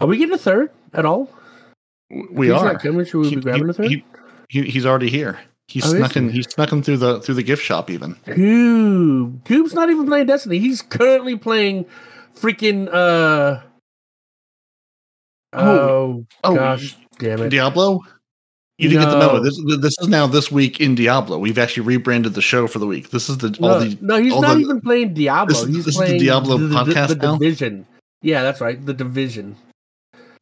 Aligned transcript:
Are 0.00 0.06
we 0.06 0.16
getting 0.16 0.34
a 0.34 0.38
third 0.38 0.70
at 0.94 1.04
all? 1.04 1.30
We 2.30 2.46
he's 2.46 2.54
are. 2.56 2.78
coming, 2.78 3.04
should 3.04 3.18
we 3.20 3.28
He- 3.30 3.36
be 3.36 3.42
grabbing 3.42 3.68
a 3.68 3.72
third? 3.72 3.86
he- 3.90 4.04
he- 4.48 4.62
he's 4.70 4.86
already 4.86 5.10
here. 5.10 5.38
He's 5.66 5.84
Oh, 5.84 5.94
snuck 5.96 6.16
in. 6.16 6.30
he? 6.30 6.38
He 6.38 6.42
snuck 6.44 6.72
in 6.72 6.82
through 6.82 6.96
the 6.96 7.20
through 7.20 7.34
the 7.34 7.42
gift 7.42 7.62
shop. 7.62 7.90
Even 7.90 8.14
Cube. 8.32 9.44
Cube's 9.44 9.74
not 9.74 9.90
even 9.90 10.06
playing 10.06 10.26
Destiny. 10.26 10.58
He's 10.58 10.80
currently 10.80 11.36
playing 11.36 11.84
freaking 12.34 12.88
uh 12.92 13.60
Oh, 15.52 16.24
oh, 16.44 16.54
gosh 16.54 16.96
damn 17.18 17.42
it. 17.42 17.48
Diablo. 17.50 18.00
You 18.78 18.88
didn't 18.90 19.04
get 19.04 19.10
the 19.10 19.18
memo. 19.18 19.40
This 19.42 19.60
this 19.80 19.96
is 20.00 20.08
now 20.08 20.26
this 20.26 20.52
week 20.52 20.80
in 20.80 20.94
Diablo. 20.94 21.36
We've 21.38 21.58
actually 21.58 21.82
rebranded 21.86 22.34
the 22.34 22.40
show 22.42 22.66
for 22.66 22.78
the 22.78 22.86
week. 22.86 23.10
This 23.10 23.28
is 23.28 23.38
the 23.38 23.48
all 23.60 23.80
the 23.80 23.98
no, 24.00 24.16
he's 24.22 24.38
not 24.38 24.54
the- 24.54 24.60
even 24.60 24.80
playing 24.80 25.14
Diablo. 25.14 25.52
This 25.54 25.66
he's 25.66 25.84
this 25.84 25.86
is 25.88 25.94
the 25.96 25.98
playing 26.06 26.20
Diablo 26.20 26.58
the, 26.58 26.66
the- 26.68 26.74
podcast 26.74 27.08
the, 27.08 27.14
now? 27.16 27.36
division. 27.36 27.86
Yeah, 28.22 28.42
that's 28.42 28.60
right. 28.60 28.84
The 28.84 28.94
division. 28.94 29.56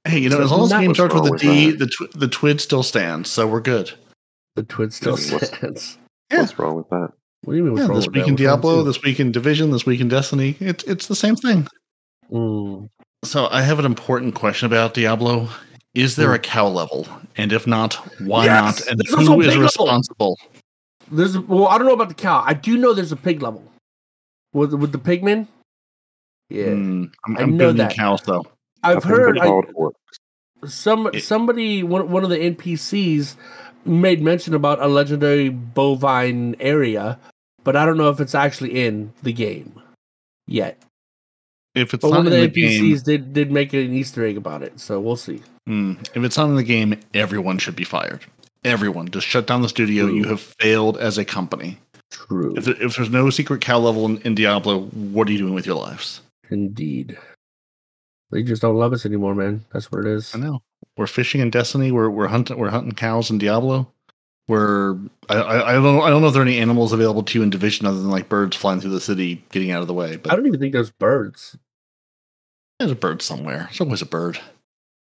Hey, 0.07 0.18
you 0.20 0.29
know, 0.29 0.36
So 0.36 0.43
as 0.45 0.51
long 0.51 0.62
as 0.65 0.69
the 0.70 0.74
not- 0.77 0.80
game 0.80 0.88
what's 0.88 0.98
starts 0.98 1.15
with 1.15 1.20
wrong 1.23 1.28
a 1.28 1.33
with 1.33 1.41
D, 1.41 1.70
that? 1.70 1.78
the 1.78 1.87
tw- 1.87 2.12
the 2.19 2.27
twid 2.28 2.60
still 2.60 2.83
stands, 2.83 3.28
so 3.30 3.47
we're 3.47 3.60
good. 3.60 3.92
The 4.55 4.62
twin 4.62 4.91
still 4.91 5.12
What's- 5.12 5.33
what's- 5.33 5.48
stands. 5.48 5.98
Yeah. 6.33 6.41
What's 6.41 6.59
wrong 6.59 6.74
with 6.77 6.88
that? 6.91 7.12
What 7.45 7.52
do 7.52 7.56
you 7.56 7.62
mean? 7.62 7.73
What's 7.74 7.83
Yeah, 7.83 7.87
wrong 7.88 7.97
this 7.98 8.06
with 8.06 8.16
week 8.16 8.24
that? 8.24 8.30
in 8.30 8.34
Diablo, 8.37 8.83
this 8.83 9.00
week 9.02 9.20
in 9.20 9.30
Division, 9.30 9.70
this 9.70 9.87
week 9.87 10.00
in 10.00 10.09
Destiny. 10.09 10.56
It's 10.59 10.83
it's 10.84 11.06
the 11.06 11.14
same 11.14 11.37
thing. 11.37 11.69
Mm. 12.33 12.88
So 13.24 13.47
I 13.52 13.62
have 13.62 13.78
an 13.78 13.84
important 13.84 14.34
question 14.34 14.66
about 14.66 14.95
Diablo. 14.95 15.48
Is 15.95 16.16
there 16.16 16.34
a 16.34 16.38
cow 16.41 16.66
level? 16.66 17.06
And 17.36 17.52
if 17.52 17.64
not, 17.66 17.95
why 18.20 18.47
Yes! 18.47 18.80
not? 18.80 18.88
And 18.88 18.98
There's 19.00 19.14
also 19.14 19.33
who 19.34 19.41
a 19.42 19.45
is 19.45 19.47
pig 19.47 19.55
level. 19.55 19.62
responsible? 19.62 20.38
There's 21.12 21.38
well, 21.38 21.69
I 21.69 21.78
don't 21.78 21.86
know 21.86 21.95
about 21.95 22.09
the 22.09 22.14
cow. 22.14 22.42
I 22.45 22.55
do 22.55 22.77
know 22.77 22.92
there's 22.92 23.12
a 23.12 23.16
pig 23.16 23.41
level 23.42 23.62
with 24.52 24.75
with 24.75 24.91
the 24.91 24.98
pigmen. 24.98 25.47
Yeah, 26.50 26.70
Hmm, 26.70 27.05
I'm, 27.25 27.36
I 27.38 27.42
I'm 27.42 27.56
know 27.56 27.73
that. 27.73 27.95
cows 27.95 28.23
though. 28.23 28.45
I've 28.92 29.04
heard 29.04 29.36
they're 29.36 29.45
I, 29.45 29.46
called 29.46 29.95
some 30.66 31.10
somebody 31.18 31.82
one 31.82 32.10
one 32.10 32.24
of 32.24 32.30
the 32.30 32.38
NPCs 32.38 33.36
made 33.84 34.22
mention 34.22 34.55
about 34.55 34.80
a 34.83 34.88
legendary 34.88 35.48
bovine 35.50 36.56
area, 36.61 37.19
but 37.64 37.77
I 37.77 37.84
don't 37.86 37.96
know 37.98 38.11
if 38.11 38.20
it's 38.20 38.34
actually 38.34 38.84
in 38.84 39.12
the 39.22 39.33
game 39.33 39.80
yet. 40.46 40.80
If 41.74 41.92
it's 41.94 42.02
But 42.02 42.11
not 42.11 42.16
one 42.19 42.27
in 42.27 42.33
of 42.33 42.33
the 42.33 42.46
the, 42.46 42.48
game, 42.48 42.96
NPCs 42.96 43.05
did 43.05 43.33
did 43.33 43.52
make 43.52 43.72
an 43.74 43.92
Easter 43.92 44.24
egg 44.24 44.36
about 44.36 44.62
it, 44.62 44.80
so 44.80 44.98
we'll 45.00 45.16
see. 45.16 45.42
hmm, 45.66 45.92
if 46.14 46.24
it's 46.24 46.36
not 46.36 46.48
in 46.48 46.56
the 46.56 46.62
game, 46.64 46.98
everyone 47.14 47.58
should 47.58 47.77
be 47.77 47.84
fired. 47.84 48.24
Everyone, 48.64 49.08
just 49.11 49.27
shut 49.27 49.46
down 49.46 49.62
the 49.62 49.68
studio. 49.68 50.06
True. 50.06 50.16
You 50.16 50.24
have 50.24 50.41
failed 50.41 50.96
as 50.96 51.18
a 51.18 51.24
company. 51.24 51.78
True, 52.11 52.55
If, 52.56 52.66
if 52.68 52.96
there's 52.96 53.11
no 53.11 53.30
secret 53.30 53.61
cow 53.61 53.78
level 53.78 54.06
in, 54.06 54.18
in 54.22 54.34
Diablo, 54.34 54.80
what 54.86 55.28
are 55.28 55.33
you 55.33 55.39
doing 55.39 55.55
with 55.55 55.66
your 55.66 55.77
lives? 55.77 56.20
indeed. 56.50 57.18
They 58.30 58.42
just 58.42 58.62
don't 58.62 58.77
love 58.77 58.92
us 58.92 59.06
anymore, 59.06 59.34
man. 59.34 59.64
That's 59.72 59.91
what 59.91 60.05
it 60.05 60.08
is. 60.08 60.34
I 60.34 60.38
know. 60.38 60.62
We're 60.96 61.06
fishing 61.06 61.41
in 61.41 61.50
Destiny. 61.50 61.92
We're 61.92 62.10
we're 62.10 62.28
hunting 62.28 62.58
we're 62.58 62.70
hunting 62.70 62.92
cows 62.92 63.30
in 63.30 63.38
Diablo. 63.38 63.88
We're 64.48 64.96
I, 65.28 65.36
I, 65.36 65.70
I 65.70 65.72
don't 65.74 65.83
know 65.83 66.02
I 66.02 66.10
don't 66.10 66.22
know 66.22 66.28
if 66.28 66.34
there 66.34 66.42
are 66.42 66.46
any 66.46 66.58
animals 66.58 66.92
available 66.92 67.22
to 67.22 67.38
you 67.38 67.42
in 67.42 67.50
Division 67.50 67.86
other 67.86 67.98
than 67.98 68.10
like 68.10 68.28
birds 68.28 68.56
flying 68.56 68.80
through 68.80 68.91
the 68.91 69.00
city, 69.00 69.44
getting 69.50 69.70
out 69.70 69.83
of 69.83 69.88
the 69.88 69.94
way. 69.94 70.16
But 70.16 70.33
I 70.33 70.36
don't 70.36 70.46
even 70.46 70.60
think 70.60 70.72
there's 70.72 70.91
birds. 70.91 71.56
there's 72.78 72.91
a 72.91 72.96
bird 72.96 73.22
somewhere. 73.22 73.64
There's 73.64 73.80
always 73.80 74.02
a 74.02 74.06
bird. 74.06 74.38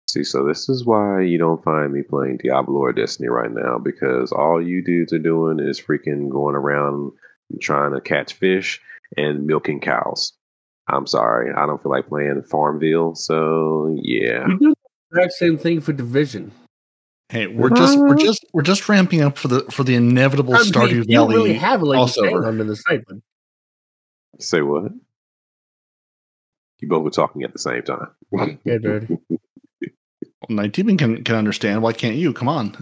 See, 0.09 0.25
so 0.25 0.45
this 0.45 0.69
is 0.69 0.85
why 0.85 1.21
you 1.21 1.39
don't 1.39 1.63
find 1.63 1.93
me 1.93 2.03
playing 2.03 2.39
Diablo 2.43 2.81
or 2.81 2.93
Destiny 2.93 3.29
right 3.29 3.51
now 3.51 3.79
because 3.79 4.33
all 4.33 4.61
you 4.61 4.83
dudes 4.83 5.13
are 5.13 5.21
doing 5.21 5.61
is 5.61 5.81
freaking 5.81 6.29
going 6.29 6.57
around 6.57 7.13
trying 7.61 7.95
to 7.95 8.01
catch 8.01 8.33
fish 8.33 8.81
and 9.17 9.47
milking 9.47 9.81
cows. 9.81 10.33
I'm 10.93 11.07
sorry, 11.07 11.53
I 11.53 11.67
don't 11.67 11.83
feel 11.83 11.93
like 11.93 12.09
playing 12.09 12.43
Farmville. 12.43 13.15
So 13.15 13.97
yeah, 14.03 14.47
We 14.47 14.57
do 14.59 14.75
the 15.13 15.19
exact 15.19 15.33
same 15.35 15.59
thing 15.59 15.81
for 15.81 15.93
Division. 15.93 16.53
Hey, 17.29 17.47
we're 17.47 17.71
just 17.71 17.97
we're 17.99 18.17
just 18.17 18.45
we're 18.53 18.63
just 18.63 18.89
ramping 18.89 19.23
up 19.23 19.39
for 19.39 19.49
the 19.49 19.61
for 19.71 19.85
the 19.85 19.95
inevitable 19.95 20.55
I 20.55 20.63
mean, 20.63 20.73
Stardew 20.73 20.91
you 20.91 21.05
don't 21.05 21.31
Valley. 21.31 21.37
really 21.37 21.53
have 21.55 21.83
like 21.83 21.99
crossover. 21.99 22.47
on 22.47 22.59
the 22.67 22.75
site, 22.77 23.03
but 23.07 23.19
say 24.41 24.63
what? 24.63 24.91
You 26.81 26.89
both 26.89 27.05
were 27.05 27.11
talking 27.11 27.43
at 27.45 27.53
the 27.53 27.59
same 27.59 27.83
time. 27.83 28.09
yeah, 28.65 28.79
dude. 28.79 29.19
Nitedemon 30.51 30.99
can 30.99 31.23
can 31.23 31.37
understand. 31.37 31.83
Why 31.83 31.93
can't 31.93 32.17
you? 32.17 32.33
Come 32.33 32.49
on. 32.49 32.77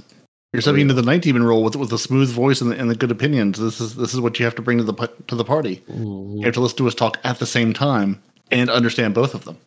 You're 0.53 0.63
stepping 0.63 0.79
oh, 0.79 0.83
into 0.83 0.95
the 0.95 1.03
Nitedemon 1.03 1.45
role 1.45 1.63
with 1.63 1.77
with 1.77 1.93
a 1.93 1.99
smooth 1.99 2.31
voice 2.31 2.63
and 2.63 2.71
the, 2.71 2.79
and 2.79 2.91
the 2.91 2.95
good 2.95 3.11
opinions. 3.11 3.59
This 3.59 3.81
is 3.81 3.97
this 3.97 4.15
is 4.15 4.21
what 4.21 4.39
you 4.39 4.47
have 4.47 4.55
to 4.55 4.63
bring 4.63 4.79
to 4.79 4.85
the 4.85 4.95
to 5.27 5.35
the 5.35 5.45
party. 5.45 5.83
You 5.89 6.41
have 6.45 6.55
to 6.55 6.61
listen 6.61 6.79
to 6.79 6.89
us 6.89 6.95
talk 6.95 7.19
at 7.23 7.39
the 7.39 7.47
same 7.47 7.75
time 7.75 8.23
and 8.51 8.71
understand 8.71 9.15
both 9.15 9.35
of 9.35 9.45
them. 9.45 9.59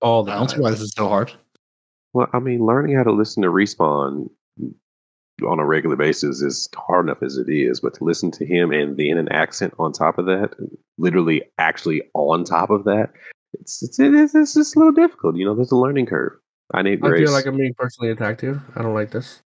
All 0.00 0.22
the 0.22 0.32
I 0.32 0.36
don't 0.36 0.48
see 0.48 0.60
why 0.60 0.70
this 0.70 0.80
is 0.80 0.92
so 0.96 1.08
hard. 1.08 1.32
Well, 2.12 2.28
I 2.32 2.38
mean, 2.38 2.64
learning 2.64 2.96
how 2.96 3.02
to 3.02 3.12
listen 3.12 3.42
to 3.42 3.48
respawn 3.48 4.30
on 5.46 5.58
a 5.58 5.64
regular 5.64 5.96
basis 5.96 6.42
is 6.42 6.68
hard 6.76 7.06
enough 7.06 7.22
as 7.22 7.36
it 7.36 7.48
is, 7.48 7.80
but 7.80 7.94
to 7.94 8.04
listen 8.04 8.30
to 8.32 8.46
him 8.46 8.72
and 8.72 8.96
then 8.96 9.16
an 9.16 9.28
accent 9.30 9.74
on 9.78 9.92
top 9.92 10.18
of 10.18 10.26
that, 10.26 10.54
literally 10.98 11.42
actually 11.58 12.02
on 12.14 12.44
top 12.44 12.70
of 12.70 12.84
that, 12.84 13.10
it's 13.54 13.82
it's 13.82 13.98
it's, 13.98 14.34
it's 14.34 14.54
just 14.54 14.76
a 14.76 14.78
little 14.78 14.94
difficult. 14.94 15.36
You 15.36 15.44
know, 15.44 15.56
there's 15.56 15.72
a 15.72 15.76
learning 15.76 16.06
curve. 16.06 16.32
I 16.72 16.82
need 16.82 17.04
I 17.04 17.16
feel 17.16 17.32
like 17.32 17.46
I'm 17.46 17.56
being 17.56 17.74
personally 17.74 18.12
attacked 18.12 18.42
here. 18.42 18.62
I 18.76 18.82
don't 18.82 18.94
like 18.94 19.10
this. 19.10 19.42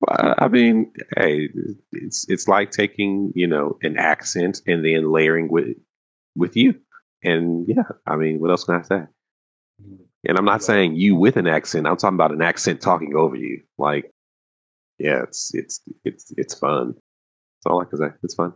Well, 0.00 0.34
I 0.38 0.48
mean, 0.48 0.92
hey, 1.18 1.50
it's 1.92 2.24
it's 2.28 2.48
like 2.48 2.70
taking 2.70 3.32
you 3.34 3.46
know 3.46 3.78
an 3.82 3.98
accent 3.98 4.62
and 4.66 4.84
then 4.84 5.12
layering 5.12 5.48
with 5.50 5.76
with 6.34 6.56
you, 6.56 6.74
and 7.22 7.68
yeah, 7.68 7.82
I 8.06 8.16
mean, 8.16 8.40
what 8.40 8.50
else 8.50 8.64
can 8.64 8.76
I 8.76 8.82
say? 8.82 9.02
And 10.26 10.38
I'm 10.38 10.44
not 10.44 10.62
saying 10.62 10.96
you 10.96 11.16
with 11.16 11.36
an 11.36 11.46
accent. 11.46 11.86
I'm 11.86 11.96
talking 11.96 12.16
about 12.16 12.32
an 12.32 12.42
accent 12.42 12.80
talking 12.80 13.14
over 13.14 13.36
you. 13.36 13.62
Like, 13.78 14.10
yeah, 14.98 15.22
it's 15.22 15.50
it's 15.54 15.80
it's 16.04 16.32
it's 16.36 16.54
fun. 16.54 16.94
That's 16.94 17.66
all 17.66 17.82
I 17.82 17.84
can 17.84 17.98
say. 17.98 18.08
It's 18.22 18.34
fun. 18.34 18.54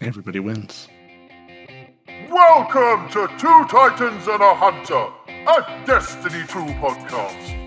Everybody 0.00 0.40
wins. 0.40 0.88
Welcome 2.30 3.10
to 3.10 3.28
Two 3.38 3.66
Titans 3.68 4.26
and 4.26 4.42
a 4.42 4.54
Hunter, 4.54 5.12
a 5.28 5.84
Destiny 5.86 6.46
2 6.46 6.58
podcast. 6.80 7.59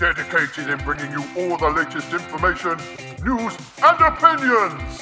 Dedicated 0.00 0.70
in 0.70 0.78
bringing 0.78 1.12
you 1.12 1.22
all 1.36 1.58
the 1.58 1.68
latest 1.68 2.10
information, 2.10 2.74
news, 3.22 3.54
and 3.82 4.00
opinions. 4.00 4.98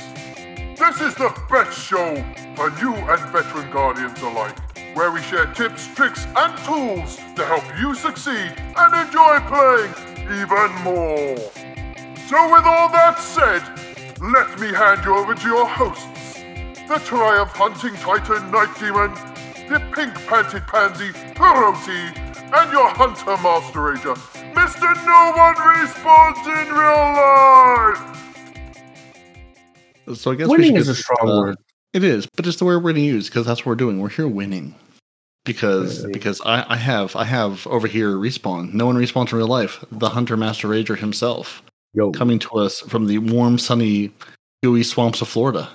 This 0.76 1.00
is 1.00 1.14
the 1.14 1.32
best 1.48 1.78
show 1.78 2.16
for 2.56 2.69
new 2.82 2.94
and 2.94 3.20
veteran 3.31 3.70
guardians 3.70 4.20
alike, 4.22 4.59
where 4.97 5.12
we 5.12 5.22
share 5.22 5.47
tips, 5.54 5.86
tricks, 5.94 6.26
and 6.34 6.59
tools 6.64 7.14
to 7.36 7.44
help 7.47 7.62
you 7.78 7.94
succeed 7.94 8.53
and 8.76 9.06
enjoy 9.06 9.38
playing 9.47 9.94
even 10.42 10.75
more. 10.82 11.36
So, 12.26 12.53
with 12.53 12.65
all 12.66 12.91
that 12.91 13.20
said, 13.20 13.62
let 14.20 14.59
me 14.59 14.72
hand 14.72 15.04
you 15.04 15.15
over 15.15 15.36
to 15.36 15.47
your 15.47 15.69
hosts 15.69 16.42
the 16.88 16.98
Triumph 17.04 17.53
Hunting 17.53 17.94
Titan 18.00 18.50
Nitedemon, 18.50 19.15
the 19.69 19.78
Pink 19.94 20.15
Panted 20.26 20.66
Pansy 20.66 21.12
Peroty, 21.34 22.28
and 22.53 22.72
your 22.72 22.88
Hunter 22.91 23.36
Master 23.42 23.82
Ranger, 23.82 24.14
Mr. 24.54 24.94
No 25.06 25.32
One 25.36 25.54
Respawns 25.56 26.47
in 26.47 26.75
Real 26.75 28.04
Life! 28.04 28.14
So 30.16 30.32
I 30.32 30.34
guess 30.36 30.48
we 30.48 30.53
Winning 30.56 30.72
should 30.72 30.81
is 30.81 30.86
get- 30.88 30.92
a 30.92 30.97
strong 30.97 31.28
uh, 31.31 31.41
word. 31.41 31.56
It 31.92 32.03
is, 32.04 32.26
but 32.36 32.47
it's 32.47 32.56
the 32.59 32.64
word 32.64 32.76
we're 32.78 32.92
going 32.92 32.97
to 32.97 33.00
use 33.03 33.28
because 33.28 33.47
that's 33.47 33.60
what 33.60 33.66
we're 33.66 33.75
doing. 33.76 34.00
We're 34.00 34.09
here 34.10 34.28
winning 34.28 34.75
because 35.44 36.04
Right. 36.04 36.12
because 36.12 36.41
I, 36.42 36.64
I 36.69 36.76
have 36.76 37.16
I 37.16 37.25
have 37.25 37.66
over 37.66 37.86
here 37.86 38.10
respawn. 38.12 38.72
No 38.75 38.86
one 38.86 38.97
respawns 38.97 39.32
in 39.32 39.38
real 39.38 39.47
life. 39.48 39.84
The 39.91 40.10
Hunter 40.10 40.36
Master 40.36 40.69
Rager 40.69 40.98
himself 40.98 41.62
Yo, 41.94 42.10
coming 42.12 42.38
to 42.41 42.50
us 42.56 42.80
from 42.80 43.06
the 43.06 43.16
warm, 43.19 43.59
sunny, 43.59 44.12
gooey 44.62 44.82
swamps 44.82 45.22
of 45.22 45.28
Florida. 45.28 45.69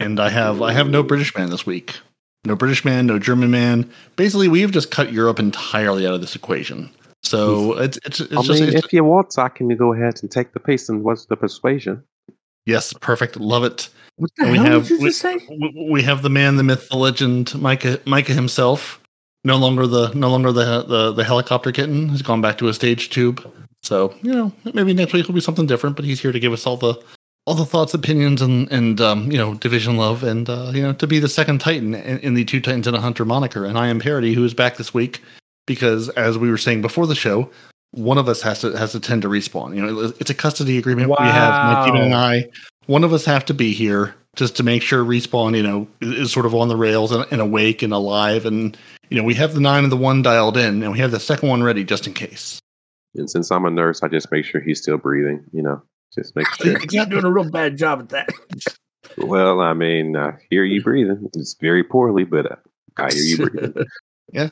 And 0.00 0.18
I 0.18 0.30
have 0.30 0.60
I 0.62 0.72
have 0.72 0.88
no 0.90 1.02
British 1.04 1.34
man 1.36 1.50
this 1.50 1.64
week. 1.66 1.96
No 2.44 2.56
British 2.56 2.84
man, 2.84 3.06
no 3.06 3.18
German 3.18 3.50
man. 3.50 3.90
Basically, 4.16 4.48
we've 4.48 4.72
just 4.72 4.90
cut 4.90 5.12
Europe 5.12 5.38
entirely 5.38 6.06
out 6.06 6.14
of 6.14 6.20
this 6.20 6.34
equation. 6.34 6.90
So 7.22 7.74
it's 7.78 7.98
it's 8.04 8.20
it's 8.20 8.32
I 8.32 8.42
just 8.42 8.60
mean, 8.60 8.74
it's, 8.74 8.86
if 8.86 8.92
you 8.94 9.04
want, 9.04 9.38
I 9.38 9.48
can 9.50 9.68
go 9.76 9.92
ahead 9.92 10.20
and 10.22 10.30
take 10.30 10.52
the 10.52 10.60
piece 10.60 10.88
and 10.88 11.04
what's 11.04 11.26
the 11.26 11.36
persuasion? 11.36 12.02
yes, 12.66 12.92
perfect. 12.94 13.36
Love 13.36 13.64
it. 13.64 13.88
what 14.16 14.30
the 14.36 14.48
we 14.48 14.56
hell 14.56 14.66
have- 14.66 14.82
did 14.88 14.90
you 14.90 14.98
we- 15.00 15.08
just 15.10 15.20
say? 15.20 15.36
we 15.50 15.88
we 15.90 16.02
have 16.02 16.22
the 16.22 16.30
man, 16.30 16.56
the 16.56 16.62
myth, 16.62 16.88
the 16.88 16.96
legend, 16.96 17.54
Micah, 17.60 18.00
Micah 18.06 18.32
himself. 18.32 19.00
No 19.44 19.56
longer 19.56 19.86
the 19.86 20.10
no 20.14 20.30
longer 20.30 20.50
the 20.52 20.82
the, 20.82 21.12
the 21.12 21.24
helicopter 21.24 21.72
kitten 21.72 22.08
has 22.08 22.22
gone 22.22 22.40
back 22.40 22.56
to 22.58 22.68
a 22.68 22.74
stage 22.74 23.10
tube. 23.10 23.46
So 23.82 24.14
you 24.22 24.32
know 24.32 24.52
maybe 24.72 24.94
next 24.94 25.12
week 25.12 25.26
will 25.26 25.34
be 25.34 25.40
something 25.42 25.66
different. 25.66 25.96
But 25.96 26.06
he's 26.06 26.20
here 26.20 26.32
to 26.32 26.40
give 26.40 26.54
us 26.54 26.66
all 26.66 26.78
the 26.78 26.94
all 27.46 27.54
the 27.54 27.64
thoughts, 27.64 27.94
opinions, 27.94 28.42
and 28.42 28.70
and 28.70 29.00
um, 29.00 29.30
you 29.30 29.38
know 29.38 29.54
division 29.54 29.96
love, 29.96 30.22
and 30.22 30.48
uh, 30.48 30.70
you 30.74 30.82
know 30.82 30.92
to 30.94 31.06
be 31.06 31.18
the 31.18 31.28
second 31.28 31.60
Titan 31.60 31.94
in, 31.94 32.18
in 32.20 32.34
the 32.34 32.44
two 32.44 32.60
Titans 32.60 32.86
and 32.86 32.96
a 32.96 33.00
Hunter 33.00 33.24
moniker. 33.24 33.64
And 33.64 33.78
I 33.78 33.88
am 33.88 34.00
Peroty, 34.00 34.34
who 34.34 34.44
is 34.44 34.54
back 34.54 34.76
this 34.76 34.94
week 34.94 35.22
because 35.66 36.08
as 36.10 36.38
we 36.38 36.50
were 36.50 36.58
saying 36.58 36.82
before 36.82 37.06
the 37.06 37.14
show. 37.14 37.50
One 37.92 38.18
of 38.18 38.28
us 38.28 38.40
has 38.42 38.60
to 38.60 38.70
has 38.78 38.92
to 38.92 39.00
tend 39.00 39.22
to 39.22 39.28
respawn. 39.28 39.74
You 39.74 39.84
know, 39.84 40.12
it's 40.20 40.30
a 40.30 40.34
custody 40.34 40.78
agreement 40.78 41.08
we 41.08 41.26
have. 41.26 41.52
My 41.52 41.84
team 41.84 41.96
and 41.96 42.14
I 42.14 42.48
one 42.90 43.04
of 43.04 43.12
us 43.12 43.24
have 43.24 43.44
to 43.44 43.54
be 43.54 43.72
here 43.72 44.16
just 44.34 44.56
to 44.56 44.64
make 44.64 44.82
sure 44.82 45.04
respawn, 45.04 45.56
you 45.56 45.62
know, 45.62 45.86
is, 46.00 46.12
is 46.12 46.32
sort 46.32 46.44
of 46.44 46.56
on 46.56 46.68
the 46.68 46.76
rails 46.76 47.12
and, 47.12 47.24
and 47.30 47.40
awake 47.40 47.82
and 47.82 47.92
alive. 47.92 48.46
And 48.46 48.76
you 49.10 49.16
know, 49.16 49.24
we 49.24 49.34
have 49.34 49.54
the 49.54 49.60
nine 49.60 49.84
and 49.84 49.92
the 49.92 49.96
one 49.96 50.22
dialed 50.22 50.56
in, 50.56 50.82
and 50.82 50.92
we 50.92 50.98
have 50.98 51.12
the 51.12 51.20
second 51.20 51.48
one 51.48 51.62
ready 51.62 51.84
just 51.84 52.06
in 52.06 52.14
case. 52.14 52.58
And 53.14 53.30
since 53.30 53.50
I'm 53.50 53.64
a 53.64 53.70
nurse, 53.70 54.02
I 54.02 54.08
just 54.08 54.30
make 54.30 54.44
sure 54.44 54.60
he's 54.60 54.80
still 54.80 54.98
breathing. 54.98 55.44
You 55.52 55.62
know, 55.62 55.82
just 56.14 56.34
make 56.36 56.46
sure. 56.54 56.78
You're 56.90 57.06
doing 57.06 57.24
a 57.24 57.30
real 57.30 57.50
bad 57.50 57.76
job 57.76 58.00
at 58.00 58.08
that. 58.10 58.28
well, 59.18 59.60
I 59.60 59.74
mean, 59.74 60.16
I 60.16 60.34
hear 60.50 60.64
you 60.64 60.82
breathing. 60.82 61.28
It's 61.34 61.54
very 61.60 61.84
poorly, 61.84 62.24
but 62.24 62.50
uh, 62.50 62.56
I 62.96 63.12
hear 63.12 63.22
you 63.22 63.50
breathing. 63.50 63.86
Yeah. 64.32 64.50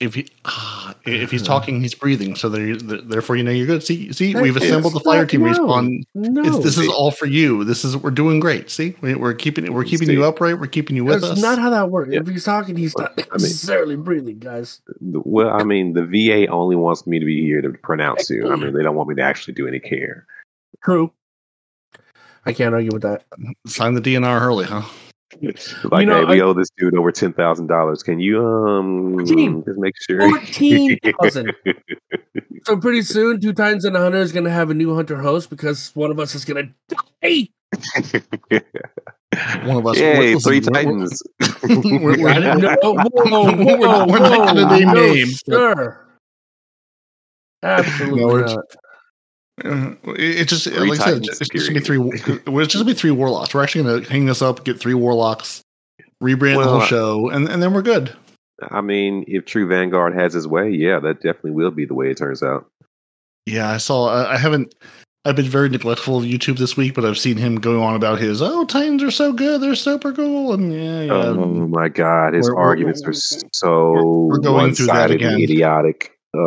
If 0.00 0.14
he 0.14 0.28
ah, 0.46 0.96
if 1.04 1.30
he's 1.30 1.42
talking, 1.42 1.80
he's 1.80 1.94
breathing. 1.94 2.34
So 2.34 2.48
there, 2.48 2.74
therefore, 2.74 3.36
you 3.36 3.44
know 3.44 3.52
you're 3.52 3.68
good. 3.68 3.84
See, 3.84 4.12
see, 4.12 4.34
we've 4.34 4.56
assembled 4.56 4.94
the 4.94 5.00
fire 5.00 5.24
team 5.24 5.42
no. 5.42 5.52
respawn. 5.52 6.02
No, 6.14 6.42
It's, 6.42 6.64
this 6.64 6.78
is 6.78 6.88
all 6.88 7.12
for 7.12 7.26
you. 7.26 7.62
This 7.62 7.84
is 7.84 7.96
we're 7.96 8.10
doing 8.10 8.40
great. 8.40 8.68
See, 8.68 8.96
we, 9.00 9.14
we're 9.14 9.34
keeping 9.34 9.72
we're 9.72 9.84
keeping 9.84 10.10
you 10.10 10.24
upright. 10.24 10.58
We're 10.58 10.66
keeping 10.66 10.96
you 10.96 11.04
with 11.04 11.20
that's 11.20 11.34
us. 11.34 11.40
not 11.40 11.60
how 11.60 11.70
that 11.70 11.90
works. 11.90 12.12
Yeah. 12.12 12.18
If 12.20 12.26
he's 12.26 12.44
talking, 12.44 12.76
he's 12.76 12.96
not 12.98 13.12
I 13.12 13.20
mean- 13.20 13.42
necessarily 13.42 13.94
breathing, 13.94 14.40
guys. 14.40 14.80
Well, 15.00 15.50
I 15.50 15.62
mean, 15.62 15.92
the 15.92 16.04
VA 16.04 16.48
only 16.48 16.74
wants 16.74 17.06
me 17.06 17.20
to 17.20 17.24
be 17.24 17.40
here 17.42 17.62
to 17.62 17.70
pronounce 17.70 18.28
you. 18.28 18.50
I 18.50 18.56
mean, 18.56 18.72
they 18.76 18.82
don't 18.82 18.96
want 18.96 19.08
me 19.08 19.14
to 19.16 19.22
actually 19.22 19.54
do 19.54 19.68
any 19.68 19.78
care. 19.78 20.26
True. 20.84 21.12
I 22.44 22.52
can't 22.52 22.74
argue 22.74 22.90
with 22.92 23.02
that. 23.02 23.24
Sign 23.66 23.94
the 23.94 24.00
DNR 24.00 24.40
early, 24.40 24.64
huh? 24.64 24.82
Like, 25.84 26.06
know, 26.06 26.26
hey, 26.26 26.34
we 26.34 26.40
I- 26.40 26.44
owe 26.44 26.52
this 26.52 26.68
dude 26.76 26.94
over 26.96 27.10
ten 27.10 27.32
thousand 27.32 27.68
dollars. 27.68 28.02
Can 28.02 28.20
you 28.20 28.44
um 28.46 29.14
Fourteen. 29.16 29.64
just 29.64 29.78
make 29.78 29.94
sure? 30.00 30.20
Fourteen 30.28 30.98
thousand. 31.20 31.52
So 32.64 32.76
pretty 32.76 33.02
soon, 33.02 33.40
two 33.40 33.52
times 33.52 33.84
in 33.84 33.96
a 33.96 33.98
hunter 33.98 34.18
is 34.18 34.30
going 34.30 34.44
to 34.44 34.50
have 34.50 34.70
a 34.70 34.74
new 34.74 34.94
hunter 34.94 35.16
host 35.20 35.50
because 35.50 35.90
one 35.96 36.12
of 36.12 36.20
us 36.20 36.36
is 36.36 36.44
going 36.44 36.72
to 36.90 36.96
die. 37.20 37.48
One 39.64 39.78
of 39.78 39.86
us. 39.86 39.98
Yay, 39.98 40.34
listen, 40.34 40.40
three 40.50 40.60
we're- 40.60 40.72
titans. 40.84 41.22
we're- 41.64 41.98
we're- 42.22 42.30
I 42.30 42.34
didn't 42.38 42.60
know. 42.60 42.76
Whoa, 42.82 43.04
whoa, 43.24 43.44
We're 43.56 43.78
not- 43.78 44.08
we're 44.10 44.18
not 44.20 44.46
gonna 44.54 44.78
name 44.78 44.92
names, 44.92 45.42
but- 45.44 45.54
Sir. 45.76 46.06
Absolutely 47.64 48.20
No, 48.20 48.36
not. 48.38 48.64
Uh, 49.62 49.94
it 50.16 50.40
it 50.40 50.48
just 50.48 50.64
three 50.64 50.90
like 50.90 51.00
I 51.00 51.04
said, 51.12 51.24
it's 51.26 51.38
just 51.38 51.52
gonna 51.52 51.78
be 51.78 51.84
three. 51.84 52.00
It's 52.00 52.24
just 52.72 52.74
gonna 52.74 52.84
be 52.84 52.94
three 52.94 53.10
warlocks. 53.10 53.54
We're 53.54 53.62
actually 53.62 53.84
gonna 53.84 54.08
hang 54.08 54.26
this 54.26 54.40
up, 54.40 54.64
get 54.64 54.80
three 54.80 54.94
warlocks, 54.94 55.62
rebrand 56.22 56.62
the 56.62 56.68
whole 56.68 56.80
show, 56.80 57.28
and, 57.28 57.48
and 57.48 57.62
then 57.62 57.74
we're 57.74 57.82
good. 57.82 58.16
I 58.70 58.80
mean, 58.80 59.24
if 59.26 59.44
True 59.44 59.66
Vanguard 59.66 60.14
has 60.14 60.32
his 60.32 60.46
way, 60.48 60.70
yeah, 60.70 61.00
that 61.00 61.16
definitely 61.16 61.50
will 61.50 61.70
be 61.70 61.84
the 61.84 61.94
way 61.94 62.10
it 62.10 62.16
turns 62.16 62.42
out. 62.42 62.66
Yeah, 63.44 63.68
I 63.70 63.76
saw. 63.76 64.06
I, 64.08 64.34
I 64.34 64.38
haven't. 64.38 64.74
I've 65.24 65.36
been 65.36 65.46
very 65.46 65.68
neglectful 65.68 66.16
of 66.18 66.24
YouTube 66.24 66.58
this 66.58 66.76
week, 66.76 66.94
but 66.94 67.04
I've 67.04 67.18
seen 67.18 67.36
him 67.36 67.56
going 67.56 67.80
on 67.80 67.94
about 67.94 68.18
his. 68.20 68.40
Oh, 68.42 68.64
Titans 68.64 69.02
are 69.02 69.10
so 69.10 69.32
good. 69.32 69.60
They're 69.60 69.74
super 69.76 70.12
cool, 70.12 70.54
and 70.54 70.72
yeah, 70.72 71.02
yeah. 71.02 71.12
Oh 71.12 71.68
my 71.68 71.88
God, 71.88 72.34
his 72.34 72.46
We're- 72.46 72.56
we're- 72.56 72.66
arguments 72.68 73.02
are 73.04 73.12
so 73.52 73.92
we're 74.30 74.38
going 74.38 74.74
through 74.74 74.86
that 74.86 75.10
again. 75.10 75.40
idiotic. 75.40 76.16
Uh, 76.34 76.38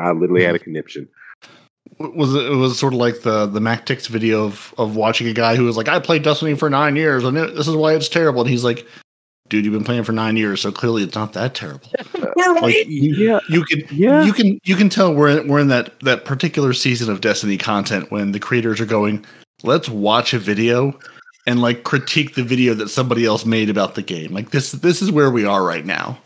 I 0.00 0.12
literally 0.12 0.44
had 0.44 0.54
a 0.54 0.58
mm-hmm. 0.58 0.64
conniption. 0.64 1.08
was 1.98 2.34
it, 2.34 2.46
it 2.46 2.56
was 2.56 2.78
sort 2.78 2.94
of 2.94 2.98
like 2.98 3.22
the 3.22 3.46
the 3.46 3.60
MacTix 3.60 4.08
video 4.08 4.44
of 4.44 4.74
of 4.78 4.96
watching 4.96 5.28
a 5.28 5.32
guy 5.32 5.56
who 5.56 5.64
was 5.64 5.76
like, 5.76 5.88
I 5.88 6.00
played 6.00 6.22
Destiny 6.22 6.54
for 6.54 6.70
nine 6.70 6.96
years, 6.96 7.24
and 7.24 7.36
it, 7.36 7.54
this 7.54 7.68
is 7.68 7.76
why 7.76 7.94
it's 7.94 8.08
terrible. 8.08 8.42
And 8.42 8.50
he's 8.50 8.64
like, 8.64 8.86
Dude, 9.50 9.64
you've 9.64 9.74
been 9.74 9.84
playing 9.84 10.04
for 10.04 10.12
nine 10.12 10.36
years, 10.36 10.60
so 10.60 10.70
clearly 10.70 11.02
it's 11.02 11.16
not 11.16 11.32
that 11.34 11.54
terrible. 11.54 11.90
Like 12.62 12.88
you, 12.88 13.14
Yeah, 13.14 13.40
you 13.48 13.64
can 13.64 13.82
yeah. 13.90 14.24
you 14.24 14.32
can 14.32 14.58
you 14.64 14.76
can 14.76 14.88
tell 14.88 15.14
we're 15.14 15.40
in, 15.40 15.48
we're 15.48 15.60
in 15.60 15.68
that 15.68 15.98
that 16.00 16.24
particular 16.24 16.72
season 16.72 17.10
of 17.10 17.20
Destiny 17.20 17.56
content 17.56 18.10
when 18.10 18.32
the 18.32 18.40
creators 18.40 18.80
are 18.80 18.86
going, 18.86 19.24
let's 19.62 19.88
watch 19.88 20.34
a 20.34 20.38
video 20.38 20.98
and 21.46 21.60
like 21.60 21.84
critique 21.84 22.34
the 22.34 22.42
video 22.42 22.74
that 22.74 22.88
somebody 22.88 23.24
else 23.24 23.44
made 23.44 23.70
about 23.70 23.94
the 23.94 24.02
game. 24.02 24.32
Like 24.32 24.50
this 24.50 24.72
this 24.72 25.00
is 25.00 25.10
where 25.10 25.30
we 25.30 25.44
are 25.44 25.64
right 25.64 25.84
now. 25.84 26.18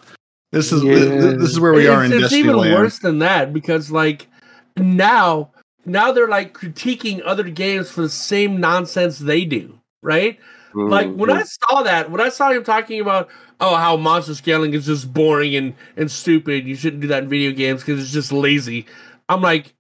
This 0.55 0.73
is 0.73 0.83
Yeah. 0.85 0.95
this, 0.95 1.39
this 1.43 1.51
is 1.51 1.61
where 1.61 1.73
we 1.73 1.83
it's, 1.87 1.91
are 1.91 2.05
in 2.05 2.13
it's 2.13 2.21
Destiny 2.23 2.41
even 2.41 2.57
land. 2.57 2.75
worse 2.75 2.99
than 3.01 3.19
that 3.19 3.53
because 3.53 3.91
like 3.91 4.29
now 4.77 5.51
now 5.85 6.13
they're 6.13 6.29
like 6.29 6.55
critiquing 6.55 7.21
other 7.25 7.45
games 7.45 7.91
for 7.91 8.03
the 8.03 8.09
same 8.09 8.59
nonsense 8.61 9.19
they 9.19 9.45
do 9.45 9.79
right 10.03 10.39
like 10.75 11.13
when 11.15 11.31
Mhm. 11.31 11.37
i 11.39 11.43
saw 11.45 11.83
that 11.83 12.11
when 12.11 12.21
i 12.21 12.29
saw 12.29 12.51
him 12.51 12.65
talking 12.65 13.01
about 13.01 13.29
oh 13.61 13.77
how 13.77 13.97
monster 13.97 14.35
scaling 14.35 14.75
is 14.75 14.87
just 14.87 15.13
boring 15.13 15.55
and 15.55 15.75
and 15.97 16.11
stupid 16.11 16.67
you 16.67 16.75
shouldn't 16.75 17.03
do 17.03 17.09
that 17.09 17.23
in 17.25 17.29
video 17.29 17.53
games 17.53 17.81
because 17.83 18.03
it's 18.03 18.13
just 18.13 18.33
lazy 18.33 18.87
i'm 19.29 19.41
like 19.43 19.75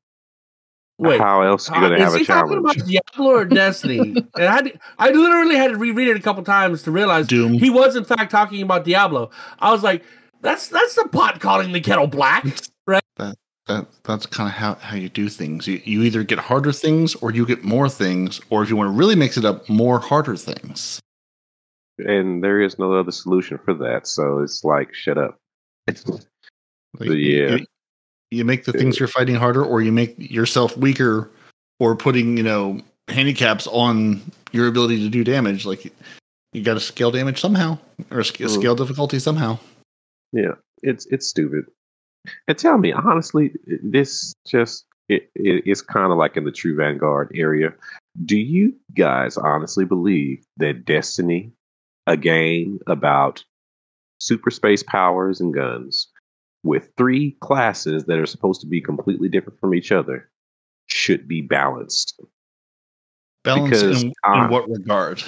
wait 0.98 1.20
how 1.20 1.42
else 1.42 1.68
are 1.70 1.78
you 1.80 1.84
uh, 1.86 1.88
going 1.88 1.98
to 2.00 2.04
is 2.06 2.12
have 2.12 2.14
a 2.14 2.18
he 2.18 2.24
talking 2.24 2.52
challenge? 2.52 2.76
about 2.76 2.86
Diablo 2.86 3.30
or 3.32 3.44
Destiny? 3.44 3.98
and 4.36 4.44
I, 4.44 4.52
had 4.54 4.80
I 4.98 5.10
literally 5.10 5.56
had 5.56 5.72
to 5.72 5.76
reread 5.78 6.08
it 6.08 6.16
a 6.16 6.20
couple 6.20 6.44
times 6.44 6.82
to 6.84 6.90
realize 6.92 7.26
Doom. 7.26 7.54
he 7.54 7.70
was 7.70 7.96
in 7.96 8.04
fact 8.04 8.30
talking 8.30 8.62
about 8.62 8.84
Diablo. 8.84 9.30
I 9.58 9.72
was 9.72 9.82
like, 9.82 10.04
that's 10.44 10.68
that's 10.68 10.94
the 10.94 11.08
pot 11.08 11.40
calling 11.40 11.72
the 11.72 11.80
kettle 11.80 12.06
black. 12.06 12.44
Right? 12.86 13.02
That 13.16 13.34
that 13.66 13.86
that's 14.04 14.26
kind 14.26 14.46
of 14.48 14.54
how, 14.54 14.74
how 14.74 14.94
you 14.96 15.08
do 15.08 15.30
things. 15.30 15.66
You, 15.66 15.80
you 15.84 16.02
either 16.02 16.22
get 16.22 16.38
harder 16.38 16.70
things 16.70 17.14
or 17.16 17.30
you 17.30 17.46
get 17.46 17.64
more 17.64 17.88
things, 17.88 18.40
or 18.50 18.62
if 18.62 18.68
you 18.68 18.76
want 18.76 18.88
to 18.88 18.92
really 18.92 19.14
mix 19.16 19.38
it 19.38 19.44
up, 19.46 19.66
more 19.70 19.98
harder 19.98 20.36
things. 20.36 21.00
And 21.98 22.44
there 22.44 22.60
is 22.60 22.78
no 22.78 22.92
other 22.92 23.10
solution 23.10 23.58
for 23.64 23.72
that. 23.74 24.06
So 24.06 24.40
it's 24.40 24.64
like, 24.64 24.92
shut 24.94 25.16
up. 25.18 25.38
Like, 26.98 27.08
But 27.08 27.14
yeah. 27.18 27.56
you, 27.56 27.66
you 28.30 28.44
make 28.44 28.64
the 28.66 28.72
things 28.72 29.00
you're 29.00 29.08
fighting 29.08 29.34
harder, 29.34 29.64
or 29.64 29.80
you 29.82 29.90
make 29.92 30.14
yourself 30.18 30.76
weaker, 30.76 31.28
or 31.80 31.96
putting 31.96 32.36
you 32.36 32.42
know 32.44 32.80
handicaps 33.08 33.66
on 33.68 34.20
your 34.52 34.68
ability 34.68 34.98
to 35.00 35.08
do 35.08 35.24
damage. 35.24 35.64
Like 35.66 35.90
you 36.52 36.62
got 36.62 36.74
to 36.74 36.80
scale 36.80 37.10
damage 37.10 37.40
somehow, 37.40 37.78
or 38.10 38.22
sc- 38.22 38.36
Mhm. 38.40 38.50
scale 38.50 38.74
difficulty 38.76 39.18
somehow. 39.18 39.58
Yeah, 40.34 40.54
it's 40.82 41.06
it's 41.06 41.28
stupid. 41.28 41.66
And 42.48 42.58
tell 42.58 42.76
me 42.78 42.92
honestly, 42.92 43.52
this 43.82 44.34
just 44.46 44.84
it, 45.08 45.30
it 45.34 45.62
it's 45.64 45.80
kind 45.80 46.10
of 46.10 46.18
like 46.18 46.36
in 46.36 46.44
the 46.44 46.50
True 46.50 46.76
Vanguard 46.76 47.30
area. 47.34 47.72
Do 48.24 48.36
you 48.36 48.74
guys 48.94 49.36
honestly 49.36 49.84
believe 49.84 50.44
that 50.56 50.84
Destiny, 50.84 51.52
a 52.06 52.16
game 52.16 52.80
about 52.86 53.44
super 54.18 54.50
space 54.50 54.82
powers 54.82 55.40
and 55.40 55.54
guns, 55.54 56.08
with 56.64 56.90
three 56.96 57.36
classes 57.40 58.04
that 58.06 58.18
are 58.18 58.26
supposed 58.26 58.60
to 58.62 58.66
be 58.66 58.80
completely 58.80 59.28
different 59.28 59.60
from 59.60 59.74
each 59.74 59.92
other, 59.92 60.28
should 60.86 61.28
be 61.28 61.42
balanced? 61.42 62.20
Balance 63.44 63.70
Because, 63.70 64.02
in, 64.02 64.12
in 64.34 64.48
what 64.48 64.68
regard? 64.68 65.22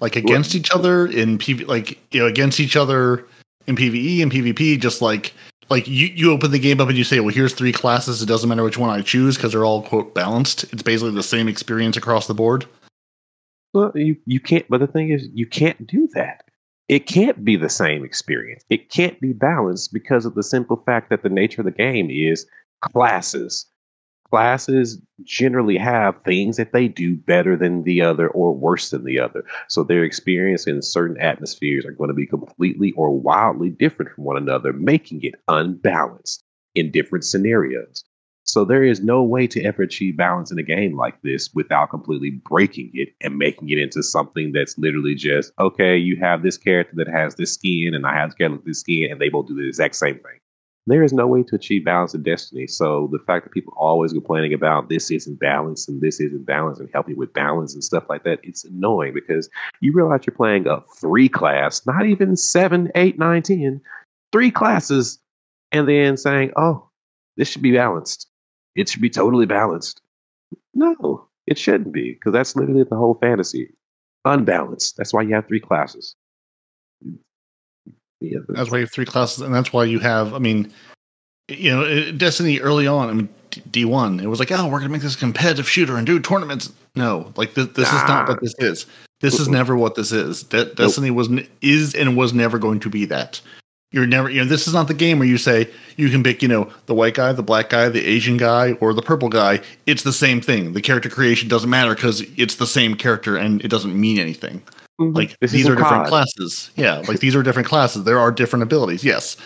Like 0.00 0.16
against 0.16 0.54
each 0.54 0.70
other 0.70 1.06
in 1.06 1.38
PV, 1.38 1.66
like 1.66 1.98
you 2.12 2.20
know, 2.20 2.26
against 2.26 2.60
each 2.60 2.76
other 2.76 3.26
in 3.66 3.76
PVE 3.76 4.22
and 4.22 4.32
PvP. 4.32 4.80
Just 4.80 5.02
like 5.02 5.32
like 5.68 5.86
you 5.88 6.06
you 6.06 6.32
open 6.32 6.50
the 6.50 6.58
game 6.58 6.80
up 6.80 6.88
and 6.88 6.98
you 6.98 7.04
say, 7.04 7.20
well, 7.20 7.34
here's 7.34 7.54
three 7.54 7.72
classes. 7.72 8.22
It 8.22 8.26
doesn't 8.26 8.48
matter 8.48 8.64
which 8.64 8.78
one 8.78 8.90
I 8.90 9.02
choose 9.02 9.36
because 9.36 9.52
they're 9.52 9.64
all 9.64 9.82
quote 9.82 10.14
balanced. 10.14 10.64
It's 10.72 10.82
basically 10.82 11.12
the 11.12 11.22
same 11.22 11.48
experience 11.48 11.96
across 11.96 12.26
the 12.26 12.34
board. 12.34 12.66
Well, 13.76 13.92
you, 13.94 14.16
you 14.24 14.40
can't, 14.40 14.64
but 14.70 14.80
the 14.80 14.86
thing 14.86 15.10
is, 15.10 15.28
you 15.34 15.46
can't 15.46 15.86
do 15.86 16.08
that. 16.14 16.44
It 16.88 17.06
can't 17.06 17.44
be 17.44 17.56
the 17.56 17.68
same 17.68 18.04
experience. 18.04 18.64
It 18.70 18.88
can't 18.88 19.20
be 19.20 19.34
balanced 19.34 19.92
because 19.92 20.24
of 20.24 20.34
the 20.34 20.42
simple 20.42 20.82
fact 20.86 21.10
that 21.10 21.22
the 21.22 21.28
nature 21.28 21.60
of 21.60 21.66
the 21.66 21.72
game 21.72 22.08
is 22.10 22.46
classes. 22.80 23.66
Classes 24.30 25.00
generally 25.22 25.76
have 25.76 26.20
things 26.24 26.56
that 26.56 26.72
they 26.72 26.88
do 26.88 27.14
better 27.14 27.56
than 27.56 27.84
the 27.84 28.00
other 28.00 28.28
or 28.28 28.52
worse 28.52 28.90
than 28.90 29.04
the 29.04 29.20
other. 29.20 29.44
So 29.68 29.84
their 29.84 30.02
experience 30.02 30.66
in 30.66 30.82
certain 30.82 31.20
atmospheres 31.20 31.86
are 31.86 31.92
going 31.92 32.08
to 32.08 32.14
be 32.14 32.26
completely 32.26 32.92
or 32.96 33.10
wildly 33.10 33.70
different 33.70 34.12
from 34.12 34.24
one 34.24 34.36
another, 34.36 34.72
making 34.72 35.22
it 35.22 35.34
unbalanced 35.48 36.42
in 36.74 36.90
different 36.90 37.24
scenarios. 37.24 38.04
So 38.46 38.64
there 38.64 38.84
is 38.84 39.02
no 39.02 39.22
way 39.24 39.48
to 39.48 39.62
ever 39.64 39.82
achieve 39.82 40.16
balance 40.16 40.52
in 40.52 40.58
a 40.58 40.62
game 40.62 40.96
like 40.96 41.20
this 41.22 41.52
without 41.52 41.90
completely 41.90 42.30
breaking 42.30 42.90
it 42.94 43.08
and 43.20 43.38
making 43.38 43.70
it 43.70 43.78
into 43.78 44.02
something 44.02 44.52
that's 44.52 44.78
literally 44.78 45.16
just 45.16 45.52
okay. 45.58 45.96
You 45.96 46.16
have 46.20 46.42
this 46.42 46.56
character 46.56 46.94
that 46.96 47.08
has 47.08 47.34
this 47.34 47.54
skin, 47.54 47.92
and 47.92 48.06
I 48.06 48.14
have 48.14 48.30
this 48.30 48.36
character 48.36 48.56
with 48.56 48.66
this 48.66 48.80
skin, 48.80 49.08
and 49.10 49.20
they 49.20 49.28
both 49.28 49.48
do 49.48 49.56
the 49.56 49.66
exact 49.66 49.96
same 49.96 50.14
thing. 50.14 50.38
There 50.88 51.02
is 51.02 51.12
no 51.12 51.26
way 51.26 51.42
to 51.42 51.56
achieve 51.56 51.84
balance 51.84 52.14
in 52.14 52.22
Destiny. 52.22 52.66
So 52.68 53.08
the 53.10 53.18
fact 53.18 53.44
that 53.44 53.52
people 53.52 53.72
are 53.76 53.88
always 53.88 54.12
complaining 54.12 54.54
about 54.54 54.88
this 54.88 55.10
isn't 55.10 55.40
balance 55.40 55.88
and 55.88 56.00
this 56.00 56.20
isn't 56.20 56.46
balance 56.46 56.78
and 56.78 56.88
helping 56.92 57.16
with 57.16 57.32
balance 57.32 57.74
and 57.74 57.82
stuff 57.82 58.04
like 58.08 58.22
that, 58.24 58.38
it's 58.44 58.64
annoying 58.64 59.12
because 59.12 59.48
you 59.80 59.92
realize 59.92 60.20
you're 60.26 60.36
playing 60.36 60.66
a 60.68 60.80
three 61.00 61.28
class, 61.28 61.84
not 61.86 62.06
even 62.06 62.36
seven, 62.36 62.90
eight, 62.94 63.18
nine, 63.18 63.42
ten, 63.42 63.80
three 64.32 64.50
classes, 64.50 65.18
and 65.72 65.88
then 65.88 66.16
saying, 66.16 66.52
"Oh, 66.56 66.88
this 67.36 67.48
should 67.48 67.62
be 67.62 67.72
balanced." 67.72 68.28
it 68.76 68.88
should 68.88 69.00
be 69.00 69.10
totally 69.10 69.46
balanced. 69.46 70.02
No, 70.74 71.26
it 71.46 71.58
shouldn't 71.58 71.92
be 71.92 72.12
because 72.12 72.32
that's 72.32 72.54
literally 72.54 72.84
the 72.84 72.96
whole 72.96 73.14
fantasy. 73.14 73.72
Unbalanced. 74.24 74.96
That's 74.96 75.12
why 75.12 75.22
you 75.22 75.34
have 75.34 75.48
three 75.48 75.60
classes. 75.60 76.14
Yeah, 78.20 78.38
That's 78.48 78.70
why 78.70 78.78
you 78.78 78.84
have 78.84 78.92
three 78.92 79.04
classes, 79.04 79.42
and 79.42 79.54
that's 79.54 79.72
why 79.72 79.84
you 79.84 79.98
have. 79.98 80.32
I 80.34 80.38
mean, 80.38 80.72
you 81.48 81.70
know, 81.70 82.12
Destiny 82.12 82.60
early 82.60 82.86
on, 82.86 83.08
I 83.08 83.12
mean, 83.12 83.28
D 83.70 83.84
one, 83.84 84.20
it 84.20 84.26
was 84.26 84.38
like, 84.38 84.50
oh, 84.52 84.68
we're 84.68 84.78
gonna 84.78 84.90
make 84.90 85.02
this 85.02 85.14
a 85.14 85.18
competitive 85.18 85.68
shooter 85.68 85.96
and 85.96 86.06
do 86.06 86.18
tournaments. 86.18 86.72
No, 86.94 87.32
like 87.36 87.54
this, 87.54 87.68
this 87.68 87.88
is 87.88 88.02
not 88.08 88.28
what 88.28 88.40
this 88.40 88.54
is. 88.58 88.86
This 89.20 89.38
is 89.40 89.48
never 89.48 89.76
what 89.76 89.94
this 89.94 90.12
is. 90.12 90.42
De- 90.42 90.74
Destiny 90.74 91.10
was 91.10 91.28
n- 91.30 91.46
is 91.62 91.94
and 91.94 92.16
was 92.16 92.32
never 92.32 92.58
going 92.58 92.80
to 92.80 92.90
be 92.90 93.04
that. 93.06 93.40
You're 93.92 94.06
never, 94.06 94.28
you 94.28 94.40
know, 94.42 94.46
this 94.46 94.66
is 94.66 94.74
not 94.74 94.88
the 94.88 94.94
game 94.94 95.18
where 95.18 95.28
you 95.28 95.38
say 95.38 95.70
you 95.96 96.10
can 96.10 96.22
pick, 96.22 96.42
you 96.42 96.48
know, 96.48 96.70
the 96.86 96.94
white 96.94 97.14
guy, 97.14 97.32
the 97.32 97.42
black 97.42 97.70
guy, 97.70 97.88
the 97.88 98.04
Asian 98.04 98.36
guy, 98.36 98.72
or 98.72 98.92
the 98.92 99.00
purple 99.00 99.28
guy. 99.28 99.60
It's 99.86 100.02
the 100.02 100.12
same 100.12 100.40
thing. 100.40 100.72
The 100.72 100.82
character 100.82 101.08
creation 101.08 101.48
doesn't 101.48 101.70
matter 101.70 101.94
because 101.94 102.22
it's 102.36 102.56
the 102.56 102.66
same 102.66 102.94
character 102.94 103.36
and 103.36 103.64
it 103.64 103.68
doesn't 103.68 103.98
mean 103.98 104.18
anything. 104.18 104.60
Mm-hmm. 105.00 105.14
Like 105.14 105.38
This 105.40 105.52
these 105.52 105.68
are 105.68 105.74
different 105.74 106.04
COD. 106.04 106.08
classes. 106.08 106.70
Yeah, 106.76 107.02
like 107.06 107.20
these 107.20 107.36
are 107.36 107.42
different 107.42 107.68
classes. 107.68 108.04
There 108.04 108.18
are 108.18 108.30
different 108.30 108.62
abilities. 108.62 109.04
Yes, 109.04 109.36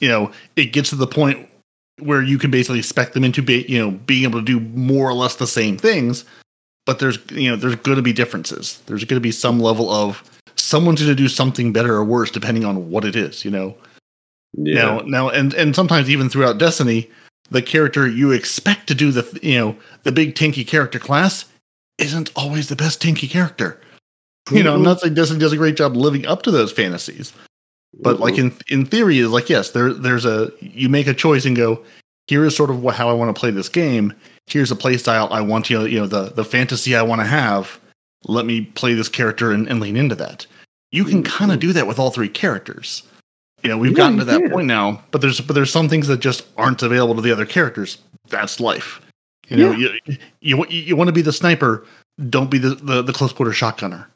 you 0.00 0.08
know, 0.08 0.32
it 0.56 0.66
gets 0.66 0.90
to 0.90 0.96
the 0.96 1.06
point 1.06 1.48
where 2.00 2.22
you 2.22 2.38
can 2.38 2.50
basically 2.50 2.82
spec 2.82 3.12
them 3.12 3.24
into 3.24 3.42
be, 3.42 3.64
you 3.68 3.78
know 3.78 3.92
being 3.92 4.24
able 4.24 4.40
to 4.40 4.44
do 4.44 4.60
more 4.60 5.08
or 5.08 5.14
less 5.14 5.36
the 5.36 5.46
same 5.46 5.76
things. 5.76 6.24
But 6.84 6.98
there's 6.98 7.18
you 7.30 7.50
know 7.50 7.56
there's 7.56 7.76
going 7.76 7.96
to 7.96 8.02
be 8.02 8.12
differences. 8.12 8.82
There's 8.86 9.04
going 9.04 9.20
to 9.20 9.24
be 9.24 9.30
some 9.30 9.60
level 9.60 9.90
of 9.90 10.22
someone's 10.56 11.00
going 11.00 11.14
to 11.14 11.22
do 11.22 11.28
something 11.28 11.72
better 11.72 11.94
or 11.94 12.04
worse 12.04 12.30
depending 12.30 12.64
on 12.64 12.90
what 12.90 13.04
it 13.04 13.14
is. 13.14 13.44
You 13.44 13.50
know. 13.50 13.76
Yeah. 14.54 14.84
Now, 14.84 14.98
now, 15.00 15.28
and 15.28 15.54
and 15.54 15.76
sometimes 15.76 16.08
even 16.10 16.28
throughout 16.28 16.58
Destiny, 16.58 17.08
the 17.50 17.62
character 17.62 18.08
you 18.08 18.32
expect 18.32 18.88
to 18.88 18.94
do 18.94 19.12
the 19.12 19.38
you 19.42 19.58
know 19.58 19.76
the 20.02 20.10
big 20.12 20.34
tanky 20.34 20.66
character 20.66 20.98
class 20.98 21.44
isn't 21.98 22.32
always 22.34 22.68
the 22.68 22.76
best 22.76 23.00
tanky 23.02 23.30
character. 23.30 23.80
You 24.56 24.62
know, 24.62 24.72
I'm 24.72 24.78
mm-hmm. 24.78 24.84
not 24.84 25.00
saying 25.00 25.14
Destiny 25.14 25.40
does 25.40 25.52
a 25.52 25.56
great 25.56 25.76
job 25.76 25.96
living 25.96 26.26
up 26.26 26.42
to 26.42 26.50
those 26.50 26.72
fantasies, 26.72 27.32
but 28.00 28.20
like 28.20 28.34
mm-hmm. 28.34 28.58
in 28.70 28.80
in 28.80 28.86
theory, 28.86 29.18
is 29.18 29.30
like 29.30 29.48
yes, 29.48 29.70
there 29.70 29.92
there's 29.92 30.24
a 30.24 30.50
you 30.60 30.88
make 30.88 31.06
a 31.06 31.14
choice 31.14 31.44
and 31.44 31.56
go 31.56 31.84
here 32.28 32.44
is 32.44 32.54
sort 32.54 32.70
of 32.70 32.82
what, 32.82 32.94
how 32.94 33.08
I 33.08 33.14
want 33.14 33.34
to 33.34 33.38
play 33.38 33.50
this 33.50 33.68
game. 33.68 34.12
Here's 34.46 34.70
a 34.70 34.76
play 34.76 34.96
style 34.96 35.28
I 35.32 35.40
want 35.40 35.68
you 35.68 35.78
know 35.78 35.84
you 35.84 35.98
know 35.98 36.06
the 36.06 36.30
the 36.30 36.44
fantasy 36.44 36.94
I 36.94 37.02
want 37.02 37.20
to 37.20 37.26
have. 37.26 37.80
Let 38.24 38.46
me 38.46 38.62
play 38.62 38.94
this 38.94 39.08
character 39.08 39.52
and, 39.52 39.68
and 39.68 39.80
lean 39.80 39.96
into 39.96 40.14
that. 40.16 40.46
You 40.90 41.04
can 41.04 41.22
kind 41.22 41.50
of 41.50 41.58
mm-hmm. 41.58 41.68
do 41.68 41.72
that 41.74 41.86
with 41.86 41.98
all 41.98 42.10
three 42.10 42.28
characters. 42.28 43.02
You 43.62 43.70
know, 43.70 43.78
we've 43.78 43.92
Yeah, 43.92 43.96
gotten 43.98 44.18
to 44.18 44.24
that 44.24 44.40
can. 44.40 44.50
point 44.50 44.66
now, 44.66 45.02
but 45.10 45.20
there's 45.20 45.40
but 45.40 45.54
there's 45.54 45.72
some 45.72 45.88
things 45.88 46.06
that 46.08 46.20
just 46.20 46.46
aren't 46.56 46.82
available 46.82 47.16
to 47.16 47.22
the 47.22 47.32
other 47.32 47.46
characters. 47.46 47.98
That's 48.28 48.60
life. 48.60 49.00
You 49.48 49.56
know, 49.56 49.72
you 49.72 49.98
you 50.40 50.66
you 50.68 50.96
want 50.96 51.08
to 51.08 51.12
be 51.12 51.22
the 51.22 51.32
sniper. 51.32 51.86
Don't 52.28 52.50
be 52.50 52.58
the, 52.58 52.74
the, 52.74 53.00
the 53.00 53.12
close 53.12 53.32
quarter 53.32 53.52
shotgunner. 53.52 54.06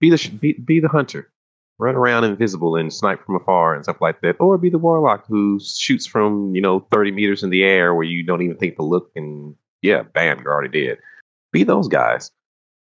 Be 0.00 0.10
the 0.10 0.30
be, 0.40 0.52
be 0.54 0.80
the 0.80 0.88
hunter. 0.88 1.30
Run 1.78 1.94
around 1.94 2.24
invisible 2.24 2.74
and 2.76 2.92
snipe 2.92 3.24
from 3.24 3.36
afar 3.36 3.74
and 3.74 3.84
stuff 3.84 4.00
like 4.00 4.22
that, 4.22 4.36
or 4.40 4.56
be 4.56 4.70
the 4.70 4.78
warlock 4.78 5.26
who 5.26 5.60
shoots 5.60 6.06
from 6.06 6.54
you 6.54 6.60
know 6.60 6.80
thirty 6.90 7.10
meters 7.10 7.42
in 7.42 7.50
the 7.50 7.64
air 7.64 7.94
where 7.94 8.04
you 8.04 8.22
don't 8.22 8.42
even 8.42 8.56
think 8.56 8.76
to 8.76 8.82
look, 8.82 9.10
and 9.14 9.54
yeah, 9.82 10.02
bam, 10.02 10.40
you're 10.42 10.52
already 10.52 10.86
dead. 10.86 10.98
Be 11.52 11.64
those 11.64 11.88
guys. 11.88 12.30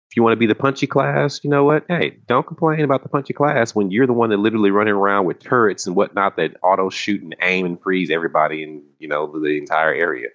If 0.09 0.17
you 0.17 0.23
want 0.23 0.33
to 0.33 0.37
be 0.37 0.45
the 0.45 0.55
punchy 0.55 0.87
class, 0.87 1.41
you 1.41 1.49
know 1.49 1.63
what? 1.63 1.85
Hey, 1.87 2.17
don't 2.27 2.45
complain 2.45 2.81
about 2.81 3.03
the 3.03 3.07
punchy 3.07 3.31
class 3.31 3.73
when 3.73 3.91
you're 3.91 4.07
the 4.07 4.11
one 4.11 4.29
that 4.31 4.39
literally 4.39 4.69
running 4.69 4.93
around 4.93 5.25
with 5.25 5.39
turrets 5.39 5.87
and 5.87 5.95
whatnot 5.95 6.35
that 6.35 6.57
auto 6.61 6.89
shoot 6.89 7.21
and 7.21 7.33
aim 7.41 7.65
and 7.65 7.81
freeze 7.81 8.09
everybody 8.09 8.61
in 8.61 8.83
you 8.99 9.07
know 9.07 9.31
the 9.39 9.57
entire 9.57 9.93
area. 9.93 10.27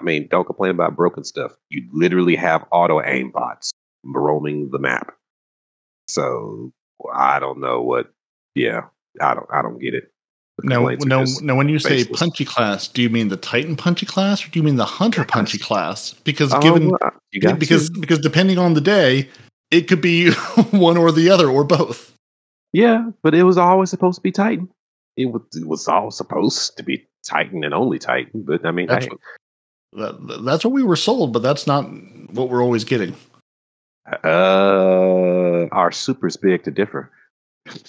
I 0.00 0.04
mean, 0.04 0.28
don't 0.28 0.46
complain 0.46 0.70
about 0.70 0.96
broken 0.96 1.24
stuff. 1.24 1.52
You 1.68 1.86
literally 1.92 2.36
have 2.36 2.64
auto 2.72 3.02
aim 3.02 3.30
bots 3.30 3.70
roaming 4.02 4.70
the 4.70 4.78
map. 4.78 5.17
So 6.08 6.72
I 7.14 7.38
don't 7.38 7.60
know 7.60 7.82
what. 7.82 8.10
Yeah, 8.54 8.82
I 9.20 9.34
don't. 9.34 9.46
I 9.52 9.62
don't 9.62 9.78
get 9.78 9.94
it. 9.94 10.10
Now, 10.64 10.88
now, 11.04 11.24
now, 11.40 11.54
when 11.54 11.68
you 11.68 11.78
say 11.78 11.98
baseless. 11.98 12.18
punchy 12.18 12.44
class, 12.44 12.88
do 12.88 13.00
you 13.00 13.08
mean 13.08 13.28
the 13.28 13.36
Titan 13.36 13.76
punchy 13.76 14.06
class, 14.06 14.44
or 14.44 14.50
do 14.50 14.58
you 14.58 14.64
mean 14.64 14.74
the 14.74 14.84
Hunter 14.84 15.24
punchy 15.24 15.56
class? 15.58 16.14
Because 16.24 16.52
Oh, 16.52 16.60
given 16.60 16.90
you 17.30 17.40
got 17.40 17.60
because 17.60 17.88
to. 17.90 18.00
because 18.00 18.18
depending 18.18 18.58
on 18.58 18.74
the 18.74 18.80
day, 18.80 19.28
it 19.70 19.82
could 19.82 20.00
be 20.00 20.32
one 20.72 20.96
or 20.96 21.12
the 21.12 21.30
other 21.30 21.48
or 21.48 21.62
both. 21.62 22.12
yeah, 22.72 23.08
but 23.22 23.36
it 23.36 23.44
was 23.44 23.56
always 23.56 23.88
supposed 23.90 24.16
to 24.16 24.22
be 24.22 24.32
Titan. 24.32 24.68
It 25.16 25.26
was, 25.26 25.42
it 25.54 25.66
was 25.68 25.86
all 25.86 26.10
supposed 26.10 26.76
to 26.76 26.82
be 26.82 27.06
Titan 27.24 27.62
and 27.62 27.72
only 27.72 28.00
Titan. 28.00 28.42
But 28.42 28.64
I 28.66 28.72
mean, 28.72 28.88
That's 28.88 29.04
hey, 29.06 29.12
what, 29.92 30.26
that, 30.26 30.42
that's 30.44 30.64
what 30.64 30.72
we 30.74 30.82
were 30.82 30.96
sold, 30.96 31.32
but 31.32 31.42
that's 31.42 31.68
not 31.68 31.82
what 32.32 32.48
we're 32.48 32.62
always 32.64 32.82
getting. 32.82 33.14
Uh, 34.24 35.66
our 35.72 35.92
super's 35.92 36.36
big 36.36 36.64
to 36.64 36.70
differ. 36.70 37.10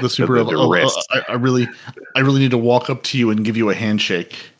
The 0.00 0.10
super 0.10 0.36
of, 0.36 0.48
the 0.48 0.58
of- 0.58 0.70
rest. 0.70 0.98
I, 1.10 1.22
I 1.30 1.32
really, 1.34 1.66
I 2.14 2.20
really 2.20 2.38
need 2.40 2.50
to 2.50 2.58
walk 2.58 2.90
up 2.90 3.02
to 3.04 3.18
you 3.18 3.30
and 3.30 3.44
give 3.44 3.56
you 3.56 3.70
a 3.70 3.74
handshake. 3.74 4.50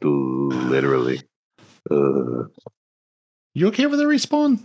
Literally. 0.00 1.20
Uh, 1.90 2.44
You 3.54 3.66
okay 3.68 3.86
with 3.86 3.98
the 3.98 4.04
respawn? 4.04 4.60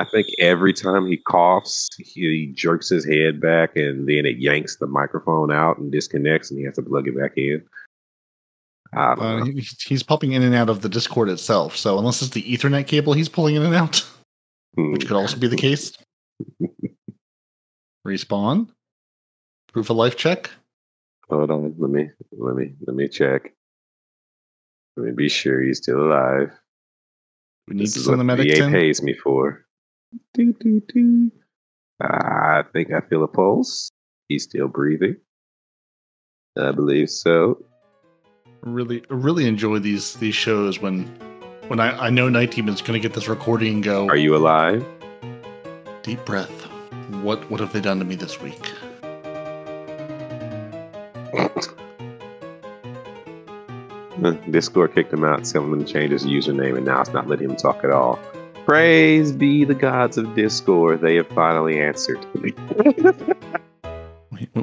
I 0.00 0.04
think 0.04 0.26
every 0.38 0.72
time 0.72 1.06
he 1.06 1.16
coughs, 1.16 1.88
he 1.98 2.52
jerks 2.54 2.88
his 2.88 3.04
head 3.04 3.40
back 3.40 3.76
and 3.76 4.08
then 4.08 4.26
it 4.26 4.36
yanks 4.38 4.76
the 4.76 4.86
microphone 4.86 5.50
out 5.52 5.78
and 5.78 5.90
disconnects 5.90 6.50
and 6.50 6.58
he 6.58 6.64
has 6.66 6.74
to 6.74 6.82
plug 6.82 7.08
it 7.08 7.16
back 7.18 7.32
in. 7.36 7.62
Uh, 8.96 9.44
he- 9.44 9.66
he's 9.86 10.02
popping 10.02 10.32
in 10.32 10.42
and 10.42 10.54
out 10.54 10.68
of 10.70 10.82
the 10.82 10.88
Discord 10.88 11.28
itself. 11.28 11.76
So 11.76 11.98
unless 11.98 12.22
it's 12.22 12.30
the 12.32 12.42
Ethernet 12.42 12.86
cable, 12.86 13.12
he's 13.14 13.28
pulling 13.28 13.56
in 13.56 13.62
and 13.62 13.74
out, 13.74 13.98
Hmm. 14.76 14.92
which 14.92 15.06
could 15.06 15.16
also 15.16 15.36
be 15.38 15.48
the 15.48 15.56
case. 15.56 15.92
Respawn. 18.06 18.68
Proof 19.72 19.90
of 19.90 19.96
life 19.96 20.16
check. 20.16 20.50
Hold 21.28 21.50
on, 21.50 21.74
let 21.78 21.90
me 21.90 22.08
let 22.32 22.54
me 22.56 22.72
let 22.86 22.94
me 22.94 23.08
check. 23.08 23.52
Let 24.96 25.06
me 25.06 25.12
be 25.12 25.28
sure 25.28 25.60
he's 25.60 25.78
still 25.78 26.00
alive. 26.00 26.52
We 27.68 27.74
need 27.74 27.82
This 27.86 27.94
to 27.94 28.00
send 28.00 28.26
what 28.28 28.36
the 28.36 28.44
VA 28.44 28.64
in. 28.64 28.70
pays 28.72 29.02
me 29.02 29.12
for. 29.14 29.65
Doo, 30.34 30.54
doo, 30.60 30.82
doo. 30.88 31.30
I 32.00 32.62
think 32.72 32.92
I 32.92 33.00
feel 33.00 33.24
a 33.24 33.28
pulse. 33.28 33.90
He's 34.28 34.44
still 34.44 34.68
breathing. 34.68 35.16
I 36.58 36.72
believe 36.72 37.10
so. 37.10 37.64
Really, 38.62 39.02
really 39.08 39.46
enjoy 39.46 39.78
these 39.78 40.14
these 40.14 40.34
shows 40.34 40.80
when 40.80 41.04
when 41.68 41.80
I, 41.80 42.06
I 42.06 42.10
know 42.10 42.28
Night 42.28 42.52
Team 42.52 42.68
is 42.68 42.80
going 42.80 42.94
to 42.94 43.00
get 43.00 43.14
this 43.14 43.28
recording 43.28 43.74
and 43.74 43.84
go. 43.84 44.08
Are 44.08 44.16
you 44.16 44.36
alive? 44.36 44.84
Deep 46.02 46.24
breath. 46.24 46.64
What 47.22 47.50
what 47.50 47.60
have 47.60 47.72
they 47.72 47.80
done 47.80 47.98
to 47.98 48.04
me 48.04 48.16
this 48.16 48.40
week? 48.40 48.72
Discord 54.50 54.94
kicked 54.94 55.12
him 55.12 55.24
out, 55.24 55.44
telling 55.44 55.72
him 55.72 55.84
to 55.84 55.92
change 55.92 56.10
his 56.10 56.24
username, 56.24 56.76
and 56.76 56.86
now 56.86 57.00
it's 57.00 57.12
not 57.12 57.28
letting 57.28 57.50
him 57.50 57.56
talk 57.56 57.84
at 57.84 57.90
all. 57.90 58.18
Praise 58.66 59.30
be 59.32 59.64
the 59.64 59.74
gods 59.74 60.18
of 60.18 60.34
Discord. 60.34 61.00
They 61.00 61.14
have 61.16 61.28
finally 61.28 61.80
answered. 61.80 62.18
We, 62.34 62.52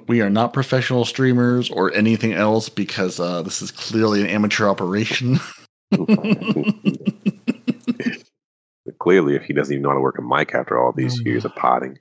we 0.08 0.20
are 0.22 0.30
not 0.30 0.52
professional 0.54 1.06
streamers 1.06 1.72
or 1.72 1.94
anything 1.94 2.34
else 2.34 2.68
because 2.68 3.18
uh, 3.20 3.42
this 3.44 3.62
is 3.62 3.72
clearly 3.72 4.20
an 4.22 4.28
amateur 4.28 4.68
operation. 4.68 5.40
Clearly, 9.00 9.36
if 9.36 9.44
he 9.44 9.54
doesn't 9.54 9.74
even 9.74 9.84
know 9.84 9.90
how 9.90 9.96
to 9.96 10.02
work 10.02 10.18
a 10.18 10.22
mic 10.22 10.54
after 10.54 10.78
all 10.82 10.92
these 10.94 11.20
Mm. 11.22 11.26
years 11.26 11.46
of 11.46 11.56
potting. 11.56 11.98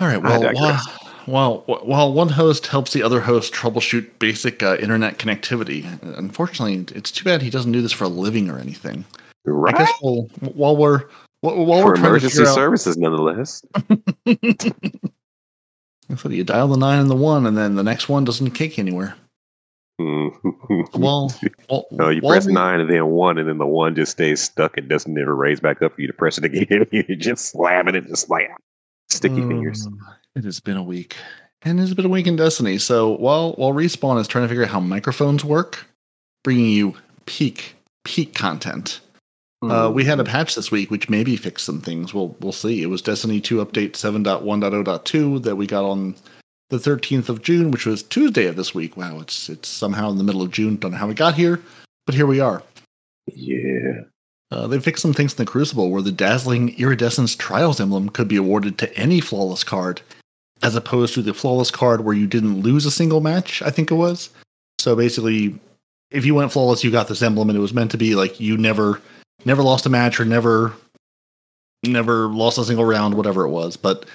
All 0.00 0.06
right. 0.08 0.22
Well, 0.22 0.52
while, 0.54 0.78
while 1.26 1.80
while 1.84 2.12
one 2.12 2.28
host 2.30 2.66
helps 2.68 2.92
the 2.92 3.02
other 3.02 3.20
host 3.20 3.52
troubleshoot 3.54 4.18
basic 4.18 4.62
uh, 4.62 4.76
internet 4.78 5.18
connectivity, 5.18 5.86
unfortunately, 6.18 6.84
it's 6.96 7.10
too 7.10 7.24
bad 7.24 7.40
he 7.42 7.50
doesn't 7.50 7.72
do 7.72 7.80
this 7.82 7.92
for 7.92 8.04
a 8.04 8.08
living 8.08 8.48
or 8.50 8.58
anything. 8.58 9.04
Right? 9.46 9.74
I 9.74 9.78
guess 9.78 9.92
we'll, 10.02 10.22
while 10.40 10.76
we're 10.76 11.04
while, 11.40 11.64
while 11.64 11.82
For 11.82 11.88
we're 11.88 11.94
emergency 11.96 12.36
figure 12.36 12.50
out, 12.50 12.54
services, 12.54 12.96
nonetheless. 12.96 13.62
so 16.16 16.28
you 16.28 16.44
dial 16.44 16.68
the 16.68 16.76
nine 16.76 17.00
and 17.00 17.10
the 17.10 17.16
one, 17.16 17.46
and 17.46 17.56
then 17.56 17.76
the 17.76 17.84
next 17.84 18.08
one 18.08 18.24
doesn't 18.24 18.50
kick 18.50 18.78
anywhere. 18.78 19.14
Mm. 20.00 20.88
Well, 20.94 21.32
well 21.70 21.86
No, 21.90 22.10
you 22.10 22.20
while 22.20 22.32
press 22.34 22.46
nine 22.46 22.80
and 22.80 22.90
then 22.90 23.06
one, 23.06 23.38
and 23.38 23.48
then 23.48 23.58
the 23.58 23.66
one 23.66 23.94
just 23.94 24.12
stays 24.12 24.42
stuck 24.42 24.76
and 24.76 24.88
doesn't 24.88 25.16
ever 25.16 25.34
raise 25.34 25.60
back 25.60 25.82
up 25.82 25.94
for 25.94 26.00
you 26.00 26.06
to 26.06 26.12
press 26.12 26.38
it 26.38 26.44
again. 26.44 26.86
You're 26.90 27.16
just 27.16 27.46
slamming 27.46 27.94
it, 27.94 28.06
just 28.06 28.28
like 28.28 28.48
sticky 29.08 29.42
fingers. 29.42 29.86
Uh, 29.86 30.12
It 30.34 30.44
has 30.44 30.60
been 30.60 30.76
a 30.76 30.82
week, 30.82 31.16
and 31.62 31.80
it's 31.80 31.94
been 31.94 32.04
a 32.04 32.10
week 32.10 32.26
in 32.26 32.36
Destiny. 32.36 32.78
So 32.78 33.10
while 33.10 33.52
while 33.52 33.72
respawn 33.72 34.20
is 34.20 34.28
trying 34.28 34.44
to 34.44 34.48
figure 34.48 34.64
out 34.64 34.70
how 34.70 34.80
microphones 34.80 35.44
work, 35.44 35.86
bringing 36.44 36.70
you 36.70 36.94
peak 37.26 37.76
peak 38.04 38.34
content. 38.34 39.00
Uh, 39.62 39.90
we 39.92 40.04
had 40.04 40.20
a 40.20 40.24
patch 40.24 40.54
this 40.54 40.70
week, 40.70 40.90
which 40.90 41.08
maybe 41.08 41.36
fixed 41.36 41.64
some 41.64 41.80
things. 41.80 42.12
We'll 42.12 42.36
we'll 42.40 42.52
see. 42.52 42.82
It 42.82 42.86
was 42.86 43.02
Destiny 43.02 43.40
2 43.40 43.64
update 43.64 43.92
7.1.0.2 43.92 45.42
that 45.42 45.56
we 45.56 45.66
got 45.66 45.84
on 45.84 46.14
the 46.68 46.76
13th 46.76 47.28
of 47.28 47.42
June, 47.42 47.70
which 47.70 47.86
was 47.86 48.02
Tuesday 48.02 48.46
of 48.46 48.56
this 48.56 48.74
week. 48.74 48.96
Wow, 48.96 49.20
it's 49.20 49.48
it's 49.48 49.68
somehow 49.68 50.10
in 50.10 50.18
the 50.18 50.24
middle 50.24 50.42
of 50.42 50.50
June. 50.50 50.76
Don't 50.76 50.92
know 50.92 50.98
how 50.98 51.08
we 51.08 51.14
got 51.14 51.34
here, 51.34 51.60
but 52.04 52.14
here 52.14 52.26
we 52.26 52.40
are. 52.40 52.62
Yeah. 53.34 54.02
Uh, 54.50 54.66
they 54.66 54.78
fixed 54.78 55.02
some 55.02 55.12
things 55.12 55.32
in 55.32 55.38
the 55.38 55.50
Crucible 55.50 55.90
where 55.90 56.02
the 56.02 56.12
dazzling 56.12 56.78
iridescence 56.78 57.34
Trials 57.34 57.80
emblem 57.80 58.08
could 58.08 58.28
be 58.28 58.36
awarded 58.36 58.78
to 58.78 58.96
any 58.96 59.20
flawless 59.20 59.64
card, 59.64 60.00
as 60.62 60.76
opposed 60.76 61.14
to 61.14 61.22
the 61.22 61.34
flawless 61.34 61.70
card 61.70 62.02
where 62.02 62.14
you 62.14 62.26
didn't 62.26 62.60
lose 62.60 62.86
a 62.86 62.90
single 62.90 63.20
match. 63.20 63.60
I 63.62 63.70
think 63.70 63.90
it 63.90 63.94
was. 63.94 64.30
So 64.78 64.94
basically, 64.94 65.58
if 66.10 66.24
you 66.24 66.34
went 66.34 66.52
flawless, 66.52 66.84
you 66.84 66.92
got 66.92 67.08
this 67.08 67.22
emblem, 67.22 67.48
and 67.48 67.58
it 67.58 67.62
was 67.62 67.74
meant 67.74 67.90
to 67.90 67.98
be 67.98 68.14
like 68.14 68.38
you 68.38 68.56
never, 68.56 69.00
never 69.44 69.62
lost 69.62 69.86
a 69.86 69.90
match 69.90 70.18
or 70.20 70.24
never, 70.24 70.72
never 71.84 72.28
lost 72.28 72.58
a 72.58 72.64
single 72.64 72.84
round, 72.84 73.14
whatever 73.14 73.44
it 73.44 73.50
was. 73.50 73.76
But 73.76 74.06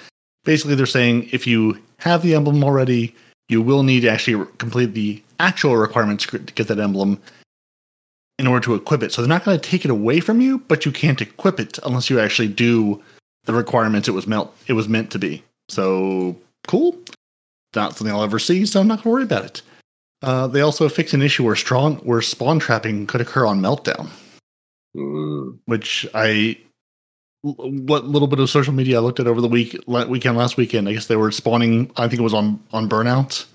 basically, 0.44 0.74
they're 0.74 0.86
saying 0.86 1.28
if 1.32 1.46
you 1.46 1.78
have 1.98 2.22
the 2.22 2.34
emblem 2.34 2.62
already, 2.64 3.14
you 3.48 3.62
will 3.62 3.82
need 3.82 4.00
to 4.00 4.08
actually 4.08 4.46
complete 4.58 4.94
the 4.94 5.22
actual 5.38 5.76
requirements 5.76 6.26
to 6.26 6.38
get 6.38 6.68
that 6.68 6.78
emblem 6.78 7.20
in 8.38 8.46
order 8.46 8.64
to 8.64 8.74
equip 8.74 9.02
it. 9.02 9.12
So 9.12 9.22
they're 9.22 9.28
not 9.28 9.44
going 9.44 9.58
to 9.58 9.70
take 9.70 9.84
it 9.84 9.90
away 9.90 10.20
from 10.20 10.40
you, 10.40 10.58
but 10.58 10.84
you 10.84 10.92
can't 10.92 11.20
equip 11.20 11.60
it 11.60 11.78
unless 11.84 12.10
you 12.10 12.18
actually 12.18 12.48
do 12.48 13.02
the 13.44 13.52
requirements 13.52 14.08
it 14.08 14.12
was 14.12 14.26
meant 14.26 14.48
it 14.66 14.72
was 14.72 14.88
meant 14.88 15.10
to 15.12 15.18
be. 15.18 15.42
So 15.68 16.36
cool. 16.66 16.98
Not 17.74 17.96
something 17.96 18.14
I'll 18.14 18.22
ever 18.22 18.38
see, 18.38 18.66
so 18.66 18.80
I'm 18.80 18.86
not 18.86 18.96
going 18.96 19.04
to 19.04 19.10
worry 19.10 19.22
about 19.22 19.44
it. 19.44 19.62
Uh, 20.22 20.46
they 20.46 20.60
also 20.60 20.88
fixed 20.88 21.14
an 21.14 21.22
issue 21.22 21.44
where 21.44 21.56
strong 21.56 21.96
where 21.96 22.22
spawn 22.22 22.58
trapping 22.58 23.06
could 23.06 23.20
occur 23.20 23.46
on 23.46 23.60
meltdown, 23.60 24.08
Mm. 24.94 25.58
which 25.64 26.06
I 26.12 26.58
what 27.40 28.04
little 28.04 28.28
bit 28.28 28.40
of 28.40 28.50
social 28.50 28.74
media 28.74 28.98
I 28.98 29.00
looked 29.00 29.20
at 29.20 29.26
over 29.26 29.40
the 29.40 29.48
week 29.48 29.74
weekend 29.86 30.36
last 30.36 30.58
weekend. 30.58 30.86
I 30.86 30.92
guess 30.92 31.06
they 31.06 31.16
were 31.16 31.30
spawning. 31.30 31.90
I 31.96 32.08
think 32.08 32.20
it 32.20 32.22
was 32.22 32.34
on 32.34 32.62
on 32.72 32.90
burnout. 32.90 33.46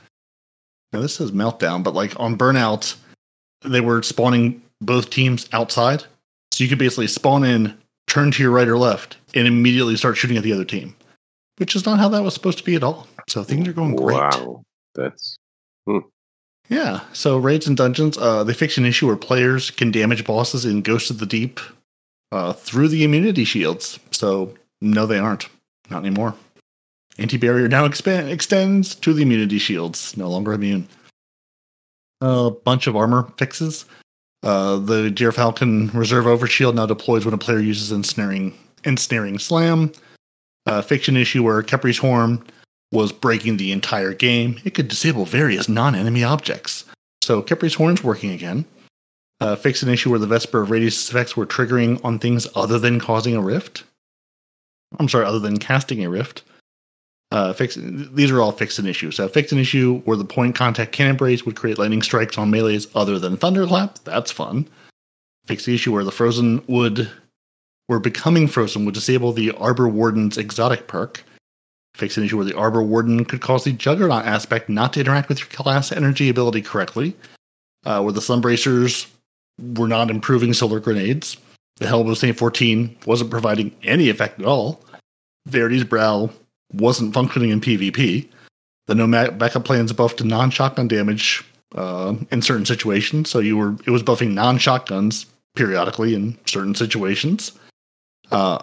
Now 0.92 1.02
this 1.02 1.16
says 1.16 1.32
meltdown, 1.32 1.84
but 1.84 1.94
like 1.94 2.20
on 2.20 2.40
burnout, 2.40 2.96
they 3.64 3.82
were 3.82 4.02
spawning 4.02 4.64
both 4.82 5.12
teams 5.12 5.48
outside, 5.54 6.04
so 6.52 6.64
you 6.64 6.70
could 6.70 6.80
basically 6.80 7.08
spawn 7.08 7.44
in, 7.44 7.78
turn 8.08 8.32
to 8.32 8.42
your 8.42 8.52
right 8.52 8.68
or 8.68 8.78
left, 8.78 9.18
and 9.36 9.48
immediately 9.48 9.96
start 9.96 10.18
shooting 10.18 10.38
at 10.38 10.44
the 10.44 10.54
other 10.54 10.66
team, 10.66 10.96
which 11.58 11.76
is 11.76 11.86
not 11.86 12.00
how 12.00 12.10
that 12.10 12.24
was 12.24 12.34
supposed 12.34 12.58
to 12.58 12.64
be 12.64 12.76
at 12.76 12.84
all. 12.84 13.08
So 13.30 13.44
things 13.44 13.68
are 13.68 13.74
going 13.74 13.96
great. 13.96 14.18
Wow, 14.18 14.64
that's 14.96 15.38
Yeah. 16.70 17.02
So 17.14 17.38
raids 17.38 17.68
and 17.68 17.78
dungeons, 17.78 18.18
uh, 18.18 18.44
they 18.44 18.54
fixed 18.54 18.78
an 18.78 18.86
issue 18.86 19.08
where 19.08 19.16
players 19.16 19.72
can 19.72 19.92
damage 19.92 20.26
bosses 20.26 20.66
in 20.66 20.82
Ghost 20.82 21.10
of 21.10 21.20
the 21.20 21.26
Deep 21.26 21.60
uh, 22.32 22.54
through 22.54 22.90
the 22.90 23.04
immunity 23.04 23.46
shields. 23.46 24.00
So 24.12 24.54
no, 24.82 25.06
they 25.06 25.20
aren't. 25.20 25.48
Not 25.90 26.00
anymore. 26.00 26.36
Anti 27.18 27.38
barrier 27.38 27.68
now 27.68 27.86
expand, 27.86 28.30
extends 28.30 28.94
to 28.96 29.14
the 29.14 29.24
immunity 29.24 29.58
shields. 29.58 30.16
No 30.18 30.30
longer 30.30 30.54
immune. 30.54 30.88
A 32.22 32.52
bunch 32.52 32.88
of 32.88 32.96
armor 32.96 33.32
fixes. 33.38 33.86
Uh, 34.44 34.78
the 34.78 35.10
Deer 35.10 35.32
Falcon 35.32 35.88
Reserve 35.90 36.26
Overshield 36.26 36.76
now 36.76 36.86
deploys 36.86 37.26
when 37.26 37.34
a 37.34 37.40
player 37.40 37.60
uses 37.60 37.92
ensnaring 37.92 38.54
ensnaring 38.84 39.40
slam. 39.40 39.92
Uh, 40.66 40.82
fiction 40.82 41.18
issue 41.18 41.44
where 41.44 41.64
Khepri's 41.64 41.98
Horn 41.98 42.44
was 42.92 43.12
breaking 43.12 43.58
the 43.58 43.72
entire 43.72 44.14
game. 44.14 44.60
It 44.64 44.74
could 44.74 44.88
disable 44.88 45.26
various 45.26 45.68
non-enemy 45.68 46.24
objects. 46.24 46.86
So 47.22 47.42
Khepri's 47.42 47.76
Horn's 47.76 48.04
working 48.04 48.32
again. 48.32 48.66
Uh, 49.40 49.56
fixed 49.56 49.84
an 49.84 49.90
issue 49.90 50.10
where 50.10 50.20
the 50.20 50.28
Vesper 50.28 50.62
of 50.62 50.72
Radius 50.72 51.10
effects 51.10 51.38
were 51.38 51.46
triggering 51.46 52.04
on 52.04 52.18
things 52.18 52.48
other 52.56 52.80
than 52.80 53.00
causing 53.00 53.36
a 53.36 53.42
rift. 53.42 53.84
I'm 55.00 55.10
sorry, 55.10 55.26
other 55.26 55.40
than 55.40 55.58
casting 55.58 56.04
a 56.04 56.10
rift. 56.10 56.44
Uh, 57.30 57.52
fix, 57.52 57.78
these 57.78 58.32
are 58.32 58.42
all 58.42 58.54
fixed 58.54 58.80
an 58.80 58.88
issue. 58.88 59.12
So 59.12 59.28
fixed 59.28 59.52
an 59.52 59.60
issue 59.60 60.00
where 60.06 60.18
the 60.18 60.26
point 60.26 60.56
contact 60.56 60.94
cannon 60.94 61.18
brace 61.18 61.46
would 61.46 61.58
create 61.58 61.78
lightning 61.78 62.02
strikes 62.02 62.38
on 62.38 62.50
melees 62.50 62.88
other 62.96 63.20
than 63.20 63.36
thunderclap. 63.36 64.00
That's 64.06 64.32
fun. 64.32 64.68
Fixed 65.46 65.66
the 65.66 65.76
issue 65.76 65.92
where 65.92 66.06
the 66.06 66.12
frozen 66.12 66.64
would, 66.68 67.10
where 67.88 68.00
becoming 68.00 68.48
frozen 68.48 68.86
would 68.86 68.94
disable 68.94 69.34
the 69.34 69.52
Arbor 69.52 69.90
Warden's 69.90 70.38
exotic 70.38 70.88
perk. 70.88 71.24
Fix 71.96 72.18
an 72.18 72.24
issue 72.24 72.38
where 72.38 72.46
the 72.46 72.56
Arbor 72.56 72.84
Warden 72.84 73.26
could 73.26 73.42
cause 73.42 73.64
the 73.64 73.72
Juggernaut 73.72 74.26
aspect 74.26 74.70
not 74.70 74.94
to 74.94 75.00
interact 75.00 75.30
with 75.30 75.40
your 75.40 75.48
class 75.48 75.92
energy 75.92 76.30
ability 76.30 76.62
correctly. 76.62 77.16
Uh, 77.86 78.02
where 78.02 78.14
the 78.14 78.20
Sunbracers 78.20 79.08
were 79.76 79.88
not 79.88 80.10
improving 80.10 80.54
solar 80.54 80.80
grenades. 80.80 81.38
The 81.78 81.88
Helm 81.88 82.10
of 82.10 82.18
St. 82.18 82.38
14 82.38 82.98
wasn't 83.06 83.32
providing 83.32 83.74
any 83.84 84.10
effect 84.10 84.40
at 84.40 84.46
all. 84.46 84.84
Verity's 85.48 85.84
Brow 85.84 86.30
wasn't 86.74 87.14
functioning 87.14 87.50
in 87.52 87.62
PvP. 87.62 88.28
The 88.88 88.96
Nomad 88.96 89.32
ma- 89.32 89.38
backup 89.38 89.64
plans 89.64 89.94
buffed 89.94 90.24
non 90.24 90.50
shotgun 90.50 90.88
damage 90.88 91.46
uh, 91.76 92.16
in 92.32 92.42
certain 92.42 92.66
situations, 92.66 93.30
so 93.30 93.40
you 93.40 93.58
were 93.58 93.76
it 93.86 93.92
was 93.92 94.04
buffing 94.04 94.34
non 94.34 94.58
shotguns 94.58 95.26
periodically 95.56 96.14
in 96.14 96.38
certain 96.46 96.76
situations. 96.76 97.52
Uh, 98.32 98.62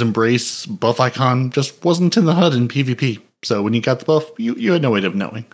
Embrace 0.00 0.66
buff 0.66 1.00
icon 1.00 1.50
just 1.50 1.84
wasn't 1.84 2.16
in 2.16 2.24
the 2.24 2.34
HUD 2.34 2.54
in 2.54 2.68
PvP, 2.68 3.20
so 3.42 3.62
when 3.62 3.74
you 3.74 3.80
got 3.80 3.98
the 3.98 4.04
buff, 4.04 4.24
you, 4.38 4.54
you 4.54 4.72
had 4.72 4.82
no 4.82 4.90
way 4.90 5.04
of 5.04 5.14
knowing. 5.14 5.44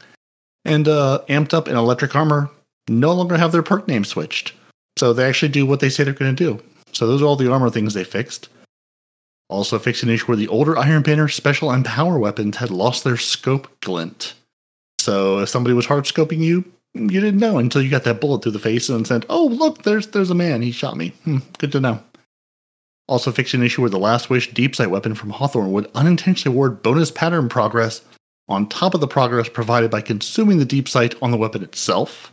And 0.65 0.89
uh, 0.89 1.23
Amped 1.29 1.55
Up 1.55 1.69
and 1.69 1.77
Electric 1.77 2.15
Armor 2.15 2.51
no 2.89 3.13
longer 3.13 3.37
have 3.37 3.53
their 3.53 3.63
perk 3.63 3.89
name 3.89 4.05
switched, 4.05 4.53
so 4.97 5.13
they 5.13 5.27
actually 5.27 5.49
do 5.49 5.67
what 5.67 5.81
they 5.81 5.89
say 5.89 6.05
they're 6.05 6.13
going 6.13 6.35
to 6.35 6.45
do. 6.45 6.63
So 6.93 7.07
those 7.07 7.23
are 7.23 7.27
all 7.27 7.37
the 7.37 7.51
armor 7.51 7.71
things 7.71 7.95
they 7.95 8.05
fixed. 8.05 8.49
Also 9.49 9.79
fixed 9.79 10.03
an 10.03 10.11
issue 10.11 10.27
where 10.27 10.37
the 10.37 10.49
older 10.49 10.79
Iron 10.79 11.03
Banner 11.03 11.29
special 11.29 11.71
and 11.71 11.85
power 11.85 12.19
weapons 12.19 12.57
had 12.57 12.71
lost 12.71 13.05
their 13.05 13.17
scope 13.17 13.69
glint. 13.81 14.35
So 14.99 15.41
if 15.41 15.49
somebody 15.49 15.75
was 15.75 15.87
hard 15.87 16.05
scoping 16.05 16.39
you, 16.39 16.65
you 16.95 17.21
didn't 17.21 17.41
know 17.41 17.59
until 17.59 17.83
you 17.83 17.91
got 17.91 18.05
that 18.05 18.21
bullet 18.21 18.43
through 18.43 18.53
the 18.53 18.59
face 18.59 18.89
and 18.89 19.07
said, 19.07 19.27
"Oh, 19.29 19.47
look, 19.47 19.83
there's 19.83 20.07
there's 20.09 20.31
a 20.31 20.35
man. 20.35 20.63
He 20.63 20.71
shot 20.71 20.97
me. 20.97 21.09
Hmm, 21.25 21.39
good 21.59 21.73
to 21.73 21.81
know." 21.81 22.01
Also 23.07 23.31
fixed 23.31 23.55
an 23.55 23.63
issue 23.63 23.83
where 23.83 23.91
the 23.91 23.99
Last 23.99 24.31
Wish 24.31 24.53
deep 24.53 24.75
sight 24.75 24.91
weapon 24.91 25.15
from 25.15 25.31
Hawthorne 25.31 25.73
would 25.73 25.91
unintentionally 25.95 26.55
award 26.55 26.83
bonus 26.83 27.11
pattern 27.11 27.49
progress 27.49 28.01
on 28.49 28.69
top 28.69 28.95
of 28.95 29.01
the 29.01 29.09
progress 29.09 29.49
provided 29.49 29.91
by 29.91 30.01
consuming 30.01 30.59
the 30.59 30.65
deep 30.65 30.89
sight 30.89 31.15
on 31.23 31.31
the 31.31 31.37
weapon 31.37 31.63
itself. 31.63 32.33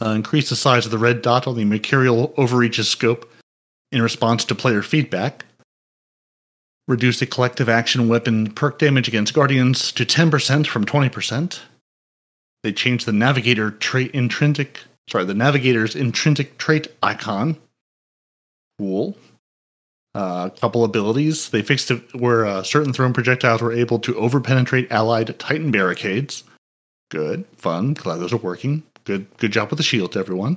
Uh, 0.00 0.10
increase 0.10 0.48
the 0.48 0.56
size 0.56 0.84
of 0.84 0.90
the 0.90 0.98
red 0.98 1.22
dot 1.22 1.46
on 1.46 1.56
the 1.56 1.64
Mercurial 1.64 2.34
Overreach's 2.36 2.88
scope 2.88 3.30
in 3.92 4.02
response 4.02 4.44
to 4.44 4.54
player 4.54 4.82
feedback. 4.82 5.44
Reduce 6.88 7.20
the 7.20 7.26
collective 7.26 7.68
action 7.68 8.08
weapon 8.08 8.52
perk 8.52 8.78
damage 8.78 9.08
against 9.08 9.32
Guardians 9.32 9.92
to 9.92 10.04
10% 10.04 10.66
from 10.66 10.84
20%. 10.84 11.60
They 12.62 12.72
changed 12.72 13.06
the 13.06 13.12
Navigator 13.12 13.70
trait 13.70 14.10
intrinsic, 14.10 14.80
sorry, 15.08 15.24
the 15.24 15.34
Navigator's 15.34 15.94
intrinsic 15.94 16.58
trait 16.58 16.88
icon. 17.02 17.56
Cool. 18.78 19.16
Uh, 20.14 20.48
a 20.54 20.60
couple 20.60 20.84
abilities. 20.84 21.48
They 21.50 21.62
fixed 21.62 21.90
it 21.90 22.14
where 22.14 22.46
uh, 22.46 22.62
certain 22.62 22.92
thrown 22.92 23.12
projectiles 23.12 23.60
were 23.60 23.72
able 23.72 23.98
to 24.00 24.14
overpenetrate 24.14 24.90
allied 24.90 25.36
Titan 25.38 25.70
barricades. 25.70 26.44
Good, 27.10 27.44
fun. 27.56 27.94
Glad 27.94 28.18
those 28.18 28.32
are 28.32 28.38
working. 28.38 28.84
Good, 29.04 29.26
good 29.38 29.52
job 29.52 29.70
with 29.70 29.78
the 29.78 29.82
shield, 29.82 30.16
everyone. 30.16 30.56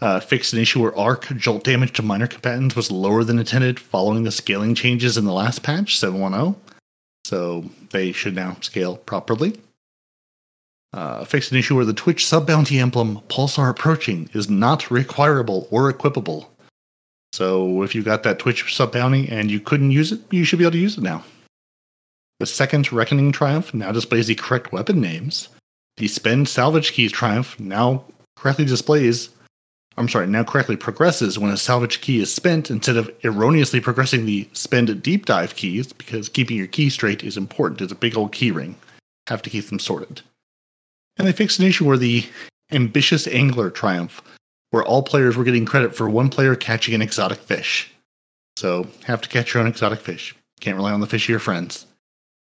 Uh, 0.00 0.20
fixed 0.20 0.52
an 0.52 0.60
issue 0.60 0.80
where 0.80 0.96
arc 0.96 1.26
jolt 1.36 1.64
damage 1.64 1.92
to 1.94 2.02
minor 2.02 2.28
combatants 2.28 2.76
was 2.76 2.90
lower 2.90 3.24
than 3.24 3.38
intended 3.38 3.80
following 3.80 4.22
the 4.22 4.30
scaling 4.30 4.74
changes 4.74 5.18
in 5.18 5.24
the 5.24 5.32
last 5.32 5.64
patch 5.64 5.98
710. 5.98 6.60
So 7.24 7.68
they 7.90 8.12
should 8.12 8.36
now 8.36 8.56
scale 8.60 8.96
properly. 8.96 9.60
Uh, 10.92 11.24
fixed 11.24 11.52
an 11.52 11.58
issue 11.58 11.74
where 11.74 11.84
the 11.84 11.92
Twitch 11.92 12.24
sub 12.24 12.46
bounty 12.46 12.78
emblem 12.78 13.20
Pulsar 13.28 13.68
Approaching 13.68 14.30
is 14.32 14.48
not 14.48 14.82
requirable 14.82 15.66
or 15.70 15.92
equipable. 15.92 16.46
So 17.32 17.82
if 17.82 17.94
you 17.94 18.02
got 18.02 18.22
that 18.22 18.38
Twitch 18.38 18.74
sub 18.74 18.92
bounty 18.92 19.28
and 19.28 19.50
you 19.50 19.60
couldn't 19.60 19.90
use 19.90 20.12
it, 20.12 20.20
you 20.30 20.44
should 20.44 20.58
be 20.58 20.64
able 20.64 20.72
to 20.72 20.78
use 20.78 20.98
it 20.98 21.02
now. 21.02 21.24
The 22.40 22.46
second 22.46 22.92
Reckoning 22.92 23.32
Triumph 23.32 23.74
now 23.74 23.92
displays 23.92 24.28
the 24.28 24.34
correct 24.34 24.72
weapon 24.72 25.00
names. 25.00 25.48
The 25.96 26.06
Spend 26.06 26.48
Salvage 26.48 26.92
Keys 26.92 27.10
Triumph 27.10 27.58
now 27.58 28.04
correctly 28.36 28.64
displays, 28.64 29.30
I'm 29.96 30.08
sorry, 30.08 30.28
now 30.28 30.44
correctly 30.44 30.76
progresses 30.76 31.38
when 31.38 31.50
a 31.50 31.56
salvage 31.56 32.00
key 32.00 32.20
is 32.20 32.32
spent 32.32 32.70
instead 32.70 32.96
of 32.96 33.10
erroneously 33.24 33.80
progressing 33.80 34.24
the 34.24 34.48
Spend 34.52 35.02
Deep 35.02 35.26
Dive 35.26 35.56
keys 35.56 35.92
because 35.92 36.28
keeping 36.28 36.56
your 36.56 36.68
key 36.68 36.88
straight 36.90 37.24
is 37.24 37.36
important. 37.36 37.80
It's 37.80 37.92
a 37.92 37.96
big 37.96 38.16
old 38.16 38.30
key 38.30 38.52
ring. 38.52 38.76
Have 39.26 39.42
to 39.42 39.50
keep 39.50 39.66
them 39.66 39.80
sorted. 39.80 40.22
And 41.16 41.26
they 41.26 41.32
fixed 41.32 41.58
an 41.58 41.66
issue 41.66 41.84
where 41.84 41.96
the 41.96 42.24
Ambitious 42.70 43.26
Angler 43.26 43.70
Triumph 43.70 44.22
where 44.70 44.84
all 44.84 45.02
players 45.02 45.36
were 45.36 45.44
getting 45.44 45.64
credit 45.64 45.94
for 45.94 46.08
one 46.08 46.28
player 46.28 46.54
catching 46.54 46.94
an 46.94 47.02
exotic 47.02 47.38
fish. 47.38 47.90
So, 48.56 48.86
have 49.04 49.20
to 49.22 49.28
catch 49.28 49.54
your 49.54 49.62
own 49.62 49.68
exotic 49.68 50.00
fish. 50.00 50.34
Can't 50.60 50.76
rely 50.76 50.92
on 50.92 51.00
the 51.00 51.06
fish 51.06 51.26
of 51.26 51.30
your 51.30 51.38
friends. 51.38 51.86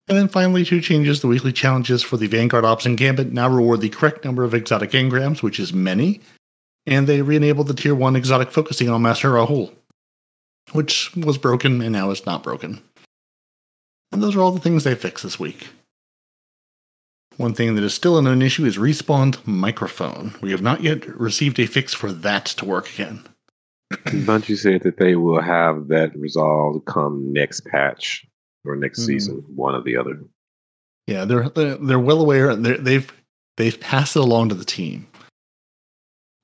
And 0.08 0.18
then 0.18 0.28
finally, 0.28 0.64
two 0.64 0.80
changes. 0.80 1.20
The 1.20 1.28
weekly 1.28 1.52
challenges 1.52 2.02
for 2.02 2.16
the 2.16 2.26
Vanguard 2.26 2.64
Ops 2.64 2.86
and 2.86 2.96
Gambit 2.96 3.32
now 3.32 3.48
reward 3.48 3.80
the 3.80 3.90
correct 3.90 4.24
number 4.24 4.42
of 4.42 4.54
exotic 4.54 4.90
engrams, 4.90 5.42
which 5.42 5.60
is 5.60 5.72
many. 5.72 6.20
And 6.86 7.06
they 7.06 7.22
re 7.22 7.36
enabled 7.36 7.68
the 7.68 7.74
Tier 7.74 7.94
1 7.94 8.16
exotic 8.16 8.50
focusing 8.50 8.88
on 8.88 9.02
Master 9.02 9.30
Rahool, 9.30 9.72
which 10.72 11.14
was 11.14 11.38
broken 11.38 11.80
and 11.82 11.92
now 11.92 12.10
is 12.10 12.26
not 12.26 12.42
broken. 12.42 12.80
And 14.10 14.22
those 14.22 14.34
are 14.34 14.40
all 14.40 14.50
the 14.50 14.60
things 14.60 14.82
they 14.82 14.94
fixed 14.94 15.22
this 15.22 15.38
week. 15.38 15.68
One 17.40 17.54
thing 17.54 17.74
that 17.74 17.84
is 17.84 17.94
still 17.94 18.18
a 18.18 18.22
known 18.22 18.42
issue 18.42 18.66
is 18.66 18.76
respawned 18.76 19.38
microphone. 19.46 20.34
We 20.42 20.50
have 20.50 20.60
not 20.60 20.82
yet 20.82 21.06
received 21.06 21.58
a 21.58 21.64
fix 21.64 21.94
for 21.94 22.12
that 22.12 22.44
to 22.44 22.66
work 22.66 22.92
again. 22.92 23.24
Bungie 23.94 24.58
said 24.58 24.82
that 24.82 24.98
they 24.98 25.14
will 25.16 25.40
have 25.40 25.88
that 25.88 26.14
resolved 26.14 26.84
come 26.84 27.32
next 27.32 27.64
patch 27.64 28.26
or 28.66 28.76
next 28.76 28.98
Hmm. 29.00 29.06
season, 29.06 29.44
one 29.56 29.74
or 29.74 29.80
the 29.82 29.96
other. 29.96 30.20
Yeah, 31.06 31.24
they're 31.24 31.48
they're, 31.48 31.76
they're 31.76 31.98
well 31.98 32.20
aware. 32.20 32.54
They're, 32.54 32.76
they've 32.76 33.10
they've 33.56 33.80
passed 33.80 34.16
it 34.16 34.20
along 34.20 34.50
to 34.50 34.54
the 34.54 34.64
team. 34.66 35.06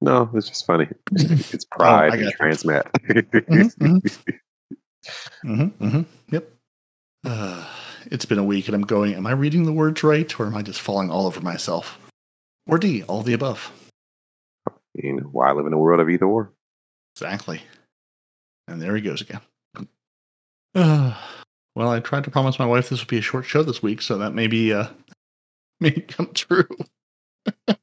No, 0.00 0.30
it's 0.34 0.48
just 0.48 0.66
funny. 0.66 0.88
It's 1.12 1.66
I 1.74 1.76
pride 1.76 2.12
and 2.14 2.22
got 2.24 2.32
you. 2.32 2.38
transmat. 2.38 2.90
Mhm, 3.48 4.30
Mm-hmm, 5.44 5.84
mm-hmm. 5.86 6.02
Yep. 6.34 6.52
Uh, 7.24 7.66
it's 8.10 8.24
been 8.26 8.38
a 8.38 8.44
week 8.44 8.66
and 8.68 8.74
I'm 8.74 8.82
going, 8.82 9.14
am 9.14 9.26
I 9.26 9.32
reading 9.32 9.64
the 9.64 9.72
words 9.72 10.02
right 10.02 10.38
or 10.38 10.46
am 10.46 10.56
I 10.56 10.62
just 10.62 10.80
falling 10.80 11.10
all 11.10 11.26
over 11.26 11.40
myself? 11.40 11.98
Or 12.66 12.78
D, 12.78 13.02
all 13.04 13.22
the 13.22 13.32
above. 13.32 13.72
you 14.94 15.14
know, 15.14 15.22
why 15.32 15.50
live 15.52 15.66
in 15.66 15.72
a 15.72 15.78
world 15.78 16.00
of 16.00 16.10
either 16.10 16.26
or? 16.26 16.52
Exactly. 17.14 17.62
And 18.68 18.80
there 18.82 18.94
he 18.94 19.00
goes 19.02 19.20
again. 19.22 19.40
Uh, 20.74 21.14
well, 21.74 21.90
I 21.90 22.00
tried 22.00 22.24
to 22.24 22.30
promise 22.30 22.58
my 22.58 22.66
wife 22.66 22.88
this 22.88 23.00
would 23.00 23.08
be 23.08 23.18
a 23.18 23.22
short 23.22 23.46
show 23.46 23.62
this 23.62 23.82
week, 23.82 24.02
so 24.02 24.18
that 24.18 24.34
maybe 24.34 24.72
uh 24.72 24.88
may 25.80 25.92
come 25.92 26.30
true. 26.34 26.68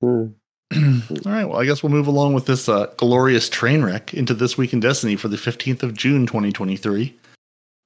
Hmm. 0.00 0.26
All 0.76 1.32
right, 1.32 1.44
well, 1.44 1.58
I 1.58 1.64
guess 1.64 1.82
we'll 1.82 1.90
move 1.90 2.06
along 2.06 2.34
with 2.34 2.46
this 2.46 2.68
uh, 2.68 2.86
glorious 2.98 3.48
train 3.48 3.82
wreck 3.82 4.12
into 4.14 4.34
this 4.34 4.58
week 4.58 4.72
in 4.72 4.80
Destiny 4.80 5.16
for 5.16 5.28
the 5.28 5.36
15th 5.36 5.82
of 5.82 5.94
June, 5.94 6.26
2023. 6.26 7.16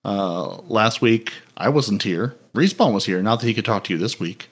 Uh, 0.05 0.57
last 0.62 1.01
week, 1.01 1.33
I 1.57 1.68
wasn't 1.68 2.03
here. 2.03 2.35
Respawn 2.55 2.92
was 2.92 3.07
here. 3.07 3.23
Not 3.23 3.40
that 3.40 3.47
he 3.47 3.55
could 3.55 3.64
talk 3.64 3.85
to 3.85 3.92
you 3.92 3.99
this 3.99 4.18
week. 4.18 4.51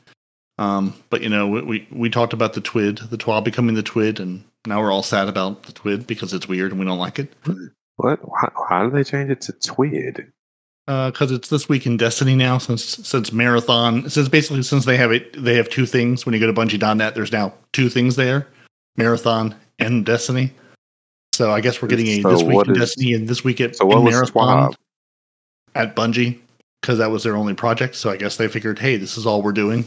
Um, 0.59 0.95
but, 1.11 1.23
you 1.23 1.29
know, 1.29 1.49
we, 1.49 1.63
we, 1.63 1.89
we 1.91 2.11
talked 2.11 2.33
about 2.33 2.53
the 2.53 2.61
TWID, 2.61 3.11
the 3.11 3.17
TWA 3.17 3.43
becoming 3.43 3.75
the 3.75 3.83
TWID, 3.83 4.21
and 4.21 4.45
now 4.67 4.81
we're 4.81 4.93
all 4.93 5.03
sad 5.03 5.29
about 5.29 5.65
the 5.65 5.73
TWID 5.73 6.07
because 6.07 6.33
it's 6.33 6.49
weird 6.49 6.71
and 6.71 6.79
we 6.79 6.87
don't 6.87 6.99
like 6.99 7.19
it. 7.19 7.33
What? 8.01 8.21
Why, 8.29 8.49
why 8.55 8.83
did 8.85 8.93
they 8.93 9.05
change 9.05 9.31
it 9.31 9.41
to 9.43 9.53
Twid? 9.53 10.27
because 10.87 11.31
Uh, 11.31 11.35
it's 11.37 11.49
this 11.49 11.69
week 11.69 11.87
in 11.87 11.97
Destiny 11.97 12.35
now. 12.35 12.59
Since 12.59 12.83
since 13.07 13.33
Marathon, 13.33 14.09
since 14.11 14.29
basically 14.29 14.63
since 14.63 14.85
they 14.85 14.97
have 14.97 15.13
it, 15.13 15.41
they 15.43 15.55
have 15.57 15.69
two 15.69 15.87
things. 15.87 16.25
When 16.27 16.35
you 16.35 16.41
go 16.41 16.47
to 16.47 16.53
Bungie.net, 16.53 17.15
there's 17.15 17.33
now 17.33 17.53
two 17.73 17.89
things 17.89 18.17
there: 18.17 18.47
Marathon 18.97 19.55
and 19.79 20.05
Destiny. 20.07 20.53
So 21.35 21.51
I 21.53 21.61
guess 21.61 21.81
we're 21.81 21.89
getting 21.89 22.07
a 22.09 22.23
So 22.23 22.31
this 22.31 22.43
week 22.43 22.67
in 22.67 22.73
is- 22.73 22.79
Destiny 22.79 23.13
and 23.15 23.29
this 23.29 23.45
week 23.45 23.61
at 23.61 23.77
So 23.77 23.87
what 23.87 24.03
Marathon 24.03 24.27
Swab? 24.73 24.77
at 25.75 25.95
Bungie 25.95 26.39
because 26.81 26.99
that 26.99 27.11
was 27.11 27.23
their 27.23 27.37
only 27.37 27.55
project. 27.55 27.95
So 27.95 28.11
I 28.11 28.17
guess 28.17 28.37
they 28.37 28.49
figured, 28.49 28.79
hey, 28.79 28.97
this 28.97 29.17
is 29.19 29.27
all 29.27 29.43
we're 29.43 29.53
doing. 29.53 29.85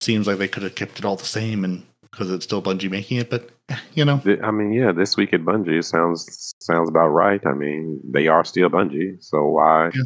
Seems 0.00 0.26
like 0.26 0.36
they 0.38 0.48
could 0.48 0.62
have 0.62 0.74
kept 0.74 0.98
it 0.98 1.04
all 1.04 1.16
the 1.16 1.24
same, 1.24 1.64
and 1.64 1.82
because 2.14 2.30
it's 2.30 2.44
still 2.44 2.62
Bungie 2.62 2.90
making 2.90 3.18
it, 3.18 3.28
but 3.28 3.50
you 3.94 4.04
know, 4.04 4.22
I 4.42 4.50
mean, 4.50 4.72
yeah, 4.72 4.92
this 4.92 5.16
week 5.16 5.32
at 5.34 5.40
Bungie 5.40 5.84
sounds 5.84 6.54
sounds 6.60 6.88
about 6.88 7.08
right. 7.08 7.44
I 7.44 7.52
mean, 7.52 8.00
they 8.04 8.28
are 8.28 8.44
still 8.44 8.70
Bungie, 8.70 9.22
so 9.22 9.44
why? 9.48 9.90
Yeah. 9.94 10.02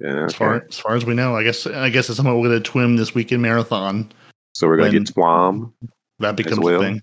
Yeah. 0.00 0.24
as 0.26 0.34
far 0.34 0.54
okay. 0.54 0.66
as 0.68 0.78
far 0.78 0.94
as 0.94 1.04
we 1.04 1.14
know, 1.14 1.36
I 1.36 1.42
guess 1.42 1.66
I 1.66 1.90
guess 1.90 2.08
it's 2.08 2.16
somehow 2.16 2.38
we're 2.38 2.48
going 2.48 2.62
to 2.62 2.70
twim 2.70 2.96
this 2.96 3.14
week 3.14 3.32
in 3.32 3.40
Marathon. 3.40 4.10
So 4.54 4.66
we're 4.66 4.76
gonna 4.76 4.92
get 4.92 5.04
Twam. 5.04 5.72
That 6.20 6.36
becomes 6.36 6.60
well. 6.60 6.80
a 6.80 6.84
thing. 6.84 7.02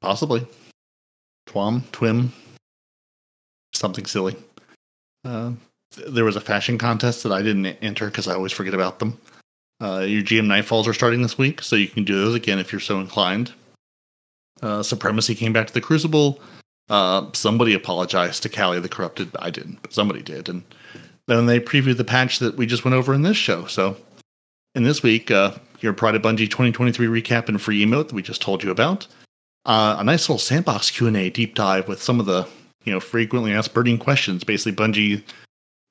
Possibly. 0.00 0.46
Twam, 1.46 1.82
Twim. 1.92 2.30
Something 3.74 4.06
silly. 4.06 4.36
Uh, 5.24 5.52
th- 5.94 6.08
there 6.08 6.24
was 6.24 6.36
a 6.36 6.40
fashion 6.40 6.76
contest 6.76 7.22
that 7.22 7.32
I 7.32 7.42
didn't 7.42 7.66
enter 7.80 8.06
because 8.06 8.28
I 8.28 8.34
always 8.34 8.52
forget 8.52 8.74
about 8.74 8.98
them. 8.98 9.18
Uh, 9.80 10.00
your 10.00 10.22
GM 10.22 10.46
Nightfalls 10.46 10.86
are 10.86 10.94
starting 10.94 11.22
this 11.22 11.38
week, 11.38 11.62
so 11.62 11.76
you 11.76 11.88
can 11.88 12.04
do 12.04 12.16
those 12.16 12.34
again 12.34 12.58
if 12.58 12.72
you're 12.72 12.80
so 12.80 13.00
inclined. 13.00 13.52
Uh, 14.60 14.82
Supremacy 14.82 15.34
came 15.34 15.52
back 15.52 15.66
to 15.66 15.74
the 15.74 15.80
Crucible. 15.80 16.40
Uh, 16.88 17.26
somebody 17.32 17.74
apologized 17.74 18.42
to 18.42 18.48
Kalli 18.48 18.80
the 18.80 18.88
Corrupted. 18.88 19.30
I 19.38 19.50
didn't, 19.50 19.82
but 19.82 19.92
somebody 19.92 20.22
did. 20.22 20.48
And 20.48 20.62
then 21.26 21.46
they 21.46 21.58
previewed 21.58 21.96
the 21.96 22.04
patch 22.04 22.38
that 22.38 22.56
we 22.56 22.66
just 22.66 22.84
went 22.84 22.94
over 22.94 23.14
in 23.14 23.22
this 23.22 23.36
show. 23.36 23.66
So 23.66 23.96
in 24.74 24.84
this 24.84 25.02
week, 25.02 25.30
uh, 25.30 25.52
your 25.80 25.92
Pride 25.92 26.14
of 26.14 26.22
Bungie 26.22 26.50
2023 26.50 27.06
recap 27.06 27.48
and 27.48 27.60
free 27.60 27.84
emote 27.84 28.08
that 28.08 28.14
we 28.14 28.22
just 28.22 28.42
told 28.42 28.62
you 28.62 28.70
about. 28.70 29.06
Uh, 29.64 29.96
a 29.98 30.04
nice 30.04 30.28
little 30.28 30.38
sandbox 30.38 30.90
Q&A 30.90 31.30
deep 31.30 31.54
dive 31.54 31.88
with 31.88 32.02
some 32.02 32.18
of 32.18 32.26
the 32.26 32.46
you 32.84 32.92
know 32.92 33.00
frequently 33.00 33.52
asked 33.52 33.74
burning 33.74 33.98
questions. 33.98 34.44
Basically, 34.44 34.72
Bungie 34.72 35.22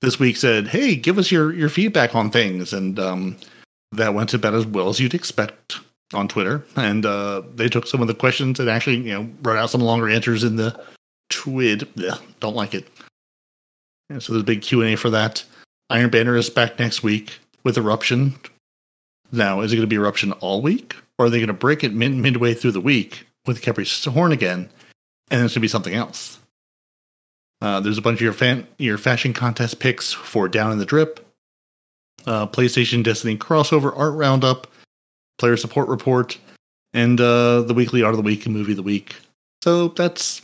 this 0.02 0.20
week 0.20 0.36
said, 0.36 0.67
"Hey, 0.67 0.96
give 0.96 1.17
us 1.17 1.32
your 1.32 1.54
your 1.54 1.70
feedback 1.70 2.13
on 2.15 2.32
things," 2.32 2.74
and 2.74 3.00
um, 3.00 3.38
that 3.92 4.14
went 4.14 4.34
about 4.34 4.54
as 4.54 4.66
well 4.66 4.90
as 4.90 5.00
you'd 5.00 5.14
expect 5.14 5.80
on 6.14 6.28
Twitter. 6.28 6.64
And 6.76 7.06
uh, 7.06 7.42
they 7.56 7.68
took 7.68 7.88
some 7.88 8.02
of 8.02 8.08
the 8.08 8.14
questions 8.14 8.60
and 8.60 8.70
actually 8.70 8.98
you 8.98 9.14
know 9.14 9.30
wrote 9.42 9.58
out 9.58 9.70
some 9.70 9.82
longer 9.82 10.10
answers 10.10 10.44
in 10.44 10.56
the 10.56 10.80
twid. 11.32 11.88
Yeah, 11.96 12.18
don't 12.40 12.56
like 12.56 12.74
it. 12.74 12.88
And 14.10 14.22
so 14.22 14.34
there's 14.34 14.44
a 14.44 14.46
big 14.46 14.62
Q 14.62 14.82
and 14.82 14.94
A 14.94 14.98
for 14.98 15.10
that. 15.12 15.44
Iron 15.90 16.10
Banner 16.10 16.36
is 16.36 16.50
back 16.50 16.80
next 16.80 17.04
week 17.04 17.38
with 17.64 17.78
Eruption. 17.78 18.36
Now, 19.32 19.62
is 19.62 19.72
it 19.72 19.78
going 19.78 19.88
to 19.90 19.94
be 19.94 19.96
Eruption 19.96 20.34
all 20.34 20.62
week, 20.62 20.96
or 21.18 21.26
are 21.26 21.30
they 21.30 21.40
going 21.40 21.48
to 21.48 21.54
break 21.54 21.84
it 21.84 21.94
mid- 21.94 22.12
midway 22.12 22.54
through 22.54 22.72
the 22.72 22.82
week 22.82 23.26
with 23.46 23.62
Khepri's 23.62 24.04
Horn 24.06 24.34
again, 24.34 24.70
and 25.30 25.40
then 25.40 25.46
it's 25.46 25.54
going 25.54 25.56
to 25.56 25.60
be 25.62 25.68
something 25.70 25.94
else? 25.94 26.38
Uh, 27.62 27.80
there's 27.80 27.98
a 27.98 28.02
bunch 28.02 28.18
of 28.18 28.22
your 28.22 28.34
fan 28.34 28.68
your 28.78 28.98
fashion 28.98 29.34
contest 29.34 29.80
picks 29.80 30.12
for 30.12 30.50
Down 30.50 30.72
in 30.72 30.80
the 30.80 30.86
Drip, 30.86 31.26
uh, 32.26 32.48
PlayStation 32.48 33.04
Destiny 33.04 33.38
crossover 33.38 33.94
art 33.98 34.14
roundup, 34.14 34.68
player 35.38 35.58
support 35.58 35.88
report, 35.88 36.38
and 36.94 37.20
uh, 37.20 37.62
the 37.62 37.74
weekly 37.74 38.04
art 38.04 38.14
of 38.14 38.18
the 38.18 38.24
week 38.24 38.46
and 38.46 38.56
movie 38.56 38.74
of 38.74 38.78
the 38.78 38.84
week. 38.84 39.16
So 39.64 39.90
that's 39.90 40.42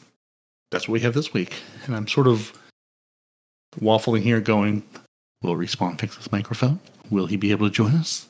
that's 0.71 0.87
what 0.87 0.93
we 0.93 0.99
have 1.01 1.13
this 1.13 1.33
week, 1.33 1.55
and 1.85 1.95
I'm 1.95 2.07
sort 2.07 2.27
of 2.27 2.53
waffling 3.79 4.21
here, 4.21 4.39
going, 4.41 4.83
"Will 5.41 5.55
Respawn 5.55 5.99
fix 5.99 6.17
this 6.17 6.31
microphone? 6.31 6.79
Will 7.09 7.27
he 7.27 7.37
be 7.37 7.51
able 7.51 7.67
to 7.67 7.73
join 7.73 7.95
us?" 7.95 8.27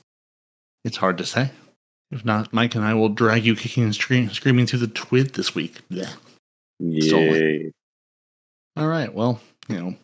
It's 0.86 0.98
hard 0.98 1.18
to 1.18 1.26
say. 1.26 1.52
If 2.12 2.24
not, 2.24 2.54
Mike 2.54 2.76
and 2.76 2.86
I 2.86 2.94
will 2.94 3.10
drag 3.10 3.46
you 3.46 3.56
kicking 3.56 3.84
and 3.84 3.94
scream, 3.94 4.30
screaming 4.30 4.66
through 4.66 4.80
the 4.80 4.88
twid 4.88 5.34
this 5.34 5.54
week. 5.54 5.82
Yeah. 5.90 6.10
Yay. 6.80 7.72
All 8.78 8.88
right. 8.88 9.14
Well, 9.14 9.42
you 9.68 9.78
know, 9.78 9.96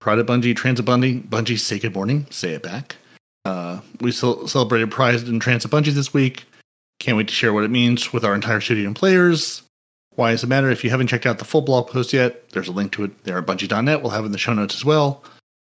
Pride 0.00 0.18
of 0.18 0.26
Bungie, 0.26 0.54
Transit 0.54 0.86
Bungie, 0.86 1.26
Bungie, 1.28 1.58
say 1.58 1.78
good 1.78 1.94
morning. 1.94 2.26
Say 2.30 2.52
it 2.52 2.62
back. 2.62 2.96
Uh, 3.44 3.80
we 4.00 4.12
cel- 4.12 4.46
celebrated 4.46 4.90
Pride 4.90 5.16
and 5.16 5.42
Transit 5.42 5.70
Bungie 5.70 5.92
this 5.92 6.14
week. 6.14 6.44
Can't 7.00 7.16
wait 7.16 7.28
to 7.28 7.34
share 7.34 7.52
what 7.52 7.64
it 7.64 7.70
means 7.70 8.12
with 8.12 8.24
our 8.24 8.34
entire 8.34 8.60
studio 8.60 8.86
and 8.86 8.96
players. 8.96 9.62
Why 10.14 10.30
does 10.32 10.42
it 10.42 10.48
matter? 10.48 10.70
If 10.70 10.84
you 10.84 10.90
haven't 10.90 11.08
checked 11.08 11.26
out 11.26 11.38
the 11.38 11.44
full 11.44 11.62
blog 11.62 11.88
post 11.88 12.12
yet, 12.12 12.50
there's 12.50 12.68
a 12.68 12.72
link 12.72 12.92
to 12.92 13.04
it 13.04 13.24
there 13.24 13.38
at 13.38 13.46
bungie.net. 13.46 14.02
We'll 14.02 14.10
have 14.10 14.24
it 14.24 14.26
in 14.26 14.32
the 14.32 14.38
show 14.38 14.52
notes 14.52 14.74
as 14.74 14.84
well. 14.84 15.22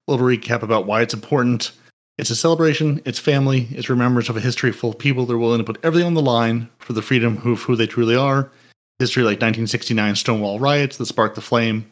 A 0.07 0.11
little 0.11 0.25
recap 0.25 0.63
about 0.63 0.85
why 0.85 1.01
it's 1.01 1.13
important. 1.13 1.71
It's 2.17 2.31
a 2.31 2.35
celebration, 2.35 3.01
it's 3.05 3.19
family, 3.19 3.67
it's 3.71 3.89
remembrance 3.89 4.27
of 4.27 4.35
a 4.35 4.41
history 4.41 4.71
full 4.71 4.89
of 4.89 4.99
people 4.99 5.25
that 5.25 5.33
are 5.33 5.37
willing 5.37 5.59
to 5.59 5.63
put 5.63 5.79
everything 5.83 6.07
on 6.07 6.15
the 6.15 6.21
line 6.21 6.67
for 6.79 6.93
the 6.93 7.01
freedom 7.01 7.37
of 7.37 7.61
who 7.61 7.75
they 7.75 7.87
truly 7.87 8.15
are. 8.15 8.51
History 8.97 9.23
like 9.23 9.37
1969 9.37 10.15
Stonewall 10.15 10.59
riots 10.59 10.97
that 10.97 11.05
sparked 11.05 11.35
the 11.35 11.41
flame 11.41 11.89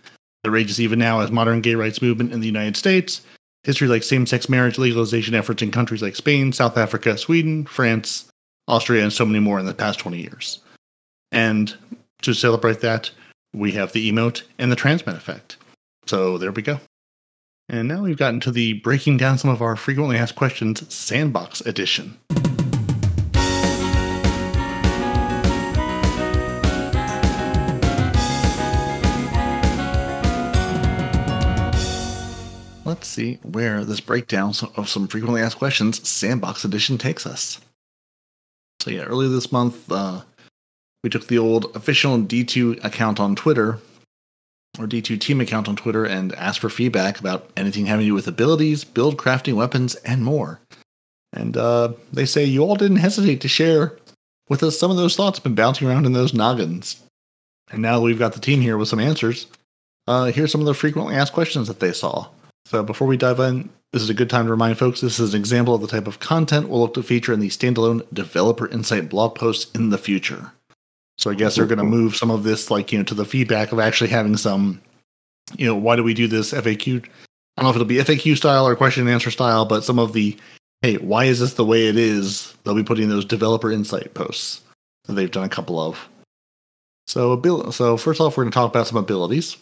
that 0.47 0.51
rages 0.51 0.79
even 0.79 0.97
now 0.97 1.19
as 1.19 1.29
modern 1.29 1.59
gay 1.59 1.75
rights 1.75 2.01
movement 2.01 2.31
in 2.31 2.39
the 2.39 2.47
United 2.47 2.77
States. 2.77 3.21
History 3.63 3.89
like 3.89 4.01
same-sex 4.01 4.47
marriage 4.47 4.77
legalization 4.77 5.35
efforts 5.35 5.61
in 5.61 5.71
countries 5.71 6.01
like 6.01 6.15
Spain, 6.15 6.53
South 6.53 6.77
Africa, 6.77 7.17
Sweden, 7.17 7.65
France, 7.65 8.29
Austria, 8.69 9.03
and 9.03 9.11
so 9.11 9.25
many 9.25 9.39
more 9.39 9.59
in 9.59 9.65
the 9.65 9.73
past 9.73 9.99
20 9.99 10.21
years. 10.21 10.59
And 11.33 11.75
to 12.21 12.33
celebrate 12.33 12.79
that, 12.79 13.11
we 13.53 13.73
have 13.73 13.91
the 13.91 14.09
emote 14.09 14.43
and 14.57 14.71
the 14.71 14.77
transmat 14.77 15.17
effect. 15.17 15.57
So 16.05 16.37
there 16.37 16.53
we 16.53 16.61
go. 16.61 16.79
And 17.67 17.89
now 17.89 18.03
we've 18.03 18.17
gotten 18.17 18.39
to 18.41 18.51
the 18.51 18.73
breaking 18.73 19.17
down 19.17 19.37
some 19.37 19.51
of 19.51 19.61
our 19.61 19.75
frequently 19.75 20.15
asked 20.15 20.37
questions 20.37 20.93
sandbox 20.93 21.59
edition. 21.59 22.17
Let's 32.97 33.09
see 33.09 33.35
where 33.43 33.85
this 33.85 33.99
breakdown 33.99 34.55
of 34.75 34.89
some 34.89 35.07
frequently 35.07 35.39
asked 35.39 35.59
questions 35.59 36.09
sandbox 36.09 36.65
edition 36.65 36.97
takes 36.97 37.27
us. 37.27 37.61
So 38.79 38.89
yeah, 38.89 39.03
earlier 39.03 39.29
this 39.29 39.51
month, 39.51 39.91
uh, 39.91 40.21
we 41.03 41.11
took 41.11 41.27
the 41.27 41.37
old 41.37 41.75
official 41.75 42.17
D2 42.17 42.83
account 42.83 43.19
on 43.19 43.35
Twitter, 43.35 43.77
or 44.79 44.87
D2 44.87 45.21
team 45.21 45.41
account 45.41 45.67
on 45.67 45.75
Twitter, 45.75 46.05
and 46.05 46.33
asked 46.33 46.57
for 46.57 46.71
feedback 46.71 47.19
about 47.19 47.51
anything 47.55 47.85
having 47.85 48.05
to 48.05 48.09
do 48.09 48.13
with 48.15 48.27
abilities, 48.27 48.83
build 48.83 49.17
crafting 49.17 49.53
weapons, 49.53 49.93
and 49.97 50.25
more. 50.25 50.59
And 51.31 51.55
uh, 51.55 51.93
they 52.11 52.25
say 52.25 52.45
you 52.45 52.63
all 52.63 52.75
didn't 52.75 52.97
hesitate 52.97 53.41
to 53.41 53.47
share 53.47 53.95
with 54.49 54.63
us 54.63 54.79
some 54.79 54.89
of 54.89 54.97
those 54.97 55.15
thoughts 55.15 55.37
been 55.37 55.53
bouncing 55.53 55.87
around 55.87 56.07
in 56.07 56.13
those 56.13 56.33
noggins. 56.33 56.99
And 57.69 57.83
now 57.83 58.01
we've 58.01 58.17
got 58.17 58.33
the 58.33 58.39
team 58.39 58.59
here 58.59 58.75
with 58.75 58.87
some 58.87 58.99
answers. 58.99 59.45
Uh, 60.07 60.31
here's 60.31 60.51
some 60.51 60.61
of 60.61 60.67
the 60.67 60.73
frequently 60.73 61.13
asked 61.13 61.33
questions 61.33 61.67
that 61.67 61.79
they 61.79 61.93
saw. 61.93 62.29
So 62.67 62.83
before 62.83 63.07
we 63.07 63.15
dive 63.15 63.39
in, 63.39 63.69
this 63.93 64.01
is 64.01 64.09
a 64.09 64.13
good 64.13 64.29
time 64.29 64.43
to 64.43 64.51
remind 64.51 64.77
folks 64.77 64.99
this 64.99 65.21
is 65.21 65.33
an 65.33 65.39
example 65.39 65.73
of 65.73 65.79
the 65.79 65.87
type 65.87 66.05
of 66.05 66.19
content 66.19 66.67
we'll 66.67 66.81
look 66.81 66.95
to 66.95 67.01
feature 67.01 67.31
in 67.31 67.39
the 67.39 67.47
standalone 67.47 68.05
developer 68.11 68.67
insight 68.67 69.07
blog 69.07 69.35
posts 69.35 69.71
in 69.71 69.89
the 69.89 69.97
future. 69.97 70.51
So 71.17 71.31
I 71.31 71.35
guess 71.35 71.55
they're 71.55 71.65
going 71.65 71.77
to 71.77 71.85
move 71.85 72.17
some 72.17 72.29
of 72.29 72.43
this, 72.43 72.69
like 72.69 72.91
you 72.91 72.97
know, 72.97 73.05
to 73.05 73.13
the 73.13 73.23
feedback 73.23 73.71
of 73.71 73.79
actually 73.79 74.09
having 74.09 74.35
some, 74.35 74.81
you 75.55 75.65
know, 75.65 75.77
why 75.77 75.95
do 75.95 76.03
we 76.03 76.13
do 76.13 76.27
this 76.27 76.51
FAQ? 76.51 77.05
I 77.05 77.61
don't 77.61 77.63
know 77.63 77.69
if 77.69 77.75
it'll 77.77 77.85
be 77.85 77.95
FAQ 77.99 78.35
style 78.35 78.67
or 78.67 78.75
question 78.75 79.03
and 79.03 79.11
answer 79.13 79.31
style, 79.31 79.63
but 79.63 79.85
some 79.85 79.97
of 79.97 80.11
the, 80.11 80.35
hey, 80.81 80.97
why 80.97 81.23
is 81.23 81.39
this 81.39 81.53
the 81.53 81.65
way 81.65 81.87
it 81.87 81.95
is? 81.95 82.53
They'll 82.65 82.75
be 82.75 82.83
putting 82.83 83.07
those 83.07 83.23
developer 83.23 83.71
insight 83.71 84.13
posts 84.13 84.59
that 85.05 85.13
they've 85.13 85.31
done 85.31 85.45
a 85.45 85.49
couple 85.49 85.79
of. 85.79 86.09
So, 87.07 87.41
so 87.71 87.95
first 87.95 88.19
off, 88.19 88.35
we're 88.35 88.43
going 88.43 88.51
to 88.51 88.55
talk 88.55 88.69
about 88.69 88.87
some 88.87 88.97
abilities. 88.97 89.55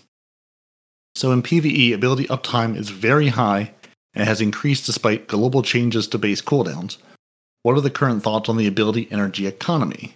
So 1.15 1.31
in 1.31 1.43
PvE, 1.43 1.93
ability 1.93 2.25
uptime 2.25 2.75
is 2.75 2.89
very 2.89 3.29
high 3.29 3.71
and 4.13 4.27
has 4.27 4.41
increased 4.41 4.85
despite 4.85 5.27
global 5.27 5.61
changes 5.61 6.07
to 6.09 6.17
base 6.17 6.41
cooldowns. 6.41 6.97
What 7.63 7.77
are 7.77 7.81
the 7.81 7.89
current 7.89 8.21
thoughts 8.21 8.49
on 8.49 8.57
the 8.57 8.67
ability 8.67 9.07
energy 9.11 9.47
economy? 9.47 10.15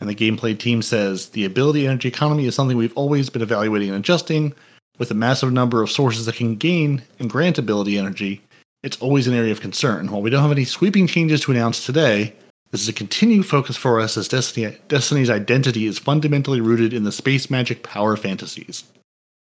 And 0.00 0.08
the 0.08 0.14
gameplay 0.14 0.58
team 0.58 0.82
says 0.82 1.30
the 1.30 1.44
ability 1.44 1.86
energy 1.86 2.08
economy 2.08 2.46
is 2.46 2.54
something 2.54 2.76
we've 2.76 2.96
always 2.96 3.30
been 3.30 3.42
evaluating 3.42 3.90
and 3.90 3.98
adjusting. 3.98 4.54
With 4.98 5.10
a 5.12 5.14
massive 5.14 5.52
number 5.52 5.82
of 5.82 5.90
sources 5.90 6.26
that 6.26 6.34
can 6.34 6.56
gain 6.56 7.02
and 7.20 7.30
grant 7.30 7.58
ability 7.58 7.96
energy, 7.96 8.42
it's 8.82 8.96
always 8.98 9.28
an 9.28 9.34
area 9.34 9.52
of 9.52 9.60
concern. 9.60 10.10
While 10.10 10.22
we 10.22 10.30
don't 10.30 10.42
have 10.42 10.52
any 10.52 10.64
sweeping 10.64 11.06
changes 11.06 11.40
to 11.42 11.52
announce 11.52 11.86
today, 11.86 12.34
this 12.72 12.82
is 12.82 12.88
a 12.88 12.92
continued 12.92 13.46
focus 13.46 13.76
for 13.76 14.00
us 14.00 14.16
as 14.16 14.26
Destiny, 14.26 14.76
Destiny's 14.88 15.30
identity 15.30 15.86
is 15.86 15.98
fundamentally 15.98 16.60
rooted 16.60 16.92
in 16.92 17.04
the 17.04 17.12
space 17.12 17.48
magic 17.48 17.84
power 17.84 18.16
fantasies 18.16 18.84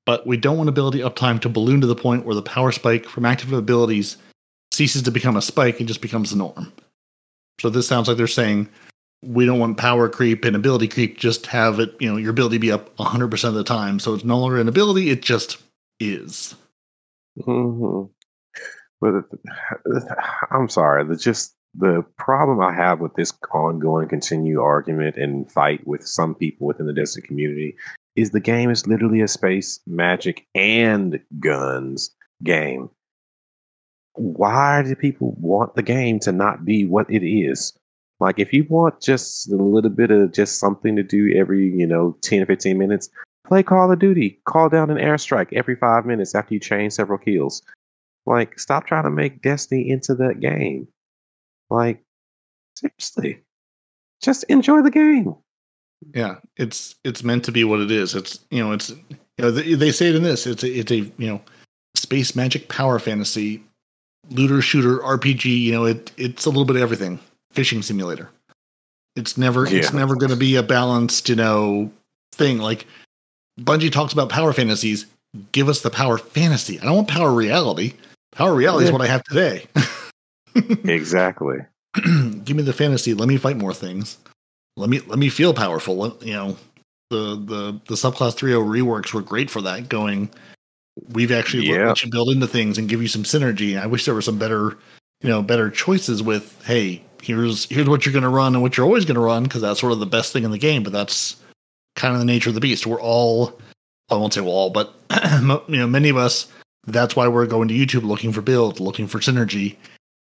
but 0.06 0.26
we 0.26 0.38
don't 0.38 0.58
want 0.58 0.70
ability 0.70 1.00
uptime 1.00 1.40
to 1.42 1.50
balloon 1.50 1.82
to 1.82 1.88
the 1.88 1.96
point 1.96 2.26
where 2.26 2.36
the 2.36 2.42
power 2.42 2.72
spike 2.72 3.06
from 3.06 3.26
active 3.26 3.54
abilities 3.54 4.18
ceases 4.72 5.04
to 5.04 5.12
become 5.12 5.38
a 5.38 5.42
spike 5.42 5.80
and 5.80 5.88
just 5.88 6.02
becomes 6.02 6.32
the 6.32 6.38
norm. 6.38 6.72
So 7.60 7.70
this 7.70 7.88
sounds 7.88 8.08
like 8.08 8.18
they're 8.18 8.28
saying 8.28 8.70
we 9.24 9.46
don't 9.46 9.60
want 9.60 9.78
power 9.78 10.10
creep 10.10 10.46
and 10.46 10.56
ability 10.56 10.88
creep 10.88 11.18
just 11.18 11.46
have 11.48 11.80
it, 11.80 11.96
you 12.00 12.10
know, 12.10 12.18
your 12.18 12.32
ability 12.32 12.58
be 12.58 12.72
up 12.72 12.96
100% 12.98 13.44
of 13.44 13.54
the 13.54 13.64
time. 13.64 14.00
So 14.00 14.16
it's 14.16 14.24
no 14.24 14.40
longer 14.40 14.60
an 14.60 14.68
ability, 14.68 15.10
it 15.10 15.22
just 15.22 15.58
is. 16.00 16.56
Mm-hmm. 17.40 18.12
But 19.00 19.26
I'm 20.52 20.70
sorry, 20.70 21.04
the 21.06 21.16
just 21.16 21.56
the 21.74 22.04
problem 22.18 22.60
I 22.62 22.74
have 22.74 23.00
with 23.00 23.14
this 23.16 23.34
ongoing 23.54 24.10
continue 24.10 24.62
argument 24.62 25.16
and 25.16 25.52
fight 25.52 25.86
with 25.88 26.06
some 26.06 26.36
people 26.36 26.68
within 26.68 26.86
the 26.86 26.94
Destiny 26.94 27.26
community 27.26 27.76
is 28.16 28.32
the 28.32 28.40
game 28.40 28.70
is 28.70 28.88
literally 28.88 29.22
a 29.22 29.28
space 29.28 29.80
magic 29.88 30.46
and 30.56 31.20
guns 31.40 32.12
game. 32.44 32.90
Why 34.14 34.84
do 34.84 34.96
people 34.96 35.36
want 35.40 35.76
the 35.76 35.84
game 35.84 36.20
to 36.22 36.32
not 36.32 36.66
be 36.66 36.86
what 36.86 37.10
it 37.10 37.26
is? 37.26 37.74
Like 38.20 38.40
if 38.40 38.54
you 38.54 38.66
want 38.70 39.02
just 39.02 39.50
a 39.52 39.56
little 39.56 39.90
bit 39.90 40.12
of 40.12 40.32
just 40.32 40.60
something 40.60 40.96
to 40.96 41.04
do 41.04 41.34
every, 41.36 41.70
you 41.70 41.88
know, 41.88 42.16
10 42.22 42.44
or 42.44 42.46
15 42.46 42.78
minutes, 42.78 43.10
play 43.48 43.64
Call 43.64 43.92
of 43.92 44.00
Duty. 44.00 44.40
Call 44.46 44.70
down 44.70 44.92
an 44.92 44.98
airstrike 44.98 45.52
every 45.54 45.76
5 45.76 46.06
minutes 46.06 46.36
after 46.36 46.54
you 46.54 46.60
chain 46.60 46.92
several 46.92 47.18
kills. 47.18 47.64
Like 48.26 48.60
stop 48.60 48.86
trying 48.86 49.06
to 49.06 49.10
make 49.10 49.42
Destiny 49.42 49.90
into 49.90 50.14
that 50.16 50.40
game. 50.40 50.88
Like 51.70 52.04
seriously. 52.76 53.42
Just 54.22 54.44
enjoy 54.46 54.82
the 54.82 54.92
game. 54.92 55.36
Yeah, 56.14 56.38
it's 56.58 56.96
it's 57.04 57.24
meant 57.24 57.46
to 57.46 57.52
be 57.52 57.64
what 57.64 57.80
it 57.80 57.92
is. 57.92 58.16
It's 58.16 58.40
you 58.50 58.64
know 58.64 58.72
it's 58.72 58.90
you 58.90 59.18
know 59.40 59.52
they, 59.52 59.74
they 59.76 59.92
say 59.92 60.10
it 60.10 60.16
in 60.16 60.24
this. 60.24 60.48
It's 60.48 60.64
a, 60.64 60.70
it's 60.70 60.92
a 60.92 60.98
you 60.98 61.14
know 61.18 61.42
space 61.96 62.36
magic 62.36 62.70
power 62.70 63.00
fantasy 63.00 63.64
looter 64.30 64.62
shooter 64.62 65.00
RPG. 65.00 65.46
You 65.46 65.72
know 65.74 65.86
it 65.86 66.12
it's 66.18 66.46
a 66.46 66.50
little 66.50 66.66
bit 66.66 66.76
of 66.76 66.82
everything. 66.82 67.20
Fishing 67.52 67.82
simulator. 67.82 68.30
It's 69.16 69.38
never 69.38 69.68
yeah. 69.68 69.80
it's 69.80 69.94
never 69.94 70.16
going 70.16 70.32
to 70.32 70.38
be 70.38 70.56
a 70.56 70.64
balanced 70.64 71.30
you 71.30 71.36
know 71.36 71.92
thing. 72.34 72.58
Like 72.58 72.88
Bungie 73.60 73.92
talks 73.92 74.14
about 74.14 74.30
power 74.30 74.54
fantasies. 74.54 75.06
Give 75.52 75.70
us 75.70 75.82
the 75.82 75.90
power 75.90 76.18
fantasy. 76.18 76.80
I 76.80 76.86
don't 76.86 76.96
want 76.96 77.08
power 77.08 77.32
reality. 77.32 77.94
Power 78.34 78.54
reality 78.54 78.86
yeah. 78.86 78.90
is 78.90 78.94
what 78.94 79.02
I 79.02 79.08
have 79.08 79.24
today. 79.24 79.66
exactly. 80.84 81.60
Give 82.44 82.56
me 82.56 82.64
the 82.64 82.74
fantasy. 82.74 83.14
Let 83.14 83.30
me 83.30 83.38
fight 83.38 83.58
more 83.58 83.74
things 83.74 84.18
let 84.78 84.90
me 84.90 85.00
let 85.02 85.20
me 85.20 85.30
feel 85.30 85.54
powerful. 85.54 86.18
You 86.22 86.34
know, 86.34 86.58
the 87.10 87.36
the 87.36 87.82
the 87.88 87.96
subclass 87.96 88.36
3.0 88.36 88.66
reworks 88.66 89.14
were 89.14 89.22
great 89.22 89.50
for 89.50 89.62
that. 89.62 89.90
Going, 89.90 90.30
we've 91.10 91.32
actually 91.32 91.68
yeah. 91.68 91.88
let 91.88 92.04
you 92.04 92.10
build 92.10 92.30
into 92.30 92.48
things 92.48 92.78
and 92.78 92.90
give 92.90 93.02
you 93.02 93.08
some 93.08 93.24
synergy. 93.24 93.80
I 93.80 93.86
wish 93.86 94.06
there 94.06 94.14
were 94.14 94.22
some 94.22 94.40
better, 94.40 94.78
you 95.22 95.30
know, 95.30 95.42
better 95.42 95.70
choices 95.70 96.24
with. 96.24 96.64
Hey, 96.66 97.04
here's 97.22 97.66
here's 97.66 97.90
what 97.90 98.06
you're 98.06 98.14
going 98.14 98.24
to 98.24 98.30
run 98.30 98.54
and 98.54 98.62
what 98.62 98.78
you're 98.78 98.86
always 98.86 99.06
going 99.06 99.16
to 99.16 99.22
run 99.22 99.44
because 99.44 99.62
that's 99.62 99.80
sort 99.80 99.94
of 99.94 100.00
the 100.00 100.06
best 100.06 100.34
thing 100.34 100.44
in 100.44 100.52
the 100.52 100.58
game. 100.58 100.84
But 100.84 100.94
that's 100.94 101.36
kind 101.96 102.14
of 102.14 102.20
the 102.20 102.26
nature 102.26 102.50
of 102.50 102.56
the 102.56 102.62
beast. 102.62 102.88
We're 102.88 103.02
all, 103.02 103.60
I 104.10 104.16
won't 104.16 104.34
say 104.34 104.42
we'll 104.42 104.52
all, 104.52 104.70
but 104.70 104.94
you 105.68 105.78
know, 105.78 105.88
many 105.88 106.10
of 106.10 106.18
us. 106.18 106.48
That's 106.88 107.16
why 107.16 107.28
we're 107.28 107.46
going 107.46 107.68
to 107.68 107.76
YouTube 107.76 108.02
looking 108.02 108.34
for 108.34 108.42
build, 108.42 108.80
looking 108.80 109.06
for 109.06 109.20
synergy, 109.20 109.76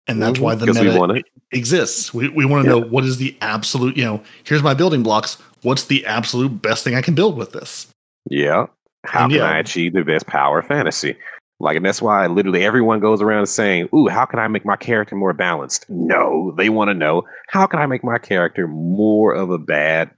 and 0.07 0.21
that's 0.21 0.35
mm-hmm. 0.35 0.43
why 0.43 0.55
the 0.55 0.67
meta 0.67 1.23
exists. 1.51 2.13
We 2.13 2.29
we 2.29 2.45
want 2.45 2.65
to 2.65 2.69
yeah. 2.69 2.79
know 2.79 2.87
what 2.87 3.03
is 3.03 3.17
the 3.17 3.35
absolute. 3.41 3.97
You 3.97 4.05
know, 4.05 4.23
here's 4.43 4.63
my 4.63 4.73
building 4.73 5.03
blocks. 5.03 5.35
What's 5.61 5.85
the 5.85 6.05
absolute 6.05 6.61
best 6.61 6.83
thing 6.83 6.95
I 6.95 7.01
can 7.01 7.15
build 7.15 7.37
with 7.37 7.51
this? 7.51 7.87
Yeah. 8.29 8.67
How 9.05 9.23
and, 9.23 9.31
can 9.31 9.41
yeah. 9.41 9.49
I 9.49 9.57
achieve 9.57 9.93
the 9.93 10.03
best 10.03 10.27
power 10.27 10.61
fantasy? 10.61 11.15
Like, 11.59 11.77
and 11.77 11.85
that's 11.85 12.01
why 12.01 12.25
literally 12.25 12.63
everyone 12.63 12.99
goes 12.99 13.21
around 13.21 13.45
saying, 13.45 13.89
"Ooh, 13.93 14.07
how 14.07 14.25
can 14.25 14.39
I 14.39 14.47
make 14.47 14.65
my 14.65 14.75
character 14.75 15.15
more 15.15 15.33
balanced?" 15.33 15.87
No, 15.89 16.53
they 16.57 16.69
want 16.69 16.89
to 16.89 16.93
know 16.93 17.23
how 17.47 17.67
can 17.67 17.79
I 17.79 17.85
make 17.85 18.03
my 18.03 18.17
character 18.17 18.67
more 18.67 19.33
of 19.33 19.51
a 19.51 19.59
bad, 19.59 20.09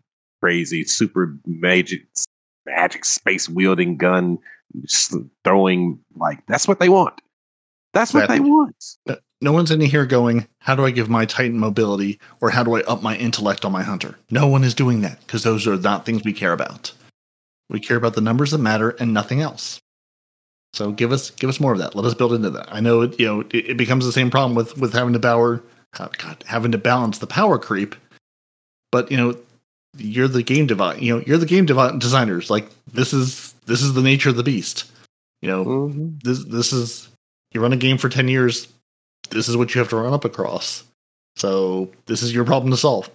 crazy, 0.42 0.86
super 0.86 1.36
magic, 1.46 2.06
magic 2.66 3.04
space 3.04 3.50
wielding 3.50 3.98
gun 3.98 4.38
throwing. 5.44 6.00
Like 6.16 6.46
that's 6.48 6.68
what 6.68 6.80
they 6.80 6.90
want. 6.90 7.22
That's 7.94 8.14
what 8.14 8.28
they 8.28 8.38
Exactly. 8.38 8.50
want. 8.50 8.98
No 9.44 9.52
one's 9.52 9.72
in 9.72 9.82
here 9.82 10.06
going, 10.06 10.48
how 10.60 10.74
do 10.74 10.86
I 10.86 10.92
give 10.92 11.10
my 11.10 11.26
Titan 11.26 11.60
mobility 11.60 12.18
or 12.42 12.50
how 12.50 12.64
do 12.64 12.76
I 12.76 12.82
up 12.84 13.04
my 13.04 13.16
intellect 13.18 13.66
on 13.66 13.72
my 13.74 13.84
hunter? 13.84 14.18
No 14.32 14.48
one 14.48 14.64
is 14.64 14.74
doing 14.74 15.02
that 15.02 15.20
because 15.20 15.44
those 15.44 15.68
are 15.68 15.76
not 15.78 16.06
things 16.06 16.24
we 16.24 16.32
care 16.34 16.54
about. 16.54 16.94
We 17.70 17.80
care 17.80 17.98
about 17.98 18.14
the 18.16 18.22
numbers 18.22 18.52
that 18.52 18.60
matter 18.60 18.92
and 18.92 19.14
nothing 19.14 19.42
else. 19.42 19.82
So 20.74 20.92
give 20.92 21.12
us 21.12 21.30
give 21.32 21.50
us 21.50 21.60
more 21.60 21.74
of 21.74 21.80
that. 21.80 21.94
Let 21.94 22.06
us 22.06 22.14
build 22.14 22.34
into 22.34 22.50
that. 22.52 22.74
I 22.74 22.80
know 22.80 23.02
it 23.02 23.20
you 23.20 23.26
know 23.28 23.42
it, 23.42 23.54
it 23.72 23.78
becomes 23.78 24.06
the 24.06 24.12
same 24.14 24.32
problem 24.32 24.56
with 24.56 24.78
with 24.78 24.94
having 24.94 25.14
to 25.14 25.20
power 25.20 25.62
God, 25.96 26.18
God 26.18 26.44
having 26.48 26.72
to 26.72 26.78
balance 26.78 27.18
the 27.20 27.28
power 27.28 27.60
creep. 27.60 27.96
But 28.92 29.12
you 29.12 29.18
know 29.18 29.38
you're 29.98 30.28
the 30.30 30.42
game 30.42 30.66
devi- 30.68 31.04
you 31.06 31.16
know 31.18 31.24
you're 31.28 31.38
the 31.38 31.46
game 31.46 31.66
devi- 31.66 32.00
designers 32.00 32.50
like 32.50 32.70
this 32.92 33.14
is 33.14 33.54
this 33.66 33.82
is 33.82 33.94
the 33.94 34.02
nature 34.02 34.30
of 34.30 34.36
the 34.38 34.44
beast. 34.44 34.90
You 35.42 35.50
know 35.50 35.66
Mhm. 35.66 36.24
this 36.24 36.44
this 36.46 36.74
is 36.74 37.10
you 37.52 37.62
run 37.62 37.74
a 37.74 37.78
game 37.78 37.98
for 38.00 38.10
10 38.10 38.28
years 38.30 38.68
this 39.34 39.50
is 39.50 39.58
what 39.58 39.74
you 39.76 39.80
have 39.80 39.90
to 39.90 39.96
run 39.96 40.14
up 40.14 40.24
across 40.26 40.84
so 41.36 41.90
this 42.06 42.22
is 42.24 42.34
your 42.34 42.46
problem 42.46 42.72
to 42.72 42.78
solve 42.78 43.10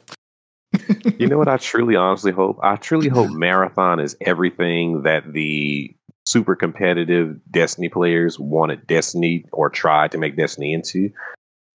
You 1.18 1.26
know 1.26 1.38
what 1.38 1.48
I 1.48 1.56
truly 1.56 1.96
honestly 1.96 2.30
hope? 2.32 2.58
I 2.62 2.76
truly 2.76 3.08
hope 3.16 3.30
Marathon 3.30 3.98
is 4.00 4.16
everything 4.20 5.02
that 5.02 5.32
the 5.32 5.92
super 6.26 6.54
competitive 6.54 7.40
Destiny 7.50 7.88
players 7.88 8.38
wanted 8.38 8.86
Destiny 8.86 9.44
or 9.52 9.70
tried 9.70 10.12
to 10.12 10.18
make 10.18 10.36
Destiny 10.36 10.72
into. 10.74 11.10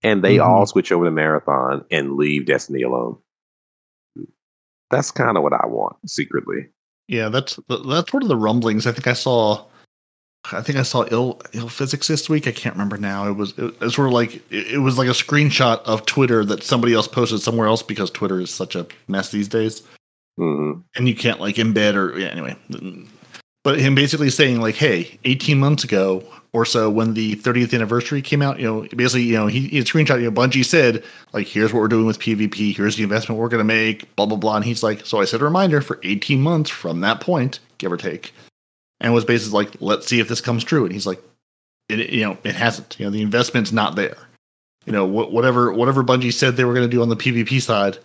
And 0.05 0.23
they 0.23 0.37
Mhm. 0.37 0.45
all 0.45 0.67
switch 0.67 0.93
over 0.93 1.07
to 1.07 1.11
Marathon 1.11 1.85
and 1.91 2.13
leave 2.17 2.47
Destiny 2.47 2.83
alone. 2.83 3.17
That's 4.91 5.11
kind 5.11 5.37
of 5.37 5.43
what 5.43 5.53
I 5.55 5.67
want 5.67 5.97
secretly. 6.07 6.69
yeah 7.09 7.29
that's 7.29 7.59
that's 7.87 8.13
one 8.13 8.23
of 8.23 8.29
the 8.29 8.37
rumblings 8.37 8.87
i 8.87 8.93
think 8.93 9.09
i 9.09 9.13
saw 9.13 9.65
i 10.51 10.61
think 10.61 10.77
i 10.77 10.83
saw 10.83 11.05
ill 11.11 11.41
ill 11.53 11.69
physics 11.69 12.09
this 12.09 12.29
week. 12.29 12.49
I 12.49 12.53
can't 12.53 12.75
remember 12.75 12.97
now. 12.99 13.29
It 13.29 13.33
was 13.33 13.57
it, 13.59 13.75
it's 13.81 13.95
sort 13.95 14.09
of 14.09 14.15
like 14.15 14.37
it, 14.51 14.73
it 14.73 14.79
was 14.79 14.99
like 14.99 15.09
a 15.09 15.13
screenshot 15.13 15.81
of 15.83 16.05
twitter 16.07 16.45
that 16.45 16.63
somebody 16.63 16.95
else 16.95 17.07
posted 17.07 17.41
somewhere 17.41 17.69
else 17.69 17.83
because 17.83 18.11
twitter 18.11 18.41
is 18.41 18.51
such 18.53 18.75
a 18.75 18.87
mess 19.09 19.31
these 19.31 19.49
days. 19.49 19.83
Hmm 20.37 20.63
and 20.97 21.09
you 21.09 21.15
can't 21.15 21.41
like 21.41 21.57
embed 21.57 21.95
or 21.95 22.19
yeah, 22.19 22.29
anyway. 22.29 22.57
But 23.65 23.79
him 23.79 23.95
basically 23.95 24.31
saying 24.31 24.61
like, 24.61 24.75
hey, 24.75 25.19
18 25.25 25.59
months 25.59 25.85
ago 25.85 26.25
or 26.53 26.65
so 26.65 26.91
when 26.91 27.15
the 27.15 27.37
30th 27.37 27.73
anniversary 27.73 28.21
came 28.21 28.43
out, 28.43 28.59
you 28.59 28.67
know, 28.67 28.87
basically, 28.95 29.23
you 29.23 29.35
know, 29.35 29.47
he, 29.47 29.69
he 29.69 29.79
screenshot, 29.81 30.21
you 30.21 30.31
know, 30.31 30.33
Bungie 30.33 30.65
said 30.65 31.05
like, 31.33 31.47
here's 31.47 31.73
what 31.73 31.81
we're 31.81 31.89
doing 31.89 32.07
with 32.07 32.19
PvP, 32.19 32.77
here's 32.77 32.97
the 32.97 33.05
investment 33.05 33.41
we're 33.41 33.49
going 33.49 33.59
to 33.59 33.65
make, 33.65 34.15
blah 34.17 34.27
blah 34.27 34.37
blah, 34.37 34.57
and 34.57 34.65
he's 34.65 34.83
like, 34.83 35.07
so 35.07 35.21
I 35.21 35.25
set 35.25 35.41
a 35.41 35.45
reminder 35.45 35.81
for 35.81 36.01
18 36.03 36.41
months 36.41 36.71
from 36.71 37.01
that 37.01 37.21
point, 37.21 37.61
give 37.79 37.93
or 37.93 37.97
take, 37.97 38.35
and 39.03 39.13
was 39.13 39.25
basically 39.27 39.65
like, 39.65 39.75
let's 39.81 40.07
see 40.07 40.21
if 40.21 40.29
this 40.29 40.41
comes 40.41 40.65
true, 40.65 40.85
and 40.85 40.93
he's 40.93 41.07
like, 41.07 41.21
it, 41.91 42.09
you 42.11 42.23
know, 42.23 42.39
it 42.45 42.55
hasn't, 42.55 42.97
you 42.99 43.05
know, 43.05 43.11
the 43.11 43.21
investment's 43.21 43.73
not 43.73 43.97
there, 43.97 44.17
you 44.87 44.93
know, 44.93 45.07
wh- 45.07 45.31
whatever 45.33 45.73
whatever 45.73 46.03
Bungie 46.03 46.33
said 46.33 46.57
they 46.57 46.65
were 46.65 46.73
going 46.75 46.89
to 46.89 46.97
do 46.97 47.03
on 47.03 47.09
the 47.11 47.17
PvP 47.17 47.61
side 47.61 47.99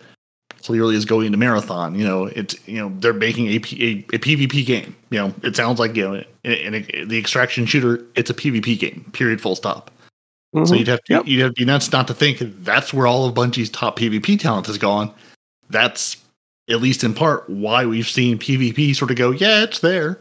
clearly 0.64 0.96
is 0.96 1.04
going 1.04 1.30
to 1.30 1.38
marathon. 1.38 1.94
You 1.94 2.04
know, 2.04 2.24
it's 2.26 2.56
you 2.68 2.76
know 2.80 2.92
they're 2.98 3.12
making 3.14 3.46
a, 3.48 3.58
P- 3.60 4.06
a, 4.10 4.16
a 4.16 4.18
PvP 4.18 4.66
game. 4.66 4.94
You 5.10 5.18
know, 5.20 5.34
it 5.42 5.56
sounds 5.56 5.78
like 5.78 5.94
you 5.96 6.04
know 6.08 6.14
in, 6.44 6.74
in 6.74 7.08
the 7.08 7.18
extraction 7.18 7.64
shooter, 7.64 8.04
it's 8.16 8.28
a 8.30 8.34
PvP 8.34 8.78
game. 8.78 9.08
Period. 9.12 9.40
Full 9.40 9.56
stop. 9.56 9.90
So 10.54 10.60
Mhm. 10.62 10.78
you'd 10.80 10.88
have 10.88 11.04
to 11.04 11.12
Yep. 11.14 11.26
you'd 11.26 11.42
have 11.42 11.54
to 11.54 11.60
be 11.60 11.64
nuts 11.64 11.92
not 11.92 12.08
to 12.08 12.14
think 12.14 12.38
that's 12.64 12.92
where 12.92 13.06
all 13.06 13.26
of 13.26 13.34
Bungie's 13.34 13.70
top 13.70 13.98
PvP 13.98 14.40
talent 14.40 14.66
has 14.66 14.78
gone. 14.78 15.12
That's 15.70 16.16
at 16.70 16.80
least 16.80 17.04
in 17.04 17.14
part 17.14 17.48
why 17.48 17.86
we've 17.86 18.08
seen 18.08 18.38
PvP 18.38 18.94
sort 18.96 19.10
of 19.10 19.16
go, 19.16 19.30
yeah, 19.30 19.62
it's 19.62 19.78
there. 19.80 20.18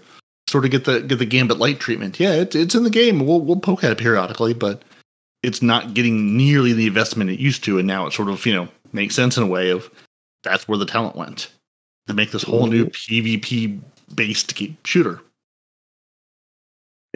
Sort 0.47 0.65
of 0.65 0.71
get 0.71 0.85
the 0.85 1.01
get 1.01 1.19
the 1.19 1.25
Gambit 1.25 1.57
light 1.57 1.79
treatment. 1.79 2.19
Yeah, 2.19 2.33
it's 2.33 2.55
it's 2.55 2.75
in 2.75 2.83
the 2.83 2.89
game. 2.89 3.25
We'll 3.25 3.41
we'll 3.41 3.59
poke 3.59 3.83
at 3.83 3.91
it 3.91 3.97
periodically, 3.97 4.53
but 4.53 4.83
it's 5.43 5.61
not 5.61 5.93
getting 5.93 6.37
nearly 6.37 6.73
the 6.73 6.87
investment 6.87 7.29
it 7.29 7.39
used 7.39 7.63
to, 7.65 7.77
and 7.77 7.87
now 7.87 8.07
it 8.07 8.13
sort 8.13 8.29
of 8.29 8.45
you 8.45 8.53
know 8.53 8.67
makes 8.93 9.15
sense 9.15 9.37
in 9.37 9.43
a 9.43 9.47
way 9.47 9.69
of 9.69 9.89
that's 10.43 10.67
where 10.67 10.77
the 10.77 10.85
talent 10.85 11.15
went 11.15 11.51
to 12.07 12.13
make 12.13 12.31
this 12.31 12.43
whole 12.43 12.67
new 12.67 12.85
PvP 12.85 13.79
based 14.15 14.61
shooter. 14.85 15.21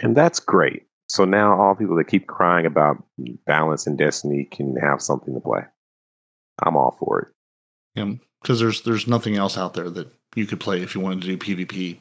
And 0.02 0.16
that's 0.16 0.40
great. 0.40 0.84
So 1.08 1.26
now 1.26 1.60
all 1.60 1.76
people 1.76 1.96
that 1.98 2.08
keep 2.08 2.28
crying 2.28 2.66
about 2.66 3.04
balance 3.46 3.86
and 3.88 3.98
Destiny 3.98 4.46
can 4.46 4.76
have 4.78 5.02
something 5.02 5.34
to 5.34 5.40
play. 5.40 5.62
I'm 6.64 6.78
all 6.78 6.96
for 7.00 7.22
it. 7.22 7.28
Yeah, 7.96 8.14
because 8.42 8.60
there's 8.60 8.82
there's 8.82 9.08
nothing 9.08 9.36
else 9.36 9.58
out 9.58 9.74
there 9.74 9.90
that 9.90 10.08
you 10.36 10.46
could 10.46 10.60
play 10.60 10.82
if 10.82 10.96
you 10.96 11.02
wanted 11.02 11.22
to 11.22 11.36
do 11.36 11.38
PvP 11.38 11.98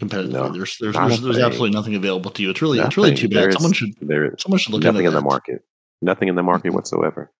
competitively. 0.00 0.32
No, 0.32 0.48
there's 0.48 0.76
there's 0.78 0.94
there's, 0.94 1.20
there's 1.20 1.38
absolutely 1.38 1.74
nothing 1.74 1.94
available 1.94 2.30
to 2.32 2.42
you. 2.42 2.50
It's 2.50 2.62
really 2.62 2.78
it's 2.78 2.96
really 2.96 3.14
too 3.14 3.28
bad. 3.28 3.52
Someone 3.52 3.72
should 3.72 3.94
there 4.00 4.26
is 4.26 4.34
someone 4.40 4.58
should 4.58 4.72
look 4.72 4.82
nothing 4.82 5.06
in 5.06 5.12
the 5.12 5.20
market. 5.20 5.64
Nothing 6.02 6.28
in 6.28 6.34
the 6.34 6.42
market 6.42 6.68
mm-hmm. 6.68 6.76
whatsoever. 6.76 7.32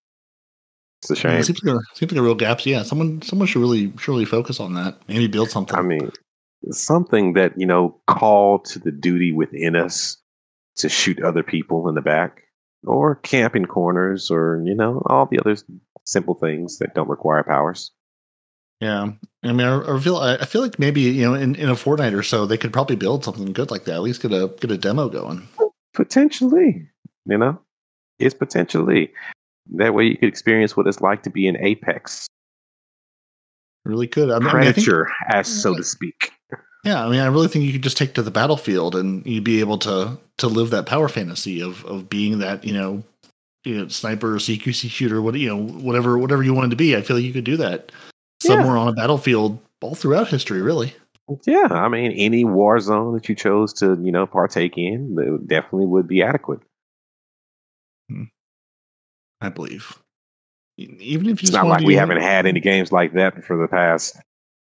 It's 1.02 1.10
a 1.10 1.14
Yeah, 1.14 1.20
shame. 1.20 1.40
it 1.40 1.44
seems 1.44 1.62
like 1.62 1.76
a, 1.76 1.80
seems 1.94 2.12
like 2.12 2.18
a 2.18 2.22
real 2.22 2.34
gap. 2.34 2.60
So 2.60 2.70
yeah, 2.70 2.82
someone 2.82 3.20
someone 3.22 3.46
should 3.46 3.60
really 3.60 3.92
surely 3.98 4.24
focus 4.24 4.60
on 4.60 4.74
that. 4.74 4.96
Maybe 5.08 5.26
build 5.26 5.50
something. 5.50 5.76
I 5.76 5.82
mean, 5.82 6.10
something 6.70 7.34
that, 7.34 7.52
you 7.56 7.66
know, 7.66 8.00
call 8.06 8.58
to 8.60 8.78
the 8.78 8.90
duty 8.90 9.32
within 9.32 9.76
us 9.76 10.16
to 10.76 10.88
shoot 10.88 11.22
other 11.22 11.42
people 11.42 11.88
in 11.88 11.94
the 11.94 12.02
back 12.02 12.42
or 12.84 13.16
camp 13.16 13.56
in 13.56 13.66
corners 13.66 14.30
or, 14.30 14.62
you 14.64 14.74
know, 14.74 15.02
all 15.06 15.26
the 15.26 15.38
other 15.38 15.56
simple 16.04 16.34
things 16.34 16.78
that 16.78 16.94
don't 16.94 17.08
require 17.08 17.42
powers. 17.42 17.92
Yeah, 18.80 19.12
I 19.42 19.52
mean, 19.52 19.66
I, 19.66 19.96
I 19.96 20.00
feel 20.00 20.16
I 20.16 20.44
feel 20.44 20.60
like 20.62 20.78
maybe 20.78 21.00
you 21.00 21.22
know 21.22 21.34
in, 21.34 21.54
in 21.54 21.70
a 21.70 21.76
fortnight 21.76 22.12
or 22.12 22.22
so 22.22 22.44
they 22.44 22.58
could 22.58 22.72
probably 22.72 22.96
build 22.96 23.24
something 23.24 23.52
good 23.52 23.70
like 23.70 23.84
that. 23.84 23.94
At 23.94 24.02
least 24.02 24.22
get 24.22 24.32
a 24.32 24.48
get 24.60 24.70
a 24.70 24.76
demo 24.76 25.08
going. 25.08 25.48
Potentially, 25.94 26.86
you 27.24 27.38
know, 27.38 27.58
it's 28.18 28.34
potentially. 28.34 29.12
That 29.74 29.94
way 29.94 30.04
you 30.04 30.16
could 30.16 30.28
experience 30.28 30.76
what 30.76 30.86
it's 30.86 31.00
like 31.00 31.24
to 31.24 31.30
be 31.30 31.48
in 31.48 31.56
Apex. 31.56 32.28
Really 33.84 34.06
could. 34.06 34.30
I 34.30 34.38
mean, 34.38 34.48
I 34.48 34.52
mean, 34.60 34.68
I 34.68 34.72
think- 34.72 35.08
as 35.28 35.48
so 35.48 35.74
to 35.74 35.82
speak. 35.82 36.32
Yeah, 36.84 37.04
I 37.04 37.10
mean, 37.10 37.18
I 37.18 37.26
really 37.26 37.48
think 37.48 37.64
you 37.64 37.72
could 37.72 37.82
just 37.82 37.96
take 37.96 38.14
to 38.14 38.22
the 38.22 38.30
battlefield 38.30 38.94
and 38.94 39.26
you'd 39.26 39.42
be 39.42 39.58
able 39.58 39.78
to 39.78 40.18
to 40.38 40.46
live 40.46 40.70
that 40.70 40.86
power 40.86 41.08
fantasy 41.08 41.60
of 41.60 41.84
of 41.84 42.08
being 42.08 42.38
that 42.40 42.64
you 42.64 42.74
know, 42.74 43.02
you 43.64 43.76
know 43.76 43.88
sniper, 43.88 44.36
CQC 44.36 44.88
shooter, 44.88 45.20
what 45.20 45.34
you 45.34 45.48
know, 45.48 45.60
whatever 45.60 46.16
whatever 46.16 46.44
you 46.44 46.54
wanted 46.54 46.70
to 46.70 46.76
be. 46.76 46.94
I 46.94 47.02
feel 47.02 47.16
like 47.16 47.24
you 47.24 47.32
could 47.32 47.42
do 47.42 47.56
that 47.56 47.90
Yeah. 48.44 48.56
somewhere 48.56 48.76
on 48.76 48.88
a 48.88 48.92
battlefield 48.92 49.58
all 49.80 49.94
throughout 49.94 50.28
history. 50.28 50.60
Really, 50.62 50.94
Yeah, 51.46 51.68
I 51.70 51.88
mean, 51.88 52.12
any 52.12 52.44
war 52.44 52.78
zone 52.80 53.14
that 53.14 53.28
you 53.28 53.34
chose 53.34 53.72
to, 53.74 53.98
you 54.02 54.12
know, 54.12 54.26
partake 54.26 54.76
in, 54.78 55.16
it 55.18 55.48
definitely 55.48 55.86
would 55.86 56.06
be 56.06 56.22
adequate. 56.22 56.60
Hmm. 58.10 58.24
I 59.40 59.48
believe. 59.48 59.98
Even 60.78 61.26
if 61.28 61.42
you 61.42 61.46
It's 61.46 61.52
not 61.52 61.66
like 61.66 61.84
we 61.84 61.94
do- 61.94 61.98
haven't 61.98 62.20
had 62.20 62.46
any 62.46 62.60
games 62.60 62.92
like 62.92 63.14
that 63.14 63.44
for 63.44 63.56
the 63.56 63.68
past 63.68 64.16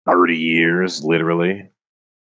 30 0.07 0.37
years, 0.37 1.03
literally. 1.03 1.69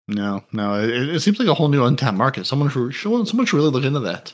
No, 0.07 0.43
no, 0.51 0.75
it, 0.79 0.89
it 1.15 1.19
seems 1.21 1.39
like 1.39 1.47
a 1.47 1.53
whole 1.53 1.67
new 1.69 1.83
untapped 1.85 2.17
market. 2.17 2.45
Someone 2.45 2.69
should 2.69 2.93
someone 2.93 3.25
someone 3.25 3.45
should 3.45 3.57
really 3.57 3.69
look 3.71 3.83
into 3.85 3.99
that. 4.01 4.33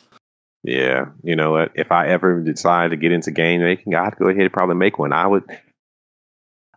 Yeah, 0.64 1.06
you 1.24 1.36
know 1.36 1.52
what? 1.52 1.72
If 1.76 1.92
I 1.92 2.08
ever 2.08 2.42
decide 2.42 2.90
to 2.92 2.98
get 2.98 3.12
into 3.12 3.32
game 3.32 3.62
making, 3.62 3.94
I'd 3.96 4.16
go 4.18 4.28
ahead 4.28 4.42
and 4.42 4.52
probably 4.54 4.76
make 4.76 4.98
one. 5.00 5.14
I 5.14 5.28
would. 5.28 5.44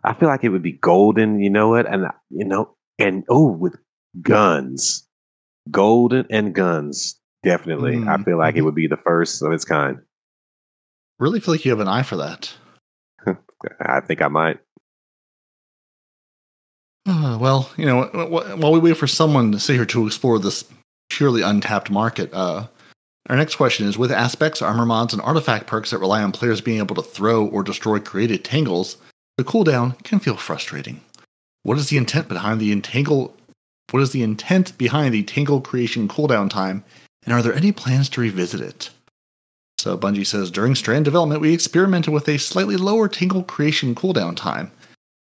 I 0.04 0.14
feel 0.14 0.28
like 0.28 0.44
it 0.44 0.48
would 0.50 0.62
be 0.62 0.72
golden. 0.72 1.40
You 1.40 1.50
know 1.50 1.68
what? 1.70 1.86
And 1.86 2.06
you 2.30 2.44
know, 2.44 2.76
and 2.98 3.24
oh, 3.28 3.50
with 3.52 3.76
guns, 4.22 5.06
golden 5.70 6.26
and 6.30 6.54
guns. 6.54 7.16
Definitely, 7.42 8.02
I 8.06 8.16
Mm, 8.16 8.24
feel 8.24 8.38
like 8.38 8.56
it 8.56 8.60
mhm. 8.60 8.64
would 8.64 8.74
be 8.74 8.86
the 8.86 8.98
first 8.98 9.42
of 9.42 9.52
its 9.52 9.64
kind. 9.64 9.98
Really 11.18 11.40
feel 11.40 11.54
like 11.54 11.64
you 11.64 11.70
have 11.70 11.80
an 11.80 11.88
eye 11.88 12.02
for 12.02 12.16
that. 12.16 12.52
I 13.80 14.00
think 14.00 14.22
I 14.22 14.28
might. 14.28 14.58
Uh, 17.06 17.38
well, 17.40 17.70
you 17.76 17.86
know, 17.86 18.04
wh- 18.04 18.28
wh- 18.28 18.58
while 18.58 18.72
we 18.72 18.78
wait 18.78 18.96
for 18.96 19.06
someone 19.06 19.52
to 19.52 19.58
sit 19.58 19.74
here 19.76 19.86
to 19.86 20.06
explore 20.06 20.38
this 20.38 20.64
purely 21.08 21.42
untapped 21.42 21.90
market, 21.90 22.32
uh, 22.32 22.66
our 23.28 23.36
next 23.36 23.56
question 23.56 23.86
is: 23.86 23.96
With 23.98 24.12
aspects, 24.12 24.62
armor 24.62 24.86
mods, 24.86 25.12
and 25.12 25.22
artifact 25.22 25.66
perks 25.66 25.90
that 25.90 25.98
rely 25.98 26.22
on 26.22 26.32
players 26.32 26.60
being 26.60 26.78
able 26.78 26.94
to 26.96 27.02
throw 27.02 27.46
or 27.46 27.62
destroy 27.62 27.98
created 28.00 28.44
tangles, 28.44 28.96
the 29.40 29.50
cooldown 29.50 29.96
can 30.04 30.20
feel 30.20 30.36
frustrating. 30.36 31.00
What 31.62 31.78
is 31.78 31.88
the 31.88 31.96
intent 31.96 32.28
behind 32.28 32.60
the 32.60 32.72
entangle? 32.72 33.34
What 33.90 34.02
is 34.02 34.12
the 34.12 34.22
intent 34.22 34.76
behind 34.76 35.14
the 35.14 35.22
tangle 35.22 35.62
creation 35.62 36.08
cooldown 36.08 36.50
time, 36.50 36.84
and 37.24 37.32
are 37.32 37.40
there 37.40 37.54
any 37.54 37.72
plans 37.72 38.10
to 38.10 38.20
revisit 38.20 38.60
it? 38.60 38.90
So 39.78 39.96
Bungie 39.96 40.26
says 40.26 40.50
during 40.50 40.74
Strand 40.74 41.06
development, 41.06 41.40
we 41.40 41.54
experimented 41.54 42.12
with 42.12 42.28
a 42.28 42.36
slightly 42.38 42.76
lower 42.76 43.08
tangle 43.08 43.42
creation 43.42 43.94
cooldown 43.94 44.36
time, 44.36 44.72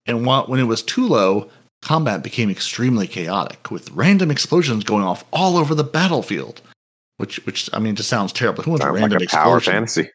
and 0.06 0.24
when 0.24 0.58
it 0.58 0.64
was 0.64 0.82
too 0.82 1.06
low, 1.06 1.50
combat 1.82 2.22
became 2.22 2.48
extremely 2.48 3.06
chaotic, 3.06 3.70
with 3.70 3.90
random 3.90 4.30
explosions 4.30 4.84
going 4.84 5.04
off 5.04 5.22
all 5.34 5.58
over 5.58 5.74
the 5.74 5.84
battlefield. 5.84 6.62
Which, 7.18 7.44
which 7.44 7.68
I 7.74 7.78
mean, 7.78 7.94
just 7.94 8.08
sounds 8.08 8.32
terrible. 8.32 8.62
Who 8.62 8.70
wants 8.70 8.84
a 8.84 8.88
Sounds 8.88 9.00
random 9.00 9.18
like 9.18 9.28
a 9.28 9.36
power 9.36 9.58
explosion? 9.58 9.72
fantasy. 9.72 10.10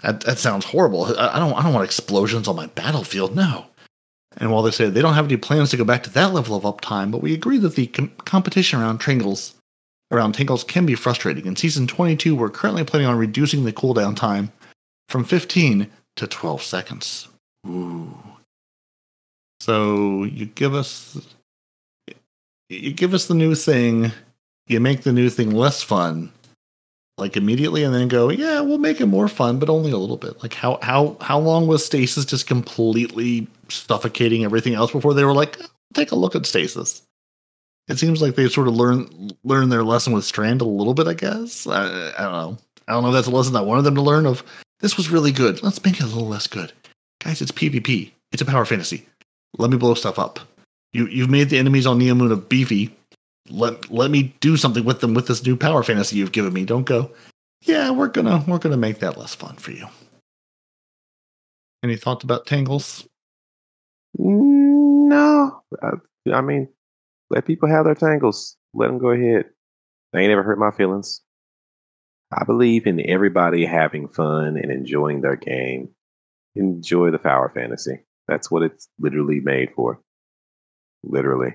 That, 0.00 0.20
that 0.22 0.38
sounds 0.38 0.64
horrible. 0.64 1.06
I, 1.18 1.38
don't 1.38 1.54
I 1.54 1.62
don't 1.62 1.72
want 1.72 1.84
explosions 1.84 2.46
on 2.46 2.56
my 2.56 2.66
battlefield. 2.66 3.34
No. 3.34 3.66
And 4.36 4.52
while 4.52 4.62
they 4.62 4.70
say 4.70 4.88
they 4.88 5.02
don't 5.02 5.14
have 5.14 5.24
any 5.24 5.36
plans 5.36 5.70
to 5.70 5.76
go 5.76 5.84
back 5.84 6.04
to 6.04 6.10
that 6.10 6.32
level 6.32 6.56
of 6.56 6.62
uptime, 6.62 7.10
but 7.10 7.22
we 7.22 7.34
agree 7.34 7.58
that 7.58 7.74
the 7.74 7.88
com- 7.88 8.12
competition 8.24 8.80
around 8.80 9.00
Tringles 9.00 9.54
around 10.10 10.32
Tangles 10.32 10.64
can 10.64 10.86
be 10.86 10.94
frustrating. 10.94 11.46
In 11.46 11.56
season 11.56 11.86
22, 11.86 12.34
we're 12.34 12.48
currently 12.48 12.84
planning 12.84 13.08
on 13.08 13.18
reducing 13.18 13.64
the 13.64 13.72
cooldown 13.72 14.16
time 14.16 14.50
from 15.08 15.24
15 15.24 15.90
to 16.16 16.26
12 16.26 16.62
seconds. 16.62 17.28
Ooh. 17.66 18.16
So 19.60 20.24
you 20.24 20.46
give 20.46 20.74
us 20.74 21.34
you 22.68 22.92
give 22.92 23.14
us 23.14 23.26
the 23.26 23.34
new 23.34 23.54
thing, 23.54 24.12
you 24.66 24.78
make 24.78 25.02
the 25.02 25.12
new 25.12 25.30
thing 25.30 25.50
less 25.50 25.82
fun, 25.82 26.32
like 27.18 27.36
immediately, 27.36 27.84
and 27.84 27.94
then 27.94 28.08
go, 28.08 28.30
yeah, 28.30 28.60
we'll 28.60 28.78
make 28.78 29.00
it 29.00 29.06
more 29.06 29.28
fun, 29.28 29.58
but 29.58 29.68
only 29.68 29.90
a 29.90 29.96
little 29.96 30.16
bit. 30.16 30.42
Like 30.42 30.54
how 30.54 30.78
how 30.82 31.16
how 31.20 31.38
long 31.38 31.66
was 31.66 31.84
stasis 31.84 32.24
just 32.24 32.46
completely 32.46 33.46
suffocating 33.68 34.44
everything 34.44 34.74
else 34.74 34.92
before 34.92 35.14
they 35.14 35.24
were 35.24 35.34
like, 35.34 35.56
oh, 35.60 35.66
take 35.94 36.12
a 36.12 36.16
look 36.16 36.34
at 36.34 36.46
stasis? 36.46 37.02
It 37.88 37.98
seems 37.98 38.20
like 38.20 38.34
they 38.34 38.48
sort 38.48 38.68
of 38.68 38.74
learn 38.74 39.30
learn 39.44 39.70
their 39.70 39.82
lesson 39.82 40.12
with 40.12 40.24
Strand 40.24 40.60
a 40.60 40.64
little 40.64 40.94
bit. 40.94 41.06
I 41.06 41.14
guess 41.14 41.66
I, 41.66 42.12
I 42.18 42.22
don't 42.22 42.32
know. 42.32 42.58
I 42.86 42.92
don't 42.92 43.02
know 43.02 43.08
if 43.08 43.14
that's 43.14 43.26
a 43.26 43.30
lesson 43.30 43.56
I 43.56 43.62
wanted 43.62 43.82
them 43.82 43.94
to 43.94 44.02
learn. 44.02 44.26
Of 44.26 44.42
this 44.80 44.96
was 44.96 45.10
really 45.10 45.32
good. 45.32 45.62
Let's 45.62 45.82
make 45.84 45.94
it 45.94 46.02
a 46.02 46.06
little 46.06 46.28
less 46.28 46.46
good, 46.46 46.72
guys. 47.22 47.40
It's 47.40 47.52
PvP. 47.52 48.12
It's 48.32 48.42
a 48.42 48.46
power 48.46 48.64
fantasy. 48.64 49.06
Let 49.56 49.70
me 49.70 49.78
blow 49.78 49.94
stuff 49.94 50.18
up. 50.18 50.40
You 50.92 51.06
you've 51.06 51.30
made 51.30 51.48
the 51.48 51.58
enemies 51.58 51.86
on 51.86 51.98
Neomuna 51.98 52.48
beefy. 52.48 52.94
Let 53.50 53.90
let 53.90 54.10
me 54.10 54.34
do 54.40 54.56
something 54.56 54.84
with 54.84 55.00
them 55.00 55.14
with 55.14 55.26
this 55.26 55.44
new 55.44 55.56
power 55.56 55.82
fantasy 55.82 56.16
you've 56.16 56.32
given 56.32 56.52
me. 56.52 56.64
Don't 56.64 56.84
go. 56.84 57.10
Yeah, 57.62 57.90
we're 57.90 58.08
gonna 58.08 58.44
we're 58.46 58.58
gonna 58.58 58.76
make 58.76 59.00
that 59.00 59.18
less 59.18 59.34
fun 59.34 59.56
for 59.56 59.70
you. 59.70 59.86
Any 61.82 61.96
thoughts 61.96 62.24
about 62.24 62.46
Tangles? 62.46 63.06
Mm, 64.18 65.08
no, 65.08 65.62
I, 65.82 65.90
I 66.32 66.40
mean, 66.40 66.68
let 67.30 67.46
people 67.46 67.68
have 67.68 67.84
their 67.84 67.94
tangles. 67.94 68.56
Let 68.74 68.88
them 68.88 68.98
go 68.98 69.10
ahead. 69.10 69.46
They 70.12 70.20
ain't 70.20 70.32
ever 70.32 70.42
hurt 70.42 70.58
my 70.58 70.70
feelings. 70.70 71.20
I 72.32 72.44
believe 72.44 72.86
in 72.86 73.08
everybody 73.08 73.64
having 73.64 74.08
fun 74.08 74.56
and 74.56 74.70
enjoying 74.70 75.20
their 75.20 75.36
game. 75.36 75.88
Enjoy 76.54 77.10
the 77.10 77.18
power 77.18 77.50
fantasy. 77.54 78.00
That's 78.26 78.50
what 78.50 78.62
it's 78.62 78.88
literally 78.98 79.40
made 79.40 79.70
for. 79.74 80.00
Literally. 81.02 81.54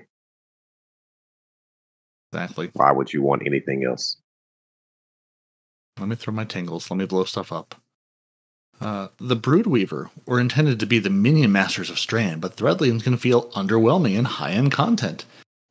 Exactly. 2.34 2.70
Why 2.72 2.90
would 2.90 3.12
you 3.12 3.22
want 3.22 3.42
anything 3.46 3.84
else? 3.84 4.16
Let 6.00 6.08
me 6.08 6.16
throw 6.16 6.34
my 6.34 6.44
tangles. 6.44 6.90
Let 6.90 6.96
me 6.96 7.06
blow 7.06 7.24
stuff 7.24 7.52
up. 7.52 7.76
Uh, 8.80 9.08
the 9.18 9.36
Broodweaver 9.36 10.10
were 10.26 10.40
intended 10.40 10.80
to 10.80 10.86
be 10.86 10.98
the 10.98 11.10
minion 11.10 11.52
masters 11.52 11.90
of 11.90 11.98
Strand, 11.98 12.40
but 12.40 12.56
Threadlings 12.56 13.04
can 13.04 13.16
feel 13.16 13.50
underwhelming 13.50 14.16
in 14.16 14.24
high 14.24 14.50
end 14.50 14.72
content, 14.72 15.24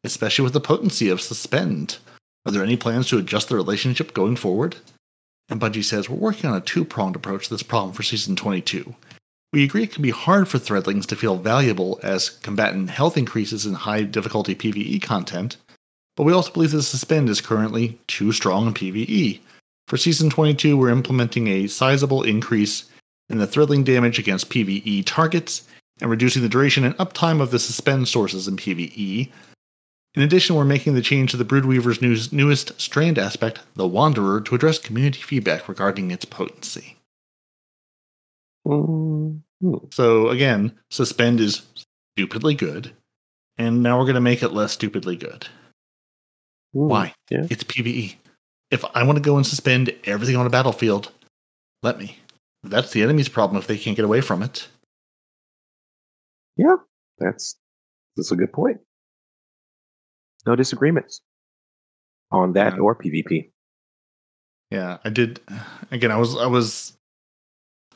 especially 0.06 0.44
with 0.44 0.54
the 0.54 0.62
potency 0.62 1.10
of 1.10 1.20
Suspend. 1.20 1.98
Are 2.46 2.52
there 2.52 2.64
any 2.64 2.78
plans 2.78 3.10
to 3.10 3.18
adjust 3.18 3.50
the 3.50 3.56
relationship 3.56 4.14
going 4.14 4.38
forward? 4.38 4.78
And 5.50 5.60
Bungie 5.60 5.84
says, 5.84 6.10
We're 6.10 6.16
working 6.16 6.50
on 6.50 6.56
a 6.56 6.62
two 6.62 6.86
pronged 6.86 7.18
approach 7.18 7.48
to 7.48 7.54
this 7.54 7.64
problem 7.64 7.94
for 7.94 8.04
Season 8.04 8.38
22. 8.38 8.96
We 9.52 9.66
agree 9.66 9.84
it 9.84 9.92
can 9.92 10.02
be 10.02 10.12
hard 10.12 10.48
for 10.48 10.58
Threadlings 10.58 11.06
to 11.08 11.18
feel 11.18 11.36
valuable 11.36 12.00
as 12.02 12.30
combatant 12.30 12.90
health 12.90 13.18
increases 13.18 13.66
in 13.66 13.74
high 13.74 14.04
difficulty 14.04 14.56
PvE 14.56 15.02
content, 15.02 15.58
but 16.16 16.24
we 16.24 16.34
also 16.34 16.52
believe 16.52 16.72
that 16.72 16.84
Suspend 16.84 17.30
is 17.30 17.42
currently 17.42 18.00
too 18.08 18.32
strong 18.32 18.68
in 18.68 18.74
PvE. 18.74 19.40
For 19.88 19.98
Season 19.98 20.30
22, 20.30 20.78
we're 20.78 20.90
implementing 20.90 21.48
a 21.48 21.68
sizable 21.68 22.24
increase 22.24 22.86
in 23.30 23.38
the 23.38 23.48
Threadling 23.48 23.84
damage 23.84 24.20
against 24.20 24.50
PvE 24.50 25.04
targets 25.06 25.64
and 26.02 26.10
reducing 26.10 26.42
the 26.42 26.50
duration 26.50 26.84
and 26.84 26.98
uptime 26.98 27.42
of 27.42 27.52
the 27.52 27.60
suspend 27.60 28.08
sources 28.08 28.48
in 28.48 28.58
PvE. 28.58 29.30
In 30.16 30.22
addition, 30.22 30.56
we're 30.56 30.66
making 30.66 30.94
the 30.94 31.02
change 31.02 31.32
to 31.32 31.38
the 31.38 31.46
Broodweaver's 31.46 32.32
newest 32.32 32.80
strand 32.80 33.18
aspect, 33.18 33.60
the 33.76 33.88
Wanderer, 33.88 34.42
to 34.42 34.56
address 34.56 34.78
community 34.78 35.22
feedback 35.22 35.68
regarding 35.68 36.12
its 36.12 36.26
potency. 36.26 36.98
Mm, 38.68 39.42
hmm. 39.60 39.76
So 39.92 40.30
again, 40.30 40.78
suspend 40.92 41.40
is 41.40 41.64
stupidly 42.16 42.54
good, 42.54 42.92
and 43.58 43.82
now 43.82 43.98
we're 43.98 44.06
going 44.06 44.16
to 44.16 44.22
make 44.22 44.44
it 44.44 44.54
less 44.54 44.74
stupidly 44.74 45.16
good. 45.16 45.48
Hmm. 46.74 46.88
Why? 46.88 47.14
Yeah. 47.30 47.46
It's 47.50 47.64
PvE. 47.64 48.16
If 48.72 48.84
I 48.96 49.04
want 49.04 49.18
to 49.18 49.22
go 49.24 49.38
and 49.38 49.46
suspend 49.46 49.94
everything 50.06 50.36
on 50.36 50.46
a 50.48 50.50
battlefield, 50.50 51.12
let 51.84 52.00
me. 52.00 52.18
That's 52.64 52.92
the 52.92 53.04
enemy's 53.04 53.30
problem 53.30 53.60
if 53.62 53.68
they 53.68 53.78
can't 53.78 53.96
get 53.96 54.06
away 54.06 54.22
from 54.22 54.42
it. 54.42 54.68
Yeah, 56.58 56.78
that's 57.20 57.58
that's 58.16 58.32
a 58.32 58.36
good 58.36 58.54
point. 58.54 58.80
No 60.46 60.56
disagreements 60.56 61.22
on 62.32 62.54
that 62.54 62.74
Yeah. 62.74 62.80
or 62.80 62.96
PvP. 62.96 63.52
Yeah, 64.72 64.98
I 65.04 65.10
did. 65.10 65.40
Again, 65.92 66.12
I 66.12 66.18
was, 66.18 66.36
I 66.36 66.48
was, 66.48 66.98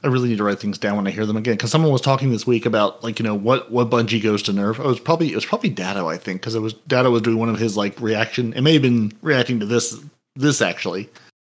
I 0.03 0.07
really 0.07 0.29
need 0.29 0.37
to 0.37 0.43
write 0.43 0.59
things 0.59 0.77
down 0.77 0.95
when 0.95 1.07
I 1.07 1.11
hear 1.11 1.25
them 1.25 1.37
again 1.37 1.55
because 1.55 1.71
someone 1.71 1.91
was 1.91 2.01
talking 2.01 2.31
this 2.31 2.45
week 2.45 2.65
about 2.65 3.03
like 3.03 3.19
you 3.19 3.23
know 3.23 3.35
what 3.35 3.71
what 3.71 3.89
Bungie 3.89 4.21
goes 4.21 4.43
to 4.43 4.51
nerf. 4.51 4.79
It 4.79 4.85
was 4.85 4.99
probably 4.99 5.31
it 5.31 5.35
was 5.35 5.45
probably 5.45 5.69
Datto 5.69 6.07
I 6.07 6.17
think, 6.17 6.41
because 6.41 6.55
it 6.55 6.61
was 6.61 6.73
Datto 6.73 7.11
was 7.11 7.21
doing 7.21 7.37
one 7.37 7.49
of 7.49 7.59
his 7.59 7.75
like 7.75 7.99
reaction. 7.99 8.53
It 8.53 8.61
may 8.61 8.73
have 8.73 8.81
been 8.81 9.11
reacting 9.21 9.59
to 9.59 9.65
this 9.65 9.99
this 10.35 10.61
actually, 10.61 11.09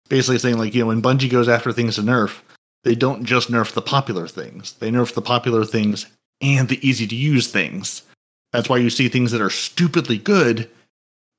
basically 0.07 0.39
saying 0.39 0.57
like 0.57 0.73
you 0.73 0.81
know 0.81 0.87
when 0.87 1.01
Bungie 1.01 1.29
goes 1.29 1.49
after 1.49 1.71
things 1.71 1.95
to 1.95 2.01
nerf, 2.01 2.39
they 2.83 2.95
don't 2.95 3.25
just 3.25 3.51
nerf 3.51 3.73
the 3.73 3.81
popular 3.81 4.27
things. 4.27 4.73
They 4.73 4.89
nerf 4.89 5.13
the 5.13 5.21
popular 5.21 5.65
things 5.65 6.05
and 6.41 6.69
the 6.69 6.87
easy 6.87 7.07
to 7.07 7.15
use 7.15 7.51
things. 7.51 8.03
That's 8.53 8.69
why 8.69 8.77
you 8.77 8.89
see 8.89 9.09
things 9.09 9.31
that 9.31 9.41
are 9.41 9.49
stupidly 9.49 10.17
good 10.17 10.69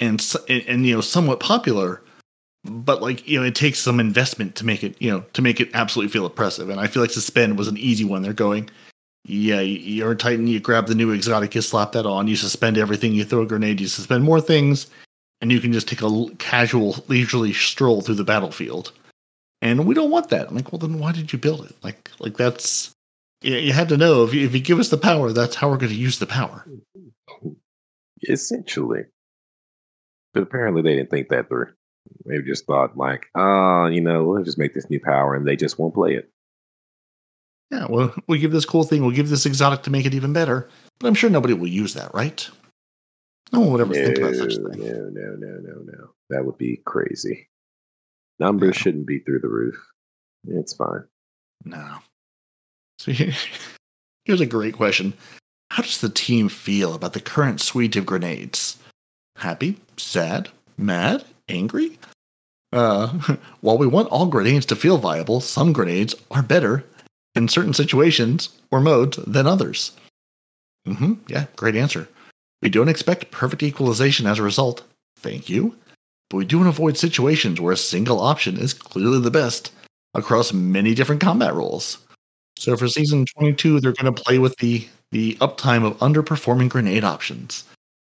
and 0.00 0.24
and, 0.48 0.64
and 0.66 0.86
you 0.86 0.94
know 0.94 1.00
somewhat 1.00 1.40
popular 1.40 2.02
but 2.64 3.00
like 3.00 3.26
you 3.26 3.38
know 3.38 3.44
it 3.46 3.54
takes 3.54 3.78
some 3.78 3.98
investment 4.00 4.54
to 4.56 4.66
make 4.66 4.84
it 4.84 5.00
you 5.00 5.10
know 5.10 5.24
to 5.32 5.42
make 5.42 5.60
it 5.60 5.70
absolutely 5.74 6.12
feel 6.12 6.26
oppressive. 6.26 6.68
And 6.68 6.78
i 6.80 6.86
feel 6.86 7.02
like 7.02 7.10
suspend 7.10 7.56
was 7.58 7.68
an 7.68 7.78
easy 7.78 8.04
one. 8.04 8.22
They're 8.22 8.32
going 8.32 8.68
yeah 9.24 9.60
you- 9.60 9.78
you're 9.78 10.12
a 10.12 10.16
titan. 10.16 10.46
You 10.46 10.60
grab 10.60 10.86
the 10.86 10.94
new 10.94 11.10
exotic 11.10 11.54
you 11.54 11.62
slap 11.62 11.92
that 11.92 12.06
on. 12.06 12.28
You 12.28 12.36
suspend 12.36 12.76
everything. 12.78 13.12
You 13.14 13.24
throw 13.24 13.42
a 13.42 13.46
grenade. 13.46 13.80
You 13.80 13.86
suspend 13.88 14.24
more 14.24 14.40
things. 14.40 14.86
And 15.42 15.50
you 15.50 15.60
can 15.60 15.72
just 15.72 15.88
take 15.88 16.02
a 16.02 16.26
casual 16.38 17.02
leisurely 17.08 17.54
stroll 17.54 18.02
through 18.02 18.16
the 18.16 18.24
battlefield. 18.24 18.92
And 19.62 19.86
we 19.86 19.94
don't 19.94 20.10
want 20.10 20.28
that. 20.30 20.48
I'm 20.48 20.54
like 20.54 20.70
well 20.72 20.78
then 20.78 20.98
why 20.98 21.12
did 21.12 21.32
you 21.32 21.38
build 21.38 21.64
it? 21.66 21.74
Like 21.82 22.10
like 22.18 22.36
that's 22.36 22.90
you, 23.42 23.56
you 23.56 23.72
had 23.72 23.88
to 23.88 23.96
know. 23.96 24.24
If 24.24 24.34
you, 24.34 24.44
if 24.44 24.54
you 24.54 24.60
give 24.60 24.78
us 24.78 24.90
the 24.90 24.98
power 24.98 25.32
that's 25.32 25.54
how 25.54 25.70
we're 25.70 25.78
going 25.78 25.92
to 25.92 25.98
use 25.98 26.18
the 26.18 26.26
power. 26.26 26.66
Essentially. 28.28 29.04
But 30.34 30.42
apparently 30.42 30.82
they 30.82 30.96
didn't 30.96 31.10
think 31.10 31.28
that 31.30 31.48
through. 31.48 31.68
They 32.26 32.38
just 32.42 32.66
thought 32.66 32.96
like, 32.96 33.28
oh, 33.34 33.86
you 33.86 34.00
know, 34.00 34.24
we'll 34.24 34.42
just 34.44 34.58
make 34.58 34.74
this 34.74 34.88
new 34.90 35.00
power 35.00 35.34
and 35.34 35.46
they 35.46 35.56
just 35.56 35.78
won't 35.78 35.94
play 35.94 36.14
it. 36.14 36.30
yeah 37.70 37.86
well 37.88 38.12
we'll 38.26 38.40
give 38.40 38.52
this 38.52 38.64
cool 38.64 38.82
thing 38.84 39.00
we'll 39.02 39.14
give 39.14 39.28
this 39.28 39.46
exotic 39.46 39.82
to 39.82 39.90
make 39.90 40.04
it 40.06 40.14
even 40.14 40.32
better 40.32 40.68
but 40.98 41.06
i'm 41.06 41.14
sure 41.14 41.30
nobody 41.30 41.54
will 41.54 41.68
use 41.68 41.94
that 41.94 42.12
right 42.12 42.48
no 43.52 43.60
one 43.60 43.70
would 43.70 43.80
ever 43.80 43.94
no, 43.94 44.04
think 44.06 44.18
about 44.18 44.34
such 44.34 44.54
a 44.54 44.56
thing 44.56 44.80
no, 44.80 45.08
no, 45.10 45.36
no, 45.38 45.58
no, 45.62 45.74
no. 45.84 46.10
That 46.30 46.44
would 46.46 46.56
be 46.58 46.80
crazy. 46.86 47.48
Numbers 48.38 48.76
shouldn't 48.76 49.06
be 49.06 49.18
through 49.18 49.40
the 49.40 49.48
roof. 49.48 49.76
It's 50.46 50.72
fine. 50.72 51.04
No. 51.64 51.96
So 52.98 53.12
here's 54.24 54.40
a 54.40 54.46
great 54.46 54.74
question. 54.74 55.12
How 55.70 55.82
does 55.82 56.00
the 56.00 56.08
team 56.08 56.48
feel 56.48 56.94
about 56.94 57.12
the 57.12 57.20
current 57.20 57.60
suite 57.60 57.96
of 57.96 58.06
grenades? 58.06 58.78
Happy, 59.36 59.78
sad, 59.96 60.48
mad, 60.78 61.24
angry? 61.50 61.98
Uh, 62.72 63.08
while 63.60 63.78
we 63.78 63.86
want 63.86 64.08
all 64.08 64.26
grenades 64.26 64.66
to 64.66 64.76
feel 64.76 64.98
viable, 64.98 65.40
some 65.40 65.72
grenades 65.72 66.14
are 66.30 66.42
better 66.42 66.84
in 67.34 67.48
certain 67.48 67.74
situations 67.74 68.50
or 68.70 68.80
modes 68.80 69.18
than 69.26 69.46
others. 69.46 69.92
hmm 70.86 71.14
Yeah, 71.28 71.46
great 71.56 71.76
answer. 71.76 72.08
We 72.62 72.68
don't 72.70 72.88
expect 72.88 73.30
perfect 73.30 73.62
equalization 73.62 74.26
as 74.26 74.38
a 74.38 74.42
result. 74.42 74.82
Thank 75.18 75.48
you. 75.48 75.76
But 76.28 76.38
we 76.38 76.44
do 76.44 76.58
want 76.58 76.66
to 76.66 76.70
avoid 76.70 76.96
situations 76.96 77.60
where 77.60 77.72
a 77.72 77.76
single 77.76 78.20
option 78.20 78.56
is 78.56 78.74
clearly 78.74 79.20
the 79.20 79.30
best 79.30 79.72
across 80.14 80.52
many 80.52 80.94
different 80.94 81.20
combat 81.20 81.54
roles. 81.54 81.98
So 82.58 82.76
for 82.76 82.88
season 82.88 83.26
22, 83.38 83.80
they're 83.80 83.92
going 83.92 84.12
to 84.14 84.22
play 84.22 84.38
with 84.38 84.56
the 84.58 84.86
the 85.12 85.34
uptime 85.40 85.84
of 85.84 85.98
underperforming 85.98 86.68
grenade 86.68 87.02
options. 87.02 87.64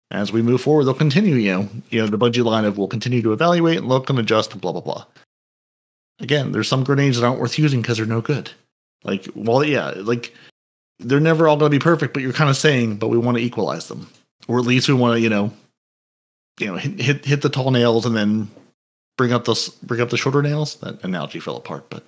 As 0.10 0.32
we 0.32 0.41
move 0.41 0.62
forward, 0.62 0.86
they'll 0.86 0.93
continue, 0.93 1.36
you 1.36 1.51
know, 1.51 1.70
you 1.89 1.99
know, 1.99 2.08
the 2.08 2.18
budget 2.18 2.45
line 2.45 2.64
of 2.64 2.78
we'll 2.78 2.88
continue 2.88 3.22
to 3.22 3.34
evaluate 3.34 3.80
and 3.80 3.89
look 3.89 4.10
and 4.10 4.18
adjust 4.20 4.53
and 4.53 4.62
blah 4.62 4.72
blah 4.72 4.82
blah. 4.82 5.05
Again, 6.20 6.51
there's 6.51 6.68
some 6.68 6.84
grenades 6.84 7.20
that 7.20 7.26
aren't 7.26 7.39
worth 7.39 7.60
using 7.60 7.82
because 7.82 7.97
they're 7.97 8.05
no 8.05 8.22
good. 8.22 8.49
Like, 9.03 9.28
well, 9.36 9.64
yeah, 9.64 9.93
like 9.97 10.34
they're 10.99 11.20
never 11.20 11.47
all 11.47 11.58
going 11.58 11.72
to 11.72 11.78
be 11.78 11.84
perfect, 11.84 12.14
but 12.14 12.24
you're 12.24 12.34
kind 12.34 12.49
of 12.49 12.58
saying, 12.58 12.97
but 12.97 13.10
we 13.10 13.18
want 13.18 13.38
to 13.38 13.43
equalize 13.43 13.88
them, 13.88 14.10
or 14.47 14.60
at 14.60 14.66
least 14.66 14.88
we 14.88 14.93
want 14.93 15.16
to, 15.16 15.20
you 15.20 15.30
know, 15.30 15.51
you 16.60 16.68
know, 16.68 16.76
hit 16.76 16.99
hit, 16.99 17.26
hit 17.26 17.41
the 17.41 17.49
tall 17.49 17.72
nails 17.72 18.05
and 18.05 18.16
then 18.16 18.49
bring 19.18 19.34
up 19.34 19.45
the 19.45 19.74
bring 19.84 20.01
up 20.01 20.10
the 20.10 20.18
shorter 20.18 20.41
nails. 20.41 20.76
That 20.78 21.03
analogy 21.03 21.39
fell 21.39 21.58
apart, 21.58 21.89
but 21.89 22.03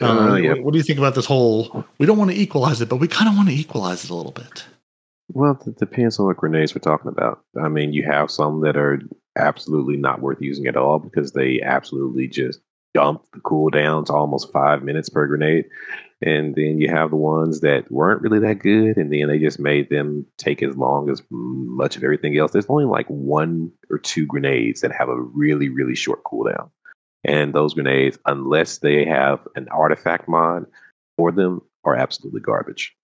uh, 0.00 0.34
yeah. 0.34 0.50
what, 0.50 0.64
what 0.64 0.72
do 0.72 0.78
you 0.78 0.84
think 0.84 0.98
about 0.98 1.14
this 1.14 1.26
whole? 1.26 1.84
We 1.98 2.06
don't 2.06 2.18
want 2.18 2.30
to 2.30 2.36
equalize 2.36 2.80
it, 2.80 2.88
but 2.88 2.96
we 2.96 3.08
kind 3.08 3.28
of 3.28 3.36
want 3.36 3.48
to 3.48 3.54
equalize 3.54 4.04
it 4.04 4.10
a 4.10 4.14
little 4.14 4.32
bit. 4.32 4.64
Well, 5.28 5.58
it 5.66 5.78
depends 5.78 6.18
on 6.18 6.26
what 6.26 6.36
grenades 6.36 6.74
we're 6.74 6.80
talking 6.80 7.10
about. 7.10 7.42
I 7.60 7.68
mean, 7.68 7.92
you 7.92 8.02
have 8.04 8.30
some 8.30 8.60
that 8.62 8.76
are 8.76 9.00
absolutely 9.36 9.96
not 9.96 10.20
worth 10.20 10.40
using 10.40 10.66
at 10.66 10.76
all 10.76 10.98
because 10.98 11.32
they 11.32 11.60
absolutely 11.62 12.28
just 12.28 12.60
dump 12.94 13.24
the 13.32 13.40
cooldown 13.40 14.04
to 14.06 14.12
almost 14.12 14.52
five 14.52 14.82
minutes 14.82 15.08
per 15.08 15.26
grenade. 15.26 15.64
And 16.20 16.54
then 16.54 16.78
you 16.78 16.88
have 16.88 17.10
the 17.10 17.16
ones 17.16 17.60
that 17.60 17.90
weren't 17.90 18.22
really 18.22 18.38
that 18.40 18.60
good, 18.60 18.96
and 18.96 19.12
then 19.12 19.26
they 19.26 19.38
just 19.38 19.58
made 19.58 19.90
them 19.90 20.24
take 20.38 20.62
as 20.62 20.76
long 20.76 21.10
as 21.10 21.20
much 21.30 21.96
of 21.96 22.04
everything 22.04 22.36
else. 22.38 22.52
There's 22.52 22.66
only 22.68 22.84
like 22.84 23.08
one 23.08 23.72
or 23.90 23.98
two 23.98 24.24
grenades 24.26 24.82
that 24.82 24.92
have 24.92 25.08
a 25.08 25.20
really, 25.20 25.68
really 25.68 25.96
short 25.96 26.22
cooldown. 26.24 26.70
And 27.24 27.52
those 27.52 27.74
grenades, 27.74 28.18
unless 28.26 28.78
they 28.78 29.04
have 29.04 29.40
an 29.56 29.66
artifact 29.70 30.28
mod 30.28 30.66
for 31.16 31.32
them, 31.32 31.60
are 31.84 31.96
absolutely 31.96 32.40
garbage. 32.40 32.94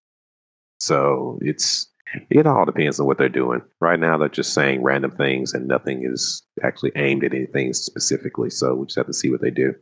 So 0.79 1.39
it's 1.43 1.89
it 2.30 2.46
all 2.46 2.64
depends 2.64 2.98
on 3.00 3.06
what 3.06 3.18
they're 3.18 3.28
doing. 3.28 3.62
Right 3.80 3.98
now, 3.98 4.16
they're 4.16 4.28
just 4.28 4.54
saying 4.54 4.82
random 4.82 5.11
things, 5.11 5.52
and 5.52 5.66
nothing 5.66 6.04
is 6.04 6.42
actually 6.62 6.92
aimed 6.96 7.24
at 7.24 7.34
anything 7.34 7.72
specifically. 7.72 8.50
So 8.50 8.74
we 8.74 8.86
just 8.86 8.96
have 8.96 9.06
to 9.06 9.12
see 9.12 9.30
what 9.30 9.40
they 9.40 9.50
do. 9.50 9.74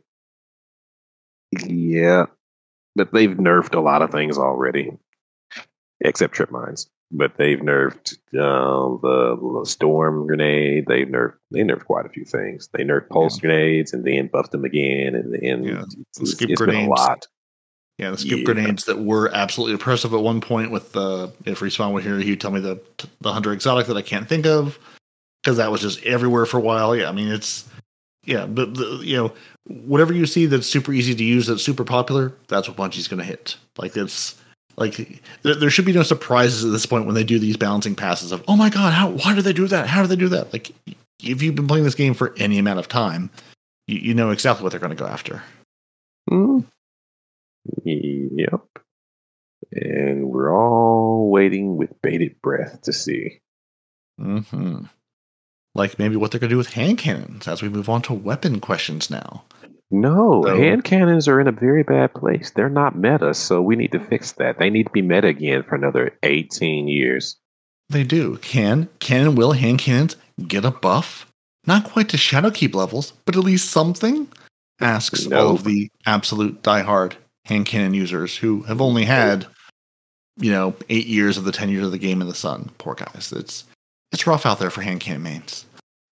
Yeah, 1.65 2.25
but 2.95 3.13
they've 3.13 3.29
nerfed 3.29 3.75
a 3.75 3.79
lot 3.79 4.01
of 4.01 4.11
things 4.11 4.37
already, 4.37 4.91
except 6.01 6.33
trip 6.33 6.51
mines. 6.51 6.89
But 7.09 7.37
they've 7.37 7.59
nerfed 7.59 8.17
uh, 8.33 8.99
the, 9.01 9.59
the, 9.61 9.65
storm 9.65 10.27
grenade. 10.27 10.87
They've 10.87 11.07
nerfed 11.07 11.35
they 11.51 11.61
nerfed 11.61 11.85
quite 11.85 12.05
a 12.05 12.09
few 12.09 12.25
things. 12.25 12.69
They 12.73 12.83
nerfed 12.83 13.07
pulse 13.07 13.37
yeah. 13.37 13.41
grenades 13.41 13.93
and 13.93 14.03
then 14.03 14.27
buffed 14.27 14.51
them 14.51 14.65
again, 14.65 15.15
and 15.15 15.33
then 15.33 15.63
yeah. 15.63 15.83
it's, 16.19 16.31
skip 16.31 16.49
it's 16.49 16.59
grenades. 16.59 16.81
been 16.81 16.87
a 16.87 16.89
lot. 16.89 17.27
Yeah, 17.97 18.11
the 18.11 18.17
skip 18.17 18.39
yeah. 18.39 18.43
grenades 18.43 18.85
that 18.85 18.99
were 18.99 19.33
absolutely 19.33 19.73
oppressive 19.73 20.13
at 20.13 20.21
one 20.21 20.39
point. 20.39 20.69
With 20.69 20.91
the 20.91 21.33
if 21.45 21.59
respawn 21.61 21.93
were 21.93 22.01
here, 22.01 22.19
he'd 22.19 22.39
tell 22.39 22.51
me 22.51 22.59
the 22.59 22.79
the 23.21 23.33
hunter 23.33 23.51
exotic 23.51 23.87
that 23.87 23.97
I 23.97 24.03
can't 24.03 24.29
think 24.29 24.45
of 24.45 24.77
because 25.43 25.57
that 25.57 25.71
was 25.71 25.81
just 25.81 26.03
everywhere 26.03 26.45
for 26.45 26.57
a 26.57 26.61
while. 26.61 26.95
Yeah, 26.95 27.09
I 27.09 27.11
mean 27.11 27.29
it's 27.29 27.67
yeah, 28.23 28.45
but 28.45 28.75
the, 28.75 29.01
you 29.03 29.17
know 29.17 29.33
whatever 29.65 30.13
you 30.13 30.25
see 30.25 30.45
that's 30.45 30.67
super 30.67 30.93
easy 30.93 31.15
to 31.15 31.23
use, 31.23 31.47
that's 31.47 31.63
super 31.63 31.83
popular, 31.83 32.33
that's 32.47 32.67
what 32.67 32.77
Bungie's 32.77 33.07
going 33.07 33.19
to 33.19 33.25
hit. 33.25 33.57
Like 33.77 33.97
it's 33.97 34.35
like 34.77 35.21
there, 35.41 35.55
there, 35.55 35.69
should 35.69 35.85
be 35.85 35.93
no 35.93 36.03
surprises 36.03 36.63
at 36.63 36.71
this 36.71 36.85
point 36.85 37.05
when 37.05 37.15
they 37.15 37.23
do 37.23 37.39
these 37.39 37.57
balancing 37.57 37.95
passes 37.95 38.31
of 38.31 38.43
oh 38.47 38.55
my 38.55 38.69
god, 38.69 38.93
how 38.93 39.09
why 39.09 39.33
do 39.33 39.41
they 39.41 39.53
do 39.53 39.67
that? 39.67 39.87
How 39.87 40.03
do 40.03 40.07
they 40.07 40.15
do 40.15 40.29
that? 40.29 40.53
Like 40.53 40.71
if 41.23 41.41
you've 41.41 41.55
been 41.55 41.67
playing 41.67 41.83
this 41.83 41.95
game 41.95 42.13
for 42.13 42.35
any 42.37 42.59
amount 42.59 42.79
of 42.79 42.87
time, 42.87 43.31
you, 43.87 43.97
you 43.97 44.13
know 44.13 44.29
exactly 44.29 44.63
what 44.63 44.69
they're 44.69 44.79
going 44.79 44.95
to 44.95 45.03
go 45.03 45.07
after. 45.07 45.41
Mm. 46.29 46.63
Yep. 47.83 48.61
And 49.71 50.29
we're 50.29 50.55
all 50.55 51.29
waiting 51.29 51.77
with 51.77 52.01
bated 52.01 52.41
breath 52.41 52.81
to 52.83 52.93
see. 52.93 53.41
Hmm. 54.19 54.81
Like 55.75 55.99
maybe 55.99 56.15
what 56.15 56.31
they're 56.31 56.39
going 56.39 56.49
to 56.49 56.53
do 56.53 56.57
with 56.57 56.73
hand 56.73 56.97
cannons 56.97 57.47
as 57.47 57.61
we 57.61 57.69
move 57.69 57.89
on 57.89 58.01
to 58.03 58.13
weapon 58.13 58.59
questions 58.59 59.09
now. 59.09 59.43
No, 59.89 60.43
so, 60.45 60.57
hand 60.57 60.83
cannons 60.83 61.27
are 61.27 61.39
in 61.39 61.47
a 61.47 61.51
very 61.51 61.83
bad 61.83 62.13
place. 62.13 62.51
They're 62.51 62.67
not 62.67 62.97
meta, 62.97 63.33
so 63.33 63.61
we 63.61 63.77
need 63.77 63.93
to 63.93 63.99
fix 63.99 64.33
that. 64.33 64.59
They 64.59 64.69
need 64.69 64.87
to 64.87 64.91
be 64.91 65.01
meta 65.01 65.27
again 65.27 65.63
for 65.63 65.75
another 65.75 66.17
18 66.23 66.89
years. 66.89 67.37
They 67.89 68.03
do. 68.03 68.37
Can 68.37 68.89
can 68.99 69.27
and 69.27 69.37
will 69.37 69.53
hand 69.53 69.79
cannons 69.79 70.17
get 70.45 70.65
a 70.65 70.71
buff? 70.71 71.31
Not 71.65 71.85
quite 71.85 72.09
to 72.09 72.17
Shadowkeep 72.17 72.75
levels, 72.75 73.13
but 73.25 73.37
at 73.37 73.43
least 73.43 73.71
something? 73.71 74.27
Asks 74.81 75.25
nope. 75.25 75.39
all 75.39 75.55
of 75.55 75.63
the 75.63 75.89
absolute 76.05 76.61
diehard 76.63 77.13
hand 77.47 77.65
cannon 77.65 77.93
users 77.93 78.35
who 78.35 78.61
have 78.63 78.81
only 78.81 79.05
had, 79.05 79.47
you 80.37 80.51
know, 80.51 80.75
eight 80.89 81.07
years 81.07 81.37
of 81.37 81.45
the 81.45 81.51
ten 81.51 81.69
years 81.69 81.85
of 81.85 81.91
the 81.91 81.97
game 81.97 82.21
in 82.21 82.27
the 82.27 82.35
sun. 82.35 82.69
Poor 82.77 82.93
guys. 82.93 83.33
It's 83.35 83.63
it's 84.11 84.27
rough 84.27 84.45
out 84.45 84.59
there 84.59 84.69
for 84.69 84.81
hand 84.81 84.99
cannon 84.99 85.23
mains. 85.23 85.65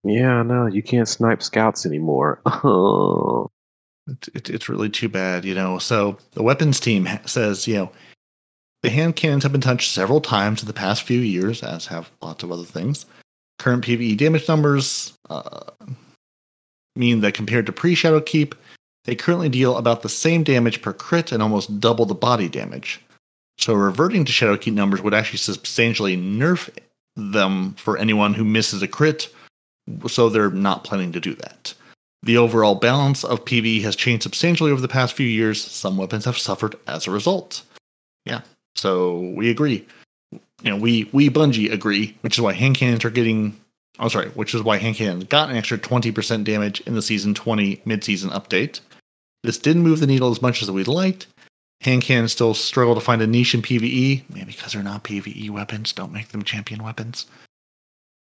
Yeah, 0.04 0.44
no, 0.44 0.68
you 0.68 0.84
can't 0.84 1.08
snipe 1.08 1.42
scouts 1.44 1.86
anymore. 1.86 2.42
Oh. 2.46 3.50
It, 4.08 4.30
it, 4.36 4.50
it's 4.52 4.70
really 4.70 4.92
too 4.92 5.10
bad, 5.10 5.46
you 5.46 5.56
know. 5.56 5.80
So 5.80 6.20
the 6.34 6.44
weapons 6.44 6.80
team 6.80 7.10
says, 7.26 7.68
you 7.68 7.74
know, 7.74 7.92
the 8.84 8.92
hand 8.92 9.16
cannons 9.16 9.42
have 9.42 9.52
been 9.52 9.62
touched 9.62 9.92
several 9.92 10.22
times 10.22 10.62
in 10.62 10.68
the 10.68 10.74
past 10.74 11.02
few 11.02 11.20
years, 11.22 11.64
as 11.64 11.88
have 11.88 12.12
lots 12.22 12.44
of 12.44 12.52
other 12.52 12.66
things. 12.66 13.08
Current 13.58 13.84
PVE 13.84 14.16
damage 14.16 14.48
numbers 14.48 15.18
uh, 15.28 15.72
mean 16.96 17.22
that 17.22 17.34
compared 17.34 17.66
to 17.66 17.72
pre 17.72 17.96
Shadowkeep, 17.96 18.54
they 19.06 19.16
currently 19.16 19.49
deal 19.49 19.78
about 19.78 20.01
the 20.01 20.10
same 20.10 20.43
damage 20.43 20.82
per 20.82 20.93
crit 20.93 21.32
and 21.32 21.41
almost 21.41 21.80
double 21.80 22.06
the 22.06 22.14
body 22.14 22.49
damage. 22.49 23.01
So 23.58 23.74
reverting 23.74 24.26
to 24.26 24.32
Shadowkeep 24.32 24.74
numbers 24.74 25.01
would 25.01 25.14
actually 25.14 25.38
substantially 25.38 26.18
nerf 26.18 26.70
them 27.16 27.74
for 27.74 27.97
anyone 27.97 28.34
who 28.34 28.43
misses 28.43 28.82
a 28.82 28.88
crit, 28.88 29.34
so 30.08 30.28
they're 30.28 30.49
not 30.49 30.84
planning 30.84 31.14
to 31.14 31.20
do 31.20 31.34
that. 31.36 31.74
The 32.24 32.38
overall 32.38 32.76
balance 32.76 33.24
of 33.24 33.45
PvE 33.45 33.84
has 33.84 33.95
changed 33.95 34.24
substantially 34.24 34.72
over 34.72 34.82
the 34.82 34.88
past 34.88 35.14
few 35.14 35.28
years. 35.28 35.64
Some 35.64 35.95
weapons 35.95 36.26
have 36.26 36.38
suffered 36.38 36.76
as 36.88 37.08
a 37.08 37.12
result. 37.12 37.62
Yeah, 38.26 38.41
so 38.76 39.20
we 39.20 39.49
agree. 39.49 39.86
You 40.32 40.72
know, 40.72 40.78
we 40.78 41.08
we 41.14 41.30
Bungie 41.30 41.72
agree, 41.72 42.18
which 42.22 42.36
is 42.38 42.41
why 42.41 42.53
hand 42.53 42.76
cannons 42.76 43.06
are 43.06 43.12
getting 43.12 43.56
Oh, 43.99 44.10
sorry, 44.10 44.30
which 44.30 44.53
is 44.53 44.62
why 44.62 44.78
hand 44.78 44.95
cannons 44.95 45.24
got 45.26 45.49
an 45.49 45.56
extra 45.56 45.78
20% 45.78 46.43
damage 46.43 46.82
in 46.82 46.95
the 46.95 47.01
season 47.01 47.34
20 47.34 47.82
mid-season 47.86 48.30
update. 48.32 48.82
This 49.46 49.58
didn't 49.58 49.84
move 49.84 50.00
the 50.00 50.08
needle 50.08 50.32
as 50.32 50.41
much 50.41 50.62
as 50.62 50.72
we'd 50.72 50.88
liked. 50.88 51.28
Hand 51.82 52.02
cannons 52.02 52.32
still 52.32 52.54
struggle 52.54 52.96
to 52.96 53.02
find 53.02 53.22
a 53.22 53.28
niche 53.28 53.54
in 53.54 53.62
PvE, 53.62 54.24
maybe 54.34 54.52
because 54.52 54.74
they're 54.74 54.82
not 54.82 55.04
PvE 55.04 55.50
weapons. 55.50 55.93
Don't 55.93 56.12
make 56.12 56.30
them 56.30 56.43
champion 56.43 56.84
weapons. 56.84 57.28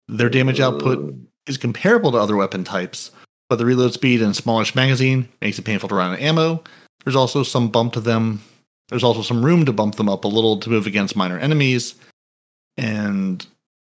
Their 0.08 0.28
damage 0.28 0.58
output 0.58 0.98
uh. 0.98 1.12
is 1.46 1.58
comparable 1.58 2.10
to 2.12 2.18
other 2.18 2.36
weapon 2.36 2.64
types, 2.64 3.12
but 3.48 3.56
the 3.56 3.66
reload 3.66 3.92
speed 3.92 4.20
and 4.20 4.34
smallish 4.34 4.74
magazine 4.74 5.28
makes 5.40 5.58
it 5.58 5.64
painful 5.64 5.88
to 5.90 5.94
run 5.94 6.10
out 6.10 6.18
of 6.18 6.24
ammo. 6.24 6.64
There's 7.04 7.16
also 7.16 7.42
some 7.42 7.68
bump 7.68 7.92
to 7.92 8.00
them. 8.00 8.42
There's 8.88 9.04
also 9.04 9.22
some 9.22 9.44
room 9.44 9.64
to 9.66 9.72
bump 9.72 9.94
them 9.94 10.08
up 10.08 10.24
a 10.24 10.28
little 10.28 10.58
to 10.58 10.70
move 10.70 10.86
against 10.86 11.16
minor 11.16 11.38
enemies. 11.38 11.94
And 12.76 13.46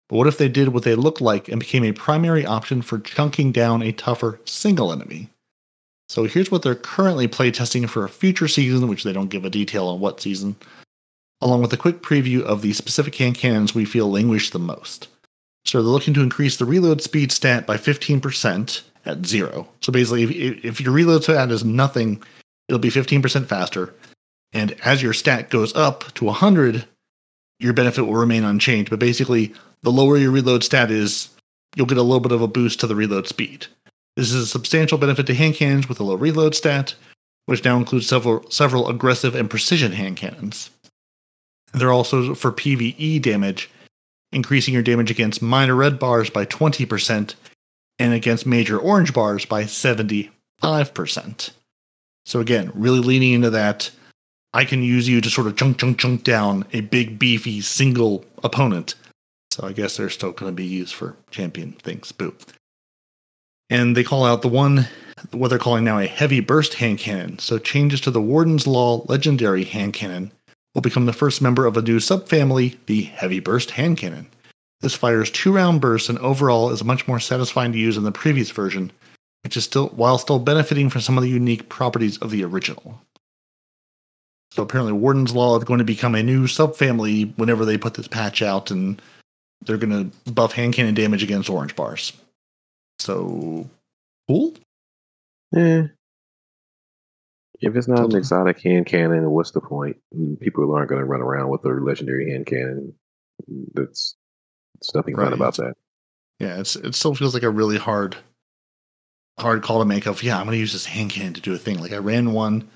but 0.10 0.18
what 0.18 0.28
if 0.28 0.38
they 0.38 0.50
did 0.50 0.70
what 0.70 0.84
they 0.84 0.96
looked 0.96 1.22
like 1.22 1.50
and 1.50 1.60
became 1.60 1.84
a 1.84 1.92
primary 1.92 2.46
option 2.46 2.82
for 2.82 3.00
chunking 3.00 3.52
down 3.52 3.82
a 3.82 3.92
tougher 3.92 4.40
single 4.46 4.92
enemy? 4.92 5.30
So 6.10 6.26
here's 6.26 6.52
what 6.52 6.62
they're 6.62 6.76
currently 6.76 7.28
playtesting 7.28 7.90
for 7.90 8.04
a 8.04 8.10
future 8.10 8.48
season, 8.48 8.88
which 8.88 9.04
they 9.04 9.14
don't 9.14 9.30
give 9.30 9.46
a 9.46 9.50
detail 9.50 9.88
on 9.88 10.00
what 10.00 10.22
season, 10.22 10.56
along 11.42 11.62
with 11.62 11.74
a 11.74 11.78
quick 11.78 12.02
preview 12.02 12.42
of 12.42 12.62
the 12.62 12.74
specific 12.74 13.16
hand 13.16 13.36
cannons 13.36 13.74
we 13.74 13.86
feel 13.86 14.10
languish 14.10 14.52
the 14.52 14.60
most. 14.60 15.08
So 15.66 15.82
they're 15.82 15.92
looking 15.92 16.14
to 16.14 16.22
increase 16.22 16.58
the 16.58 16.66
reload 16.66 17.02
speed 17.02 17.32
stat 17.32 17.66
by 17.66 17.78
15% 17.78 18.82
at 19.06 19.26
zero. 19.26 19.68
So 19.82 19.92
basically, 19.92 20.24
if, 20.24 20.66
if 20.66 20.82
your 20.82 20.94
reload 20.94 21.24
stat 21.24 21.52
is 21.52 21.64
nothing, 21.64 22.22
it'll 22.68 22.80
be 22.80 22.90
15% 22.90 23.46
faster. 23.48 23.94
And 24.54 24.76
as 24.86 25.02
your 25.02 25.14
stat 25.14 25.50
goes 25.50 25.76
up 25.76 26.14
to 26.14 26.26
100, 26.26 26.86
your 27.60 27.74
benefit 27.74 28.04
will 28.04 28.16
remain 28.16 28.44
unchanged. 28.44 28.90
But 28.90 29.00
basically, 29.00 29.54
the 29.82 29.92
lower 29.92 30.18
your 30.18 30.32
reload 30.32 30.64
stat 30.64 30.92
is, 30.92 31.30
you'll 31.76 31.88
get 31.88 31.98
a 31.98 32.04
little 32.04 32.20
bit 32.20 32.32
of 32.32 32.42
a 32.42 32.48
boost 32.48 32.80
to 32.80 32.88
the 32.88 32.96
reload 32.96 33.28
speed. 33.28 33.68
This 34.16 34.32
is 34.32 34.44
a 34.44 34.48
substantial 34.48 34.98
benefit 34.98 35.28
to 35.28 35.36
hand 35.36 35.56
cannons 35.56 35.90
with 35.90 36.00
a 36.00 36.04
low 36.04 36.16
reload 36.16 36.56
stat, 36.56 36.96
which 37.46 37.64
now 37.64 37.78
includes 37.78 38.08
several 38.08 38.50
several 38.50 38.90
aggressive 38.90 39.36
and 39.36 39.50
precision 39.50 39.92
hand 39.92 40.18
cannons. 40.18 40.70
They're 41.74 41.92
also 41.92 42.34
for 42.36 42.52
PvE 42.52 43.22
damage, 43.22 43.70
increasing 44.32 44.74
your 44.74 44.84
damage 44.84 45.12
against 45.12 45.42
minor 45.42 45.76
red 45.76 46.00
bars 46.00 46.30
by 46.30 46.46
20% 46.46 47.36
and 48.00 48.14
against 48.14 48.46
major 48.46 48.78
orange 48.80 49.14
bars 49.14 49.46
by 49.46 49.64
75%. 49.64 51.52
So 52.26 52.40
again, 52.40 52.72
really 52.74 53.00
leaning 53.00 53.34
into 53.34 53.50
that 53.50 53.92
I 54.54 54.64
can 54.64 54.82
use 54.82 55.08
you 55.10 55.20
to 55.20 55.30
sort 55.30 55.48
of 55.48 55.58
chunk 55.58 55.78
chunk 55.78 56.00
chunk 56.00 56.24
down 56.24 56.66
a 56.72 56.80
big 56.80 57.20
beefy 57.20 57.60
single 57.60 58.24
opponent 58.44 58.96
so 59.56 59.66
I 59.66 59.72
guess 59.72 59.96
they're 59.96 60.10
still 60.10 60.34
going 60.34 60.52
to 60.52 60.56
be 60.56 60.66
used 60.66 60.94
for 60.94 61.16
champion 61.32 61.72
things. 61.72 62.12
Boo. 62.12 62.36
And 63.70 63.96
they 63.96 64.04
call 64.04 64.26
out 64.26 64.42
the 64.42 64.48
one, 64.48 64.88
what 65.32 65.50
they're 65.50 65.58
calling 65.58 65.84
now 65.84 66.00
a 66.00 66.08
heavy 66.08 66.40
burst 66.40 66.76
hand 66.76 67.00
cannon. 67.00 67.40
So 67.40 67.58
changes 67.58 68.02
to 68.02 68.12
the 68.12 68.22
Warden's 68.22 68.68
Law 68.68 69.04
legendary 69.08 69.64
hand 69.64 69.94
cannon 69.94 70.32
will 70.74 70.82
become 70.82 71.06
the 71.06 71.14
first 71.14 71.42
member 71.42 71.66
of 71.66 71.78
a 71.78 71.82
new 71.82 71.98
subfamily, 71.98 72.78
the 72.86 73.04
heavy 73.04 73.40
burst 73.40 73.72
hand 73.72 73.98
cannon. 73.98 74.28
This 74.82 74.94
fires 74.94 75.32
two 75.32 75.54
round 75.54 75.82
bursts 75.82 76.10
and 76.10 76.20
overall 76.20 76.70
is 76.70 76.84
much 76.84 77.08
more 77.08 77.20
satisfying 77.20 77.72
to 77.72 77.78
use 77.78 77.96
than 77.96 78.04
the 78.04 78.12
previous 78.12 78.52
version, 78.52 78.92
which 79.44 79.58
is 79.58 79.64
still 79.64 79.88
while 79.88 80.18
still 80.18 80.38
benefiting 80.38 80.90
from 80.90 81.02
some 81.02 81.18
of 81.18 81.24
the 81.24 81.30
unique 81.30 81.70
properties 81.70 82.18
of 82.18 82.30
the 82.30 82.44
original. 82.44 83.00
So 84.52 84.64
apparently 84.64 84.94
Warden's 84.94 85.34
Law 85.34 85.58
is 85.58 85.64
going 85.64 85.80
to 85.80 85.86
become 85.86 86.14
a 86.14 86.24
new 86.24 86.46
subfamily 86.46 87.38
whenever 87.38 87.66
they 87.66 87.78
put 87.78 87.96
this 87.96 88.08
patch 88.08 88.42
out 88.42 88.70
and 88.70 89.02
they're 89.66 89.78
going 89.78 90.12
to 90.12 90.32
buff 90.32 90.54
hand 90.54 90.74
cannon 90.74 90.94
damage 90.94 91.24
against 91.24 91.50
orange 91.50 91.76
bars. 91.76 92.14
So 93.00 93.70
cool. 94.28 94.54
Yeah. 95.52 95.88
If 97.62 97.76
it's 97.76 97.88
not 97.88 98.06
an 98.06 98.16
exotic 98.16 98.62
hand 98.62 98.86
cannon, 98.86 99.32
what's 99.32 99.52
the 99.52 99.62
point? 99.62 99.98
People 100.42 100.74
aren't 100.76 100.90
going 100.90 101.00
to 101.00 101.06
run 101.06 101.22
around 101.22 101.50
with 101.50 101.62
their 101.62 101.80
legendary 101.80 102.32
hand 102.32 102.46
cannon. 102.46 102.94
That's 103.74 104.16
it's 104.78 104.94
nothing 104.94 105.16
fun 105.16 105.34
about 105.34 105.56
that. 105.58 105.76
Yeah, 106.40 106.60
it's 106.60 106.76
it 106.76 106.96
still 106.96 107.16
feels 107.16 107.34
like 107.34 107.44
a 107.44 107.50
really 107.50 107.78
hard 107.78 108.18
hard 109.40 109.64
call 109.64 109.80
to 109.80 109.86
make 109.86 110.06
of 110.06 110.22
yeah, 110.24 110.38
I'm 110.38 110.46
gonna 110.46 110.58
use 110.58 110.74
this 110.74 110.86
hand 110.86 111.12
cannon 111.12 111.34
to 111.34 111.42
do 111.42 111.54
a 111.54 111.58
thing. 111.58 111.80
Like 111.80 111.94
I 111.94 111.98
ran 111.98 112.34
one 112.34 112.68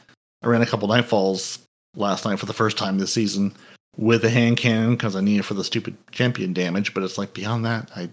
I 0.42 0.48
ran 0.48 0.62
a 0.62 0.66
couple 0.66 0.88
nightfalls 0.88 1.60
last 1.96 2.26
night 2.26 2.40
for 2.40 2.46
the 2.46 2.54
first 2.54 2.78
time 2.78 2.98
this 2.98 3.14
season 3.14 3.54
with 3.98 4.24
a 4.24 4.30
hand 4.30 4.58
cannon 4.58 4.92
because 4.92 5.16
I 5.16 5.22
need 5.22 5.40
it 5.40 5.46
for 5.46 5.54
the 5.54 5.64
stupid 5.64 5.98
champion 6.12 6.54
damage, 6.54 6.94
but 6.94 7.04
it's 7.04 7.18
like 7.18 7.34
beyond 7.34 7.66
that, 7.66 7.90
I 7.96 8.10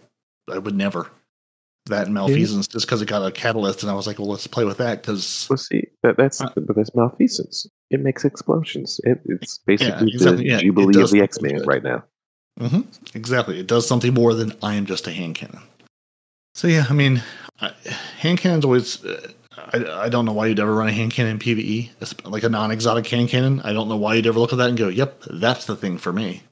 I 0.50 0.58
would 0.58 0.74
never. 0.76 1.10
That 1.86 2.06
and 2.06 2.14
malfeasance 2.14 2.66
just 2.66 2.84
because 2.86 3.00
it 3.00 3.06
got 3.06 3.24
a 3.24 3.30
catalyst 3.30 3.82
and 3.82 3.90
I 3.90 3.94
was 3.94 4.06
like, 4.08 4.18
well 4.18 4.28
let's 4.28 4.46
play 4.48 4.64
with 4.64 4.78
that 4.78 5.02
because 5.02 5.46
Well, 5.48 5.56
see, 5.56 5.84
that 6.02 6.16
that's 6.16 6.40
Uh, 6.40 6.50
that's 6.74 6.94
malfeasance. 6.94 7.66
It 7.90 8.00
makes 8.00 8.24
explosions. 8.24 9.00
It, 9.04 9.20
it's 9.26 9.58
basically 9.58 10.12
exactly, 10.12 10.42
the 10.44 10.48
yeah, 10.50 10.58
it 10.58 10.62
jubilee 10.62 11.00
of 11.00 11.10
the 11.10 11.20
X 11.20 11.40
Men 11.40 11.58
good. 11.58 11.66
right 11.66 11.82
now. 11.84 12.02
hmm 12.58 12.80
Exactly. 13.14 13.60
It 13.60 13.66
does 13.68 13.86
something 13.86 14.12
more 14.12 14.34
than 14.34 14.52
I 14.62 14.74
am 14.74 14.86
just 14.86 15.06
a 15.06 15.12
hand 15.12 15.36
cannon. 15.36 15.60
So 16.56 16.66
yeah, 16.68 16.86
I 16.90 16.92
mean, 16.92 17.22
I, 17.60 17.70
hand 18.18 18.38
cannons 18.38 18.64
always. 18.64 19.04
Uh, 19.04 19.28
I, 19.72 20.04
I 20.06 20.08
don't 20.08 20.24
know 20.24 20.32
why 20.32 20.46
you'd 20.46 20.58
ever 20.60 20.74
run 20.74 20.88
a 20.88 20.92
hand 20.92 21.12
cannon 21.12 21.32
in 21.32 21.38
PVE, 21.38 21.90
es- 22.00 22.14
like 22.24 22.42
a 22.42 22.48
non-exotic 22.48 23.06
hand 23.06 23.28
cannon. 23.28 23.60
I 23.60 23.72
don't 23.72 23.88
know 23.88 23.96
why 23.96 24.14
you'd 24.14 24.26
ever 24.26 24.38
look 24.40 24.52
at 24.52 24.58
that 24.58 24.68
and 24.70 24.76
go, 24.78 24.88
"Yep, 24.88 25.22
that's 25.30 25.66
the 25.66 25.76
thing 25.76 25.98
for 25.98 26.12
me." 26.12 26.42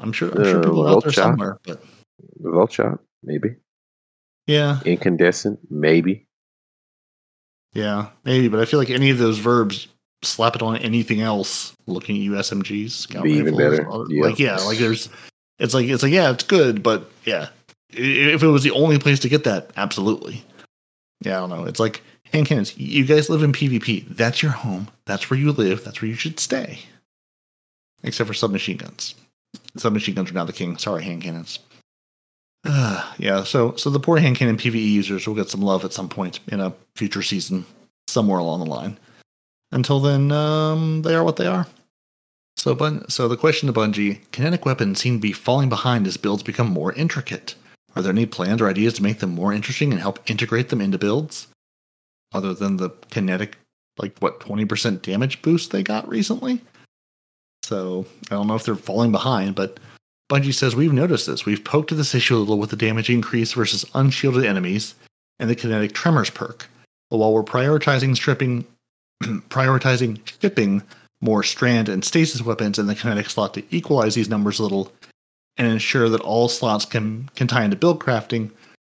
I'm 0.00 0.12
sure. 0.12 0.30
I'm 0.30 0.44
sure 0.44 0.58
Uh, 0.58 0.62
people 0.64 0.82
are 0.86 0.88
out 0.88 1.02
there 1.04 1.10
Vulture. 1.12 1.20
somewhere, 1.20 1.58
but 1.64 1.82
The 2.40 2.50
Vulture, 2.50 2.98
maybe. 3.22 3.56
Yeah, 4.48 4.80
Incandescent, 4.84 5.60
maybe. 5.70 6.26
yeah, 7.74 8.08
maybe. 8.24 8.48
But 8.48 8.58
I 8.60 8.64
feel 8.64 8.80
like 8.80 8.90
any 8.90 9.10
of 9.10 9.18
those 9.18 9.38
verbs, 9.38 9.86
slap 10.22 10.56
it 10.56 10.62
on 10.62 10.78
anything 10.78 11.20
else. 11.20 11.76
Looking 11.86 12.16
at 12.16 12.32
USMGs, 12.32 12.90
scout 12.90 13.22
Be 13.22 13.32
even 13.34 13.56
better. 13.56 13.86
Yeah. 14.08 14.24
Like 14.24 14.38
yeah, 14.38 14.56
like 14.56 14.78
there's. 14.78 15.08
It's 15.60 15.74
like 15.74 15.86
it's 15.86 16.02
like 16.02 16.12
yeah, 16.12 16.30
it's 16.30 16.44
good, 16.44 16.82
but 16.82 17.10
yeah, 17.24 17.48
if 17.90 18.42
it 18.42 18.46
was 18.46 18.62
the 18.62 18.70
only 18.72 18.98
place 18.98 19.20
to 19.20 19.28
get 19.28 19.44
that, 19.44 19.70
absolutely. 19.76 20.42
Yeah, 21.20 21.38
I 21.38 21.40
don't 21.40 21.50
know. 21.50 21.64
It's 21.64 21.80
like 21.80 22.02
hand 22.32 22.46
cannons. 22.46 22.76
You 22.78 23.04
guys 23.04 23.28
live 23.28 23.42
in 23.42 23.52
PvP. 23.52 24.06
That's 24.08 24.42
your 24.42 24.52
home. 24.52 24.88
That's 25.06 25.30
where 25.30 25.38
you 25.38 25.52
live. 25.52 25.84
That's 25.84 26.00
where 26.00 26.08
you 26.08 26.14
should 26.14 26.38
stay. 26.38 26.80
Except 28.04 28.28
for 28.28 28.34
submachine 28.34 28.76
guns. 28.76 29.14
Submachine 29.76 30.14
guns 30.14 30.30
are 30.30 30.34
now 30.34 30.44
the 30.44 30.52
king. 30.52 30.76
Sorry, 30.78 31.02
hand 31.02 31.22
cannons. 31.22 31.58
Uh, 32.68 33.02
yeah, 33.18 33.42
so 33.42 33.74
so 33.76 33.90
the 33.90 33.98
poor 33.98 34.18
hand 34.18 34.36
cannon 34.36 34.56
PvE 34.56 34.74
users 34.74 35.26
will 35.26 35.34
get 35.34 35.48
some 35.48 35.62
love 35.62 35.84
at 35.84 35.92
some 35.92 36.08
point 36.08 36.40
in 36.48 36.60
a 36.60 36.74
future 36.94 37.22
season, 37.22 37.64
somewhere 38.06 38.38
along 38.38 38.60
the 38.60 38.66
line. 38.66 38.98
Until 39.72 40.00
then, 40.00 40.30
um, 40.32 41.02
they 41.02 41.14
are 41.14 41.24
what 41.24 41.36
they 41.36 41.46
are. 41.46 41.66
So, 42.56 42.74
Bun- 42.74 43.08
so 43.08 43.28
the 43.28 43.36
question 43.36 43.66
to 43.66 43.72
Bungie: 43.72 44.20
Kinetic 44.32 44.64
weapons 44.64 45.00
seem 45.00 45.14
to 45.14 45.20
be 45.20 45.32
falling 45.32 45.68
behind 45.68 46.06
as 46.06 46.16
builds 46.16 46.42
become 46.42 46.68
more 46.68 46.92
intricate. 46.92 47.54
Are 47.96 48.02
there 48.02 48.12
any 48.12 48.26
plans 48.26 48.60
or 48.60 48.68
ideas 48.68 48.94
to 48.94 49.02
make 49.02 49.20
them 49.20 49.30
more 49.30 49.52
interesting 49.52 49.92
and 49.92 50.00
help 50.00 50.28
integrate 50.30 50.68
them 50.68 50.80
into 50.80 50.98
builds? 50.98 51.48
Other 52.32 52.52
than 52.52 52.76
the 52.76 52.90
kinetic, 53.10 53.56
like 53.98 54.18
what 54.18 54.40
twenty 54.40 54.64
percent 54.64 55.02
damage 55.02 55.40
boost 55.42 55.70
they 55.70 55.82
got 55.82 56.08
recently. 56.08 56.60
So 57.62 58.06
I 58.30 58.34
don't 58.34 58.46
know 58.46 58.54
if 58.54 58.64
they're 58.64 58.74
falling 58.74 59.12
behind, 59.12 59.54
but 59.54 59.78
Bungie 60.28 60.54
says 60.54 60.76
we've 60.76 60.92
noticed 60.92 61.26
this. 61.26 61.46
We've 61.46 61.64
poked 61.64 61.92
at 61.92 61.98
this 61.98 62.14
issue 62.14 62.36
a 62.36 62.38
little 62.38 62.58
with 62.58 62.70
the 62.70 62.76
damage 62.76 63.08
increase 63.08 63.54
versus 63.54 63.84
unshielded 63.94 64.44
enemies 64.44 64.94
and 65.38 65.48
the 65.48 65.54
kinetic 65.54 65.92
tremors 65.92 66.30
perk. 66.30 66.68
But 67.10 67.16
while 67.18 67.32
we're 67.32 67.42
prioritizing 67.42 68.14
stripping, 68.14 68.66
prioritizing 69.22 70.20
shipping 70.40 70.82
more 71.20 71.42
strand 71.42 71.88
and 71.88 72.04
stasis 72.04 72.42
weapons 72.42 72.78
in 72.78 72.86
the 72.86 72.94
kinetic 72.94 73.30
slot 73.30 73.54
to 73.54 73.64
equalize 73.74 74.14
these 74.14 74.28
numbers 74.28 74.58
a 74.58 74.62
little 74.62 74.92
and 75.56 75.66
ensure 75.66 76.08
that 76.08 76.20
all 76.20 76.48
slots 76.48 76.84
can, 76.84 77.28
can 77.34 77.46
tie 77.46 77.64
into 77.64 77.76
build 77.76 77.98
crafting, 77.98 78.50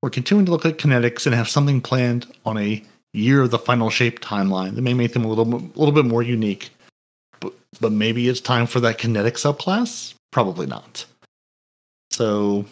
we're 0.02 0.10
continuing 0.10 0.46
to 0.46 0.52
look 0.52 0.66
at 0.66 0.78
kinetics 0.78 1.26
and 1.26 1.34
have 1.34 1.48
something 1.48 1.80
planned 1.80 2.26
on 2.44 2.58
a 2.58 2.82
year 3.12 3.42
of 3.42 3.50
the 3.50 3.58
final 3.58 3.90
shape 3.90 4.20
timeline 4.20 4.74
that 4.74 4.82
may 4.82 4.94
make 4.94 5.12
them 5.12 5.24
a 5.24 5.28
little, 5.28 5.54
a 5.54 5.78
little 5.78 5.92
bit 5.92 6.04
more 6.04 6.22
unique. 6.22 6.70
But, 7.40 7.52
but 7.80 7.92
maybe 7.92 8.28
it's 8.28 8.40
time 8.40 8.66
for 8.66 8.80
that 8.80 8.98
kinetic 8.98 9.34
subclass? 9.34 10.14
Probably 10.32 10.66
not. 10.66 11.04
So, 12.10 12.64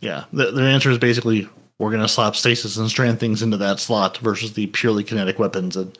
yeah, 0.00 0.24
the, 0.32 0.50
their 0.50 0.68
answer 0.68 0.90
is 0.90 0.98
basically 0.98 1.48
we're 1.78 1.90
going 1.90 2.02
to 2.02 2.08
slap 2.08 2.36
stasis 2.36 2.76
and 2.76 2.90
strand 2.90 3.20
things 3.20 3.42
into 3.42 3.56
that 3.56 3.80
slot 3.80 4.18
versus 4.18 4.52
the 4.52 4.66
purely 4.68 5.04
kinetic 5.04 5.38
weapons. 5.38 5.76
And 5.76 5.96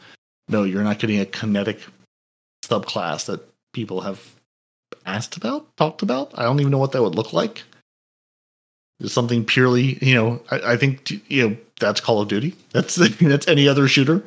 no, 0.48 0.64
you're 0.64 0.84
not 0.84 0.98
getting 0.98 1.20
a 1.20 1.26
kinetic 1.26 1.80
subclass 2.64 3.26
that 3.26 3.40
people 3.72 4.00
have 4.02 4.34
asked 5.06 5.36
about, 5.36 5.74
talked 5.76 6.02
about. 6.02 6.30
I 6.38 6.42
don't 6.44 6.60
even 6.60 6.70
know 6.70 6.78
what 6.78 6.92
that 6.92 7.02
would 7.02 7.14
look 7.14 7.32
like. 7.32 7.62
Is 9.00 9.12
something 9.12 9.44
purely, 9.44 9.98
you 10.04 10.14
know, 10.14 10.42
I, 10.50 10.72
I 10.72 10.76
think 10.76 11.10
you 11.30 11.48
know 11.48 11.56
that's 11.80 12.02
Call 12.02 12.20
of 12.20 12.28
Duty. 12.28 12.54
That's 12.72 12.96
that's 12.96 13.48
any 13.48 13.66
other 13.66 13.88
shooter. 13.88 14.22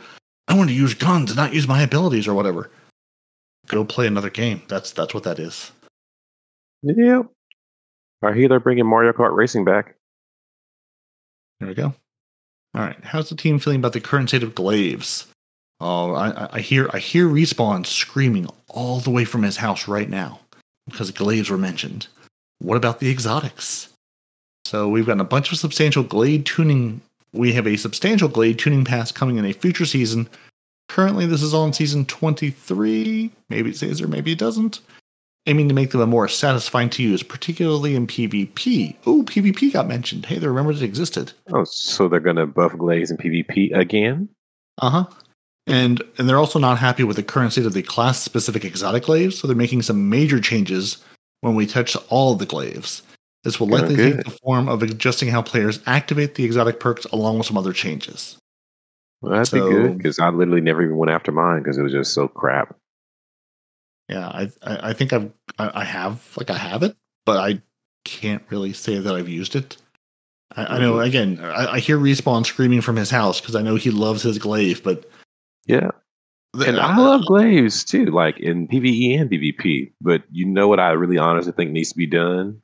I 0.48 0.58
want 0.58 0.70
to 0.70 0.76
use 0.76 0.96
guns 0.96 1.30
and 1.30 1.38
not 1.38 1.54
use 1.54 1.68
my 1.68 1.84
abilities 1.84 2.28
or 2.28 2.34
whatever. 2.34 2.72
Go 3.68 3.86
play 3.86 4.08
another 4.08 4.32
game. 4.32 4.64
That's 4.68 4.92
that's 4.92 5.14
what 5.14 5.24
that 5.24 5.38
is. 5.38 5.72
Yep. 6.82 7.28
I 8.24 8.34
hear 8.34 8.48
they're 8.48 8.60
bringing 8.60 8.86
Mario 8.86 9.12
Kart 9.12 9.36
Racing 9.36 9.66
back. 9.66 9.96
There 11.60 11.68
we 11.70 11.76
go. 11.76 11.94
All 12.76 12.82
right. 12.82 12.98
How's 13.04 13.30
the 13.30 13.36
team 13.36 13.60
feeling 13.60 13.80
about 13.80 13.94
the 13.94 14.02
current 14.02 14.30
state 14.30 14.44
of 14.44 14.56
Glaives? 14.56 15.28
Oh, 15.80 16.14
I, 16.14 16.48
I- 16.54 16.60
hear 16.62 16.90
I 16.94 17.00
hear 17.00 17.28
respawn 17.28 17.86
screaming 17.86 18.48
all 18.70 19.00
the 19.00 19.12
way 19.12 19.26
from 19.26 19.44
his 19.44 19.58
house 19.58 19.88
right 19.88 20.10
now 20.10 20.40
because 20.88 21.12
Glaives 21.12 21.50
were 21.50 21.58
mentioned. 21.58 22.08
What 22.60 22.78
about 22.78 23.00
the 23.00 23.10
exotics? 23.12 23.90
So 24.66 24.88
we've 24.88 25.06
got 25.06 25.20
a 25.20 25.26
bunch 25.26 25.52
of 25.52 25.58
substantial 25.58 26.04
glaive 26.04 26.46
tuning. 26.46 27.02
We 27.34 27.54
have 27.54 27.68
a 27.68 27.76
substantial 27.76 28.30
glaive 28.30 28.58
tuning 28.58 28.86
pass 28.86 29.12
coming 29.12 29.38
in 29.38 29.46
a 29.46 29.52
future 29.54 29.86
season. 29.86 30.30
Currently, 30.88 31.26
this 31.26 31.42
is 31.42 31.54
on 31.54 31.74
season 31.74 32.06
23. 32.06 33.32
Maybe 33.50 33.70
it 33.72 33.78
says 33.78 34.02
or 34.02 34.08
maybe 34.08 34.32
it 34.32 34.38
doesn't. 34.40 34.80
Aiming 35.46 35.68
to 35.68 35.76
make 35.76 35.92
them 35.92 36.00
a 36.00 36.08
more 36.08 36.30
satisfying 36.30 36.90
to 36.92 37.04
use, 37.04 37.22
particularly 37.22 37.96
in 37.96 38.08
PvP. 38.08 38.96
Oh, 39.06 39.24
PvP 39.24 39.74
got 39.74 39.88
mentioned. 39.90 40.26
Hey, 40.26 40.38
they 40.38 40.48
remembered 40.48 40.78
it 40.78 40.84
existed. 40.84 41.34
Oh, 41.52 41.66
so 41.66 42.08
they're 42.08 42.22
gonna 42.22 42.48
buff 42.48 42.78
Glaives 42.78 43.12
in 43.12 43.18
PvP 43.18 43.76
again? 43.78 44.30
Uh 44.82 44.90
huh. 44.90 45.06
And 45.68 46.02
and 46.18 46.30
they're 46.30 46.38
also 46.40 46.60
not 46.60 46.78
happy 46.80 47.04
with 47.04 47.18
the 47.18 47.24
current 47.24 47.52
state 47.52 47.66
of 47.66 47.74
the 47.74 47.84
class 47.84 48.22
specific 48.22 48.64
exotic 48.64 49.04
glaives, 49.04 49.38
so 49.38 49.46
they're 49.48 49.56
making 49.56 49.82
some 49.82 50.10
major 50.10 50.40
changes 50.40 51.04
when 51.42 51.56
we 51.56 51.66
touch 51.66 51.98
all 52.08 52.32
of 52.34 52.40
the 52.40 52.46
glaives. 52.46 53.02
This 53.44 53.60
will 53.60 53.68
Oh, 53.74 53.78
likely 53.78 53.96
good. 53.98 54.16
take 54.18 54.26
the 54.26 54.38
form 54.46 54.70
of 54.70 54.82
adjusting 54.82 55.28
how 55.28 55.42
players 55.42 55.82
activate 55.86 56.36
the 56.36 56.46
exotic 56.46 56.80
perks 56.80 57.04
along 57.12 57.38
with 57.40 57.48
some 57.48 57.58
other 57.58 57.74
changes. 57.74 58.38
Well, 59.22 59.34
that'd 59.34 59.48
So- 59.48 59.66
be 59.68 59.74
good 59.76 59.98
because 59.98 60.20
I 60.20 60.30
literally 60.30 60.62
never 60.62 60.84
even 60.84 60.96
went 60.96 61.12
after 61.12 61.34
mine 61.34 61.64
because 61.64 61.78
it 61.78 61.82
was 61.84 61.92
just 61.92 62.14
so 62.14 62.30
crap. 62.30 62.78
Yeah, 64.14 64.28
I 64.28 64.44
I, 64.62 64.90
I 64.90 64.94
think 64.94 65.12
I've 65.12 65.32
I, 65.58 65.82
I 65.82 65.84
have 65.84 66.22
like 66.38 66.52
I 66.52 66.58
have 66.58 66.84
it, 66.84 66.96
but 67.26 67.38
I 67.38 67.62
can't 68.06 68.44
really 68.52 68.72
say 68.74 69.00
that 69.00 69.16
I've 69.16 69.28
used 69.30 69.56
it. 69.56 69.78
I, 70.56 70.76
I 70.76 70.80
know 70.80 70.94
Mhm. 70.96 71.06
again, 71.08 71.40
I, 71.42 71.74
I 71.74 71.80
hear 71.80 71.98
respawn 71.98 72.46
screaming 72.46 72.82
from 72.82 72.96
his 72.96 73.10
house 73.10 73.42
because 73.42 73.56
I 73.56 73.64
know 73.64 73.76
he 73.76 73.90
loves 73.90 74.22
his 74.22 74.38
glaive, 74.38 74.84
but 74.84 75.10
Yeah, 75.66 75.90
and 76.66 76.80
I 76.80 76.96
love 76.98 77.26
glaives 77.26 77.84
too, 77.84 78.06
like 78.06 78.40
in 78.40 78.68
PVE 78.68 79.20
and 79.20 79.32
PvP. 79.32 79.94
But 80.00 80.24
you 80.32 80.46
know 80.46 80.68
what 80.68 80.80
I 80.80 80.92
really 80.92 81.18
honestly 81.18 81.54
think 81.54 81.72
needs 81.72 81.90
to 81.90 81.98
be 81.98 82.06
done 82.06 82.62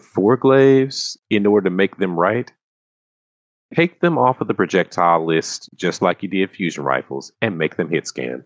for 0.00 0.36
glaives 0.36 1.16
in 1.30 1.46
order 1.46 1.70
to 1.70 1.74
make 1.76 1.98
them 1.98 2.18
right? 2.18 2.50
Take 3.74 4.00
them 4.00 4.18
off 4.18 4.40
of 4.40 4.48
the 4.48 4.54
projectile 4.54 5.24
list, 5.24 5.70
just 5.76 6.02
like 6.02 6.24
you 6.24 6.28
did 6.28 6.50
fusion 6.50 6.82
rifles, 6.82 7.30
and 7.40 7.56
make 7.58 7.76
them 7.76 7.88
hit 7.88 8.08
scan. 8.08 8.44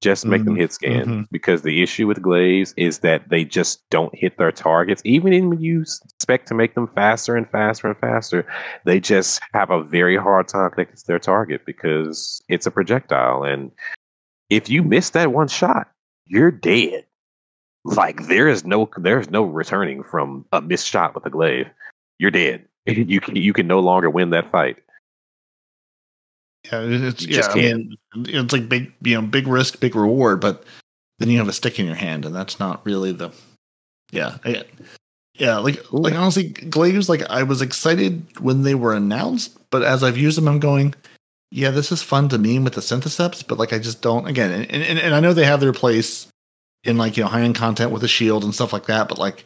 Just 0.00 0.24
make 0.24 0.44
them 0.44 0.54
Mhm, 0.54 0.58
hit 0.58 0.72
scan 0.72 1.04
mhm. 1.06 1.28
because 1.32 1.62
the 1.62 1.82
issue 1.82 2.06
with 2.06 2.22
glaives 2.22 2.72
is 2.76 3.00
that 3.00 3.28
they 3.30 3.44
just 3.44 3.88
don't 3.90 4.14
hit 4.14 4.38
their 4.38 4.52
targets. 4.52 5.02
Even 5.04 5.32
in 5.32 5.50
when 5.50 5.60
you 5.60 5.80
expect 5.82 6.46
to 6.48 6.54
make 6.54 6.74
them 6.74 6.86
faster 6.94 7.34
and 7.34 7.50
faster 7.50 7.88
and 7.88 7.98
faster, 7.98 8.46
they 8.84 9.00
just 9.00 9.40
have 9.54 9.70
a 9.70 9.82
very 9.82 10.16
hard 10.16 10.46
time 10.46 10.70
connecting 10.70 10.96
to 10.96 11.06
their 11.06 11.18
target 11.18 11.62
because 11.66 12.40
it's 12.48 12.66
a 12.66 12.70
projectile. 12.70 13.42
And 13.42 13.72
if 14.50 14.68
you 14.68 14.84
miss 14.84 15.10
that 15.10 15.32
one 15.32 15.48
shot, 15.48 15.88
you're 16.26 16.52
dead. 16.52 17.04
Like 17.84 18.26
there 18.28 18.46
is 18.48 18.64
no 18.64 18.88
there's 18.98 19.30
no 19.30 19.42
returning 19.42 20.04
from 20.04 20.44
a 20.52 20.60
missed 20.60 20.86
shot 20.86 21.14
with 21.14 21.26
a 21.26 21.30
glaive. 21.30 21.66
You're 22.18 22.30
dead. 22.30 22.64
You 22.86 23.20
can 23.20 23.36
you 23.36 23.52
can 23.52 23.66
no 23.66 23.80
longer 23.80 24.08
win 24.08 24.30
that 24.30 24.50
fight. 24.50 24.78
Yeah, 26.64 26.82
it's 26.82 27.24
You 27.24 27.36
yeah. 27.36 27.48
I 27.50 27.54
mean, 27.54 27.96
it's 28.14 28.52
like 28.52 28.68
big, 28.68 28.92
you 29.02 29.14
know, 29.14 29.26
big 29.26 29.46
risk, 29.46 29.80
big 29.80 29.94
reward, 29.94 30.40
but 30.40 30.64
then 31.18 31.30
you 31.30 31.38
have 31.38 31.48
a 31.48 31.52
stick 31.52 31.78
in 31.78 31.86
your 31.86 31.94
hand, 31.94 32.24
and 32.24 32.34
that's 32.34 32.58
not 32.58 32.84
really 32.84 33.12
the. 33.12 33.32
Yeah, 34.10 34.38
I, 34.44 34.64
yeah. 35.34 35.58
Like, 35.58 35.84
like 35.92 36.14
honestly, 36.14 36.48
Glaives. 36.48 37.08
Like, 37.08 37.22
I 37.30 37.42
was 37.42 37.62
excited 37.62 38.26
when 38.40 38.62
they 38.62 38.74
were 38.74 38.94
announced, 38.94 39.58
but 39.70 39.82
as 39.82 40.02
I've 40.02 40.18
used 40.18 40.36
them, 40.36 40.48
I'm 40.48 40.60
going, 40.60 40.94
yeah, 41.50 41.70
this 41.70 41.92
is 41.92 42.02
fun 42.02 42.28
to 42.30 42.38
meme 42.38 42.64
with 42.64 42.74
the 42.74 42.80
Synthoceps, 42.80 43.46
but 43.46 43.58
like, 43.58 43.72
I 43.72 43.78
just 43.78 44.02
don't. 44.02 44.26
Again, 44.26 44.50
and 44.52 44.70
and, 44.70 44.98
and 44.98 45.14
I 45.14 45.20
know 45.20 45.32
they 45.32 45.44
have 45.44 45.60
their 45.60 45.72
place 45.72 46.28
in 46.84 46.96
like 46.96 47.16
you 47.16 47.22
know 47.22 47.28
high 47.28 47.42
end 47.42 47.54
content 47.54 47.92
with 47.92 48.04
a 48.04 48.08
shield 48.08 48.44
and 48.44 48.54
stuff 48.54 48.72
like 48.72 48.86
that, 48.86 49.08
but 49.08 49.18
like, 49.18 49.44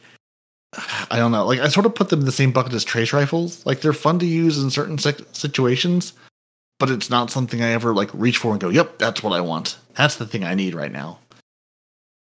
I 1.10 1.18
don't 1.18 1.32
know. 1.32 1.46
Like 1.46 1.60
I 1.60 1.68
sort 1.68 1.86
of 1.86 1.94
put 1.94 2.08
them 2.08 2.20
in 2.20 2.26
the 2.26 2.32
same 2.32 2.52
bucket 2.52 2.72
as 2.72 2.84
trace 2.84 3.12
rifles. 3.12 3.64
Like 3.66 3.80
they're 3.80 3.92
fun 3.92 4.18
to 4.20 4.26
use 4.26 4.62
in 4.62 4.70
certain 4.70 4.98
situations, 4.98 6.12
but 6.82 6.90
it's 6.90 7.08
not 7.08 7.30
something 7.30 7.62
I 7.62 7.70
ever 7.70 7.94
like 7.94 8.10
reach 8.12 8.38
for 8.38 8.50
and 8.50 8.60
go, 8.60 8.68
"Yep, 8.68 8.98
that's 8.98 9.22
what 9.22 9.32
I 9.32 9.40
want. 9.40 9.78
That's 9.94 10.16
the 10.16 10.26
thing 10.26 10.42
I 10.42 10.54
need 10.54 10.74
right 10.74 10.90
now." 10.90 11.20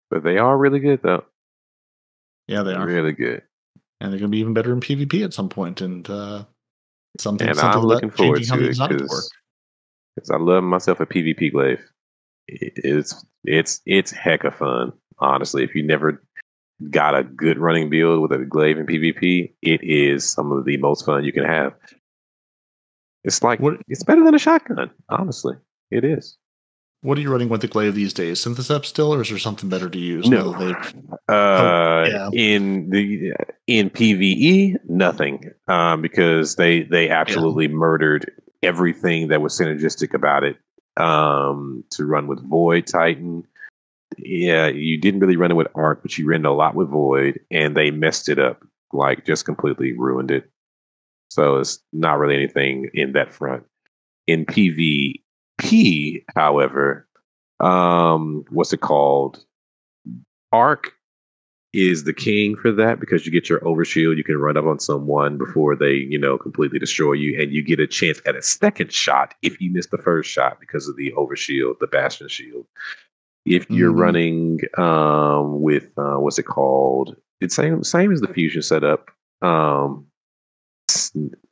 But 0.09 0.23
they 0.25 0.37
are 0.37 0.57
really 0.57 0.79
good 0.81 1.01
though. 1.01 1.23
Yeah, 2.49 2.63
they 2.63 2.73
are, 2.73 2.85
Really 2.85 3.13
good. 3.13 3.41
and 4.01 4.11
they're 4.11 4.19
going 4.19 4.29
to 4.29 4.35
be 4.35 4.39
even 4.39 4.53
better 4.53 4.73
in 4.73 4.81
PvP 4.81 5.23
at 5.23 5.33
some 5.33 5.47
point. 5.47 5.79
And 5.79 6.09
uh, 6.09 6.43
something, 7.17 7.47
And 7.47 7.57
something 7.57 7.79
I'm 7.83 7.87
looking 7.87 8.09
forward 8.09 8.43
to 8.43 8.57
they 8.57 8.65
it 8.65 8.67
design 8.67 8.91
it 8.91 8.97
to 8.97 9.21
because 10.13 10.29
I 10.29 10.35
love 10.35 10.65
myself 10.65 10.99
a 10.99 11.05
PvP 11.05 11.53
glaive. 11.53 11.79
It's 12.49 13.23
it's 13.45 13.79
it's 13.85 14.11
heck 14.11 14.43
of 14.43 14.55
fun. 14.55 14.91
Honestly, 15.19 15.63
if 15.63 15.73
you 15.73 15.83
never 15.83 16.21
got 16.89 17.17
a 17.17 17.23
good 17.23 17.57
running 17.57 17.89
build 17.89 18.21
with 18.21 18.33
a 18.33 18.43
glaive 18.43 18.77
in 18.77 18.87
PvP, 18.87 19.53
it 19.61 19.79
is 19.83 20.29
some 20.29 20.51
of 20.51 20.65
the 20.65 20.75
most 20.75 21.05
fun 21.05 21.23
you 21.23 21.31
can 21.31 21.45
have. 21.45 21.71
It's 23.23 23.41
like 23.43 23.59
What- 23.59 23.81
it's 23.87 24.03
better 24.03 24.23
than 24.23 24.35
a 24.35 24.39
shotgun. 24.39 24.89
Honestly, 25.09 25.55
it 25.91 26.03
is. 26.03 26.37
What 27.01 27.17
are 27.17 27.21
you 27.21 27.31
running 27.31 27.49
with 27.49 27.59
the 27.61 27.67
glaive 27.67 27.95
these 27.95 28.13
days? 28.13 28.39
Synthocep 28.39 28.85
still, 28.85 29.13
or 29.13 29.21
is 29.21 29.29
there 29.29 29.37
something 29.37 29.69
better 29.69 29.89
to 29.89 29.99
use? 29.99 30.29
No. 30.29 30.51
now 30.51 30.57
that 30.57 30.93
they've- 30.93 31.03
Uh, 31.27 32.05
yeah. 32.09 32.29
in 32.33 32.89
the 32.89 33.33
in 33.67 33.89
PVE, 33.89 34.77
nothing, 34.87 35.51
um, 35.67 36.01
because 36.01 36.55
they 36.55 36.83
they 36.83 37.09
absolutely 37.09 37.67
murdered 37.67 38.31
everything 38.61 39.27
that 39.29 39.41
was 39.41 39.57
synergistic 39.59 40.13
about 40.13 40.43
it. 40.43 40.57
Um, 40.95 41.83
to 41.91 42.05
run 42.05 42.27
with 42.27 42.47
Void 42.47 42.87
Titan, 42.87 43.43
yeah, 44.17 44.67
you 44.67 44.97
didn't 44.97 45.19
really 45.21 45.35
run 45.37 45.51
it 45.51 45.55
with 45.55 45.67
Arc, 45.75 46.01
but 46.03 46.17
you 46.17 46.25
ran 46.27 46.45
a 46.45 46.53
lot 46.53 46.75
with 46.75 46.87
Void, 46.89 47.39
and 47.51 47.75
they 47.75 47.91
messed 47.91 48.29
it 48.29 48.39
up, 48.39 48.63
like 48.93 49.25
just 49.25 49.43
completely 49.43 49.91
ruined 49.97 50.31
it. 50.31 50.49
So 51.33 51.57
it's 51.57 51.79
not 51.91 52.19
really 52.19 52.35
anything 52.35 52.89
in 52.93 53.13
that 53.13 53.33
front. 53.33 53.63
In 54.27 54.45
PvP, 54.45 56.23
however, 56.35 57.07
um, 57.59 58.45
what's 58.51 58.71
it 58.71 58.81
called? 58.81 59.43
Arc 60.51 60.93
is 61.73 62.03
the 62.03 62.13
king 62.13 62.55
for 62.55 62.71
that 62.71 62.99
because 62.99 63.25
you 63.25 63.31
get 63.31 63.49
your 63.49 63.59
overshield. 63.61 64.15
You 64.15 64.23
can 64.23 64.37
run 64.37 64.57
up 64.57 64.65
on 64.65 64.79
someone 64.79 65.39
before 65.39 65.75
they, 65.75 65.93
you 65.93 66.19
know, 66.19 66.37
completely 66.37 66.77
destroy 66.77 67.13
you, 67.13 67.41
and 67.41 67.51
you 67.51 67.63
get 67.63 67.79
a 67.79 67.87
chance 67.87 68.21
at 68.27 68.35
a 68.35 68.43
second 68.43 68.93
shot 68.93 69.33
if 69.41 69.59
you 69.59 69.71
miss 69.71 69.87
the 69.87 69.97
first 69.97 70.29
shot 70.29 70.59
because 70.59 70.87
of 70.87 70.95
the 70.97 71.11
overshield, 71.17 71.79
the 71.79 71.87
bastion 71.87 72.27
shield. 72.27 72.67
If 73.45 73.69
you're 73.71 73.91
Mhm. 73.91 73.99
running 73.99 74.59
um, 74.77 75.61
with 75.61 75.89
uh, 75.97 76.17
what's 76.17 76.37
it 76.37 76.43
called? 76.45 77.15
It's 77.41 77.55
same 77.55 77.83
same 77.83 78.11
as 78.11 78.21
the 78.21 78.27
fusion 78.27 78.61
setup. 78.61 79.09
Um, 79.41 80.05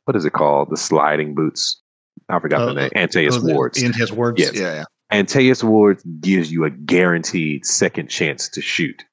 what 0.04 0.16
is 0.16 0.24
it 0.24 0.32
called? 0.32 0.70
The 0.70 0.76
sliding 0.76 1.34
boots. 1.34 1.80
I 2.28 2.38
forgot 2.40 2.62
Uh, 2.62 2.66
the 2.66 2.74
name. 2.74 2.90
Antaeus 2.96 3.36
oh, 3.36 3.40
the- 3.40 3.54
wards. 3.54 3.82
Antaeus 3.82 4.12
wards. 4.12 4.40
Yes. 4.40 4.54
Yeah, 4.54 4.74
yeah. 4.74 4.84
Antaeus 5.12 5.62
Ward 5.62 6.00
gives 6.20 6.50
you 6.50 6.64
a 6.64 6.70
guaranteed 6.70 7.66
second 7.66 8.08
chance 8.08 8.48
to 8.48 8.62
shoot 8.62 9.04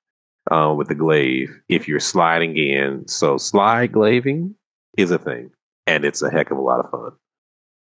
uh, 0.50 0.74
with 0.78 0.88
the 0.88 0.96
glaive 0.96 1.50
if 1.68 1.90
you're 1.90 2.00
sliding 2.00 2.56
in. 2.56 3.06
So 3.08 3.38
slide 3.38 3.92
glaving 3.92 4.56
is 4.98 5.12
a 5.12 5.18
thing, 5.18 5.52
and 5.88 6.06
it's 6.06 6.22
a 6.22 6.30
heck 6.32 6.52
of 6.52 6.58
a 6.58 6.62
lot 6.62 6.80
of 6.80 6.90
fun. 6.90 7.12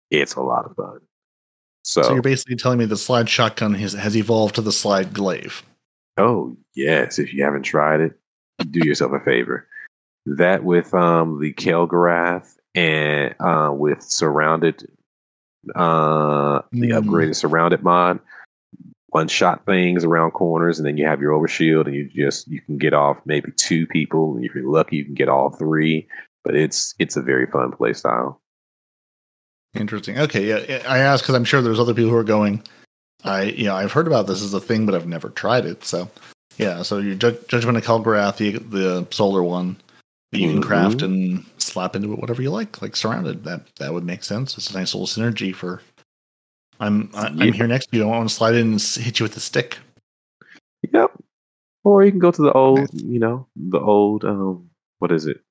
It's 0.10 0.36
a 0.36 0.42
lot 0.42 0.66
of 0.66 0.74
fun. 0.78 1.00
So, 1.84 2.02
So 2.04 2.14
you're 2.14 2.22
basically 2.22 2.56
telling 2.56 2.78
me 2.80 2.86
the 2.86 2.96
slide 2.96 3.28
shotgun 3.28 3.74
has, 3.74 3.92
has 3.92 4.16
evolved 4.16 4.56
to 4.56 4.62
the 4.62 4.72
slide 4.72 5.14
glaive. 5.14 5.64
oh 6.18 6.56
yes, 6.76 7.20
if 7.20 7.34
you 7.34 7.44
haven't 7.44 7.64
tried 7.64 8.00
it, 8.00 8.14
do 8.72 8.88
yourself 8.88 9.12
a 9.12 9.20
favor. 9.20 9.68
That 10.36 10.64
with 10.64 10.94
um, 10.94 11.40
the 11.40 11.54
Kelgorath 11.54 12.56
and 12.76 13.34
uh, 13.40 13.72
with 13.74 14.04
surrounded, 14.04 14.84
uh, 15.76 16.62
the 16.72 16.90
Mm. 16.90 17.02
upgraded 17.06 17.36
surrounded 17.36 17.82
mod, 17.82 18.20
one 19.08 19.28
shot 19.30 19.66
things 19.66 20.04
around 20.04 20.32
corners, 20.32 20.80
and 20.80 20.86
then 20.86 20.98
you 20.98 21.06
have 21.06 21.22
your 21.22 21.32
overshield, 21.32 21.86
and 21.86 21.96
you 21.96 22.10
just 22.10 22.48
you 22.50 22.60
can 22.62 22.78
get 22.78 22.94
off 22.94 23.18
maybe 23.26 23.52
two 23.56 23.88
people, 23.88 24.36
and 24.36 24.44
if 24.44 24.54
you're 24.54 24.70
lucky, 24.70 24.98
you 24.98 25.06
can 25.06 25.14
get 25.14 25.30
all 25.30 25.50
three. 25.50 26.08
But 26.44 26.56
it's 26.56 26.94
it's 27.00 27.16
a 27.16 27.22
very 27.22 27.46
fun 27.46 27.72
play 27.72 27.94
style. 27.94 28.42
Interesting. 29.76 30.18
Okay, 30.20 30.46
yeah. 30.48 30.82
I 30.88 31.00
asked 31.00 31.24
because 31.24 31.36
I'm 31.36 31.46
sure 31.46 31.62
there's 31.62 31.80
other 31.80 31.94
people 31.94 32.10
who 32.12 32.18
are 32.18 32.24
going. 32.24 32.64
I, 33.24 33.44
you 33.44 33.66
know, 33.66 33.76
I've 33.76 33.92
heard 33.92 34.08
about 34.08 34.28
this 34.28 34.42
as 34.42 34.54
a 34.54 34.60
thing, 34.60 34.86
but 34.86 34.96
I've 34.96 35.08
never 35.08 35.30
tried 35.30 35.66
it. 35.66 35.84
So, 35.84 36.10
yeah. 36.58 36.82
So 36.84 37.00
your 37.00 37.16
Ju- 37.16 37.38
Judgment 37.48 37.78
of 37.78 37.84
Kelgorath, 37.84 38.38
the 38.38 38.58
the 38.60 39.08
solar 39.12 39.44
one, 39.44 39.78
you 40.32 40.52
can 40.52 40.62
craft 40.62 41.02
and 41.02 41.46
slap 41.58 41.96
into 41.96 42.12
it 42.14 42.20
whatever 42.20 42.42
you 42.42 42.52
like, 42.52 42.82
like 42.82 42.96
surrounded. 42.96 43.44
That 43.44 43.62
that 43.78 43.94
would 43.94 44.04
make 44.04 44.24
sense. 44.24 44.58
It's 44.58 44.72
a 44.72 44.78
nice 44.78 44.94
little 44.94 45.08
synergy 45.08 45.54
for. 45.56 45.82
I'm 46.80 47.10
I, 47.16 47.30
Yeah. 47.30 47.46
I'm 47.46 47.54
here 47.54 47.68
next 47.68 47.88
to 47.88 47.98
you. 47.98 48.04
I 48.04 48.08
want 48.08 48.30
to 48.30 48.36
slide 48.36 48.56
in 48.56 48.72
and 48.74 48.82
hit 48.82 49.20
you 49.20 49.24
with 49.24 49.34
the 49.34 49.40
stick. 49.40 49.78
Yep. 50.94 51.12
Or 51.84 52.04
you 52.04 52.12
can 52.12 52.20
go 52.20 52.32
to 52.32 52.42
the 52.42 52.52
old, 52.52 52.90
you 52.94 53.20
know, 53.20 53.48
the 53.56 53.80
old 53.80 54.26
um 54.26 54.70
what 55.00 55.12
is 55.12 55.26
it? 55.26 55.42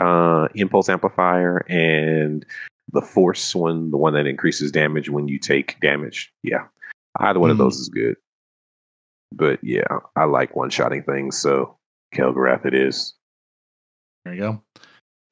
Uh 0.00 0.48
impulse 0.54 0.88
amplifier 0.88 1.64
and 1.68 2.44
the 2.92 3.00
force 3.02 3.54
one, 3.54 3.90
the 3.90 3.96
one 3.96 4.14
that 4.14 4.26
increases 4.26 4.72
damage 4.72 5.08
when 5.10 5.28
you 5.28 5.38
take 5.38 5.78
damage. 5.80 6.32
Yeah. 6.42 6.66
Either 7.20 7.38
one 7.40 7.50
of 7.50 7.56
Mhm. 7.56 7.60
those 7.60 7.78
is 7.78 7.88
good. 7.88 8.16
But 9.32 9.62
yeah, 9.62 9.84
I 10.16 10.24
like 10.24 10.56
one 10.56 10.70
shotting 10.70 11.02
things, 11.02 11.36
so 11.36 11.76
Kelgorath 12.14 12.64
it 12.66 12.74
is. 12.74 13.14
There 14.24 14.34
you 14.34 14.40
go. 14.40 14.62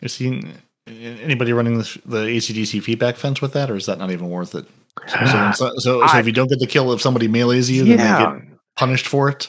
You 0.01 0.09
seen 0.09 0.53
anybody 0.87 1.53
running 1.53 1.79
the, 1.79 2.01
the 2.07 2.25
ACDC 2.27 2.83
feedback 2.83 3.17
fence 3.17 3.41
with 3.41 3.53
that, 3.55 3.71
or 3.71 3.77
is 3.77 3.87
that 3.87 3.99
not 3.99 4.11
even 4.11 4.29
worth 4.31 4.55
it? 4.55 4.67
So, 5.07 5.27
so, 5.27 5.51
so, 5.79 5.79
so 5.79 6.01
I- 6.03 6.21
if 6.21 6.27
you 6.27 6.33
don't 6.33 6.49
get 6.49 6.59
the 6.61 6.67
kill, 6.67 6.93
if 6.93 7.01
somebody 7.01 7.29
melees 7.29 7.71
you, 7.71 7.85
then 7.85 7.97
they 7.97 8.25
get 8.25 8.59
punished 8.77 9.07
for 9.07 9.29
it. 9.29 9.49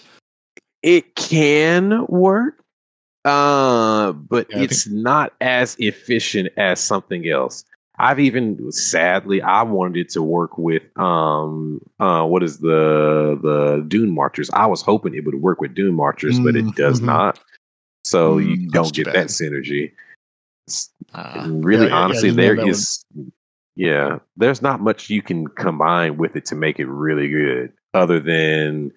it 0.83 1.15
can 1.15 2.05
work 2.07 2.63
uh 3.25 4.13
but 4.13 4.47
Yeah, 4.49 4.61
it's 4.61 4.87
not 4.87 5.33
as 5.41 5.75
efficient 5.79 6.47
as 6.55 6.79
something 6.79 7.27
else 7.27 7.65
i've 7.97 8.19
even 8.21 8.71
sadly 8.71 9.41
i 9.41 9.63
wanted 9.63 9.97
it 9.99 10.09
to 10.09 10.21
work 10.21 10.57
with 10.57 10.83
um 10.97 11.81
uh 11.99 12.23
what 12.25 12.43
is 12.43 12.59
the 12.59 13.37
the 13.41 13.83
dune 13.89 14.11
marchers 14.11 14.49
i 14.51 14.65
was 14.65 14.81
hoping 14.81 15.13
it 15.15 15.25
would 15.25 15.41
work 15.41 15.59
with 15.59 15.73
dune 15.73 15.93
marchers 15.95 16.39
but 16.39 16.55
Mm, 16.55 16.69
it 16.69 16.75
does 16.75 17.01
mhm. 17.01 17.05
not 17.07 17.39
so 18.09 18.37
Mm, 18.37 18.47
you 18.47 18.69
don't 18.69 18.93
get 18.93 19.05
bad. 19.05 19.15
that 19.15 19.27
synergy 19.27 19.91
Uh, 21.13 21.47
really 21.49 21.83
yeah, 21.85 21.89
yeah, 21.89 21.89
yeah, 21.89 21.95
I 21.95 22.03
honestly 22.03 22.29
didn't 22.29 22.37
know 22.37 22.43
there 22.43 22.55
that 22.55 22.65
would- 22.65 22.71
is 22.71 23.05
yeah 23.75 24.19
there's 24.37 24.61
not 24.61 24.79
much 24.81 25.09
you 25.09 25.21
can 25.21 25.47
combine 25.47 26.17
with 26.17 26.35
it 26.35 26.45
to 26.45 26.55
make 26.55 26.79
it 26.79 26.87
really 26.87 27.27
good 27.29 27.71
other 27.93 28.19
than 28.19 28.91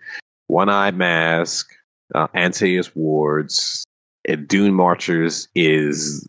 one-eyed 0.49 0.97
mask 0.97 1.71
uh, 2.15 2.27
antaeus 2.35 2.91
wards 2.97 3.85
and 4.27 4.49
dune 4.49 4.75
marchers 4.75 5.49
is 5.55 6.27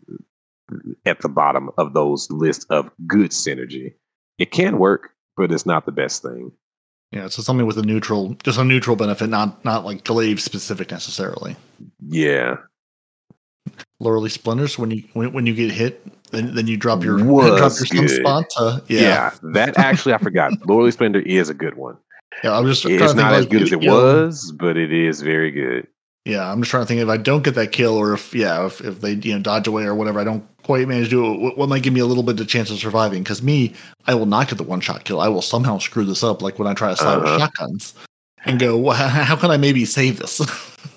at 1.06 1.20
the 1.20 1.28
bottom 1.28 1.70
of 1.76 1.92
those 1.92 2.30
list 2.30 2.64
of 2.70 2.88
good 3.06 3.30
synergy. 3.32 3.92
It 4.38 4.50
can 4.52 4.78
work 4.78 5.10
but 5.36 5.50
it's 5.50 5.66
not 5.66 5.86
the 5.86 5.92
best 5.92 6.22
thing. 6.22 6.52
Yeah, 7.10 7.28
so 7.28 7.42
something 7.42 7.66
with 7.66 7.76
a 7.78 7.82
neutral, 7.82 8.34
just 8.42 8.58
a 8.58 8.64
neutral 8.64 8.96
benefit, 8.96 9.28
not 9.28 9.64
not 9.64 9.84
like 9.84 10.04
glaive 10.04 10.40
specific 10.40 10.90
necessarily. 10.90 11.56
yeah 12.08 12.56
Loreley 14.02 14.30
Splendor 14.30 14.66
when 14.76 14.90
you 14.90 15.04
when, 15.12 15.32
when 15.32 15.46
you 15.46 15.54
get 15.54 15.70
hit, 15.70 16.04
then 16.32 16.54
then 16.54 16.66
you 16.66 16.76
drop 16.76 17.04
your 17.04 17.18
drop 17.18 17.58
your 17.58 17.68
sunspot. 17.68 18.82
Yeah, 18.88 19.00
yeah, 19.00 19.30
that 19.54 19.78
actually 19.78 20.14
i 20.14 20.18
forgot 20.18 20.52
loreley 20.66 20.92
splendor 20.92 21.20
is 21.20 21.48
a 21.48 21.54
good 21.54 21.76
one 21.76 21.96
yeah. 22.42 22.56
I'm 22.56 22.66
just 22.66 22.84
it's 22.84 23.14
not 23.14 23.32
as 23.34 23.46
good 23.46 23.62
as 23.62 23.72
it 23.72 23.80
know, 23.82 23.94
was 23.94 24.52
but 24.52 24.76
it 24.76 24.92
is 24.92 25.20
very 25.20 25.50
good 25.50 25.86
Yeah, 26.24 26.50
I'm 26.50 26.60
just 26.62 26.70
trying 26.70 26.84
to 26.84 26.86
think 26.86 27.00
if 27.00 27.08
I 27.08 27.16
don't 27.16 27.42
get 27.42 27.54
that 27.56 27.72
kill, 27.72 27.94
or 27.94 28.14
if 28.14 28.32
yeah, 28.34 28.64
if, 28.66 28.80
if 28.80 29.00
they 29.00 29.12
you 29.14 29.34
know 29.34 29.42
dodge 29.42 29.66
away 29.66 29.84
or 29.84 29.94
whatever, 29.94 30.20
I 30.20 30.24
don't 30.24 30.44
quite 30.62 30.86
manage 30.88 31.06
to 31.06 31.10
do 31.10 31.32
it. 31.34 31.40
What, 31.40 31.58
what 31.58 31.68
might 31.68 31.82
give 31.82 31.92
me 31.92 32.00
a 32.00 32.06
little 32.06 32.22
bit 32.22 32.38
of 32.40 32.46
chance 32.48 32.70
of 32.70 32.78
surviving? 32.78 33.22
Because 33.24 33.42
me, 33.42 33.74
I 34.06 34.14
will 34.14 34.26
not 34.26 34.48
get 34.48 34.56
the 34.56 34.62
one 34.64 34.80
shot 34.80 35.04
kill. 35.04 35.20
I 35.20 35.26
will 35.28 35.42
somehow 35.42 35.78
screw 35.78 36.04
this 36.04 36.22
up, 36.22 36.40
like 36.40 36.58
when 36.60 36.68
I 36.68 36.74
try 36.74 36.90
to 36.90 36.96
slide 36.96 37.16
Uh-huh. 37.16 37.32
with 37.32 37.40
shotguns, 37.40 37.94
and 38.44 38.60
go, 38.60 38.76
well, 38.78 38.94
how 38.96 39.36
can 39.36 39.50
I 39.50 39.56
maybe 39.56 39.84
save 39.84 40.18
this? 40.20 40.40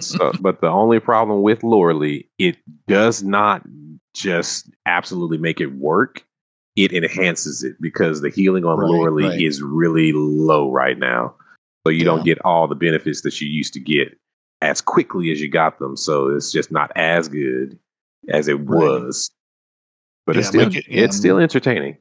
so, 0.00 0.32
but 0.40 0.60
the 0.60 0.68
only 0.68 1.00
problem 1.00 1.42
with 1.42 1.60
Loreley, 1.60 2.26
it 2.38 2.56
does 2.86 3.22
not 3.22 3.62
just 4.14 4.70
absolutely 4.86 5.38
make 5.38 5.60
it 5.60 5.74
work. 5.74 6.24
It 6.76 6.92
enhances 6.92 7.62
it 7.62 7.76
because 7.80 8.20
the 8.20 8.30
healing 8.30 8.64
on 8.64 8.78
Right, 8.78 9.28
right. 9.30 9.40
is 9.40 9.62
really 9.62 10.12
low 10.12 10.70
right 10.70 10.98
now. 10.98 11.34
So 11.86 11.90
you 11.90 12.00
Yeah. 12.00 12.04
don't 12.04 12.24
get 12.24 12.38
all 12.44 12.66
the 12.66 12.74
benefits 12.74 13.20
that 13.22 13.40
you 13.40 13.48
used 13.48 13.72
to 13.74 13.80
get 13.80 14.18
as 14.60 14.80
quickly 14.80 15.30
as 15.30 15.40
you 15.40 15.48
got 15.48 15.78
them. 15.78 15.96
So 15.96 16.28
it's 16.28 16.50
just 16.50 16.72
not 16.72 16.90
as 16.96 17.28
good 17.28 17.78
as 18.28 18.48
it 18.48 18.54
Right. 18.54 18.66
was. 18.68 19.30
But 20.26 20.36
it's 20.36 20.48
still 20.48 20.62
it- 20.68 20.74
yeah, 20.88 21.04
it's 21.04 21.16
still 21.16 21.38
entertaining. 21.38 21.98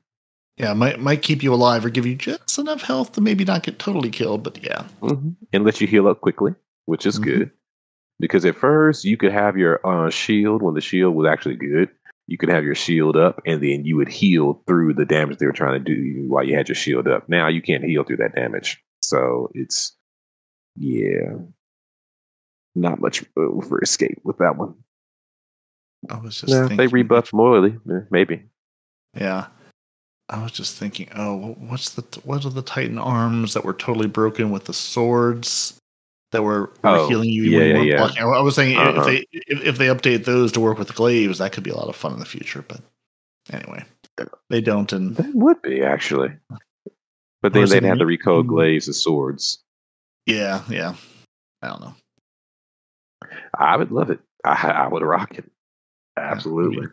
yeah, 0.57 0.73
might 0.73 0.99
might 0.99 1.21
keep 1.21 1.43
you 1.43 1.53
alive 1.53 1.83
or 1.85 1.89
give 1.89 2.05
you 2.05 2.15
just 2.15 2.57
enough 2.57 2.81
health 2.83 3.11
to 3.13 3.21
maybe 3.21 3.43
not 3.43 3.63
get 3.63 3.79
totally 3.79 4.09
killed. 4.09 4.43
But 4.43 4.63
yeah, 4.63 4.83
hmm 5.01 5.31
And 5.51 5.65
let 5.65 5.81
you 5.81 5.87
heal 5.87 6.07
up 6.07 6.21
quickly, 6.21 6.55
which 6.85 7.05
is 7.05 7.19
Mhm. 7.19 7.23
good. 7.23 7.51
Because 8.19 8.45
at 8.45 8.55
first 8.55 9.03
you 9.05 9.17
could 9.17 9.31
have 9.31 9.57
your 9.57 9.85
uh, 9.85 10.09
shield 10.09 10.61
when 10.61 10.75
the 10.75 10.81
shield 10.81 11.15
was 11.15 11.27
actually 11.27 11.55
good. 11.55 11.89
You 12.27 12.37
could 12.37 12.49
have 12.49 12.63
your 12.63 12.75
shield 12.75 13.17
up, 13.17 13.41
and 13.45 13.61
then 13.61 13.83
you 13.85 13.97
would 13.97 14.07
heal 14.07 14.63
through 14.65 14.93
the 14.93 15.03
damage 15.05 15.39
they 15.39 15.45
were 15.45 15.51
trying 15.51 15.83
to 15.83 15.93
do 15.95 16.25
while 16.29 16.43
you 16.43 16.55
had 16.55 16.69
your 16.69 16.75
shield 16.75 17.07
up. 17.07 17.27
Now 17.27 17.47
you 17.47 17.61
can't 17.61 17.83
heal 17.83 18.03
through 18.03 18.17
that 18.17 18.35
damage, 18.35 18.81
so 19.01 19.49
it's 19.53 19.97
yeah, 20.75 21.33
not 22.75 22.99
much 22.99 23.23
for 23.35 23.81
escape 23.81 24.19
with 24.23 24.37
that 24.37 24.57
one. 24.57 24.75
I 26.09 26.17
was 26.19 26.39
just 26.41 26.51
Yeah, 26.51 26.67
they 26.75 26.87
rebuffed 26.87 27.33
Morley, 27.33 27.77
maybe. 28.09 28.43
Yeah. 29.15 29.47
I 30.29 30.41
was 30.41 30.51
just 30.53 30.77
thinking, 30.77 31.09
oh, 31.15 31.55
what's 31.59 31.89
the 31.91 32.01
what 32.23 32.45
are 32.45 32.49
the 32.49 32.61
Titan 32.61 32.97
arms 32.97 33.53
that 33.53 33.65
were 33.65 33.73
totally 33.73 34.07
broken 34.07 34.49
with 34.49 34.65
the 34.65 34.73
swords 34.73 35.77
that 36.33 36.43
were, 36.43 36.61
were 36.83 36.89
Oh, 36.89 37.07
healing 37.07 37.29
you? 37.29 37.43
yeah, 37.43 37.57
when 37.59 37.67
you 37.67 37.73
weren't 37.75 37.87
yeah. 37.87 37.97
blocking? 37.97 38.23
I 38.23 38.41
was 38.41 38.55
saying 38.55 38.77
Uh-huh. 38.77 38.99
if 39.01 39.05
they 39.05 39.25
if, 39.31 39.61
if 39.63 39.77
they 39.77 39.87
update 39.87 40.25
those 40.25 40.51
to 40.51 40.59
work 40.59 40.77
with 40.77 40.93
glaives, 40.93 41.37
that 41.39 41.53
could 41.53 41.63
be 41.63 41.69
a 41.71 41.75
lot 41.75 41.87
of 41.87 41.95
fun 41.95 42.13
in 42.13 42.19
the 42.19 42.25
future. 42.25 42.63
But 42.67 42.81
anyway, 43.51 43.85
they 44.49 44.61
don't, 44.61 44.91
and 44.93 45.15
That 45.15 45.33
would 45.33 45.61
be 45.61 45.81
actually. 45.81 46.29
But 47.41 47.53
then 47.53 47.67
they'd 47.69 47.83
have 47.83 47.97
to 47.99 48.05
recode 48.05 48.43
Mm. 48.45 48.47
glaives 48.47 48.87
as 48.89 49.01
swords. 49.01 49.59
yeah, 50.25 50.61
yeah, 50.69 50.95
I 51.61 51.67
don't 51.69 51.81
know. 51.81 51.95
I 53.57 53.77
would 53.77 53.91
love 53.91 54.09
it. 54.09 54.19
I, 54.45 54.51
I 54.85 54.87
would 54.87 55.03
rock 55.03 55.37
it. 55.37 55.49
Absolutely. 56.17 56.87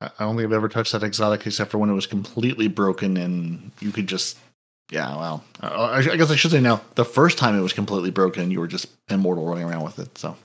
I 0.00 0.06
I 0.18 0.24
don't 0.24 0.36
think 0.36 0.46
I've 0.46 0.52
ever 0.52 0.68
touched 0.68 0.92
that 0.92 1.02
exotic 1.04 1.46
except 1.46 1.70
for 1.70 1.78
when 1.78 1.88
it 1.90 1.94
was 1.94 2.06
completely 2.06 2.68
broken 2.68 3.16
and 3.16 3.70
you 3.80 3.92
could 3.92 4.06
just, 4.08 4.36
yeah, 4.90 5.16
well, 5.16 5.44
I, 5.60 5.68
I 5.68 5.96
I 5.98 6.16
guess 6.16 6.30
I 6.30 6.36
should 6.36 6.50
say 6.50 6.60
now, 6.60 6.80
the 6.96 7.04
first 7.04 7.38
time 7.38 7.56
it 7.56 7.62
was 7.62 7.72
completely 7.72 8.10
broken, 8.10 8.50
you 8.50 8.60
were 8.60 8.66
just 8.68 8.86
immortal 9.10 9.46
running 9.46 9.64
around 9.64 9.84
with 9.84 9.98
it. 9.98 10.16
So, 10.18 10.36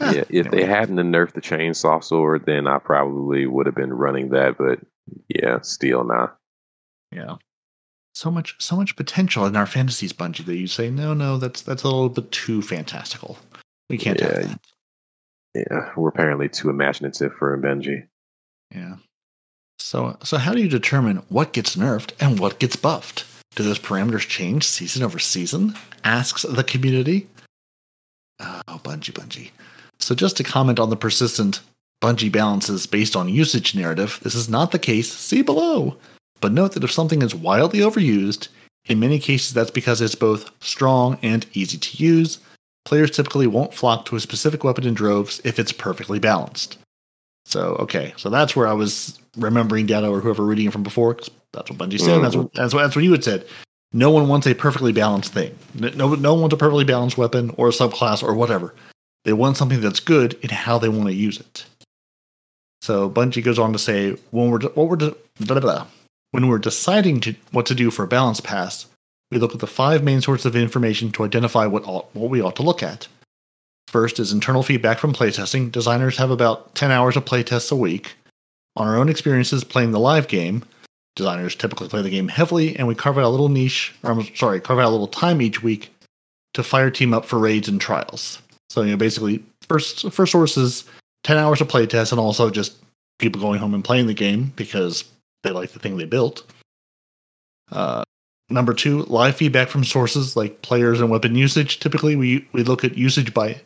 Yeah, 0.00 0.12
eh, 0.12 0.24
if 0.30 0.50
they 0.50 0.64
hadn't 0.64 0.96
nerfed 0.96 1.32
the 1.32 1.40
chainsaw 1.40 2.02
sword, 2.02 2.44
then 2.46 2.66
I 2.66 2.78
probably 2.78 3.46
would 3.46 3.66
have 3.66 3.74
been 3.74 3.92
running 3.92 4.30
that. 4.30 4.58
But 4.58 4.80
yeah, 5.28 5.60
still 5.62 6.04
not. 6.04 6.36
yeah, 7.12 7.36
so 8.14 8.30
much, 8.30 8.54
so 8.58 8.76
much 8.76 8.96
potential 8.96 9.46
in 9.46 9.56
our 9.56 9.66
fantasies, 9.66 10.12
Bungie, 10.12 10.44
that 10.44 10.56
you 10.56 10.66
say, 10.66 10.90
no, 10.90 11.14
no, 11.14 11.36
that's 11.38 11.62
that's 11.62 11.82
a 11.82 11.86
little 11.88 12.08
bit 12.08 12.30
too 12.32 12.60
fantastical. 12.62 13.38
We 13.88 13.98
can't 13.98 14.20
Yeah. 14.20 14.26
have 14.40 14.48
that. 14.48 14.60
Yeah, 15.54 15.90
we're 15.96 16.08
apparently 16.08 16.48
too 16.48 16.68
imaginative 16.68 17.32
for 17.38 17.56
Benji. 17.58 18.08
Yeah. 18.74 18.96
So, 19.78 20.16
so 20.24 20.36
how 20.38 20.52
do 20.52 20.60
you 20.60 20.68
determine 20.68 21.18
what 21.28 21.52
gets 21.52 21.76
nerfed 21.76 22.10
and 22.20 22.40
what 22.40 22.58
gets 22.58 22.74
buffed? 22.76 23.24
Do 23.54 23.62
those 23.62 23.78
parameters 23.78 24.28
change 24.28 24.66
season 24.66 25.02
over 25.02 25.18
season? 25.18 25.74
Asks 26.02 26.42
the 26.42 26.64
community. 26.64 27.28
Oh, 28.40 28.80
Bungie, 28.82 29.12
Bungie. 29.12 29.50
So, 30.00 30.14
just 30.14 30.36
to 30.38 30.44
comment 30.44 30.80
on 30.80 30.90
the 30.90 30.96
persistent 30.96 31.60
Bungie 32.02 32.32
balances 32.32 32.86
based 32.86 33.14
on 33.14 33.28
usage 33.28 33.74
narrative, 33.74 34.18
this 34.22 34.34
is 34.34 34.48
not 34.48 34.72
the 34.72 34.78
case. 34.78 35.12
See 35.12 35.42
below. 35.42 35.96
But 36.40 36.52
note 36.52 36.72
that 36.72 36.84
if 36.84 36.90
something 36.90 37.22
is 37.22 37.34
wildly 37.34 37.78
overused, 37.78 38.48
in 38.86 39.00
many 39.00 39.18
cases 39.18 39.54
that's 39.54 39.70
because 39.70 40.00
it's 40.00 40.14
both 40.14 40.50
strong 40.62 41.18
and 41.22 41.46
easy 41.54 41.78
to 41.78 42.02
use. 42.02 42.38
Players 42.84 43.12
typically 43.12 43.46
won't 43.46 43.72
flock 43.72 44.04
to 44.06 44.16
a 44.16 44.20
specific 44.20 44.62
weapon 44.62 44.84
in 44.84 44.94
droves 44.94 45.40
if 45.44 45.58
it's 45.58 45.72
perfectly 45.72 46.18
balanced. 46.18 46.76
So 47.44 47.76
okay, 47.80 48.14
so 48.16 48.30
that's 48.30 48.56
where 48.56 48.66
I 48.66 48.72
was 48.72 49.18
remembering 49.36 49.86
Datto 49.86 50.10
or 50.10 50.20
whoever 50.20 50.44
reading 50.44 50.66
it 50.66 50.72
from 50.72 50.82
before. 50.82 51.14
that's 51.52 51.70
what 51.70 51.78
Bungie 51.78 52.00
said. 52.00 52.22
That's 52.22 52.34
mm-hmm. 52.34 52.42
what 52.42 52.54
that's 52.54 52.74
what 52.74 52.82
that's 52.82 52.96
what 52.96 53.04
you 53.04 53.12
had 53.12 53.24
said. 53.24 53.46
No 53.92 54.10
one 54.10 54.28
wants 54.28 54.46
a 54.46 54.54
perfectly 54.54 54.92
balanced 54.92 55.32
thing. 55.32 55.56
No, 55.74 55.88
no 55.90 56.14
no 56.14 56.32
one 56.32 56.42
wants 56.42 56.54
a 56.54 56.58
perfectly 56.58 56.84
balanced 56.84 57.18
weapon 57.18 57.54
or 57.56 57.68
a 57.68 57.72
subclass 57.72 58.22
or 58.22 58.34
whatever. 58.34 58.74
They 59.24 59.32
want 59.32 59.56
something 59.56 59.80
that's 59.80 60.00
good 60.00 60.34
in 60.42 60.50
how 60.50 60.78
they 60.78 60.88
want 60.88 61.08
to 61.08 61.14
use 61.14 61.40
it. 61.40 61.64
So 62.82 63.08
Bungie 63.08 63.42
goes 63.42 63.58
on 63.58 63.72
to 63.72 63.78
say 63.78 64.16
when 64.30 64.50
we're 64.50 64.60
what 64.60 64.88
we're 64.88 64.96
de- 64.96 65.16
blah, 65.40 65.58
blah, 65.58 65.60
blah. 65.60 65.86
when 66.32 66.48
we're 66.48 66.58
deciding 66.58 67.20
to 67.20 67.34
what 67.50 67.66
to 67.66 67.74
do 67.74 67.90
for 67.90 68.04
a 68.04 68.08
balance 68.08 68.40
pass, 68.40 68.86
we 69.30 69.38
look 69.38 69.54
at 69.54 69.60
the 69.60 69.66
five 69.66 70.02
main 70.02 70.20
sources 70.20 70.46
of 70.46 70.54
information 70.54 71.10
to 71.12 71.24
identify 71.24 71.66
what 71.66 71.86
ought, 71.86 72.14
what 72.14 72.30
we 72.30 72.42
ought 72.42 72.56
to 72.56 72.62
look 72.62 72.82
at. 72.82 73.08
First 73.88 74.18
is 74.18 74.32
internal 74.32 74.62
feedback 74.62 74.98
from 74.98 75.12
playtesting. 75.12 75.70
Designers 75.70 76.16
have 76.16 76.30
about 76.30 76.74
10 76.74 76.90
hours 76.90 77.16
of 77.16 77.24
playtests 77.24 77.70
a 77.70 77.76
week. 77.76 78.16
On 78.76 78.88
our 78.88 78.96
own 78.96 79.08
experiences 79.08 79.62
playing 79.62 79.92
the 79.92 80.00
live 80.00 80.26
game, 80.26 80.64
designers 81.14 81.54
typically 81.54 81.88
play 81.88 82.02
the 82.02 82.10
game 82.10 82.28
heavily, 82.28 82.76
and 82.76 82.88
we 82.88 82.94
carve 82.94 83.18
out 83.18 83.24
a 83.24 83.28
little 83.28 83.48
niche, 83.48 83.94
or 84.02 84.10
I'm 84.10 84.34
sorry, 84.34 84.60
carve 84.60 84.80
out 84.80 84.88
a 84.88 84.90
little 84.90 85.06
time 85.06 85.40
each 85.40 85.62
week 85.62 85.94
to 86.54 86.62
fire 86.62 86.90
team 86.90 87.14
up 87.14 87.24
for 87.24 87.38
raids 87.38 87.68
and 87.68 87.80
trials. 87.80 88.40
So, 88.68 88.82
you 88.82 88.90
know, 88.90 88.96
basically, 88.96 89.44
first, 89.68 90.10
first 90.12 90.32
source 90.32 90.56
is 90.56 90.84
10 91.22 91.36
hours 91.36 91.60
of 91.60 91.68
playtest, 91.68 92.10
and 92.10 92.20
also 92.20 92.50
just 92.50 92.76
people 93.18 93.40
going 93.40 93.60
home 93.60 93.74
and 93.74 93.84
playing 93.84 94.06
the 94.06 94.14
game 94.14 94.52
because 94.56 95.04
they 95.44 95.50
like 95.50 95.70
the 95.70 95.78
thing 95.78 95.96
they 95.96 96.04
built. 96.04 96.42
Uh, 97.70 98.02
number 98.50 98.74
two, 98.74 99.02
live 99.04 99.36
feedback 99.36 99.68
from 99.68 99.84
sources 99.84 100.36
like 100.36 100.62
players 100.62 101.00
and 101.00 101.10
weapon 101.10 101.36
usage. 101.36 101.78
Typically, 101.78 102.16
we, 102.16 102.48
we 102.52 102.62
look 102.64 102.84
at 102.84 102.98
usage 102.98 103.32
by 103.32 103.60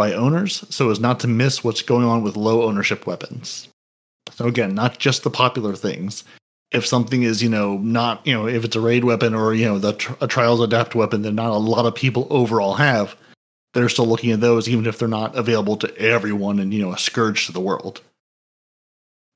by 0.00 0.14
owners 0.14 0.64
so 0.70 0.88
as 0.88 0.98
not 0.98 1.20
to 1.20 1.28
miss 1.28 1.62
what's 1.62 1.82
going 1.82 2.06
on 2.06 2.22
with 2.22 2.34
low 2.34 2.62
ownership 2.62 3.06
weapons. 3.06 3.68
So 4.30 4.46
again, 4.46 4.74
not 4.74 4.98
just 4.98 5.24
the 5.24 5.30
popular 5.30 5.76
things. 5.76 6.24
If 6.70 6.86
something 6.86 7.22
is, 7.22 7.42
you 7.42 7.50
know, 7.50 7.76
not, 7.76 8.26
you 8.26 8.32
know, 8.32 8.48
if 8.48 8.64
it's 8.64 8.76
a 8.76 8.80
raid 8.80 9.04
weapon 9.04 9.34
or, 9.34 9.52
you 9.52 9.66
know, 9.66 9.78
the 9.78 10.16
a 10.22 10.26
trials 10.26 10.62
adept 10.62 10.94
weapon 10.94 11.20
that 11.20 11.32
not 11.32 11.50
a 11.50 11.58
lot 11.58 11.84
of 11.84 11.94
people 11.94 12.26
overall 12.30 12.76
have, 12.76 13.14
they're 13.74 13.90
still 13.90 14.06
looking 14.06 14.32
at 14.32 14.40
those 14.40 14.70
even 14.70 14.86
if 14.86 14.98
they're 14.98 15.06
not 15.06 15.36
available 15.36 15.76
to 15.76 15.98
everyone 15.98 16.60
and, 16.60 16.72
you 16.72 16.80
know, 16.80 16.92
a 16.92 16.98
scourge 16.98 17.44
to 17.44 17.52
the 17.52 17.60
world. 17.60 18.00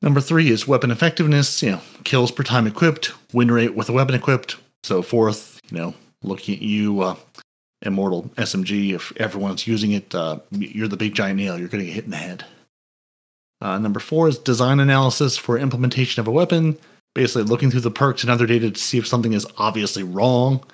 Number 0.00 0.22
three 0.22 0.48
is 0.48 0.66
weapon 0.66 0.90
effectiveness, 0.90 1.62
you 1.62 1.72
know, 1.72 1.80
kills 2.04 2.30
per 2.30 2.42
time 2.42 2.66
equipped, 2.66 3.12
win 3.34 3.50
rate 3.50 3.74
with 3.74 3.90
a 3.90 3.92
weapon 3.92 4.14
equipped, 4.14 4.56
so 4.82 5.02
forth, 5.02 5.60
you 5.70 5.76
know, 5.76 5.94
looking 6.22 6.54
at 6.54 6.62
you, 6.62 7.02
uh, 7.02 7.16
immortal 7.84 8.24
SMG. 8.36 8.94
If 8.94 9.12
everyone's 9.16 9.66
using 9.66 9.92
it, 9.92 10.14
uh, 10.14 10.38
you're 10.50 10.88
the 10.88 10.96
big 10.96 11.14
giant 11.14 11.38
nail. 11.38 11.58
You're 11.58 11.68
going 11.68 11.80
to 11.82 11.86
get 11.86 11.94
hit 11.94 12.04
in 12.04 12.10
the 12.10 12.16
head. 12.16 12.44
Uh, 13.60 13.78
number 13.78 14.00
four 14.00 14.28
is 14.28 14.38
design 14.38 14.80
analysis 14.80 15.36
for 15.36 15.58
implementation 15.58 16.20
of 16.20 16.26
a 16.26 16.32
weapon. 16.32 16.76
Basically, 17.14 17.44
looking 17.44 17.70
through 17.70 17.80
the 17.80 17.90
perks 17.90 18.22
and 18.22 18.30
other 18.30 18.46
data 18.46 18.70
to 18.70 18.80
see 18.80 18.98
if 18.98 19.06
something 19.06 19.32
is 19.32 19.46
obviously 19.58 20.02
wrong. 20.02 20.64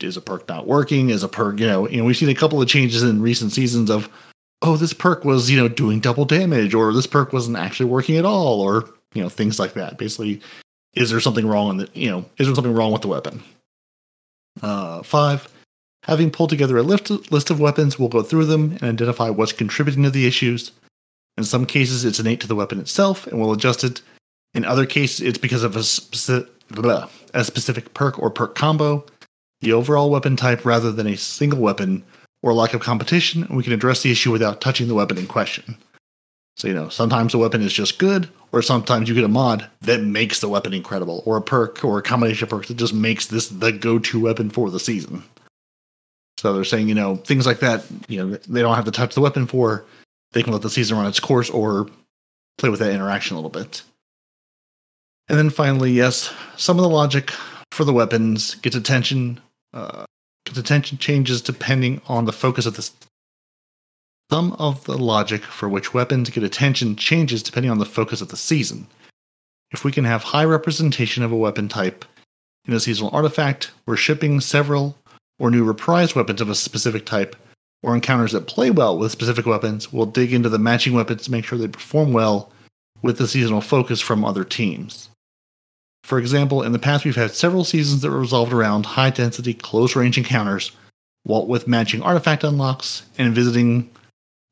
Is 0.00 0.16
a 0.16 0.20
perk 0.20 0.48
not 0.48 0.66
working? 0.66 1.10
Is 1.10 1.22
a 1.22 1.28
perk, 1.28 1.58
you 1.58 1.66
know, 1.66 1.88
you 1.88 1.98
know, 1.98 2.04
we've 2.04 2.16
seen 2.16 2.28
a 2.28 2.34
couple 2.34 2.60
of 2.60 2.68
changes 2.68 3.02
in 3.02 3.22
recent 3.22 3.52
seasons 3.52 3.90
of, 3.90 4.08
oh, 4.60 4.76
this 4.76 4.92
perk 4.92 5.24
was, 5.24 5.50
you 5.50 5.56
know, 5.56 5.68
doing 5.68 6.00
double 6.00 6.24
damage, 6.24 6.74
or 6.74 6.92
this 6.92 7.06
perk 7.06 7.32
wasn't 7.32 7.56
actually 7.56 7.88
working 7.88 8.16
at 8.16 8.24
all, 8.24 8.60
or 8.60 8.88
you 9.14 9.22
know, 9.22 9.28
things 9.28 9.58
like 9.58 9.72
that. 9.74 9.96
Basically, 9.96 10.40
is 10.94 11.10
there 11.10 11.20
something 11.20 11.46
wrong 11.46 11.70
in 11.70 11.76
the, 11.78 11.88
you 11.94 12.10
know, 12.10 12.24
is 12.38 12.46
there 12.46 12.54
something 12.54 12.74
wrong 12.74 12.92
with 12.92 13.02
the 13.02 13.08
weapon? 13.08 13.42
Uh, 14.62 15.02
five, 15.02 15.48
Having 16.04 16.32
pulled 16.32 16.50
together 16.50 16.76
a 16.76 16.82
list, 16.82 17.50
of 17.50 17.60
weapons, 17.60 17.98
we'll 17.98 18.10
go 18.10 18.22
through 18.22 18.44
them 18.44 18.72
and 18.72 18.84
identify 18.84 19.30
what's 19.30 19.52
contributing 19.52 20.02
to 20.02 20.10
the 20.10 20.26
issues. 20.26 20.70
In 21.38 21.44
some 21.44 21.64
cases, 21.64 22.04
it's 22.04 22.20
innate 22.20 22.40
to 22.40 22.46
the 22.46 22.54
weapon 22.54 22.78
itself, 22.78 23.26
and 23.26 23.40
we'll 23.40 23.52
adjust 23.52 23.84
it. 23.84 24.02
In 24.52 24.64
other 24.64 24.84
cases, 24.84 25.22
it's 25.22 25.38
because 25.38 25.62
of 25.64 25.76
a, 25.76 25.80
speci- 25.80 26.46
blah, 26.68 27.08
a 27.32 27.42
specific 27.42 27.94
perk 27.94 28.18
or 28.18 28.30
perk 28.30 28.54
combo, 28.54 29.04
the 29.62 29.72
overall 29.72 30.10
weapon 30.10 30.36
type 30.36 30.66
rather 30.66 30.92
than 30.92 31.06
a 31.06 31.16
single 31.16 31.60
weapon, 31.60 32.04
or 32.42 32.52
lack 32.52 32.74
of 32.74 32.82
competition, 32.82 33.42
and 33.44 33.56
we 33.56 33.62
can 33.62 33.72
address 33.72 34.02
the 34.02 34.12
issue 34.12 34.30
without 34.30 34.60
touching 34.60 34.88
the 34.88 34.94
weapon 34.94 35.16
in 35.16 35.26
question. 35.26 35.78
So, 36.56 36.68
you 36.68 36.74
know, 36.74 36.90
sometimes 36.90 37.32
the 37.32 37.38
weapon 37.38 37.62
is 37.62 37.72
just 37.72 37.98
good, 37.98 38.28
or 38.52 38.60
sometimes 38.60 39.08
you 39.08 39.14
get 39.14 39.24
a 39.24 39.28
mod 39.28 39.68
that 39.80 40.02
makes 40.02 40.40
the 40.40 40.50
weapon 40.50 40.74
incredible, 40.74 41.22
or 41.24 41.38
a 41.38 41.42
perk 41.42 41.82
or 41.82 41.98
a 41.98 42.02
combination 42.02 42.44
of 42.44 42.50
perks 42.50 42.68
that 42.68 42.76
just 42.76 42.94
makes 42.94 43.26
this 43.26 43.48
the 43.48 43.72
go 43.72 43.98
to 43.98 44.20
weapon 44.20 44.50
for 44.50 44.70
the 44.70 44.78
season. 44.78 45.24
So 46.44 46.52
they're 46.52 46.64
saying, 46.64 46.90
you 46.90 46.94
know, 46.94 47.16
things 47.16 47.46
like 47.46 47.60
that, 47.60 47.86
you 48.06 48.22
know, 48.22 48.36
they 48.36 48.60
don't 48.60 48.74
have 48.74 48.84
to 48.84 48.90
touch 48.90 49.14
the 49.14 49.22
weapon 49.22 49.46
for. 49.46 49.82
They 50.32 50.42
can 50.42 50.52
let 50.52 50.60
the 50.60 50.68
season 50.68 50.98
run 50.98 51.06
its 51.06 51.18
course 51.18 51.48
or 51.48 51.88
play 52.58 52.68
with 52.68 52.80
that 52.80 52.92
interaction 52.92 53.34
a 53.34 53.38
little 53.38 53.48
bit. 53.48 53.80
And 55.26 55.38
then 55.38 55.48
finally, 55.48 55.92
yes, 55.92 56.34
some 56.58 56.76
of 56.78 56.82
the 56.82 56.90
logic 56.90 57.30
for 57.70 57.84
the 57.84 57.94
weapons 57.94 58.56
gets 58.56 58.76
attention. 58.76 59.40
Uh, 59.72 60.04
gets 60.44 60.58
attention 60.58 60.98
changes 60.98 61.40
depending 61.40 62.02
on 62.08 62.26
the 62.26 62.32
focus 62.32 62.66
of 62.66 62.76
the. 62.76 62.90
Some 64.30 64.52
of 64.58 64.84
the 64.84 64.98
logic 64.98 65.44
for 65.44 65.70
which 65.70 65.94
weapons 65.94 66.28
get 66.28 66.44
attention 66.44 66.94
changes 66.94 67.42
depending 67.42 67.70
on 67.70 67.78
the 67.78 67.86
focus 67.86 68.20
of 68.20 68.28
the 68.28 68.36
season. 68.36 68.86
If 69.70 69.82
we 69.82 69.92
can 69.92 70.04
have 70.04 70.22
high 70.22 70.44
representation 70.44 71.22
of 71.22 71.32
a 71.32 71.36
weapon 71.36 71.70
type 71.70 72.04
in 72.66 72.74
a 72.74 72.80
seasonal 72.80 73.14
artifact, 73.14 73.70
we're 73.86 73.96
shipping 73.96 74.40
several 74.40 74.98
or 75.38 75.50
new 75.50 75.64
reprise 75.64 76.14
weapons 76.14 76.40
of 76.40 76.48
a 76.48 76.54
specific 76.54 77.06
type, 77.06 77.36
or 77.82 77.94
encounters 77.94 78.32
that 78.32 78.46
play 78.46 78.70
well 78.70 78.98
with 78.98 79.12
specific 79.12 79.46
weapons, 79.46 79.92
we'll 79.92 80.06
dig 80.06 80.32
into 80.32 80.48
the 80.48 80.58
matching 80.58 80.94
weapons 80.94 81.22
to 81.22 81.30
make 81.30 81.44
sure 81.44 81.58
they 81.58 81.68
perform 81.68 82.12
well 82.12 82.50
with 83.02 83.18
the 83.18 83.28
seasonal 83.28 83.60
focus 83.60 84.00
from 84.00 84.24
other 84.24 84.44
teams. 84.44 85.10
For 86.02 86.18
example, 86.18 86.62
in 86.62 86.72
the 86.72 86.78
past 86.78 87.04
we've 87.04 87.16
had 87.16 87.32
several 87.32 87.64
seasons 87.64 88.02
that 88.02 88.10
were 88.10 88.20
resolved 88.20 88.52
around 88.52 88.86
high 88.86 89.10
density, 89.10 89.54
close 89.54 89.96
range 89.96 90.18
encounters, 90.18 90.72
what 91.24 91.48
with 91.48 91.68
matching 91.68 92.02
artifact 92.02 92.44
unlocks 92.44 93.02
and 93.18 93.34
visiting 93.34 93.90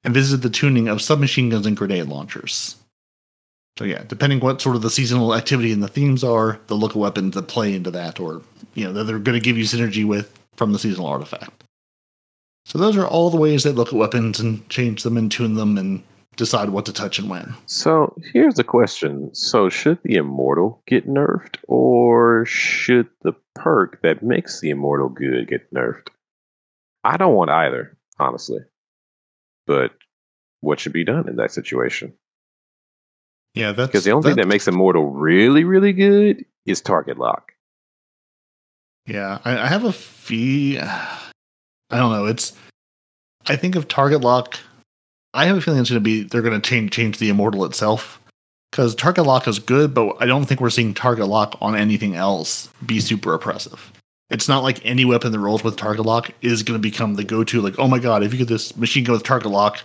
and 0.05 0.15
visited 0.15 0.43
the 0.43 0.51
tuning 0.51 0.89
of 0.89 1.01
submachine 1.01 1.49
guns 1.49 1.67
and 1.67 1.77
grenade 1.77 2.07
launchers. 2.07 2.77
So 3.79 3.85
yeah, 3.85 4.03
depending 4.07 4.41
what 4.41 4.61
sort 4.61 4.77
of 4.77 4.83
the 4.83 4.91
seasonal 4.91 5.35
activity 5.35 5.73
and 5.73 5.83
the 5.83 5.89
themes 5.89 6.25
are, 6.25 6.59
they'll 6.67 6.79
look 6.79 6.93
at 6.93 6.97
weapons 6.97 7.35
that 7.35 7.49
play 7.49 7.75
into 7.75 7.91
that, 7.93 8.21
or 8.21 8.43
you 8.75 8.85
know 8.85 8.93
that 8.93 9.05
they're 9.05 9.19
going 9.19 9.39
to 9.39 9.45
give 9.45 9.57
you 9.57 9.65
synergy 9.65 10.07
with 10.07 10.39
from 10.57 10.73
the 10.73 10.79
seasonal 10.79 11.07
artifact. 11.07 11.65
So 12.65 12.79
those 12.79 12.97
are 12.97 13.07
all 13.07 13.31
the 13.31 13.37
ways 13.37 13.65
they 13.65 13.73
look 13.73 13.89
at 13.89 13.95
weapons 13.95 14.39
and 14.39 14.69
change 14.69 15.03
them 15.03 15.17
and 15.17 15.31
tune 15.31 15.55
them 15.55 15.77
and 15.77 16.03
decide 16.37 16.71
what 16.71 16.87
to 16.87 16.93
touch 16.93 17.19
and 17.19 17.29
when. 17.29 17.55
So 17.67 18.15
here's 18.33 18.55
the 18.55 18.65
question: 18.65 19.35
So 19.35 19.69
should 19.69 19.99
the 20.05 20.15
immortal 20.17 20.83
get 20.87 21.09
nerfed, 21.09 21.57
or 21.67 22.45
should 22.47 23.09
the 23.23 23.35
perk 23.55 24.01
that 24.03 24.23
makes 24.23 24.61
the 24.61 24.71
immortal 24.71 25.09
good 25.09 25.49
get 25.49 25.73
nerfed? 25.75 26.09
I 27.05 27.17
don't 27.17 27.35
want 27.35 27.51
either, 27.51 27.97
honestly. 28.19 28.61
But 29.67 29.93
what 30.61 30.79
should 30.81 30.93
be 30.93 31.05
done 31.05 31.29
in 31.29 31.37
that 31.37 31.51
situation? 31.53 32.15
Yeah, 33.55 33.73
that's 33.73 33.89
Because 33.89 34.05
the 34.05 34.13
only 34.13 34.31
thing 34.31 34.37
that 34.37 34.49
makes 34.49 34.67
immortal 34.67 35.11
really, 35.11 35.65
really 35.65 35.93
good 35.93 36.45
is 36.65 36.81
target 36.81 37.19
lock. 37.19 37.53
Yeah, 39.07 39.39
I, 39.45 39.59
I 39.59 39.67
have 39.67 39.85
a 39.85 39.93
fee. 39.93 40.79
I 40.79 41.19
don't 41.91 42.13
know. 42.13 42.27
It's. 42.27 42.53
I 43.47 43.57
think 43.57 43.75
of 43.75 43.89
target 43.89 44.21
lock. 44.21 44.59
I 45.35 45.47
have 45.47 45.57
a 45.57 45.61
feeling 45.61 45.81
it's 45.81 45.91
going 45.91 46.01
to 46.01 46.05
be 46.05 46.23
they're 46.23 46.43
going 46.43 46.61
to 46.61 46.69
change 46.69 46.93
change 46.93 47.19
the 47.19 47.29
immortal 47.29 47.65
itself 47.65 48.21
because 48.71 48.95
target 48.95 49.27
lock 49.27 49.49
is 49.49 49.59
good, 49.59 49.95
but 49.95 50.17
I 50.21 50.27
don't 50.27 50.47
think 50.47 50.61
we're 50.61 50.71
seeing 50.71 50.95
target 50.95 51.27
lock 51.27 51.57
on 51.61 51.77
anything 51.77 52.15
else 52.15 52.69
be 52.85 53.01
super 53.01 53.35
oppressive. 53.35 53.93
It's 54.31 54.49
not 54.49 54.63
like 54.63 54.85
any 54.85 55.05
weapon 55.05 55.31
that 55.33 55.39
rolls 55.39 55.63
with 55.63 55.77
target 55.77 56.07
lock 56.07 56.31
is 56.41 56.63
going 56.63 56.79
to 56.79 56.83
become 56.83 57.15
the 57.15 57.25
go 57.25 57.45
to. 57.45 57.61
Like, 57.61 57.79
oh 57.79 57.89
my 57.89 57.99
god, 57.99 58.23
if 58.23 58.33
you 58.33 58.39
get 58.39 58.49
this 58.49 58.77
machine 58.77 59.05
gun 59.05 59.15
with 59.15 59.25
target 59.25 59.51
lock, 59.51 59.81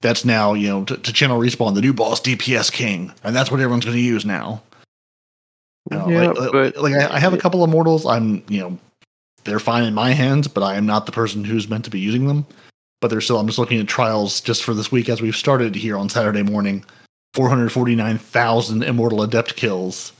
that's 0.00 0.24
now 0.24 0.54
you 0.54 0.68
know 0.68 0.84
to, 0.84 0.96
to 0.96 1.12
channel 1.12 1.38
respawn 1.38 1.74
the 1.74 1.82
new 1.82 1.92
boss 1.92 2.20
DPS 2.20 2.72
king, 2.72 3.12
and 3.22 3.36
that's 3.36 3.50
what 3.50 3.60
everyone's 3.60 3.84
going 3.84 3.96
to 3.96 4.02
use 4.02 4.24
now. 4.24 4.62
You 5.90 5.96
know, 5.98 6.08
Yeah, 6.08 6.30
like, 6.30 6.52
but- 6.52 6.76
like 6.78 6.94
I, 6.94 7.16
I 7.16 7.18
have 7.18 7.32
a 7.34 7.38
couple 7.38 7.62
of 7.64 7.70
mortals. 7.70 8.06
I'm 8.06 8.42
you 8.48 8.60
know 8.60 8.78
they're 9.44 9.58
fine 9.60 9.84
in 9.84 9.94
my 9.94 10.12
hands, 10.12 10.48
but 10.48 10.62
I 10.62 10.74
am 10.76 10.86
not 10.86 11.06
the 11.06 11.12
person 11.12 11.44
who's 11.44 11.68
meant 11.68 11.84
to 11.86 11.90
be 11.90 11.98
using 12.00 12.26
them. 12.26 12.46
But 13.00 13.08
they're 13.08 13.20
still. 13.22 13.38
I'm 13.38 13.46
just 13.46 13.58
looking 13.58 13.80
at 13.80 13.88
trials 13.88 14.40
just 14.42 14.62
for 14.62 14.74
this 14.74 14.92
week 14.92 15.08
as 15.08 15.22
we've 15.22 15.34
started 15.36 15.74
here 15.74 15.96
on 15.96 16.08
Saturday 16.10 16.42
morning. 16.42 16.84
449,000 17.34 18.82
immortal 18.82 19.22
adept 19.22 19.56
kills. 19.56 20.12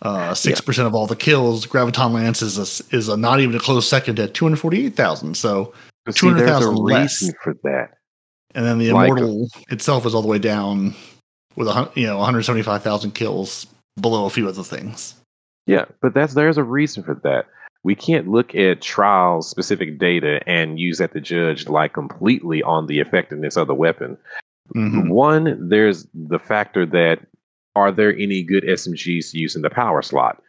Uh, 0.00 0.32
six 0.32 0.60
percent 0.60 0.86
of 0.86 0.94
all 0.94 1.06
the 1.06 1.16
kills. 1.16 1.66
Graviton 1.66 2.12
Lance 2.12 2.40
is 2.42 2.56
a, 2.58 2.96
is 2.96 3.08
a 3.08 3.16
not 3.16 3.40
even 3.40 3.54
a 3.56 3.58
close 3.58 3.88
second 3.88 4.18
at 4.20 4.32
248,000. 4.34 5.36
So, 5.36 5.72
But 6.04 6.14
there's 6.14 6.16
a 6.16 6.18
200,000 6.20 6.74
less. 6.76 7.20
reason 7.22 7.34
for 7.42 7.54
that. 7.64 7.90
and 8.54 8.64
then 8.64 8.78
the 8.78 8.92
Like- 8.92 9.08
immortal 9.10 9.48
itself 9.70 10.06
is 10.06 10.14
all 10.14 10.22
the 10.22 10.28
way 10.28 10.38
down 10.38 10.94
with 11.56 11.66
a 11.68 11.90
you 11.94 12.06
know 12.06 12.16
175,000 12.18 13.12
kills 13.12 13.66
below 14.00 14.26
a 14.26 14.30
few 14.30 14.48
other 14.48 14.62
things. 14.62 15.14
Yeah, 15.66 15.84
but 16.00 16.14
that's 16.14 16.34
there's 16.34 16.58
a 16.58 16.64
reason 16.64 17.02
for 17.02 17.14
that. 17.24 17.46
We 17.84 17.94
can't 17.94 18.28
look 18.28 18.54
at 18.54 18.82
trial 18.82 19.42
specific 19.42 19.98
data 19.98 20.40
and 20.46 20.80
use 20.80 20.98
that 20.98 21.12
to 21.12 21.20
judge 21.20 21.68
like 21.68 21.92
completely 21.92 22.62
on 22.62 22.86
the 22.86 23.00
effectiveness 23.00 23.56
of 23.56 23.66
the 23.66 23.74
weapon. 23.74 24.16
Mhm. 24.74 25.08
One, 25.10 25.68
there's 25.68 26.06
the 26.14 26.38
factor 26.38 26.84
that 26.86 27.20
are 27.76 27.92
there 27.92 28.14
any 28.16 28.42
good 28.42 28.64
SMGs 28.64 29.30
to 29.30 29.38
use 29.38 29.54
in 29.54 29.62
the 29.62 29.70
power 29.70 30.02
slot? 30.02 30.42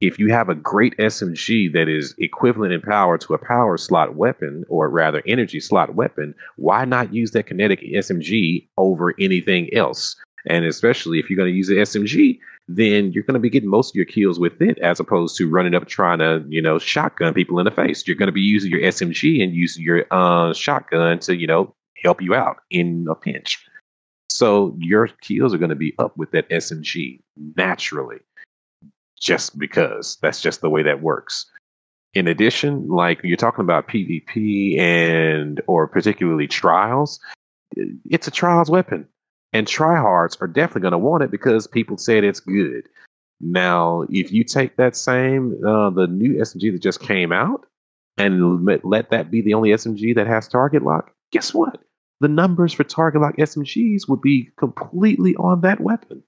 If 0.00 0.18
you 0.18 0.30
have 0.32 0.48
a 0.48 0.54
great 0.56 0.94
SMG 0.98 1.68
that 1.68 1.88
is 1.88 2.14
equivalent 2.18 2.72
in 2.72 2.80
power 2.80 3.16
to 3.18 3.34
a 3.34 3.38
power 3.38 3.76
slot 3.78 4.16
weapon, 4.16 4.64
or 4.68 4.88
rather 4.88 5.22
energy 5.26 5.60
slot 5.60 5.94
weapon, 5.94 6.34
why 6.56 6.84
not 6.84 7.14
use 7.14 7.30
that 7.30 7.46
kinetic 7.46 7.80
SMG 7.80 8.66
over 8.76 9.14
anything 9.20 9.72
else? 9.72 10.16
And 10.46 10.64
especially 10.64 11.20
if 11.20 11.30
you're 11.30 11.36
going 11.36 11.52
to 11.52 11.56
use 11.56 11.68
the 11.68 11.78
SMG, 11.78 12.40
then 12.66 13.12
you're 13.12 13.24
going 13.24 13.34
to 13.34 13.40
be 13.40 13.50
getting 13.50 13.68
most 13.68 13.90
of 13.90 13.96
your 13.96 14.06
kills 14.06 14.38
with 14.38 14.60
it 14.62 14.78
as 14.78 14.98
opposed 14.98 15.36
to 15.36 15.48
running 15.48 15.74
up 15.74 15.86
trying 15.86 16.18
to, 16.18 16.44
you 16.48 16.62
know, 16.62 16.78
shotgun 16.78 17.34
people 17.34 17.58
in 17.58 17.64
the 17.64 17.70
face. 17.70 18.06
You're 18.06 18.16
going 18.16 18.28
to 18.28 18.32
be 18.32 18.40
using 18.40 18.70
your 18.70 18.80
SMG 18.80 19.42
and 19.42 19.52
using 19.52 19.82
your 19.82 20.06
uh, 20.10 20.54
shotgun 20.54 21.18
to, 21.20 21.36
you 21.36 21.46
know, 21.46 21.74
help 22.02 22.22
you 22.22 22.34
out 22.34 22.58
in 22.70 23.06
a 23.10 23.14
pinch. 23.14 23.64
So 24.30 24.74
your 24.78 25.08
kills 25.22 25.54
are 25.54 25.58
going 25.58 25.70
to 25.70 25.76
be 25.76 25.94
up 25.98 26.16
with 26.16 26.30
that 26.30 26.48
SMG 26.48 27.20
naturally, 27.56 28.18
just 29.20 29.58
because 29.58 30.16
that's 30.22 30.40
just 30.40 30.60
the 30.60 30.70
way 30.70 30.82
that 30.82 31.02
works. 31.02 31.46
In 32.14 32.28
addition, 32.28 32.88
like 32.88 33.20
you're 33.22 33.36
talking 33.36 33.64
about 33.64 33.88
PvP 33.88 34.78
and 34.78 35.60
or 35.66 35.86
particularly 35.86 36.46
trials, 36.46 37.20
it's 37.76 38.26
a 38.26 38.30
trials 38.30 38.70
weapon, 38.70 39.06
and 39.54 39.68
tryhards 39.68 40.36
are 40.42 40.48
definitely 40.48 40.82
going 40.82 40.92
to 40.92 40.98
want 40.98 41.22
it 41.22 41.30
because 41.30 41.66
people 41.66 41.96
said 41.96 42.24
it's 42.24 42.40
good. 42.40 42.88
Now, 43.40 44.04
if 44.10 44.32
you 44.32 44.44
take 44.44 44.76
that 44.76 44.96
same 44.96 45.54
uh, 45.64 45.90
the 45.90 46.08
new 46.08 46.34
SMG 46.34 46.72
that 46.72 46.82
just 46.82 47.00
came 47.00 47.32
out 47.32 47.64
and 48.18 48.64
let, 48.64 48.84
let 48.84 49.10
that 49.10 49.30
be 49.30 49.40
the 49.40 49.54
only 49.54 49.70
SMG 49.70 50.14
that 50.16 50.26
has 50.26 50.48
target 50.48 50.82
lock, 50.82 51.12
guess 51.30 51.54
what? 51.54 51.80
The 52.20 52.28
numbers 52.28 52.72
for 52.72 52.84
target 52.84 53.22
lock 53.22 53.36
SMGs 53.36 54.08
would 54.08 54.20
be 54.20 54.50
completely 54.58 55.34
on 55.36 55.60
that 55.62 55.80
weapon. 55.80 56.22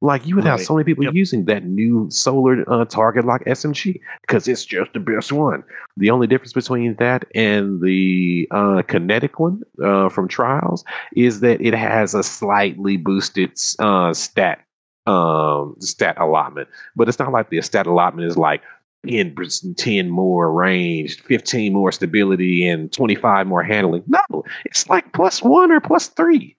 Like 0.00 0.26
you 0.26 0.34
would 0.36 0.44
have 0.44 0.60
so 0.60 0.74
many 0.74 0.84
people 0.84 1.04
Yep. 1.04 1.14
using 1.14 1.44
that 1.46 1.64
new 1.64 2.08
solar 2.10 2.64
uh, 2.70 2.84
target 2.84 3.24
lock 3.24 3.42
SMG 3.46 4.00
because 4.20 4.46
it's 4.46 4.64
just 4.64 4.92
the 4.92 5.00
best 5.00 5.32
one. 5.32 5.64
The 5.96 6.10
only 6.10 6.26
difference 6.26 6.52
between 6.52 6.94
that 6.96 7.24
and 7.34 7.80
the 7.80 8.46
uh, 8.50 8.82
kinetic 8.86 9.40
one 9.40 9.62
uh, 9.82 10.10
from 10.10 10.28
Trials 10.28 10.84
is 11.16 11.40
that 11.40 11.60
it 11.62 11.72
has 11.74 12.14
a 12.14 12.22
slightly 12.22 12.96
boosted 12.98 13.52
uh, 13.78 14.12
stat 14.12 14.60
um, 15.06 15.76
stat 15.80 16.16
allotment, 16.18 16.68
but 16.96 17.08
it's 17.08 17.18
not 17.18 17.32
like 17.32 17.50
the 17.50 17.60
stat 17.62 17.86
allotment 17.86 18.28
is 18.28 18.36
like 18.36 18.62
10, 19.08 19.34
10 19.76 20.10
more 20.10 20.52
range, 20.52 21.20
15 21.22 21.72
more 21.72 21.92
stability, 21.92 22.66
and 22.66 22.92
25 22.92 23.46
more 23.46 23.62
handling. 23.62 24.02
No, 24.06 24.44
it's 24.64 24.88
like 24.88 25.12
plus 25.12 25.42
one 25.42 25.70
or 25.72 25.80
plus 25.80 26.08
three. 26.08 26.56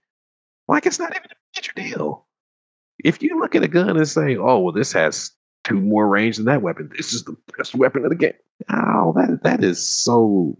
Like 0.67 0.85
it's 0.85 0.99
not 0.99 1.11
even 1.15 1.29
a 1.31 1.35
major 1.57 1.71
deal. 1.75 2.24
If 3.05 3.21
you 3.21 3.39
look 3.39 3.53
at 3.53 3.63
a 3.63 3.67
gun 3.67 3.95
and 3.95 4.07
say, 4.07 4.35
oh, 4.35 4.57
well, 4.57 4.73
this 4.73 4.91
has 4.93 5.31
two 5.63 5.79
more 5.79 6.07
range 6.07 6.37
than 6.37 6.45
that 6.45 6.63
weapon, 6.63 6.89
this 6.97 7.13
is 7.13 7.23
the 7.23 7.37
best 7.55 7.75
weapon 7.75 8.03
of 8.03 8.09
the 8.09 8.15
game. 8.15 8.33
Oh, 8.71 9.13
that 9.15 9.43
that 9.43 9.63
is 9.63 9.85
so 9.85 10.57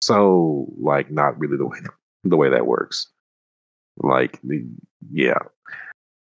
so 0.00 0.72
like 0.78 1.10
not 1.10 1.36
really 1.40 1.56
the 1.56 1.66
way 1.66 1.78
the 2.22 2.36
way 2.36 2.48
that 2.50 2.68
works. 2.68 3.08
Like 3.96 4.38
the 4.44 4.64
yeah. 5.10 5.38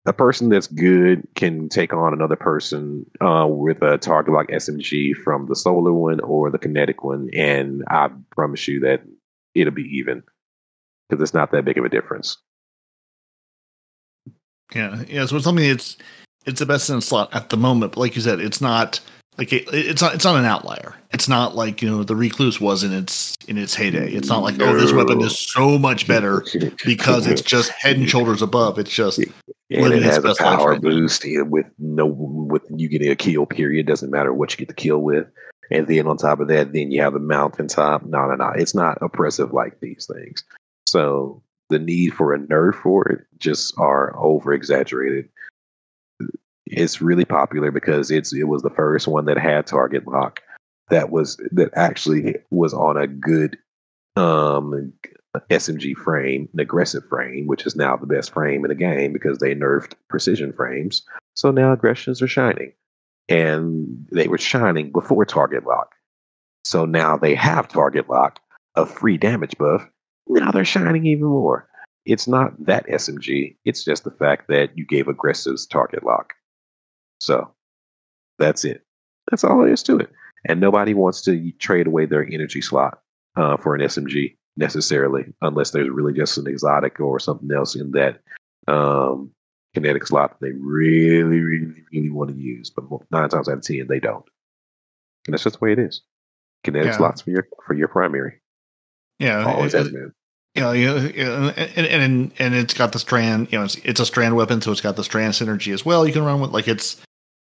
A 0.06 0.14
person 0.14 0.48
that's 0.48 0.68
good 0.68 1.28
can 1.36 1.68
take 1.68 1.92
on 1.92 2.14
another 2.14 2.38
person 2.38 3.06
uh, 3.20 3.46
with 3.50 3.82
a 3.82 3.98
target 3.98 4.34
like 4.34 4.48
SMG 4.48 5.14
from 5.16 5.48
the 5.48 5.56
solar 5.56 5.92
one 5.92 6.22
or 6.22 6.50
the 6.50 6.60
kinetic 6.60 7.04
one, 7.04 7.30
and 7.34 7.84
I 7.90 8.10
promise 8.32 8.70
you 8.70 8.80
that 8.82 9.02
it'll 9.54 9.74
be 9.74 9.84
even 9.98 10.24
because 11.10 11.22
it's 11.22 11.34
not 11.34 11.52
that 11.52 11.66
big 11.66 11.78
of 11.78 11.84
a 11.84 11.90
difference. 11.90 12.38
Yeah, 14.76 15.04
yeah. 15.08 15.26
So 15.26 15.38
it's 15.38 15.46
something 15.46 15.68
that's 15.68 15.98
it's 16.46 16.60
the 16.60 16.66
best 16.66 16.90
in 16.90 17.02
slot 17.02 17.34
at 17.34 17.50
the 17.50 17.58
moment. 17.58 17.94
But 17.94 18.00
like 18.00 18.16
you 18.16 18.22
said, 18.22 18.40
it's 18.40 18.62
not 18.62 19.00
like 19.38 19.54
it, 19.54 19.68
it's 19.72 20.02
not 20.02 20.16
it's 20.16 20.26
not 20.26 20.36
an 20.36 20.46
outlier. 20.46 20.96
It's 21.12 21.28
not 21.28 21.56
like 21.56 21.82
you 21.82 21.90
know 21.90 22.04
the 22.04 22.16
recluse 22.16 22.60
was 22.60 22.84
in 22.84 22.94
its 22.94 23.36
in 23.48 23.58
its 23.58 23.76
heyday. 23.76 24.12
It's 24.12 24.30
not 24.30 24.44
like 24.44 24.60
oh 24.62 24.78
this 24.78 24.92
weapon 24.92 25.22
is 25.22 25.40
so 25.40 25.78
much 25.78 26.08
better 26.08 26.44
because 26.86 27.28
it's 27.28 27.42
just 27.42 27.70
head 27.72 27.98
and 27.98 28.10
shoulders 28.10 28.42
above. 28.42 28.80
It's 28.80 28.92
just 28.92 29.20
and 29.70 29.94
it 29.94 30.04
has 30.04 30.18
a 30.18 30.28
life 30.28 30.38
power 30.38 30.80
boost 30.80 31.24
with 31.26 31.66
no 31.78 32.06
with 32.06 32.64
you 32.76 32.88
getting 32.88 33.12
a 33.12 33.16
kill 33.16 33.46
period 33.46 33.86
doesn't 33.86 34.12
matter 34.12 34.34
what 34.34 34.52
you 34.52 34.58
get 34.58 34.70
the 34.70 34.74
kill 34.74 35.00
with 35.00 35.28
and 35.72 35.88
then 35.88 36.08
on 36.08 36.18
top 36.18 36.40
of 36.40 36.48
that 36.48 36.72
then 36.74 36.92
you 36.92 37.02
have 37.02 37.14
the 37.14 37.20
mountain 37.20 37.68
top 37.68 38.04
no 38.04 38.28
no 38.28 38.36
no 38.36 38.50
it's 38.56 38.74
not 38.74 38.98
oppressive 39.02 39.52
like 39.52 39.80
these 39.82 40.10
things 40.14 40.44
so 40.88 41.42
the 41.70 41.80
need 41.80 42.14
for 42.14 42.34
a 42.34 42.40
nerf 42.40 42.76
for 42.76 43.08
it 43.08 43.26
just 43.38 43.78
are 43.78 44.16
over 44.18 44.54
exaggerated 44.54 45.30
it's 46.66 47.02
really 47.02 47.26
popular 47.26 47.72
because 47.72 48.12
it's 48.12 48.34
it 48.34 48.48
was 48.48 48.62
the 48.62 48.70
first 48.70 49.08
one 49.08 49.26
that 49.26 49.38
had 49.38 49.66
target 49.66 50.08
lock 50.08 50.42
that 50.90 51.10
was 51.10 51.38
that 51.52 51.70
actually 51.76 52.36
was 52.50 52.74
on 52.74 52.98
a 52.98 53.08
good 53.08 53.58
um 54.16 54.94
SMG 55.50 55.96
frame, 55.96 56.50
an 56.54 56.60
aggressive 56.60 57.04
frame, 57.08 57.48
which 57.48 57.66
is 57.66 57.76
now 57.76 57.96
the 57.96 58.08
best 58.08 58.32
frame 58.34 58.66
in 58.66 58.70
the 58.70 58.76
game 58.76 59.14
because 59.14 59.40
they 59.40 59.54
nerfed 59.54 59.94
precision 60.10 60.54
frames. 60.54 61.04
So 61.36 61.52
now 61.52 61.72
aggressions 61.72 62.22
are 62.22 62.28
shining. 62.28 62.74
And 63.30 64.08
they 64.12 64.28
were 64.28 64.38
shining 64.38 64.92
before 64.92 65.26
target 65.26 65.66
lock. 65.66 65.94
So 66.64 66.86
now 66.86 67.18
they 67.18 67.36
have 67.36 67.68
target 67.68 68.10
lock, 68.10 68.40
a 68.76 68.86
free 68.86 69.18
damage 69.18 69.58
buff. 69.58 69.88
Now 70.30 70.52
they're 70.52 70.66
shining 70.66 71.06
even 71.06 71.26
more. 71.28 71.68
It's 72.06 72.28
not 72.28 72.54
that 72.66 72.88
SMG, 72.88 73.58
it's 73.66 73.84
just 73.84 74.04
the 74.06 74.12
fact 74.12 74.48
that 74.48 74.78
you 74.78 74.86
gave 74.86 75.08
aggressives 75.08 75.70
target 75.70 76.04
lock. 76.06 76.34
So 77.20 77.52
that's 78.40 78.64
it. 78.64 78.84
That's 79.30 79.44
all 79.44 79.60
there 79.60 79.74
is 79.74 79.84
to 79.84 79.98
it. 80.00 80.10
And 80.46 80.62
nobody 80.62 80.94
wants 80.94 81.22
to 81.24 81.52
trade 81.54 81.88
away 81.88 82.06
their 82.06 82.26
energy 82.26 82.62
slot 82.62 83.00
uh, 83.36 83.58
for 83.58 83.76
an 83.76 83.82
SMG 83.82 84.38
necessarily, 84.56 85.34
unless 85.42 85.72
there's 85.72 85.90
really 85.90 86.14
just 86.14 86.38
an 86.38 86.48
exotic 86.48 87.00
or 87.00 87.20
something 87.20 87.52
else 87.52 87.76
in 87.76 87.92
that 87.92 88.22
um, 88.68 89.32
kinetic 89.74 90.08
slot 90.08 90.40
that 90.40 90.46
they 90.46 90.52
really, 90.54 91.42
really, 91.42 91.84
really 91.92 92.10
want 92.10 92.30
to 92.30 92.38
use. 92.38 92.70
But 92.70 92.86
nine 93.12 93.28
times 93.30 93.50
out 93.50 93.58
of 93.58 93.64
ten, 93.64 93.88
they 93.88 94.00
don't, 94.00 94.24
and 95.26 95.34
that's 95.34 95.44
just 95.44 95.60
the 95.60 95.66
way 95.66 95.74
it 95.74 95.80
is. 95.80 96.02
Kinetic 96.64 96.92
Yeah. 96.92 96.98
slots 96.98 97.22
for 97.22 97.32
your 97.32 97.48
for 97.66 97.74
your 97.74 97.88
primary 97.88 98.40
Yeah, 99.20 99.44
always 99.46 99.74
it- 99.74 99.80
has 99.80 99.90
been. 99.90 100.14
You 100.58 100.64
know, 100.64 100.72
you 100.72 101.24
know, 101.24 101.50
and, 101.50 101.86
and 101.86 102.32
and 102.40 102.56
it's 102.56 102.74
got 102.74 102.92
the 102.92 103.00
strand. 103.00 103.52
You 103.52 103.60
know, 103.60 103.66
it's, 103.66 103.76
it's 103.76 104.00
a 104.00 104.06
strand 104.06 104.36
weapon, 104.36 104.62
so 104.62 104.72
it's 104.72 104.82
got 104.82 104.96
the 104.96 105.04
strand 105.04 105.34
synergy 105.34 105.74
as 105.74 105.86
well. 105.86 106.06
You 106.06 106.14
can 106.14 106.26
run 106.26 106.42
with 106.42 106.52
like 106.52 106.68
it's 106.68 107.00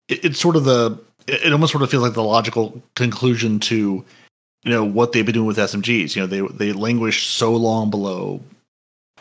it, 0.08 0.24
it's 0.24 0.40
sort 0.40 0.56
of 0.56 0.64
the 0.64 0.98
it, 1.28 1.46
it 1.46 1.52
almost 1.52 1.72
sort 1.72 1.82
of 1.82 1.90
feels 1.90 2.02
like 2.02 2.14
the 2.14 2.22
logical 2.22 2.82
conclusion 2.96 3.60
to 3.60 4.04
you 4.64 4.70
know 4.70 4.84
what 4.84 5.12
they've 5.12 5.24
been 5.24 5.34
doing 5.34 5.46
with 5.46 5.56
SMGs. 5.56 6.16
You 6.16 6.22
know, 6.22 6.26
they 6.26 6.40
they 6.40 6.72
languished 6.72 7.30
so 7.30 7.54
long 7.54 7.90
below 7.90 8.42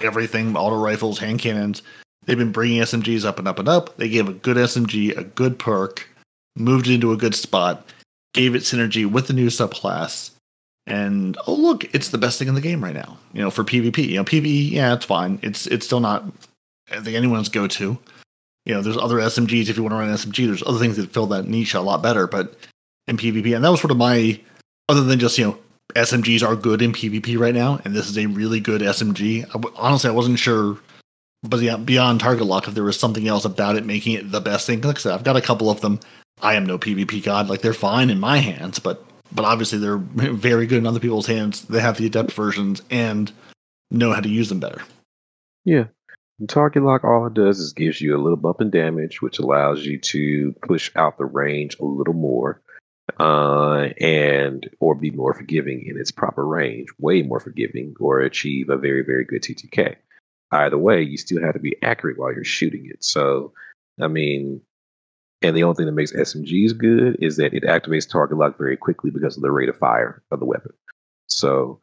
everything, 0.01 0.55
auto 0.57 0.77
rifles, 0.77 1.19
hand 1.19 1.39
cannons. 1.39 1.83
They've 2.25 2.38
been 2.38 2.51
bringing 2.51 2.81
SMGs 2.81 3.23
up 3.23 3.38
and 3.38 3.47
up 3.47 3.59
and 3.59 3.69
up. 3.69 3.97
They 3.97 4.09
gave 4.09 4.27
a 4.27 4.33
good 4.33 4.57
SMG 4.57 5.15
a 5.15 5.23
good 5.23 5.59
perk, 5.59 6.09
moved 6.55 6.88
it 6.88 6.95
into 6.95 7.11
a 7.11 7.17
good 7.17 7.36
spot, 7.36 7.88
gave 8.33 8.55
it 8.55 8.63
synergy 8.63 9.09
with 9.09 9.27
the 9.27 9.33
new 9.33 9.47
subclass, 9.47 10.31
and 10.88 11.38
oh 11.47 11.55
look, 11.55 11.83
it's 11.95 12.09
the 12.09 12.17
best 12.17 12.39
thing 12.39 12.47
in 12.47 12.55
the 12.55 12.61
game 12.61 12.83
right 12.83 12.93
now. 12.93 13.17
You 13.33 13.41
know, 13.41 13.51
for 13.51 13.63
PvP. 13.63 14.09
You 14.09 14.17
know, 14.17 14.23
PvE, 14.23 14.71
yeah, 14.71 14.93
it's 14.93 15.05
fine. 15.05 15.39
It's 15.41 15.67
it's 15.67 15.86
still 15.86 15.99
not 15.99 16.25
I 16.91 16.99
think 16.99 17.15
anyone's 17.15 17.49
go 17.49 17.67
to. 17.67 17.97
You 18.65 18.73
know, 18.73 18.81
there's 18.81 18.97
other 18.97 19.17
SMGs 19.17 19.69
if 19.69 19.77
you 19.77 19.83
want 19.83 19.93
to 19.93 19.97
run 19.97 20.09
an 20.09 20.15
SMG. 20.15 20.47
There's 20.47 20.63
other 20.63 20.79
things 20.79 20.97
that 20.97 21.11
fill 21.11 21.27
that 21.27 21.47
niche 21.47 21.73
a 21.73 21.81
lot 21.81 22.01
better, 22.01 22.27
but 22.27 22.55
in 23.07 23.17
PvP, 23.17 23.55
and 23.55 23.63
that 23.63 23.69
was 23.69 23.79
sort 23.79 23.91
of 23.91 23.97
my 23.97 24.39
other 24.89 25.03
than 25.03 25.19
just 25.19 25.38
you 25.38 25.45
know 25.45 25.57
SMGs 25.95 26.47
are 26.47 26.55
good 26.55 26.81
in 26.81 26.91
PvP 26.91 27.38
right 27.38 27.53
now, 27.53 27.79
and 27.86 27.95
this 27.95 28.09
is 28.09 28.17
a 28.17 28.25
really 28.25 28.59
good 28.59 28.81
SMG. 28.81 29.45
I 29.45 29.53
w- 29.53 29.75
honestly, 29.77 30.09
I 30.09 30.13
wasn't 30.13 30.39
sure, 30.39 30.77
but 31.43 31.61
yeah, 31.61 31.77
beyond 31.77 32.19
target 32.19 32.45
lock, 32.45 32.67
if 32.67 32.73
there 32.73 32.83
was 32.83 32.99
something 32.99 33.27
else 33.27 33.45
about 33.45 33.75
it 33.75 33.86
making 33.86 34.13
it 34.13 34.31
the 34.31 34.41
best 34.41 34.65
thing. 34.65 34.81
Like 34.81 34.97
I 34.97 34.99
said, 34.99 35.13
I've 35.13 35.23
got 35.23 35.38
a 35.38 35.41
couple 35.41 35.69
of 35.69 35.81
them. 35.81 35.99
I 36.41 36.55
am 36.55 36.65
no 36.65 36.77
PvP 36.77 37.23
god. 37.23 37.47
Like 37.49 37.61
they're 37.61 37.73
fine 37.73 38.09
in 38.09 38.19
my 38.19 38.38
hands, 38.38 38.79
but 38.79 39.05
but 39.32 39.45
obviously 39.45 39.80
they're 39.80 39.97
very 39.97 40.67
good 40.67 40.80
in 40.80 40.88
other 40.88 40.99
people's 40.99 41.28
hands. 41.28 41.63
They 41.63 41.80
have 41.80 41.97
the 41.97 42.05
adept 42.05 42.32
versions 42.32 42.82
and 42.89 43.32
know 43.91 44.11
how 44.11 44.21
to 44.21 44.30
use 44.30 44.49
them 44.49 44.59
better. 44.59 44.82
Yeah. 45.63 45.86
And 46.39 46.49
Target 46.49 46.84
lock, 46.84 47.03
all 47.03 47.28
it 47.28 47.34
does 47.34 47.59
is 47.59 47.73
gives 47.73 48.01
you 48.01 48.15
a 48.15 48.21
little 48.21 48.38
bump 48.38 48.59
in 48.59 48.69
damage, 48.69 49.21
which 49.21 49.39
allows 49.39 49.86
you 49.86 49.99
to 49.99 50.53
push 50.61 50.91
out 50.95 51.17
the 51.17 51.26
range 51.26 51.78
a 51.80 51.86
little 51.86 52.13
more, 52.13 52.61
uh, 53.19 53.88
and 54.01 54.69
or 54.80 54.95
be 54.95 55.11
more 55.11 55.34
forgiving 55.34 55.86
in 55.86 55.97
its 55.97 56.11
proper 56.11 56.45
range, 56.45 56.89
way 56.99 57.21
more 57.21 57.39
forgiving, 57.39 57.95
or 57.99 58.19
achieve 58.19 58.69
a 58.69 58.78
very 58.78 59.03
very 59.03 59.23
good 59.23 59.43
TTK. 59.43 59.95
Either 60.51 60.78
way, 60.78 61.01
you 61.01 61.17
still 61.17 61.41
have 61.41 61.53
to 61.53 61.59
be 61.59 61.78
accurate 61.82 62.17
while 62.17 62.34
you're 62.34 62.43
shooting 62.43 62.86
it. 62.88 63.03
So, 63.03 63.53
I 63.99 64.07
mean, 64.07 64.61
and 65.45 65.55
the 65.55 65.63
only 65.63 65.75
thing 65.75 65.85
that 65.85 65.91
makes 65.91 66.11
SMGs 66.11 66.77
good 66.77 67.17
is 67.21 67.37
that 67.37 67.53
it 67.53 67.63
activates 67.63 68.09
target 68.09 68.37
lock 68.37 68.57
very 68.57 68.75
quickly 68.75 69.11
because 69.11 69.37
of 69.37 69.43
the 69.43 69.51
rate 69.51 69.69
of 69.69 69.77
fire 69.77 70.23
of 70.31 70.39
the 70.39 70.45
weapon. 70.45 70.73
So 71.27 71.79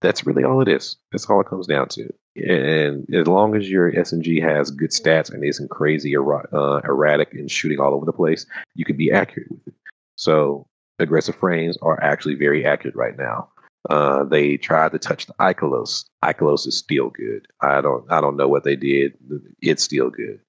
that's 0.00 0.26
really 0.26 0.42
all 0.42 0.62
it 0.62 0.68
is. 0.68 0.96
That's 1.10 1.28
all 1.28 1.40
it 1.40 1.46
comes 1.46 1.66
down 1.66 1.88
to. 1.90 2.08
And 2.36 3.06
as 3.14 3.26
long 3.26 3.54
as 3.54 3.70
your 3.70 3.92
SMG 3.92 4.42
has 4.42 4.70
good 4.70 4.90
stats 4.90 5.32
and 5.32 5.44
isn't 5.44 5.70
crazy 5.70 6.14
erra- 6.14 6.48
uh, 6.52 6.80
erratic 6.84 7.34
and 7.34 7.50
shooting 7.50 7.78
all 7.78 7.94
over 7.94 8.06
the 8.06 8.12
place, 8.12 8.46
you 8.74 8.84
can 8.84 8.96
be 8.96 9.12
accurate 9.12 9.50
with 9.50 9.68
it. 9.68 9.74
So 10.16 10.66
aggressive 10.98 11.36
frames 11.36 11.76
are 11.82 12.02
actually 12.02 12.34
very 12.34 12.64
accurate 12.64 12.96
right 12.96 13.16
now. 13.18 13.48
Uh, 13.90 14.24
they 14.24 14.56
tried 14.56 14.92
to 14.92 14.98
touch 14.98 15.26
the 15.26 15.34
Ikelos. 15.34 16.04
Ikelos 16.24 16.66
is 16.66 16.76
still 16.78 17.10
good. 17.10 17.46
I 17.60 17.80
don't. 17.80 18.10
I 18.10 18.20
don't 18.20 18.36
know 18.36 18.46
what 18.48 18.62
they 18.62 18.76
did. 18.76 19.14
It's 19.60 19.82
still 19.82 20.08
good. 20.08 20.40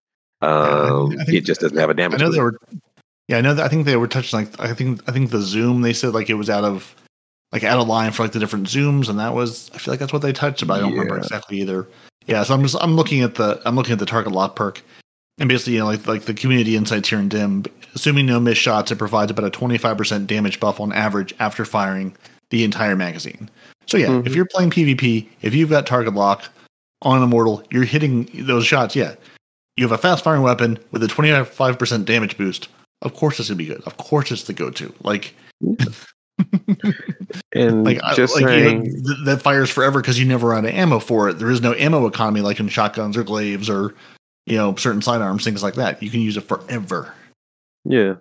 Um, 0.43 1.11
I 1.19 1.23
think- 1.25 1.37
it 1.37 1.45
just 1.45 1.61
doesn't 1.61 1.77
have 1.77 1.89
a 1.89 1.93
damage. 1.93 2.21
I 2.21 2.25
know 2.25 2.31
they 2.31 2.39
were. 2.41 2.57
Yeah, 3.27 3.37
I 3.37 3.41
know 3.41 3.53
that. 3.53 3.65
I 3.65 3.69
think 3.69 3.85
they 3.85 3.95
were 3.95 4.07
touching 4.07 4.39
like 4.39 4.59
I 4.59 4.73
think 4.73 5.01
I 5.07 5.11
think 5.11 5.31
the 5.31 5.39
zoom. 5.41 5.81
They 5.81 5.93
said 5.93 6.13
like 6.13 6.29
it 6.29 6.33
was 6.35 6.49
out 6.49 6.63
of 6.65 6.93
like 7.51 7.63
out 7.63 7.79
of 7.79 7.87
line 7.87 8.11
for 8.11 8.23
like 8.23 8.33
the 8.33 8.39
different 8.39 8.67
zooms, 8.67 9.07
and 9.09 9.17
that 9.19 9.33
was 9.33 9.71
I 9.73 9.77
feel 9.77 9.93
like 9.93 9.99
that's 9.99 10.11
what 10.13 10.21
they 10.21 10.33
touched, 10.33 10.65
but 10.67 10.73
I 10.75 10.79
don't 10.79 10.91
remember 10.91 11.17
exactly 11.17 11.61
either. 11.61 11.87
Yeah, 12.25 12.43
so 12.43 12.53
I'm 12.53 12.61
just 12.63 12.75
I'm 12.81 12.95
looking 12.95 13.21
at 13.21 13.35
the 13.35 13.61
I'm 13.65 13.75
looking 13.75 13.93
at 13.93 13.99
the 13.99 14.05
target 14.05 14.33
lock 14.33 14.55
perk, 14.55 14.81
and 15.39 15.47
basically 15.47 15.73
you 15.73 15.79
know 15.79 15.85
like 15.85 16.05
like 16.07 16.23
the 16.23 16.33
community 16.33 16.75
insights 16.75 17.09
here 17.09 17.19
in 17.19 17.29
Dim, 17.29 17.63
assuming 17.95 18.25
no 18.25 18.39
missed 18.39 18.61
shots, 18.61 18.91
it 18.91 18.97
provides 18.97 19.31
about 19.31 19.45
a 19.45 19.49
25 19.49 19.97
percent 19.97 20.27
damage 20.27 20.59
buff 20.59 20.79
on 20.81 20.91
average 20.91 21.33
after 21.39 21.63
firing 21.63 22.15
the 22.49 22.63
entire 22.65 22.95
magazine. 22.97 23.49
So 23.87 23.97
yeah, 23.97 24.07
Mhm. 24.07 24.27
if 24.27 24.35
you're 24.35 24.45
playing 24.45 24.69
PvP, 24.71 25.27
if 25.41 25.53
you've 25.55 25.69
got 25.69 25.85
target 25.85 26.13
lock 26.13 26.43
on 27.01 27.17
an 27.17 27.23
immortal, 27.23 27.63
you're 27.71 27.83
hitting 27.83 28.29
those 28.33 28.65
shots. 28.65 28.95
Yeah, 28.95 29.15
you 29.77 29.83
have 29.83 29.91
a 29.91 29.97
fast 29.97 30.23
firing 30.23 30.43
weapon 30.43 30.79
with 30.91 31.03
a 31.03 31.07
25 31.07 31.79
percent 31.79 32.05
damage 32.05 32.37
boost. 32.37 32.69
Of 33.01 33.15
course, 33.15 33.39
it's 33.39 33.49
gonna 33.49 33.57
be 33.57 33.65
good. 33.65 33.81
Of 33.85 33.97
course, 33.97 34.31
it's 34.31 34.43
the 34.43 34.53
go-to. 34.53 34.93
Like, 35.01 35.35
and 37.53 37.83
like, 37.83 38.01
just 38.15 38.35
like 38.35 38.41
you 38.41 38.47
know, 38.47 38.53
saying, 38.53 38.83
th- 38.83 39.17
that 39.25 39.41
fires 39.41 39.69
forever 39.69 40.01
because 40.01 40.19
you 40.19 40.25
never 40.25 40.49
run 40.49 40.65
out 40.65 40.69
of 40.69 40.75
ammo 40.75 40.99
for 40.99 41.29
it. 41.29 41.33
There 41.33 41.51
is 41.51 41.61
no 41.61 41.73
ammo 41.73 42.05
economy 42.07 42.41
like 42.41 42.59
in 42.59 42.69
shotguns 42.69 43.17
or 43.17 43.23
glaives 43.23 43.69
or 43.69 43.93
you 44.45 44.55
know 44.55 44.75
certain 44.75 45.01
sidearms, 45.01 45.43
things 45.43 45.63
like 45.63 45.75
that. 45.75 46.01
You 46.01 46.09
can 46.09 46.21
use 46.21 46.37
it 46.37 46.41
forever. 46.41 47.13
Yeah. 47.83 48.15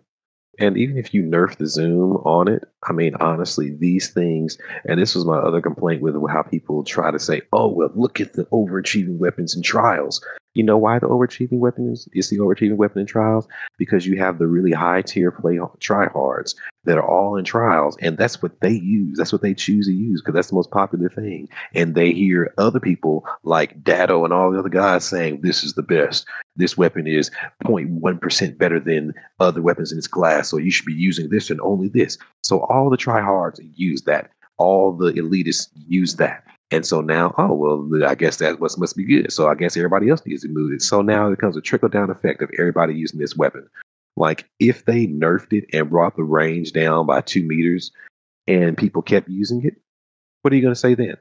And 0.58 0.76
even 0.76 0.98
if 0.98 1.14
you 1.14 1.22
nerf 1.22 1.56
the 1.56 1.66
zoom 1.66 2.16
on 2.18 2.46
it, 2.46 2.64
I 2.82 2.92
mean, 2.92 3.14
honestly, 3.16 3.70
these 3.70 4.10
things, 4.10 4.58
and 4.84 5.00
this 5.00 5.14
was 5.14 5.24
my 5.24 5.38
other 5.38 5.62
complaint 5.62 6.02
with 6.02 6.14
how 6.28 6.42
people 6.42 6.84
try 6.84 7.10
to 7.10 7.18
say, 7.18 7.40
oh, 7.54 7.68
well, 7.68 7.90
look 7.94 8.20
at 8.20 8.34
the 8.34 8.44
overachieving 8.46 9.16
weapons 9.16 9.54
and 9.54 9.64
trials. 9.64 10.22
You 10.54 10.62
know 10.62 10.76
why 10.76 10.98
the 10.98 11.08
overachieving 11.08 11.58
weapon 11.58 11.90
is, 11.90 12.28
the 12.28 12.38
overachieving 12.38 12.76
weapon 12.76 13.00
in 13.00 13.06
trials? 13.06 13.48
Because 13.78 14.06
you 14.06 14.18
have 14.18 14.38
the 14.38 14.46
really 14.46 14.72
high 14.72 15.02
tier 15.02 15.30
play 15.30 15.56
tryhards 15.80 16.54
that 16.84 16.98
are 16.98 17.08
all 17.08 17.36
in 17.36 17.44
trials, 17.44 17.96
and 18.00 18.18
that's 18.18 18.42
what 18.42 18.60
they 18.60 18.72
use. 18.72 19.16
That's 19.16 19.32
what 19.32 19.42
they 19.42 19.54
choose 19.54 19.86
to 19.86 19.92
use 19.92 20.20
because 20.20 20.34
that's 20.34 20.48
the 20.48 20.56
most 20.56 20.70
popular 20.70 21.08
thing. 21.08 21.48
And 21.74 21.94
they 21.94 22.12
hear 22.12 22.52
other 22.58 22.80
people 22.80 23.24
like 23.44 23.82
Datto 23.82 24.24
and 24.24 24.32
all 24.32 24.50
the 24.50 24.58
other 24.58 24.68
guys 24.68 25.04
saying, 25.04 25.40
this 25.42 25.62
is 25.62 25.74
the 25.74 25.82
best. 25.82 26.26
This 26.56 26.76
weapon 26.76 27.06
is 27.06 27.30
0.1% 27.64 28.58
better 28.58 28.78
than 28.78 29.14
other 29.40 29.62
weapons 29.62 29.92
in 29.92 29.98
its 29.98 30.08
class, 30.08 30.50
so 30.50 30.58
you 30.58 30.70
should 30.70 30.86
be 30.86 30.92
using 30.92 31.30
this 31.30 31.50
and 31.50 31.60
only 31.62 31.88
this. 31.88 32.18
So 32.42 32.60
all 32.64 32.90
the 32.90 32.98
tryhards 32.98 33.58
use 33.74 34.02
that. 34.02 34.30
All 34.58 34.92
the 34.92 35.12
elitists 35.12 35.68
use 35.88 36.16
that. 36.16 36.44
And 36.72 36.86
so 36.86 37.02
now, 37.02 37.34
oh 37.36 37.52
well, 37.52 38.04
I 38.08 38.14
guess 38.14 38.38
that 38.38 38.58
must 38.58 38.78
must 38.78 38.96
be 38.96 39.04
good. 39.04 39.30
So 39.30 39.48
I 39.48 39.54
guess 39.54 39.76
everybody 39.76 40.08
else 40.08 40.24
needs 40.24 40.42
to 40.42 40.48
move 40.48 40.72
it. 40.72 40.82
So 40.82 41.02
now 41.02 41.28
it 41.28 41.36
becomes 41.36 41.56
a 41.56 41.60
trickle 41.60 41.90
down 41.90 42.10
effect 42.10 42.42
of 42.42 42.50
everybody 42.58 42.94
using 42.94 43.20
this 43.20 43.36
weapon. 43.36 43.68
Like 44.16 44.48
if 44.58 44.86
they 44.86 45.06
nerfed 45.06 45.52
it 45.52 45.66
and 45.72 45.90
brought 45.90 46.16
the 46.16 46.24
range 46.24 46.72
down 46.72 47.06
by 47.06 47.20
two 47.20 47.44
meters, 47.44 47.92
and 48.46 48.76
people 48.76 49.02
kept 49.02 49.28
using 49.28 49.64
it, 49.64 49.74
what 50.40 50.52
are 50.52 50.56
you 50.56 50.62
going 50.62 50.74
to 50.74 50.80
say 50.80 50.94
then? 50.94 51.16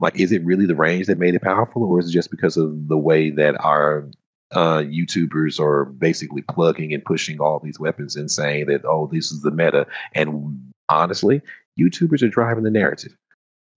Like, 0.00 0.18
is 0.18 0.32
it 0.32 0.44
really 0.44 0.66
the 0.66 0.74
range 0.74 1.06
that 1.06 1.18
made 1.18 1.34
it 1.34 1.42
powerful, 1.42 1.82
or 1.84 1.98
is 1.98 2.08
it 2.08 2.12
just 2.12 2.30
because 2.30 2.56
of 2.56 2.88
the 2.88 2.96
way 2.96 3.30
that 3.30 3.62
our 3.64 4.08
uh, 4.52 4.78
YouTubers 4.78 5.60
are 5.60 5.86
basically 5.86 6.42
plugging 6.42 6.92
and 6.94 7.04
pushing 7.04 7.40
all 7.40 7.58
these 7.58 7.80
weapons 7.80 8.16
and 8.16 8.30
saying 8.30 8.66
that, 8.66 8.84
oh, 8.84 9.08
this 9.12 9.32
is 9.32 9.42
the 9.42 9.50
meta? 9.50 9.86
And 10.14 10.72
honestly, 10.88 11.42
YouTubers 11.78 12.22
are 12.22 12.28
driving 12.28 12.64
the 12.64 12.70
narrative 12.70 13.16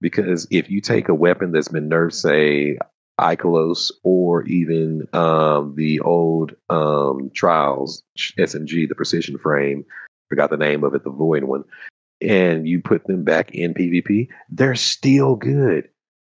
because 0.04 0.46
if 0.52 0.70
you 0.70 0.82
take 0.82 1.08
a 1.08 1.16
weapon 1.16 1.54
that's 1.54 1.70
been 1.70 1.90
nerfed, 1.90 2.14
say 2.14 2.78
Ikelos 3.20 3.90
or 4.04 4.44
even 4.44 5.08
um, 5.14 5.74
the 5.76 6.02
old 6.02 6.52
um, 6.70 7.32
Trials 7.34 8.04
SMG, 8.38 8.88
the 8.88 8.96
precision 8.96 9.38
frame, 9.38 9.86
forgot 10.30 10.50
the 10.50 10.58
name 10.58 10.84
of 10.84 10.94
it, 10.94 11.06
the 11.06 11.10
Void 11.10 11.46
one, 11.46 11.64
and 12.22 12.68
you 12.68 12.82
put 12.82 13.08
them 13.08 13.24
back 13.24 13.56
in 13.56 13.74
PvP, 13.74 14.28
they're 14.50 14.76
still 14.76 15.38
good. 15.38 15.88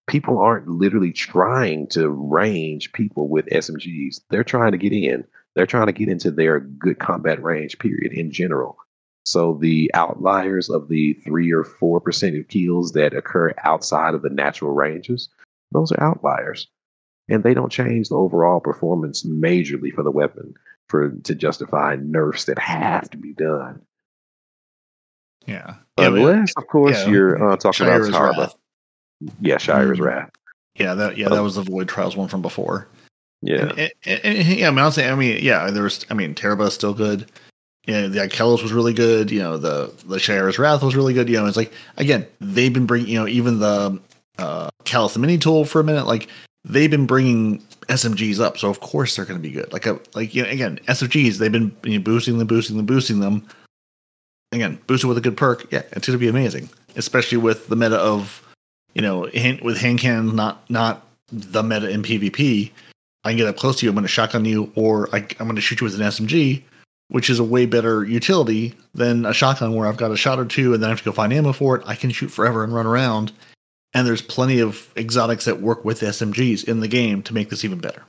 People 0.07 0.39
aren't 0.39 0.69
literally 0.69 1.13
trying 1.13 1.87
to 1.89 2.11
range 2.11 2.93
people 2.93 3.29
with 3.29 3.47
SMGs. 3.47 4.21
They're 4.29 4.45
trying 4.45 4.73
to 4.73 4.79
get 4.79 4.93
in. 4.93 5.25
They're 5.57 5.67
trying 5.67 5.87
to 5.87 5.93
get 5.93 6.11
into 6.11 6.31
their 6.31 6.61
good 6.61 6.99
combat 6.99 7.43
range, 7.43 7.79
period, 7.79 8.13
in 8.13 8.31
general. 8.31 8.77
So 9.25 9.55
the 9.61 9.91
outliers 9.95 10.69
of 10.69 10.89
the 10.89 11.15
three 11.25 11.51
or 11.53 11.65
four 11.65 12.01
percent 12.01 12.37
of 12.37 12.49
kills 12.49 12.93
that 12.93 13.15
occur 13.15 13.55
outside 13.65 14.15
of 14.15 14.23
the 14.23 14.29
natural 14.31 14.73
ranges, 14.73 15.29
those 15.73 15.91
are 15.93 16.03
outliers. 16.03 16.69
And 17.29 17.43
they 17.43 17.55
don't 17.55 17.73
change 17.73 18.11
the 18.11 18.17
overall 18.17 18.61
performance 18.61 19.23
majorly 19.25 19.93
for 19.95 20.03
the 20.03 20.11
weapon 20.11 20.53
for 20.89 21.09
to 21.11 21.35
justify 21.35 21.97
nerfs 21.99 22.45
that 22.45 22.59
have 22.59 23.09
to 23.11 23.17
be 23.17 23.33
done. 23.33 23.81
Yeah, 25.47 25.75
yeah, 25.99 26.07
Unless, 26.07 26.53
of 26.57 26.67
course, 26.67 26.97
yeah, 27.05 27.11
you're 27.11 27.51
uh, 27.53 27.57
talking 27.57 27.87
Shayura's 27.87 28.09
about 28.09 28.35
Tarrabah. 28.35 28.55
Yeah, 29.41 29.57
Shayura's 29.57 29.99
Mm. 29.99 30.05
Wrath. 30.05 30.31
Yeah, 30.79 30.95
that 30.95 31.17
yeah, 31.19 31.29
that 31.29 31.43
was 31.43 31.55
the 31.55 31.63
Void 31.63 31.89
Trials 31.89 32.17
one 32.17 32.29
from 32.29 32.43
before. 32.43 32.89
Yeah. 33.43 33.73
And, 33.77 33.91
and- 34.05 34.21
and- 34.25 34.49
yeah, 34.49 34.69
I 34.69 34.71
mean, 34.71 34.79
honestly, 34.81 35.05
I 35.05 35.15
mean, 35.15 35.39
yeah, 35.43 35.71
there's, 35.71 36.05
I 36.11 36.15
mean, 36.15 36.35
Tarrabah 36.35 36.65
is 36.65 36.75
still 36.75 36.95
good. 36.95 37.31
You 37.87 37.95
know, 37.95 38.09
the 38.09 38.21
Kalos 38.29 38.63
was 38.63 38.73
really 38.73 38.95
good. 38.95 39.31
You 39.31 39.41
know, 39.41 39.59
the 39.59 39.93
the 40.07 40.17
Shayura's 40.17 40.59
Wrath 40.59 40.83
was 40.83 40.97
really 40.97 41.15
good. 41.15 41.29
You 41.29 41.37
know, 41.37 41.47
it's 41.47 41.57
like 41.57 41.73
again, 41.97 42.27
they've 42.41 42.73
been 42.73 42.87
bringing. 42.87 43.09
You 43.09 43.21
know, 43.21 43.29
even 43.29 43.59
the 43.59 44.01
uh, 44.39 44.71
Calus 44.85 45.13
the 45.13 45.19
Mini 45.19 45.39
Tool 45.39 45.65
for 45.65 45.81
a 45.81 45.85
minute. 45.85 46.07
Like 46.07 46.29
they've 46.65 46.91
been 46.91 47.07
bringing 47.07 47.59
SMGs 47.89 48.41
up, 48.41 48.59
so 48.59 48.71
of 48.71 48.81
course 48.81 49.17
they're 49.17 49.27
going 49.27 49.41
to 49.41 49.49
be 49.49 49.55
good. 49.55 49.73
Like 49.73 49.87
a 49.87 50.01
like 50.15 50.35
you 50.35 50.43
know, 50.43 50.49
again, 50.49 50.79
SMGs 50.87 51.39
they've 51.39 51.53
been 51.53 51.77
you 51.85 51.99
know, 51.99 52.05
boosting 52.05 52.39
them, 52.39 52.47
boosting 52.47 52.77
them, 52.77 52.87
boosting 52.87 53.21
them. 53.21 53.47
Again, 54.53 54.79
boosted 54.87 55.09
with 55.09 55.19
a 55.19 55.21
good 55.21 55.37
perk, 55.37 55.67
yeah, 55.73 55.83
it's 55.93 56.07
going 56.07 56.19
to 56.19 56.19
be 56.19 56.29
amazing. 56.29 56.69
Especially 56.97 57.39
with 57.39 57.67
the 57.67 57.75
meta 57.75 57.97
of 57.97 58.41
you 58.95 59.03
know, 59.03 59.27
hand, 59.35 59.61
with 59.61 59.79
hand 59.79 59.99
cannons 59.99 60.33
not 60.33 60.69
not 60.71 61.07
the 61.31 61.63
meta 61.63 61.91
in 61.91 62.03
PvP. 62.03 62.71
I 63.25 63.31
can 63.31 63.39
get 63.39 63.47
up 63.47 63.57
close 63.57 63.79
to 63.79 63.87
you. 63.87 63.91
I'm 63.91 63.97
going 63.97 64.05
to 64.05 64.09
shotgun 64.09 64.45
you, 64.45 64.71
or 64.75 65.09
I, 65.15 65.27
I'm 65.41 65.47
going 65.47 65.57
to 65.57 65.63
shoot 65.63 65.81
you 65.81 65.87
with 65.87 65.95
an 65.95 66.07
SMG, 66.07 66.63
which 67.09 67.29
is 67.31 67.39
a 67.39 67.45
way 67.45 67.67
better 67.67 68.05
utility 68.05 68.75
than 68.95 69.27
a 69.27 69.35
shotgun 69.35 69.75
where 69.75 69.87
I've 69.87 69.97
got 69.97 70.11
a 70.11 70.17
shot 70.17 70.39
or 70.39 70.45
two 70.45 70.75
and 70.75 70.83
then 70.83 70.89
I 70.89 70.93
have 70.93 71.01
to 71.01 71.05
go 71.05 71.13
find 71.13 71.33
ammo 71.33 71.53
for 71.53 71.77
it. 71.77 71.85
I 71.87 71.95
can 71.95 72.11
shoot 72.11 72.29
forever 72.29 72.65
and 72.65 72.75
run 72.75 72.87
around. 72.87 73.33
And 73.93 74.07
there's 74.07 74.23
plenty 74.23 74.59
of 74.61 74.91
exotics 74.97 75.45
that 75.45 75.61
work 75.61 75.85
with 75.85 76.01
SMGs 76.01 76.67
in 76.67 76.81
the 76.81 76.89
game 76.89 77.23
to 77.23 77.35
make 77.35 77.51
this 77.51 77.65
even 77.65 77.79
better. 77.79 78.05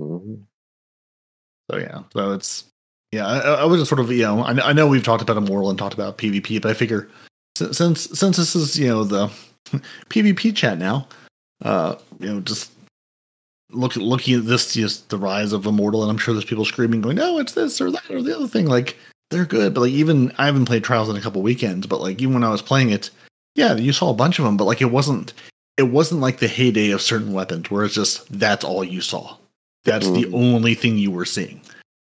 Mhm. 0.00 0.42
So 1.70 1.78
yeah, 1.78 2.02
so 2.12 2.32
it's 2.32 2.64
yeah. 3.12 3.26
I, 3.26 3.38
I 3.38 3.64
was 3.64 3.80
just 3.80 3.88
sort 3.88 4.00
of 4.00 4.10
you 4.10 4.22
know 4.22 4.42
I, 4.42 4.70
I 4.70 4.72
know 4.72 4.86
we've 4.86 5.02
talked 5.02 5.22
about 5.22 5.36
Immortal 5.36 5.70
and 5.70 5.78
talked 5.78 5.94
about 5.94 6.16
PvP, 6.18 6.62
but 6.62 6.70
I 6.70 6.74
figure 6.74 7.08
since 7.56 7.76
since, 7.76 8.18
since 8.18 8.36
this 8.36 8.54
is 8.54 8.78
you 8.78 8.88
know 8.88 9.04
the 9.04 9.28
PvP 10.08 10.54
chat 10.54 10.78
now, 10.78 11.08
uh, 11.64 11.96
you 12.20 12.32
know 12.32 12.40
just 12.40 12.70
look 13.70 13.96
looking 13.96 14.34
at 14.38 14.46
this 14.46 14.72
just 14.74 15.08
the 15.10 15.18
rise 15.18 15.52
of 15.52 15.66
Immortal, 15.66 16.02
and 16.02 16.10
I'm 16.10 16.18
sure 16.18 16.34
there's 16.34 16.44
people 16.44 16.64
screaming 16.64 17.00
going, 17.00 17.16
no, 17.16 17.38
it's 17.38 17.52
this 17.52 17.80
or 17.80 17.90
that 17.90 18.10
or 18.10 18.22
the 18.22 18.34
other 18.36 18.48
thing. 18.48 18.66
Like 18.66 18.96
they're 19.30 19.44
good, 19.44 19.74
but 19.74 19.82
like 19.82 19.92
even 19.92 20.32
I 20.38 20.46
haven't 20.46 20.64
played 20.66 20.84
Trials 20.84 21.08
in 21.08 21.16
a 21.16 21.20
couple 21.20 21.42
weekends, 21.42 21.86
but 21.86 22.00
like 22.00 22.20
even 22.20 22.34
when 22.34 22.44
I 22.44 22.50
was 22.50 22.62
playing 22.62 22.90
it, 22.90 23.10
yeah, 23.54 23.74
you 23.74 23.92
saw 23.92 24.10
a 24.10 24.14
bunch 24.14 24.38
of 24.38 24.44
them, 24.44 24.56
but 24.56 24.64
like 24.64 24.80
it 24.80 24.86
wasn't 24.90 25.32
it 25.76 25.84
wasn't 25.84 26.20
like 26.20 26.38
the 26.38 26.48
heyday 26.48 26.90
of 26.90 27.00
certain 27.02 27.32
weapons 27.32 27.70
where 27.70 27.84
it's 27.84 27.94
just 27.94 28.26
that's 28.36 28.64
all 28.64 28.82
you 28.82 29.00
saw. 29.00 29.36
That's 29.84 30.06
the 30.10 30.24
Mhm. 30.24 30.34
only 30.34 30.74
thing 30.74 30.98
you 30.98 31.10
were 31.10 31.24
seeing. 31.24 31.60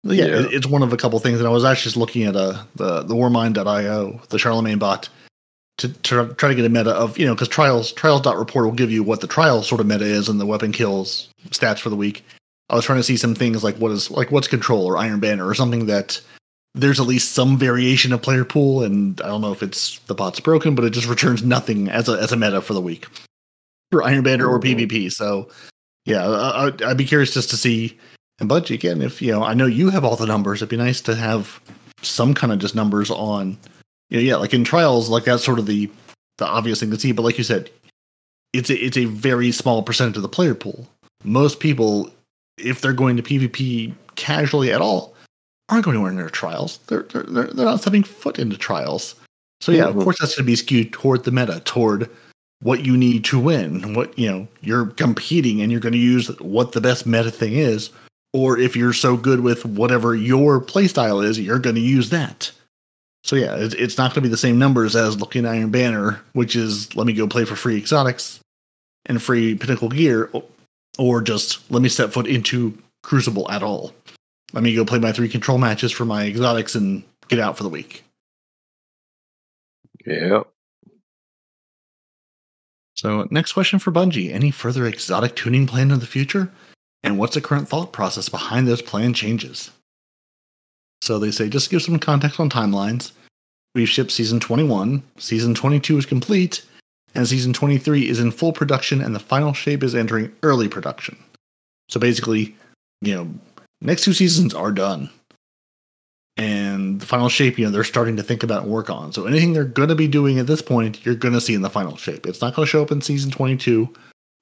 Yeah, 0.05 0.25
Yeah. 0.27 0.47
it's 0.51 0.67
one 0.67 0.83
of 0.83 0.93
a 0.93 0.97
couple 0.97 1.19
things. 1.21 1.39
And 1.39 1.47
I 1.47 1.51
was 1.51 1.65
actually 1.65 1.85
just 1.85 1.97
looking 1.97 2.25
at 2.25 2.37
uh, 2.37 2.65
the 2.77 3.03
the 3.03 3.15
Warmind.io, 3.15 4.21
the 4.29 4.39
Charlemagne 4.39 4.79
bot, 4.79 5.09
to, 5.83 5.89
to 6.03 6.35
try 6.35 6.49
to 6.49 6.55
get 6.55 6.65
a 6.65 6.69
meta 6.69 6.91
of 6.91 7.19
you 7.19 7.27
know 7.27 7.35
because 7.35 7.49
trials 7.49 7.93
trials 7.93 8.21
dot 8.23 8.37
report 8.39 8.65
will 8.65 8.73
give 8.73 8.91
you 8.91 9.03
what 9.03 9.21
the 9.21 9.27
trial 9.27 9.63
sort 9.63 9.81
of 9.81 9.87
meta 9.87 10.05
is 10.05 10.29
and 10.29 10.41
the 10.41 10.47
weapon 10.47 10.73
kills 10.73 11.29
stats 11.51 11.79
for 11.79 11.91
the 11.91 11.97
week. 11.97 12.25
I 12.71 12.75
was 12.77 12.85
trying 12.87 12.99
to 12.99 13.05
see 13.05 13.17
some 13.19 13.35
things 13.35 13.63
like 13.63 13.77
what 13.77 13.93
is 13.93 14.11
like 14.11 14.31
what's 14.31 14.49
control 14.49 14.87
or 14.87 14.97
Iron 14.97 15.21
Banner 15.21 15.47
or 15.47 15.55
something 15.55 15.87
that 15.87 16.21
there's 16.75 16.99
at 16.99 17.07
least 17.07 17.33
some 17.33 17.59
variation 17.59 18.15
of 18.15 18.23
player 18.23 18.47
pool, 18.47 18.83
and 18.83 19.21
I 19.21 19.27
don't 19.27 19.43
know 19.43 19.53
if 19.53 19.63
it's 19.63 19.99
the 20.07 20.15
bot's 20.15 20.41
broken, 20.41 20.75
but 20.75 20.85
it 20.87 20.91
just 20.91 21.07
returns 21.09 21.43
nothing 21.45 21.89
as 21.91 22.09
a 22.09 22.13
as 22.13 22.33
a 22.33 22.37
meta 22.37 22.63
for 22.63 22.73
the 22.73 22.81
week 22.81 23.07
for 23.91 24.03
Iron 24.03 24.23
Banner 24.23 24.49
or. 24.49 24.59
PvP. 24.59 25.13
So 25.13 25.51
yeah, 26.07 26.27
I, 26.27 26.67
I'd- 26.67 26.83
I'd 26.85 26.97
be 26.97 27.05
curious 27.05 27.35
just 27.35 27.51
to 27.51 27.57
see. 27.57 27.99
And 28.41 28.49
Bungie 28.49 28.75
again, 28.75 29.03
if 29.03 29.21
you 29.21 29.31
know, 29.33 29.43
I 29.45 29.53
know 29.55 29.67
you 29.67 29.91
have 29.91 30.05
all 30.05 30.17
the 30.17 30.27
numbers. 30.27 30.59
It'd 30.61 30.71
be 30.71 30.77
nice 30.79 31.01
to 31.03 31.15
have 31.15 31.61
some 32.01 32.33
kind 32.35 32.53
of 32.53 32.59
just 32.59 32.75
numbers 32.75 33.11
on. 33.11 33.59
You 34.13 34.19
know, 34.19 34.25
yeah, 34.25 34.37
like 34.37 34.53
in 34.53 34.63
trials, 34.63 35.09
like 35.09 35.25
that's 35.25 35.43
sort 35.43 35.59
of 35.59 35.65
the 35.65 35.91
the 36.37 36.47
obvious 36.47 36.81
thing 36.81 36.91
to 36.91 37.01
see. 37.01 37.13
But 37.13 37.23
like 37.23 37.39
you 37.39 37.45
said, 37.45 37.71
it's 38.53 38.69
a, 38.69 38.77
it's 38.77 38.99
a 38.99 39.07
very 39.07 39.51
small 39.53 39.83
percentage 39.83 40.17
of 40.17 40.23
the 40.23 40.29
player 40.29 40.55
pool. 40.55 40.87
Most 41.25 41.61
people, 41.61 42.11
if 42.59 42.83
they're 42.83 42.93
going 42.93 43.17
to 43.17 43.23
PvP 43.23 43.95
casually 44.17 44.71
at 44.71 44.83
all, 44.83 45.15
aren't 45.71 45.87
going 45.87 45.97
anywhere 45.97 46.13
near 46.13 46.29
trials. 46.29 46.79
They're 46.89 47.05
they're 47.05 47.23
they're, 47.23 47.47
they're 47.47 47.65
not 47.65 47.81
stepping 47.81 48.03
foot 48.03 48.39
into 48.39 48.59
trials. 48.59 49.15
So 49.63 49.73
yeah, 49.73 49.87
of 49.87 49.95
Mhm. 49.95 50.05
course 50.05 50.19
that's 50.21 50.35
going 50.37 50.45
to 50.45 50.53
be 50.53 50.57
skewed 50.57 50.93
toward 50.93 51.25
the 51.25 51.31
meta, 51.31 51.63
toward 51.65 52.11
what 52.61 52.85
you 52.85 52.99
need 52.99 53.25
to 53.27 53.39
win. 53.39 53.95
What 53.95 54.19
you 54.19 54.31
know, 54.31 54.49
you're 54.61 54.87
competing 54.87 55.63
and 55.63 55.73
you're 55.73 55.81
going 55.81 55.95
to 55.95 55.99
use 55.99 56.29
what 56.39 56.73
the 56.73 56.83
best 56.83 57.07
meta 57.07 57.31
thing 57.31 57.55
is. 57.55 57.89
Or 58.35 58.59
if 58.59 58.77
you're 58.77 58.93
so 58.93 59.17
good 59.17 59.41
with 59.41 59.65
whatever 59.65 60.15
your 60.15 60.61
playstyle 60.61 61.25
is, 61.25 61.39
you're 61.41 61.59
going 61.59 61.77
to 61.77 61.81
use 61.83 62.11
that. 62.11 62.51
So 63.25 63.37
yeah, 63.37 63.57
it, 63.57 63.75
it's 63.75 63.99
not 63.99 64.11
going 64.11 64.17
to 64.17 64.21
be 64.23 64.29
the 64.29 64.37
same 64.37 64.59
numbers 64.59 64.97
as 64.97 65.21
looking 65.21 65.47
Iron 65.47 65.71
Banner, 65.71 66.21
which 66.33 66.57
is 66.57 66.95
let 66.97 67.07
me 67.07 67.13
go 67.13 67.27
play 67.27 67.45
for 67.45 67.57
free 67.57 67.77
exotics 67.77 68.41
and 69.07 69.23
free 69.23 69.55
pinnacle 69.55 69.89
gear, 69.89 70.31
or 70.99 71.23
just 71.23 71.71
let 71.71 71.83
me 71.83 71.89
step 71.89 72.11
foot 72.11 72.27
into 72.27 72.77
Crucible 73.03 73.51
at 73.51 73.63
all. 73.63 73.93
Let 74.53 74.63
me 74.63 74.75
go 74.75 74.85
play 74.85 74.99
my 74.99 75.13
three 75.13 75.29
control 75.29 75.59
matches 75.59 75.93
for 75.93 76.05
my 76.05 76.25
exotics 76.27 76.75
and 76.75 77.03
get 77.29 77.39
out 77.39 77.57
for 77.57 77.63
the 77.63 77.69
week. 77.69 78.05
Yep. 80.05 80.49
So 82.95 83.27
next 83.31 83.53
question 83.53 83.79
for 83.79 83.93
Bungie: 83.93 84.33
Any 84.33 84.51
further 84.51 84.87
exotic 84.87 85.37
tuning 85.37 85.67
plan 85.67 85.91
in 85.91 86.01
the 86.01 86.07
future, 86.07 86.51
and 87.03 87.19
what's 87.19 87.35
the 87.35 87.41
current 87.41 87.69
thought 87.69 87.93
process 87.93 88.29
behind 88.29 88.69
those 88.69 88.83
plan 88.83 89.15
changes? 89.15 89.71
So 91.03 91.19
they 91.19 91.33
say 91.33 91.49
just 91.49 91.69
give 91.69 91.83
some 91.83 91.99
context 91.99 92.39
on 92.39 92.49
timelines. 92.49 93.11
We've 93.75 93.89
shipped 93.89 94.13
season 94.13 94.39
21, 94.39 95.03
season 95.17 95.53
22 95.53 95.99
is 95.99 96.07
complete, 96.07 96.65
and 97.13 97.27
season 97.27 97.53
23 97.53 98.09
is 98.09 98.21
in 98.21 98.31
full 98.31 98.53
production, 98.53 99.01
and 99.01 99.13
the 99.13 99.19
final 99.19 99.53
shape 99.53 99.83
is 99.83 99.97
entering 99.97 100.33
early 100.45 100.69
production. 100.69 101.19
So 101.89 101.99
basically, 101.99 102.55
you 103.01 103.17
know, 103.17 103.35
next 103.81 104.05
two 104.05 104.13
seasons 104.13 104.55
are 104.55 104.71
done. 104.71 105.11
And 106.37 107.01
the 107.01 107.07
final 107.07 107.29
shape, 107.29 107.59
you 107.59 107.65
know, 107.65 107.73
they're 107.73 107.83
starting 107.83 108.17
to 108.19 108.23
think 108.23 108.45
about 108.45 108.63
and 108.63 108.71
work 108.71 108.89
on. 108.89 109.13
So 109.13 109.27
anything 109.27 109.55
they're 109.55 109.65
going 109.65 109.89
to 109.89 109.97
be 109.97 110.07
doing 110.07 110.39
at 110.39 110.47
this 110.47 110.63
point, 110.63 111.05
you're 111.05 111.17
going 111.17 111.35
to 111.35 111.41
see 111.41 111.55
in 111.55 111.63
the 111.63 111.69
final 111.69 111.97
shape. 111.97 112.27
It's 112.27 112.41
not 112.41 112.55
going 112.55 112.65
to 112.65 112.71
show 112.71 112.81
up 112.81 112.93
in 112.93 113.01
season 113.01 113.33
22 113.33 113.93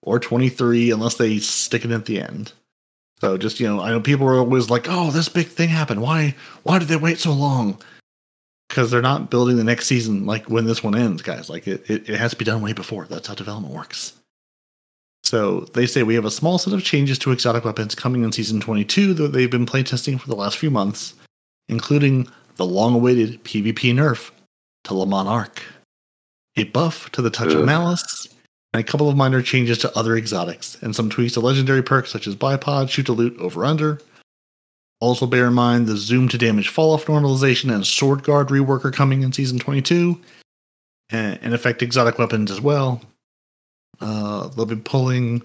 or 0.02 0.20
23 0.20 0.90
unless 0.90 1.14
they 1.14 1.38
stick 1.38 1.86
it 1.86 1.90
at 1.90 2.04
the 2.04 2.20
end. 2.20 2.52
So 3.20 3.36
just, 3.36 3.60
you 3.60 3.68
know, 3.68 3.80
I 3.80 3.90
know 3.90 4.00
people 4.00 4.26
are 4.26 4.38
always 4.38 4.70
like, 4.70 4.86
"Oh, 4.88 5.10
this 5.10 5.28
big 5.28 5.48
thing 5.48 5.68
happened. 5.68 6.00
Why 6.00 6.34
why 6.62 6.78
did 6.78 6.88
they 6.88 6.96
wait 6.96 7.18
so 7.18 7.32
long?" 7.32 7.80
Cuz 8.70 8.90
they're 8.90 9.02
not 9.02 9.30
building 9.30 9.56
the 9.56 9.64
next 9.64 9.86
season 9.86 10.26
like 10.26 10.48
when 10.48 10.64
this 10.64 10.82
one 10.82 10.94
ends, 10.94 11.22
guys. 11.22 11.50
Like 11.50 11.66
it, 11.66 11.88
it 11.90 12.08
it 12.08 12.18
has 12.18 12.30
to 12.32 12.36
be 12.36 12.44
done 12.44 12.62
way 12.62 12.72
before. 12.72 13.06
That's 13.06 13.26
how 13.26 13.34
development 13.34 13.74
works. 13.74 14.14
So 15.22 15.60
they 15.74 15.86
say 15.86 16.02
we 16.02 16.14
have 16.14 16.24
a 16.24 16.30
small 16.30 16.58
set 16.58 16.72
of 16.72 16.82
changes 16.82 17.18
to 17.20 17.30
exotic 17.30 17.64
weapons 17.64 17.94
coming 17.94 18.24
in 18.24 18.32
season 18.32 18.60
22 18.60 19.14
that 19.14 19.32
they've 19.32 19.50
been 19.50 19.66
playtesting 19.66 20.20
for 20.20 20.28
the 20.28 20.34
last 20.34 20.56
few 20.58 20.70
months, 20.70 21.14
including 21.68 22.26
the 22.56 22.66
long-awaited 22.66 23.44
PvP 23.44 23.94
nerf 23.94 24.30
to 24.84 24.94
Monarque, 24.94 25.62
a 26.56 26.64
buff 26.64 27.10
to 27.12 27.22
the 27.22 27.30
Touch 27.30 27.52
of 27.52 27.64
Malice, 27.64 28.28
and 28.72 28.80
a 28.80 28.84
couple 28.84 29.08
of 29.08 29.16
minor 29.16 29.42
changes 29.42 29.78
to 29.78 29.98
other 29.98 30.16
exotics, 30.16 30.76
and 30.82 30.94
some 30.94 31.10
tweaks 31.10 31.34
to 31.34 31.40
legendary 31.40 31.82
perks 31.82 32.10
such 32.10 32.26
as 32.26 32.36
Bipod, 32.36 32.88
Shoot 32.88 33.06
to 33.06 33.12
Loot, 33.12 33.38
Over 33.38 33.64
Under. 33.64 34.00
Also, 35.00 35.26
bear 35.26 35.46
in 35.46 35.54
mind 35.54 35.86
the 35.86 35.96
Zoom 35.96 36.28
to 36.28 36.38
Damage 36.38 36.68
Fall 36.68 36.92
Off 36.92 37.06
normalization 37.06 37.74
and 37.74 37.86
Sword 37.86 38.22
Guard 38.22 38.48
rework 38.48 38.84
are 38.84 38.90
coming 38.90 39.22
in 39.22 39.32
Season 39.32 39.58
22, 39.58 40.20
and, 41.10 41.38
and 41.42 41.54
affect 41.54 41.82
exotic 41.82 42.18
weapons 42.18 42.50
as 42.50 42.60
well. 42.60 43.02
Uh, 44.00 44.48
they'll 44.48 44.66
be 44.66 44.76
pulling. 44.76 45.42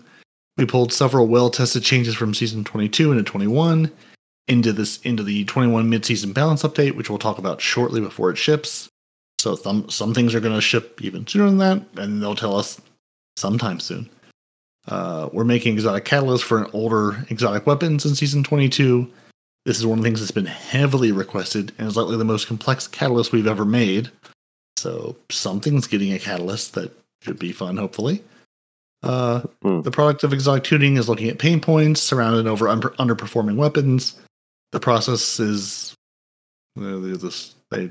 We 0.57 0.65
pulled 0.65 0.93
several 0.93 1.27
well-tested 1.27 1.83
changes 1.83 2.15
from 2.15 2.33
Season 2.33 2.63
22 2.63 3.11
into 3.11 3.23
21 3.23 3.91
into 4.47 4.71
this 4.71 5.01
into 5.01 5.23
the 5.23 5.43
21 5.45 5.89
mid-season 5.89 6.33
balance 6.33 6.63
update, 6.63 6.95
which 6.95 7.09
we'll 7.09 7.19
talk 7.19 7.37
about 7.37 7.61
shortly 7.61 8.01
before 8.01 8.29
it 8.29 8.37
ships. 8.37 8.89
So 9.39 9.55
some 9.55 9.89
some 9.89 10.13
things 10.13 10.35
are 10.35 10.39
going 10.39 10.55
to 10.55 10.61
ship 10.61 10.99
even 11.01 11.25
sooner 11.27 11.45
than 11.45 11.57
that, 11.57 11.81
and 11.97 12.21
they'll 12.21 12.35
tell 12.35 12.55
us 12.55 12.79
sometime 13.35 13.79
soon. 13.79 14.09
Uh, 14.87 15.29
we're 15.33 15.43
making 15.43 15.73
exotic 15.73 16.05
catalysts 16.05 16.43
for 16.43 16.59
an 16.59 16.69
older 16.73 17.25
exotic 17.29 17.65
weapons 17.65 18.05
in 18.05 18.15
season 18.15 18.43
22. 18.43 19.11
This 19.65 19.79
is 19.79 19.85
one 19.85 19.97
of 19.97 20.03
the 20.03 20.07
things 20.07 20.19
that's 20.19 20.31
been 20.31 20.45
heavily 20.45 21.11
requested 21.11 21.71
and 21.77 21.87
is 21.87 21.97
likely 21.97 22.17
the 22.17 22.23
most 22.23 22.47
complex 22.47 22.87
catalyst 22.87 23.31
we've 23.31 23.47
ever 23.47 23.65
made. 23.65 24.11
So 24.77 25.15
something's 25.31 25.87
getting 25.87 26.13
a 26.13 26.19
catalyst 26.19 26.75
that 26.75 26.91
should 27.21 27.39
be 27.39 27.51
fun, 27.51 27.77
hopefully. 27.77 28.23
Uh, 29.01 29.41
Hmm. 29.61 29.81
The 29.81 29.91
product 29.91 30.23
of 30.23 30.33
exotic 30.33 30.63
tuning 30.63 30.97
is 30.97 31.09
looking 31.09 31.29
at 31.29 31.39
pain 31.39 31.59
points 31.59 32.01
surrounded 32.01 32.47
over 32.47 32.67
under, 32.67 32.89
underperforming 32.91 33.55
weapons. 33.55 34.19
The 34.71 34.79
process 34.79 35.39
is 35.39 35.95
uh, 36.79 36.97
this 36.99 37.55
they 37.71 37.89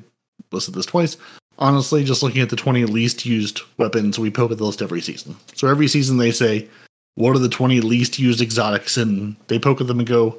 listed 0.52 0.74
this 0.74 0.86
twice 0.86 1.16
honestly, 1.58 2.04
just 2.04 2.22
looking 2.22 2.42
at 2.42 2.50
the 2.50 2.56
20 2.56 2.84
least 2.86 3.26
used 3.26 3.60
weapons, 3.78 4.18
we 4.18 4.30
poke 4.30 4.50
at 4.50 4.58
the 4.58 4.64
list 4.64 4.82
every 4.82 5.00
season. 5.00 5.36
So 5.54 5.68
every 5.68 5.88
season 5.88 6.16
they 6.16 6.30
say, 6.30 6.68
what 7.14 7.36
are 7.36 7.40
the 7.40 7.48
20 7.48 7.80
least 7.80 8.18
used 8.18 8.40
exotics? 8.40 8.96
And 8.96 9.36
they 9.46 9.58
poke 9.58 9.80
at 9.80 9.86
them 9.86 9.98
and 9.98 10.08
go, 10.08 10.38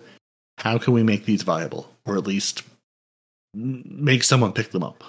how 0.57 0.77
can 0.77 0.93
we 0.93 1.03
make 1.03 1.25
these 1.25 1.43
viable? 1.43 1.89
Or 2.05 2.17
at 2.17 2.27
least 2.27 2.63
make 3.53 4.23
someone 4.23 4.53
pick 4.53 4.71
them 4.71 4.83
up. 4.83 5.03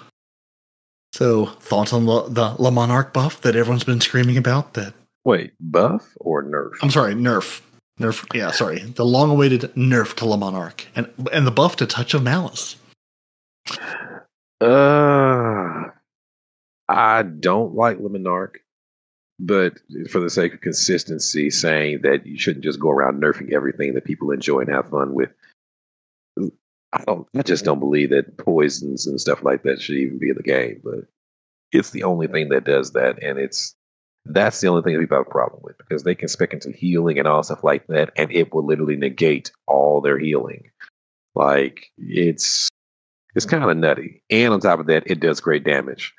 So, 1.13 1.45
thoughts 1.45 1.93
on 1.93 2.05
the, 2.05 2.23
the 2.29 2.55
Le 2.61 2.69
Monarque 2.69 3.13
buff 3.13 3.41
that 3.41 3.55
everyone's 3.55 3.83
been 3.83 4.01
screaming 4.01 4.37
about? 4.37 4.73
That 4.73 4.93
Wait, 5.25 5.53
buff 5.59 6.13
or 6.17 6.43
nerf? 6.43 6.71
I'm 6.81 6.91
sorry, 6.91 7.13
nerf. 7.13 7.61
Nerf, 7.99 8.25
yeah, 8.35 8.51
sorry. 8.51 8.79
The 8.79 9.05
long 9.05 9.31
awaited 9.31 9.61
nerf 9.75 10.13
to 10.15 10.25
Le 10.25 10.37
Monarque 10.37 10.85
and, 10.95 11.11
and 11.33 11.47
the 11.47 11.51
buff 11.51 11.75
to 11.77 11.87
Touch 11.87 12.13
of 12.13 12.23
Malice. 12.23 12.75
Uh, 14.61 15.26
I 16.89 17.23
don't 17.23 17.75
like 17.75 17.99
Le 17.99 18.09
Monarque, 18.09 18.59
but 19.39 19.73
for 20.09 20.19
the 20.19 20.29
sake 20.29 20.53
of 20.53 20.61
consistency, 20.61 21.49
saying 21.49 22.01
that 22.03 22.25
you 22.25 22.37
shouldn't 22.37 22.63
just 22.63 22.79
go 22.79 22.89
around 22.89 23.21
nerfing 23.21 23.53
everything 23.53 23.93
that 23.93 24.05
people 24.05 24.31
enjoy 24.31 24.61
and 24.61 24.69
have 24.69 24.89
fun 24.89 25.13
with. 25.13 25.29
I 26.93 27.03
don't. 27.05 27.27
I 27.35 27.41
just 27.41 27.65
don't 27.65 27.79
believe 27.79 28.11
that 28.11 28.37
poisons 28.37 29.05
and 29.07 29.19
stuff 29.19 29.43
like 29.43 29.63
that 29.63 29.81
should 29.81 29.97
even 29.97 30.19
be 30.19 30.29
in 30.29 30.37
the 30.37 30.43
game. 30.43 30.81
But 30.83 31.05
it's 31.71 31.89
the 31.91 32.03
only 32.03 32.27
thing 32.27 32.49
that 32.49 32.63
does 32.63 32.93
that, 32.93 33.21
and 33.21 33.37
it's 33.37 33.75
that's 34.25 34.61
the 34.61 34.67
only 34.67 34.81
thing 34.81 34.93
that 34.93 34.99
people 34.99 35.17
have 35.17 35.27
a 35.27 35.29
problem 35.29 35.61
with 35.63 35.77
because 35.77 36.03
they 36.03 36.15
can 36.15 36.27
spec 36.27 36.53
into 36.53 36.71
healing 36.71 37.19
and 37.19 37.27
all 37.27 37.43
stuff 37.43 37.63
like 37.63 37.87
that, 37.87 38.11
and 38.15 38.31
it 38.31 38.53
will 38.53 38.65
literally 38.65 38.95
negate 38.95 39.51
all 39.67 40.01
their 40.01 40.17
healing. 40.17 40.71
Like 41.35 41.91
it's 41.97 42.69
it's 43.35 43.45
kind 43.45 43.63
of 43.63 43.77
nutty. 43.77 44.23
And 44.29 44.53
on 44.53 44.59
top 44.59 44.79
of 44.79 44.87
that, 44.87 45.03
it 45.05 45.19
does 45.19 45.39
great 45.41 45.63
damage. 45.63 46.13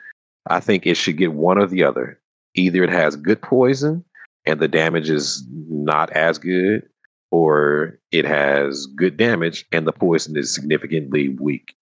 I 0.49 0.61
think 0.61 0.87
it 0.87 0.97
should 0.97 1.17
get 1.17 1.33
one 1.33 1.59
or 1.59 1.67
the 1.67 1.85
other. 1.85 2.21
Either 2.55 2.83
it 2.85 2.91
has 2.91 3.17
good 3.17 3.41
poison 3.43 4.05
and 4.47 4.59
the 4.61 4.69
damage 4.69 5.11
is 5.11 5.47
not 5.51 6.11
as 6.11 6.39
good, 6.39 6.89
or 7.31 7.99
it 8.11 8.25
has 8.25 8.87
good 8.87 9.17
damage 9.17 9.67
and 9.73 9.87
the 9.87 9.93
poison 9.93 10.37
is 10.37 10.53
significantly 10.55 11.29
weak. 11.29 11.75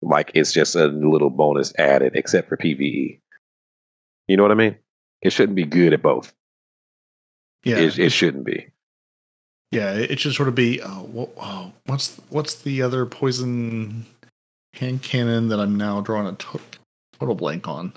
Like 0.00 0.30
it's 0.34 0.52
just 0.52 0.76
a 0.76 0.86
little 0.86 1.30
bonus 1.30 1.72
added, 1.78 2.12
except 2.14 2.48
for 2.48 2.56
PVE. 2.56 3.20
You 4.28 4.36
know 4.36 4.42
what 4.44 4.52
I 4.52 4.56
mean? 4.56 4.76
It 5.22 5.30
shouldn't 5.30 5.56
be 5.56 5.64
good 5.64 5.92
at 5.92 6.02
both. 6.02 6.32
Yeah, 7.64 7.78
It, 7.78 7.98
it 7.98 8.12
shouldn't 8.12 8.44
be. 8.44 8.68
yeah. 9.72 9.94
It 9.94 10.20
should 10.20 10.34
sort 10.34 10.48
of 10.48 10.54
be. 10.54 10.80
Oh, 10.80 11.02
wha- 11.12 11.28
oh, 11.42 11.72
what's 11.86 12.16
what's 12.30 12.54
the 12.62 12.82
other 12.82 13.04
poison 13.06 14.06
hand 14.74 15.02
cannon 15.02 15.48
that 15.48 15.58
I'm 15.58 15.76
now 15.76 16.00
drawing 16.00 16.28
a 16.28 16.32
to- 16.34 16.60
total 17.18 17.34
blank 17.34 17.68
on? 17.68 17.92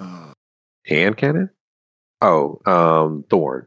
Uh, 0.00 0.32
Hand 0.86 1.16
cannon? 1.16 1.50
Oh, 2.20 2.60
um, 2.66 3.24
thorn. 3.30 3.66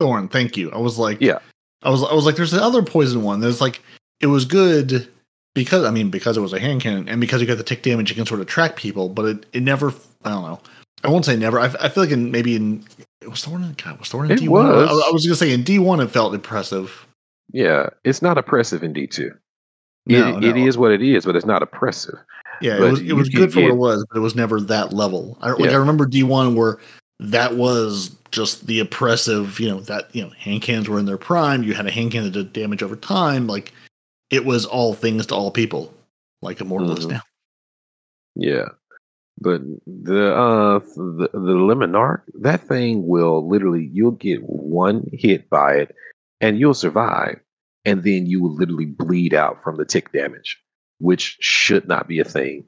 Thorn. 0.00 0.28
Thank 0.28 0.56
you. 0.56 0.70
I 0.72 0.78
was 0.78 0.98
like, 0.98 1.20
Yeah. 1.20 1.38
I 1.82 1.90
was 1.90 2.02
I 2.02 2.12
was 2.12 2.26
like, 2.26 2.36
there's 2.36 2.50
the 2.50 2.62
other 2.62 2.82
poison 2.82 3.22
one. 3.22 3.40
There's 3.40 3.60
like, 3.60 3.80
it 4.20 4.26
was 4.26 4.44
good 4.44 5.08
because 5.54 5.84
I 5.84 5.90
mean 5.90 6.10
because 6.10 6.36
it 6.36 6.40
was 6.40 6.52
a 6.52 6.60
hand 6.60 6.82
cannon 6.82 7.08
and 7.08 7.20
because 7.20 7.40
you 7.40 7.46
got 7.46 7.56
the 7.56 7.64
tick 7.64 7.82
damage, 7.82 8.10
you 8.10 8.16
can 8.16 8.26
sort 8.26 8.40
of 8.40 8.46
track 8.46 8.76
people. 8.76 9.08
But 9.08 9.24
it 9.24 9.46
it 9.52 9.62
never. 9.62 9.92
I 10.24 10.30
don't 10.30 10.42
know. 10.42 10.60
I 11.02 11.08
won't 11.08 11.24
say 11.24 11.36
never. 11.36 11.58
I, 11.58 11.66
I 11.80 11.88
feel 11.88 12.04
like 12.04 12.12
in 12.12 12.30
maybe 12.30 12.54
in 12.54 12.84
it 13.22 13.28
was 13.28 13.44
Thorn 13.44 13.64
in 13.64 13.72
God 13.82 13.98
was 13.98 14.08
Thorn 14.08 14.26
in 14.26 14.32
It 14.32 14.40
D 14.40 14.48
one. 14.48 14.66
I, 14.66 14.92
was. 14.92 15.04
I 15.08 15.10
was 15.10 15.26
gonna 15.26 15.36
say 15.36 15.52
in 15.52 15.62
D 15.62 15.78
one 15.78 16.00
it 16.00 16.10
felt 16.10 16.34
impressive. 16.34 17.06
Yeah, 17.52 17.88
it's 18.04 18.22
not 18.22 18.36
oppressive 18.36 18.82
in 18.82 18.92
D 18.92 19.06
two. 19.06 19.32
No, 20.06 20.36
it, 20.36 20.44
it 20.44 20.56
no. 20.56 20.66
is 20.66 20.76
what 20.76 20.92
it 20.92 21.02
is, 21.02 21.24
but 21.24 21.36
it's 21.36 21.46
not 21.46 21.62
oppressive. 21.62 22.18
Yeah, 22.60 22.78
But 22.78 22.86
it 22.86 22.90
was 22.90 23.00
it 23.00 23.12
was 23.14 23.28
can 23.28 23.40
good 23.40 23.52
for 23.52 23.62
what 23.62 23.70
it 23.70 23.76
was, 23.76 24.06
but 24.10 24.18
it 24.18 24.22
was 24.22 24.34
never 24.34 24.60
that 24.60 24.92
level. 24.92 25.38
I 25.40 25.50
like 25.52 25.60
Yeah. 25.70 25.72
I 25.72 25.76
remember 25.76 26.06
D 26.06 26.22
one 26.22 26.54
where 26.54 26.78
that 27.20 27.56
was 27.56 28.16
just 28.30 28.66
the 28.66 28.80
oppressive, 28.80 29.58
you 29.60 29.68
know, 29.68 29.80
that 29.80 30.14
you 30.14 30.22
know, 30.22 30.30
hand 30.30 30.62
cannons 30.62 30.88
were 30.88 30.98
in 30.98 31.06
their 31.06 31.18
prime, 31.18 31.62
you 31.62 31.74
had 31.74 31.86
a 31.86 31.90
hand 31.90 32.12
cannon 32.12 32.32
that 32.32 32.38
did 32.38 32.52
damage 32.52 32.82
over 32.82 32.96
time, 32.96 33.46
like 33.46 33.72
it 34.30 34.44
was 34.44 34.64
all 34.64 34.94
things 34.94 35.26
to 35.26 35.34
all 35.34 35.50
people, 35.50 35.92
like 36.42 36.60
Immortal 36.60 36.96
is 36.96 37.06
Mhm. 37.06 37.10
now. 37.10 37.22
Yeah, 38.36 38.68
but 39.40 39.60
the 39.86 40.34
uh 40.34 40.78
the 40.96 41.28
the 41.32 41.38
Le 41.56 41.74
Monarque 41.74 42.22
that 42.40 42.60
thing 42.60 43.06
will 43.06 43.48
literally 43.48 43.90
you'll 43.92 44.12
get 44.12 44.40
one 44.42 45.08
hit 45.12 45.48
by 45.50 45.74
it, 45.74 45.94
and 46.40 46.58
you'll 46.58 46.74
survive, 46.74 47.40
and 47.84 48.04
then 48.04 48.26
you 48.26 48.40
will 48.40 48.54
literally 48.54 48.86
bleed 48.86 49.34
out 49.34 49.62
from 49.64 49.76
the 49.76 49.84
tick 49.84 50.12
damage, 50.12 50.58
which 51.00 51.38
should 51.40 51.88
not 51.88 52.06
be 52.06 52.20
a 52.20 52.24
thing. 52.24 52.64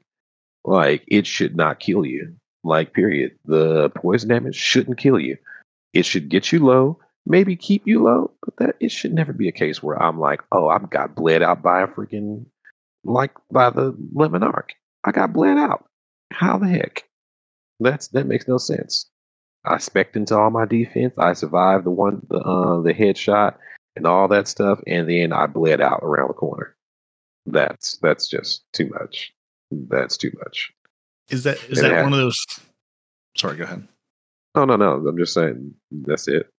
Like 0.65 1.03
it 1.07 1.25
should 1.25 1.55
not 1.55 1.79
kill 1.79 2.05
you. 2.05 2.35
Like 2.63 2.93
period. 2.93 3.33
The 3.45 3.89
poison 3.89 4.29
damage 4.29 4.55
shouldn't 4.55 4.97
kill 4.97 5.19
you. 5.19 5.37
It 5.93 6.05
should 6.05 6.29
get 6.29 6.51
you 6.51 6.65
low, 6.65 6.99
maybe 7.25 7.55
keep 7.55 7.83
you 7.85 8.03
low, 8.03 8.31
but 8.41 8.55
that 8.57 8.75
it 8.79 8.91
should 8.91 9.13
never 9.13 9.33
be 9.33 9.47
a 9.47 9.53
case 9.53 9.81
where 9.83 10.01
I'm 10.01 10.19
like, 10.19 10.41
oh, 10.51 10.67
I've 10.67 10.89
got 10.89 11.15
bled 11.15 11.41
out 11.41 11.61
by 11.61 11.81
a 11.81 11.87
freaking 11.87 12.45
like 13.03 13.31
by 13.51 13.69
the 13.69 13.95
Le 14.13 14.29
Monarque. 14.29 14.71
I 15.03 15.11
got 15.11 15.33
bled 15.33 15.57
out. 15.57 15.85
How 16.31 16.57
the 16.57 16.67
heck? 16.67 17.03
That's 17.79 18.07
that 18.09 18.27
makes 18.27 18.47
no 18.47 18.57
sense. 18.57 19.09
I 19.65 19.77
specked 19.77 20.15
into 20.15 20.37
all 20.37 20.49
my 20.49 20.65
defense. 20.65 21.13
I 21.17 21.33
survived 21.33 21.85
the 21.85 21.91
one 21.91 22.25
the 22.29 22.37
uh 22.37 22.81
the 22.81 22.93
headshot 22.93 23.55
and 23.95 24.07
all 24.07 24.27
that 24.29 24.47
stuff, 24.47 24.79
and 24.87 25.07
then 25.07 25.31
I 25.33 25.45
bled 25.47 25.81
out 25.81 25.99
around 26.01 26.29
the 26.29 26.33
corner. 26.33 26.75
That's 27.45 27.97
that's 27.97 28.27
just 28.27 28.63
too 28.73 28.89
much. 28.89 29.33
That's 29.71 30.17
too 30.17 30.31
much. 30.43 30.73
Is 31.29 31.43
that 31.43 31.57
is 31.69 31.79
And 31.79 31.91
that 31.91 32.03
one 32.03 32.13
of 32.13 32.19
those 32.19 32.37
sorry, 33.35 33.57
go 33.57 33.63
ahead. 33.63 33.87
Oh 34.55 34.65
no 34.65 34.75
no, 34.75 35.05
I'm 35.07 35.17
just 35.17 35.33
saying 35.33 35.73
that's 35.91 36.27
it. 36.27 36.49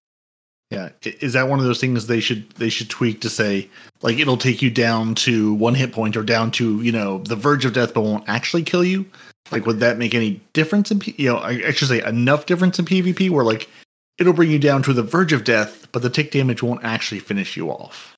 Yeah. 0.70 0.90
Is 1.02 1.34
that 1.34 1.48
one 1.48 1.60
of 1.60 1.64
those 1.64 1.80
things 1.80 2.06
they 2.06 2.20
should 2.20 2.50
they 2.52 2.68
should 2.68 2.90
tweak 2.90 3.20
to 3.20 3.30
say 3.30 3.68
like 4.02 4.18
it'll 4.18 4.36
take 4.36 4.62
you 4.62 4.70
down 4.70 5.14
to 5.16 5.54
one 5.54 5.74
hit 5.74 5.92
point 5.92 6.16
or 6.16 6.24
down 6.24 6.50
to, 6.52 6.82
you 6.82 6.90
know, 6.90 7.18
the 7.18 7.36
verge 7.36 7.64
of 7.64 7.74
death 7.74 7.94
but 7.94 8.02
won't 8.02 8.28
actually 8.28 8.62
kill 8.62 8.84
you? 8.84 9.06
Like 9.52 9.66
would 9.66 9.80
that 9.80 9.98
make 9.98 10.14
any 10.14 10.40
difference 10.52 10.90
in 10.90 10.98
P- 10.98 11.14
you 11.16 11.30
know, 11.30 11.36
I, 11.36 11.50
I 11.66 11.70
should 11.72 11.88
say 11.88 12.04
enough 12.04 12.46
difference 12.46 12.78
in 12.78 12.86
PvP 12.86 13.30
where 13.30 13.44
like 13.44 13.68
it'll 14.18 14.32
bring 14.32 14.50
you 14.50 14.58
down 14.58 14.82
to 14.82 14.92
the 14.92 15.02
verge 15.02 15.32
of 15.32 15.44
death 15.44 15.86
but 15.92 16.02
the 16.02 16.10
tick 16.10 16.32
damage 16.32 16.62
won't 16.62 16.82
actually 16.82 17.20
finish 17.20 17.56
you 17.56 17.70
off. 17.70 18.13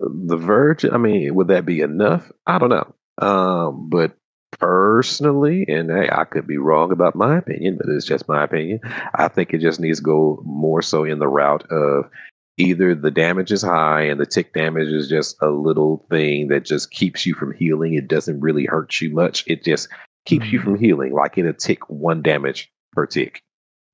The 0.00 0.36
Verge. 0.36 0.84
I 0.84 0.96
mean, 0.96 1.34
would 1.34 1.48
that 1.48 1.66
be 1.66 1.80
enough? 1.80 2.30
I 2.46 2.58
don't 2.58 2.70
know. 2.70 2.94
Um, 3.18 3.88
but 3.90 4.16
personally, 4.58 5.64
and 5.68 5.90
hey, 5.90 6.08
I 6.10 6.24
could 6.24 6.46
be 6.46 6.58
wrong 6.58 6.92
about 6.92 7.14
my 7.14 7.38
opinion, 7.38 7.76
but 7.78 7.88
it's 7.88 8.06
just 8.06 8.28
my 8.28 8.44
opinion. 8.44 8.80
I 9.14 9.28
think 9.28 9.52
it 9.52 9.60
just 9.60 9.80
needs 9.80 9.98
to 9.98 10.04
go 10.04 10.42
more 10.44 10.82
so 10.82 11.04
in 11.04 11.18
the 11.18 11.28
route 11.28 11.70
of 11.70 12.10
either 12.56 12.94
the 12.94 13.10
damage 13.10 13.52
is 13.52 13.62
high 13.62 14.02
and 14.02 14.20
the 14.20 14.26
tick 14.26 14.52
damage 14.52 14.88
is 14.88 15.08
just 15.08 15.36
a 15.40 15.48
little 15.48 16.06
thing 16.10 16.48
that 16.48 16.64
just 16.64 16.90
keeps 16.90 17.24
you 17.24 17.34
from 17.34 17.52
healing. 17.52 17.94
It 17.94 18.08
doesn't 18.08 18.40
really 18.40 18.66
hurt 18.66 19.00
you 19.00 19.10
much. 19.10 19.44
It 19.46 19.64
just 19.64 19.88
keeps 20.26 20.52
you 20.52 20.60
from 20.60 20.78
healing. 20.78 21.12
Like 21.12 21.38
it'll 21.38 21.54
tick 21.54 21.88
one 21.88 22.22
damage 22.22 22.70
per 22.92 23.06
tick 23.06 23.42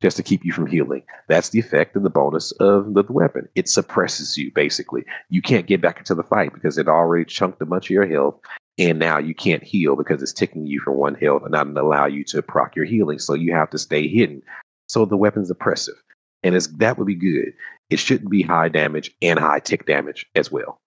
just 0.06 0.16
to 0.16 0.22
keep 0.22 0.44
you 0.44 0.52
from 0.52 0.68
healing. 0.68 1.02
That's 1.26 1.48
the 1.48 1.58
effect 1.58 1.96
and 1.96 2.04
the 2.04 2.10
bonus 2.10 2.52
of 2.60 2.94
the, 2.94 3.02
weapon. 3.08 3.48
It 3.56 3.68
suppresses 3.68 4.36
you 4.36 4.52
basically. 4.52 5.04
You 5.30 5.42
can't 5.42 5.66
get 5.66 5.80
back 5.80 5.98
into 5.98 6.14
the 6.14 6.22
fight 6.22 6.54
because 6.54 6.78
it 6.78 6.86
already 6.86 7.24
chunked 7.24 7.60
a 7.60 7.66
bunch 7.66 7.86
of 7.86 7.90
your 7.90 8.06
health, 8.06 8.38
and 8.78 9.00
now 9.00 9.18
you 9.18 9.34
can't 9.34 9.64
heal 9.64 9.96
because 9.96 10.22
it's 10.22 10.32
ticking 10.32 10.64
you 10.64 10.78
for 10.78 10.92
one 10.92 11.16
health 11.16 11.42
and 11.42 11.50
not 11.50 11.66
allow 11.66 12.06
you 12.06 12.22
to 12.22 12.40
proc 12.40 12.76
your 12.76 12.84
healing. 12.84 13.18
So 13.18 13.34
you 13.34 13.52
have 13.52 13.68
to 13.70 13.78
stay 13.78 14.06
hidden. 14.06 14.42
So 14.88 15.06
the 15.06 15.16
weapon's 15.16 15.50
oppressive, 15.50 16.00
and 16.44 16.54
it's 16.54 16.68
that 16.68 16.98
would 16.98 17.08
be 17.08 17.16
good. 17.16 17.52
It 17.90 17.98
shouldn't 17.98 18.30
be 18.30 18.42
high 18.42 18.68
damage 18.68 19.10
and 19.22 19.40
high 19.40 19.58
tick 19.58 19.86
damage 19.86 20.24
as 20.36 20.52
well. 20.52 20.78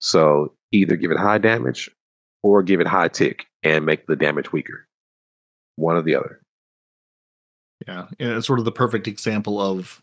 So 0.00 0.52
either 0.70 0.96
give 0.96 1.12
it 1.12 1.18
high 1.18 1.38
damage 1.38 1.90
or 2.42 2.62
give 2.62 2.82
it 2.82 2.86
high 2.86 3.08
tick 3.08 3.46
and 3.62 3.86
make 3.86 4.06
the 4.06 4.16
damage 4.16 4.52
weaker. 4.52 4.86
One 5.76 5.96
or 5.96 6.02
the 6.02 6.16
other. 6.16 6.42
Yeah. 7.86 8.06
it's 8.18 8.46
sort 8.46 8.58
of 8.58 8.64
the 8.64 8.72
perfect 8.72 9.06
example 9.06 9.60
of 9.60 10.02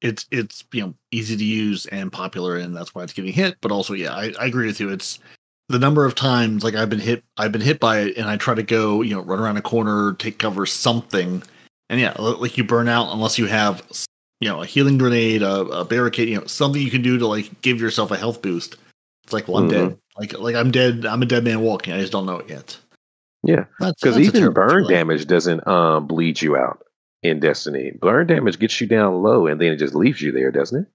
it's 0.00 0.26
it's 0.30 0.64
you 0.72 0.82
know 0.82 0.94
easy 1.10 1.36
to 1.36 1.44
use 1.44 1.86
and 1.86 2.12
popular 2.12 2.56
and 2.56 2.76
that's 2.76 2.94
why 2.94 3.02
it's 3.02 3.12
getting 3.12 3.32
hit. 3.32 3.56
But 3.60 3.72
also, 3.72 3.94
yeah, 3.94 4.14
I, 4.14 4.32
I 4.38 4.46
agree 4.46 4.66
with 4.66 4.80
you. 4.80 4.90
It's 4.90 5.18
the 5.68 5.78
number 5.78 6.04
of 6.04 6.14
times 6.14 6.62
like 6.62 6.74
I've 6.74 6.90
been 6.90 7.00
hit 7.00 7.24
I've 7.36 7.52
been 7.52 7.60
hit 7.60 7.80
by 7.80 8.00
it 8.00 8.16
and 8.16 8.28
I 8.28 8.36
try 8.36 8.54
to 8.54 8.62
go, 8.62 9.02
you 9.02 9.14
know, 9.14 9.22
run 9.22 9.40
around 9.40 9.56
a 9.56 9.62
corner, 9.62 10.14
take 10.14 10.38
cover, 10.38 10.66
something. 10.66 11.42
And 11.90 12.00
yeah, 12.00 12.14
like 12.18 12.56
you 12.56 12.64
burn 12.64 12.88
out 12.88 13.12
unless 13.12 13.38
you 13.38 13.46
have 13.46 13.82
you 14.40 14.48
know, 14.48 14.62
a 14.62 14.66
healing 14.66 14.98
grenade, 14.98 15.42
a, 15.42 15.60
a 15.60 15.84
barricade, 15.84 16.28
you 16.28 16.38
know, 16.38 16.44
something 16.44 16.82
you 16.82 16.90
can 16.90 17.02
do 17.02 17.18
to 17.18 17.26
like 17.26 17.62
give 17.62 17.80
yourself 17.80 18.10
a 18.10 18.16
health 18.16 18.42
boost. 18.42 18.76
It's 19.24 19.32
like, 19.32 19.48
well, 19.48 19.62
I'm 19.62 19.68
dead. 19.68 19.98
Like 20.18 20.38
like 20.38 20.54
I'm 20.54 20.70
dead. 20.70 21.06
I'm 21.06 21.22
a 21.22 21.26
dead 21.26 21.44
man 21.44 21.60
walking. 21.60 21.94
I 21.94 22.00
just 22.00 22.12
don't 22.12 22.26
know 22.26 22.38
it 22.38 22.50
yet. 22.50 22.76
Yeah. 23.42 23.64
Because 23.78 24.18
even 24.18 24.52
burn 24.52 24.70
feeling. 24.70 24.88
damage 24.88 25.26
doesn't 25.26 25.66
um, 25.66 26.06
bleed 26.06 26.42
you 26.42 26.56
out 26.56 26.84
in 27.24 27.40
Destiny. 27.40 27.90
Burn 27.90 28.26
damage 28.26 28.58
gets 28.58 28.80
you 28.80 28.86
down 28.86 29.22
low 29.22 29.46
and 29.46 29.60
then 29.60 29.72
it 29.72 29.76
just 29.76 29.94
leaves 29.94 30.20
you 30.20 30.30
there, 30.30 30.52
doesn't 30.52 30.82
it? 30.82 30.88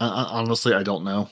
Honestly, 0.00 0.74
I 0.74 0.82
don't 0.82 1.04
know. 1.04 1.28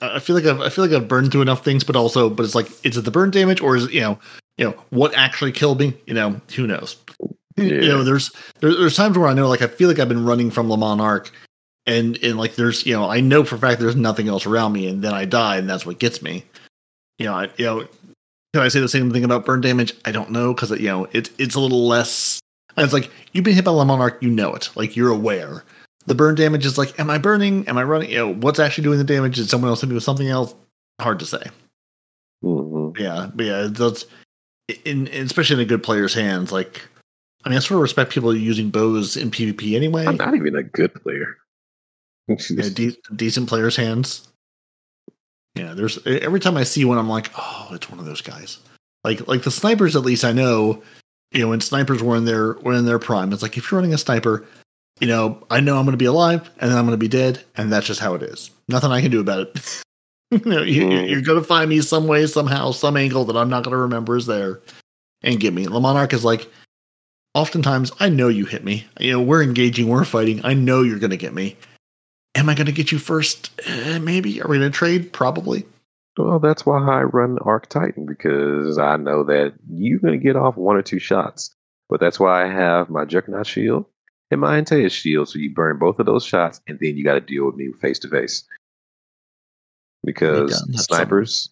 I, 0.00 0.16
I 0.16 0.18
feel 0.18 0.36
like 0.36 0.46
I've 0.46 0.60
I 0.60 0.68
feel 0.68 0.86
like 0.86 0.94
I've 0.94 1.08
burned 1.08 1.32
through 1.32 1.42
enough 1.42 1.64
things, 1.64 1.84
but 1.84 1.96
also, 1.96 2.30
but 2.30 2.44
it's 2.44 2.54
like, 2.54 2.68
is 2.84 2.96
it 2.96 3.04
the 3.04 3.10
burn 3.10 3.30
damage 3.30 3.60
or 3.60 3.76
is 3.76 3.84
it 3.84 3.92
you 3.92 4.00
know, 4.00 4.18
you 4.56 4.64
know, 4.64 4.72
what 4.90 5.14
actually 5.14 5.52
killed 5.52 5.80
me? 5.80 5.94
You 6.06 6.14
know, 6.14 6.40
who 6.54 6.66
knows? 6.66 6.96
You 7.56 7.88
know, 7.88 8.04
there's 8.04 8.30
there, 8.60 8.74
there's 8.74 8.96
times 8.96 9.16
where 9.16 9.28
I 9.28 9.34
know, 9.34 9.48
like, 9.48 9.62
I 9.62 9.66
feel 9.66 9.88
like 9.88 9.98
I've 9.98 10.08
been 10.08 10.26
running 10.26 10.50
from 10.50 10.70
Le 10.70 10.76
Monarque, 10.76 11.30
and 11.86 12.18
and 12.22 12.36
like, 12.36 12.54
there's 12.56 12.84
you 12.84 12.92
know, 12.94 13.08
I 13.08 13.20
know 13.20 13.44
for 13.44 13.56
a 13.56 13.58
fact 13.58 13.80
there's 13.80 13.96
nothing 13.96 14.28
else 14.28 14.46
around 14.46 14.72
me, 14.72 14.88
and 14.88 15.02
then 15.02 15.14
I 15.14 15.24
die, 15.24 15.56
and 15.56 15.68
that's 15.68 15.86
what 15.86 15.98
gets 15.98 16.22
me. 16.22 16.44
You 17.18 17.26
know, 17.26 17.34
I, 17.34 17.50
you 17.56 17.64
know, 17.64 17.88
can 18.56 18.64
I 18.64 18.68
say 18.68 18.80
the 18.80 18.88
same 18.88 19.12
thing 19.12 19.22
about 19.22 19.44
burn 19.44 19.60
damage? 19.60 19.92
I 20.06 20.12
don't 20.12 20.30
know 20.30 20.54
because 20.54 20.70
you 20.70 20.86
know, 20.86 21.06
it's 21.12 21.28
it's 21.38 21.54
a 21.54 21.60
little 21.60 21.86
less. 21.86 22.40
It's 22.78 22.94
like 22.94 23.10
you've 23.32 23.44
been 23.44 23.54
hit 23.54 23.66
by 23.66 23.70
Le 23.70 23.84
Monarque, 23.84 24.22
you 24.22 24.30
know 24.30 24.54
it, 24.54 24.70
like 24.74 24.96
you're 24.96 25.12
aware. 25.12 25.62
The 26.06 26.14
burn 26.14 26.36
damage 26.36 26.64
is 26.64 26.78
like, 26.78 26.98
am 26.98 27.10
I 27.10 27.18
burning? 27.18 27.68
Am 27.68 27.76
I 27.76 27.82
running? 27.82 28.08
You 28.10 28.16
know, 28.16 28.32
what's 28.32 28.58
actually 28.58 28.84
doing 28.84 28.96
the 28.96 29.04
damage? 29.04 29.36
Did 29.36 29.50
someone 29.50 29.68
else 29.68 29.82
hit 29.82 29.88
me 29.90 29.94
with 29.94 30.04
something 30.04 30.26
else? 30.26 30.54
hard 30.98 31.18
to 31.18 31.26
say. 31.26 31.42
hmm 32.40 32.92
Yeah, 32.98 33.28
but 33.34 33.44
yeah, 33.44 33.68
that's 33.70 34.06
in, 34.86 35.06
in 35.08 35.26
especially 35.26 35.56
in 35.56 35.60
a 35.60 35.68
good 35.68 35.82
player's 35.82 36.14
hands. 36.14 36.50
Like, 36.50 36.80
I 37.44 37.50
mean, 37.50 37.58
I 37.58 37.60
sort 37.60 37.76
of 37.76 37.82
respect 37.82 38.10
people 38.10 38.34
using 38.34 38.70
bows 38.70 39.18
in 39.18 39.30
PvP 39.30 39.76
anyway. 39.76 40.06
I'm 40.06 40.16
not 40.16 40.34
even 40.34 40.56
a 40.56 40.62
good 40.62 40.94
player. 40.94 41.36
yeah, 42.28 42.70
de- 42.72 42.96
decent 43.14 43.50
players' 43.50 43.76
hands. 43.76 44.26
Yeah, 45.56 45.72
there's 45.72 45.98
every 46.06 46.38
time 46.38 46.56
I 46.56 46.64
see 46.64 46.84
one, 46.84 46.98
I'm 46.98 47.08
like, 47.08 47.30
oh, 47.36 47.68
it's 47.72 47.88
one 47.88 47.98
of 47.98 48.04
those 48.04 48.20
guys. 48.20 48.58
Like, 49.04 49.26
like 49.26 49.42
the 49.42 49.50
snipers. 49.50 49.96
At 49.96 50.02
least 50.02 50.24
I 50.24 50.32
know, 50.32 50.82
you 51.32 51.40
know, 51.40 51.48
when 51.48 51.60
snipers 51.60 52.02
were 52.02 52.16
in 52.16 52.26
their 52.26 52.54
were 52.54 52.74
in 52.74 52.84
their 52.84 52.98
prime. 52.98 53.32
It's 53.32 53.42
like 53.42 53.56
if 53.56 53.70
you're 53.70 53.80
running 53.80 53.94
a 53.94 53.98
sniper, 53.98 54.46
you 55.00 55.06
know, 55.06 55.42
I 55.50 55.60
know 55.60 55.78
I'm 55.78 55.84
going 55.84 55.92
to 55.92 55.98
be 55.98 56.04
alive 56.04 56.48
and 56.58 56.70
then 56.70 56.78
I'm 56.78 56.84
going 56.84 56.98
to 56.98 57.02
be 57.02 57.08
dead, 57.08 57.42
and 57.56 57.72
that's 57.72 57.86
just 57.86 58.00
how 58.00 58.14
it 58.14 58.22
is. 58.22 58.50
Nothing 58.68 58.90
I 58.90 59.00
can 59.00 59.10
do 59.10 59.20
about 59.20 59.48
it. 59.48 59.82
you 60.30 60.42
know, 60.44 60.62
you, 60.62 60.90
you're 60.90 61.22
going 61.22 61.40
to 61.40 61.46
find 61.46 61.70
me 61.70 61.80
some 61.80 62.06
way, 62.06 62.26
somehow, 62.26 62.72
some 62.72 62.96
angle 62.96 63.24
that 63.24 63.36
I'm 63.36 63.48
not 63.48 63.64
going 63.64 63.72
to 63.72 63.78
remember 63.78 64.16
is 64.16 64.26
there, 64.26 64.60
and 65.22 65.40
get 65.40 65.54
me. 65.54 65.64
The 65.66 65.80
monarch 65.80 66.12
is 66.12 66.24
like, 66.24 66.50
oftentimes 67.34 67.92
I 68.00 68.08
know 68.08 68.28
you 68.28 68.44
hit 68.44 68.64
me. 68.64 68.86
You 69.00 69.12
know, 69.12 69.22
we're 69.22 69.42
engaging, 69.42 69.88
we're 69.88 70.04
fighting. 70.04 70.40
I 70.44 70.54
know 70.54 70.82
you're 70.82 70.98
going 70.98 71.10
to 71.10 71.16
get 71.16 71.34
me. 71.34 71.56
Am 72.36 72.48
I 72.48 72.54
going 72.54 72.66
to 72.66 72.72
get 72.72 72.92
you 72.92 72.98
first? 72.98 73.50
Eh, 73.66 73.98
maybe. 73.98 74.40
Are 74.40 74.48
we 74.48 74.58
going 74.58 74.70
to 74.70 74.76
trade? 74.76 75.12
Probably. 75.12 75.64
Well, 76.18 76.38
that's 76.38 76.64
why 76.64 76.78
I 76.78 77.02
run 77.02 77.38
Arc 77.40 77.68
Titan 77.68 78.06
because 78.06 78.78
I 78.78 78.96
know 78.96 79.24
that 79.24 79.54
you're 79.68 79.98
going 79.98 80.18
to 80.18 80.24
get 80.24 80.36
off 80.36 80.56
one 80.56 80.76
or 80.76 80.82
two 80.82 80.98
shots. 80.98 81.50
But 81.88 82.00
that's 82.00 82.18
why 82.18 82.44
I 82.44 82.52
have 82.52 82.90
my 82.90 83.04
Juggernaut 83.04 83.46
shield 83.46 83.86
and 84.30 84.40
my 84.40 84.60
Antaeus 84.60 84.92
shield. 84.92 85.28
So 85.28 85.38
you 85.38 85.54
burn 85.54 85.78
both 85.78 85.98
of 85.98 86.06
those 86.06 86.24
shots, 86.24 86.60
and 86.66 86.78
then 86.80 86.96
you 86.96 87.04
got 87.04 87.14
to 87.14 87.20
deal 87.20 87.46
with 87.46 87.54
me 87.56 87.70
face 87.80 87.98
to 88.00 88.08
face. 88.08 88.44
Because 90.04 90.50
done. 90.50 90.72
That's 90.72 90.84
snipers, 90.84 91.50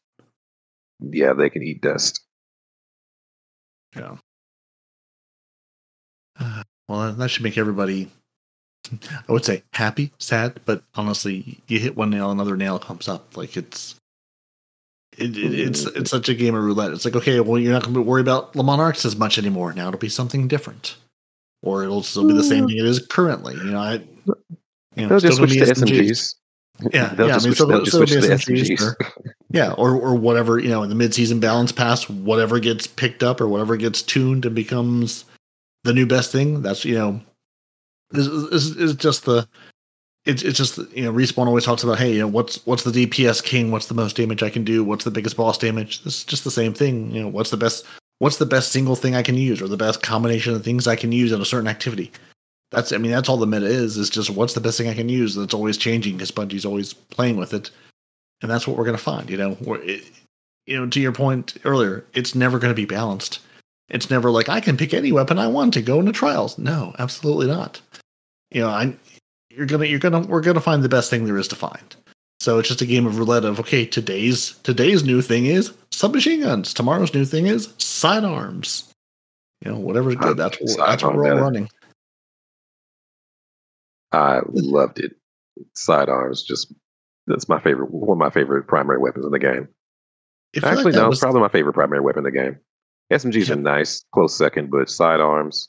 yeah, 1.01 1.33
they 1.33 1.51
can 1.51 1.63
eat 1.63 1.83
dust. 1.83 2.21
Yeah. 3.97 4.17
Uh, 6.39 6.63
well, 6.89 7.13
that 7.13 7.29
should 7.29 7.45
make 7.45 7.59
everybody, 7.59 8.11
I 8.93 9.33
would 9.33 9.45
say, 9.45 9.63
happy, 9.73 10.13
sad, 10.19 10.61
but 10.65 10.83
honestly, 10.95 11.59
you 11.69 11.79
hit 11.79 11.97
one 11.97 12.11
nail, 12.11 12.31
another 12.31 12.57
nail 12.57 12.79
comes 12.79 13.09
up. 13.09 13.37
Like 13.37 13.57
it's, 13.57 13.95
it, 15.17 15.37
it, 15.37 15.55
it's 15.55 15.87
it's 15.87 16.11
such 16.11 16.29
a 16.29 16.35
game 16.35 16.55
of 16.55 16.65
roulette. 16.65 16.93
It's 16.93 17.05
like, 17.05 17.17
okay, 17.17 17.41
well, 17.41 17.61
you're 17.61 17.73
not 17.73 17.83
going 17.83 17.95
to 17.95 18.03
worry 18.03 18.21
about 18.21 18.55
Le 18.57 18.65
Monarques 18.65 19.05
as 19.05 19.17
much 19.17 19.39
anymore. 19.39 19.73
Now 19.73 19.89
it'll 19.89 20.01
be 20.01 20.09
something 20.09 20.49
different, 20.49 20.97
or 21.63 21.83
it'll 21.83 22.03
still 22.03 22.27
be 22.27 22.35
the 22.35 22.43
same 22.43 22.65
mm. 22.65 22.69
thing 22.69 22.79
it 22.79 22.85
is 22.85 23.07
currently. 23.07 23.55
You 23.55 23.65
know, 23.65 23.79
I, 23.79 23.93
you 23.95 24.05
know, 24.97 25.09
They'll 25.09 25.21
just 25.21 25.37
switch 25.39 25.53
to 25.53 25.57
be 25.57 25.63
SMGs. 25.63 26.35
Yeah, 26.93 27.15
they'll 27.15 27.29
yeah, 27.29 27.35
I 27.35 27.39
mean, 27.39 27.41
switch, 27.41 27.59
so 27.59 27.67
they'll 27.67 27.87
so 27.87 27.99
switch 27.99 28.11
to 28.11 28.19
SMGs 28.19 28.77
SMGs. 28.77 28.83
or- 28.83 28.97
Yeah, 29.51 29.73
or 29.73 29.95
or 29.95 30.17
whatever 30.17 30.59
you 30.59 30.69
know 30.69 30.83
in 30.83 30.89
the 30.89 30.95
mid-season 30.95 31.41
balance 31.41 31.73
pass, 31.73 32.09
whatever 32.09 32.59
gets 32.59 32.87
picked 32.87 33.23
up 33.23 33.41
or 33.41 33.49
whatever 33.49 33.77
gets 33.77 34.03
tuned 34.03 34.45
and 34.45 34.55
becomes 34.55 35.25
the 35.85 35.93
new 35.93 36.07
best 36.07 36.33
thing. 36.33 36.61
That's 36.63 36.85
you 36.85 36.97
know, 36.97 37.21
this, 38.15 38.51
this 38.51 38.77
is 38.77 38.95
just 38.95 39.25
the. 39.25 39.47
It's 40.25 40.43
it's 40.43 40.57
just 40.57 40.79
you 40.97 41.05
know 41.05 41.13
respawn 41.13 41.47
always 41.47 41.65
talks 41.65 41.85
about 41.85 41.99
hey 41.99 42.15
you 42.15 42.21
know 42.21 42.29
what's 42.29 42.65
what's 42.67 42.83
the 42.83 43.07
DPS 43.07 43.45
king 43.45 43.71
what's 43.71 43.89
the 43.89 43.95
most 43.95 44.17
damage 44.17 44.43
I 44.43 44.49
can 44.49 44.65
do 44.65 44.83
what's 44.83 45.05
the 45.05 45.11
biggest 45.11 45.37
boss 45.37 45.59
damage 45.59 46.03
this 46.03 46.21
is 46.21 46.25
just 46.25 46.45
the 46.45 46.51
same 46.51 46.73
thing 46.73 47.11
you 47.11 47.21
know 47.21 47.29
what's 47.29 47.51
the 47.51 47.59
best 47.59 47.85
what's 48.21 48.39
the 48.39 48.47
best 48.47 48.73
single 48.73 48.97
thing 48.97 49.15
I 49.15 49.23
can 49.23 49.37
use 49.37 49.61
or 49.61 49.69
the 49.69 49.77
best 49.77 50.03
combination 50.03 50.55
of 50.55 50.65
things 50.65 50.87
I 50.87 50.97
can 50.97 51.13
use 51.13 51.31
in 51.31 51.43
a 51.43 51.45
certain 51.45 51.69
activity 51.69 52.11
that's 52.71 52.91
I 52.91 52.97
mean 52.97 53.11
that's 53.11 53.29
all 53.29 53.37
the 53.37 53.47
meta 53.47 53.67
is 53.67 53.99
is 53.99 54.09
just 54.09 54.31
what's 54.31 54.55
the 54.55 54.63
best 54.63 54.79
thing 54.79 54.89
I 54.89 54.95
can 54.95 55.11
use 55.11 55.35
that's 55.35 55.53
always 55.53 55.77
changing 55.77 56.15
because 56.15 56.33
Bungie's 56.33 56.65
always 56.65 56.95
playing 56.95 57.37
with 57.37 57.53
it 57.53 57.71
and 58.45 58.51
that's 58.51 58.67
what 58.67 58.77
we're 58.77 58.85
to 58.97 59.03
find. 59.03 59.31
You 59.31 59.39
know, 59.39 59.57
it, 59.83 60.05
you 60.67 60.79
know, 60.79 60.87
to 60.89 61.01
your 61.01 61.13
point 61.13 61.57
earlier, 61.65 62.05
it's 62.13 62.35
never 62.35 62.59
to 62.61 62.75
be 62.75 62.85
balanced. 62.85 63.41
It's 63.89 64.11
never 64.11 64.31
like 64.31 64.51
I 64.51 64.61
can 64.61 64.77
pick 64.77 64.93
any 64.93 65.13
weapon 65.13 65.39
I 65.39 65.47
want 65.47 65.73
to 65.75 65.83
go 65.83 65.99
into 65.99 66.13
trials. 66.13 66.59
No, 66.59 66.95
absolutely 66.99 67.47
not. 67.47 67.81
You 68.55 68.61
know, 68.63 68.69
I 68.71 68.97
you're 69.51 69.67
gonna 69.67 69.85
you're 69.85 69.99
gonna 69.99 70.21
we're 70.21 70.41
gonna 70.41 70.61
find 70.61 70.83
the 70.83 70.89
best 70.89 71.11
thing 71.11 71.25
there 71.27 71.37
is 71.37 71.49
to 71.49 71.57
find. 71.57 71.95
So 72.41 72.59
it's 72.59 72.69
just 72.69 72.81
a 72.83 72.87
game 72.87 73.05
of 73.07 73.19
roulette 73.19 73.45
of 73.45 73.61
okay, 73.61 73.85
today's 73.85 74.53
today's 74.63 75.05
new 75.05 75.21
thing 75.21 75.47
is 75.47 75.73
submachine 75.91 76.41
guns. 76.43 76.73
Tomorrow's 76.73 77.13
new 77.13 77.25
thing 77.25 77.47
is 77.47 77.75
sidearms. 77.79 78.91
You 79.65 79.73
know, 79.73 79.79
whatever's 79.79 80.15
good. 80.17 80.37
That's 80.37 80.59
what, 80.61 80.77
that's 80.87 81.03
what 81.03 81.15
we're 81.17 81.33
all 81.35 81.41
running. 81.41 81.69
I 84.13 84.41
loved 84.49 85.01
it. 85.01 85.13
Sidearms, 85.75 86.43
just 86.45 86.73
that's 87.27 87.49
my 87.49 87.61
favorite. 87.61 87.91
One 87.91 88.11
of 88.13 88.19
my 88.19 88.31
favorite 88.31 88.67
primary 88.69 88.99
weapons 88.99 89.25
in 89.25 89.33
the 89.33 89.39
game. 89.39 89.69
Feel 90.55 90.63
like 90.63 90.73
Actually, 90.79 90.93
no, 90.93 91.09
was- 91.09 91.19
probably 91.19 91.41
my 91.41 91.49
favorite 91.49 91.73
primary 91.73 92.01
weapon 92.01 92.25
in 92.27 92.33
the 92.33 92.39
game. 92.39 92.59
SMGs 93.13 93.49
Yeah. 93.49 93.55
are 93.55 93.59
nice, 93.59 94.05
close 94.15 94.37
second, 94.37 94.71
but 94.71 94.89
sidearms, 94.89 95.69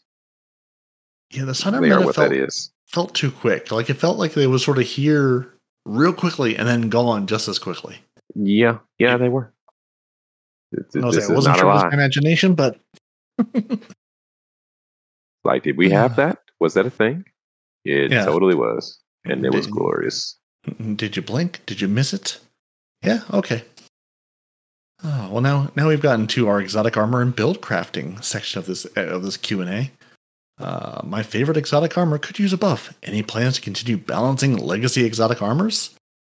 yeah, 1.31 1.43
the 1.45 1.55
sidearm 1.55 1.83
they 1.83 1.91
are 1.91 2.03
what 2.05 2.15
felt, 2.15 2.29
that 2.29 2.35
is. 2.37 2.71
Felt 2.87 3.13
too 3.15 3.31
quick. 3.31 3.71
Like 3.71 3.89
it 3.89 3.95
felt 3.95 4.17
like 4.17 4.33
they 4.33 4.47
was 4.47 4.63
sort 4.63 4.77
of 4.77 4.85
here 4.85 5.51
real 5.85 6.13
quickly 6.13 6.55
and 6.57 6.67
then 6.67 6.89
gone 6.89 7.27
just 7.27 7.47
as 7.47 7.59
quickly. 7.59 7.97
Yeah, 8.33 8.79
yeah, 8.99 9.17
they 9.17 9.29
were. 9.29 9.53
It, 10.71 10.85
I, 10.95 11.05
was 11.05 11.15
like, 11.17 11.29
I 11.29 11.33
wasn't 11.33 11.57
sure 11.57 11.65
it 11.65 11.73
was 11.73 11.83
my 11.83 11.93
imagination, 11.93 12.55
but 12.55 12.79
Like, 15.43 15.63
did 15.63 15.77
we 15.77 15.89
have 15.91 16.15
that? 16.15 16.39
Was 16.59 16.73
that 16.73 16.85
a 16.87 16.89
thing? 16.89 17.25
It 17.85 18.11
Yeah. 18.11 18.25
totally 18.25 18.55
was, 18.55 18.99
and 19.25 19.45
it 19.45 19.53
was 19.53 19.67
glorious. 19.67 20.37
Did 20.95 21.15
you 21.15 21.21
blink? 21.21 21.61
Did 21.67 21.79
you 21.81 21.87
miss 21.87 22.13
it? 22.13 22.39
Yeah. 23.03 23.21
Okay. 23.31 23.63
Oh 25.03 25.29
well, 25.31 25.41
now 25.41 25.71
now 25.75 25.87
we've 25.89 26.01
gotten 26.01 26.25
to 26.27 26.47
our 26.47 26.59
exotic 26.59 26.97
armor 26.97 27.21
and 27.21 27.35
build 27.35 27.61
crafting 27.61 28.23
section 28.23 28.57
of 28.57 28.65
this 28.65 28.87
uh, 28.97 29.01
of 29.01 29.21
this 29.21 29.37
Q 29.37 29.61
and 29.61 29.69
A. 29.69 29.91
Uh, 30.57 31.01
my 31.03 31.21
favorite 31.21 31.57
exotic 31.57 31.97
armor 31.97 32.17
could 32.17 32.39
use 32.39 32.53
a 32.53 32.57
buff. 32.57 32.93
Any 33.03 33.21
plans 33.23 33.55
to 33.55 33.61
continue 33.61 33.97
balancing 33.97 34.55
legacy 34.57 35.03
exotic 35.05 35.41
armors? 35.41 35.93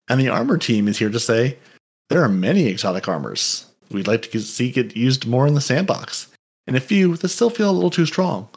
And 0.09 0.19
the 0.19 0.27
armor 0.29 0.57
team 0.57 0.87
is 0.87 0.97
here 0.99 1.09
to 1.09 1.19
say 1.19 1.57
there 2.09 2.23
are 2.23 2.29
many 2.29 2.65
exotic 2.67 3.07
armors 3.07 3.65
we'd 3.91 4.07
like 4.07 4.23
to 4.31 4.39
see 4.39 4.71
get 4.71 4.95
used 4.95 5.25
more 5.25 5.47
in 5.47 5.53
the 5.55 5.61
sandbox, 5.61 6.27
and 6.67 6.75
a 6.75 6.79
few 6.81 7.15
that 7.17 7.29
still 7.29 7.49
feel 7.49 7.69
a 7.69 7.71
little 7.71 7.89
too 7.89 8.05
strong. 8.05 8.47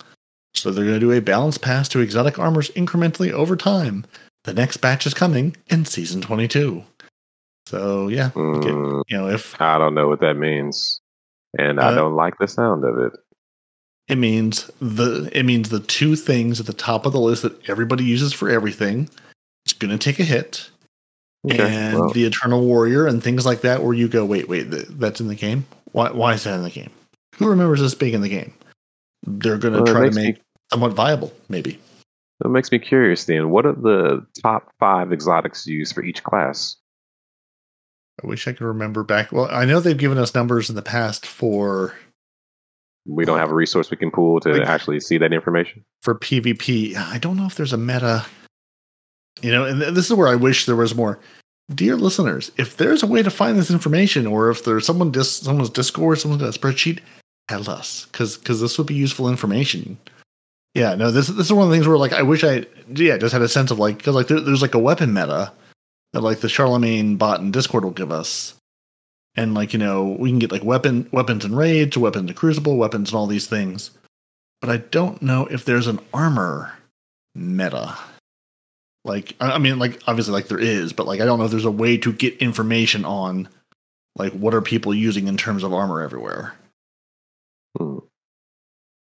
So 0.54 0.70
they're 0.70 0.84
going 0.84 1.00
to 1.00 1.06
do 1.06 1.12
a 1.12 1.20
balanced 1.20 1.62
pass 1.62 1.88
to 1.90 2.00
exotic 2.00 2.38
armors 2.38 2.70
incrementally 2.70 3.30
over 3.30 3.56
time. 3.56 4.04
The 4.44 4.52
next 4.52 4.78
batch 4.78 5.06
is 5.06 5.14
coming 5.14 5.56
in 5.68 5.84
season 5.84 6.20
22. 6.20 6.82
So 7.66 8.08
yeah, 8.08 8.28
get- 8.34 8.34
Mm, 8.34 9.02
you 9.08 9.16
know 9.16 9.28
if 9.28 9.58
I 9.60 9.78
don't 9.78 9.94
know 9.94 10.08
what 10.08 10.20
that 10.20 10.34
means, 10.34 11.00
and 11.58 11.80
I 11.80 11.88
Uh, 11.92 11.94
don't 11.94 12.16
like 12.16 12.34
the 12.38 12.48
sound 12.48 12.84
of 12.84 12.98
it. 12.98 13.12
It 14.08 14.16
means 14.16 14.70
the 14.80 15.30
it 15.32 15.44
means 15.44 15.68
the 15.68 15.80
two 15.80 16.16
things 16.16 16.60
at 16.60 16.66
the 16.66 16.72
top 16.72 17.06
of 17.06 17.12
the 17.12 17.20
list 17.20 17.42
that 17.42 17.68
everybody 17.68 18.04
uses 18.04 18.32
for 18.32 18.50
everything, 18.50 19.08
it's 19.64 19.72
going 19.72 19.90
to 19.90 19.98
take 19.98 20.18
a 20.18 20.24
hit, 20.24 20.70
Okay, 21.46 21.58
and 21.58 21.98
well, 21.98 22.10
the 22.10 22.24
Eternal 22.24 22.64
Warrior 22.64 23.06
and 23.06 23.22
things 23.22 23.44
like 23.44 23.62
that, 23.62 23.82
where 23.82 23.94
you 23.94 24.08
go, 24.08 24.24
wait, 24.24 24.48
wait, 24.48 24.70
th- 24.70 24.86
that's 24.90 25.20
in 25.20 25.28
the 25.28 25.34
game. 25.34 25.66
Why 25.92 26.10
why 26.10 26.34
is 26.34 26.44
that 26.44 26.54
in 26.54 26.62
the 26.62 26.70
game? 26.70 26.90
Who 27.36 27.48
remembers 27.48 27.80
this 27.80 27.94
being 27.94 28.14
in 28.14 28.20
the 28.20 28.28
game? 28.28 28.52
They're 29.24 29.58
going 29.58 29.74
to 29.74 29.82
well, 29.82 29.92
try 29.92 30.00
to 30.02 30.06
makes 30.06 30.16
me- 30.16 30.22
make 30.24 30.40
somewhat 30.70 30.92
viable, 30.92 31.32
maybe. 31.48 31.78
That 32.40 32.48
makes 32.48 32.72
me 32.72 32.78
curious. 32.78 33.24
Then, 33.24 33.50
what 33.50 33.66
are 33.66 33.72
the 33.72 34.26
top 34.42 34.72
five 34.80 35.12
exotics 35.12 35.66
used 35.66 35.94
for 35.94 36.02
each 36.02 36.24
class? 36.24 36.76
I 38.22 38.26
wish 38.26 38.46
I 38.46 38.52
could 38.52 38.66
remember 38.66 39.02
back. 39.04 39.32
Well, 39.32 39.48
I 39.50 39.64
know 39.64 39.80
they've 39.80 39.96
given 39.96 40.18
us 40.18 40.34
numbers 40.34 40.68
in 40.68 40.76
the 40.76 40.82
past 40.82 41.24
for 41.24 41.94
We 43.06 43.24
don't 43.24 43.38
have 43.38 43.50
a 43.50 43.54
resource 43.54 43.90
we 43.90 43.96
can 43.96 44.10
pull 44.10 44.38
to 44.40 44.50
Like- 44.52 44.68
actually 44.68 45.00
see 45.00 45.18
that 45.18 45.32
information. 45.32 45.84
for 46.02 46.14
PvP. 46.14 46.94
I 46.96 47.18
don't 47.18 47.36
know 47.36 47.46
if 47.46 47.54
there's 47.56 47.72
a 47.72 47.76
meta. 47.78 48.24
You 49.40 49.50
know, 49.50 49.64
and 49.64 49.80
this 49.80 50.06
is 50.10 50.12
where 50.14 50.28
I 50.28 50.34
wish 50.34 50.66
there 50.66 50.76
was 50.76 50.94
more. 50.94 51.18
Dear 51.74 51.96
listeners, 51.96 52.52
if 52.58 52.76
there's 52.76 53.02
a 53.02 53.06
way 53.06 53.22
to 53.22 53.30
find 53.30 53.58
this 53.58 53.70
information, 53.70 54.26
or 54.26 54.50
if 54.50 54.64
there's 54.64 54.84
someone 54.86 55.10
dis- 55.10 55.38
someone's 55.38 55.70
Discord, 55.70 56.18
someone's 56.18 56.42
got 56.42 56.54
a 56.54 56.58
spreadsheet, 56.58 57.00
tell 57.48 57.68
us 57.70 58.06
because 58.12 58.36
because 58.36 58.60
this 58.60 58.76
would 58.78 58.86
be 58.86 58.94
useful 58.94 59.28
information. 59.28 59.96
Yeah, 60.74 60.94
no, 60.94 61.10
this 61.10 61.28
this 61.28 61.46
is 61.46 61.52
one 61.52 61.64
of 61.64 61.70
the 61.70 61.76
things 61.76 61.88
where 61.88 61.96
like 61.98 62.12
I 62.12 62.22
wish 62.22 62.44
I 62.44 62.66
yeah 62.94 63.16
just 63.16 63.32
had 63.32 63.42
a 63.42 63.48
sense 63.48 63.70
of 63.70 63.78
like 63.78 63.96
because 63.98 64.14
like 64.14 64.28
there, 64.28 64.40
there's 64.40 64.62
like 64.62 64.74
a 64.74 64.78
weapon 64.78 65.12
meta 65.14 65.52
that 66.12 66.20
like 66.20 66.40
the 66.40 66.48
Charlemagne 66.48 67.16
bot 67.16 67.40
in 67.40 67.50
Discord 67.52 67.84
will 67.84 67.90
give 67.90 68.12
us, 68.12 68.54
and 69.36 69.54
like 69.54 69.72
you 69.72 69.78
know 69.78 70.16
we 70.18 70.30
can 70.30 70.38
get 70.38 70.52
like 70.52 70.64
weapon 70.64 71.08
weapons 71.12 71.44
and 71.44 71.56
raids, 71.56 71.96
weapons 71.96 72.28
and 72.28 72.36
crucible, 72.36 72.76
weapons 72.76 73.10
and 73.10 73.16
all 73.16 73.26
these 73.26 73.46
things 73.46 73.90
but 74.62 74.70
I 74.70 74.76
don't 74.76 75.20
know 75.20 75.46
if 75.46 75.64
there's 75.66 75.88
an 75.88 75.98
armor 76.14 76.72
meta. 77.34 77.98
Like, 79.04 79.34
I 79.40 79.58
mean, 79.58 79.80
like 79.80 80.00
obviously, 80.06 80.32
like 80.32 80.46
there 80.46 80.60
is, 80.60 80.92
but 80.92 81.06
like 81.06 81.20
I 81.20 81.26
don't 81.26 81.40
know 81.40 81.44
if 81.44 81.50
there's 81.50 81.64
a 81.64 81.70
way 81.70 81.98
to 81.98 82.12
get 82.12 82.36
information 82.36 83.04
on, 83.04 83.48
like, 84.14 84.32
what 84.32 84.54
are 84.54 84.62
people 84.62 84.94
using 84.94 85.26
in 85.26 85.36
terms 85.36 85.64
of 85.64 85.74
armor 85.74 86.00
everywhere. 86.00 86.54
Hmm. 87.76 87.98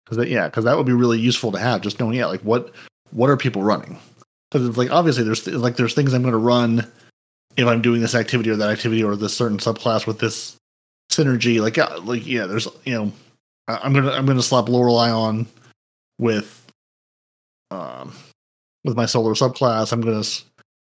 Because 0.05 0.17
that, 0.17 0.29
yeah, 0.29 0.47
because 0.47 0.63
that 0.63 0.77
would 0.77 0.85
be 0.85 0.93
really 0.93 1.19
useful 1.19 1.51
to 1.51 1.59
have. 1.59 1.81
Just 1.81 1.99
knowing, 1.99 2.17
yeah, 2.17 2.27
like 2.27 2.41
what 2.41 2.73
what 3.11 3.29
are 3.29 3.37
people 3.37 3.61
running? 3.61 3.99
Because 4.49 4.65
it's 4.65 4.77
like 4.77 4.91
obviously 4.91 5.25
there's 5.25 5.45
like 5.45 5.75
there's 5.75 5.93
things 5.93 6.13
I'm 6.13 6.21
going 6.21 6.31
to 6.31 6.37
run 6.37 6.89
if 7.57 7.67
I'm 7.67 7.81
doing 7.81 8.01
this 8.01 8.15
activity 8.15 8.49
or 8.49 8.55
that 8.55 8.69
activity 8.69 9.03
or 9.03 9.15
this 9.15 9.35
certain 9.35 9.57
subclass 9.57 10.07
with 10.07 10.19
this 10.19 10.55
synergy. 11.09 11.61
Like, 11.61 11.77
yeah, 11.77 11.95
like 11.95 12.25
yeah, 12.25 12.45
there's 12.45 12.67
you 12.85 12.93
know, 12.93 13.11
I'm 13.67 13.93
gonna 13.93 14.11
I'm 14.11 14.25
gonna 14.25 14.41
slap 14.41 14.65
Loreley 14.65 15.15
on 15.15 15.47
with 16.17 16.65
um 17.71 18.13
with 18.83 18.95
my 18.95 19.05
solar 19.05 19.33
subclass. 19.33 19.91
I'm 19.91 20.01
gonna 20.01 20.23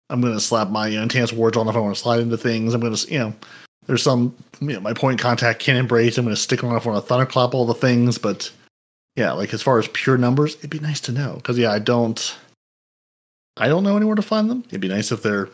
I'm 0.10 0.22
gonna 0.22 0.40
slap 0.40 0.70
my 0.70 0.90
Antaeus 0.90 1.34
Wards 1.34 1.58
on 1.58 1.68
if 1.68 1.76
I 1.76 1.80
want 1.80 1.96
to 1.96 2.02
slide 2.02 2.20
into 2.20 2.38
things. 2.38 2.74
I'm 2.74 2.82
gonna 2.82 2.98
you 3.08 3.20
know, 3.20 3.34
there's 3.86 4.04
some 4.04 4.36
you 4.60 4.74
know 4.74 4.80
my 4.80 4.94
Point-Contact 4.94 5.60
Cannon 5.60 5.88
Brace. 5.88 6.18
I'm 6.18 6.26
gonna 6.26 6.36
stick 6.36 6.64
on 6.64 6.76
if 6.76 6.88
I 6.88 6.90
want 6.90 7.04
to 7.04 7.08
thunderclap 7.08 7.54
all 7.54 7.66
the 7.66 7.74
things, 7.74 8.18
but 8.18 8.52
yeah, 9.16 9.32
like 9.34 9.54
as 9.54 9.62
far 9.62 9.78
as 9.80 9.88
pure 9.90 10.18
numbers, 10.18 10.56
it'd 10.56 10.70
be 10.70 10.80
nice 10.80 11.00
to 11.02 11.12
know 11.12 11.36
because 11.36 11.58
yeah, 11.58 11.72
I 11.72 11.80
don't 11.80 12.36
I 13.58 13.68
don't 13.68 13.84
know 13.84 13.96
anywhere 13.96 14.16
to 14.16 14.22
find 14.22 14.50
them. 14.50 14.64
It'd 14.68 14.82
be 14.82 14.88
nice 14.88 15.12
if 15.12 15.22
there 15.22 15.50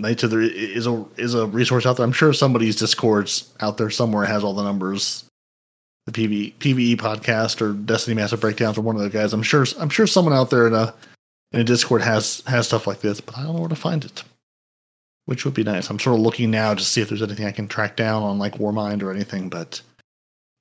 nice 0.00 0.24
if 0.24 0.30
there 0.30 0.40
is 0.40 0.86
a 0.86 1.04
is 1.16 1.34
a 1.34 1.46
resource 1.46 1.86
out 1.86 1.96
there. 1.96 2.04
I'm 2.04 2.12
sure 2.12 2.32
somebody's 2.32 2.76
Discord's 2.76 3.52
out 3.60 3.76
there 3.78 3.90
somewhere 3.90 4.24
has 4.26 4.42
all 4.44 4.54
the 4.54 4.62
numbers. 4.64 5.24
The 6.06 6.12
PV, 6.12 6.54
PVE 6.54 6.96
podcast 6.96 7.60
or 7.60 7.72
Destiny 7.74 8.14
Massive 8.14 8.40
Breakdowns 8.40 8.78
or 8.78 8.80
one 8.80 8.96
of 8.96 9.02
the 9.02 9.10
guys. 9.10 9.32
I'm 9.32 9.42
sure 9.42 9.66
I'm 9.78 9.90
sure 9.90 10.06
someone 10.06 10.34
out 10.34 10.50
there 10.50 10.66
in 10.66 10.74
a 10.74 10.94
in 11.52 11.60
a 11.60 11.64
Discord 11.64 12.02
has 12.02 12.42
has 12.46 12.66
stuff 12.66 12.86
like 12.86 13.00
this, 13.00 13.20
but 13.20 13.36
I 13.36 13.42
don't 13.42 13.54
know 13.54 13.60
where 13.60 13.68
to 13.68 13.76
find 13.76 14.04
it. 14.04 14.24
Which 15.26 15.44
would 15.44 15.54
be 15.54 15.62
nice. 15.62 15.90
I'm 15.90 15.98
sort 15.98 16.16
of 16.16 16.22
looking 16.22 16.50
now 16.50 16.74
to 16.74 16.82
see 16.82 17.00
if 17.00 17.08
there's 17.08 17.22
anything 17.22 17.46
I 17.46 17.52
can 17.52 17.68
track 17.68 17.94
down 17.96 18.22
on 18.22 18.38
like 18.38 18.54
Warmind 18.58 19.02
or 19.02 19.12
anything, 19.12 19.48
but 19.48 19.80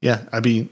yeah, 0.01 0.21
I'd 0.31 0.43
be 0.43 0.69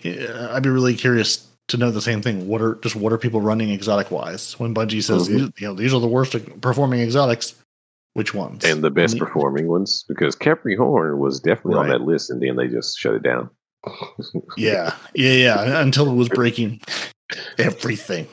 I'd 0.52 0.64
be 0.64 0.69
really 0.69 0.95
curious 0.95 1.48
to 1.69 1.77
know 1.77 1.89
the 1.91 2.02
same 2.02 2.22
thing. 2.22 2.48
What 2.48 2.61
are 2.61 2.76
just 2.76 2.95
what 2.95 3.11
are 3.14 3.18
people 3.18 3.41
running 3.41 3.69
exotic 3.69 4.11
wise? 4.11 4.60
When 4.60 4.76
Bungie 4.76 5.02
says 5.03 5.30
Mhm. 5.30 5.60
you 5.60 5.68
know 5.68 5.73
these 5.73 5.94
are 5.94 5.99
the 6.02 6.07
worst 6.07 6.35
performing 6.61 7.02
exotics, 7.02 7.56
which 8.18 8.34
ones? 8.34 8.65
and 8.65 8.84
the 8.84 8.89
best 8.91 9.14
And 9.14 9.22
the- 9.22 9.26
performing 9.26 9.68
ones 9.68 10.03
because 10.07 10.35
Khepri's 10.35 10.77
Horn 10.77 11.19
was 11.19 11.39
definitely 11.39 11.76
on 11.80 11.88
that 11.89 12.02
list, 12.02 12.30
and 12.31 12.41
then 12.41 12.56
they 12.56 12.68
just 12.68 12.98
shut 12.99 13.14
it 13.15 13.23
down. 13.23 13.49
Yeah, 14.57 14.95
yeah, 15.14 15.31
yeah. 15.34 15.81
Until 15.81 16.10
it 16.10 16.15
was 16.15 16.27
breaking 16.30 16.81
everything. 17.57 18.27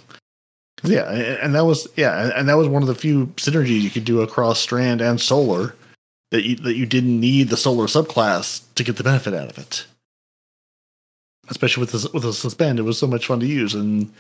Yeah, 0.83 1.11
and 1.11 1.21
and 1.39 1.55
that 1.55 1.65
was 1.65 1.87
yeah, 1.97 2.33
and 2.37 2.49
that 2.49 2.57
was 2.57 2.67
one 2.69 2.83
of 2.83 2.89
the 2.89 2.95
few 2.95 3.27
synergies 3.37 3.81
you 3.83 3.91
could 3.91 4.05
do 4.05 4.21
across 4.23 4.59
Strand 4.59 5.01
and 5.01 5.21
Solar 5.21 5.75
that 6.31 6.45
you 6.45 6.57
that 6.57 6.77
you 6.77 6.87
didn't 6.87 7.21
need 7.21 7.49
the 7.51 7.57
Solar 7.57 7.87
subclass 7.87 8.63
to 8.75 8.83
get 8.85 8.97
the 8.97 9.05
benefit 9.05 9.35
out 9.35 9.51
of 9.51 9.59
it. 9.59 9.87
Especially 11.49 11.83
with 11.83 11.93
the 11.93 12.11
with 12.13 12.23
the 12.23 12.33
suspend, 12.33 12.79
it 12.79 12.83
was 12.83 12.99
so 12.99 13.07
much 13.07 13.27
fun 13.27 13.41
to 13.41 13.47
use, 13.47 13.75
and 13.75 14.11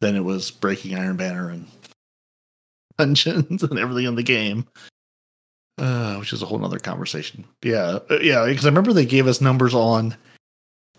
then 0.00 0.16
it 0.16 0.24
was 0.24 0.50
breaking 0.50 0.96
Iron 0.98 1.16
Banner 1.16 1.48
and 1.50 1.66
dungeons 2.98 3.62
and 3.62 3.78
everything 3.78 4.06
in 4.06 4.16
the 4.16 4.22
game. 4.22 4.66
Uh, 5.76 6.16
which 6.16 6.32
is 6.32 6.40
a 6.40 6.46
whole 6.46 6.58
nother 6.58 6.78
conversation. 6.78 7.44
Yeah, 7.62 7.98
uh, 8.08 8.18
yeah, 8.20 8.46
because 8.46 8.64
I 8.64 8.68
remember 8.68 8.92
they 8.92 9.04
gave 9.04 9.26
us 9.26 9.40
numbers 9.40 9.74
on 9.74 10.16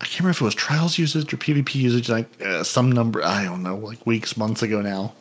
I 0.01 0.05
can't 0.05 0.19
remember 0.19 0.31
if 0.31 0.41
it 0.41 0.45
was 0.45 0.55
trials 0.55 0.97
usage 0.97 1.33
or 1.33 1.37
PvP 1.37 1.75
usage, 1.75 2.09
like 2.09 2.27
uh, 2.41 2.63
some 2.63 2.91
number. 2.91 3.23
I 3.23 3.45
don't 3.45 3.63
know, 3.63 3.77
like 3.77 4.05
weeks, 4.05 4.35
months 4.35 4.61
ago 4.61 4.81
now, 4.81 5.13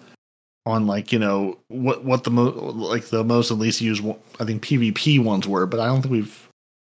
on 0.66 0.86
like 0.86 1.12
you 1.12 1.18
know 1.18 1.59
what 1.68 2.05
what 2.05 2.24
the 2.24 2.31
most 2.31 2.56
like 2.56 3.05
the 3.06 3.22
most 3.22 3.51
and 3.51 3.60
least 3.60 3.81
used. 3.81 4.05
I 4.40 4.44
think 4.44 4.64
PvP 4.64 5.22
ones 5.22 5.47
were, 5.47 5.66
but 5.66 5.78
I 5.78 5.86
don't 5.86 6.02
think 6.02 6.12
we've 6.12 6.48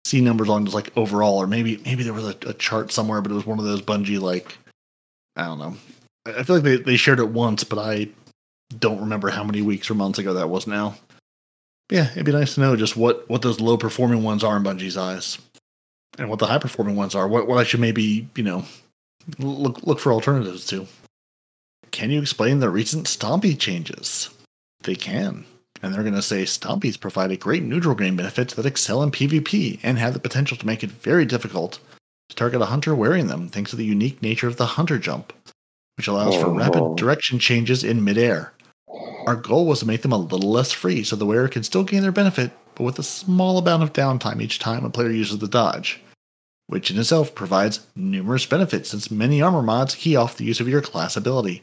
seen 0.06 0.24
numbers 0.24 0.48
on 0.48 0.64
just 0.64 0.74
like 0.74 0.96
overall, 0.96 1.36
or 1.36 1.46
maybe 1.46 1.76
maybe 1.84 2.02
there 2.02 2.14
was 2.14 2.28
a, 2.28 2.36
a 2.46 2.54
chart 2.54 2.92
somewhere, 2.92 3.20
but 3.20 3.30
it 3.30 3.34
was 3.34 3.46
one 3.46 3.58
of 3.58 3.66
those 3.66 3.82
Bungie 3.82 4.20
like 4.20 4.56
I 5.36 5.44
don't 5.44 5.58
know. 5.58 5.76
I 6.24 6.44
feel 6.44 6.56
like 6.56 6.64
they 6.64 6.76
they 6.76 6.96
shared 6.96 7.20
it 7.20 7.28
once, 7.28 7.62
but 7.62 7.78
I 7.78 8.08
don't 8.78 9.00
remember 9.00 9.28
how 9.28 9.44
many 9.44 9.60
weeks 9.60 9.90
or 9.90 9.94
months 9.94 10.18
ago 10.18 10.32
that 10.32 10.48
was 10.48 10.66
now. 10.66 10.96
Yeah, 11.90 12.10
it'd 12.12 12.26
be 12.26 12.32
nice 12.32 12.54
to 12.54 12.60
know 12.60 12.76
just 12.76 12.96
what 12.96 13.28
what 13.28 13.42
those 13.42 13.60
low 13.60 13.76
performing 13.76 14.22
ones 14.22 14.42
are 14.42 14.56
in 14.56 14.64
Bungie's 14.64 14.96
eyes 14.96 15.38
and 16.18 16.28
what 16.28 16.38
the 16.38 16.46
high 16.46 16.58
performing 16.58 16.96
ones 16.96 17.14
are. 17.14 17.28
What 17.28 17.46
what 17.46 17.58
I 17.58 17.64
should 17.64 17.80
maybe 17.80 18.28
you 18.34 18.42
know 18.42 18.64
look 19.38 19.82
look 19.86 20.00
for 20.00 20.12
alternatives 20.12 20.66
to. 20.68 20.86
Can 21.92 22.10
you 22.10 22.20
explain 22.20 22.58
the 22.58 22.70
recent 22.70 23.06
Stompy 23.06 23.58
changes? 23.58 24.30
They 24.82 24.96
can, 24.96 25.44
and 25.82 25.94
they're 25.94 26.02
going 26.02 26.14
to 26.14 26.22
say 26.22 26.42
Stompies 26.44 27.00
provide 27.00 27.30
a 27.30 27.36
great 27.36 27.62
neutral 27.62 27.94
game 27.94 28.16
benefits 28.16 28.54
that 28.54 28.66
excel 28.66 29.02
in 29.02 29.10
PvP 29.10 29.80
and 29.82 29.98
have 29.98 30.12
the 30.12 30.20
potential 30.20 30.56
to 30.58 30.66
make 30.66 30.84
it 30.84 30.90
very 30.90 31.24
difficult 31.24 31.78
to 32.28 32.36
target 32.36 32.60
a 32.60 32.66
hunter 32.66 32.94
wearing 32.94 33.28
them, 33.28 33.48
thanks 33.48 33.70
to 33.70 33.76
the 33.76 33.84
unique 33.84 34.20
nature 34.20 34.46
of 34.48 34.56
the 34.58 34.66
hunter 34.66 34.98
jump, 34.98 35.32
which 35.96 36.06
allows 36.08 36.34
for 36.36 36.46
Oh. 36.46 36.54
rapid 36.54 36.96
direction 36.96 37.38
changes 37.38 37.82
in 37.82 38.04
midair. 38.04 38.52
Our 39.26 39.36
goal 39.36 39.66
was 39.66 39.80
to 39.80 39.86
make 39.86 40.02
them 40.02 40.12
a 40.12 40.16
little 40.16 40.50
less 40.50 40.70
free 40.72 41.02
so 41.02 41.16
the 41.16 41.26
wearer 41.26 41.48
can 41.48 41.64
still 41.64 41.82
gain 41.82 42.02
their 42.02 42.12
benefit, 42.12 42.52
but 42.76 42.84
with 42.84 42.98
a 42.98 43.02
small 43.02 43.58
amount 43.58 43.82
of 43.82 43.92
downtime 43.92 44.40
each 44.40 44.58
time 44.60 44.84
a 44.84 44.90
player 44.90 45.10
uses 45.10 45.38
the 45.38 45.48
dodge, 45.48 46.00
which 46.68 46.90
in 46.90 46.98
itself 46.98 47.34
provides 47.34 47.84
numerous 47.96 48.46
benefits 48.46 48.90
since 48.90 49.10
many 49.10 49.42
armor 49.42 49.62
mods 49.62 49.96
key 49.96 50.14
off 50.14 50.36
the 50.36 50.44
use 50.44 50.60
of 50.60 50.68
your 50.68 50.80
class 50.80 51.16
ability. 51.16 51.62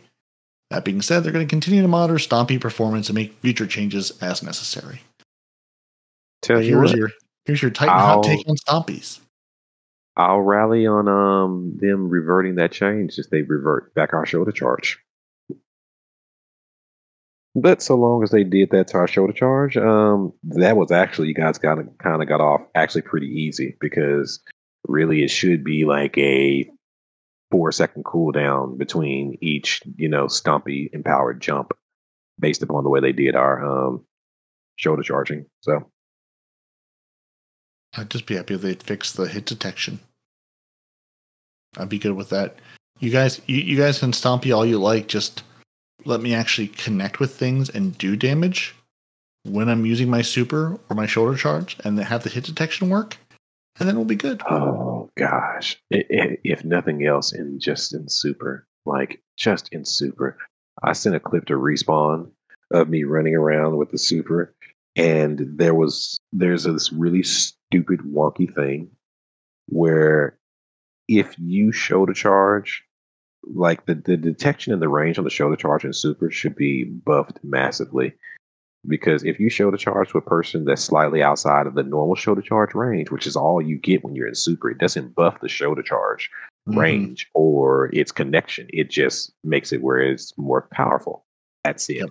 That 0.71 0.83
being 0.83 1.01
said, 1.01 1.23
they're 1.23 1.31
going 1.31 1.45
to 1.47 1.49
continue 1.49 1.81
to 1.81 1.87
monitor 1.87 2.15
Stompy 2.15 2.59
performance 2.59 3.07
and 3.07 3.15
make 3.15 3.39
future 3.39 3.67
changes 3.67 4.11
as 4.21 4.43
necessary. 4.43 5.01
Tell 6.41 6.61
you 6.61 6.77
Here's 6.77 6.93
your 6.93 7.09
here's 7.45 7.61
your 7.61 7.71
Titan 7.71 7.95
I'll- 7.95 8.15
hot 8.15 8.23
take 8.23 8.45
on 8.47 8.55
Stompies. 8.55 9.19
I'll 10.15 10.41
rally 10.41 10.85
on 10.85 11.07
um 11.07 11.77
them 11.79 12.09
reverting 12.09 12.55
that 12.55 12.71
change 12.71 13.17
if 13.17 13.29
they 13.29 13.41
revert 13.41 13.93
back 13.95 14.13
our 14.13 14.25
shoulder 14.25 14.51
charge. 14.51 14.99
But 17.55 17.83
so 17.83 17.95
long 17.95 18.23
as 18.23 18.31
they 18.31 18.43
did 18.43 18.71
that 18.71 18.87
to 18.89 18.97
our 18.97 19.07
shoulder 19.07 19.33
charge, 19.33 19.77
um, 19.77 20.33
that 20.43 20.75
was 20.75 20.91
actually 20.91 21.27
you 21.27 21.35
guys 21.35 21.57
got 21.57 21.77
kind 21.99 22.21
of 22.21 22.27
got 22.27 22.41
off 22.41 22.61
actually 22.73 23.03
pretty 23.03 23.27
easy 23.27 23.77
because 23.79 24.39
really 24.87 25.23
it 25.23 25.29
should 25.29 25.63
be 25.63 25.85
like 25.85 26.17
a 26.17 26.69
four 27.51 27.71
second 27.71 28.05
cooldown 28.05 28.77
between 28.77 29.37
each 29.39 29.83
you 29.97 30.09
know 30.09 30.27
stumpy 30.27 30.89
empowered 30.93 31.39
jump 31.39 31.71
based 32.39 32.63
upon 32.63 32.83
the 32.83 32.89
way 32.89 32.99
they 32.99 33.11
did 33.11 33.35
our 33.35 33.63
um 33.63 34.03
shoulder 34.75 35.03
charging. 35.03 35.45
So 35.61 35.91
I'd 37.95 38.09
just 38.09 38.25
be 38.25 38.35
happy 38.35 38.55
if 38.55 38.61
they'd 38.61 38.81
fix 38.81 39.11
the 39.11 39.27
hit 39.27 39.45
detection. 39.45 39.99
I'd 41.77 41.89
be 41.89 41.99
good 41.99 42.13
with 42.13 42.29
that. 42.29 42.55
You 42.99 43.11
guys, 43.11 43.41
you, 43.47 43.57
you 43.57 43.77
guys 43.77 43.99
can 43.99 44.11
stompy 44.11 44.55
all 44.55 44.65
you 44.65 44.79
like. 44.79 45.07
Just 45.07 45.43
let 46.05 46.21
me 46.21 46.33
actually 46.33 46.67
connect 46.67 47.19
with 47.19 47.35
things 47.35 47.69
and 47.69 47.97
do 47.97 48.15
damage 48.15 48.75
when 49.45 49.69
I'm 49.69 49.85
using 49.85 50.09
my 50.09 50.21
super 50.21 50.79
or 50.89 50.95
my 50.95 51.05
shoulder 51.05 51.37
charge, 51.37 51.77
and 51.83 51.99
have 51.99 52.23
the 52.23 52.29
hit 52.29 52.45
detection 52.45 52.89
work, 52.89 53.17
and 53.79 53.87
then 53.87 53.95
we'll 53.95 54.05
be 54.05 54.15
good. 54.15 54.41
Oh 54.49 55.09
gosh! 55.17 55.77
I- 55.93 56.05
I- 56.11 56.37
if 56.43 56.63
nothing 56.63 57.05
else, 57.05 57.33
in 57.33 57.59
just 57.59 57.93
in 57.93 58.07
super, 58.07 58.65
like 58.85 59.21
just 59.37 59.69
in 59.73 59.83
super, 59.85 60.37
I 60.81 60.93
sent 60.93 61.15
a 61.15 61.19
clip 61.19 61.45
to 61.45 61.53
respawn 61.55 62.31
of 62.71 62.89
me 62.89 63.03
running 63.03 63.35
around 63.35 63.77
with 63.77 63.91
the 63.91 63.97
super, 63.97 64.53
and 64.95 65.39
there 65.57 65.75
was 65.75 66.17
there's 66.31 66.63
this 66.63 66.91
really 66.93 67.23
stupid 67.23 67.99
wonky 68.01 68.53
thing 68.53 68.89
where 69.67 70.37
if 71.09 71.35
you 71.37 71.71
shoulder 71.73 72.13
charge, 72.13 72.83
like 73.45 73.85
the 73.85 73.95
the 73.95 74.17
detection 74.17 74.73
and 74.73 74.81
the 74.81 74.89
range 74.89 75.17
on 75.17 75.23
the 75.23 75.29
shoulder 75.29 75.55
charge 75.55 75.83
and 75.83 75.95
super 75.95 76.31
should 76.31 76.55
be 76.55 76.83
buffed 76.85 77.39
massively 77.43 78.13
because 78.87 79.23
if 79.23 79.39
you 79.39 79.49
shoulder 79.49 79.77
charge 79.77 80.09
to 80.09 80.17
a 80.17 80.21
person 80.21 80.65
that's 80.65 80.83
slightly 80.83 81.23
outside 81.23 81.67
of 81.67 81.73
the 81.75 81.83
normal 81.83 82.15
shoulder 82.15 82.41
charge 82.41 82.73
range, 82.75 83.11
which 83.11 83.25
is 83.25 83.35
all 83.35 83.61
you 83.61 83.77
get 83.77 84.03
when 84.03 84.13
you're 84.15 84.27
in 84.27 84.35
super, 84.35 84.69
it 84.69 84.77
doesn't 84.77 85.15
buff 85.15 85.39
the 85.41 85.47
shoulder 85.47 85.81
charge 85.81 86.29
Mhm. 86.67 86.77
range 86.77 87.29
or 87.33 87.89
its 87.93 88.11
connection. 88.11 88.67
It 88.73 88.89
just 88.89 89.33
makes 89.43 89.71
it 89.71 89.81
where 89.81 89.99
it's 89.99 90.37
more 90.37 90.67
powerful. 90.71 91.25
That's 91.63 91.89
it. 91.89 91.95
Yep. 91.97 92.09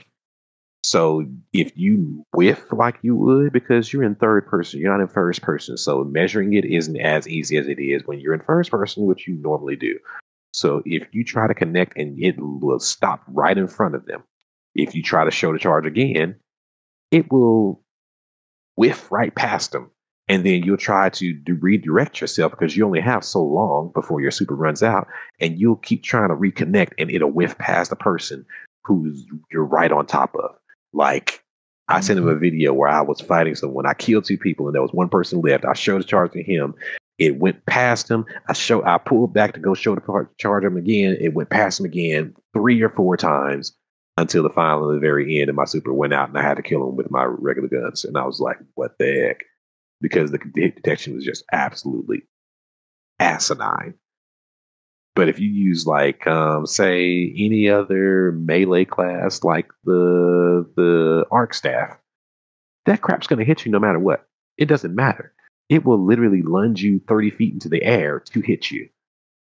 So 0.84 1.26
if 1.52 1.72
you 1.76 2.24
whiff 2.34 2.72
like 2.72 2.98
you 3.02 3.14
would, 3.16 3.52
because 3.52 3.92
you're 3.92 4.02
in 4.02 4.14
third 4.16 4.46
person, 4.46 4.80
you're 4.80 4.90
not 4.90 5.00
in 5.02 5.08
first 5.08 5.40
person. 5.42 5.76
So 5.76 6.02
measuring 6.04 6.54
it 6.54 6.64
isn't 6.64 6.96
as 6.98 7.28
easy 7.28 7.56
as 7.56 7.68
it 7.68 7.78
is 7.78 8.04
when 8.06 8.18
you're 8.18 8.34
in 8.34 8.40
first 8.40 8.70
person, 8.70 9.04
which 9.04 9.28
you 9.28 9.34
normally 9.34 9.76
do. 9.76 9.98
So 10.52 10.82
if 10.84 11.08
you 11.12 11.24
try 11.24 11.46
to 11.46 11.54
connect 11.54 11.96
and 11.96 12.18
it 12.22 12.36
will 12.38 12.78
stop 12.78 13.22
right 13.26 13.56
in 13.56 13.68
front 13.68 13.94
of 13.94 14.06
them. 14.06 14.22
If 14.74 14.94
you 14.94 15.02
try 15.02 15.24
to 15.24 15.30
show 15.30 15.52
the 15.52 15.58
charge 15.58 15.86
again, 15.86 16.36
it 17.10 17.30
will 17.30 17.82
whiff 18.76 19.10
right 19.10 19.34
past 19.34 19.72
them. 19.72 19.90
And 20.28 20.46
then 20.46 20.62
you'll 20.62 20.76
try 20.76 21.10
to 21.10 21.34
do, 21.34 21.54
redirect 21.56 22.20
yourself 22.20 22.52
because 22.52 22.76
you 22.76 22.86
only 22.86 23.00
have 23.00 23.24
so 23.24 23.42
long 23.42 23.90
before 23.92 24.20
your 24.20 24.30
super 24.30 24.54
runs 24.54 24.82
out. 24.82 25.08
And 25.40 25.58
you'll 25.58 25.76
keep 25.76 26.02
trying 26.02 26.28
to 26.28 26.36
reconnect 26.36 26.92
and 26.96 27.10
it'll 27.10 27.30
whiff 27.30 27.58
past 27.58 27.90
the 27.90 27.96
person 27.96 28.46
who's 28.84 29.24
you're 29.50 29.64
right 29.64 29.92
on 29.92 30.06
top 30.06 30.34
of. 30.36 30.54
Like 30.92 31.42
I 31.88 32.00
sent 32.00 32.18
him 32.18 32.28
a 32.28 32.32
mm-hmm. 32.32 32.40
video 32.40 32.72
where 32.72 32.88
I 32.88 33.02
was 33.02 33.20
fighting 33.20 33.54
someone. 33.54 33.86
I 33.86 33.94
killed 33.94 34.24
two 34.24 34.38
people 34.38 34.66
and 34.66 34.74
there 34.74 34.82
was 34.82 34.92
one 34.92 35.08
person 35.08 35.40
left. 35.40 35.64
I 35.64 35.74
showed 35.74 36.00
the 36.00 36.06
charge 36.06 36.32
to 36.32 36.42
him. 36.42 36.74
It 37.22 37.38
went 37.38 37.64
past 37.66 38.10
him. 38.10 38.24
I 38.48 38.52
show 38.52 38.84
I 38.84 38.98
pulled 38.98 39.32
back 39.32 39.54
to 39.54 39.60
go 39.60 39.74
show 39.74 39.94
the 39.94 40.28
charge 40.38 40.64
him 40.64 40.76
again. 40.76 41.16
It 41.20 41.34
went 41.34 41.50
past 41.50 41.78
him 41.78 41.86
again 41.86 42.34
three 42.52 42.82
or 42.82 42.88
four 42.90 43.16
times. 43.16 43.72
until 44.18 44.42
the 44.42 44.50
final 44.50 44.88
the 44.92 44.98
very 44.98 45.40
end, 45.40 45.48
and 45.48 45.56
my 45.56 45.64
super 45.64 45.92
went 45.92 46.12
out, 46.12 46.28
and 46.28 46.36
I 46.38 46.42
had 46.42 46.56
to 46.56 46.62
kill 46.62 46.86
him 46.88 46.96
with 46.96 47.10
my 47.10 47.24
regular 47.24 47.68
guns, 47.68 48.04
and 48.04 48.16
I 48.18 48.26
was 48.26 48.40
like, 48.40 48.58
"What 48.74 48.98
the 48.98 49.06
heck?" 49.28 49.44
Because 50.00 50.30
the 50.32 50.38
detection 50.38 51.14
was 51.14 51.24
just 51.24 51.44
absolutely 51.52 52.22
asinine. 53.20 53.94
But 55.14 55.28
if 55.28 55.38
you 55.38 55.48
use 55.48 55.86
like, 55.86 56.26
um, 56.26 56.66
say, 56.66 57.34
any 57.38 57.68
other 57.68 58.32
melee 58.32 58.84
class, 58.84 59.44
like 59.44 59.68
the 59.84 60.66
the 60.76 61.24
arc 61.30 61.54
staff, 61.54 61.96
that 62.86 63.02
crap's 63.02 63.26
going 63.26 63.38
to 63.38 63.44
hit 63.44 63.64
you 63.64 63.72
no 63.72 63.78
matter 63.78 63.98
what. 63.98 64.26
It 64.58 64.66
doesn't 64.66 64.94
matter. 64.94 65.32
It 65.68 65.84
will 65.84 66.04
literally 66.04 66.42
lunge 66.42 66.82
you 66.82 67.00
thirty 67.08 67.30
feet 67.30 67.54
into 67.54 67.68
the 67.68 67.82
air 67.82 68.20
to 68.32 68.40
hit 68.40 68.70
you. 68.70 68.88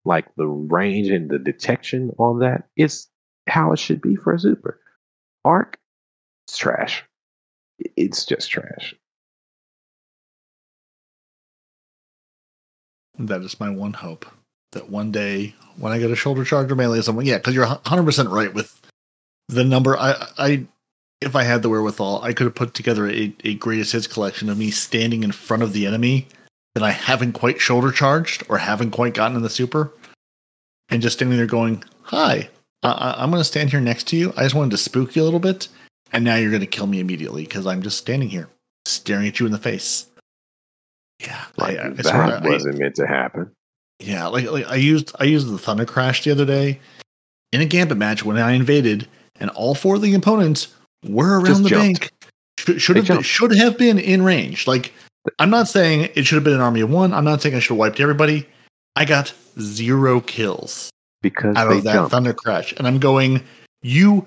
Like 0.04 0.26
the 0.36 0.46
range 0.46 1.08
and 1.08 1.30
the 1.30 1.38
detection 1.38 2.10
on 2.18 2.40
that 2.40 2.68
is 2.76 3.08
how 3.48 3.72
it 3.72 3.78
should 3.78 4.00
be 4.00 4.16
for 4.16 4.34
a 4.34 4.38
super. 4.38 4.80
Arc, 5.44 5.78
it's 6.46 6.56
trash. 6.58 7.04
It's 7.96 8.24
just 8.24 8.50
trash. 8.50 8.94
That 13.18 13.42
is 13.42 13.60
my 13.60 13.70
one 13.70 13.92
hope. 13.92 14.26
That 14.72 14.90
one 14.90 15.12
day 15.12 15.54
when 15.76 15.92
I 15.92 15.98
get 15.98 16.10
a 16.10 16.16
shoulder 16.16 16.44
charge 16.44 16.70
or 16.70 16.74
melee 16.74 17.00
someone, 17.00 17.26
yeah, 17.26 17.38
because 17.38 17.54
you're 17.54 17.66
100 17.66 18.04
percent 18.04 18.28
right 18.28 18.52
with 18.52 18.80
the 19.48 19.64
number. 19.64 19.96
I, 19.96 20.26
I, 20.36 20.66
if 21.24 21.34
I 21.34 21.42
had 21.42 21.62
the 21.62 21.68
wherewithal, 21.68 22.22
I 22.22 22.32
could 22.32 22.44
have 22.44 22.54
put 22.54 22.74
together 22.74 23.08
a, 23.08 23.34
a 23.44 23.54
greatest 23.54 23.92
hits 23.92 24.06
collection 24.06 24.48
of 24.48 24.58
me 24.58 24.70
standing 24.70 25.22
in 25.24 25.32
front 25.32 25.62
of 25.62 25.72
the 25.72 25.86
enemy 25.86 26.26
that 26.74 26.82
I 26.84 26.90
haven't 26.90 27.32
quite 27.32 27.60
shoulder 27.60 27.90
charged 27.90 28.44
or 28.48 28.58
haven't 28.58 28.90
quite 28.92 29.14
gotten 29.14 29.36
in 29.36 29.42
the 29.42 29.50
super, 29.50 29.92
and 30.88 31.02
just 31.02 31.16
standing 31.18 31.36
there 31.36 31.46
going, 31.46 31.82
"Hi, 32.02 32.48
I, 32.82 33.14
I'm 33.18 33.30
going 33.30 33.40
to 33.40 33.44
stand 33.44 33.70
here 33.70 33.80
next 33.80 34.08
to 34.08 34.16
you. 34.16 34.32
I 34.36 34.42
just 34.42 34.54
wanted 34.54 34.70
to 34.72 34.76
spook 34.78 35.16
you 35.16 35.22
a 35.22 35.24
little 35.24 35.40
bit, 35.40 35.68
and 36.12 36.24
now 36.24 36.36
you're 36.36 36.50
going 36.50 36.60
to 36.60 36.66
kill 36.66 36.86
me 36.86 37.00
immediately 37.00 37.44
because 37.44 37.66
I'm 37.66 37.82
just 37.82 37.98
standing 37.98 38.28
here 38.28 38.48
staring 38.86 39.26
at 39.28 39.40
you 39.40 39.46
in 39.46 39.52
the 39.52 39.58
face." 39.58 40.06
Yeah, 41.20 41.44
Like 41.56 41.78
I, 41.78 41.86
I 41.86 41.88
that 41.90 42.06
I- 42.44 42.48
wasn't 42.48 42.78
meant 42.78 42.96
to 42.96 43.06
happen. 43.06 43.50
yeah, 44.00 44.26
like, 44.26 44.50
like 44.50 44.66
I 44.68 44.74
used 44.76 45.12
I 45.20 45.24
used 45.24 45.48
the 45.48 45.58
Thunder 45.58 45.84
Crash 45.86 46.24
the 46.24 46.32
other 46.32 46.44
day 46.44 46.80
in 47.52 47.60
a 47.60 47.66
gambit 47.66 47.96
match 47.98 48.24
when 48.24 48.36
I 48.36 48.52
invaded, 48.52 49.06
and 49.38 49.48
all 49.50 49.74
four 49.76 49.94
of 49.94 50.02
the 50.02 50.12
opponents 50.14 50.68
were 51.08 51.36
around 51.40 51.46
Just 51.46 51.62
the 51.64 51.68
jumped. 51.70 52.00
bank. 52.00 52.10
Should, 52.58 52.80
should 52.80 52.96
have 52.96 53.06
been, 53.06 53.22
should 53.22 53.54
have 53.56 53.76
been 53.78 53.98
in 53.98 54.22
range. 54.22 54.66
Like 54.66 54.92
I'm 55.38 55.50
not 55.50 55.68
saying 55.68 56.08
it 56.14 56.24
should 56.26 56.36
have 56.36 56.44
been 56.44 56.54
an 56.54 56.60
army 56.60 56.80
of 56.80 56.90
one. 56.90 57.12
I'm 57.12 57.24
not 57.24 57.42
saying 57.42 57.54
I 57.54 57.58
should 57.58 57.74
have 57.74 57.78
wiped 57.78 58.00
everybody. 58.00 58.46
I 58.96 59.04
got 59.04 59.32
zero 59.60 60.20
kills 60.20 60.90
because 61.22 61.56
out 61.56 61.68
they 61.68 61.78
of 61.78 61.84
that 61.84 61.92
jumped. 61.94 62.10
Thunder 62.12 62.32
Crash, 62.32 62.72
and 62.76 62.86
I'm 62.86 62.98
going 62.98 63.42
you. 63.82 64.26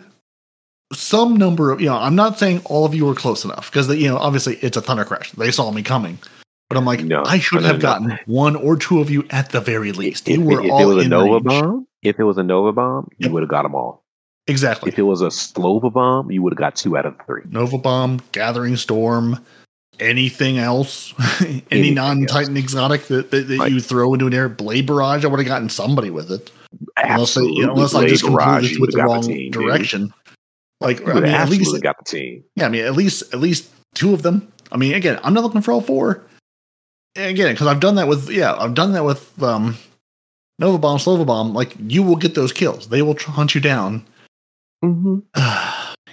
Some 0.93 1.35
number 1.35 1.71
of 1.71 1.81
you 1.81 1.87
know, 1.87 1.97
I'm 1.97 2.15
not 2.15 2.39
saying 2.39 2.61
all 2.65 2.85
of 2.85 2.95
you 2.95 3.05
were 3.05 3.13
close 3.15 3.43
enough 3.43 3.69
because 3.69 3.89
you 3.93 4.07
know, 4.07 4.17
obviously 4.17 4.55
it's 4.57 4.77
a 4.77 4.81
Thunder 4.81 5.03
Crash. 5.03 5.31
They 5.33 5.51
saw 5.51 5.69
me 5.71 5.83
coming, 5.83 6.17
but 6.69 6.77
I'm 6.77 6.85
like, 6.85 7.03
No, 7.03 7.23
I 7.25 7.39
should 7.39 7.61
no, 7.61 7.67
have 7.67 7.77
no. 7.77 7.81
gotten 7.81 8.19
one 8.25 8.55
or 8.55 8.77
two 8.77 9.01
of 9.01 9.09
you 9.09 9.25
at 9.29 9.49
the 9.49 9.59
very 9.59 9.91
least. 9.91 10.29
If, 10.29 10.37
you 10.37 10.43
were 10.45 10.61
if 10.63 10.71
all 10.71 10.81
it 10.81 10.85
was 10.95 11.05
a 11.05 11.09
Nova 11.09 11.33
range. 11.33 11.43
bomb, 11.43 11.87
if 12.03 12.17
it 12.19 12.23
was 12.23 12.37
a 12.37 12.43
Nova 12.43 12.71
bomb, 12.71 13.09
you 13.17 13.25
Yep. 13.25 13.31
would 13.33 13.43
have 13.43 13.49
got 13.49 13.63
them 13.63 13.75
all. 13.75 14.01
Exactly. 14.47 14.89
If 14.91 14.97
it 14.99 15.03
was 15.03 15.21
a 15.21 15.27
Slova 15.27 15.91
bomb, 15.91 16.31
you 16.31 16.41
would 16.41 16.53
have 16.53 16.57
got 16.57 16.75
two 16.75 16.97
out 16.97 17.05
of 17.05 17.15
three. 17.25 17.41
Nova 17.49 17.77
Bomb, 17.77 18.21
Gathering 18.31 18.77
Storm, 18.77 19.43
anything 19.99 20.57
else, 20.57 21.13
any 21.41 21.63
Anything 21.71 21.95
non-Titan 21.95 22.55
exotic 22.55 23.03
that, 23.07 23.31
that, 23.31 23.47
that 23.47 23.57
Like- 23.57 23.71
you 23.71 23.81
throw 23.81 24.13
into 24.13 24.27
an 24.27 24.33
air, 24.33 24.47
Blade 24.47 24.85
Barrage, 24.87 25.25
I 25.25 25.27
would 25.27 25.39
have 25.39 25.47
gotten 25.47 25.69
somebody 25.69 26.09
with 26.09 26.31
it. 26.31 26.49
Unless, 26.95 27.37
I, 27.37 27.41
Absolutely, 27.41 27.63
unless 27.63 27.95
I 27.95 28.07
just 28.07 28.23
completely 28.23 28.79
went 28.79 28.91
the 28.93 29.03
wrong 29.03 29.21
dude. 29.21 29.51
direction. 29.53 30.13
Like, 30.79 30.99
You 30.99 31.11
I 31.11 31.13
mean, 31.15 31.25
at 31.25 31.49
least, 31.49 31.81
got 31.81 31.97
the 31.97 32.03
team. 32.05 32.43
yeah, 32.55 32.67
I 32.67 32.69
mean, 32.69 32.85
at 32.85 32.93
least, 32.93 33.33
at 33.33 33.39
least 33.39 33.69
two 33.95 34.13
of 34.13 34.21
them. 34.21 34.51
I 34.71 34.77
mean, 34.77 34.93
again, 34.93 35.19
I'm 35.23 35.33
not 35.33 35.43
looking 35.43 35.61
for 35.61 35.71
all 35.71 35.81
four. 35.81 36.23
Again, 37.15 37.53
because 37.53 37.67
I've 37.67 37.79
done 37.79 37.95
that 37.95 38.07
with, 38.07 38.29
yeah, 38.29 38.53
I've 38.55 38.75
done 38.75 38.91
that 38.93 39.03
with 39.03 39.41
um, 39.41 39.75
Nova 40.59 40.77
Bomb, 40.77 40.99
Slova 40.99 41.25
Bomb. 41.25 41.53
Like, 41.53 41.73
you 41.87 42.03
will 42.03 42.15
get 42.15 42.35
those 42.35 42.51
kills. 42.51 42.89
They 42.89 43.01
will 43.01 43.17
hunt 43.17 43.55
you 43.55 43.61
down. 43.61 44.05
Mm-hmm. 44.83 45.19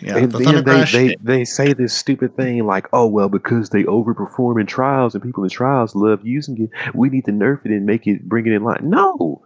yeah, 0.06 0.16
and 0.16 0.32
the 0.32 0.38
then 0.38 0.64
they, 0.64 0.84
they, 1.08 1.16
they 1.22 1.44
say 1.44 1.72
this 1.72 1.92
stupid 1.92 2.36
thing 2.36 2.64
like, 2.66 2.86
oh, 2.92 3.06
well, 3.06 3.28
because 3.28 3.70
they 3.70 3.84
overperform 3.84 4.60
in 4.60 4.66
trials 4.66 5.14
and 5.14 5.22
people 5.22 5.44
in 5.44 5.50
trials 5.50 5.94
love 5.94 6.24
using 6.26 6.62
it, 6.64 6.70
we 6.94 7.08
need 7.10 7.24
to 7.26 7.32
nerf 7.32 7.64
it 7.64 7.70
and 7.72 7.84
make 7.86 8.06
it, 8.06 8.28
bring 8.28 8.46
it 8.46 8.52
in 8.52 8.64
line. 8.64 8.80
No. 8.82 9.44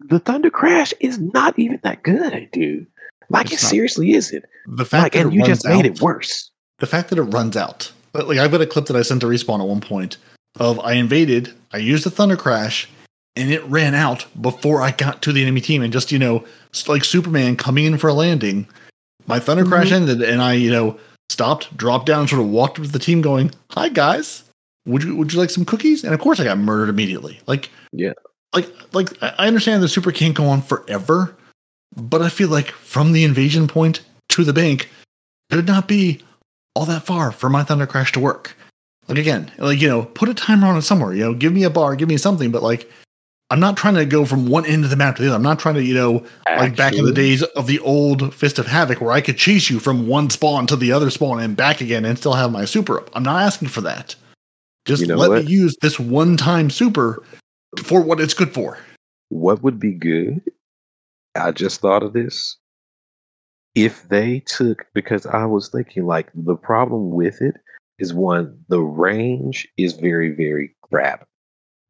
The 0.00 0.18
Thunder 0.18 0.50
Crash 0.50 0.92
is 1.00 1.18
not 1.18 1.58
even 1.58 1.78
that 1.84 2.02
good, 2.02 2.48
dude. 2.52 2.86
Like, 3.30 3.52
It's 3.52 3.62
it 3.62 3.64
not. 3.66 3.70
seriously 3.70 4.12
isn't. 4.12 4.44
the 4.66 4.84
fact 4.84 5.02
Like, 5.04 5.12
that 5.12 5.20
and 5.22 5.32
it 5.32 5.34
you 5.36 5.40
runs 5.42 5.48
just 5.48 5.64
made 5.66 5.78
out- 5.78 5.86
it 5.86 6.00
worse. 6.00 6.50
the 6.80 6.86
fact 6.86 7.08
that 7.10 7.18
it 7.18 7.22
runs 7.22 7.56
out. 7.56 7.92
But, 8.12 8.28
Like 8.28 8.38
I've 8.38 8.50
got 8.50 8.60
a 8.60 8.66
clip 8.66 8.86
that 8.86 8.96
I 8.96 9.02
sent 9.02 9.20
to 9.22 9.26
respawn 9.26 9.60
at 9.60 9.66
one 9.66 9.80
point 9.80 10.18
of 10.60 10.78
I 10.80 10.94
invaded, 10.94 11.54
I 11.72 11.78
used 11.78 12.04
a 12.06 12.10
thunder 12.10 12.36
crash, 12.36 12.88
and 13.36 13.50
it 13.50 13.64
ran 13.64 13.94
out 13.94 14.26
before 14.40 14.82
I 14.82 14.90
got 14.92 15.22
to 15.22 15.32
the 15.32 15.42
enemy 15.42 15.60
team. 15.60 15.82
And 15.82 15.92
just 15.92 16.12
you 16.12 16.18
know, 16.18 16.44
like 16.88 17.04
Superman 17.04 17.56
coming 17.56 17.84
in 17.84 17.98
for 17.98 18.08
a 18.08 18.14
landing, 18.14 18.66
my 19.26 19.38
thunder 19.38 19.64
crash 19.64 19.86
Mm-hmm. 19.90 20.10
ended, 20.10 20.22
and 20.28 20.42
I 20.42 20.54
you 20.54 20.70
know 20.70 20.98
stopped, 21.30 21.74
dropped 21.76 22.06
down, 22.06 22.28
sort 22.28 22.42
of 22.42 22.48
walked 22.48 22.78
up 22.78 22.84
to 22.86 22.90
the 22.92 22.98
team, 22.98 23.22
going, 23.22 23.50
"Hi 23.70 23.88
guys, 23.88 24.44
would 24.86 25.02
you 25.02 25.16
would 25.16 25.32
you 25.32 25.38
like 25.38 25.50
some 25.50 25.64
cookies?" 25.64 26.04
And 26.04 26.12
of 26.14 26.20
course, 26.20 26.40
I 26.40 26.44
got 26.44 26.58
murdered 26.58 26.88
immediately. 26.90 27.40
Like 27.46 27.70
Yeah. 27.92 28.12
like 28.54 28.70
like 28.94 29.22
I 29.22 29.34
I 29.38 29.46
understand 29.48 29.82
the 29.82 29.88
super 29.88 30.12
can't 30.12 30.34
go 30.34 30.46
on 30.46 30.60
forever, 30.62 31.34
but 31.96 32.22
I 32.22 32.28
feel 32.28 32.48
like 32.48 32.70
from 32.70 33.12
the 33.12 33.24
invasion 33.24 33.66
point 33.68 34.00
to 34.30 34.44
the 34.44 34.52
bank, 34.52 34.88
it 35.50 35.56
would 35.56 35.66
not 35.66 35.88
be 35.88 36.20
all 36.74 36.86
that 36.86 37.02
far 37.04 37.32
for 37.32 37.50
my 37.50 37.62
Thunder 37.62 37.86
Crash 37.86 38.12
to 38.12 38.20
work. 38.20 38.56
Like 39.08 39.18
again, 39.18 39.50
like 39.58 39.80
you 39.80 39.88
know, 39.88 40.04
put 40.04 40.28
a 40.28 40.34
timer 40.34 40.66
on 40.68 40.76
it 40.76 40.82
somewhere. 40.82 41.12
You 41.12 41.24
know, 41.24 41.34
give 41.34 41.52
me 41.52 41.64
a 41.64 41.70
bar, 41.70 41.96
give 41.96 42.08
me 42.08 42.16
something. 42.16 42.50
But 42.50 42.62
like, 42.62 42.90
I'm 43.52 43.60
not 43.60 43.76
trying 43.76 43.96
to 43.96 44.06
go 44.06 44.24
from 44.24 44.46
one 44.46 44.64
end 44.64 44.82
of 44.82 44.88
the 44.88 44.96
map 44.96 45.16
to 45.16 45.22
the 45.22 45.28
other. 45.28 45.36
I'm 45.36 45.42
not 45.42 45.58
trying 45.58 45.74
to, 45.74 45.82
you 45.84 45.92
know, 45.92 46.24
like 46.46 46.74
back 46.74 46.94
in 46.94 47.04
the 47.04 47.12
days 47.12 47.42
of 47.42 47.66
the 47.66 47.80
old 47.80 48.34
Fist 48.34 48.58
of 48.58 48.66
Havoc, 48.66 49.02
where 49.02 49.12
I 49.12 49.20
could 49.20 49.36
chase 49.36 49.68
you 49.68 49.78
from 49.78 50.06
one 50.06 50.30
spawn 50.30 50.66
to 50.68 50.74
the 50.76 50.90
other 50.90 51.10
spawn 51.10 51.38
and 51.38 51.54
back 51.54 51.82
again, 51.82 52.06
and 52.06 52.16
still 52.16 52.32
have 52.32 52.50
my 52.50 52.64
super 52.64 53.00
up. 53.00 53.10
I'm 53.12 53.22
not 53.22 53.42
asking 53.42 53.68
for 53.68 53.82
that. 53.82 54.16
Just 54.86 55.02
You 55.02 55.08
know 55.08 55.16
let 55.16 55.28
what? 55.28 55.44
me 55.44 55.50
use 55.50 55.76
this 55.82 56.00
one-time 56.00 56.70
super 56.70 57.22
for 57.84 58.00
what 58.00 58.20
it's 58.20 58.32
good 58.32 58.54
for. 58.54 58.78
what 59.28 59.62
would 59.62 59.78
be 59.78 59.92
good? 59.92 60.40
I 61.34 61.52
just 61.52 61.82
thought 61.82 62.02
of 62.02 62.14
this. 62.14 62.56
If 63.74 64.08
they 64.08 64.40
took, 64.46 64.86
because 64.94 65.26
I 65.26 65.44
was 65.44 65.68
thinking, 65.68 66.06
like, 66.06 66.30
the 66.34 66.56
problem 66.56 67.10
with 67.10 67.42
it 67.42 67.56
is 67.98 68.14
one, 68.14 68.58
the 68.68 68.80
range 68.80 69.68
is 69.76 69.92
very, 69.92 70.30
very 70.30 70.74
crap 70.82 71.26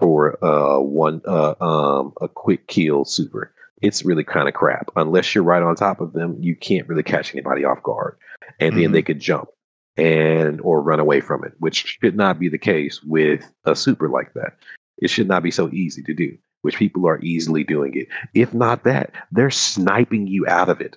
for 0.02 0.44
uh 0.44 0.80
one 0.80 1.22
uh 1.26 1.54
um 1.60 2.12
a 2.20 2.28
quick 2.28 2.66
kill 2.66 3.04
super. 3.04 3.54
It's 3.82 4.04
really 4.04 4.24
kind 4.24 4.48
of 4.48 4.54
crap. 4.54 4.90
Unless 4.96 5.34
you're 5.34 5.44
right 5.44 5.62
on 5.62 5.74
top 5.76 6.00
of 6.00 6.12
them, 6.12 6.36
you 6.40 6.54
can't 6.56 6.88
really 6.88 7.02
catch 7.02 7.32
anybody 7.34 7.64
off 7.64 7.82
guard. 7.82 8.16
And 8.60 8.76
then 8.76 8.90
Mhm. 8.90 8.92
they 8.92 9.02
could 9.02 9.20
jump 9.20 9.48
and 9.96 10.60
or 10.62 10.80
run 10.82 11.00
away 11.00 11.20
from 11.20 11.44
it, 11.44 11.52
which 11.58 11.98
should 12.02 12.16
not 12.16 12.38
be 12.38 12.48
the 12.48 12.58
case 12.58 13.00
with 13.02 13.44
a 13.64 13.74
super 13.76 14.08
like 14.08 14.34
that. 14.34 14.54
It 14.98 15.08
should 15.08 15.28
not 15.28 15.42
be 15.42 15.50
so 15.50 15.68
easy 15.72 16.02
to 16.04 16.14
do, 16.14 16.36
which 16.62 16.76
people 16.76 17.06
are 17.08 17.20
easily 17.22 17.64
doing 17.64 17.94
it. 17.96 18.06
If 18.34 18.54
not 18.54 18.84
that, 18.84 19.12
they're 19.32 19.50
sniping 19.50 20.26
you 20.26 20.46
out 20.48 20.68
of 20.68 20.80
it. 20.80 20.96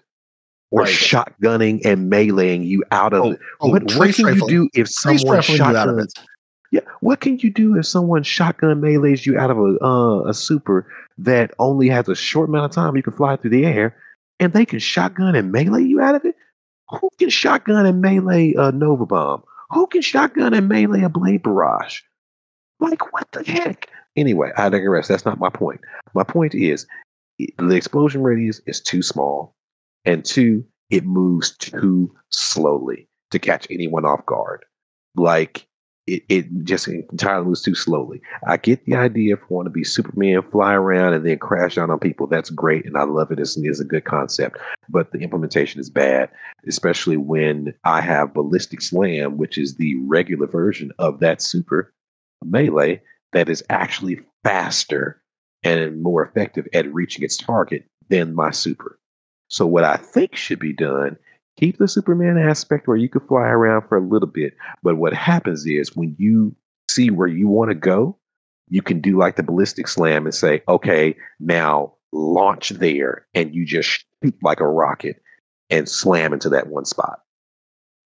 Or 0.71 0.81
Right. 0.81 0.89
shotgunning 0.89 1.85
and 1.85 2.11
meleeing 2.11 2.65
you 2.65 2.83
out 2.91 3.13
of 3.13 3.33
it. 3.33 3.39
oh, 3.61 3.69
what, 3.69 3.83
what 3.95 4.13
can 4.15 4.25
rifling. 4.25 4.35
you 4.37 4.47
do 4.47 4.69
if 4.73 4.89
someone 4.89 5.37
rifling 5.37 5.57
you 5.57 5.63
out 5.63 5.75
of 5.75 5.81
shotguns 5.95 6.13
it. 6.17 6.25
Yeah, 6.75 6.81
what 6.99 7.21
can 7.21 7.39
you 7.39 7.49
do 7.49 7.77
if 7.77 7.85
someone 7.85 8.21
shotgun 8.23 8.81
melees 8.81 9.25
you 9.25 9.39
out 9.39 9.49
of 9.49 9.57
a 9.57 9.77
uh, 9.81 10.23
a 10.25 10.33
super 10.33 10.85
that 11.17 11.51
only 11.57 11.87
has 11.87 12.09
a 12.09 12.15
short 12.15 12.49
amount 12.49 12.65
of 12.65 12.71
time 12.71 12.97
you 12.97 13.03
can 13.03 13.13
fly 13.13 13.37
through 13.37 13.51
the 13.51 13.65
air, 13.65 13.95
and 14.41 14.51
they 14.51 14.65
can 14.65 14.79
shotgun 14.79 15.35
and 15.35 15.53
melee 15.53 15.83
you 15.83 16.01
out 16.01 16.15
of 16.15 16.25
it? 16.25 16.35
Who 16.89 17.09
can 17.17 17.29
shotgun 17.29 17.85
and 17.85 18.01
melee 18.01 18.55
a 18.57 18.73
Nova 18.73 19.05
Bomb? 19.05 19.43
Who 19.69 19.87
can 19.87 20.01
shotgun 20.01 20.53
and 20.53 20.67
melee 20.67 21.03
a 21.03 21.09
Blade 21.09 21.43
Barrage? 21.43 22.01
Like 22.81 23.13
what 23.13 23.31
the 23.31 23.43
heck? 23.43 23.89
Anyway, 24.17 24.51
I 24.57 24.67
digress. 24.67 25.07
That's 25.07 25.23
not 25.23 25.39
my 25.39 25.49
point. 25.49 25.79
My 26.13 26.23
point 26.23 26.53
is 26.53 26.85
the 27.37 27.75
explosion 27.75 28.21
radius 28.21 28.59
is 28.67 28.81
too 28.81 29.01
small, 29.01 29.55
and 30.03 30.25
two, 30.25 30.65
it 30.89 31.05
moves 31.05 31.55
too 31.55 32.13
slowly 32.31 33.07
to 33.31 33.39
catch 33.39 33.65
anyone 33.69 34.03
off 34.03 34.25
guard. 34.25 34.65
Like 35.15 35.67
it, 36.07 36.23
it 36.29 36.63
just 36.63 36.87
entirely 36.87 37.45
moves 37.45 37.61
too 37.61 37.75
slowly. 37.75 38.21
I 38.47 38.57
get 38.57 38.85
the 38.85 38.95
idea 38.95 39.33
if 39.33 39.39
you 39.39 39.47
want 39.49 39.65
to 39.65 39.71
be 39.71 39.83
Superman, 39.83 40.43
fly 40.51 40.73
around 40.73 41.13
and 41.13 41.25
then 41.25 41.39
crash 41.39 41.75
down 41.75 41.89
on 41.89 41.99
people. 41.99 42.27
That's 42.27 42.49
great, 42.49 42.85
and 42.85 42.97
I 42.97 43.03
love 43.03 43.31
it. 43.31 43.39
It's, 43.39 43.57
a 43.57 43.83
good 43.83 44.05
concept, 44.05 44.57
but 44.89 45.11
the 45.11 45.19
implementation 45.19 45.81
is 45.81 45.89
bad, 45.89 46.29
especially 46.67 47.17
when 47.17 47.73
I 47.83 48.01
have 48.01 48.33
Ballistic 48.33 48.81
Slam, 48.81 49.37
which 49.37 49.57
is 49.57 49.75
the 49.75 49.95
regular 50.05 50.47
version 50.47 50.91
of 50.99 51.19
that 51.19 51.41
super 51.41 51.93
melee 52.43 53.01
that 53.33 53.49
is 53.49 53.63
actually 53.69 54.19
faster 54.43 55.21
and 55.63 56.01
more 56.01 56.23
effective 56.23 56.67
at 56.73 56.91
reaching 56.93 57.23
its 57.23 57.37
target 57.37 57.85
than 58.09 58.35
my 58.35 58.51
super. 58.51 58.99
So 59.47 59.65
what 59.65 59.83
I 59.83 59.97
think 59.97 60.35
should 60.35 60.59
be 60.59 60.73
done, 60.73 61.17
keep 61.57 61.77
the 61.77 61.87
Superman 61.87 62.37
aspect 62.37 62.87
where 62.87 62.97
you 62.97 63.09
can 63.09 63.21
fly 63.27 63.47
around 63.47 63.87
for 63.87 63.97
a 63.97 64.07
little 64.07 64.27
bit. 64.27 64.53
But 64.83 64.97
what 64.97 65.13
happens 65.13 65.65
is 65.65 65.95
when 65.95 66.15
you 66.17 66.55
see 66.89 67.09
where 67.09 67.27
you 67.27 67.47
want 67.47 67.71
to 67.71 67.75
go, 67.75 68.17
you 68.69 68.81
can 68.81 68.99
do 69.01 69.17
like 69.17 69.35
the 69.35 69.43
ballistic 69.43 69.87
slam 69.87 70.25
and 70.25 70.33
say, 70.33 70.63
okay, 70.67 71.15
now 71.39 71.93
launch 72.11 72.69
there, 72.69 73.27
and 73.33 73.53
you 73.53 73.65
just 73.65 73.89
shoot 73.89 74.35
like 74.41 74.59
a 74.59 74.67
rocket 74.67 75.21
and 75.69 75.87
slam 75.87 76.33
into 76.33 76.49
that 76.49 76.67
one 76.67 76.85
spot. 76.85 77.19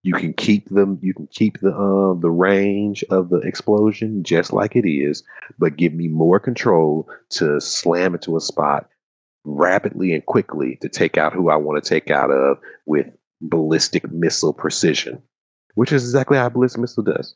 You 0.05 0.15
can 0.15 0.33
keep 0.33 0.69
them. 0.69 0.99
You 1.03 1.13
can 1.13 1.27
keep 1.27 1.61
the 1.61 1.71
uh, 1.71 2.19
the 2.21 2.31
range 2.31 3.05
of 3.11 3.31
the 3.31 3.39
explosion 3.39 4.23
just 4.23 4.53
like 4.53 4.77
it 4.77 4.89
is, 4.89 5.23
but 5.59 5.77
give 5.77 5.93
me 5.93 6.09
more 6.09 6.39
control 6.39 7.09
to 7.31 7.61
slam 7.61 8.15
into 8.15 8.37
a 8.37 8.41
spot 8.41 8.89
rapidly 9.45 10.15
and 10.15 10.25
quickly 10.25 10.79
to 10.83 10.89
take 10.89 11.19
out 11.19 11.33
who 11.33 11.51
I 11.51 11.57
want 11.57 11.83
to 11.83 11.89
take 11.89 12.11
out 12.11 12.31
of 12.31 12.59
with 12.87 13.07
ballistic 13.41 14.11
missile 14.11 14.53
precision, 14.53 15.23
which 15.75 15.93
is 15.93 16.05
exactly 16.05 16.37
how 16.37 16.47
a 16.47 16.51
ballistic 16.51 16.81
missile 16.81 17.03
does. 17.03 17.35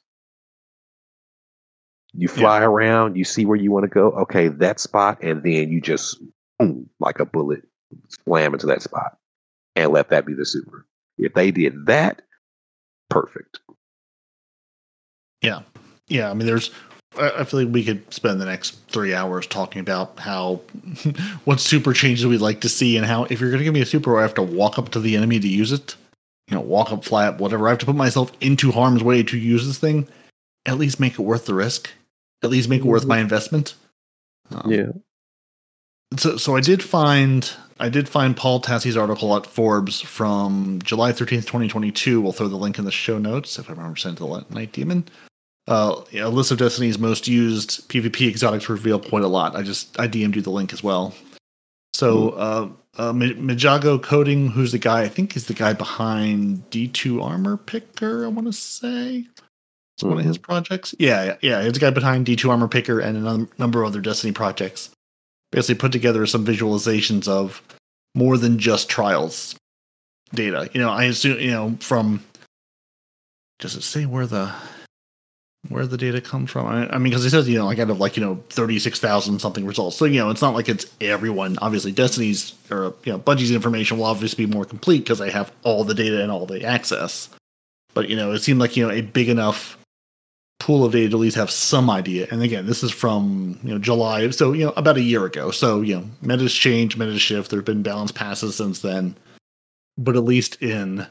You 2.15 2.29
fly 2.29 2.61
yeah. 2.61 2.67
around, 2.67 3.17
you 3.17 3.25
see 3.25 3.47
where 3.47 3.57
you 3.57 3.71
want 3.71 3.85
to 3.85 3.89
go. 3.89 4.11
Okay, 4.13 4.49
that 4.49 4.81
spot, 4.81 5.19
and 5.23 5.43
then 5.43 5.71
you 5.71 5.81
just 5.81 6.21
boom, 6.59 6.89
like 7.01 7.21
a 7.21 7.25
bullet 7.25 7.63
slam 8.25 8.53
into 8.53 8.67
that 8.67 8.83
spot, 8.83 9.17
and 9.77 9.93
let 9.93 10.11
that 10.11 10.27
be 10.27 10.35
the 10.35 10.45
super. 10.45 10.87
If 11.17 11.35
they 11.35 11.51
did 11.51 11.87
that, 11.87 12.23
perfect. 13.09 13.61
Yeah, 15.41 15.63
yeah. 16.09 16.31
I 16.31 16.35
mean, 16.35 16.47
there's. 16.47 16.71
I 17.19 17.45
feel 17.45 17.65
like 17.65 17.75
we 17.75 17.85
could 17.85 18.13
spend 18.13 18.41
the 18.41 18.47
next 18.47 18.71
three 18.89 19.15
hours 19.15 19.47
talking 19.47 19.81
about 19.81 20.19
how 20.19 20.57
what 21.45 21.61
super 21.61 21.93
changes 21.93 22.27
we'd 22.27 22.41
like 22.41 22.63
to 22.63 22.69
see, 22.69 22.97
and 22.97 23.07
how 23.07 23.25
if 23.25 23.41
you're 23.41 23.51
going 23.51 23.61
to 23.61 23.65
give 23.65 23.75
me 23.75 23.83
a 23.83 23.87
super, 23.87 24.19
I 24.19 24.23
have 24.23 24.35
to 24.35 24.43
walk 24.43 24.79
up 24.79 24.91
to 24.91 25.01
the 25.01 25.17
enemy 25.17 25.39
to 25.41 25.49
use 25.49 25.73
it. 25.73 25.97
You 26.49 26.57
know, 26.57 26.63
walk 26.63 26.93
up, 26.93 27.05
fly 27.05 27.27
up, 27.27 27.41
whatever. 27.41 27.67
I 27.67 27.71
have 27.71 27.79
to 27.79 27.87
put 27.87 27.97
myself 27.97 28.33
into 28.41 28.73
harm's 28.73 29.03
way 29.03 29.23
to 29.23 29.39
use 29.39 29.67
this 29.67 29.79
thing. 29.79 30.09
At 30.67 30.79
least 30.79 31.01
make 31.01 31.15
it 31.15 31.23
worth 31.23 31.47
the 31.47 31.55
risk 31.55 31.91
at 32.43 32.51
least 32.51 32.69
make 32.69 32.81
it 32.81 32.87
worth 32.87 33.07
my 33.07 33.17
mm-hmm. 33.17 33.23
investment. 33.23 33.75
Um, 34.51 34.71
yeah. 34.71 34.87
So, 36.19 36.37
so 36.37 36.57
I 36.57 36.61
did 36.61 36.83
find 36.83 37.51
I 37.81 37.89
did 37.89 38.09
find 38.09 38.37
Paul 38.37 38.61
Tassi's 38.61 38.97
article 38.97 39.35
at 39.37 39.47
Forbes 39.47 40.01
from 40.01 40.81
July 40.85 41.13
thirteenth, 41.13 41.47
twenty 41.47 41.69
twenty 41.69 41.91
two. 41.91 42.21
We'll 42.21 42.33
throw 42.33 42.49
the 42.49 42.57
link 42.57 42.79
in 42.79 42.85
the 42.85 42.91
show 42.91 43.19
notes 43.19 43.59
if 43.59 43.71
I 43.71 43.73
remember 43.73 43.97
to 43.99 44.11
the 44.11 44.27
Nitedemon. 44.27 45.07
Uh, 45.69 46.03
a 46.15 46.29
list 46.29 46.51
of 46.51 46.59
Destiny's 46.59 46.99
most 46.99 47.29
used 47.29 47.89
PvP 47.89 48.29
exotics 48.29 48.69
reveal 48.69 48.99
quite 48.99 49.23
a 49.23 49.29
lot. 49.29 49.55
I 49.55 49.63
just 49.63 49.99
I 49.99 50.09
DM'd 50.09 50.35
you 50.35 50.43
the 50.43 50.51
link 50.51 50.73
as 50.73 50.83
well. 50.83 51.15
So 51.93 52.31
mm-hmm. 52.31 52.41
uh, 52.41 53.09
uh, 53.11 53.13
Mijago 53.13 54.03
Coding, 54.03 54.49
who's 54.49 54.73
the 54.73 54.79
guy? 54.79 55.03
I 55.03 55.09
think 55.09 55.35
he's 55.35 55.47
the 55.47 55.55
guy 55.55 55.73
behind 55.73 56.69
D2 56.71 57.23
Armor 57.23 57.57
Picker. 57.57 58.25
I 58.25 58.29
want 58.29 58.49
to 58.49 58.53
say 58.53 59.19
it's 59.19 60.03
mm-hmm. 60.03 60.09
one 60.09 60.19
of 60.19 60.25
his 60.25 60.37
mm-hmm. 60.37 60.45
projects. 60.45 60.95
Yeah, 60.99 61.37
yeah, 61.43 61.61
it's 61.61 61.79
a 61.79 61.81
guy 61.81 61.91
behind 61.91 62.27
D2 62.27 62.51
Armor 62.51 62.69
Picker 62.69 62.99
and 62.99 63.27
a 63.27 63.49
number 63.59 63.83
of 63.83 63.89
other 63.89 64.01
Destiny 64.01 64.33
projects. 64.33 64.91
Basically, 65.53 65.77
put 65.77 65.93
together 65.93 66.27
some 66.27 66.47
visualizations 66.47 67.29
of 67.29 67.63
more 68.15 68.37
than 68.37 68.59
just 68.59 68.89
trials 68.89 69.55
data. 70.35 70.69
You 70.73 70.81
know, 70.81 70.91
I 70.91 71.05
assume 71.05 71.39
you 71.39 71.51
know 71.51 71.77
from. 71.81 72.25
Does 73.59 73.77
it 73.77 73.83
say 73.83 74.07
where 74.07 74.27
the 74.27 74.53
where 75.69 75.87
the 75.87 75.97
data 75.97 76.21
comes 76.21 76.51
from? 76.51 76.67
I, 76.67 76.89
I 76.89 76.99
mean, 76.99 77.11
because 77.11 77.25
it 77.25 77.31
says 77.31 77.49
you 77.49 77.59
know 77.59 77.67
like 77.67 77.79
out 77.79 77.91
of 77.91 78.01
like 78.01 78.17
you 78.17 78.25
know 78.25 78.43
thirty 78.49 78.79
six 78.79 78.99
thousand 78.99 79.39
something 79.41 79.65
results. 79.65 79.97
So 79.97 80.05
you 80.05 80.21
know, 80.21 80.31
it's 80.31 80.43
not 80.43 80.55
like 80.55 80.69
it's 80.69 80.87
everyone. 81.01 81.59
Obviously, 81.63 81.93
Destiny's 81.93 82.55
or 82.71 82.95
you 83.05 83.13
know 83.13 83.19
Bungie's 83.19 83.51
information 83.51 83.99
will 83.99 84.07
obviously 84.07 84.47
be 84.47 84.53
more 84.53 84.65
complete 84.65 84.99
because 84.99 85.19
they 85.19 85.31
have 85.31 85.53
all 85.63 85.85
the 85.85 85.95
data 85.95 86.23
and 86.23 86.33
all 86.33 86.47
the 86.47 86.65
access. 86.65 87.29
But 87.95 88.09
you 88.09 88.17
know, 88.17 88.33
it 88.33 88.41
seemed 88.41 88.61
like 88.61 88.77
you 88.77 88.87
know 88.87 88.93
a 88.93 89.03
big 89.03 89.29
enough 89.29 89.79
pool 90.59 90.85
of 90.85 90.93
data 90.93 91.11
to 91.11 91.17
at 91.17 91.21
least 91.21 91.37
have 91.37 91.51
some 91.51 91.91
idea. 91.91 92.27
And 92.31 92.41
again, 92.43 92.67
this 92.67 92.83
is 92.83 92.91
from 92.91 93.59
you 93.63 93.73
know 93.73 93.79
July, 93.79 94.31
so 94.31 94.53
you 94.53 94.67
know 94.67 94.73
about 94.77 94.97
a 94.97 95.03
year 95.03 95.25
ago. 95.25 95.51
So 95.51 95.81
you 95.81 95.97
know, 95.97 96.05
meta's 96.23 96.55
changed, 96.55 96.99
meta's 96.99 97.21
shift. 97.21 97.51
There 97.51 97.59
have 97.59 97.67
been 97.67 97.83
balance 97.83 98.13
passes 98.13 98.57
since 98.57 98.81
then, 98.81 99.17
but 99.97 100.17
at 100.17 100.25
least 100.25 100.61
in 100.63 101.07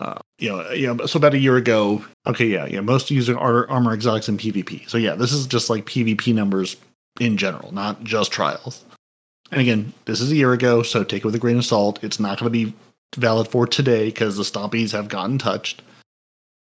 uh, 0.00 0.18
you 0.38 0.48
know, 0.48 0.94
know, 0.94 1.06
so 1.06 1.18
about 1.18 1.34
a 1.34 1.38
year 1.38 1.56
ago. 1.56 2.04
Okay, 2.26 2.46
yeah, 2.46 2.66
yeah. 2.66 2.80
Most 2.80 3.10
using 3.10 3.36
armor, 3.36 3.66
armor 3.68 3.92
exotics 3.92 4.28
in 4.28 4.38
PvP. 4.38 4.88
So 4.88 4.98
yeah, 4.98 5.14
this 5.14 5.32
is 5.32 5.46
just 5.46 5.70
like 5.70 5.84
PvP 5.84 6.34
numbers 6.34 6.76
in 7.20 7.36
general, 7.36 7.72
not 7.72 8.02
just 8.02 8.32
trials. 8.32 8.84
And 9.50 9.60
again, 9.60 9.92
this 10.06 10.20
is 10.20 10.32
a 10.32 10.36
year 10.36 10.52
ago, 10.52 10.82
so 10.82 11.04
take 11.04 11.22
it 11.22 11.26
with 11.26 11.34
a 11.34 11.38
grain 11.38 11.58
of 11.58 11.64
salt. 11.64 12.02
It's 12.02 12.18
not 12.18 12.38
going 12.38 12.50
to 12.50 12.64
be 12.64 12.74
valid 13.16 13.48
for 13.48 13.66
today 13.66 14.06
because 14.06 14.36
the 14.36 14.44
stompies 14.44 14.92
have 14.92 15.08
gotten 15.08 15.38
touched. 15.38 15.82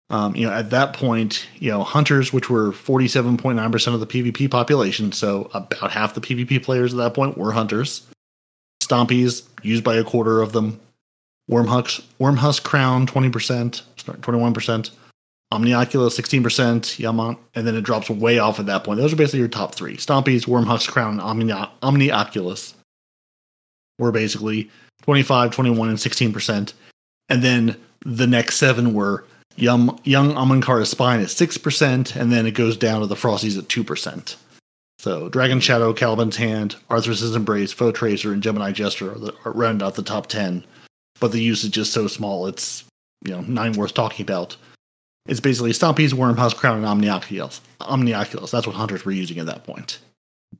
Um, 0.09 0.35
you 0.35 0.45
know, 0.45 0.53
at 0.53 0.71
that 0.71 0.93
point, 0.93 1.47
you 1.59 1.69
know, 1.69 1.83
hunters, 1.83 2.33
which 2.33 2.49
were 2.49 2.71
47.9% 2.71 3.93
of 3.93 3.99
the 4.01 4.07
PvP 4.07 4.49
population, 4.49 5.11
so 5.11 5.49
about 5.53 5.91
half 5.91 6.15
the 6.15 6.21
PvP 6.21 6.61
players 6.61 6.93
at 6.93 6.97
that 6.97 7.13
point 7.13 7.37
were 7.37 7.53
hunters. 7.53 8.05
Stompies, 8.83 9.47
used 9.61 9.83
by 9.83 9.95
a 9.95 10.03
quarter 10.03 10.41
of 10.41 10.51
them. 10.51 10.81
Wormhusk, 11.49 12.03
Wormhusk 12.19 12.63
Crown, 12.63 13.07
20%, 13.07 13.81
21%. 13.97 14.91
Omnioculus, 15.51 16.17
16%. 16.17 16.41
Yamant, 16.99 17.37
and 17.55 17.67
then 17.67 17.75
it 17.75 17.81
drops 17.81 18.09
way 18.09 18.39
off 18.39 18.59
at 18.59 18.67
that 18.67 18.83
point. 18.83 18.99
Those 18.99 19.11
are 19.11 19.17
basically 19.17 19.39
your 19.39 19.47
top 19.49 19.75
three. 19.75 19.97
Stompies, 19.97 20.45
Wormhusk 20.45 20.89
Crown, 20.89 21.19
Omni- 21.19 21.51
Omnioculus 21.83 22.73
were 23.99 24.11
basically 24.11 24.69
25, 25.03 25.51
21, 25.51 25.89
and 25.89 25.97
16%. 25.97 26.73
And 27.27 27.43
then 27.43 27.75
the 28.05 28.27
next 28.27 28.57
seven 28.57 28.93
were 28.93 29.25
Young 29.55 29.99
Young 30.03 30.33
Ahamkara's 30.33 30.89
spine 30.89 31.19
at 31.19 31.29
six 31.29 31.57
percent, 31.57 32.15
and 32.15 32.31
then 32.31 32.45
it 32.45 32.51
goes 32.51 32.77
down 32.77 33.01
to 33.01 33.07
the 33.07 33.15
Frosties 33.15 33.57
at 33.57 33.69
two 33.69 33.83
percent. 33.83 34.37
So 34.99 35.29
Dragon 35.29 35.59
Shadow, 35.59 35.93
Caliban's 35.93 36.37
Hand, 36.37 36.75
Athrys's 36.89 37.35
Embrace, 37.35 37.73
Foe 37.73 37.91
Tracer, 37.91 38.31
and 38.33 38.43
Gemini 38.43 38.71
Jester 38.71 39.11
are, 39.11 39.17
the, 39.17 39.33
are 39.45 39.51
round 39.51 39.81
out 39.81 39.95
the 39.95 40.03
top 40.03 40.27
ten. 40.27 40.63
But 41.21 41.31
the 41.31 41.41
usage 41.41 41.77
is 41.77 41.89
so 41.89 42.07
small, 42.07 42.47
it's 42.47 42.83
you 43.23 43.31
know 43.31 43.41
nine 43.41 43.73
worth 43.73 43.93
talking 43.93 44.23
about. 44.23 44.57
It's 45.27 45.39
basically 45.39 45.71
Stompies, 45.71 46.13
Wormhusk, 46.13 46.57
Crown, 46.57 46.83
and 46.83 47.01
Omnioculus. 47.01 47.61
Omnioculus. 47.79 48.51
That's 48.51 48.67
what 48.67 48.75
hunters 48.75 49.05
were 49.05 49.11
using 49.13 49.37
at 49.37 49.45
that 49.45 49.63
point. 49.63 49.99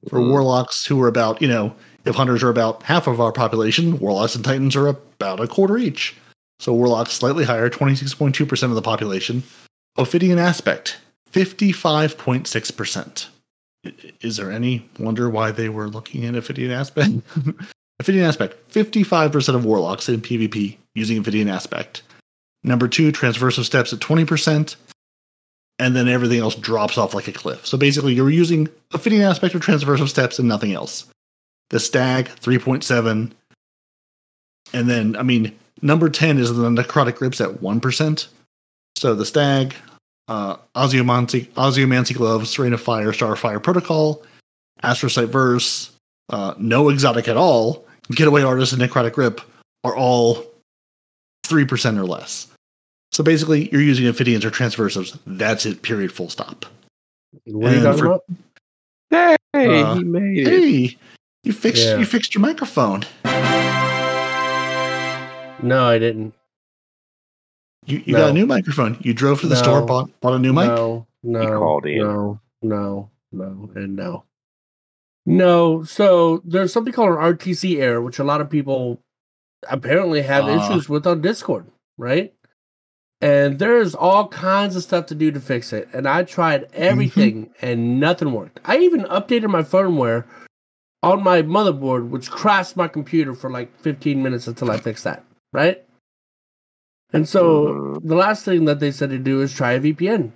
For 0.08 0.20
mm. 0.20 0.30
warlocks, 0.30 0.86
who 0.86 1.02
are 1.02 1.10
about 1.10 1.42
you 1.42 1.50
know, 1.50 1.76
if 2.06 2.16
hunters 2.16 2.44
are 2.44 2.50
about 2.50 2.84
half 2.84 3.08
of 3.08 3.20
our 3.20 3.34
population, 3.34 4.00
warlocks 4.00 4.36
and 4.36 4.46
titans 4.46 4.78
are 4.78 4.88
about 4.88 5.42
a 5.42 5.48
quarter 5.48 5.78
each. 5.78 6.16
So 6.62 6.74
Warlock's 6.74 7.14
slightly 7.14 7.44
higher, 7.44 7.72
26.2% 7.72 8.64
of 8.64 8.76
the 8.76 8.84
population. 8.84 9.42
Ophidian 9.98 10.38
Aspect, 10.38 11.00
55.6%. 11.32 13.28
Is 14.22 14.38
there 14.38 14.52
any 14.52 14.88
wonder 15.00 15.28
why 15.28 15.50
they 15.50 15.70
were 15.70 15.90
looking 15.90 16.24
at 16.24 16.36
Ophidian 16.36 16.70
Aspect? 16.72 17.14
Ophidian 18.02 18.26
Aspect, 18.26 18.70
55% 18.72 19.56
of 19.56 19.66
Warlocks 19.66 20.10
in 20.10 20.22
PvP 20.22 20.78
using 20.96 21.18
Ophidian 21.18 21.48
Aspect. 21.48 22.02
Number 22.64 22.88
two, 22.88 23.12
Transversive 23.12 23.64
Steps 23.64 23.94
at 23.94 24.00
20%. 24.00 24.76
And 25.80 25.96
then 25.96 26.08
everything 26.08 26.40
else 26.40 26.56
drops 26.56 26.98
off 26.98 27.16
like 27.16 27.28
a 27.28 27.32
cliff. 27.32 27.66
So 27.66 27.78
basically, 27.78 28.14
you're 28.14 28.30
using 28.30 28.68
Ophidian 28.94 29.24
Aspect 29.24 29.56
or 29.56 29.60
Transversive 29.60 30.10
Steps 30.10 30.38
and 30.38 30.48
nothing 30.48 30.74
else. 30.74 31.06
The 31.70 31.80
Stag, 31.80 32.26
3.7. 32.28 33.32
And 34.74 34.90
then, 34.90 35.16
I 35.16 35.24
mean, 35.24 35.58
Number 35.82 36.10
10 36.10 36.38
is 36.38 36.56
the 36.56 36.70
necrotic 36.70 37.16
grips 37.16 37.42
at 37.42 37.50
1%. 37.50 38.28
So 38.96 39.16
the 39.16 39.26
stag, 39.26 39.74
uh, 40.28 40.58
Osmiomancy 40.76 42.16
gloves, 42.16 42.50
Serene 42.52 42.74
of 42.74 42.82
Fire, 42.82 43.12
Starfire 43.12 43.62
Protocol, 43.62 44.24
Astrocyte 44.84 45.30
Verse, 45.30 45.92
uh, 46.30 46.54
no 46.58 46.90
exotic 46.90 47.28
at 47.28 47.38
all, 47.38 47.86
Getaway 48.10 48.44
Artist, 48.44 48.74
and 48.74 48.82
Necrotic 48.82 49.14
Grip 49.14 49.42
are 49.84 49.96
all 49.96 50.46
3% 51.46 51.98
or 51.98 52.06
less. 52.06 52.48
So 53.12 53.24
basically, 53.24 53.70
you're 53.72 53.82
using 53.82 54.06
Ophidians 54.06 54.46
or 54.46 54.52
Transversives. 54.52 55.18
That's 55.26 55.66
it, 55.66 55.82
period, 55.82 56.12
full 56.12 56.30
stop. 56.30 56.66
What 57.46 57.72
are 57.72 57.76
you 57.76 57.84
talking 57.84 58.00
for, 58.00 58.06
about? 58.06 58.24
Hey, 59.10 59.36
uh, 59.82 59.96
he 59.96 60.04
made 60.04 60.38
it. 60.38 60.48
Hey, 60.48 60.98
you 61.44 61.54
fixed, 61.54 61.84
yeah. 61.84 61.98
you 61.98 62.06
fixed 62.06 62.34
your 62.34 62.42
microphone. 62.42 63.04
No, 65.64 65.86
I 65.86 66.00
didn't. 66.00 66.34
You, 67.86 68.02
you 68.06 68.14
no. 68.14 68.20
got 68.20 68.30
a 68.30 68.34
new 68.34 68.46
microphone. 68.46 68.98
You 69.02 69.14
drove 69.14 69.42
to 69.42 69.48
the 69.48 69.56
no. 69.56 69.62
store, 69.62 69.82
bought, 69.82 70.10
bought 70.22 70.34
a 70.34 70.40
new 70.40 70.54
mic. 70.54 70.68
No, 70.68 71.08
no, 71.24 71.42
he 71.42 71.48
called 71.48 71.86
in. 71.86 71.98
no, 71.98 72.40
no, 72.62 73.10
no, 73.32 73.72
and 73.76 73.96
no, 73.96 74.24
no. 75.26 75.84
So 75.84 76.42
there's 76.46 76.74
something 76.74 76.94
called 76.94 77.12
an 77.12 77.18
RTC 77.18 77.80
error, 77.80 78.02
which 78.02 78.20
a 78.20 78.24
lot 78.24 78.42
of 78.42 78.50
people 78.50 79.00
apparently 79.70 80.22
have 80.22 80.46
uh. 80.46 80.52
issues 80.52 80.90
with 80.90 81.06
on 81.08 81.22
Discord, 81.22 81.68
right? 81.98 82.34
And 83.24 83.60
there's 83.60 83.94
all 83.94 84.28
kinds 84.30 84.76
of 84.76 84.82
stuff 84.82 85.06
to 85.08 85.16
do 85.16 85.32
to 85.32 85.40
fix 85.40 85.74
it. 85.74 85.88
And 85.94 86.08
I 86.08 86.24
tried 86.24 86.64
mm-hmm. 86.64 86.84
everything 86.84 87.46
mm-hmm. 87.46 87.66
and 87.66 88.00
nothing 88.00 88.32
worked. 88.32 88.60
I 88.66 88.78
even 88.78 89.02
updated 89.04 89.50
my 89.50 89.62
firmware 89.62 90.26
on 91.04 91.24
my 91.24 91.42
motherboard, 91.44 92.10
which 92.10 92.32
crashed 92.32 92.76
my 92.76 92.88
computer 92.88 93.34
for 93.36 93.50
like 93.50 93.80
15 93.82 94.22
minutes 94.22 94.48
until 94.48 94.72
I 94.72 94.78
fixed 94.78 95.04
that, 95.04 95.24
right? 95.54 95.84
And 97.14 97.28
so 97.28 97.68
Mhm. 97.68 98.08
the 98.08 98.16
last 98.16 98.46
thing 98.46 98.66
that 98.66 98.80
they 98.80 98.92
said 98.92 99.10
to 99.10 99.18
do 99.18 99.42
is 99.42 99.54
try 99.54 99.74
a 99.74 99.80
VPN. 99.80 100.32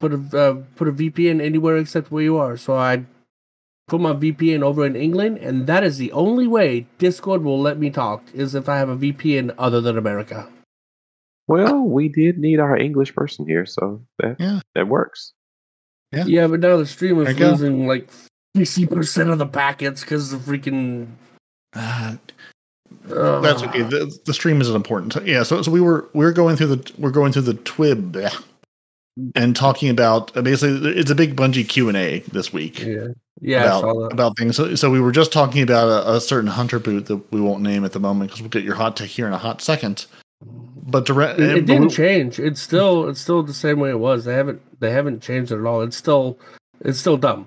Put 0.00 0.12
a 0.12 0.38
uh, 0.38 0.62
put 0.76 0.88
a 0.88 0.92
VPN 0.92 1.40
anywhere 1.40 1.76
except 1.76 2.10
where 2.10 2.22
you 2.22 2.36
are. 2.36 2.56
So 2.56 2.74
I 2.74 3.04
put 3.88 4.00
my 4.00 4.12
VPN 4.12 4.62
over 4.62 4.86
in 4.86 4.96
England, 4.96 5.38
and 5.38 5.66
that 5.66 5.84
is 5.84 5.98
the 5.98 6.12
only 6.12 6.46
way 6.46 6.86
Discord 6.98 7.42
will 7.42 7.60
let 7.60 7.78
me 7.78 7.90
talk 7.90 8.22
is 8.32 8.54
if 8.54 8.68
I 8.68 8.78
have 8.78 8.88
a 8.88 8.96
VPN 8.96 9.54
other 9.58 9.80
than 9.80 9.98
America. 9.98 10.48
Well, 11.46 11.82
we 11.82 12.08
did 12.08 12.38
need 12.38 12.58
our 12.60 12.76
English 12.76 13.14
person 13.14 13.46
here, 13.46 13.66
so 13.66 14.02
that 14.18 14.36
Yeah. 14.40 14.60
that 14.74 14.88
works. 14.88 15.32
Yeah. 16.12 16.24
Yeah, 16.26 16.46
but 16.46 16.60
now 16.60 16.76
the 16.78 16.86
stream 16.86 17.20
is 17.20 17.28
you 17.28 17.34
go. 17.34 17.50
losing 17.50 17.86
like 17.86 18.08
sixty 18.56 18.86
percent 18.86 19.30
of 19.30 19.38
the 19.38 19.46
packets 19.46 20.00
because 20.00 20.30
the 20.30 20.38
freaking. 20.38 21.08
Uh, 21.74 22.16
Uh, 23.10 23.40
that's 23.40 23.62
okay. 23.62 23.82
The, 23.82 24.16
the 24.24 24.32
stream 24.32 24.60
isn't 24.62 24.74
important. 24.76 25.16
Yeah. 25.26 25.42
So, 25.42 25.60
so 25.60 25.70
we 25.70 25.80
were 25.80 26.08
we 26.14 26.24
were 26.24 26.32
going 26.32 26.56
through 26.56 26.76
the 26.76 26.92
we're 26.96 27.10
going 27.10 27.32
through 27.32 27.42
the 27.42 27.54
TWID 27.54 28.32
and 29.34 29.54
talking 29.56 29.90
about 29.90 30.34
uh, 30.36 30.42
basically 30.42 30.92
it's 30.92 31.10
a 31.10 31.14
big 31.14 31.36
Bungie 31.36 31.68
Q 31.68 31.88
and 31.88 31.96
A 31.98 32.20
this 32.32 32.52
week. 32.52 32.78
Yeah, 32.80 33.08
yeah, 33.44 33.78
about, 33.78 34.12
about 34.12 34.36
things. 34.38 34.56
So, 34.56 34.74
so 34.74 34.90
we 34.90 35.00
were 35.00 35.12
just 35.12 35.32
talking 35.32 35.62
about 35.62 35.88
a, 35.88 36.14
a 36.14 36.20
certain 36.20 36.48
hunter 36.50 36.78
boot 36.78 37.06
that 37.06 37.16
we 37.32 37.40
won't 37.40 37.62
name 37.62 37.84
at 37.84 37.92
the 37.92 38.00
moment 38.00 38.30
because 38.30 38.40
we'll 38.42 38.50
get 38.50 38.64
your 38.64 38.74
hot 38.74 38.96
take 38.96 39.10
here 39.10 39.26
in 39.26 39.32
a 39.32 39.38
hot 39.38 39.60
second. 39.60 40.06
But 40.86 41.06
direct, 41.06 41.38
It, 41.40 41.58
it 41.58 41.66
didn't 41.66 41.88
we- 41.88 41.90
change. 41.90 42.38
It's 42.38 42.60
still 42.60 43.08
it's 43.08 43.20
still 43.20 43.42
the 43.42 43.54
same 43.54 43.80
way 43.80 43.90
it 43.90 43.98
was. 43.98 44.24
They 44.24 44.34
haven't 44.34 44.60
they 44.80 44.90
haven't 44.90 45.22
changed 45.22 45.52
it 45.52 45.58
at 45.58 45.64
all. 45.66 45.82
It's 45.82 45.96
still 45.96 46.38
it's 46.80 46.98
still 46.98 47.16
dumb. 47.16 47.46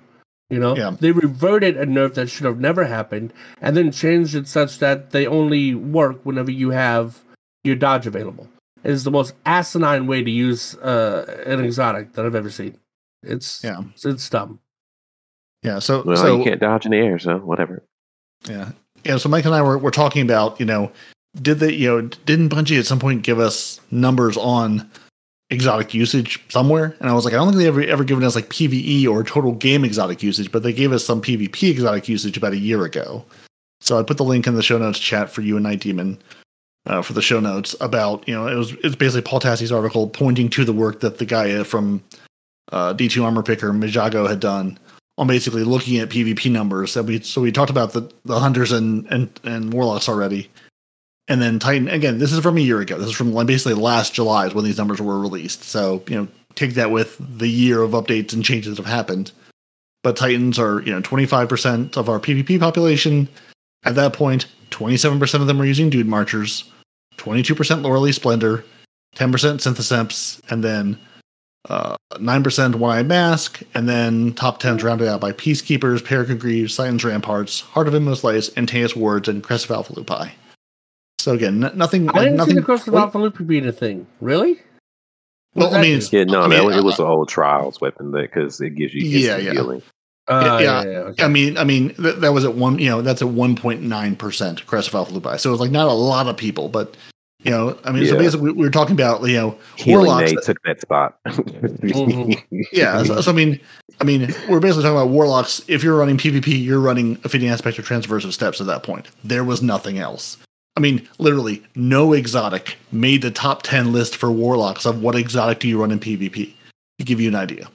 You 0.50 0.60
know, 0.60 0.78
Yeah. 0.78 0.96
they 0.98 1.12
reverted 1.12 1.76
a 1.76 1.86
nerf 1.86 2.14
that 2.14 2.30
should 2.30 2.46
have 2.46 2.60
never 2.60 2.86
happened, 2.86 3.34
and 3.62 3.76
then 3.76 3.92
changed 3.92 4.34
it 4.34 4.48
such 4.48 4.80
that 4.80 5.12
they 5.12 5.28
only 5.28 5.76
work 5.76 6.22
whenever 6.24 6.52
you 6.52 6.70
have 6.70 7.20
your 7.66 7.76
dodge 7.76 8.08
available. 8.08 8.48
It 8.84 8.92
is 8.92 9.04
the 9.04 9.12
most 9.12 9.34
asinine 9.46 10.08
way 10.08 10.24
to 10.24 10.32
use 10.32 10.76
uh, 10.78 11.44
an 11.46 11.60
exotic 11.64 12.14
that 12.14 12.26
I've 12.26 12.36
ever 12.36 12.50
seen. 12.50 12.78
It's 13.24 13.62
Yeah. 13.64 13.82
it's, 13.94 14.06
it's 14.06 14.30
dumb. 14.30 14.60
Yeah. 15.64 15.80
So 15.80 16.04
Well, 16.04 16.18
so 16.18 16.38
you 16.38 16.44
can't 16.44 16.60
dodge 16.60 16.86
in 16.86 16.92
the 16.92 16.98
air, 16.98 17.20
so 17.20 17.38
whatever. 17.38 17.84
Yeah. 18.48 18.72
Yeah. 19.04 19.18
So 19.18 19.30
Mike 19.30 19.46
and 19.46 19.56
I 19.56 19.62
were, 19.62 19.78
were 19.78 19.92
talking 19.92 20.22
about, 20.22 20.60
you 20.60 20.66
know, 20.66 20.92
did 21.42 21.60
they, 21.60 21.74
you 21.74 21.88
know, 21.88 22.02
didn't 22.02 22.50
Bungie 22.50 22.80
at 22.80 22.86
some 22.86 23.00
point 23.00 23.24
give 23.24 23.40
us 23.40 23.80
numbers 23.92 24.38
on 24.38 24.90
exotic 25.50 25.94
usage 25.94 26.44
somewhere? 26.50 26.96
And 27.00 27.10
I 27.10 27.14
was 27.14 27.26
like, 27.26 27.34
I 27.34 27.38
don't 27.38 27.48
think 27.48 27.58
they 27.58 27.68
ever 27.68 27.82
ever 27.82 28.04
given 28.04 28.24
us 28.24 28.36
like 28.36 28.50
PVE 28.50 29.08
or 29.08 29.24
total 29.24 29.54
game 29.54 29.86
exotic 29.86 30.24
usage, 30.24 30.52
but 30.52 30.64
they 30.64 30.74
gave 30.74 30.92
us 30.92 31.06
some 31.06 31.22
PvP 31.22 31.70
exotic 31.70 32.08
usage 32.08 32.38
about 32.38 32.54
a 32.54 32.58
year 32.58 32.84
ago. 32.86 33.26
So 33.82 34.00
I 34.00 34.04
put 34.04 34.18
the 34.18 34.24
link 34.24 34.48
in 34.48 34.56
the 34.56 34.64
show 34.64 34.78
notes 34.78 35.00
chat 35.00 35.30
for 35.30 35.42
you 35.42 35.58
and 35.58 35.66
Nitedemon 35.66 36.18
uh, 36.88 37.02
for 37.02 37.14
the 37.14 37.22
show 37.22 37.40
notes 37.40 37.76
about, 37.80 38.28
you 38.28 38.34
know, 38.34 38.48
it 38.48 38.56
was 38.56 38.72
it's 38.84 38.96
basically 38.96 39.22
Paul 39.22 39.40
Tassi's 39.40 39.72
article 39.72 40.10
pointing 40.10 40.50
to 40.50 40.66
the 40.66 40.74
work 40.74 41.02
that 41.02 41.20
the 41.20 41.26
guy 41.26 41.64
from 41.64 42.04
uh, 42.72 42.94
D2 42.94 43.24
Armor 43.24 43.44
Picker, 43.44 43.72
Mijago, 43.72 44.28
had 44.28 44.40
done 44.40 44.80
on 45.18 45.28
basically 45.28 45.64
looking 45.64 45.98
at 45.98 46.10
PvP 46.10 46.52
numbers. 46.52 46.94
That 46.94 47.04
we 47.04 47.22
so 47.22 47.42
we 47.42 47.52
talked 47.52 47.72
about 47.72 47.94
the, 47.94 48.12
the 48.26 48.40
hunters 48.40 48.72
and, 48.72 49.06
and 49.08 49.40
and 49.44 49.74
warlocks 49.74 50.10
already, 50.10 50.50
and 51.28 51.42
then 51.42 51.60
Titan 51.60 51.88
again. 51.88 52.20
This 52.20 52.34
is 52.34 52.40
from 52.40 52.58
a 52.58 52.62
year 52.62 52.80
ago. 52.80 52.98
This 52.98 53.08
is 53.08 53.16
from 53.16 53.34
basically 53.46 53.74
last 53.74 54.14
July 54.14 54.48
is 54.48 54.54
when 54.54 54.66
these 54.66 54.78
numbers 54.78 55.02
were 55.02 55.20
released. 55.20 55.64
So 55.64 56.04
you 56.08 56.16
know, 56.16 56.28
take 56.56 56.76
that 56.76 56.92
with 56.92 57.18
the 57.38 57.50
year 57.50 57.82
of 57.82 57.92
updates 57.92 58.34
and 58.34 58.44
changes 58.44 58.76
that 58.76 58.86
have 58.86 58.94
happened. 58.94 59.32
But 60.04 60.16
Titans 60.16 60.60
are 60.60 60.82
you 60.82 60.94
know 60.94 61.02
twenty 61.02 61.26
five 61.26 61.50
percent 61.50 61.98
of 61.98 62.10
our 62.10 62.20
PvP 62.20 62.60
population. 62.60 63.28
At 63.84 63.96
that 63.96 64.14
point, 64.14 64.44
point, 64.44 64.70
twenty 64.70 64.98
seven 64.98 65.20
percent 65.20 65.42
of 65.42 65.48
them 65.48 65.62
are 65.62 65.66
using 65.66 65.90
Dunemarchers, 65.90 66.70
twenty 67.18 67.44
two 67.44 67.56
percent 67.56 67.84
Loreley 67.84 68.14
Splendor, 68.14 68.64
ten 69.16 69.32
percent 69.32 69.62
Synthoceps, 69.62 70.42
and 70.52 70.64
then 70.64 70.98
uh, 71.70 71.96
nine 72.20 72.44
percent 72.44 72.76
one-eyed 72.76 73.08
mask, 73.08 73.62
and 73.74 73.88
then 73.90 74.34
top 74.34 74.60
tens 74.60 74.84
rounded 74.84 75.08
out 75.08 75.22
by 75.22 75.32
Peacekeepers, 75.32 76.04
Peregrine 76.04 76.38
Greaves, 76.38 76.76
Titans 76.76 77.04
Ramparts, 77.04 77.62
Heart 77.62 77.88
of 77.88 77.94
Inmost 77.94 78.24
Light, 78.24 78.50
Antaeus 78.56 78.96
Wards, 78.96 79.28
and 79.28 79.44
Crest 79.44 79.66
of 79.66 79.72
Alpha 79.72 79.94
Lupi. 79.94 80.32
So 81.20 81.34
again, 81.34 81.64
n- 81.64 81.78
nothing. 81.78 82.10
I 82.10 82.24
didn't 82.24 82.38
nothing. 82.38 82.54
see 82.56 82.60
the 82.60 82.66
Crest 82.66 82.88
of 82.88 82.96
Alpha 82.96 83.18
Lupi 83.18 83.46
being 83.46 83.68
a 83.68 83.72
thing. 83.72 84.08
Really? 84.22 84.60
Well, 85.56 85.76
I 85.76 85.82
mean. 85.82 86.02
Yeah, 86.12 86.24
no, 86.24 86.42
I 86.42 86.48
mean, 86.48 86.72
it 86.72 86.80
uh, 86.80 86.84
was 86.84 87.00
a 87.00 87.06
whole 87.06 87.26
trials 87.26 87.82
weapon 87.82 88.12
because 88.12 88.62
it 88.62 88.76
gives 88.76 88.94
you 88.94 89.02
Yeah, 89.02 89.38
yeah. 89.38 89.52
healing. 89.52 89.82
Uh, 90.28 90.60
yeah, 90.62 90.84
yeah, 90.84 90.90
yeah, 90.90 90.98
okay. 91.00 91.24
I 91.24 91.30
mean, 91.30 91.58
I 91.58 91.64
mean 91.64 91.96
that, 92.00 92.20
that 92.20 92.34
was 92.34 92.44
at 92.44 92.54
one. 92.54 92.80
You 92.80 92.90
know, 92.90 93.02
that's 93.02 93.22
at 93.22 93.30
one 93.30 93.56
point 93.56 93.82
nine 93.82 94.16
percent 94.16 94.66
Crest 94.68 94.90
of 94.90 94.96
Alpha 94.96 95.14
Lupi. 95.14 95.40
So 95.40 95.50
it 95.50 95.52
was 95.52 95.62
like 95.62 95.72
not 95.72 95.88
a 95.88 95.94
lot 95.94 96.28
of 96.28 96.36
people, 96.36 96.68
but 96.68 96.98
you 97.40 97.52
know, 97.52 97.78
I 97.84 97.92
mean, 97.92 98.08
so 98.08 98.18
basically 98.18 98.52
we, 98.52 98.52
we 98.54 98.66
were 98.66 98.72
talking 98.72 98.94
about 98.94 99.22
you 99.28 99.36
know 99.36 99.58
Healing 99.76 100.06
warlocks. 100.08 100.32
Nade 100.32 100.44
took 100.44 100.62
that 100.64 100.82
spot. 100.82 101.18
Mhm. 101.26 102.44
yeah, 102.72 103.04
so, 103.04 103.22
so 103.22 103.32
I 103.32 103.34
mean, 103.36 103.60
I 104.02 104.04
mean, 104.04 104.34
we're 104.50 104.60
basically 104.60 104.84
talking 104.84 104.98
about 104.98 105.10
warlocks. 105.10 105.62
If 105.68 105.84
you're 105.84 105.98
running 105.98 106.18
PvP, 106.18 106.64
you're 106.64 106.80
running 106.80 107.18
Ophidian 107.24 107.54
Aspect 107.54 107.78
or 107.78 107.84
transversive 107.84 108.34
steps 108.34 108.60
at 108.60 108.68
that 108.68 108.84
point. 108.84 109.08
There 109.24 109.44
was 109.44 109.62
nothing 109.62 110.00
else. 110.00 110.38
I 110.76 110.80
mean, 110.80 111.08
literally, 111.18 111.64
no 111.76 112.14
exotic 112.14 112.78
made 112.92 113.22
the 113.22 113.32
top 113.32 113.64
ten 113.64 113.92
list 113.94 114.16
for 114.16 114.32
warlocks 114.32 114.86
of 114.86 115.02
what 115.02 115.16
exotic 115.16 115.60
do 115.60 115.68
you 115.68 115.80
run 115.80 115.92
in 115.92 116.00
PvP. 116.00 116.54
To 117.00 117.06
give 117.06 117.22
you 117.22 117.28
an 117.30 117.36
idea, 117.36 117.70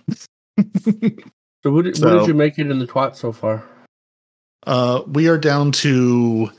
So, 1.62 1.70
what 1.70 1.84
did, 1.84 1.96
what 2.00 2.10
did 2.18 2.26
you 2.26 2.34
make 2.34 2.58
it 2.58 2.68
in 2.68 2.80
the 2.80 2.88
TWID 2.88 3.14
so 3.14 3.30
far? 3.30 3.62
uh, 4.66 5.02
we 5.06 5.28
are 5.28 5.38
down 5.38 5.70
to 5.72 6.50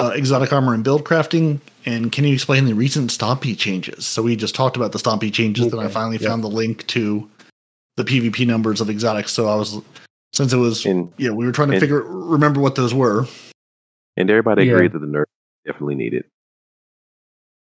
uh, 0.00 0.12
exotic 0.14 0.52
armor 0.52 0.74
and 0.74 0.84
build 0.84 1.04
crafting. 1.04 1.60
And 1.86 2.12
can 2.12 2.24
you 2.24 2.34
explain 2.34 2.64
the 2.66 2.74
recent 2.74 3.10
Stompy 3.10 3.56
changes? 3.56 4.06
So 4.06 4.22
we 4.22 4.36
just 4.36 4.54
talked 4.54 4.76
about 4.76 4.92
the 4.92 4.98
Stompy 4.98 5.32
changes, 5.32 5.70
then 5.70 5.80
I 5.80 5.88
finally 5.88 6.18
yeah. 6.18 6.28
found 6.28 6.44
the 6.44 6.48
link 6.48 6.86
to 6.88 7.28
the 7.96 8.04
PvP 8.04 8.46
numbers 8.46 8.80
of 8.80 8.90
exotics. 8.90 9.32
So 9.32 9.48
I 9.48 9.56
was, 9.56 9.80
since 10.32 10.52
it 10.52 10.56
was 10.56 10.84
and 10.86 11.12
yeah, 11.18 11.30
we 11.30 11.46
were 11.46 11.52
trying 11.52 11.68
to 11.68 11.74
And- 11.74 11.80
figure 11.80 12.02
remember 12.02 12.60
what 12.60 12.74
those 12.74 12.92
were. 12.94 13.26
and 14.16 14.28
everybody 14.30 14.64
Yeah. 14.66 14.74
agreed 14.74 14.92
that 14.92 14.98
the 15.00 15.06
nerf 15.06 15.24
definitely 15.66 15.94
needed. 15.94 16.24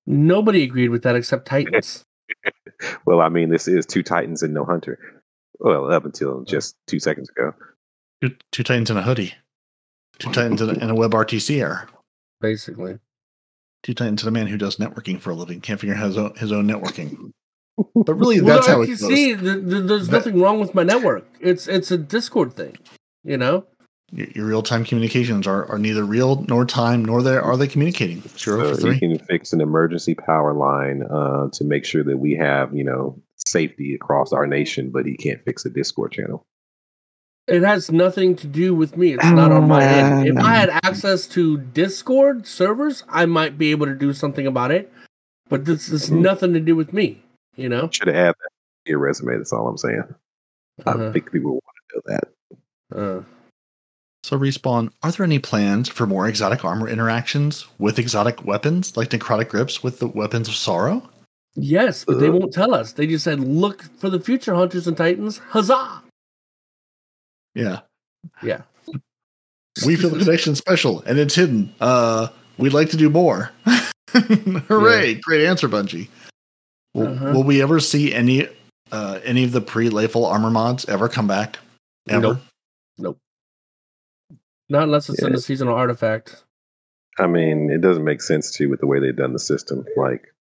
Nobody 0.06 0.62
agreed 0.64 0.88
with 0.88 1.02
that 1.04 1.16
except 1.16 1.46
Titans. 1.46 2.04
Well, 3.04 3.20
I 3.20 3.28
mean, 3.28 3.48
this 3.50 3.68
is 3.68 3.86
two 3.86 4.02
Titans 4.02 4.42
and 4.42 4.52
no 4.54 4.64
Hunter. 4.64 4.98
Well, 5.60 5.92
up 5.92 6.04
until 6.04 6.42
just 6.42 6.74
two 6.88 6.98
seconds 6.98 7.28
ago. 7.28 7.54
Two, 8.20 8.34
two 8.50 8.62
titans 8.64 8.90
and 8.90 8.98
a 8.98 9.02
hoodie, 9.02 9.34
two 10.18 10.32
titans 10.32 10.60
and 10.60 10.76
a, 10.76 10.82
in 10.82 10.90
a 10.90 10.94
web 10.94 11.12
RTC 11.12 11.60
error, 11.60 11.88
basically. 12.42 12.98
two 13.82 13.94
titans 13.94 14.22
and 14.22 14.28
a 14.28 14.32
man 14.38 14.48
who 14.48 14.58
does 14.58 14.76
networking 14.76 15.18
for 15.20 15.30
a 15.30 15.34
living 15.34 15.60
can't 15.62 15.80
figure 15.80 15.94
out 15.96 16.04
his 16.04 16.18
own, 16.18 16.34
his 16.36 16.52
own 16.52 16.66
networking. 16.68 17.30
But 17.94 18.14
really, 18.14 18.40
Well, 18.42 18.56
that's 18.56 18.66
how 18.66 18.82
it 18.82 18.88
you 18.90 18.96
goes. 18.98 19.08
see, 19.08 19.34
th- 19.34 19.40
th- 19.40 19.84
there's 19.86 20.08
That- 20.08 20.18
nothing 20.18 20.40
wrong 20.42 20.60
with 20.60 20.74
my 20.74 20.82
network. 20.82 21.24
It's 21.40 21.66
it's 21.66 21.90
a 21.90 21.96
Discord 21.96 22.52
thing, 22.52 22.76
you 23.24 23.38
know. 23.38 23.64
Your, 24.12 24.28
your 24.34 24.46
real 24.46 24.62
time 24.62 24.84
communications 24.84 25.46
are, 25.46 25.64
are 25.66 25.78
neither 25.78 26.04
real 26.04 26.44
nor 26.48 26.66
time 26.66 27.02
nor 27.02 27.22
they 27.22 27.34
are 27.38 27.56
they 27.56 27.66
communicating. 27.66 28.20
Zero 28.36 28.74
for 28.74 28.80
So 28.80 28.90
you 28.90 28.98
can 28.98 29.18
fix 29.20 29.54
an 29.54 29.62
emergency 29.62 30.14
power 30.14 30.52
line 30.52 31.02
uh, 31.02 31.48
to 31.54 31.64
make 31.64 31.86
sure 31.86 32.04
that 32.04 32.18
we 32.18 32.34
have, 32.34 32.76
you 32.76 32.84
know, 32.84 33.18
safety 33.46 33.94
across 33.94 34.34
our 34.34 34.46
nation, 34.46 34.90
but 34.90 35.06
he 35.06 35.16
can't 35.16 35.42
fix 35.42 35.64
a 35.64 35.70
Discord 35.70 36.12
channel. 36.12 36.44
It 37.48 37.62
has 37.62 37.90
nothing 37.90 38.36
to 38.36 38.46
do 38.46 38.74
with 38.74 38.96
me. 38.96 39.14
It's 39.14 39.24
not 39.24 39.50
on 39.50 39.66
my 39.68 39.82
end. 39.84 40.28
If 40.28 40.36
Um, 40.36 40.44
I 40.44 40.54
had 40.54 40.70
access 40.84 41.26
to 41.28 41.58
Discord 41.58 42.46
servers, 42.46 43.02
I 43.08 43.26
might 43.26 43.58
be 43.58 43.70
able 43.72 43.86
to 43.86 43.94
do 43.94 44.12
something 44.12 44.46
about 44.46 44.70
it. 44.70 44.92
But 45.48 45.64
this 45.64 45.88
is 45.90 46.08
Mhm. 46.08 46.20
nothing 46.20 46.52
to 46.54 46.60
do 46.60 46.76
with 46.76 46.92
me, 46.92 47.22
you 47.56 47.68
know. 47.68 47.88
Should 47.90 48.06
have 48.08 48.16
added 48.16 48.34
that 48.40 48.48
to 48.86 48.90
your 48.90 49.00
resume. 49.00 49.36
That's 49.36 49.52
all 49.52 49.66
I'm 49.68 49.76
saying. 49.76 50.02
I 50.86 50.90
Uh-huh. 50.90 51.12
think 51.12 51.30
people 51.32 51.52
want 51.52 51.62
to 51.90 51.96
know 51.96 52.02
that. 52.06 52.96
Uh, 52.96 53.22
So 54.24 54.38
respawn. 54.38 54.92
Are 55.02 55.10
there 55.10 55.24
any 55.24 55.40
plans 55.40 55.88
for 55.88 56.06
more 56.06 56.28
exotic 56.28 56.64
armor 56.64 56.88
interactions 56.88 57.66
with 57.78 57.98
exotic 57.98 58.44
weapons 58.44 58.96
like 58.96 59.10
necrotic 59.10 59.48
grips 59.48 59.82
with 59.82 59.98
the 59.98 60.06
weapons 60.06 60.46
of 60.48 60.54
sorrow? 60.54 61.10
yes, 61.56 62.04
but 62.04 62.20
they 62.20 62.28
Uh. 62.28 62.32
won't 62.32 62.52
tell 62.54 62.72
us. 62.72 62.92
They 62.92 63.06
just 63.08 63.24
said, 63.24 63.40
"Look 63.40 63.82
for 63.98 64.08
the 64.08 64.20
future 64.20 64.54
hunters 64.54 64.86
and 64.86 64.96
titans." 64.96 65.38
Huzzah! 65.50 66.02
Yeah. 67.54 67.80
Yeah. 68.42 68.62
We 69.86 69.96
feel 69.96 70.10
the 70.10 70.18
connection 70.18 70.54
special 70.54 71.00
and 71.02 71.18
it's 71.18 71.34
hidden. 71.34 71.74
Uh, 71.80 72.28
we'd 72.58 72.72
like 72.74 72.90
to 72.90 72.96
do 72.96 73.08
more. 73.10 73.50
Hooray! 74.10 75.14
Great 75.14 75.46
answer, 75.46 75.68
Bungie. 75.68 76.08
Will, 76.94 77.08
Uh-huh. 77.08 77.32
will 77.32 77.42
we 77.44 77.62
ever 77.62 77.80
see 77.80 78.12
any 78.12 78.48
uh, 78.90 79.20
any 79.24 79.44
of 79.44 79.52
the 79.52 79.62
pre-Lightfall 79.62 80.30
armor 80.30 80.50
mods 80.50 80.84
ever 80.86 81.08
come 81.08 81.26
back? 81.26 81.58
Ever? 82.08 82.38
Nope. 82.98 83.16
Not 84.68 84.82
unless 84.84 85.08
it's 85.08 85.22
in 85.22 85.32
the 85.32 85.40
seasonal 85.40 85.74
artifact. 85.74 86.44
I 87.18 87.26
mean, 87.26 87.70
it 87.70 87.80
doesn't 87.80 88.04
make 88.04 88.20
sense 88.20 88.50
to 88.52 88.64
you 88.64 88.70
with 88.70 88.80
the 88.80 88.86
way 88.86 89.00
they've 89.00 89.16
done 89.16 89.32
the 89.32 89.38
system. 89.38 89.86
Like, 89.96 90.34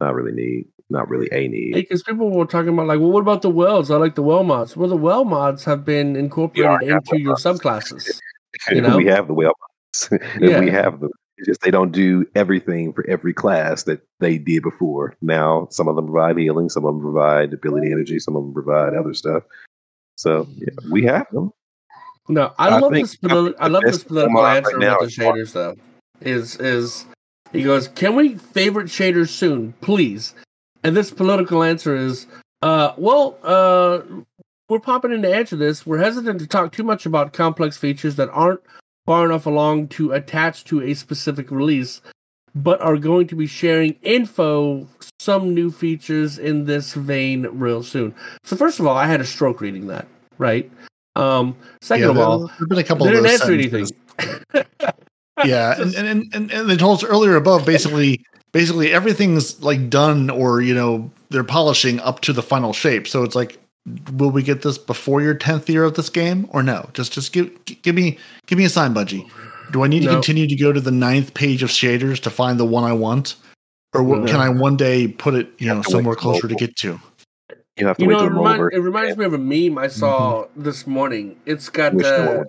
not 0.00 0.14
really 0.14 0.32
need, 0.32 0.66
not 0.90 1.08
really 1.08 1.28
a 1.32 1.48
need. 1.48 1.74
Because 1.74 2.02
people 2.02 2.30
were 2.30 2.46
talking 2.46 2.70
about 2.70 2.86
like, 2.86 3.00
well, 3.00 3.10
what 3.10 3.20
about 3.20 3.42
the 3.42 3.50
wells? 3.50 3.90
I 3.90 3.96
like 3.96 4.14
the 4.14 4.22
well 4.22 4.44
mods. 4.44 4.76
Well, 4.76 4.88
the 4.88 4.96
well 4.96 5.24
mods 5.24 5.64
have 5.64 5.84
been 5.84 6.16
incorporated 6.16 6.90
I 6.90 6.96
into 6.96 7.20
your 7.20 7.30
mods. 7.30 7.44
subclasses. 7.44 8.20
You 8.70 8.80
know? 8.80 8.96
we 8.96 9.04
have 9.04 9.26
the 9.26 9.34
whale 9.34 9.52
yeah. 10.40 10.60
we 10.60 10.70
have 10.70 11.00
them. 11.00 11.10
It's 11.36 11.46
just 11.46 11.60
they 11.60 11.70
don't 11.70 11.92
do 11.92 12.24
everything 12.34 12.94
for 12.94 13.06
every 13.06 13.34
class 13.34 13.82
that 13.82 14.00
they 14.18 14.38
did 14.38 14.62
before. 14.62 15.14
Now, 15.20 15.68
some 15.70 15.88
of 15.88 15.96
them 15.96 16.06
provide 16.06 16.38
healing, 16.38 16.70
some 16.70 16.86
of 16.86 16.94
them 16.94 17.02
provide 17.02 17.52
ability 17.52 17.92
energy, 17.92 18.18
some 18.18 18.34
of 18.34 18.44
them 18.44 18.54
provide 18.54 18.94
other 18.94 19.12
stuff. 19.12 19.42
So 20.16 20.48
yeah, 20.56 20.68
we 20.90 21.04
have 21.04 21.26
them. 21.30 21.52
No, 22.28 22.52
I, 22.58 22.68
I 22.68 22.78
love 22.78 22.92
this. 22.92 23.16
Politi- 23.16 23.54
I 23.58 23.68
love 23.68 23.82
this 23.84 24.02
political 24.04 24.46
answer 24.46 24.78
right 24.78 25.00
with 25.00 25.14
the 25.14 25.22
shaders, 25.22 25.52
though. 25.52 25.76
Is 26.22 26.56
is 26.56 27.04
he 27.56 27.64
goes? 27.64 27.88
Can 27.88 28.14
we 28.16 28.36
favorite 28.36 28.88
shaders 28.88 29.28
soon, 29.28 29.72
please? 29.80 30.34
And 30.82 30.96
this 30.96 31.10
political 31.10 31.62
answer 31.62 31.96
is, 31.96 32.26
uh, 32.62 32.92
well, 32.96 33.38
uh, 33.42 34.00
we're 34.68 34.80
popping 34.80 35.12
in 35.12 35.22
to 35.22 35.34
answer 35.34 35.56
this. 35.56 35.86
We're 35.86 35.98
hesitant 35.98 36.40
to 36.40 36.46
talk 36.46 36.72
too 36.72 36.84
much 36.84 37.06
about 37.06 37.32
complex 37.32 37.76
features 37.76 38.16
that 38.16 38.30
aren't 38.30 38.60
far 39.06 39.24
enough 39.24 39.46
along 39.46 39.88
to 39.88 40.12
attach 40.12 40.64
to 40.64 40.82
a 40.82 40.94
specific 40.94 41.50
release, 41.50 42.00
but 42.54 42.80
are 42.80 42.96
going 42.96 43.28
to 43.28 43.36
be 43.36 43.46
sharing 43.46 43.92
info, 44.02 44.86
some 45.20 45.54
new 45.54 45.70
features 45.70 46.38
in 46.38 46.64
this 46.64 46.94
vein 46.94 47.46
real 47.52 47.82
soon. 47.82 48.14
So 48.44 48.56
first 48.56 48.80
of 48.80 48.86
all, 48.86 48.96
I 48.96 49.06
had 49.06 49.20
a 49.20 49.24
stroke 49.24 49.60
reading 49.60 49.86
that, 49.86 50.08
right? 50.38 50.70
Um, 51.14 51.56
second 51.80 52.04
yeah, 52.04 52.10
of 52.10 52.18
all, 52.18 52.50
there've 52.58 52.68
been 52.68 52.78
a 52.78 52.84
couple. 52.84 53.06
They 53.06 53.12
didn't 53.12 53.30
answer 53.30 53.52
anything. 53.52 53.86
yeah, 55.44 55.74
and, 55.80 55.94
and 55.94 56.34
and 56.34 56.52
and 56.52 56.70
they 56.70 56.76
told 56.76 57.02
us 57.02 57.04
earlier 57.04 57.36
above 57.36 57.66
basically 57.66 58.24
basically 58.52 58.92
everything's 58.92 59.62
like 59.62 59.90
done 59.90 60.30
or 60.30 60.60
you 60.60 60.74
know 60.74 61.10
they're 61.30 61.44
polishing 61.44 62.00
up 62.00 62.20
to 62.20 62.32
the 62.32 62.42
final 62.42 62.72
shape. 62.72 63.06
So 63.06 63.22
it's 63.22 63.34
like 63.34 63.58
will 64.12 64.30
we 64.30 64.42
get 64.42 64.62
this 64.62 64.78
before 64.78 65.22
your 65.22 65.34
10th 65.34 65.68
year 65.68 65.84
of 65.84 65.94
this 65.94 66.10
game 66.10 66.48
or 66.50 66.62
no 66.62 66.88
just 66.92 67.12
just 67.12 67.32
give 67.32 67.52
give 67.64 67.94
me 67.94 68.18
give 68.46 68.58
me 68.58 68.64
a 68.64 68.68
sign 68.68 68.92
Bungie 68.92 69.30
do 69.70 69.84
i 69.84 69.86
need 69.86 70.02
no. 70.02 70.08
to 70.08 70.14
continue 70.14 70.46
to 70.46 70.56
go 70.56 70.72
to 70.72 70.80
the 70.80 70.90
ninth 70.90 71.34
page 71.34 71.62
of 71.62 71.70
shaders 71.70 72.20
to 72.20 72.30
find 72.30 72.58
the 72.58 72.64
one 72.64 72.84
i 72.84 72.92
want 72.92 73.36
or 73.94 74.02
no. 74.02 74.26
can 74.26 74.40
i 74.40 74.48
one 74.48 74.76
day 74.76 75.06
put 75.06 75.34
it 75.34 75.46
you, 75.58 75.68
you 75.68 75.74
know 75.74 75.82
somewhere 75.82 76.16
closer 76.16 76.48
to 76.48 76.54
get 76.56 76.74
to 76.76 76.98
you 77.76 77.86
have 77.86 77.96
to 77.96 78.02
you 78.02 78.08
know, 78.08 78.24
it, 78.24 78.30
remind, 78.30 78.72
it, 78.72 78.80
reminds 78.80 79.16
me 79.16 79.24
of 79.24 79.34
a 79.34 79.38
meme 79.38 79.78
i 79.78 79.86
saw 79.86 80.42
mm-hmm. 80.42 80.62
this 80.62 80.86
morning 80.86 81.36
it's 81.46 81.68
got 81.68 81.94
uh, 82.04 82.42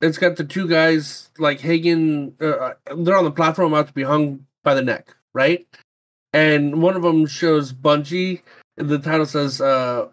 it's 0.00 0.18
got 0.18 0.36
the 0.36 0.44
two 0.44 0.68
guys 0.68 1.30
like 1.38 1.60
hagen 1.60 2.34
uh, 2.40 2.46
uh, 2.46 2.74
they're 2.98 3.16
on 3.16 3.24
the 3.24 3.30
platform 3.30 3.72
about 3.72 3.86
to 3.86 3.92
be 3.92 4.02
hung 4.02 4.46
by 4.62 4.74
the 4.74 4.82
neck 4.82 5.14
right 5.32 5.66
and 6.32 6.82
one 6.82 6.96
of 6.96 7.02
them 7.02 7.26
shows 7.26 7.72
bungie 7.72 8.42
the 8.76 8.98
title 8.98 9.26
says 9.26 9.60
uh 9.60 10.08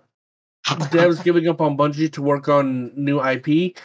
devs 0.65 1.23
giving 1.23 1.47
up 1.47 1.61
on 1.61 1.77
Bungie 1.77 2.11
to 2.13 2.21
work 2.21 2.47
on 2.47 2.91
new 2.95 3.21
IP, 3.21 3.77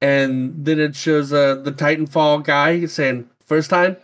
and 0.00 0.64
then 0.64 0.80
it 0.80 0.96
shows 0.96 1.32
uh 1.32 1.56
the 1.56 1.72
Titanfall 1.72 2.44
guy 2.44 2.86
saying 2.86 3.28
first 3.46 3.70
time. 3.70 3.96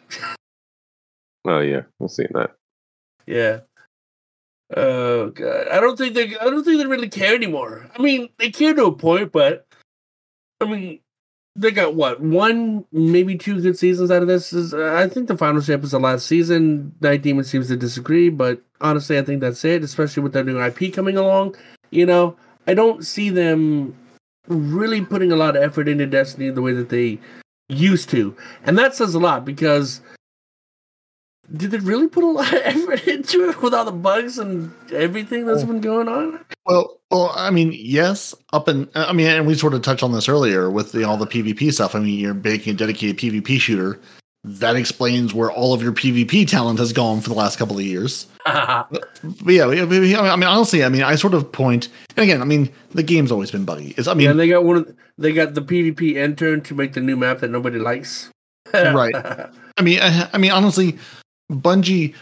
oh 1.45 1.61
yeah, 1.61 1.83
I've 2.03 2.11
seen 2.11 2.29
that. 2.33 2.53
Yeah. 3.27 3.61
Oh 4.77 5.31
god, 5.31 5.69
I 5.69 5.81
don't 5.81 5.97
think 5.97 6.15
they. 6.15 6.37
I 6.37 6.45
don't 6.45 6.65
think 6.65 6.79
they 6.79 6.87
really 6.87 7.09
care 7.09 7.35
anymore. 7.35 7.91
I 7.97 8.01
mean, 8.03 8.29
they 8.39 8.51
care 8.51 8.75
to 8.75 8.87
a 8.87 8.93
point, 8.97 9.33
but 9.33 9.67
I 10.61 10.67
mean, 10.67 11.01
they 11.57 11.71
got 11.71 11.95
what 11.95 12.21
one, 12.21 12.85
maybe 12.93 13.37
two 13.37 13.61
good 13.61 13.79
seasons 13.79 14.11
out 14.11 14.23
of 14.23 14.29
this. 14.29 14.53
Is 14.53 14.75
uh, 14.75 14.95
I 14.97 15.09
think 15.09 15.29
the 15.29 15.37
final 15.37 15.61
shape 15.61 15.85
is 15.85 15.93
the 15.93 16.01
last 16.01 16.27
season. 16.27 16.95
Nitedemon 17.01 17.45
seems 17.45 17.69
to 17.69 17.77
disagree, 17.77 18.29
but 18.29 18.61
honestly, 18.81 19.19
I 19.19 19.23
think 19.23 19.41
that's 19.41 19.65
it. 19.65 19.85
Especially 19.85 20.23
with 20.23 20.33
their 20.33 20.45
new 20.45 20.61
IP 20.61 20.93
coming 20.93 21.17
along, 21.17 21.57
you 21.91 22.07
know, 22.07 22.37
I 22.67 22.75
don't 22.75 23.05
see 23.05 23.31
them 23.31 23.95
really 24.49 25.05
putting 25.05 25.33
a 25.33 25.37
lot 25.37 25.57
of 25.57 25.63
effort 25.63 25.89
into 25.89 26.07
Destiny 26.07 26.51
the 26.51 26.63
way 26.63 26.73
that 26.73 26.89
they 26.89 27.19
used 27.69 28.11
to, 28.11 28.37
and 28.65 28.77
that 28.77 28.95
says 28.95 29.15
a 29.15 29.21
lot 29.21 29.45
because 29.45 30.01
did 31.55 31.71
they 31.71 31.79
really 31.79 32.09
put 32.09 32.25
a 32.25 32.29
lot 32.29 32.53
of 32.53 32.61
effort 32.65 33.07
into 33.07 33.49
it 33.49 33.61
with 33.63 33.75
all 33.75 33.85
the 33.85 33.93
bugs 33.93 34.39
and 34.39 34.73
everything 34.93 35.47
that's 35.47 35.63
oh. 35.63 35.67
been 35.67 35.81
going 35.81 36.09
on? 36.09 36.45
Well, 36.67 37.01
well, 37.11 37.33
I 37.35 37.51
mean, 37.51 37.73
yes, 37.75 38.35
up 38.53 38.69
and 38.69 38.89
I 38.95 39.13
mean, 39.13 39.27
and 39.27 39.47
we 39.47 39.55
sort 39.55 39.75
of 39.75 39.83
touched 39.83 40.03
on 40.03 40.13
this 40.13 40.29
earlier 40.29 40.71
with 40.71 40.93
the, 40.93 41.05
all 41.05 41.17
the 41.17 41.27
PvP 41.27 41.73
stuff. 41.73 41.95
I 41.95 42.01
mean, 42.01 42.19
you're 42.19 42.35
making 42.35 42.75
a 42.75 42.77
dedicated 42.77 43.19
PvP 43.19 43.61
shooter. 43.61 44.01
That 44.47 44.77
explains 44.77 45.33
where 45.33 45.51
all 45.51 45.73
of 45.73 45.83
your 45.83 45.93
PvP 45.93 46.47
talent 46.47 46.79
has 46.79 46.93
gone 46.93 47.23
for 47.23 47.31
the 47.31 47.35
last 47.35 47.59
couple 47.59 47.79
of 47.79 47.85
years. 47.85 48.27
but 48.45 49.03
yeah, 49.47 49.65
I 49.67 50.37
mean, 50.37 50.45
honestly, 50.45 50.85
I 50.85 50.91
mean, 50.91 51.03
I 51.03 51.15
sort 51.15 51.33
of 51.33 51.51
point, 51.51 51.89
and 52.15 52.25
again, 52.25 52.43
I 52.43 52.45
mean, 52.45 52.71
the 52.91 53.03
game's 53.03 53.33
always 53.33 53.51
been 53.51 53.65
buggy. 53.65 53.95
It's, 53.97 54.07
I 54.07 54.13
mean, 54.13 54.27
yeah, 54.27 54.33
they 54.35 54.49
got 54.49 54.65
one. 54.65 54.77
Of, 54.79 54.97
they 55.17 55.33
got 55.33 55.55
the 55.55 55.63
PvP 55.63 56.17
intern 56.17 56.61
to 56.63 56.75
make 56.75 56.93
the 56.93 57.01
new 57.01 57.17
map 57.17 57.39
that 57.39 57.51
nobody 57.51 57.79
likes. 57.79 58.31
right. 58.75 59.15
I 59.79 59.83
mean, 59.83 60.01
I, 60.03 60.29
I 60.33 60.39
mean, 60.39 60.51
honestly, 60.51 60.99
Bungie, 61.51 62.15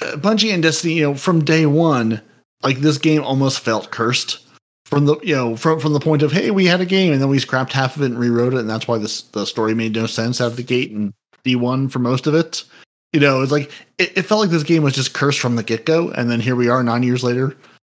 uh, 0.00 0.16
Bungie 0.16 0.52
and 0.52 0.62
Destiny, 0.62 0.94
you 0.94 1.02
know, 1.02 1.14
from 1.14 1.44
day 1.44 1.66
one, 1.66 2.20
like 2.62 2.78
this 2.78 2.98
game 2.98 3.22
almost 3.22 3.60
felt 3.60 3.90
cursed 3.90 4.40
from 4.86 5.06
the 5.06 5.18
you 5.22 5.34
know 5.34 5.56
from 5.56 5.80
from 5.80 5.94
the 5.94 6.00
point 6.00 6.22
of 6.22 6.30
hey 6.30 6.50
we 6.50 6.66
had 6.66 6.80
a 6.80 6.86
game 6.86 7.10
and 7.10 7.22
then 7.22 7.30
we 7.30 7.38
scrapped 7.38 7.72
half 7.72 7.96
of 7.96 8.02
it 8.02 8.06
and 8.06 8.18
rewrote 8.18 8.52
it 8.52 8.60
and 8.60 8.68
that's 8.68 8.86
why 8.86 8.98
this 8.98 9.22
the 9.22 9.46
story 9.46 9.74
made 9.74 9.94
no 9.94 10.04
sense 10.04 10.42
out 10.42 10.48
of 10.48 10.56
the 10.56 10.62
gate 10.62 10.90
and 10.90 11.14
D 11.44 11.54
one 11.54 11.88
for 11.88 12.00
most 12.00 12.26
of 12.26 12.34
it. 12.34 12.64
You 13.12 13.20
know, 13.20 13.42
it's 13.42 13.52
like 13.52 13.70
it, 13.98 14.18
it 14.18 14.22
felt 14.22 14.40
like 14.40 14.50
this 14.50 14.64
game 14.64 14.82
was 14.82 14.94
just 14.94 15.14
cursed 15.14 15.38
from 15.38 15.54
the 15.54 15.62
get 15.62 15.86
go, 15.86 16.10
and 16.10 16.28
then 16.28 16.40
here 16.40 16.56
we 16.56 16.68
are 16.68 16.82
nine 16.82 17.04
years 17.04 17.22
later, 17.22 17.56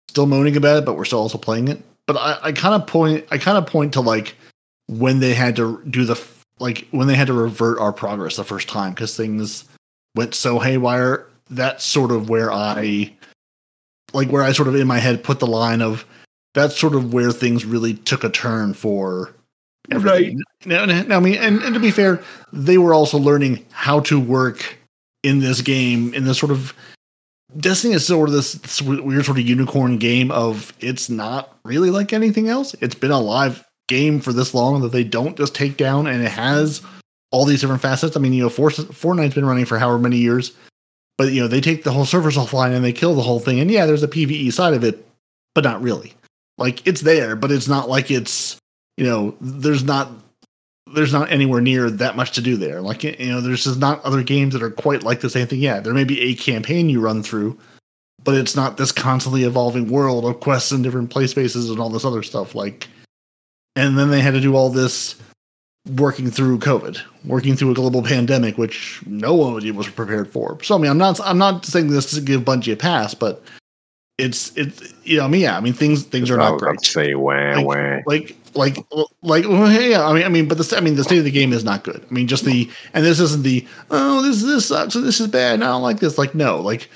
still 0.10 0.28
moaning 0.28 0.56
about 0.56 0.78
it, 0.78 0.86
but 0.86 0.96
we're 0.96 1.06
still 1.06 1.20
also 1.20 1.40
playing 1.40 1.70
it. 1.70 1.82
But 2.06 2.18
I, 2.18 2.38
I 2.44 2.52
kind 2.52 2.76
of 2.76 2.86
point 2.86 3.26
I 3.32 3.40
kind 3.40 3.58
of 3.58 3.66
point 3.66 3.94
to 3.94 4.02
like 4.02 4.36
when 4.88 5.20
they 5.20 5.34
had 5.34 5.56
to 5.56 5.82
do 5.90 6.06
the 6.06 6.22
like 6.60 6.88
when 6.92 7.08
they 7.08 7.16
had 7.16 7.28
to 7.28 7.34
revert 7.34 7.80
our 7.80 7.92
progress 7.92 8.36
the 8.36 8.44
first 8.44 8.70
time 8.70 8.94
because 8.94 9.18
things 9.18 9.66
went 10.18 10.36
so 10.36 10.60
haywire. 10.60 11.28
That's 11.50 11.86
sort 11.86 12.12
of 12.12 12.30
where 12.30 12.52
I 12.52 13.14
like 14.14 14.30
where 14.30 14.44
I 14.44 14.52
sort 14.52 14.68
of 14.68 14.76
in 14.76 14.88
my 14.88 15.00
head 15.00 15.24
put 15.24 15.40
the 15.40 15.48
line 15.48 15.82
of 15.82 16.06
that's 16.54 16.78
sort 16.78 16.96
of 16.96 17.14
where 17.14 17.32
things 17.32 17.66
really 17.66 17.94
took 17.94 18.24
a 18.24 18.30
turn 18.30 18.74
for 18.74 19.34
everything. 19.92 20.38
Right. 20.38 20.46
Now, 20.66 20.86
now, 20.86 21.18
I 21.18 21.20
mean, 21.20 21.36
and, 21.36 21.62
and 21.62 21.74
to 21.74 21.80
be 21.80 21.92
fair, 21.92 22.22
they 22.52 22.78
were 22.78 22.94
also 22.94 23.18
learning 23.18 23.66
how 23.72 24.02
to 24.02 24.20
work 24.20 24.78
in 25.24 25.40
this 25.40 25.62
game 25.62 26.14
in 26.14 26.26
this 26.26 26.40
sort 26.40 26.52
of 26.52 26.74
Destiny 27.56 27.94
is 27.94 28.06
sort 28.06 28.28
of 28.28 28.36
this, 28.36 28.54
this 28.54 28.82
weird 28.82 29.24
sort 29.24 29.38
of 29.38 29.48
unicorn 29.48 29.98
game 29.98 30.32
of 30.32 30.74
it's 30.82 31.10
not 31.10 31.58
really 31.64 31.90
like 31.90 32.12
anything 32.12 32.50
else. 32.50 32.76
It's 32.82 32.94
been 32.94 33.12
a 33.12 33.20
live 33.20 33.66
game 33.88 34.20
for 34.20 34.34
this 34.34 34.54
long 34.54 34.82
that 34.82 34.92
they 34.92 35.06
don't 35.06 35.38
just 35.38 35.56
take 35.56 35.78
down, 35.78 36.08
and 36.08 36.22
it 36.22 36.30
has 36.30 36.82
all 37.32 37.46
these 37.46 37.62
different 37.62 37.82
facets. 37.82 38.16
I 38.16 38.20
mean, 38.20 38.34
you 38.34 38.44
know, 38.44 38.50
Fortnite's 38.50 39.36
been 39.36 39.46
running 39.46 39.66
for 39.66 39.78
however 39.78 40.00
many 40.00 40.18
years, 40.18 40.56
but 41.18 41.32
you 41.34 41.42
know, 41.42 41.48
they 41.48 41.62
take 41.62 41.84
the 41.84 41.92
whole 41.92 42.06
servers 42.06 42.38
offline 42.38 42.76
and 42.76 42.84
they 42.84 42.94
kill 42.94 43.16
the 43.16 43.22
whole 43.22 43.40
thing. 43.40 43.60
And 43.60 43.70
yeah, 43.70 43.86
there's 43.86 44.04
a 44.04 44.08
PVE 44.08 44.52
side 44.54 44.74
of 44.74 44.84
it, 44.84 45.06
but 45.54 45.64
not 45.64 45.82
really. 45.82 46.14
Like 46.58 46.86
it's 46.88 47.02
there, 47.02 47.36
but 47.36 47.52
it's 47.52 47.68
not 47.68 47.90
like 47.90 48.10
it's 48.10 48.58
you 48.98 49.06
know, 49.06 49.36
there's 49.40 49.84
not 49.84 50.12
there's 50.94 51.14
not 51.14 51.32
anywhere 51.32 51.62
near 51.62 51.90
that 51.90 52.16
much 52.16 52.32
to 52.34 52.42
do 52.42 52.58
there. 52.58 52.82
Like 52.82 53.04
you 53.04 53.30
know, 53.30 53.42
there's 53.42 53.64
just 53.64 53.80
not 53.80 54.04
other 54.04 54.24
games 54.24 54.54
that 54.54 54.64
are 54.64 54.72
quite 54.72 55.04
like 55.04 55.22
the 55.22 55.30
same 55.30 55.48
thing. 55.48 55.60
Yeah, 55.60 55.80
there 55.80 55.94
may 55.94 56.04
be 56.04 56.20
a 56.22 56.36
campaign 56.36 56.90
you 56.90 57.00
run 57.00 57.22
through, 57.22 57.58
but 58.24 58.36
it's 58.36 58.56
not 58.56 58.78
this 58.78 58.92
constantly 58.92 59.44
evolving 59.44 59.90
world 59.90 60.26
of 60.26 60.40
quests 60.40 60.72
and 60.72 60.84
different 60.84 61.10
play 61.10 61.28
spaces 61.28 61.70
and 61.70 61.80
all 61.80 61.90
this 61.90 62.06
other 62.06 62.24
stuff. 62.24 62.56
Like, 62.56 62.88
and 63.76 63.98
then 63.98 64.10
they 64.10 64.22
had 64.22 64.34
to 64.34 64.42
do 64.42 64.56
all 64.56 64.70
this 64.70 65.16
working 65.96 66.30
through 66.30 66.60
COVID, 66.60 67.00
working 67.26 67.56
through 67.56 67.72
a 67.72 67.74
global 67.76 68.04
pandemic, 68.04 68.58
which 68.58 69.02
no 69.06 69.34
one 69.34 69.76
was 69.76 69.90
prepared 69.90 70.32
for. 70.32 70.62
So 70.64 70.76
I 70.76 70.78
mean, 70.78 70.92
I'm 70.92 70.98
not 70.98 71.20
I'm 71.22 71.38
not 71.38 71.66
saying 71.66 71.90
this 71.90 72.12
to 72.12 72.22
give 72.22 72.42
Bungie 72.42 72.74
a 72.74 72.76
pass, 72.76 73.14
but 73.14 73.44
it's 74.18 74.56
it's 74.58 74.94
you 75.04 75.18
know 75.18 75.26
I 75.26 75.28
mean 75.28 75.42
yeah 75.42 75.58
I 75.58 75.60
mean 75.60 75.74
things 75.74 76.04
things 76.04 76.32
are 76.32 76.38
not 76.38 76.60
great. 76.60 76.84
Say 76.84 77.14
wah 77.14 77.34
like, 77.34 77.66
wah. 77.66 78.00
Like 78.06 78.36
like 78.56 78.78
like 79.22 79.46
well, 79.48 79.72
yeah 79.72 80.08
I 80.08 80.14
mean 80.14 80.24
I 80.24 80.30
mean 80.30 80.48
but 80.48 80.58
the 80.58 80.76
I 80.76 80.82
mean 80.82 80.96
the 80.96 81.04
state 81.04 81.20
of 81.20 81.24
the 81.24 81.32
game 81.32 81.54
is 81.54 81.64
not 81.64 81.84
good. 81.84 82.04
I 82.10 82.14
mean 82.14 82.28
just 82.28 82.44
the 82.44 82.70
and 82.94 83.06
this 83.06 83.20
isn't 83.20 83.44
the 83.44 83.66
oh 83.92 84.22
this 84.24 84.42
this 84.42 84.68
sucks 84.68 84.96
this 84.96 85.20
is 85.20 85.28
bad 85.28 85.62
I 85.62 85.68
don't 85.68 85.84
like 85.84 86.00
this 86.00 86.18
like 86.18 86.34
no 86.34 86.60
like 86.60 86.90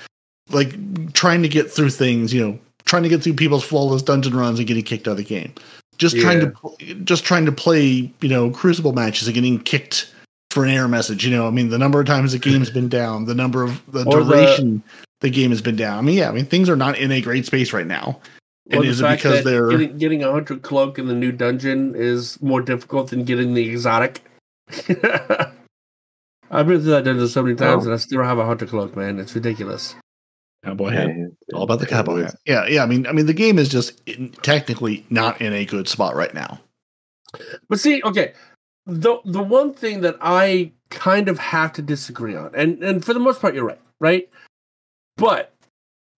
like 0.50 1.14
trying 1.14 1.44
to 1.44 1.48
get 1.48 1.72
through 1.72 1.92
things 1.92 2.34
you 2.34 2.46
know 2.46 2.60
trying 2.86 3.04
to 3.04 3.10
get 3.10 3.22
through 3.22 3.36
people's 3.36 3.64
flawless 3.64 4.02
dungeon 4.02 4.36
runs 4.36 4.58
and 4.58 4.68
getting 4.68 4.84
kicked 4.84 5.08
out 5.08 5.12
of 5.12 5.18
the 5.18 5.24
game 5.24 5.54
just 6.02 6.16
yeah. 6.16 6.24
trying 6.24 6.40
to 6.40 6.96
just 7.04 7.24
trying 7.24 7.46
to 7.46 7.52
play 7.52 8.12
you 8.22 8.28
know 8.28 8.50
crucible 8.50 8.92
matches 8.92 9.28
and 9.28 9.36
getting 9.36 9.60
kicked 9.60 10.12
for 10.50 10.66
an 10.66 10.72
error 10.72 10.88
message 10.88 11.24
you 11.24 11.32
know 11.32 11.48
i 11.48 11.52
mean 11.52 11.70
the 11.70 11.78
number 11.78 12.00
of 12.00 12.08
times 12.08 12.32
the 12.32 12.40
game's 12.40 12.72
been 12.72 12.90
down 13.00 13.26
the 13.26 13.36
number 13.36 13.62
of 13.64 13.80
the 13.92 14.04
or 14.06 14.24
duration 14.24 14.82
the, 15.22 15.28
the, 15.28 15.30
game 15.30 15.52
has 15.52 15.62
been 15.62 15.76
down 15.76 16.00
i 16.00 16.02
mean 16.02 16.18
yeah 16.18 16.28
i 16.28 16.32
mean 16.32 16.46
things 16.46 16.68
are 16.70 16.76
not 16.76 16.98
in 16.98 17.12
a 17.12 17.22
great 17.22 17.46
space 17.46 17.72
right 17.72 17.86
now 17.86 18.20
and 18.72 18.84
is 18.84 19.00
it 19.00 19.10
because 19.12 19.44
they're 19.44 19.70
getting, 19.70 19.98
getting 19.98 20.24
a 20.24 20.32
hunter 20.32 20.58
cloak 20.58 20.98
in 20.98 21.08
the 21.08 21.14
new 21.14 21.32
dungeon 21.32 21.94
is 21.96 22.42
more 22.42 22.62
difficult 22.62 23.12
than 23.12 23.24
getting 23.24 23.54
the 23.54 23.70
exotic 23.70 24.24
I've 26.54 26.68
been 26.68 26.82
through 26.82 26.92
that 26.92 27.06
dungeon 27.06 27.30
so 27.30 27.44
many 27.44 27.56
times, 27.56 27.86
oh. 27.86 27.88
and 27.88 27.94
I 27.94 27.98
still 27.98 28.18
don't 28.18 28.28
have 28.28 28.38
a 28.38 28.46
hunter 28.46 28.66
cloak, 28.66 28.98
man. 28.98 29.20
It's 29.20 29.34
ridiculous. 29.34 29.96
Cowboy 30.64 30.90
hat. 30.90 31.10
All 31.54 31.64
about 31.64 31.80
the 31.80 31.88
cowboy 31.88 32.24
hat. 32.24 32.36
Yeah, 32.46 32.68
yeah. 32.68 32.84
I 32.84 32.86
mean, 32.86 33.08
I 33.08 33.14
mean, 33.14 33.26
the 33.26 33.34
game 33.34 33.58
is 33.58 33.68
just 33.68 34.00
technically 34.44 35.06
not 35.10 35.42
in 35.42 35.54
a 35.54 35.66
good 35.66 35.88
spot 35.88 36.16
right 36.16 36.34
now. 36.34 36.60
But 37.68 37.80
see, 37.80 38.02
okay, 38.04 38.34
the 38.86 39.18
the 39.26 39.42
one 39.42 39.74
thing 39.74 40.02
that 40.02 40.18
I 40.22 40.72
kind 40.90 41.30
of 41.30 41.40
have 41.40 41.74
to 41.74 41.82
disagree 41.82 42.36
on, 42.36 42.52
and 42.54 42.84
and 42.84 43.04
for 43.04 43.14
the 43.14 43.20
most 43.20 43.42
part, 43.42 43.56
you're 43.56 43.66
right, 43.66 43.82
right? 44.00 44.30
But 45.18 45.54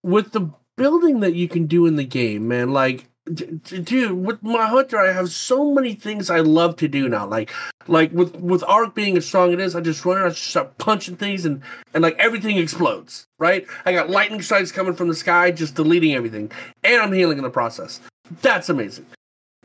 with 0.03 0.31
the 0.31 0.49
building 0.75 1.21
that 1.21 1.35
you 1.35 1.47
can 1.47 1.65
do 1.65 1.85
in 1.85 1.95
the 1.95 2.03
game, 2.03 2.47
man, 2.47 2.71
like 2.73 3.07
dude 3.31 4.11
with 4.11 4.43
my 4.43 4.67
hunter 4.67 4.99
i 4.99 5.13
have 5.13 5.29
so 5.29 5.73
many 5.73 5.93
things 5.93 6.29
i 6.29 6.41
love 6.41 6.75
to 6.75 6.89
do 6.89 7.07
now. 7.07 7.25
Like 7.25 7.51
like 7.87 8.11
with 8.11 8.35
with 8.35 8.63
arc 8.67 8.93
being 8.93 9.15
as 9.15 9.25
strong 9.25 9.49
as 9.49 9.53
it 9.53 9.59
is 9.61 9.75
i 9.75 9.81
just 9.81 10.03
run 10.03 10.17
around 10.17 10.27
I 10.27 10.29
just 10.29 10.43
start 10.43 10.77
punching 10.77 11.15
things 11.15 11.45
and 11.45 11.61
and 11.93 12.03
like 12.03 12.17
everything 12.19 12.57
explodes 12.57 13.27
right? 13.39 13.65
I 13.85 13.93
got 13.93 14.09
lightning 14.09 14.41
strikes 14.41 14.71
coming 14.71 14.93
from 14.93 15.07
the 15.07 15.15
sky 15.15 15.51
just 15.51 15.75
deleting 15.75 16.13
everything 16.13 16.51
and 16.83 17.01
i'm 17.01 17.13
healing 17.13 17.37
in 17.37 17.43
the 17.43 17.49
process. 17.49 18.01
That's 18.41 18.69
amazing. 18.69 19.05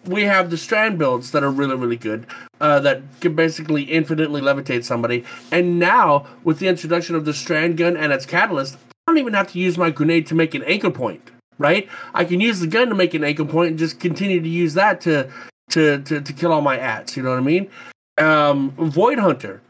We 0.04 0.24
have 0.24 0.50
the 0.50 0.56
strand 0.56 0.98
builds 0.98 1.32
that 1.32 1.42
are 1.42 1.50
really 1.50 1.74
really 1.74 1.96
good 1.96 2.26
uh, 2.60 2.78
that 2.80 3.02
can 3.20 3.34
basically 3.34 3.84
infinitely 3.84 4.40
levitate 4.40 4.84
somebody. 4.84 5.24
And 5.50 5.80
now 5.80 6.26
with 6.44 6.60
the 6.60 6.68
introduction 6.68 7.16
of 7.16 7.24
the 7.24 7.34
strand 7.34 7.76
gun 7.76 7.96
and 7.96 8.12
its 8.12 8.24
catalyst 8.24 8.76
i 8.76 9.10
don't 9.10 9.18
even 9.18 9.34
have 9.34 9.50
to 9.52 9.58
use 9.58 9.76
my 9.76 9.90
grenade 9.90 10.26
to 10.28 10.34
make 10.34 10.54
an 10.54 10.62
anchor 10.64 10.90
point 10.90 11.32
right? 11.58 11.88
I 12.14 12.24
can 12.24 12.40
use 12.40 12.60
the 12.60 12.66
gun 12.66 12.88
to 12.88 12.94
make 12.94 13.14
an 13.14 13.24
anchor 13.24 13.44
point 13.44 13.70
and 13.70 13.78
just 13.78 14.00
continue 14.00 14.40
to 14.40 14.48
use 14.48 14.74
that 14.74 15.00
to 15.02 15.30
to 15.70 16.02
to, 16.02 16.20
to 16.20 16.32
kill 16.32 16.52
all 16.52 16.60
my 16.60 16.78
ats. 16.78 17.16
You 17.16 17.22
know 17.22 17.30
what 17.30 17.38
I 17.38 17.42
mean? 17.42 17.70
Um, 18.16 18.70
Void 18.72 19.18
Hunter, 19.18 19.60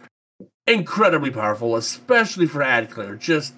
incredibly 0.67 1.31
powerful, 1.31 1.77
especially 1.77 2.47
for 2.47 2.63
ad 2.63 2.91
clear. 2.91 3.17
Just 3.17 3.55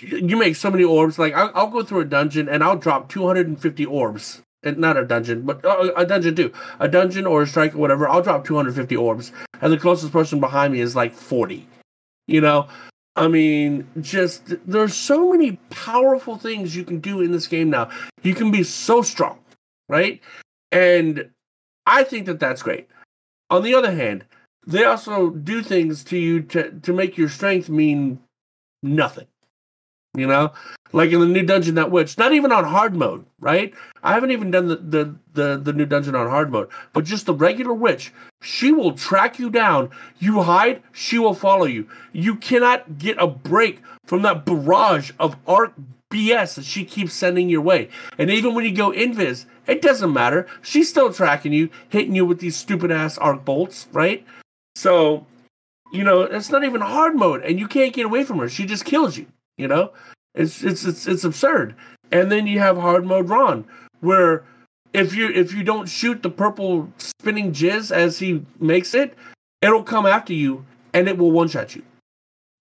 you 0.00 0.36
make 0.36 0.56
so 0.56 0.70
many 0.70 0.84
orbs. 0.84 1.18
Like 1.18 1.34
I'll, 1.34 1.50
I'll 1.54 1.66
go 1.68 1.82
through 1.82 2.00
a 2.00 2.04
dungeon 2.04 2.48
and 2.48 2.62
I'll 2.62 2.76
drop 2.76 3.08
250 3.08 3.86
orbs. 3.86 4.42
And 4.62 4.76
not 4.76 4.98
a 4.98 5.06
dungeon, 5.06 5.46
but 5.46 5.64
uh, 5.64 5.90
a 5.96 6.04
dungeon 6.04 6.36
too. 6.36 6.52
A 6.80 6.86
dungeon 6.86 7.26
or 7.26 7.40
a 7.40 7.46
strike 7.46 7.74
or 7.74 7.78
whatever. 7.78 8.06
I'll 8.06 8.20
drop 8.20 8.44
250 8.44 8.94
orbs, 8.94 9.32
and 9.62 9.72
the 9.72 9.78
closest 9.78 10.12
person 10.12 10.38
behind 10.38 10.74
me 10.74 10.80
is 10.80 10.94
like 10.94 11.14
40. 11.14 11.66
You 12.26 12.42
know, 12.42 12.68
I 13.16 13.28
mean, 13.28 13.88
just 14.00 14.54
there's 14.66 14.94
so 14.94 15.32
many 15.32 15.58
powerful 15.70 16.36
things 16.36 16.76
you 16.76 16.84
can 16.84 17.00
do 17.00 17.20
in 17.20 17.32
this 17.32 17.46
game 17.46 17.70
now. 17.70 17.90
You 18.22 18.34
can 18.34 18.50
be 18.50 18.62
so 18.62 19.02
strong, 19.02 19.38
right? 19.88 20.20
And 20.70 21.30
I 21.86 22.04
think 22.04 22.26
that 22.26 22.38
that's 22.40 22.62
great. 22.62 22.88
On 23.50 23.62
the 23.62 23.74
other 23.74 23.92
hand, 23.92 24.24
they 24.66 24.84
also 24.84 25.30
do 25.30 25.62
things 25.62 26.04
to 26.04 26.18
you 26.18 26.42
to 26.42 26.70
to 26.80 26.92
make 26.92 27.18
your 27.18 27.28
strength 27.28 27.68
mean 27.68 28.20
nothing. 28.82 29.26
You 30.14 30.26
know, 30.26 30.52
like 30.92 31.12
in 31.12 31.20
the 31.20 31.26
new 31.26 31.44
dungeon 31.44 31.76
that 31.76 31.92
witch, 31.92 32.18
not 32.18 32.32
even 32.32 32.50
on 32.50 32.64
hard 32.64 32.96
mode, 32.96 33.24
right? 33.38 33.72
I 34.02 34.14
haven't 34.14 34.32
even 34.32 34.50
done 34.50 34.66
the, 34.66 34.76
the 34.76 35.14
the 35.34 35.56
the 35.56 35.72
new 35.72 35.86
dungeon 35.86 36.16
on 36.16 36.28
hard 36.28 36.50
mode, 36.50 36.68
but 36.92 37.04
just 37.04 37.26
the 37.26 37.34
regular 37.34 37.72
witch, 37.72 38.12
she 38.42 38.72
will 38.72 38.92
track 38.92 39.38
you 39.38 39.50
down. 39.50 39.90
You 40.18 40.42
hide, 40.42 40.82
she 40.90 41.20
will 41.20 41.34
follow 41.34 41.64
you. 41.64 41.88
You 42.12 42.34
cannot 42.34 42.98
get 42.98 43.22
a 43.22 43.28
break 43.28 43.82
from 44.04 44.22
that 44.22 44.44
barrage 44.44 45.12
of 45.20 45.36
arc 45.46 45.74
BS 46.10 46.56
that 46.56 46.64
she 46.64 46.84
keeps 46.84 47.14
sending 47.14 47.48
your 47.48 47.60
way. 47.60 47.88
And 48.18 48.30
even 48.30 48.54
when 48.54 48.64
you 48.64 48.74
go 48.74 48.90
invis, 48.90 49.46
it 49.68 49.80
doesn't 49.80 50.12
matter. 50.12 50.48
She's 50.60 50.88
still 50.88 51.12
tracking 51.12 51.52
you, 51.52 51.70
hitting 51.88 52.16
you 52.16 52.26
with 52.26 52.40
these 52.40 52.56
stupid 52.56 52.90
ass 52.90 53.16
arc 53.16 53.44
bolts, 53.44 53.86
right? 53.92 54.26
So, 54.74 55.26
you 55.92 56.02
know, 56.02 56.22
it's 56.22 56.50
not 56.50 56.64
even 56.64 56.80
hard 56.80 57.14
mode, 57.14 57.42
and 57.42 57.60
you 57.60 57.68
can't 57.68 57.92
get 57.92 58.06
away 58.06 58.24
from 58.24 58.38
her. 58.38 58.48
She 58.48 58.66
just 58.66 58.84
kills 58.84 59.16
you. 59.16 59.26
You 59.60 59.68
know, 59.68 59.92
it's 60.34 60.64
it's 60.64 60.84
it's 60.86 61.06
it's 61.06 61.24
absurd. 61.24 61.74
And 62.10 62.32
then 62.32 62.46
you 62.46 62.58
have 62.60 62.78
hard 62.78 63.04
mode 63.04 63.28
Ron, 63.28 63.66
where 64.00 64.42
if 64.94 65.14
you 65.14 65.28
if 65.28 65.52
you 65.52 65.62
don't 65.62 65.86
shoot 65.86 66.22
the 66.22 66.30
purple 66.30 66.90
spinning 66.96 67.52
jizz 67.52 67.92
as 67.92 68.18
he 68.18 68.44
makes 68.58 68.94
it, 68.94 69.14
it'll 69.60 69.82
come 69.82 70.06
after 70.06 70.32
you 70.32 70.64
and 70.94 71.08
it 71.08 71.18
will 71.18 71.30
one 71.30 71.48
shot 71.48 71.76
you. 71.76 71.82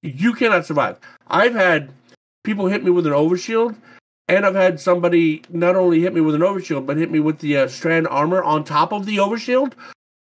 You 0.01 0.33
cannot 0.33 0.65
survive. 0.65 0.99
I've 1.27 1.55
had 1.55 1.91
people 2.43 2.67
hit 2.67 2.83
me 2.83 2.91
with 2.91 3.07
an 3.07 3.13
overshield, 3.13 3.75
and 4.27 4.45
I've 4.45 4.55
had 4.55 4.79
somebody 4.79 5.41
not 5.49 5.75
only 5.75 6.01
hit 6.01 6.13
me 6.13 6.21
with 6.21 6.35
an 6.35 6.41
overshield, 6.41 6.85
but 6.85 6.97
hit 6.97 7.11
me 7.11 7.19
with 7.19 7.39
the 7.39 7.57
uh, 7.57 7.67
strand 7.67 8.07
armor 8.07 8.43
on 8.43 8.63
top 8.63 8.91
of 8.91 9.05
the 9.05 9.17
overshield, 9.17 9.73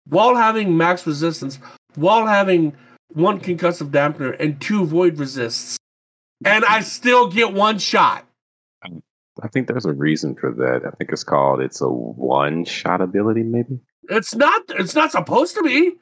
while 0.07 0.35
having 0.35 0.77
max 0.77 1.05
resistance, 1.05 1.59
while 1.95 2.27
having 2.27 2.73
one 3.13 3.39
concussive 3.39 3.89
dampener 3.89 4.35
and 4.39 4.61
two 4.61 4.85
void 4.85 5.17
resists 5.17 5.77
and 6.45 6.65
I 6.65 6.81
still 6.81 7.27
get 7.27 7.53
one 7.53 7.79
shot. 7.79 8.25
I 9.41 9.47
think 9.47 9.67
there's 9.67 9.85
a 9.85 9.93
reason 9.93 10.35
for 10.35 10.51
that. 10.51 10.81
I 10.85 10.91
think 10.91 11.11
it's 11.11 11.23
called 11.23 11.61
it's 11.61 11.81
a 11.81 11.89
one 11.89 12.65
shot 12.65 13.01
ability, 13.01 13.43
maybe. 13.43 13.79
It's 14.09 14.35
not. 14.35 14.63
It's 14.69 14.95
not 14.95 15.11
supposed 15.11 15.55
to 15.55 15.63
be. 15.63 15.93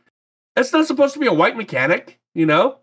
It's 0.56 0.72
not 0.72 0.88
supposed 0.88 1.14
to 1.16 1.20
be 1.20 1.28
a 1.28 1.34
white 1.34 1.58
mechanic. 1.58 2.20
You 2.34 2.46
know. 2.46 2.80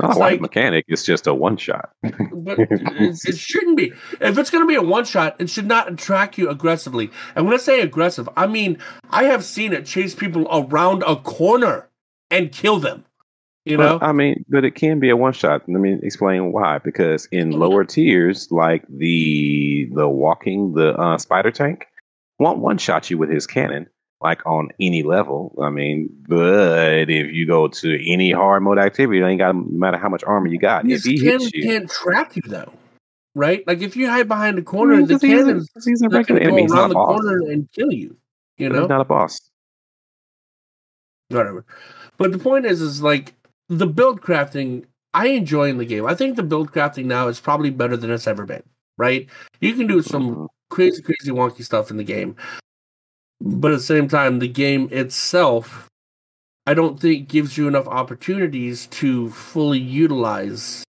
Not 0.00 0.16
a 0.16 0.18
white 0.18 0.32
like, 0.32 0.40
mechanic. 0.40 0.84
It's 0.88 1.04
just 1.04 1.26
a 1.26 1.34
one 1.34 1.56
shot. 1.56 1.90
but 2.02 2.58
it, 2.58 2.68
it, 2.70 3.36
shouldn't 3.36 3.76
be. 3.76 3.92
If 4.20 4.38
it's 4.38 4.50
going 4.50 4.62
to 4.64 4.68
be 4.68 4.74
a 4.74 4.82
one 4.82 5.04
shot, 5.04 5.36
it 5.38 5.50
should 5.50 5.66
not 5.66 5.92
attract 5.92 6.38
you 6.38 6.48
aggressively. 6.48 7.10
And 7.36 7.44
when 7.44 7.54
I 7.54 7.58
say 7.58 7.80
aggressive, 7.80 8.28
I 8.36 8.46
mean 8.46 8.78
I 9.10 9.24
have 9.24 9.44
seen 9.44 9.72
it 9.72 9.86
chase 9.86 10.14
people 10.14 10.48
around 10.50 11.02
a 11.06 11.16
corner 11.16 11.90
and 12.30 12.50
kill 12.50 12.78
them. 12.78 13.04
You 13.64 13.76
know, 13.76 13.98
I 14.02 14.10
mean, 14.10 14.44
but 14.48 14.64
it 14.64 14.74
can 14.74 14.98
be 14.98 15.08
a 15.08 15.16
one 15.16 15.32
shot. 15.32 15.62
Let 15.68 15.80
me 15.80 15.96
explain 16.02 16.50
why. 16.50 16.78
Because 16.78 17.26
in 17.26 17.50
mm-hmm. 17.50 17.60
lower 17.60 17.84
tiers, 17.84 18.50
like 18.50 18.84
the 18.88 19.88
the 19.92 20.08
walking 20.08 20.74
the 20.74 20.94
uh, 20.98 21.16
spider 21.18 21.52
tank, 21.52 21.86
won't 22.40 22.58
one 22.58 22.76
shot 22.76 23.08
you 23.08 23.18
with 23.18 23.30
his 23.30 23.46
cannon, 23.46 23.88
like 24.20 24.44
on 24.46 24.70
any 24.80 25.04
level. 25.04 25.56
I 25.62 25.70
mean, 25.70 26.08
but 26.28 27.08
if 27.08 27.32
you 27.32 27.46
go 27.46 27.68
to 27.68 28.12
any 28.12 28.32
hard 28.32 28.64
mode 28.64 28.78
activity, 28.78 29.20
it 29.20 29.24
ain't 29.24 29.38
got 29.38 29.54
no 29.54 29.64
matter 29.70 29.96
how 29.96 30.08
much 30.08 30.24
armor 30.24 30.48
you 30.48 30.58
got. 30.58 30.84
His 30.84 31.06
if 31.06 31.12
he 31.12 31.20
cannon 31.20 31.40
hits 31.42 31.54
you, 31.54 31.62
can't 31.62 31.88
trap 31.88 32.34
you 32.34 32.42
though, 32.44 32.72
right? 33.36 33.64
Like 33.68 33.80
if 33.80 33.94
you 33.94 34.08
hide 34.08 34.26
behind 34.26 34.58
a 34.58 34.62
corner, 34.62 34.94
I 34.94 34.96
mean, 34.98 35.06
the 35.06 35.20
cannon 35.20 35.64
he's 35.84 36.02
a 36.02 36.08
regular 36.08 36.40
enemy. 36.40 36.66
Go 36.66 36.74
around 36.74 36.88
the 36.88 36.94
boss. 36.96 37.20
corner 37.20 37.48
and 37.48 37.70
kill 37.70 37.92
you. 37.92 38.16
You 38.58 38.70
know, 38.70 38.80
he's 38.80 38.88
not 38.88 39.02
a 39.02 39.04
boss. 39.04 39.40
Whatever. 41.28 41.64
But 42.18 42.32
the 42.32 42.38
point 42.38 42.66
is, 42.66 42.80
is 42.80 43.02
like 43.02 43.34
the 43.68 43.86
build 43.86 44.20
crafting 44.20 44.84
I 45.14 45.28
enjoy 45.28 45.68
in 45.68 45.78
the 45.78 45.84
game. 45.84 46.06
I 46.06 46.14
think 46.14 46.36
the 46.36 46.42
build 46.42 46.72
crafting 46.72 47.04
now 47.04 47.28
is 47.28 47.40
probably 47.40 47.70
better 47.70 47.96
than 47.96 48.10
it's 48.10 48.26
ever 48.26 48.46
been. 48.46 48.62
Right? 48.98 49.28
You 49.60 49.74
can 49.74 49.86
do 49.86 50.02
some 50.02 50.30
mm-hmm. 50.30 50.46
crazy, 50.70 51.02
crazy 51.02 51.30
wonky 51.30 51.64
stuff 51.64 51.90
in 51.90 51.96
the 51.96 52.04
game, 52.04 52.36
but 53.40 53.72
at 53.72 53.78
the 53.78 53.82
same 53.82 54.08
time, 54.08 54.38
the 54.38 54.48
game 54.48 54.88
itself, 54.92 55.88
I 56.66 56.74
don't 56.74 57.00
think 57.00 57.28
gives 57.28 57.58
you 57.58 57.66
enough 57.66 57.88
opportunities 57.88 58.86
to 58.88 59.30
fully 59.30 59.78
utilize 59.80 60.84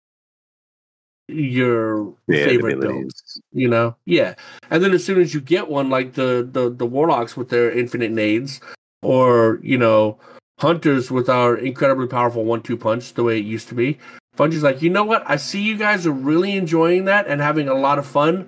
your 1.28 2.14
yeah, 2.28 2.46
favorite 2.46 2.82
builds. 2.82 3.40
You 3.54 3.70
know, 3.70 3.96
yeah. 4.06 4.36
And 4.70 4.84
then 4.84 4.92
as 4.92 5.06
soon 5.06 5.22
as 5.22 5.34
you 5.34 5.40
get 5.40 5.70
one, 5.70 5.90
like 5.90 6.14
the 6.14 6.48
the 6.52 6.70
the 6.70 6.86
warlocks 6.86 7.38
with 7.38 7.50
their 7.50 7.72
infinite 7.72 8.12
nades, 8.12 8.60
or 9.02 9.60
you 9.62 9.78
know 9.78 10.20
hunters 10.62 11.10
with 11.10 11.28
our 11.28 11.58
incredibly 11.58 12.06
powerful 12.06 12.46
one-two 12.46 12.78
punch 12.78 13.16
the 13.16 13.24
way 13.24 13.40
it 13.40 13.46
used 13.46 13.68
to 13.68 13.74
be. 13.76 13.98
Bungie's 14.38 14.62
like, 14.62 14.82
you 14.82 14.92
know 14.92 15.04
what? 15.04 15.24
I 15.26 15.38
see 15.38 15.62
you 15.62 15.76
guys 15.76 16.06
are 16.06 16.12
really 16.12 16.56
enjoying 16.56 17.06
that 17.06 17.28
and 17.28 17.42
having 17.42 17.68
a 17.68 17.74
lot 17.74 17.98
of 17.98 18.06
fun, 18.06 18.48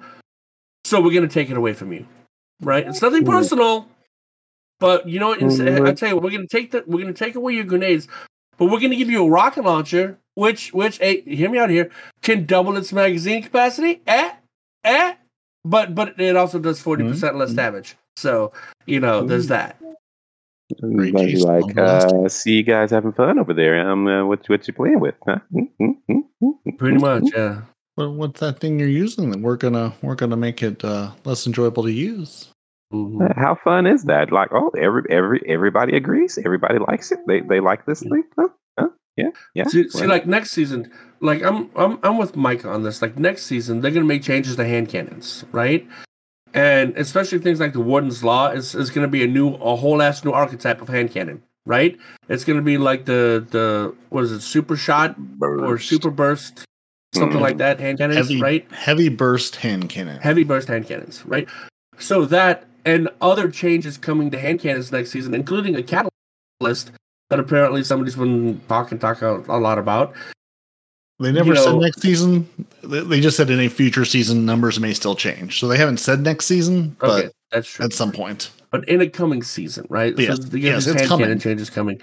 so 0.85 1.01
we're 1.01 1.13
gonna 1.13 1.27
take 1.27 1.49
it 1.49 1.57
away 1.57 1.73
from 1.73 1.91
you, 1.91 2.07
right? 2.61 2.87
It's 2.87 3.01
nothing 3.01 3.25
personal, 3.25 3.87
but 4.79 5.09
you 5.09 5.19
know 5.19 5.29
what? 5.29 5.39
Mm-hmm. 5.39 5.87
I 5.87 5.93
tell 5.93 6.09
you, 6.09 6.15
what, 6.15 6.23
we're 6.23 6.31
gonna 6.31 6.47
take 6.47 6.71
that. 6.71 6.87
We're 6.87 7.01
gonna 7.01 7.13
take 7.13 7.35
away 7.35 7.53
your 7.53 7.65
grenades, 7.65 8.07
but 8.57 8.65
we're 8.65 8.79
gonna 8.79 8.95
give 8.95 9.09
you 9.09 9.25
a 9.25 9.29
rocket 9.29 9.65
launcher, 9.65 10.19
which, 10.35 10.71
which, 10.71 10.99
hey, 10.99 11.21
hear 11.21 11.49
me 11.49 11.57
out 11.57 11.71
here, 11.71 11.89
can 12.21 12.45
double 12.45 12.77
its 12.77 12.93
magazine 12.93 13.41
capacity. 13.41 14.01
Eh, 14.05 14.31
eh, 14.83 15.15
but 15.65 15.95
but 15.95 16.19
it 16.19 16.35
also 16.35 16.59
does 16.59 16.79
40 16.79 17.05
percent 17.05 17.31
mm-hmm. 17.31 17.39
less 17.39 17.53
damage. 17.53 17.95
So 18.15 18.53
you 18.85 18.99
know, 18.99 19.19
mm-hmm. 19.19 19.29
there's 19.29 19.47
that. 19.47 19.81
Great 20.81 21.39
like, 21.39 21.77
uh, 21.77 22.27
see 22.29 22.57
you 22.57 22.63
guys 22.63 22.91
having 22.91 23.13
fun 23.13 23.39
over 23.39 23.53
there. 23.53 23.87
Um, 23.89 24.07
uh, 24.07 24.25
what 24.25 24.47
what 24.47 24.67
you 24.67 24.73
playing 24.73 24.99
with? 24.99 25.15
Huh? 25.27 25.39
Pretty 26.77 26.97
much, 26.97 27.23
yeah. 27.35 27.61
Well, 27.95 28.13
what's 28.13 28.39
that 28.39 28.59
thing 28.59 28.79
you're 28.79 28.87
using? 28.87 29.31
That 29.31 29.41
we're 29.41 29.57
gonna 29.57 29.93
we're 30.01 30.15
gonna 30.15 30.37
make 30.37 30.63
it 30.63 30.83
uh, 30.83 31.11
less 31.25 31.45
enjoyable 31.45 31.83
to 31.83 31.91
use. 31.91 32.49
Mm-hmm. 32.93 33.39
How 33.39 33.55
fun 33.55 33.87
is 33.87 34.03
that? 34.05 34.31
Like, 34.31 34.49
oh, 34.51 34.69
every 34.77 35.03
every 35.09 35.41
everybody 35.47 35.95
agrees. 35.95 36.39
Everybody 36.43 36.79
likes 36.79 37.11
it. 37.11 37.19
They 37.27 37.41
they 37.41 37.59
like 37.59 37.85
this 37.85 38.01
thing. 38.01 38.23
Huh? 38.37 38.47
Huh? 38.79 38.87
Yeah, 39.15 39.29
yeah. 39.53 39.65
See, 39.65 39.89
see, 39.89 40.07
like 40.07 40.25
next 40.25 40.51
season, 40.51 40.91
like 41.19 41.43
I'm 41.43 41.69
I'm 41.75 41.99
I'm 42.03 42.17
with 42.17 42.35
Mike 42.35 42.65
on 42.65 42.83
this. 42.83 43.01
Like 43.01 43.17
next 43.17 43.43
season, 43.43 43.81
they're 43.81 43.91
gonna 43.91 44.05
make 44.05 44.23
changes 44.23 44.55
to 44.55 44.65
hand 44.65 44.89
cannons, 44.89 45.45
right? 45.51 45.87
And 46.53 46.95
especially 46.97 47.39
things 47.39 47.59
like 47.59 47.73
the 47.73 47.79
Warden's 47.79 48.23
Law 48.23 48.49
is, 48.49 48.75
is 48.75 48.89
going 48.91 49.05
to 49.05 49.11
be 49.11 49.23
a 49.23 49.27
new, 49.27 49.55
a 49.55 49.75
whole 49.75 50.01
ass 50.01 50.23
new 50.23 50.31
archetype 50.31 50.81
of 50.81 50.87
hand 50.87 51.11
cannon, 51.11 51.41
right? 51.65 51.97
It's 52.29 52.43
going 52.43 52.57
to 52.57 52.63
be 52.63 52.77
like 52.77 53.05
the 53.05 53.45
the 53.49 53.95
what 54.09 54.23
is 54.23 54.31
it, 54.31 54.41
super 54.41 54.75
shot 54.75 55.17
burst. 55.17 55.63
or 55.63 55.79
super 55.79 56.11
burst, 56.11 56.65
something 57.13 57.39
mm. 57.39 57.43
like 57.43 57.57
that. 57.57 57.79
Hand 57.79 57.97
cannons, 57.97 58.17
heavy, 58.17 58.41
right? 58.41 58.71
Heavy 58.71 59.09
burst 59.09 59.57
hand 59.57 59.89
cannon. 59.89 60.19
Heavy 60.21 60.43
burst 60.43 60.67
hand 60.67 60.87
cannons, 60.87 61.25
right? 61.25 61.47
So 61.97 62.25
that 62.25 62.65
and 62.85 63.09
other 63.21 63.49
changes 63.49 63.97
coming 63.97 64.29
to 64.31 64.39
hand 64.39 64.59
cannons 64.59 64.91
next 64.91 65.11
season, 65.11 65.33
including 65.33 65.75
a 65.75 65.83
catalyst 65.83 66.11
list 66.59 66.91
that 67.29 67.39
apparently 67.39 67.83
somebody's 67.83 68.15
been 68.15 68.61
talking 68.67 68.99
talking 68.99 69.27
a 69.47 69.57
lot 69.57 69.77
about. 69.77 70.13
They 71.23 71.31
never 71.31 71.49
you 71.49 71.53
know, 71.53 71.63
said 71.63 71.75
next 71.75 72.01
season. 72.01 72.49
They 72.83 73.21
just 73.21 73.37
said 73.37 73.49
in 73.49 73.59
a 73.61 73.69
future 73.69 74.03
season 74.03 74.45
numbers 74.45 74.77
may 74.77 74.93
still 74.93 75.15
change. 75.15 75.57
So 75.57 75.69
they 75.69 75.77
haven't 75.77 75.97
said 75.97 76.19
next 76.19 76.47
season, 76.47 76.97
but 76.99 77.25
okay, 77.25 77.29
that's 77.49 77.69
true. 77.69 77.85
At 77.85 77.93
some 77.93 78.11
point, 78.11 78.51
but 78.71 78.87
in 78.89 78.99
a 78.99 79.09
coming 79.09 79.41
season, 79.41 79.85
right? 79.89 80.17
Yes, 80.17 80.37
so 80.37 80.57
yes, 80.57 80.85
it's 80.85 80.97
hand 80.97 81.07
coming. 81.07 81.25
cannon 81.25 81.39
change 81.39 81.61
is 81.61 81.69
coming, 81.69 82.01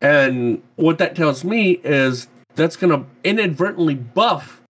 and 0.00 0.62
what 0.76 0.98
that 0.98 1.16
tells 1.16 1.42
me 1.42 1.80
is 1.82 2.28
that's 2.54 2.76
going 2.76 2.92
to 2.92 3.04
inadvertently 3.24 3.96
buff 3.96 4.62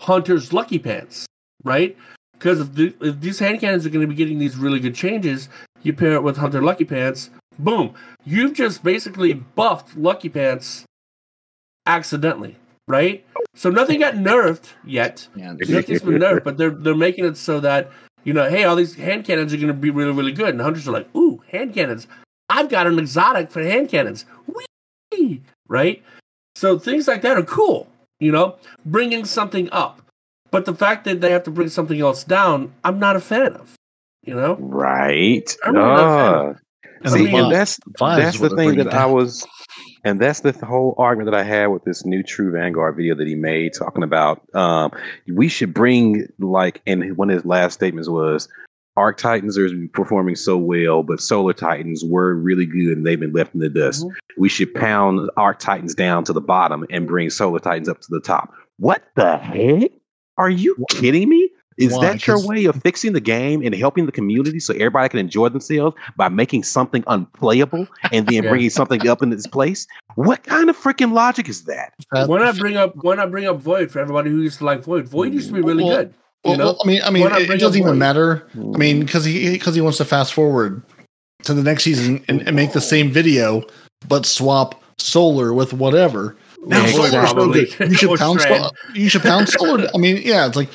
Hunter's 0.00 0.52
Lucky 0.52 0.80
Pants, 0.80 1.26
right? 1.62 1.96
Because 2.32 2.60
if, 2.60 2.74
the, 2.74 2.94
if 3.00 3.20
these 3.20 3.38
hand 3.38 3.60
cannons 3.60 3.86
are 3.86 3.90
going 3.90 4.02
to 4.02 4.08
be 4.08 4.16
getting 4.16 4.40
these 4.40 4.56
really 4.56 4.80
good 4.80 4.94
changes, 4.94 5.48
you 5.82 5.92
pair 5.92 6.14
it 6.14 6.22
with 6.22 6.36
Hunter 6.36 6.62
Lucky 6.62 6.84
Pants, 6.84 7.30
boom, 7.60 7.94
you've 8.24 8.54
just 8.54 8.82
basically 8.82 9.34
buffed 9.34 9.96
Lucky 9.96 10.28
Pants 10.28 10.84
accidentally, 11.86 12.56
right? 12.88 13.24
So 13.54 13.70
nothing 13.70 14.00
got 14.00 14.14
nerfed 14.14 14.72
yet. 14.84 15.26
Nothing's 15.34 16.02
been 16.02 16.18
nerfed, 16.18 16.44
but 16.44 16.56
they're 16.56 16.70
they're 16.70 16.94
making 16.94 17.24
it 17.24 17.36
so 17.36 17.60
that 17.60 17.90
you 18.24 18.32
know, 18.32 18.48
hey, 18.48 18.64
all 18.64 18.76
these 18.76 18.94
hand 18.94 19.24
cannons 19.24 19.52
are 19.54 19.56
going 19.56 19.68
to 19.68 19.74
be 19.74 19.90
really 19.90 20.12
really 20.12 20.32
good, 20.32 20.50
and 20.50 20.60
hunters 20.60 20.88
are 20.88 20.92
like, 20.92 21.14
ooh, 21.14 21.42
hand 21.50 21.74
cannons. 21.74 22.06
I've 22.48 22.68
got 22.68 22.86
an 22.86 22.98
exotic 22.98 23.50
for 23.50 23.62
hand 23.62 23.88
cannons, 23.88 24.24
Whee! 25.12 25.42
right? 25.68 26.02
So 26.54 26.78
things 26.78 27.08
like 27.08 27.22
that 27.22 27.36
are 27.36 27.42
cool, 27.42 27.88
you 28.20 28.32
know, 28.32 28.56
bringing 28.84 29.24
something 29.24 29.68
up. 29.72 30.00
But 30.50 30.64
the 30.64 30.74
fact 30.74 31.04
that 31.04 31.20
they 31.20 31.32
have 31.32 31.42
to 31.44 31.50
bring 31.50 31.68
something 31.68 32.00
else 32.00 32.24
down, 32.24 32.72
I'm 32.84 32.98
not 32.98 33.16
a 33.16 33.20
fan 33.20 33.54
of. 33.54 33.74
You 34.22 34.34
know, 34.34 34.56
right? 34.58 35.56
I'm 35.64 35.76
uh, 35.76 36.54
see, 37.06 37.32
and 37.32 37.52
that's 37.52 37.78
that's 37.98 38.40
the 38.40 38.50
thing 38.56 38.76
that 38.76 38.92
I 38.92 39.06
was 39.06 39.46
and 40.06 40.20
that's 40.20 40.40
the 40.40 40.52
whole 40.64 40.94
argument 40.98 41.32
that 41.32 41.40
I 41.40 41.42
had 41.42 41.66
with 41.66 41.82
this 41.82 42.06
new 42.06 42.22
True 42.22 42.52
Vanguard 42.52 42.94
video 42.94 43.16
that 43.16 43.26
he 43.26 43.34
made, 43.34 43.74
talking 43.74 44.04
about 44.04 44.40
um, 44.54 44.92
we 45.26 45.48
should 45.48 45.74
bring 45.74 46.28
like, 46.38 46.80
and 46.86 47.16
one 47.16 47.28
of 47.28 47.34
his 47.34 47.44
last 47.44 47.74
statements 47.74 48.08
was, 48.08 48.48
Arc 48.96 49.18
Titans 49.18 49.58
are 49.58 49.68
performing 49.92 50.36
so 50.36 50.56
well, 50.56 51.02
but 51.02 51.20
Solar 51.20 51.52
Titans 51.52 52.04
were 52.04 52.36
really 52.36 52.66
good 52.66 52.96
and 52.96 53.04
they've 53.04 53.18
been 53.18 53.32
left 53.32 53.52
in 53.52 53.58
the 53.58 53.68
dust. 53.68 54.04
Mm-hmm. 54.04 54.40
We 54.40 54.48
should 54.48 54.72
pound 54.76 55.28
Arc 55.36 55.58
Titans 55.58 55.96
down 55.96 56.22
to 56.24 56.32
the 56.32 56.40
bottom 56.40 56.86
and 56.88 57.08
bring 57.08 57.28
Solar 57.28 57.58
Titans 57.58 57.88
up 57.88 58.00
to 58.00 58.08
the 58.08 58.20
top. 58.20 58.54
What 58.78 59.02
the 59.16 59.38
heck? 59.38 59.90
Are 60.38 60.50
you 60.50 60.76
kidding 60.90 61.28
me? 61.28 61.50
Is 61.78 61.92
Why? 61.92 62.06
that 62.06 62.26
your 62.26 62.44
way 62.46 62.64
of 62.64 62.80
fixing 62.82 63.12
the 63.12 63.20
game 63.20 63.62
and 63.62 63.74
helping 63.74 64.06
the 64.06 64.12
community 64.12 64.60
so 64.60 64.72
everybody 64.74 65.10
can 65.10 65.18
enjoy 65.18 65.50
themselves 65.50 65.94
by 66.16 66.28
making 66.28 66.62
something 66.62 67.04
unplayable 67.06 67.86
and 68.12 68.26
then 68.26 68.44
yeah. 68.44 68.50
bringing 68.50 68.70
something 68.70 69.06
up 69.06 69.22
in 69.22 69.32
its 69.32 69.46
place? 69.46 69.86
What 70.14 70.42
kind 70.44 70.70
of 70.70 70.76
freaking 70.76 71.12
logic 71.12 71.48
is 71.48 71.64
that? 71.64 71.92
Why 72.10 72.38
not 72.38 72.56
bring 72.56 72.76
up 72.76 72.96
Why 72.96 73.14
not 73.14 73.30
bring 73.30 73.46
up 73.46 73.58
Void 73.58 73.90
for 73.90 73.98
everybody 73.98 74.30
who 74.30 74.40
used 74.40 74.58
to 74.58 74.64
like 74.64 74.82
Void? 74.84 75.06
Void 75.06 75.34
used 75.34 75.48
to 75.48 75.54
be 75.54 75.60
really 75.60 75.84
well, 75.84 75.96
good. 75.96 76.14
You 76.44 76.56
know? 76.56 76.64
Well, 76.64 76.78
I 76.82 76.86
mean, 76.86 77.02
I 77.04 77.10
mean, 77.10 77.26
it, 77.26 77.50
it 77.50 77.60
doesn't 77.60 77.80
even 77.80 77.98
matter. 77.98 78.48
I 78.54 78.78
mean, 78.78 79.02
mm. 79.02 79.06
because 79.06 79.24
he 79.24 79.50
because 79.50 79.74
he 79.74 79.80
wants 79.80 79.98
to 79.98 80.04
fast 80.04 80.32
forward 80.32 80.82
to 81.42 81.52
the 81.52 81.62
next 81.62 81.84
season 81.84 82.24
and, 82.28 82.40
and 82.42 82.56
make 82.56 82.72
the 82.72 82.80
same 82.80 83.10
video, 83.10 83.62
but 84.08 84.24
swap 84.24 84.82
solar 84.98 85.52
with 85.52 85.72
whatever. 85.72 86.36
Now 86.64 86.84
yeah, 86.84 87.26
so 87.26 87.52
good. 87.52 87.78
You 87.80 87.94
should 87.94 88.18
pound. 88.18 88.40
You 88.94 89.08
should 89.08 89.22
pound 89.22 89.48
solar. 89.48 89.88
I 89.94 89.98
mean, 89.98 90.20
yeah, 90.24 90.46
it's 90.46 90.56
like 90.56 90.68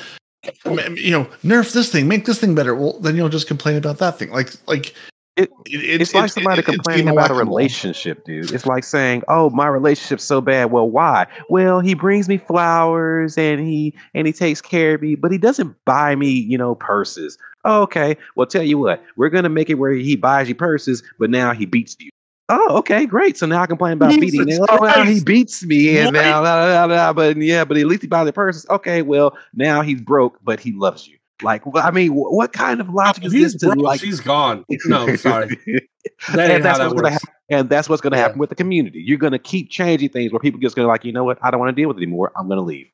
you 0.64 1.10
know, 1.10 1.24
nerf 1.44 1.72
this 1.72 1.90
thing, 1.90 2.08
make 2.08 2.24
this 2.24 2.40
thing 2.40 2.54
better. 2.54 2.74
Well, 2.74 2.98
then 3.00 3.16
you'll 3.16 3.28
just 3.28 3.46
complain 3.46 3.76
about 3.76 3.98
that 3.98 4.18
thing. 4.18 4.30
Like, 4.30 4.50
like 4.66 4.94
it, 5.36 5.48
it, 5.66 6.02
it's, 6.02 6.14
like 6.14 6.30
somebody 6.30 6.60
it, 6.60 6.64
complaining 6.66 7.08
about 7.08 7.30
a 7.30 7.34
relationship, 7.34 8.24
dude. 8.24 8.52
It's 8.52 8.66
like 8.66 8.84
saying, 8.84 9.22
"Oh, 9.28 9.48
my 9.50 9.66
relationship's 9.66 10.24
so 10.24 10.40
bad." 10.40 10.70
Well, 10.70 10.90
why? 10.90 11.26
Well, 11.48 11.80
he 11.80 11.94
brings 11.94 12.28
me 12.28 12.36
flowers 12.36 13.38
and 13.38 13.60
he 13.60 13.94
and 14.14 14.26
he 14.26 14.32
takes 14.32 14.60
care 14.60 14.96
of 14.96 15.02
me, 15.02 15.14
but 15.14 15.32
he 15.32 15.38
doesn't 15.38 15.74
buy 15.86 16.16
me, 16.16 16.28
you 16.28 16.58
know, 16.58 16.74
purses. 16.74 17.38
Oh, 17.64 17.82
okay. 17.82 18.16
Well, 18.36 18.46
tell 18.46 18.62
you 18.62 18.76
what, 18.76 19.02
we're 19.16 19.30
gonna 19.30 19.48
make 19.48 19.70
it 19.70 19.74
where 19.74 19.92
he 19.92 20.16
buys 20.16 20.48
you 20.48 20.54
purses, 20.54 21.02
but 21.18 21.30
now 21.30 21.52
he 21.54 21.64
beats 21.64 21.96
you. 21.98 22.10
Oh, 22.54 22.76
okay, 22.78 23.06
great. 23.06 23.38
So 23.38 23.46
now 23.46 23.62
I 23.62 23.66
complain 23.66 23.94
about 23.94 24.10
Jesus 24.10 24.38
beating. 24.38 24.58
Now, 24.58 24.66
oh, 24.68 24.78
well, 24.82 25.06
he 25.06 25.22
beats 25.22 25.64
me, 25.64 25.96
and 25.96 26.12
now, 26.12 26.42
blah, 26.42 26.86
blah, 26.86 26.86
blah, 26.86 27.12
but 27.14 27.36
yeah, 27.38 27.64
but 27.64 27.78
at 27.78 27.86
least 27.86 28.02
he 28.02 28.08
buys 28.08 28.26
the 28.26 28.32
purses. 28.32 28.66
Okay, 28.68 29.00
well, 29.00 29.34
now 29.54 29.80
he's 29.80 30.02
broke, 30.02 30.38
but 30.44 30.60
he 30.60 30.72
loves 30.72 31.08
you. 31.08 31.16
Like, 31.40 31.62
I 31.74 31.90
mean, 31.90 32.12
what 32.12 32.52
kind 32.52 32.82
of 32.82 32.90
oh, 32.90 32.92
logic 32.92 33.24
is 33.24 33.32
he's 33.32 33.52
this? 33.54 33.64
Broke, 33.64 33.78
like, 33.78 34.00
she's 34.00 34.20
gone. 34.20 34.66
No, 34.84 35.16
sorry. 35.16 35.58
That 36.32 36.50
and, 36.50 36.64
that's 36.64 36.78
that 36.80 36.96
that 36.96 37.22
and 37.48 37.70
that's 37.70 37.88
what's 37.88 38.02
going 38.02 38.10
to 38.10 38.16
yeah. 38.16 38.22
happen 38.22 38.38
with 38.38 38.48
the 38.48 38.56
community. 38.56 39.00
You're 39.06 39.18
going 39.18 39.32
to 39.32 39.38
keep 39.38 39.70
changing 39.70 40.08
things 40.08 40.32
where 40.32 40.40
people 40.40 40.58
just 40.58 40.74
going 40.74 40.84
to 40.84 40.88
like, 40.88 41.04
you 41.04 41.12
know 41.12 41.22
what? 41.22 41.38
I 41.42 41.50
don't 41.52 41.60
want 41.60 41.74
to 41.74 41.80
deal 41.80 41.86
with 41.86 41.96
it 41.98 42.02
anymore. 42.02 42.32
I'm 42.36 42.48
going 42.48 42.58
to 42.58 42.62
leave 42.62 42.88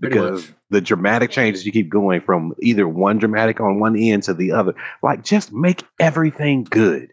because 0.00 0.50
the 0.70 0.80
dramatic 0.80 1.30
changes 1.30 1.66
you 1.66 1.72
keep 1.72 1.90
going 1.90 2.22
from 2.22 2.54
either 2.62 2.88
one 2.88 3.18
dramatic 3.18 3.60
on 3.60 3.80
one 3.80 3.98
end 3.98 4.22
to 4.24 4.34
the 4.34 4.52
other. 4.52 4.74
Like, 5.02 5.24
just 5.24 5.52
make 5.52 5.82
everything 6.00 6.64
good 6.64 7.12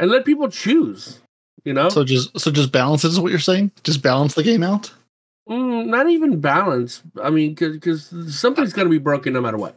and 0.00 0.10
let 0.10 0.24
people 0.24 0.48
choose. 0.48 1.20
You 1.64 1.74
know, 1.74 1.90
so 1.90 2.04
just 2.04 2.40
so 2.40 2.50
just 2.50 2.72
balance 2.72 3.04
is 3.04 3.20
what 3.20 3.30
you're 3.30 3.38
saying. 3.38 3.70
Just 3.84 4.02
balance 4.02 4.34
the 4.34 4.42
game 4.42 4.62
out. 4.62 4.90
Mm, 5.48 5.88
not 5.88 6.08
even 6.08 6.40
balance. 6.40 7.02
I 7.22 7.28
mean, 7.28 7.54
because 7.54 8.06
something's 8.34 8.72
going 8.72 8.86
to 8.86 8.90
be 8.90 8.98
broken 8.98 9.34
no 9.34 9.42
matter 9.42 9.58
what, 9.58 9.76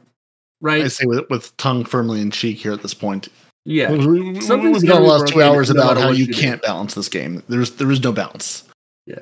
right? 0.62 0.86
I 0.86 0.88
say 0.88 1.06
with, 1.06 1.30
with 1.30 1.56
tongue 1.58 1.84
firmly 1.84 2.22
in 2.22 2.32
cheek 2.32 2.58
here 2.58 2.72
at 2.72 2.82
this 2.82 2.94
point. 2.94 3.28
Yeah, 3.66 3.90
something's 3.90 4.82
we've 4.82 4.88
got 4.88 5.00
the 5.00 5.06
last 5.06 5.28
two 5.28 5.42
hours 5.42 5.70
about 5.70 5.98
how 5.98 6.12
you 6.12 6.28
can't 6.34 6.62
do. 6.62 6.68
balance 6.68 6.94
this 6.94 7.10
game. 7.10 7.44
There's 7.50 7.72
there 7.72 7.92
is 7.92 8.02
no 8.02 8.14
balance. 8.14 8.64
Yeah, 9.06 9.20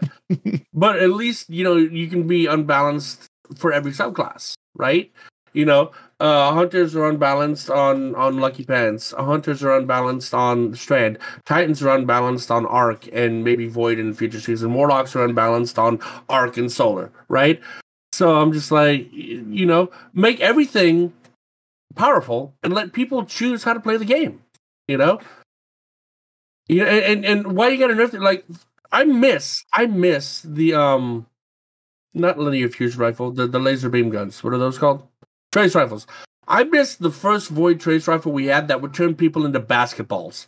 but 0.73 0.99
at 0.99 1.09
least 1.09 1.49
you 1.49 1.63
know 1.63 1.77
you 1.77 2.07
can 2.07 2.27
be 2.27 2.45
unbalanced 2.45 3.25
for 3.55 3.73
every 3.73 3.91
subclass, 3.91 4.53
right? 4.75 5.11
You 5.53 5.65
know, 5.65 5.91
uh, 6.21 6.53
hunters 6.53 6.95
are 6.95 7.07
unbalanced 7.09 7.69
on 7.69 8.13
on 8.15 8.39
Lucky 8.39 8.63
Pants. 8.63 9.11
Hunters 9.17 9.63
are 9.63 9.75
unbalanced 9.75 10.33
on 10.35 10.75
Strand. 10.75 11.17
Titans 11.45 11.81
are 11.81 11.89
unbalanced 11.89 12.51
on 12.51 12.65
Arc 12.67 13.07
and 13.11 13.43
maybe 13.43 13.67
Void 13.67 13.97
in 13.97 14.13
future 14.13 14.39
season. 14.39 14.73
Warlocks 14.73 15.15
are 15.15 15.25
unbalanced 15.25 15.79
on 15.79 15.99
Arc 16.29 16.57
and 16.57 16.71
Solar, 16.71 17.11
right? 17.27 17.59
So 18.13 18.39
I'm 18.39 18.53
just 18.53 18.71
like, 18.71 19.11
you 19.11 19.65
know, 19.65 19.89
make 20.13 20.39
everything 20.39 21.11
powerful 21.95 22.53
and 22.61 22.71
let 22.71 22.93
people 22.93 23.25
choose 23.25 23.63
how 23.63 23.73
to 23.73 23.79
play 23.79 23.97
the 23.97 24.05
game. 24.05 24.43
You 24.87 24.97
know, 24.97 25.19
yeah, 26.67 26.85
and 26.85 27.25
and 27.25 27.55
why 27.55 27.69
you 27.69 27.79
gotta 27.79 27.95
nerf 27.95 28.13
it? 28.13 28.21
Like, 28.21 28.45
I 28.91 29.05
miss, 29.05 29.63
I 29.73 29.87
miss 29.87 30.41
the 30.41 30.75
um, 30.75 31.25
not 32.13 32.37
linear 32.37 32.69
fuse 32.69 32.95
rifle, 32.95 33.31
the 33.31 33.47
the 33.47 33.59
laser 33.59 33.89
beam 33.89 34.09
guns. 34.11 34.43
What 34.43 34.53
are 34.53 34.59
those 34.59 34.77
called? 34.77 35.07
Trace 35.51 35.75
rifles. 35.75 36.07
I 36.47 36.63
missed 36.63 37.01
the 37.01 37.11
first 37.11 37.49
Void 37.49 37.79
trace 37.79 38.07
rifle 38.07 38.31
we 38.31 38.47
had 38.47 38.67
that 38.67 38.81
would 38.81 38.93
turn 38.93 39.15
people 39.15 39.45
into 39.45 39.59
basketballs. 39.59 40.47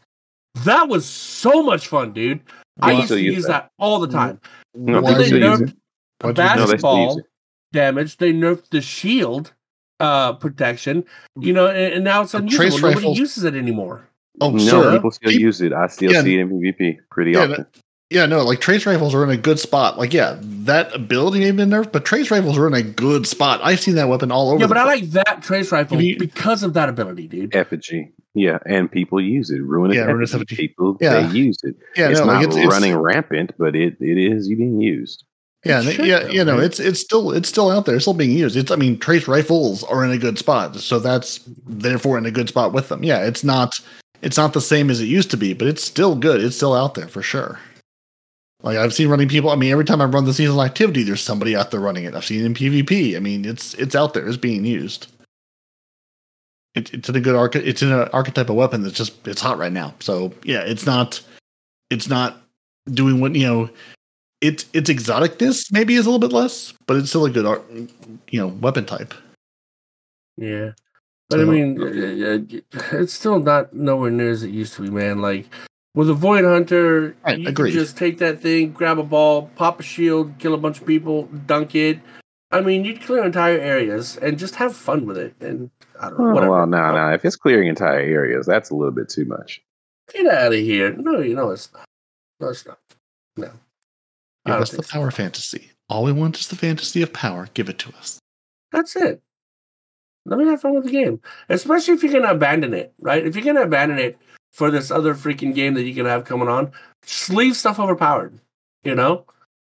That 0.65 0.87
was 0.87 1.05
so 1.05 1.63
much 1.63 1.87
fun, 1.87 2.13
dude. 2.13 2.41
I 2.81 2.93
used 2.93 3.09
to 3.09 3.21
use 3.21 3.43
that. 3.43 3.47
that. 3.47 3.71
all 3.79 3.99
the 3.99 4.07
time. 4.07 4.39
No, 4.75 5.01
then 5.01 5.17
they 5.17 5.29
nerfed 5.29 5.75
basketball 6.19 7.17
no, 7.17 7.23
damage. 7.71 8.17
They 8.17 8.33
nerfed 8.33 8.69
the 8.69 8.81
shield 8.81 9.53
uh, 9.99 10.33
protection. 10.33 11.05
You 11.39 11.53
know, 11.53 11.67
and, 11.67 11.95
and 11.95 12.03
now 12.03 12.21
it's 12.21 12.33
unusable. 12.33 12.77
Nobody 12.77 12.95
rifles. 12.95 13.17
uses 13.17 13.43
it 13.43 13.55
anymore. 13.55 14.07
Oh, 14.41 14.49
no, 14.49 14.59
sure. 14.59 14.91
people 14.93 15.11
still 15.11 15.31
use 15.31 15.61
it. 15.61 15.73
I 15.73 15.87
still 15.87 16.11
yeah. 16.11 16.21
see 16.23 16.35
it 16.37 16.41
in 16.41 16.49
PvP 16.49 16.97
pretty 17.11 17.31
yeah, 17.31 17.43
often. 17.43 17.67
Yeah, 18.13 18.27
no, 18.27 18.43
like 18.43 18.61
trace 18.61 18.85
rifles 18.85 19.15
are 19.15 19.23
in 19.23 19.31
a 19.31 19.37
good 19.37 19.59
spot. 19.59 19.97
Like, 19.97 20.13
yeah, 20.13 20.37
that 20.39 20.93
ability 20.93 21.39
may 21.39 21.47
have 21.47 21.55
been 21.55 21.71
nerfed, 21.71 21.91
but 21.91 22.05
trace 22.05 22.29
rifles 22.29 22.59
are 22.59 22.67
in 22.67 22.75
a 22.75 22.83
good 22.83 23.25
spot. 23.25 23.59
I've 23.63 23.79
seen 23.79 23.95
that 23.95 24.07
weapon 24.07 24.31
all 24.31 24.51
over. 24.51 24.59
Yeah, 24.59 24.67
but 24.67 24.77
I 24.77 24.83
like 24.83 25.05
that 25.11 25.41
trace 25.41 25.71
rifle 25.71 25.97
because 25.97 26.61
of 26.61 26.75
that 26.75 26.89
ability, 26.89 27.27
dude. 27.27 27.55
Effigy. 27.55 28.11
Yeah, 28.35 28.59
and 28.67 28.91
people 28.91 29.19
use 29.19 29.49
it. 29.49 29.63
Ruinous 29.63 29.97
yeah, 29.97 30.03
effigy. 30.03 30.35
effigy. 30.35 30.55
People 30.55 30.97
yeah. 31.01 31.21
they 31.21 31.35
use 31.35 31.57
it. 31.63 31.75
Yeah, 31.95 32.09
it's 32.09 32.19
no, 32.19 32.27
not 32.27 32.35
like 32.35 32.55
it's, 32.55 32.71
running 32.71 32.93
it's, 32.93 33.01
rampant, 33.01 33.51
but 33.57 33.75
it, 33.75 33.97
it 33.99 34.17
is 34.19 34.47
being 34.47 34.79
used. 34.79 35.23
Yeah, 35.65 35.81
should, 35.81 36.05
yeah, 36.05 36.19
though, 36.19 36.29
you 36.29 36.43
know, 36.43 36.59
it's 36.59 36.79
it's 36.79 36.99
still 36.99 37.31
it's 37.31 37.49
still 37.49 37.71
out 37.71 37.87
there, 37.87 37.95
it's 37.95 38.03
still 38.03 38.13
being 38.13 38.37
used. 38.37 38.55
It's 38.55 38.69
I 38.69 38.75
mean, 38.75 38.99
trace 38.99 39.27
rifles 39.27 39.83
are 39.85 40.05
in 40.05 40.11
a 40.11 40.19
good 40.19 40.37
spot, 40.37 40.75
so 40.75 40.99
that's 40.99 41.39
therefore 41.65 42.19
in 42.19 42.27
a 42.27 42.31
good 42.31 42.49
spot 42.49 42.73
with 42.73 42.89
them. 42.89 43.03
Yeah, 43.03 43.25
it's 43.25 43.43
not 43.43 43.73
it's 44.21 44.37
not 44.37 44.53
the 44.53 44.61
same 44.61 44.91
as 44.91 45.01
it 45.01 45.05
used 45.05 45.31
to 45.31 45.37
be, 45.37 45.53
but 45.53 45.67
it's 45.67 45.83
still 45.83 46.15
good. 46.15 46.43
It's 46.43 46.55
still 46.55 46.75
out 46.75 46.93
there 46.93 47.07
for 47.07 47.23
sure. 47.23 47.59
Like 48.63 48.77
I've 48.77 48.93
seen 48.93 49.09
running 49.09 49.27
people. 49.27 49.49
I 49.49 49.55
mean, 49.55 49.71
every 49.71 49.83
time 49.83 50.01
I 50.01 50.05
run 50.05 50.23
the 50.23 50.33
seasonal 50.33 50.63
activity, 50.63 51.03
there's 51.03 51.21
somebody 51.21 51.55
out 51.55 51.71
there 51.71 51.81
running 51.81 52.05
it. 52.05 52.15
I've 52.15 52.25
seen 52.25 52.41
it 52.41 52.45
in 52.45 52.53
PvP. 52.53 53.15
I 53.15 53.19
mean, 53.19 53.43
it's 53.43 53.73
it's 53.73 53.93
out 53.93 54.13
there. 54.13 54.25
It's 54.25 54.37
being 54.37 54.63
used. 54.63 55.07
It, 56.73 56.93
it's 56.93 57.09
in 57.09 57.15
a 57.15 57.19
good 57.19 57.35
arch. 57.35 57.57
It's 57.57 57.81
in 57.81 57.91
an 57.91 58.07
archetype 58.13 58.49
of 58.49 58.55
weapon 58.55 58.81
that's 58.81 58.95
just 58.95 59.27
it's 59.27 59.41
hot 59.41 59.57
right 59.57 59.71
now. 59.71 59.93
So 59.99 60.33
yeah, 60.43 60.61
it's 60.61 60.85
not 60.85 61.21
it's 61.89 62.07
not 62.07 62.41
doing 62.89 63.19
what 63.19 63.35
you 63.35 63.45
know. 63.45 63.69
It's 64.39 64.65
its 64.73 64.89
exoticness 64.89 65.71
maybe 65.71 65.95
is 65.95 66.05
a 66.05 66.09
little 66.09 66.27
bit 66.27 66.35
less, 66.35 66.73
but 66.85 66.97
it's 66.97 67.09
still 67.09 67.25
a 67.25 67.29
good 67.29 67.45
art, 67.45 67.63
you 68.29 68.39
know, 68.39 68.47
weapon 68.47 68.85
type. 68.85 69.13
Yeah, 70.35 70.71
but 71.29 71.37
so, 71.37 71.41
I 71.43 71.45
mean, 71.45 72.63
it's 72.91 73.13
still 73.13 73.39
not 73.39 73.73
nowhere 73.73 74.11
near 74.11 74.31
as 74.31 74.43
it 74.43 74.49
used 74.49 74.73
to 74.75 74.81
be, 74.81 74.89
man. 74.89 75.21
Like 75.21 75.47
With 75.95 76.09
a 76.09 76.13
Void 76.13 76.43
Hunter, 76.43 77.15
Right, 77.23 77.37
you 77.39 77.47
agreed. 77.49 77.71
can 77.71 77.79
just 77.79 77.97
take 77.97 78.17
that 78.17 78.41
thing, 78.41 78.71
grab 78.71 78.97
a 78.97 79.03
ball, 79.03 79.51
pop 79.55 79.79
a 79.79 79.83
shield, 79.83 80.33
kill 80.39 80.53
a 80.55 80.57
bunch 80.57 80.79
of 80.81 80.87
people, 80.87 81.23
dunk 81.45 81.75
it. 81.75 81.99
I 82.51 82.61
mean, 82.61 82.83
you'd 82.83 83.01
clear 83.01 83.23
entire 83.23 83.59
areas 83.59 84.17
and 84.17 84.37
just 84.39 84.55
have 84.55 84.75
fun 84.75 85.05
with 85.05 85.17
it. 85.17 85.35
And 85.39 85.69
I 85.99 86.09
don't 86.09 86.19
oh, 86.19 86.23
know, 86.23 86.29
Oh, 86.29 86.33
whatever. 86.33 86.51
well, 86.51 86.67
no, 86.67 86.93
no. 86.93 87.13
If 87.13 87.23
it's 87.25 87.35
clearing 87.35 87.67
entire 87.67 87.99
areas, 87.99 88.45
that's 88.47 88.69
a 88.71 88.75
little 88.75 88.91
bit 88.91 89.09
too 89.09 89.25
much. 89.25 89.61
Get 90.11 90.27
out 90.27 90.53
of 90.53 90.59
here. 90.59 90.93
No, 90.93 91.19
you 91.19 91.35
know 91.35 91.51
it's 91.51 91.71
not. 91.73 91.85
No, 92.39 92.49
it's 92.49 92.65
not. 92.65 92.79
No. 93.37 93.51
I 94.45 94.51
Give 94.51 94.61
us 94.61 94.69
the 94.71 94.77
think 94.77 94.85
so. 94.87 94.93
power 94.93 95.11
fantasy. 95.11 95.71
All 95.89 96.03
we 96.03 96.11
want 96.11 96.39
is 96.39 96.47
the 96.47 96.55
fantasy 96.55 97.01
of 97.03 97.13
power. 97.13 97.49
Give 97.53 97.69
it 97.69 97.77
to 97.79 97.89
us. 97.97 98.19
That's 98.71 98.95
it. 98.95 99.21
Let 100.25 100.39
me 100.39 100.45
have 100.47 100.61
fun 100.61 100.73
with 100.75 100.85
the 100.85 100.91
game. 100.91 101.21
Especially 101.49 101.93
if 101.93 102.03
you're 102.03 102.13
gonna 102.13 102.33
abandon 102.33 102.73
it, 102.73 102.93
right? 102.99 103.25
If 103.25 103.35
you're 103.35 103.45
gonna 103.45 103.61
abandon 103.65 103.99
it 103.99 104.17
for 104.53 104.71
this 104.71 104.89
other 104.89 105.13
freaking 105.13 105.53
game 105.53 105.73
that 105.73 105.83
you 105.83 105.93
can 105.93 106.05
have 106.05 106.23
coming 106.23 106.47
on, 106.47 106.71
just 107.05 107.29
leave 107.29 107.57
stuff 107.57 107.79
overpowered. 107.79 108.39
You 108.83 108.95
know? 108.95 109.25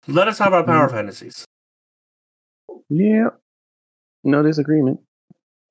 Let 0.07 0.27
us 0.27 0.37
have 0.39 0.53
our 0.53 0.63
power 0.63 0.89
fantasies. 0.89 1.45
Yeah. 2.89 3.29
No 4.23 4.43
disagreement. 4.43 4.99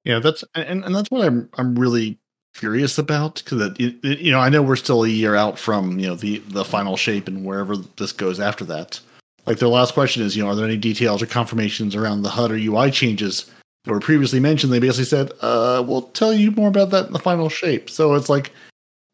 Yeah, 0.05 0.18
that's 0.18 0.43
and, 0.55 0.84
and 0.84 0.94
that's 0.94 1.10
what 1.10 1.24
I'm 1.24 1.48
I'm 1.59 1.74
really 1.74 2.18
curious 2.55 2.98
about 2.98 3.36
because 3.36 3.59
that, 3.59 3.80
you 3.80 4.30
know 4.30 4.40
I 4.40 4.48
know 4.48 4.62
we're 4.62 4.76
still 4.76 5.05
a 5.05 5.09
year 5.09 5.34
out 5.34 5.59
from 5.59 5.98
you 5.98 6.09
know 6.09 6.14
the 6.14 6.39
the 6.48 6.64
final 6.64 6.97
shape 6.97 7.28
and 7.28 7.44
wherever 7.44 7.76
this 7.76 8.12
goes 8.12 8.40
after 8.40 8.64
that. 8.64 9.01
Like 9.47 9.59
their 9.59 9.68
last 9.68 9.94
question 9.94 10.22
is, 10.22 10.36
you 10.36 10.43
know, 10.43 10.51
are 10.51 10.55
there 10.55 10.64
any 10.64 10.76
details 10.76 11.20
or 11.20 11.26
confirmations 11.26 11.97
around 11.97 12.22
the 12.22 12.30
HUD 12.30 12.52
or 12.52 12.56
UI 12.56 12.90
changes 12.90 13.51
that 13.84 13.90
were 13.90 14.01
previously 14.01 14.39
mentioned? 14.39 14.72
They 14.72 14.78
basically 14.78 15.05
said, 15.05 15.32
uh, 15.40 15.82
we'll 15.84 16.02
tell 16.02 16.32
you 16.32 16.52
more 16.52 16.68
about 16.68 16.90
that 16.90 17.06
in 17.06 17.12
the 17.12 17.18
final 17.18 17.48
shape. 17.48 17.90
So 17.90 18.14
it's 18.14 18.28
like 18.28 18.52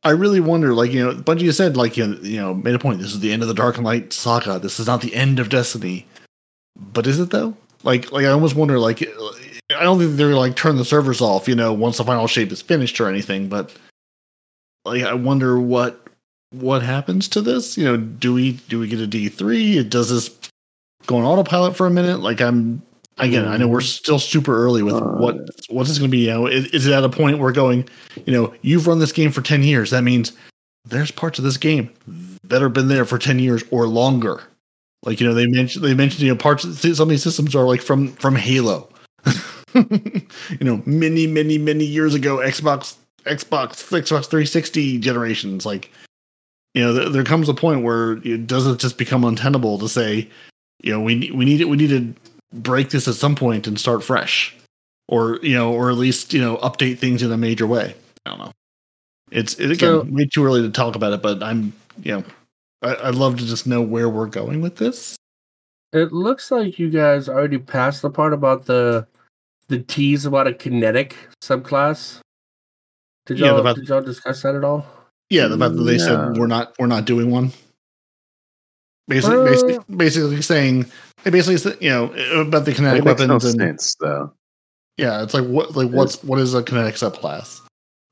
I 0.05 0.11
really 0.11 0.41
wonder, 0.41 0.75
like, 0.75 0.93
you 0.93 1.05
know, 1.05 1.15
Bungie 1.15 1.53
said, 1.53 1.77
like, 1.77 1.97
you 1.97 2.07
know, 2.07 2.19
you 2.21 2.37
know, 2.37 2.55
made 2.55 2.75
a 2.75 2.79
point, 2.79 3.01
this 3.01 3.13
is 3.13 3.21
the 3.21 3.33
end 3.33 3.43
of 3.43 3.49
the 3.49 3.55
Dark 3.55 3.77
and 3.77 3.85
Light 3.85 4.13
saga. 4.13 4.59
This 4.59 4.79
is 4.79 4.87
not 4.87 5.01
the 5.01 5.15
end 5.15 5.41
of 5.41 5.49
Destiny. 5.49 6.07
But 6.79 7.07
is 7.07 7.19
it 7.19 7.31
though? 7.31 7.57
Like 7.83 8.13
like 8.13 8.25
I 8.25 8.31
almost 8.31 8.57
wonder, 8.57 8.79
like 8.79 9.03
I 9.03 9.83
don't 9.83 9.99
think 9.99 10.17
they're 10.17 10.35
like 10.35 10.57
turn 10.57 10.77
the 10.77 10.85
servers 10.85 11.21
off, 11.21 11.49
you 11.49 11.55
know, 11.55 11.73
once 11.73 11.99
the 11.99 12.05
final 12.05 12.27
shape 12.27 12.53
is 12.53 12.63
finished 12.63 13.01
or 13.01 13.09
anything, 13.09 13.49
but 13.49 13.75
like 14.85 15.03
I 15.03 15.15
wonder 15.15 15.59
what 15.59 16.01
what 16.51 16.83
happens 16.83 17.29
to 17.29 17.41
this? 17.41 17.77
You 17.77 17.85
know, 17.85 17.97
do 17.97 18.35
we 18.35 18.53
do 18.53 18.79
we 18.79 18.89
get 18.89 19.01
a 19.01 19.07
D 19.07 19.29
three? 19.29 19.83
Does 19.85 20.11
this 20.11 20.31
go 21.07 21.17
on 21.17 21.25
autopilot 21.25 21.77
for 21.77 21.87
a 21.87 21.91
minute? 21.91 22.21
Like 22.21 22.41
I'm 22.41 22.83
again, 23.19 23.47
I 23.47 23.57
know 23.57 23.69
we're 23.69 23.81
still 23.81 24.19
super 24.19 24.57
early 24.57 24.83
with 24.83 24.95
Uh, 24.95 25.01
what 25.01 25.37
what 25.69 25.89
is 25.89 25.99
going 25.99 26.11
to 26.11 26.17
be. 26.17 26.27
You 26.27 26.31
know, 26.31 26.47
is, 26.47 26.67
is 26.67 26.87
it 26.87 26.93
at 26.93 27.05
a 27.05 27.09
point 27.09 27.39
where 27.39 27.53
going, 27.53 27.89
you 28.27 28.33
know, 28.33 28.55
you've 28.63 28.87
run 28.87 28.99
this 28.99 29.13
game 29.13 29.31
for 29.31 29.43
ten 29.43 29.63
years? 29.63 29.91
That 29.91 30.03
means 30.03 30.33
there's 30.85 31.11
parts 31.11 31.39
of 31.39 31.45
this 31.45 31.57
game 31.57 31.91
that 32.45 32.63
have 32.63 32.73
been 32.73 32.89
there 32.89 33.05
for 33.05 33.19
ten 33.19 33.39
years 33.39 33.65
or 33.71 33.87
longer. 33.87 34.43
Like 35.05 35.21
you 35.21 35.27
know, 35.27 35.35
they 35.35 35.47
mentioned 35.47 35.85
they 35.85 35.95
mentioned 35.95 36.23
you 36.23 36.31
know 36.31 36.37
parts 36.37 36.65
of 36.65 36.77
some 36.79 37.03
of 37.03 37.09
these 37.09 37.23
systems 37.23 37.55
are 37.55 37.65
like 37.65 37.83
from 37.83 38.13
from 38.13 38.37
Halo. 38.37 38.89
you 39.75 40.27
know, 40.61 40.83
many 40.87 41.27
many 41.27 41.59
many 41.59 41.85
years 41.85 42.15
ago, 42.15 42.39
Xbox 42.39 42.97
Xbox 43.25 43.71
Xbox 43.91 44.27
360 44.27 44.99
generations. 44.99 45.65
Like 45.65 45.91
you 46.75 46.83
know, 46.83 46.93
there, 46.93 47.09
there 47.09 47.25
comes 47.25 47.49
a 47.49 47.55
point 47.55 47.83
where 47.83 48.19
it 48.25 48.47
doesn't 48.47 48.81
just 48.81 48.99
become 48.99 49.25
untenable 49.25 49.79
to 49.79 49.89
say, 49.89 50.29
you 50.83 50.93
know, 50.93 51.01
we 51.01 51.31
we 51.33 51.45
need 51.45 51.61
it. 51.61 51.69
We 51.69 51.77
need 51.77 51.91
to 51.91 52.28
break 52.53 52.91
this 52.91 53.07
at 53.09 53.15
some 53.15 53.35
point 53.35 53.67
and 53.67 53.79
start 53.79 54.03
fresh, 54.05 54.57
or 55.09 55.39
you 55.43 55.55
know, 55.55 55.73
or 55.73 55.91
at 55.91 55.97
least 55.97 56.33
you 56.33 56.41
know, 56.41 56.57
update 56.59 56.99
things 56.99 57.23
in 57.23 57.31
a 57.33 57.37
major 57.37 57.67
way. 57.67 57.95
I 58.27 58.31
don't 58.31 58.39
know. 58.39 58.53
It's 59.31 59.55
it, 59.55 59.71
again 59.71 59.79
So- 59.79 60.07
way 60.09 60.27
too 60.27 60.45
early 60.45 60.63
to 60.63 60.71
talk 60.71 60.95
about 60.97 61.13
it, 61.13 61.23
but 61.23 61.43
I'm 61.43 61.73
you 62.03 62.13
know, 62.19 62.25
I, 62.83 63.09
I'd 63.09 63.15
love 63.15 63.39
to 63.39 63.47
just 63.47 63.67
know 63.67 63.83
where 63.83 64.09
we're 64.09 64.27
going 64.27 64.61
with 64.63 64.77
this. 64.77 65.17
It 65.93 66.13
looks 66.13 66.51
like 66.51 66.79
you 66.79 66.91
guys 66.91 67.29
already 67.29 67.59
passed 67.59 68.03
the 68.03 68.11
part 68.11 68.33
about 68.33 68.67
the 68.67 69.07
the 69.69 69.79
tease 69.81 70.25
about 70.25 70.47
a 70.47 70.55
kinetic 70.55 71.15
subclass. 71.43 72.21
Did 73.27 73.39
y'all 73.39 73.57
the 73.59 73.63
fact- 73.63 73.79
did 73.81 73.89
y'all 73.89 74.01
discuss 74.03 74.43
that 74.43 74.55
at 74.55 74.65
all? 74.65 74.87
Yeah, 75.31 75.49
the 75.49 75.59
fact 75.59 75.77
that 75.77 75.83
they 75.83 75.99
No. 75.99 76.05
said 76.05 76.39
we're 76.39 76.47
not 76.47 76.75
we're 76.79 76.87
not 76.87 77.05
doing 77.05 77.31
one. 77.31 77.53
Basically, 79.09 79.37
Uh, 79.39 79.45
basically, 79.45 79.79
basically 79.97 80.43
saying 80.43 80.87
they 81.25 81.31
basically 81.31 81.57
said, 81.57 81.77
you 81.81 81.91
know 81.91 82.13
about 82.41 82.65
the 82.65 82.73
kinetic 82.73 83.01
It 83.01 83.05
makes 83.05 83.21
no 83.21 83.27
weapons 83.35 83.45
and 83.47 83.61
sense, 83.61 83.97
though. 84.01 84.31
yeah, 84.99 85.23
it's 85.23 85.35
like 85.35 85.45
what 85.47 85.75
like 85.75 85.89
what's 85.91 86.23
what 86.23 86.39
is 86.39 86.55
a 86.55 86.63
kinetic 86.63 86.95
subclass? 86.97 87.61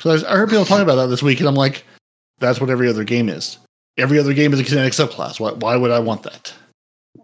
So 0.00 0.10
I, 0.10 0.32
I 0.32 0.36
heard 0.36 0.48
people 0.48 0.64
talking 0.64 0.82
about 0.82 0.96
that 0.96 1.06
this 1.08 1.22
week, 1.22 1.38
and 1.40 1.48
I'm 1.48 1.54
like, 1.54 1.84
that's 2.38 2.60
what 2.60 2.70
every 2.70 2.88
other 2.88 3.04
game 3.04 3.28
is. 3.28 3.58
Every 3.98 4.18
other 4.18 4.34
game 4.34 4.52
is 4.52 4.60
a 4.60 4.64
kinetic 4.64 4.92
subclass. 4.94 5.38
Why 5.38 5.52
why 5.52 5.76
would 5.76 5.90
I 5.90 5.98
want 5.98 6.22
that? 6.24 6.52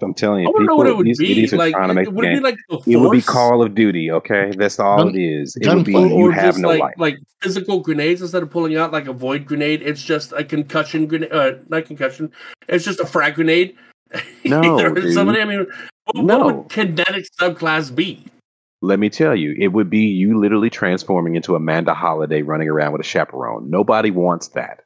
I'm 0.01 0.14
telling 0.14 0.40
I 0.47 0.48
you, 0.48 0.52
want 0.52 0.56
to 0.59 0.64
know 0.64 0.73
people, 0.73 0.77
what 0.78 0.86
it 0.86 0.97
would 0.97 1.06
these 1.06 1.19
be. 1.19 1.32
idiots 1.32 1.52
are 1.52 1.56
Like, 1.56 1.74
trying 1.74 1.89
to 1.89 1.94
make 1.94 2.06
it 2.06 2.12
would 2.12 2.24
it 2.24 2.35
be 2.35 2.40
like 2.40 2.56
the 2.70 2.82
It 2.93 2.97
would 2.97 3.12
be 3.12 3.20
Call 3.20 3.62
of 3.62 3.74
Duty, 3.74 4.10
okay? 4.10 4.52
That's 4.56 4.78
all 4.78 4.98
Gun- 5.05 5.14
it 5.14 5.19
is. 5.20 5.56
It 5.60 5.69
would 5.74 5.85
be 5.85 5.93
play. 5.93 6.09
you 6.09 6.14
or 6.14 6.32
have 6.32 6.59
no 6.59 6.69
like 6.69 6.81
life. 6.81 6.94
like 6.98 7.19
physical 7.40 7.81
grenades 7.81 8.23
instead 8.23 8.43
of 8.43 8.51
pulling 8.51 8.77
out 8.77 8.93
like 8.93 9.06
a 9.06 9.12
void 9.12 9.44
grenade. 9.47 9.82
It's 9.82 10.02
just 10.02 10.32
a 10.32 10.44
concussion 10.44 11.06
grenade, 11.06 11.32
uh, 11.32 11.52
not 11.69 11.85
concussion. 11.86 12.32
It's 12.69 12.85
just 12.85 13.01
a 13.01 13.06
frag 13.06 13.35
grenade. 13.35 13.77
No, 14.44 14.93
dude. 14.94 15.14
somebody. 15.14 15.40
I 15.40 15.44
mean, 15.44 15.66
what, 16.12 16.24
No. 16.24 16.39
what 16.39 16.56
would 16.56 16.69
kinetic 16.69 17.27
subclass 17.40 17.94
be? 17.94 18.24
Let 18.82 18.98
me 18.98 19.09
tell 19.09 19.35
you, 19.36 19.55
it 19.59 19.69
would 19.69 19.89
be 19.89 20.01
you 20.01 20.39
literally 20.39 20.69
transforming 20.69 21.36
into 21.36 21.55
Amanda 21.55 21.94
Holliday 21.94 22.43
running 22.43 22.69
around 22.69 22.93
with 22.93 23.01
a 23.01 23.05
chaperone. 23.05 23.70
Nobody 23.70 24.10
wants 24.10 24.48
that. 24.48 24.81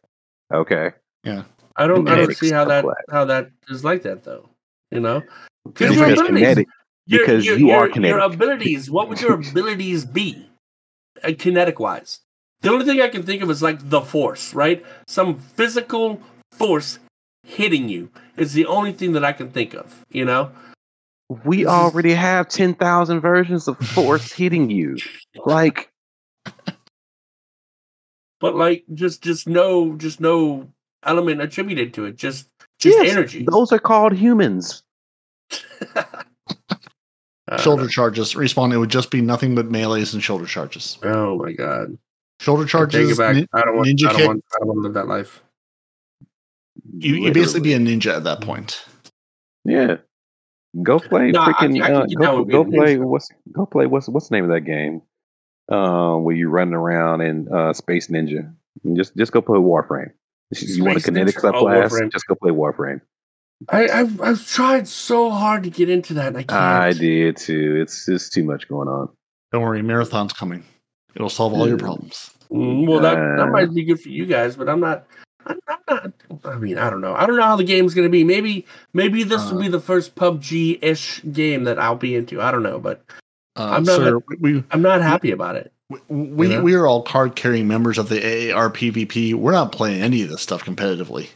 Okay. 0.52 0.90
Yeah. 1.24 1.44
I 1.76 1.86
don't. 1.86 2.06
I 2.08 2.14
don't 2.16 2.36
see 2.36 2.50
how 2.50 2.64
that 2.66 2.84
how 3.10 3.24
that 3.24 3.50
is 3.68 3.84
like 3.84 4.02
that 4.02 4.24
though. 4.24 4.48
You 4.90 5.00
know, 5.00 5.22
Because 5.64 5.96
your 5.96 6.06
you're 6.08 6.14
abilities- 6.14 6.26
kinetic. 6.40 6.66
Your- 7.06 7.20
Because 7.20 7.46
your, 7.46 7.58
you 7.58 7.66
your, 7.68 7.76
are 7.76 7.88
kinetic. 7.88 8.16
Your 8.16 8.20
abilities. 8.20 8.90
What 8.90 9.08
would 9.08 9.20
your 9.20 9.34
abilities 9.50 10.04
be, 10.04 10.48
uh, 11.22 11.32
kinetic 11.38 11.78
wise? 11.80 12.20
The 12.62 12.70
only 12.70 12.84
thing 12.84 13.00
I 13.00 13.08
can 13.08 13.22
think 13.22 13.42
of 13.42 13.50
is 13.50 13.62
like 13.62 13.78
the 13.90 14.00
force, 14.00 14.54
right? 14.54 14.84
Some 15.06 15.36
physical 15.36 16.20
force 16.52 16.98
hitting 17.44 17.88
you 17.88 18.10
is 18.36 18.54
the 18.54 18.66
only 18.66 18.92
thing 18.92 19.12
that 19.12 19.24
I 19.24 19.32
can 19.32 19.50
think 19.50 19.74
of. 19.74 20.04
You 20.10 20.24
know, 20.24 20.50
We 21.44 21.58
This 21.58 21.62
is- 21.64 21.68
already 21.68 22.14
have 22.14 22.48
10,000 22.48 23.20
versions 23.20 23.68
of 23.68 23.78
force 23.78 24.32
hitting 24.32 24.70
you. 24.70 24.96
Like, 25.44 25.90
but 28.40 28.54
like 28.54 28.84
just 28.94 29.22
just 29.22 29.46
no 29.48 29.96
just 29.96 30.20
no 30.20 30.68
element 31.04 31.40
attributed 31.40 31.94
to 31.94 32.04
it. 32.06 32.16
Just 32.16 32.48
just 32.78 32.96
yes, 32.98 33.12
energy. 33.12 33.44
Those 33.50 33.72
are 33.72 33.78
called 33.78 34.12
humans. 34.14 34.82
Uh, 37.48 37.58
shoulder 37.62 37.86
charges 37.86 38.34
respawn. 38.34 38.72
It 38.74 38.78
would 38.78 38.90
just 38.90 39.12
be 39.12 39.20
nothing 39.20 39.54
but 39.54 39.70
melees 39.70 40.12
and 40.12 40.20
shoulder 40.20 40.46
charges. 40.46 40.98
Oh 41.04 41.36
my 41.38 41.52
god! 41.52 41.96
Shoulder 42.40 42.62
I 42.62 42.64
take 42.64 42.70
charges. 42.72 43.10
it 43.12 43.18
back. 43.18 43.36
nin- 43.36 43.46
I 43.52 43.60
don't 43.62 43.76
want. 43.76 43.88
ninja 43.88 44.06
I 44.06 44.08
don't 44.08 44.16
kick. 44.18 44.26
want. 44.26 44.44
I 44.52 44.58
don't 44.58 44.66
want 44.66 44.78
to 44.78 44.82
live 44.82 44.94
that 44.94 45.06
life. 45.06 45.44
You 46.98 47.14
you 47.14 47.32
basically 47.32 47.60
be 47.60 47.74
a 47.74 47.78
ninja 47.78 48.16
at 48.16 48.24
that 48.24 48.40
point. 48.40 48.84
Yeah. 49.64 49.98
Go 50.82 50.98
play 50.98 51.30
No, 51.30 51.40
freaking. 51.44 51.80
I 51.82 51.86
can 51.86 51.96
uh, 51.96 52.06
go, 52.18 52.44
go 52.44 52.64
play. 52.64 52.98
What's 52.98 53.28
go 53.52 53.64
play? 53.64 53.86
What's 53.86 54.08
what's 54.08 54.28
the 54.28 54.34
name 54.34 54.44
of 54.44 54.50
that 54.50 54.62
game? 54.62 55.02
Um, 55.68 56.24
where 56.24 56.34
you're 56.34 56.50
running 56.50 56.74
around 56.74 57.20
in 57.20 57.46
uh, 57.52 57.72
Space 57.74 58.08
Ninja. 58.08 58.52
And 58.82 58.96
Just 58.96 59.16
just 59.16 59.30
go 59.30 59.40
play 59.40 59.60
Warframe. 59.60 60.10
You 60.52 60.84
want 60.84 60.96
a 60.96 61.00
Space 61.00 61.04
kinetic 61.06 61.36
Ninja? 61.36 61.52
Oh, 61.54 61.64
subclass? 61.64 62.12
Just 62.12 62.26
go 62.26 62.34
play 62.34 62.50
Warframe. 62.52 63.00
I, 63.70 63.88
I've 63.88 64.20
I've 64.20 64.46
tried 64.46 64.86
so 64.86 65.30
hard 65.30 65.62
to 65.64 65.70
get 65.70 65.88
into 65.88 66.14
that. 66.14 66.28
And 66.28 66.36
I 66.38 66.42
can't. 66.42 66.52
I 66.60 66.92
did 66.92 67.36
too. 67.38 67.78
It's 67.80 68.04
just 68.06 68.32
too 68.32 68.44
much 68.44 68.68
going 68.68 68.86
on. 68.88 69.08
Don't 69.52 69.62
worry, 69.62 69.82
marathon's 69.82 70.32
coming. 70.32 70.62
It'll 71.14 71.30
solve 71.30 71.54
all 71.54 71.66
your 71.66 71.78
problems. 71.78 72.30
Mm, 72.50 72.86
well, 72.86 73.00
that 73.00 73.14
that 73.14 73.48
Uh, 73.48 73.50
might 73.50 73.72
be 73.74 73.82
good 73.84 74.00
for 74.00 74.10
you 74.10 74.26
guys, 74.26 74.56
but 74.56 74.68
I'm 74.68 74.80
not. 74.80 75.06
I'm, 75.46 75.58
I'm 75.68 75.78
not. 75.88 76.12
I 76.44 76.56
mean, 76.58 76.76
I 76.78 76.90
don't 76.90 77.00
know. 77.00 77.14
I 77.14 77.24
don't 77.26 77.36
know 77.36 77.42
how 77.44 77.56
the 77.56 77.64
game's 77.64 77.94
going 77.94 78.06
to 78.06 78.10
be. 78.12 78.24
Maybe 78.24 78.66
maybe 78.92 79.22
this 79.24 79.50
will 79.50 79.58
Uh. 79.58 79.62
be 79.62 79.68
the 79.68 79.80
first 79.80 80.14
PUBG 80.16 80.78
ish 80.82 81.22
game 81.32 81.64
that 81.64 81.78
I'll 81.78 81.96
be 81.96 82.14
into. 82.14 82.40
I 82.42 82.50
don't 82.50 82.62
know, 82.62 82.78
but 82.78 83.02
Uh, 83.56 83.70
I'm 83.70 83.84
not- 83.84 83.96
sir, 83.96 84.18
we 84.38 84.62
I'm 84.70 84.82
not 84.82 85.00
happy 85.00 85.30
about 85.30 85.56
it. 85.56 85.72
We 85.88 85.98
we, 86.08 86.58
we 86.58 86.74
are 86.74 86.86
all 86.86 87.02
card 87.02 87.36
carrying 87.36 87.68
members 87.68 87.96
of 87.96 88.08
the 88.08 88.52
AAR 88.52 88.70
PvP. 88.70 89.34
We're 89.34 89.52
not 89.52 89.70
playing 89.70 90.02
any 90.02 90.22
of 90.22 90.30
this 90.30 90.42
stuff 90.42 90.64
competitively, 90.64 91.28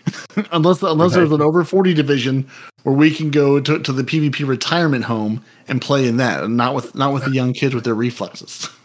unless 0.53 0.83
unless 0.83 1.13
Okay. 1.13 1.21
there's 1.21 1.33
an 1.33 1.41
over 1.41 1.63
forty 1.65 1.95
division 1.95 2.49
where 2.83 2.95
we 2.95 3.15
can 3.15 3.31
go 3.31 3.61
to, 3.61 3.79
to 3.79 3.93
the 3.93 4.03
PvP 4.03 4.47
retirement 4.47 5.05
home 5.05 5.45
and 5.69 5.81
play 5.81 6.09
in 6.09 6.17
that, 6.17 6.43
and 6.43 6.57
not 6.57 6.75
with 6.75 6.95
not 6.97 7.13
with 7.13 7.25
the 7.25 7.31
young 7.31 7.53
kids 7.53 7.75
with 7.75 7.85
their 7.85 7.95
reflexes. 7.95 8.69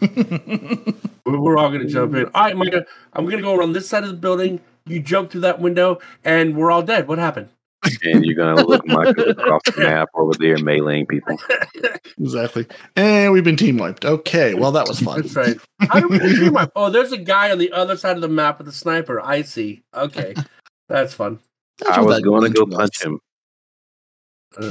We're, 1.26 1.58
all 1.58 1.70
going 1.70 1.80
to 1.80 1.88
jump 1.88 2.14
in. 2.14 2.26
All 2.26 2.44
right, 2.44 2.56
Micah, 2.56 2.86
I'm 3.14 3.24
going 3.24 3.38
to 3.38 3.42
go 3.42 3.56
around 3.56 3.72
this 3.72 3.88
side 3.88 4.04
of 4.04 4.10
the 4.10 4.16
building. 4.16 4.60
You 4.86 5.00
jump 5.00 5.32
through 5.32 5.40
that 5.40 5.58
window, 5.60 5.98
and 6.24 6.56
we're 6.56 6.70
all 6.70 6.82
dead. 6.82 7.08
What 7.08 7.18
happened? 7.18 7.48
And 8.02 8.24
you're 8.24 8.34
gonna 8.34 8.64
look 8.64 8.86
Michael 8.86 9.30
across 9.30 9.62
the 9.66 9.80
map 9.80 10.08
over 10.14 10.32
there 10.38 10.56
meleeing 10.56 11.08
people. 11.08 11.38
exactly. 12.18 12.66
And 12.96 13.32
we've 13.32 13.44
been 13.44 13.56
team 13.56 13.78
wiped. 13.78 14.04
Okay, 14.04 14.54
well 14.54 14.72
that 14.72 14.88
was 14.88 15.00
fun. 15.00 15.22
That's 15.22 15.36
right. 15.36 15.56
How 15.80 16.00
do 16.00 16.08
we 16.08 16.18
do 16.18 16.50
my? 16.50 16.68
Oh, 16.76 16.90
there's 16.90 17.12
a 17.12 17.18
guy 17.18 17.50
on 17.50 17.58
the 17.58 17.72
other 17.72 17.96
side 17.96 18.16
of 18.16 18.22
the 18.22 18.28
map 18.28 18.58
with 18.58 18.68
a 18.68 18.72
sniper. 18.72 19.20
I 19.20 19.42
see. 19.42 19.82
Okay. 19.94 20.34
That's 20.88 21.14
fun. 21.14 21.38
I 21.90 22.00
was 22.00 22.20
going 22.20 22.52
to 22.52 22.58
go 22.58 22.66
punch 22.66 23.02
him. 23.02 23.20
Uh, 24.56 24.70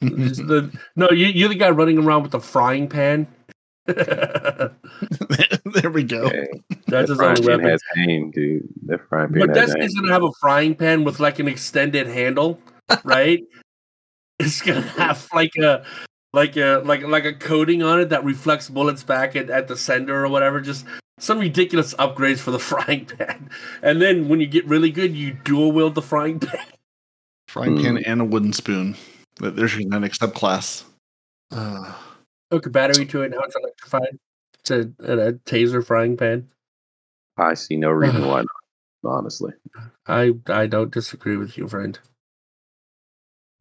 the, 0.00 0.78
no, 0.96 1.08
you, 1.10 1.26
you're 1.26 1.48
the 1.48 1.54
guy 1.54 1.70
running 1.70 1.98
around 1.98 2.22
with 2.22 2.32
the 2.32 2.40
frying 2.40 2.88
pan. 2.88 3.26
there 5.72 5.90
we 5.90 6.02
go. 6.04 6.22
Okay. 6.24 6.46
That's 6.86 7.08
his 7.10 7.18
frying 7.18 7.38
only 7.38 7.48
pan 7.48 7.58
weapon. 7.58 7.70
has 7.70 7.82
aim, 8.08 8.30
dude. 8.30 8.68
That 8.86 9.06
frying 9.08 9.32
pan 9.32 9.46
But 9.46 9.56
has 9.56 9.66
Destiny's 9.68 9.94
gonna 9.94 10.12
have 10.12 10.24
a 10.24 10.32
frying 10.40 10.74
pan 10.74 11.04
with 11.04 11.20
like 11.20 11.38
an 11.38 11.48
extended 11.48 12.06
handle, 12.06 12.60
right? 13.04 13.42
it's 14.38 14.60
gonna 14.62 14.80
have 14.80 15.28
like 15.34 15.54
a 15.56 15.84
like 16.32 16.56
a 16.56 16.82
like 16.84 17.02
like 17.02 17.24
a 17.24 17.32
coating 17.32 17.82
on 17.82 18.00
it 18.00 18.08
that 18.08 18.24
reflects 18.24 18.68
bullets 18.68 19.02
back 19.04 19.36
at, 19.36 19.50
at 19.50 19.68
the 19.68 19.76
sender 19.76 20.24
or 20.24 20.28
whatever. 20.28 20.60
Just 20.60 20.84
some 21.18 21.38
ridiculous 21.38 21.94
upgrades 21.94 22.38
for 22.38 22.50
the 22.50 22.58
frying 22.58 23.06
pan. 23.06 23.50
And 23.82 24.00
then 24.02 24.28
when 24.28 24.40
you 24.40 24.46
get 24.46 24.66
really 24.66 24.90
good, 24.90 25.14
you 25.14 25.36
dual 25.44 25.72
wield 25.72 25.94
the 25.94 26.02
frying 26.02 26.40
pan. 26.40 26.66
Frying 27.48 27.76
pan 27.76 27.96
Hmm. 27.96 28.02
and 28.06 28.20
a 28.20 28.24
wooden 28.24 28.52
spoon. 28.52 28.96
But 29.36 29.56
There's 29.56 29.76
your 29.76 29.88
next 30.00 30.20
subclass. 30.20 30.84
Uh, 31.50 31.92
Hook 32.52 32.66
a 32.66 32.70
battery 32.70 33.06
to 33.06 33.22
it, 33.22 33.30
now 33.30 33.40
it's 33.40 33.56
electrified. 33.56 34.18
It's 34.60 34.70
a, 34.70 34.80
a, 35.00 35.28
a 35.28 35.32
taser 35.32 35.84
frying 35.84 36.16
pan. 36.18 36.48
I 37.38 37.54
see 37.54 37.76
no 37.76 37.90
reason 37.90 38.26
why 38.26 38.40
not. 38.42 38.46
Honestly, 39.04 39.52
I 40.06 40.34
I 40.46 40.66
don't 40.66 40.92
disagree 40.92 41.36
with 41.36 41.56
you, 41.58 41.66
friend. 41.66 41.98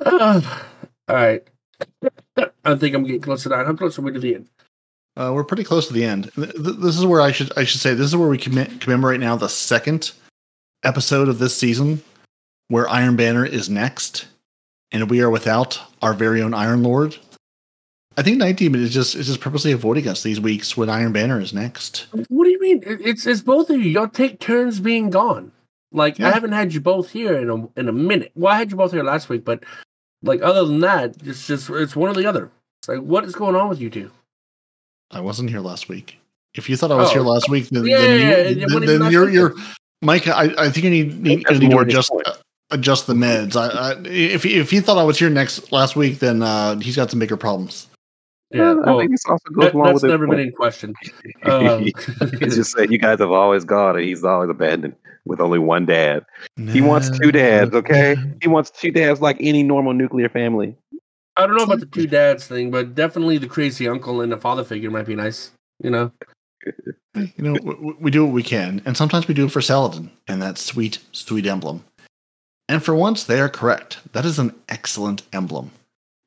Uh, 0.05 0.41
all 1.07 1.15
right. 1.15 1.47
I 2.65 2.75
think 2.75 2.95
I'm 2.95 3.03
getting 3.03 3.21
close 3.21 3.43
to 3.43 3.49
that. 3.49 3.65
How 3.65 3.73
close 3.73 3.97
are 3.97 4.01
we 4.03 4.11
to 4.11 4.19
the 4.19 4.35
end? 4.35 4.49
Uh, 5.15 5.31
we're 5.33 5.43
pretty 5.43 5.63
close 5.63 5.87
to 5.87 5.93
the 5.93 6.03
end. 6.03 6.31
Th- 6.35 6.51
th- 6.51 6.77
This 6.77 6.97
is 6.97 7.05
where 7.05 7.21
I 7.21 7.31
should 7.31 7.51
I 7.57 7.63
should 7.63 7.81
say 7.81 7.93
this 7.93 8.07
is 8.07 8.15
where 8.15 8.29
we 8.29 8.37
commit, 8.37 8.81
commemorate 8.81 9.19
now 9.19 9.35
the 9.35 9.49
second 9.49 10.11
episode 10.83 11.27
of 11.29 11.39
this 11.39 11.55
season, 11.55 12.03
where 12.67 12.87
Iron 12.89 13.15
Banner 13.15 13.45
is 13.45 13.69
next, 13.69 14.27
and 14.91 15.09
we 15.09 15.21
are 15.21 15.29
without 15.29 15.81
our 16.01 16.13
very 16.13 16.41
own 16.41 16.53
Iron 16.53 16.83
Lord. 16.83 17.17
I 18.17 18.23
think 18.23 18.41
Nitedemon 18.41 18.75
is 18.75 18.93
just 18.93 19.15
is 19.15 19.27
just 19.27 19.39
purposely 19.39 19.71
avoiding 19.71 20.07
us 20.07 20.21
these 20.23 20.39
weeks 20.39 20.75
when 20.75 20.89
Iron 20.89 21.13
Banner 21.13 21.39
is 21.39 21.53
next. 21.53 22.07
What 22.27 22.43
do 22.43 22.49
you 22.49 22.59
mean? 22.59 22.83
It's 22.85 23.25
it's 23.25 23.41
both 23.41 23.69
of 23.69 23.77
you. 23.81 23.89
Y'all 23.89 24.07
take 24.07 24.39
turns 24.39 24.79
being 24.79 25.09
gone. 25.09 25.51
Like 25.93 26.19
I 26.19 26.29
haven't 26.31 26.51
had 26.51 26.73
you 26.73 26.81
both 26.81 27.09
here 27.11 27.35
in 27.37 27.49
a 27.49 27.79
in 27.79 27.87
a 27.89 27.93
minute. 27.93 28.31
Well, 28.35 28.53
I 28.53 28.57
had 28.57 28.69
you 28.71 28.77
both 28.77 28.91
here 28.91 29.03
last 29.03 29.29
week, 29.29 29.45
but 29.45 29.63
like 30.23 30.41
other 30.41 30.65
than 30.65 30.81
that, 30.81 31.15
it's 31.25 31.47
just 31.47 31.69
it's 31.69 31.95
one 31.95 32.09
or 32.09 32.13
the 32.13 32.25
other. 32.25 32.51
It's 32.81 32.89
like 32.89 32.99
what 32.99 33.23
is 33.25 33.33
going 33.35 33.55
on 33.55 33.69
with 33.69 33.79
you 33.79 33.89
two? 33.89 34.11
I 35.09 35.19
wasn't 35.21 35.49
here 35.49 35.59
last 35.61 35.87
week. 35.89 36.17
If 36.53 36.69
you 36.69 36.75
thought 36.75 36.91
I 36.91 36.95
was 36.95 37.09
Oh. 37.09 37.13
here 37.13 37.21
last 37.21 37.49
week, 37.49 37.69
then, 37.69 37.85
Yeah, 37.85 37.97
then, 37.97 38.09
yeah, 38.09 38.15
you, 38.15 38.21
yeah, 38.29 38.35
it 38.35 38.55
then, 38.55 38.63
wouldn't 38.73 38.85
then 38.87 38.97
be 38.99 39.03
last 39.03 39.11
you're 39.13 39.25
week 39.25 39.33
you're 39.33 39.55
Mike. 40.01 40.27
I, 40.27 40.53
I 40.57 40.69
think 40.69 40.83
you 40.83 40.89
need 40.89 41.21
need, 41.21 41.43
you 41.49 41.59
need 41.59 41.69
to 41.69 41.75
more 41.75 41.85
his 41.85 41.93
adjust 41.93 42.11
uh, 42.25 42.33
adjust 42.71 43.07
the 43.07 43.13
meds. 43.13 43.55
I, 43.55 43.67
I 43.93 44.01
if 44.05 44.43
he- 44.43 44.55
if 44.59 44.69
he 44.69 44.81
thought 44.81 44.97
I 44.97 45.03
was 45.03 45.17
here 45.17 45.29
next 45.29 45.71
last 45.71 45.95
week, 45.95 46.19
then 46.19 46.41
uh, 46.43 46.77
he's 46.79 46.95
got 46.97 47.09
some 47.09 47.19
bigger 47.19 47.37
problems. 47.37 47.87
Yeah, 48.53 48.73
Well, 48.73 48.97
I 48.97 49.01
think 49.01 49.11
this 49.11 49.25
also 49.25 49.49
goes 49.49 49.65
that, 49.65 49.73
along 49.73 49.85
that's 49.87 50.03
with 50.03 50.11
never 50.11 50.27
been 50.27 50.39
in 50.39 50.51
question. 50.51 50.93
Um, 51.43 51.83
He's 52.39 52.55
just 52.55 52.71
saying 52.75 52.91
you 52.91 52.99
guys 52.99 53.19
have 53.19 53.31
always 53.31 53.63
gone 53.63 53.95
and 53.95 54.05
he's 54.05 54.23
always 54.23 54.49
abandoned 54.49 54.95
with 55.25 55.39
only 55.39 55.57
one 55.57 55.85
dad. 55.85 56.25
He 56.69 56.81
wants 56.81 57.09
two 57.19 57.31
dads, 57.31 57.73
okay? 57.73 58.15
He 58.41 58.47
wants 58.47 58.69
two 58.69 58.91
dads 58.91 59.21
like 59.21 59.37
any 59.39 59.63
normal 59.63 59.93
nuclear 59.93 60.29
family. 60.29 60.75
I 61.37 61.47
don't 61.47 61.57
know 61.57 61.63
about 61.63 61.79
the 61.79 61.85
two 61.87 62.07
dads 62.07 62.45
thing, 62.45 62.69
but 62.69 62.93
definitely 62.93 63.37
the 63.37 63.47
crazy 63.47 63.87
uncle 63.87 64.21
and 64.21 64.31
the 64.31 64.37
father 64.37 64.63
figure 64.63 64.91
might 64.91 65.07
be 65.07 65.15
nice. 65.15 65.51
You 65.83 65.89
know, 65.89 66.11
You 67.15 67.31
know, 67.37 67.53
we, 67.63 67.93
we 67.99 68.11
do 68.11 68.25
what 68.25 68.33
we 68.33 68.43
can, 68.43 68.81
and 68.85 68.95
sometimes 68.95 69.27
we 69.27 69.33
do 69.33 69.45
it 69.45 69.51
for 69.51 69.61
Saladin 69.61 70.11
and 70.27 70.41
that 70.41 70.57
sweet, 70.57 70.99
sweet 71.11 71.45
emblem. 71.45 71.83
And 72.69 72.83
for 72.83 72.95
once, 72.95 73.23
they 73.23 73.39
are 73.41 73.49
correct. 73.49 73.99
That 74.13 74.25
is 74.25 74.39
an 74.39 74.55
excellent 74.69 75.23
emblem. 75.33 75.71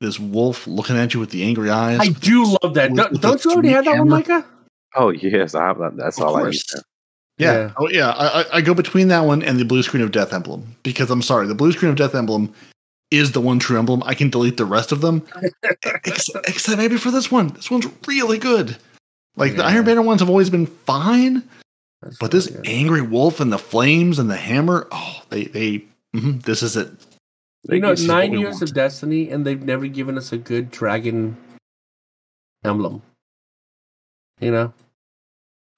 This 0.01 0.19
wolf 0.19 0.67
looking 0.67 0.97
at 0.97 1.15
you 1.15 1.21
with 1.21 1.31
the 1.31 1.45
angry 1.45 1.71
eyes. 1.71 1.99
I 2.01 2.09
do 2.09 2.57
love 2.63 2.75
that. 2.75 2.91
with- 2.91 2.97
Don't, 2.99 3.13
with 3.13 3.21
don't 3.23 3.45
you 3.45 3.51
already 3.53 3.69
have 3.71 3.85
that 3.85 3.99
one. 3.99 4.09
Micah? 4.09 4.45
Oh 4.97 5.11
yes, 5.11 5.55
I, 5.55 5.67
have. 5.67 5.79
that's 5.97 6.19
Of 6.19 6.25
all 6.25 6.37
I 6.37 6.51
need. 6.51 6.61
Yeah. 7.39 7.53
Yeah. 7.53 7.73
Oh, 7.77 7.89
yeah. 7.89 8.11
I, 8.11 8.41
I- 8.43 8.47
I 8.55 8.61
go 8.61 8.75
between 8.75 9.09
that 9.09 9.21
one 9.21 9.43
and 9.43 9.59
the 9.59 9.65
blue 9.65 9.83
screen 9.83 10.03
of 10.03 10.13
death 10.13 10.33
emblem 10.33 10.77
because 10.83 11.11
I'm 11.11 11.23
sorry, 11.23 11.47
the 11.47 11.55
blue 11.55 11.73
screen 11.73 11.91
of 11.91 11.97
death 11.97 12.15
emblem 12.15 12.53
is 13.11 13.33
the 13.33 13.41
one 13.41 13.59
true 13.59 13.79
emblem. 13.79 14.03
I 14.05 14.15
can 14.15 14.31
delete 14.31 14.57
the 14.57 14.65
rest 14.65 14.91
of 14.93 15.01
them, 15.01 15.23
except, 16.05 16.49
except 16.49 16.79
maybe 16.79 16.97
for 16.97 17.11
this 17.11 17.31
one. 17.31 17.49
This 17.49 17.71
one's 17.71 17.87
really 18.07 18.39
good. 18.39 18.77
Like 19.37 19.57
the 19.57 19.65
Iron 19.65 19.85
Banner 19.85 20.03
ones 20.03 20.21
have 20.21 20.29
always 20.31 20.49
been 20.51 20.67
fine, 20.67 21.43
That's 22.03 22.19
but 22.19 22.31
this 22.31 22.47
good. 22.49 22.67
angry 22.67 23.03
wolf 23.03 23.41
and 23.41 23.53
the 23.53 23.59
flames 23.59 24.19
and 24.19 24.31
the 24.31 24.37
hammer, 24.37 24.87
oh, 24.93 25.23
they 25.31 25.45
they. 25.45 25.85
mhm, 26.15 26.43
this 26.43 26.63
is 26.63 26.77
it. 26.77 26.89
You 27.69 27.81
know, 27.81 27.91
this 27.91 28.01
is 28.01 28.09
what 28.09 28.15
nine 28.15 28.33
years 28.39 28.63
of 28.63 28.75
Destiny, 28.75 29.31
and 29.31 29.47
they've 29.47 29.63
never 29.63 29.87
given 29.87 30.19
us 30.19 30.33
a 30.33 30.37
good 30.37 30.71
dragon 30.71 31.37
emblem. 32.65 33.03
You 34.41 34.51
know, 34.51 34.75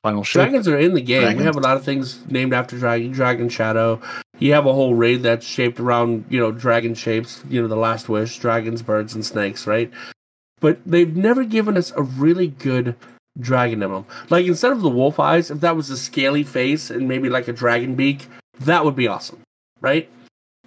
Final 0.03 0.25
shape. 0.25 0.43
dragons 0.43 0.69
are 0.69 0.79
in 0.79 0.95
the 0.95 1.01
game. 1.01 1.37
We 1.37 1.45
have 1.45 1.57
a 1.57 1.61
lot 1.61 1.77
of 1.77 1.85
things 1.85 2.25
named 2.31 2.53
after 2.53 2.79
dragon. 2.79 3.13
Dragon 3.13 3.49
Shadow. 3.49 4.01
You 4.39 4.53
have 4.53 4.67
a 4.67 4.73
whole 4.73 4.95
raid 4.95 5.23
that's 5.23 5.47
shaped 5.47 5.81
around 5.81 6.25
you 6.29 6.41
know 6.41 6.53
dragon 6.53 6.95
shapes. 6.95 7.43
You 7.49 7.63
know, 7.63 7.69
the 7.69 7.77
Last 7.77 8.09
Wish, 8.09 8.39
dragons, 8.39 8.83
birds, 8.83 9.15
and 9.15 9.25
snakes, 9.25 9.67
right? 9.67 9.91
But 10.61 10.79
they've 10.87 11.17
never 11.17 11.45
given 11.45 11.77
us 11.77 11.93
a 11.97 12.03
really 12.03 12.49
good 12.49 12.95
dragon 13.39 13.83
emblem. 13.83 14.07
Like 14.31 14.47
instead 14.47 14.73
of 14.73 14.81
the 14.81 14.89
wolf 14.89 15.21
eyes, 15.21 15.51
if 15.51 15.61
that 15.61 15.77
was 15.77 15.91
a 15.91 15.97
scaly 15.97 16.43
face 16.43 16.91
and 16.91 17.09
maybe 17.09 17.29
like 17.29 17.49
a 17.49 17.53
dragon 17.53 17.95
beak, 17.95 18.29
that 18.61 18.85
would 18.85 18.97
be 18.97 19.09
awesome, 19.09 19.41
right? 19.81 20.09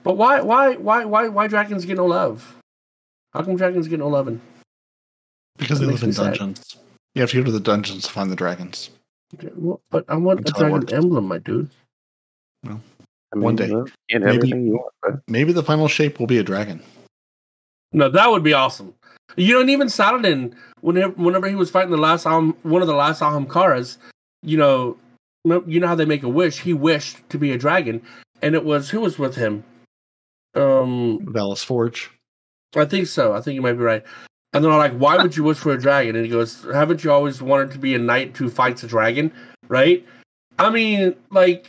But 0.10 0.18
why, 0.18 0.41
why, 0.41 0.76
why, 0.77 1.06
why, 1.06 1.27
why 1.27 1.45
dragons 1.45 1.86
get 1.86 1.98
no 1.98 2.07
love? 2.07 2.56
How 3.31 3.44
come 3.44 3.56
dragons 3.57 3.88
get 3.88 3.99
no 3.99 4.07
loving? 4.07 4.41
because 5.60 5.77
that 5.80 5.86
they 5.86 5.91
live 5.91 6.02
in 6.02 6.10
me 6.10 6.14
sad. 6.15 6.23
dungeons. 6.34 6.77
You 7.14 7.22
have 7.22 7.30
to 7.30 7.38
go 7.38 7.44
to 7.44 7.52
the 7.52 7.60
dungeons 7.60 8.07
to 8.07 8.11
find 8.11 8.31
the 8.31 8.36
dragons. 8.36 8.90
Well, 9.53 9.80
But 9.91 10.06
I 10.10 10.15
want 10.15 10.40
a 10.40 10.44
That's 10.45 10.60
how 10.60 10.65
it 10.77 10.88
dragon 10.88 10.95
emblem, 10.95 11.27
my 11.27 11.38
dude. 11.38 11.69
I 12.65 12.69
mean, 12.69 12.81
One 13.34 13.56
day. 13.56 13.69
well, 13.72 13.86
and 14.10 14.23
Maybe- 14.23 14.38
everything 14.38 14.65
you 14.65 14.72
want. 14.77 14.94
But 15.03 15.22
Maybe 15.27 15.52
the 15.53 15.61
final 15.61 15.88
shape 15.88 16.19
will 16.19 16.26
be 16.26 16.40
a 16.40 16.44
dragon. 16.44 16.81
No, 17.94 18.10
that 18.10 18.31
would 18.31 18.41
be 18.41 18.53
awesome. 18.53 18.95
You 19.38 19.53
know, 19.53 19.61
and 19.61 19.69
even 19.69 19.90
Saladin, 19.90 20.56
whenever 20.81 21.14
whenever 21.22 21.48
he 21.48 21.53
was 21.53 21.69
fighting 21.69 21.91
the 21.91 21.98
last 21.98 22.26
Aham, 22.26 22.56
one 22.64 22.81
of 22.81 22.88
the 22.88 22.95
last 22.95 23.22
Ahamkaras, 23.22 23.98
you 24.41 24.57
know, 24.57 24.98
you 25.68 25.80
know 25.80 25.86
how 25.88 25.94
they 25.94 26.06
make 26.06 26.23
a 26.23 26.30
wish. 26.30 26.61
He 26.61 26.73
wished 26.73 27.18
to 27.30 27.38
be 27.38 27.52
a 27.52 27.60
dragon, 27.60 28.02
and 28.41 28.56
it 28.56 28.65
was 28.65 28.90
who 28.90 29.02
was 29.02 29.19
with 29.19 29.36
him. 29.36 29.64
Um, 30.60 31.19
Valus 31.31 31.64
Forge. 31.64 32.11
I 32.76 32.86
think 32.86 33.07
so. 33.07 33.34
I 33.34 33.41
think 33.41 33.56
you 33.56 33.61
might 33.61 33.73
be 33.73 33.80
right. 33.80 34.03
And 34.53 34.64
they're 34.64 34.72
like, 34.72 34.94
"Why 34.94 35.18
would 35.18 35.38
you 35.38 35.44
wish 35.44 35.57
for 35.57 35.72
a 35.72 35.80
dragon?" 35.80 36.15
And 36.15 36.26
he 36.26 36.31
goes, 36.31 36.64
"Haven't 36.73 37.03
you 37.03 37.11
always 37.11 37.41
wanted 37.41 37.72
to 37.72 37.80
be 37.80 37.95
a 37.95 37.99
knight 37.99 38.36
who 38.38 38.49
fights 38.49 38.84
a 38.84 38.88
dragon?" 38.88 39.31
Right? 39.68 40.06
I 40.57 40.69
mean, 40.69 41.15
like, 41.31 41.68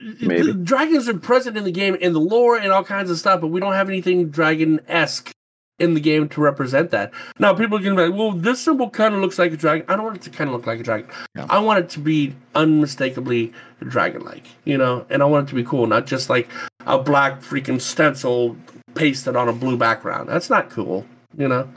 Maybe. 0.00 0.52
dragons 0.52 1.08
are 1.08 1.18
present 1.18 1.56
in 1.56 1.64
the 1.64 1.72
game 1.72 1.94
in 1.96 2.12
the 2.12 2.20
lore 2.20 2.56
and 2.56 2.70
all 2.70 2.84
kinds 2.84 3.10
of 3.10 3.18
stuff, 3.18 3.40
but 3.40 3.48
we 3.48 3.58
don't 3.60 3.72
have 3.72 3.88
anything 3.88 4.28
dragon 4.30 4.80
esque 4.86 5.30
in 5.78 5.94
the 5.94 6.00
game 6.00 6.28
to 6.30 6.40
represent 6.40 6.90
that. 6.90 7.12
Now, 7.38 7.54
people 7.54 7.78
can 7.78 7.94
be 7.94 8.08
like, 8.08 8.18
"Well, 8.18 8.32
this 8.32 8.60
symbol 8.60 8.90
kind 8.90 9.14
of 9.14 9.20
looks 9.20 9.38
like 9.38 9.52
a 9.52 9.56
dragon." 9.56 9.84
I 9.88 9.96
don't 9.96 10.04
want 10.04 10.16
it 10.16 10.22
to 10.22 10.30
kind 10.30 10.48
of 10.48 10.56
look 10.56 10.66
like 10.66 10.80
a 10.80 10.82
dragon. 10.82 11.08
Yeah. 11.34 11.46
I 11.48 11.58
want 11.58 11.78
it 11.80 11.88
to 11.90 12.00
be 12.00 12.34
unmistakably 12.54 13.52
dragon-like, 13.80 14.44
you 14.64 14.76
know, 14.76 15.06
and 15.10 15.22
I 15.22 15.26
want 15.26 15.48
it 15.48 15.50
to 15.50 15.54
be 15.54 15.64
cool, 15.64 15.86
not 15.86 16.06
just 16.06 16.28
like 16.28 16.48
a 16.86 16.98
black 16.98 17.40
freaking 17.40 17.80
stencil 17.80 18.56
pasted 18.94 19.36
on 19.36 19.48
a 19.48 19.52
blue 19.52 19.76
background. 19.76 20.28
That's 20.28 20.50
not 20.50 20.70
cool, 20.70 21.06
you 21.36 21.48
know. 21.48 21.68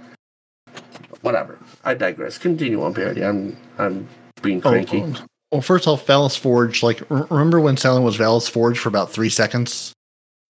Whatever. 1.22 1.60
I 1.84 1.94
digress. 1.94 2.38
Continue 2.38 2.82
on, 2.84 2.94
Peroty. 2.94 3.28
I'm 3.28 3.56
I'm 3.78 4.07
being 4.41 4.61
oh, 4.64 4.69
cranky. 4.69 5.03
Oh, 5.03 5.26
well, 5.52 5.61
first 5.61 5.88
off, 5.88 6.06
Valus 6.07 6.38
Forge. 6.38 6.82
Like, 6.82 7.02
remember 7.10 7.60
when 7.60 7.78
Saladin 7.78 8.03
was 8.03 8.15
Valus 8.18 8.49
Forge 8.49 8.80
for 8.80 8.90
about 8.90 9.11
three 9.11 9.30
seconds, 9.30 9.94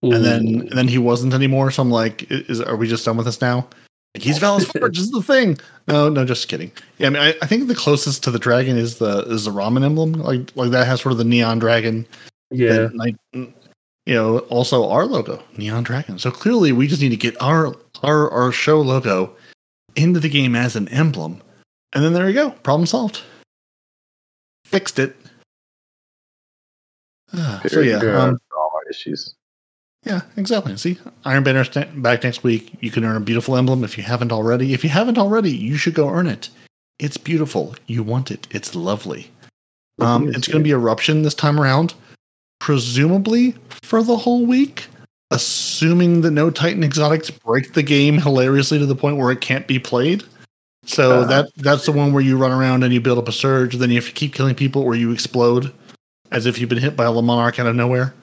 and 0.02 0.26
then 0.26 0.46
and 0.62 0.72
then 0.72 0.88
he 0.88 0.98
wasn't 0.98 1.34
anymore. 1.34 1.72
So 1.72 1.82
I'm 1.82 1.92
like, 1.92 2.26
is 2.30 2.62
are 2.62 2.76
we 2.76 2.88
just 2.88 3.06
done 3.06 3.18
with 3.18 3.26
this 3.26 3.42
now? 3.42 3.68
Like, 4.16 4.24
he's 4.24 4.40
Valus 4.40 4.66
Forge 4.80 4.98
is 4.98 5.12
the 5.12 5.22
thing. 5.22 5.58
No, 5.88 6.10
no, 6.10 6.26
just 6.26 6.48
kidding. 6.48 6.72
Yeah, 6.98 7.08
I 7.08 7.10
mean, 7.12 7.22
I, 7.22 7.34
I 7.42 7.48
think 7.48 7.68
the 7.68 7.76
closest 7.76 8.24
to 8.24 8.32
the 8.32 8.40
dragon 8.40 8.78
is 8.78 8.98
the 8.98 9.20
is 9.28 9.46
the 9.46 9.52
ramen 9.52 9.84
emblem. 9.84 10.14
Like, 10.14 10.56
like 10.56 10.72
that 10.72 10.88
has 10.88 11.02
sort 11.02 11.12
of 11.12 11.18
the 11.18 11.24
neon 11.24 11.60
dragon. 11.60 12.06
yeah. 12.50 12.74
that, 12.74 12.96
like, 12.96 13.16
you 13.34 13.54
know, 14.16 14.40
also 14.40 14.90
our 14.90 15.06
logo, 15.06 15.42
neon 15.58 15.84
dragon. 15.84 16.18
So 16.20 16.32
clearly, 16.32 16.72
we 16.72 16.88
just 16.88 17.02
need 17.02 17.10
to 17.10 17.18
get 17.18 17.40
our 17.42 17.76
our 18.04 18.30
our 18.32 18.52
show 18.52 18.82
logo 18.82 19.36
into 19.96 20.20
the 20.20 20.30
game 20.30 20.56
as 20.56 20.76
an 20.76 20.88
emblem, 20.90 21.42
and 21.94 22.04
then 22.04 22.14
there 22.14 22.28
you 22.28 22.34
go, 22.34 22.50
problem 22.50 22.88
solved. 22.88 23.22
Fixed 24.66 25.00
it. 25.00 25.16
Ah, 27.34 27.62
so 27.68 27.80
yeah, 27.80 28.00
Very 28.00 28.16
um, 28.16 28.32
good. 28.32 28.40
all 28.58 28.72
our 28.76 28.90
issues. 28.90 29.36
Yeah, 30.04 30.22
exactly. 30.36 30.76
See, 30.78 30.98
Iron 31.26 31.44
Banner 31.44 31.64
st- 31.64 32.02
back 32.02 32.24
next 32.24 32.44
week. 32.44 32.76
You 32.82 32.90
can 32.90 33.04
earn 33.06 33.18
a 33.18 33.20
beautiful 33.20 33.56
emblem 33.56 33.84
if 33.84 33.98
you 33.98 34.04
haven't 34.04 34.32
already. 34.32 34.74
If 34.74 34.84
you 34.84 34.90
haven't 34.90 35.18
already, 35.20 35.52
you 35.52 35.78
should 35.78 35.94
go 35.94 36.10
earn 36.10 36.28
it. 36.28 36.50
It's 36.98 37.18
beautiful. 37.18 37.76
You 37.88 38.02
want 38.04 38.32
it. 38.32 38.48
It's 38.52 38.74
lovely. 38.76 39.30
Um, 40.00 40.30
it's 40.30 40.48
going 40.48 40.62
to 40.62 40.64
be 40.64 40.72
eruption 40.72 41.22
this 41.22 41.36
time 41.36 41.60
around. 41.60 41.94
presumably 42.60 43.56
for 43.84 44.02
the 44.04 44.16
whole 44.16 44.46
week, 44.46 44.88
assuming 45.32 46.22
that 46.22 46.32
no 46.32 46.50
Titan 46.50 46.84
exotics 46.84 47.30
break 47.30 47.74
the 47.74 47.84
game 47.84 48.18
hilariously 48.20 48.80
to 48.80 48.86
the 48.86 48.96
point 48.96 49.18
where 49.18 49.32
it 49.32 49.42
can't 49.42 49.68
be 49.68 49.80
played. 49.80 50.24
So 50.86 51.22
uh, 51.22 51.26
that 51.26 51.48
that's 51.58 51.86
the 51.86 51.92
one 51.92 52.14
where 52.14 52.24
you 52.24 52.38
run 52.38 52.52
around 52.52 52.84
and 52.84 52.94
you 52.94 53.02
build 53.02 53.18
up 53.18 53.28
a 53.28 53.32
surge, 53.32 53.76
then 53.76 53.90
you 53.90 53.96
have 53.96 54.06
to 54.06 54.12
keep 54.12 54.34
killing 54.34 54.56
people 54.56 54.82
or 54.82 54.96
you 54.96 55.12
explode 55.12 55.72
as 56.32 56.46
if 56.46 56.60
you've 56.60 56.70
been 56.70 56.78
hit 56.78 56.96
by 56.96 57.06
a 57.06 57.10
Monarque 57.10 57.60
out 57.60 57.68
of 57.68 57.76
nowhere. 57.76 58.14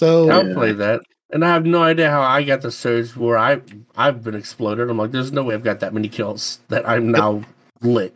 So 0.00 0.30
I'll 0.30 0.54
play 0.54 0.72
that. 0.72 1.02
And 1.30 1.44
I 1.44 1.48
have 1.48 1.66
no 1.66 1.82
idea 1.82 2.08
how 2.10 2.22
I 2.22 2.42
got 2.42 2.62
the 2.62 2.70
surge 2.70 3.14
where 3.14 3.36
I 3.36 3.60
I've 3.98 4.24
been 4.24 4.34
exploded. 4.34 4.88
I'm 4.88 4.96
like, 4.96 5.10
there's 5.10 5.30
no 5.30 5.44
way 5.44 5.54
I've 5.54 5.62
got 5.62 5.80
that 5.80 5.92
many 5.92 6.08
kills 6.08 6.58
that 6.68 6.88
I'm 6.88 7.12
now 7.12 7.34
yep. 7.34 7.44
lit. 7.82 8.14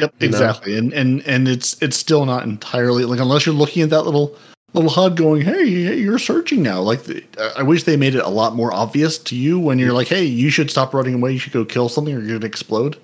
Yep, 0.00 0.14
exactly. 0.18 0.72
Know? 0.72 0.78
And 0.78 0.92
and 0.92 1.22
and 1.24 1.48
it's 1.48 1.80
it's 1.80 1.96
still 1.96 2.26
not 2.26 2.42
entirely 2.42 3.04
like 3.04 3.20
unless 3.20 3.46
you're 3.46 3.54
looking 3.54 3.84
at 3.84 3.90
that 3.90 4.02
little 4.02 4.36
little 4.72 4.90
HUD 4.90 5.16
going, 5.16 5.42
"Hey, 5.42 5.84
hey 5.84 5.96
you're 5.96 6.18
searching 6.18 6.60
now." 6.60 6.80
Like 6.80 7.04
the, 7.04 7.22
I 7.56 7.62
wish 7.62 7.84
they 7.84 7.96
made 7.96 8.16
it 8.16 8.24
a 8.24 8.28
lot 8.28 8.56
more 8.56 8.74
obvious 8.74 9.16
to 9.18 9.36
you 9.36 9.60
when 9.60 9.78
you're 9.78 9.92
like, 9.92 10.08
"Hey, 10.08 10.24
you 10.24 10.50
should 10.50 10.72
stop 10.72 10.92
running 10.92 11.14
away. 11.14 11.34
You 11.34 11.38
should 11.38 11.52
go 11.52 11.64
kill 11.64 11.88
something, 11.88 12.16
or 12.16 12.18
you're 12.18 12.38
gonna 12.38 12.46
explode." 12.46 12.98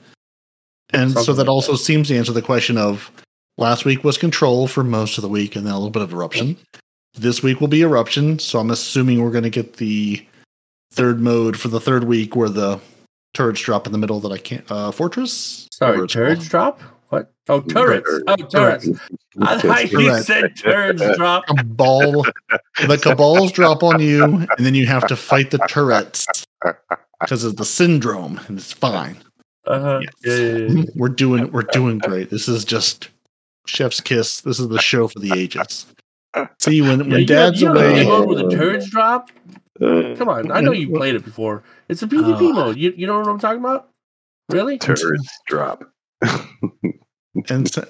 And 0.90 1.12
something 1.12 1.24
so 1.24 1.32
that 1.34 1.42
like 1.42 1.50
also 1.50 1.72
that. 1.72 1.78
seems 1.78 2.08
to 2.08 2.16
answer 2.16 2.32
the 2.32 2.42
question 2.42 2.76
of 2.76 3.12
last 3.58 3.84
week 3.84 4.02
was 4.02 4.18
control 4.18 4.66
for 4.66 4.82
most 4.82 5.18
of 5.18 5.22
the 5.22 5.28
week, 5.28 5.54
and 5.54 5.64
then 5.64 5.72
a 5.72 5.76
little 5.76 5.90
bit 5.90 6.02
of 6.02 6.12
eruption. 6.12 6.56
This 7.14 7.42
week 7.42 7.60
will 7.60 7.68
be 7.68 7.82
eruption, 7.82 8.38
so 8.38 8.58
I'm 8.58 8.70
assuming 8.70 9.22
we're 9.22 9.30
going 9.30 9.44
to 9.44 9.50
get 9.50 9.76
the 9.76 10.24
third 10.92 11.20
mode 11.20 11.58
for 11.58 11.68
the 11.68 11.80
third 11.80 12.04
week 12.04 12.34
where 12.36 12.48
the 12.48 12.80
turrets 13.34 13.60
drop 13.60 13.86
in 13.86 13.92
the 13.92 13.98
middle 13.98 14.20
that 14.20 14.32
I 14.32 14.38
can't. 14.38 14.64
Uh, 14.70 14.90
fortress. 14.90 15.68
Sorry, 15.72 16.06
turrets 16.08 16.48
drop. 16.48 16.80
What? 17.10 17.30
Oh, 17.48 17.60
turrets. 17.60 18.08
Oh, 18.26 18.36
turrets. 18.36 18.88
I 19.42 19.60
thought 19.60 19.92
you 19.92 20.22
said 20.22 20.56
turrets 20.56 21.02
drop. 21.16 21.44
a 21.50 21.54
Cabal. 21.54 22.24
the 22.86 22.98
cabals 23.02 23.52
drop 23.52 23.82
on 23.82 24.00
you, 24.00 24.24
and 24.24 24.66
then 24.66 24.74
you 24.74 24.86
have 24.86 25.06
to 25.08 25.16
fight 25.16 25.50
the 25.50 25.58
turrets 25.68 26.26
because 27.20 27.44
of 27.44 27.56
the 27.56 27.66
syndrome, 27.66 28.40
and 28.48 28.58
it's 28.58 28.72
fine. 28.72 29.18
Uh-huh. 29.66 30.00
Yes. 30.00 30.12
Yeah, 30.24 30.34
yeah, 30.34 30.66
yeah. 30.68 30.84
We're 30.96 31.08
doing. 31.10 31.52
We're 31.52 31.62
doing 31.62 31.98
great. 31.98 32.30
This 32.30 32.48
is 32.48 32.64
just 32.64 33.10
chef's 33.66 34.00
kiss. 34.00 34.40
This 34.40 34.58
is 34.58 34.68
the 34.68 34.80
show 34.80 35.06
for 35.06 35.18
the 35.18 35.32
ages. 35.38 35.86
See, 36.58 36.80
when, 36.80 37.10
when 37.10 37.26
dad's 37.26 37.60
you 37.60 37.70
away. 37.70 38.04
mode 38.04 38.28
where 38.28 38.36
the 38.36 38.50
turds 38.50 38.90
drop? 38.90 39.30
Come 39.78 40.28
on. 40.28 40.50
I 40.50 40.60
know 40.60 40.72
you 40.72 40.90
played 40.96 41.14
it 41.14 41.24
before. 41.24 41.62
It's 41.88 42.02
a 42.02 42.06
PvP 42.06 42.50
uh, 42.50 42.52
mode. 42.52 42.76
You, 42.76 42.92
you 42.96 43.06
know 43.06 43.18
what 43.18 43.28
I'm 43.28 43.38
talking 43.38 43.60
about? 43.60 43.88
Really? 44.50 44.78
Turds 44.78 45.28
drop. 45.46 45.84
and 47.48 47.68
so, 47.68 47.86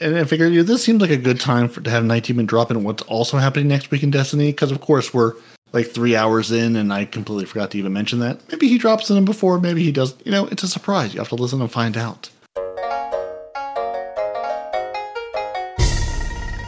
and 0.00 0.16
I 0.16 0.24
figured 0.24 0.66
this 0.66 0.84
seems 0.84 1.00
like 1.00 1.10
a 1.10 1.16
good 1.16 1.40
time 1.40 1.68
for 1.68 1.80
to 1.80 1.90
have 1.90 2.04
Nitedemon 2.04 2.46
drop 2.46 2.70
in 2.70 2.84
what's 2.84 3.02
also 3.04 3.38
happening 3.38 3.68
next 3.68 3.90
week 3.90 4.02
in 4.02 4.10
Destiny 4.10 4.52
because 4.52 4.70
of 4.70 4.80
course 4.80 5.12
we're 5.12 5.34
like 5.72 5.88
three 5.88 6.14
hours 6.14 6.52
in 6.52 6.76
and 6.76 6.92
I 6.92 7.04
completely 7.04 7.46
forgot 7.46 7.72
to 7.72 7.78
even 7.78 7.92
mention 7.92 8.20
that. 8.20 8.40
Maybe 8.50 8.68
he 8.68 8.78
drops 8.78 9.10
in 9.10 9.16
them 9.16 9.24
before, 9.24 9.60
maybe 9.60 9.82
he 9.82 9.92
does. 9.92 10.14
You 10.24 10.32
know, 10.32 10.46
it's 10.46 10.62
a 10.62 10.68
surprise. 10.68 11.12
You 11.12 11.18
have 11.20 11.28
to 11.30 11.34
listen 11.34 11.60
and 11.60 11.70
find 11.70 11.96
out. 11.96 12.30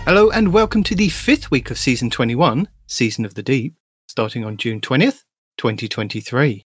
Hello 0.07 0.31
and 0.31 0.53
welcome 0.53 0.85
to 0.85 0.95
the 0.95 1.09
fifth 1.09 1.51
week 1.51 1.69
of 1.69 1.77
season 1.77 2.11
21, 2.11 2.69
Season 2.87 3.25
of 3.25 3.35
the 3.35 3.43
Deep, 3.43 3.75
starting 4.07 4.45
on 4.45 4.57
June 4.57 4.81
20th, 4.81 5.25
2023. 5.57 6.65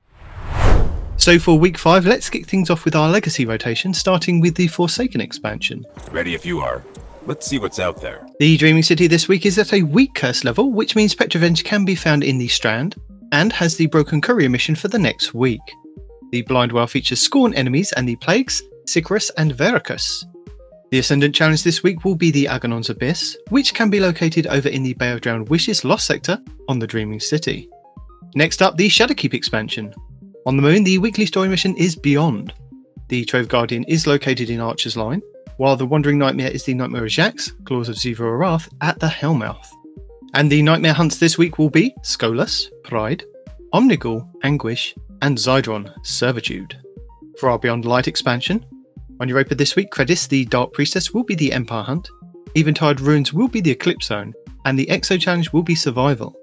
So 1.15 1.39
for 1.39 1.57
week 1.57 1.77
five, 1.77 2.05
let's 2.05 2.29
kick 2.29 2.47
things 2.47 2.69
off 2.69 2.83
with 2.83 2.97
our 2.97 3.07
legacy 3.07 3.45
rotation, 3.45 3.93
starting 3.93 4.41
with 4.41 4.55
the 4.55 4.67
Forsaken 4.67 5.21
expansion. 5.21 5.85
Ready 6.11 6.33
if 6.33 6.45
you 6.45 6.59
are. 6.59 6.83
Let's 7.25 7.47
see 7.47 7.59
what's 7.59 7.79
out 7.79 8.01
there. 8.01 8.27
The 8.41 8.57
Dreaming 8.57 8.83
City 8.83 9.07
this 9.07 9.29
week 9.29 9.45
is 9.45 9.57
at 9.57 9.71
a 9.71 9.83
weak 9.83 10.15
curse 10.15 10.43
level, 10.43 10.73
which 10.73 10.97
means 10.97 11.15
Petra 11.15 11.39
Venj 11.39 11.63
can 11.63 11.85
be 11.85 11.95
found 11.95 12.25
in 12.25 12.39
the 12.39 12.49
Strand, 12.49 12.97
and 13.31 13.53
has 13.53 13.77
the 13.77 13.85
Broken 13.85 14.19
Courier 14.19 14.49
mission 14.49 14.75
for 14.75 14.89
the 14.89 14.99
next 14.99 15.33
week. 15.33 15.61
The 16.33 16.41
Blind 16.41 16.73
Well 16.73 16.87
features 16.87 17.21
Scorn 17.21 17.53
enemies 17.53 17.93
and 17.93 18.05
the 18.05 18.17
Plagues, 18.17 18.61
Sikariis, 18.85 19.31
and 19.37 19.53
Varkuuriis. 19.53 20.25
The 20.91 20.97
Ascendant 20.97 21.35
challenge 21.35 21.61
this 21.61 21.83
week 21.83 22.03
will 22.03 22.15
be 22.15 22.31
the 22.31 22.45
Agonarch 22.45 22.89
Abyss, 22.89 23.37
which 23.49 23.75
can 23.75 23.91
be 23.91 23.99
located 23.99 24.47
over 24.47 24.69
in 24.69 24.81
the 24.81 24.95
Bay 24.95 25.11
of 25.11 25.21
Drowned 25.21 25.47
Wishes 25.47 25.85
Lost 25.85 26.07
sector 26.07 26.41
on 26.67 26.79
the 26.79 26.87
Dreaming 26.87 27.19
City. 27.19 27.69
Next 28.33 28.63
up, 28.63 28.75
the 28.75 28.87
Shadowkeep 28.87 29.35
expansion. 29.35 29.93
On 30.47 30.55
the 30.55 30.63
moon, 30.63 30.83
the 30.83 30.97
weekly 30.97 31.27
story 31.27 31.47
mission 31.47 31.75
is 31.77 31.95
Beyond. 31.95 32.53
The 33.09 33.23
Trove 33.25 33.47
Guardian 33.47 33.83
is 33.83 34.07
located 34.07 34.49
in 34.49 34.59
Archer's 34.59 34.97
Line, 34.97 35.21
while 35.57 35.75
the 35.75 35.85
Wandering 35.85 36.17
Nightmare 36.17 36.49
is 36.49 36.63
the 36.63 36.73
Nightmare 36.73 37.05
of 37.05 37.11
Jaxx, 37.11 37.51
Claws 37.65 37.87
of 37.87 37.95
Xivu 37.95 38.21
Arath, 38.21 38.67
at 38.81 38.99
the 38.99 39.07
Hellmouth. 39.07 39.67
And 40.33 40.51
the 40.51 40.63
Nightmare 40.63 40.93
hunts 40.93 41.19
this 41.19 41.37
week 41.37 41.59
will 41.59 41.69
be 41.69 41.93
Skolas, 42.01 42.67
Pride, 42.83 43.23
Omnigul, 43.75 44.27
Anguish, 44.41 44.95
and 45.21 45.37
Zydron, 45.37 45.93
Servitude. 46.03 46.75
For 47.39 47.49
our 47.49 47.59
Beyond 47.59 47.85
Light 47.85 48.07
expansion, 48.07 48.65
on 49.19 49.29
Europa 49.29 49.55
this 49.55 49.75
week, 49.75 49.91
Kridis, 49.91 50.27
the 50.27 50.45
Dark 50.45 50.73
Priestess, 50.73 51.13
will 51.13 51.23
be 51.23 51.35
the 51.35 51.51
Empire 51.51 51.83
Hunt, 51.83 52.09
Eventide 52.55 52.99
Ruins 53.01 53.33
will 53.33 53.47
be 53.47 53.61
the 53.61 53.71
Eclipse 53.71 54.07
Zone, 54.07 54.33
and 54.65 54.77
the 54.77 54.87
Exo 54.87 55.19
Challenge 55.19 55.51
will 55.53 55.61
be 55.61 55.75
Survival. 55.75 56.35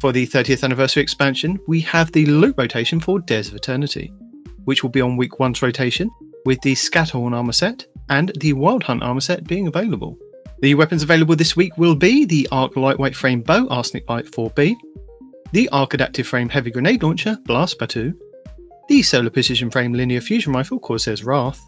For 0.00 0.12
the 0.12 0.26
30th 0.26 0.62
anniversary 0.62 1.02
expansion, 1.02 1.58
we 1.66 1.80
have 1.82 2.12
the 2.12 2.26
loot 2.26 2.54
rotation 2.58 3.00
for 3.00 3.20
Dares 3.20 3.48
of 3.48 3.54
Eternity, 3.54 4.12
which 4.64 4.82
will 4.82 4.90
be 4.90 5.00
on 5.00 5.16
week 5.16 5.38
one's 5.38 5.62
rotation, 5.62 6.10
with 6.44 6.60
the 6.60 6.74
Scatterhorn 6.74 7.34
armor 7.34 7.52
set 7.52 7.86
and 8.10 8.32
the 8.40 8.52
Wild 8.52 8.82
Hunt 8.82 9.02
armor 9.02 9.20
set 9.20 9.44
being 9.44 9.66
available. 9.66 10.18
The 10.60 10.74
weapons 10.74 11.02
available 11.02 11.36
this 11.36 11.56
week 11.56 11.76
will 11.78 11.94
be 11.94 12.24
the 12.24 12.48
Arc 12.50 12.76
Lightweight 12.76 13.16
Frame 13.16 13.42
Bow 13.42 13.66
Arsenic 13.68 14.06
Bite 14.06 14.26
4B, 14.26 14.76
the 15.52 15.68
Arc 15.70 15.94
Adaptive 15.94 16.26
Frame 16.26 16.48
Heavy 16.48 16.70
Grenade 16.70 17.02
Launcher 17.02 17.38
Blast 17.44 17.78
Battue, 17.78 18.14
the 18.88 19.02
Solar 19.02 19.30
Precision 19.30 19.70
Frame 19.70 19.92
Linear 19.92 20.20
Fusion 20.20 20.52
Rifle 20.52 20.78
Corsair's 20.78 21.24
Wrath, 21.24 21.60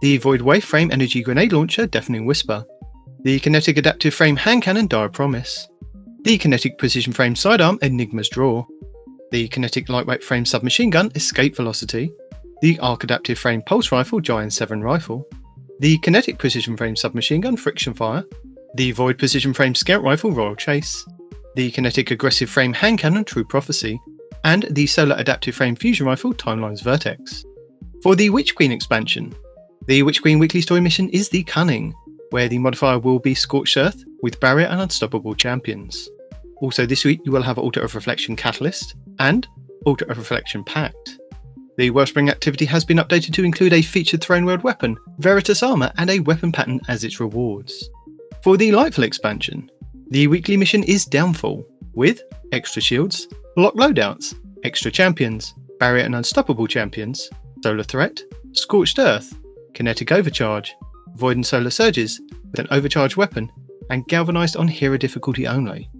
the 0.00 0.18
Void 0.18 0.40
Wave 0.40 0.64
Frame 0.64 0.90
Energy 0.90 1.22
Grenade 1.22 1.52
Launcher 1.52 1.86
Deafening 1.86 2.26
Whisper, 2.26 2.64
the 3.22 3.40
Kinetic 3.40 3.78
Adaptive 3.78 4.14
Frame 4.14 4.36
Hand 4.36 4.62
Cannon 4.62 4.86
Dire 4.86 5.08
Promise, 5.08 5.68
the 6.22 6.38
Kinetic 6.38 6.78
Precision 6.78 7.12
Frame 7.12 7.34
Sidearm 7.34 7.78
Enigma's 7.82 8.28
Draw, 8.28 8.64
the 9.30 9.48
Kinetic 9.48 9.88
Lightweight 9.88 10.22
Frame 10.22 10.44
Submachine 10.44 10.90
Gun 10.90 11.10
Escape 11.14 11.56
Velocity, 11.56 12.12
the 12.62 12.78
Arc 12.80 13.04
Adaptive 13.04 13.38
Frame 13.38 13.62
Pulse 13.62 13.92
Rifle 13.92 14.20
Giant 14.20 14.52
7 14.52 14.82
Rifle, 14.82 15.26
the 15.80 15.98
Kinetic 15.98 16.38
Precision 16.38 16.76
Frame 16.76 16.96
Submachine 16.96 17.40
Gun 17.40 17.56
Friction 17.56 17.94
Fire, 17.94 18.24
the 18.74 18.92
Void 18.92 19.18
Precision 19.18 19.52
Frame 19.52 19.74
Scout 19.74 20.02
Rifle 20.02 20.32
Royal 20.32 20.56
Chase, 20.56 21.06
the 21.56 21.70
Kinetic 21.70 22.10
Aggressive 22.10 22.50
Frame 22.50 22.72
Hand 22.72 22.98
Cannon 22.98 23.24
True 23.24 23.44
Prophecy, 23.44 24.00
and 24.44 24.66
the 24.70 24.86
Solar 24.86 25.16
Adaptive 25.16 25.54
Frame 25.54 25.76
Fusion 25.76 26.06
Rifle 26.06 26.34
Timeline's 26.34 26.80
Vertex. 26.80 27.44
For 28.02 28.14
the 28.14 28.30
Witch 28.30 28.54
Queen 28.54 28.72
expansion, 28.72 29.34
the 29.86 30.02
Witch 30.02 30.22
Queen 30.22 30.38
weekly 30.38 30.62
story 30.62 30.80
mission 30.80 31.10
is 31.10 31.28
the 31.28 31.42
Cunning, 31.44 31.94
where 32.30 32.48
the 32.48 32.58
modifier 32.58 32.98
will 32.98 33.18
be 33.18 33.34
Scorched 33.34 33.76
Earth 33.76 34.02
with 34.22 34.40
Barrier 34.40 34.66
and 34.66 34.80
Unstoppable 34.80 35.34
champions. 35.34 36.08
Also, 36.56 36.86
this 36.86 37.04
week 37.04 37.20
you 37.24 37.32
will 37.32 37.42
have 37.42 37.58
Altar 37.58 37.82
of 37.82 37.94
Reflection 37.94 38.34
Catalyst 38.34 38.94
and 39.18 39.46
Altar 39.84 40.06
of 40.06 40.16
Reflection 40.16 40.64
Pact. 40.64 41.18
The 41.76 41.90
Wellspring 41.90 42.30
activity 42.30 42.64
has 42.64 42.82
been 42.82 42.96
updated 42.96 43.34
to 43.34 43.44
include 43.44 43.74
a 43.74 43.82
featured 43.82 44.22
Throne 44.22 44.46
World 44.46 44.62
weapon, 44.62 44.96
Veritas 45.18 45.62
Armor, 45.62 45.92
and 45.98 46.08
a 46.08 46.20
weapon 46.20 46.50
pattern 46.50 46.80
as 46.88 47.04
its 47.04 47.20
rewards. 47.20 47.90
For 48.42 48.56
the 48.56 48.70
Lightfall 48.70 49.04
expansion, 49.04 49.70
the 50.08 50.28
weekly 50.28 50.56
mission 50.56 50.82
is 50.84 51.04
Downfall, 51.04 51.66
with 51.92 52.22
extra 52.52 52.80
shields, 52.80 53.28
lock 53.58 53.74
loadouts, 53.74 54.34
extra 54.62 54.90
champions, 54.90 55.54
Barrier 55.78 56.04
and 56.04 56.14
Unstoppable 56.14 56.68
champions, 56.68 57.28
Solar 57.62 57.82
Threat, 57.82 58.22
Scorched 58.52 58.98
Earth, 58.98 59.34
kinetic 59.74 60.12
overcharge, 60.12 60.74
void 61.16 61.36
and 61.36 61.46
solar 61.46 61.70
surges 61.70 62.20
with 62.50 62.60
an 62.60 62.68
overcharged 62.70 63.16
weapon, 63.16 63.50
and 63.90 64.06
galvanized 64.08 64.56
on 64.56 64.68
hero 64.68 64.96
difficulty 64.96 65.46
only. 65.46 65.90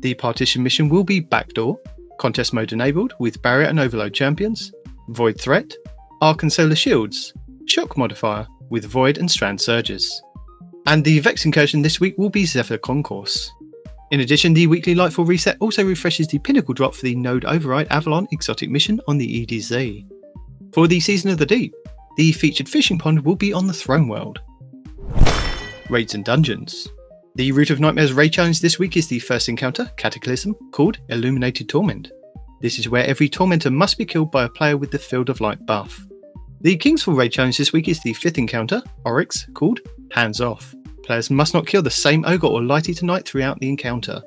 The 0.00 0.14
partition 0.14 0.62
mission 0.62 0.88
will 0.88 1.04
be 1.04 1.20
backdoor, 1.20 1.78
contest 2.18 2.52
mode 2.52 2.72
enabled 2.72 3.14
with 3.18 3.42
barrier 3.42 3.68
and 3.68 3.78
overload 3.78 4.14
champions, 4.14 4.72
void 5.08 5.40
threat, 5.40 5.74
arc 6.20 6.42
and 6.42 6.52
solar 6.52 6.74
shields, 6.74 7.32
shock 7.66 7.96
modifier 7.96 8.46
with 8.70 8.84
void 8.84 9.18
and 9.18 9.30
strand 9.30 9.60
surges. 9.60 10.22
And 10.86 11.04
the 11.04 11.18
Vex 11.20 11.44
incursion 11.44 11.82
this 11.82 12.00
week 12.00 12.16
will 12.18 12.30
be 12.30 12.44
Zephyr 12.44 12.78
Concourse. 12.78 13.52
In 14.10 14.20
addition, 14.20 14.54
the 14.54 14.66
weekly 14.66 14.94
Lightfall 14.94 15.28
reset 15.28 15.58
also 15.60 15.84
refreshes 15.84 16.28
the 16.28 16.38
pinnacle 16.38 16.72
drop 16.72 16.94
for 16.94 17.02
the 17.02 17.14
Node 17.14 17.44
Override 17.44 17.88
Avalon 17.90 18.26
exotic 18.32 18.70
mission 18.70 19.00
on 19.06 19.18
the 19.18 19.46
EDZ. 19.46 20.06
For 20.72 20.86
the 20.86 21.00
Season 21.00 21.30
of 21.30 21.38
the 21.38 21.46
Deep, 21.46 21.74
the 22.18 22.32
featured 22.32 22.68
fishing 22.68 22.98
pond 22.98 23.24
will 23.24 23.36
be 23.36 23.52
on 23.52 23.68
the 23.68 23.72
Throne 23.72 24.08
World. 24.08 24.40
Raids 25.88 26.14
and 26.14 26.24
Dungeons. 26.24 26.88
The 27.36 27.52
Root 27.52 27.70
of 27.70 27.78
Nightmares 27.78 28.12
raid 28.12 28.32
challenge 28.32 28.60
this 28.60 28.76
week 28.76 28.96
is 28.96 29.06
the 29.06 29.20
first 29.20 29.48
encounter, 29.48 29.88
Cataclysm, 29.96 30.56
called 30.72 30.98
Illuminated 31.10 31.68
Torment. 31.68 32.10
This 32.60 32.80
is 32.80 32.88
where 32.88 33.06
every 33.06 33.28
Tormentor 33.28 33.70
must 33.70 33.96
be 33.96 34.04
killed 34.04 34.32
by 34.32 34.42
a 34.42 34.48
player 34.48 34.76
with 34.76 34.90
the 34.90 34.98
Field 34.98 35.30
of 35.30 35.40
Light 35.40 35.64
buff. 35.64 36.04
The 36.60 36.76
Kingsfall 36.76 37.16
raid 37.16 37.30
challenge 37.30 37.56
this 37.56 37.72
week 37.72 37.86
is 37.86 38.02
the 38.02 38.14
fifth 38.14 38.36
encounter, 38.36 38.82
Oryx, 39.04 39.46
called 39.54 39.78
Hands 40.10 40.40
Off. 40.40 40.74
Players 41.04 41.30
must 41.30 41.54
not 41.54 41.68
kill 41.68 41.82
the 41.82 41.90
same 41.90 42.24
Ogre 42.24 42.48
or 42.48 42.64
Light 42.64 42.88
Eater 42.88 43.06
Knight 43.06 43.28
throughout 43.28 43.60
the 43.60 43.68
encounter. 43.68 44.20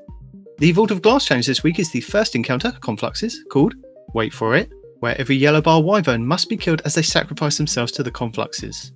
The 0.60 0.72
Vault 0.72 0.92
of 0.92 1.02
Glass 1.02 1.26
challenge 1.26 1.48
this 1.48 1.64
week 1.64 1.78
is 1.78 1.92
the 1.92 2.00
first 2.00 2.36
encounter, 2.36 2.72
Confluxes, 2.80 3.36
called 3.50 3.76
Wait 4.14 4.34
for 4.34 4.56
It, 4.56 4.72
where 5.02 5.20
every 5.20 5.36
yellow 5.36 5.62
bar 5.62 5.82
wyvern 5.82 6.26
must 6.26 6.48
be 6.48 6.56
killed 6.56 6.82
as 6.86 6.96
they 6.96 7.02
sacrifice 7.02 7.58
themselves 7.58 7.92
to 7.92 8.04
the 8.04 8.12
Confluxes. 8.12 8.92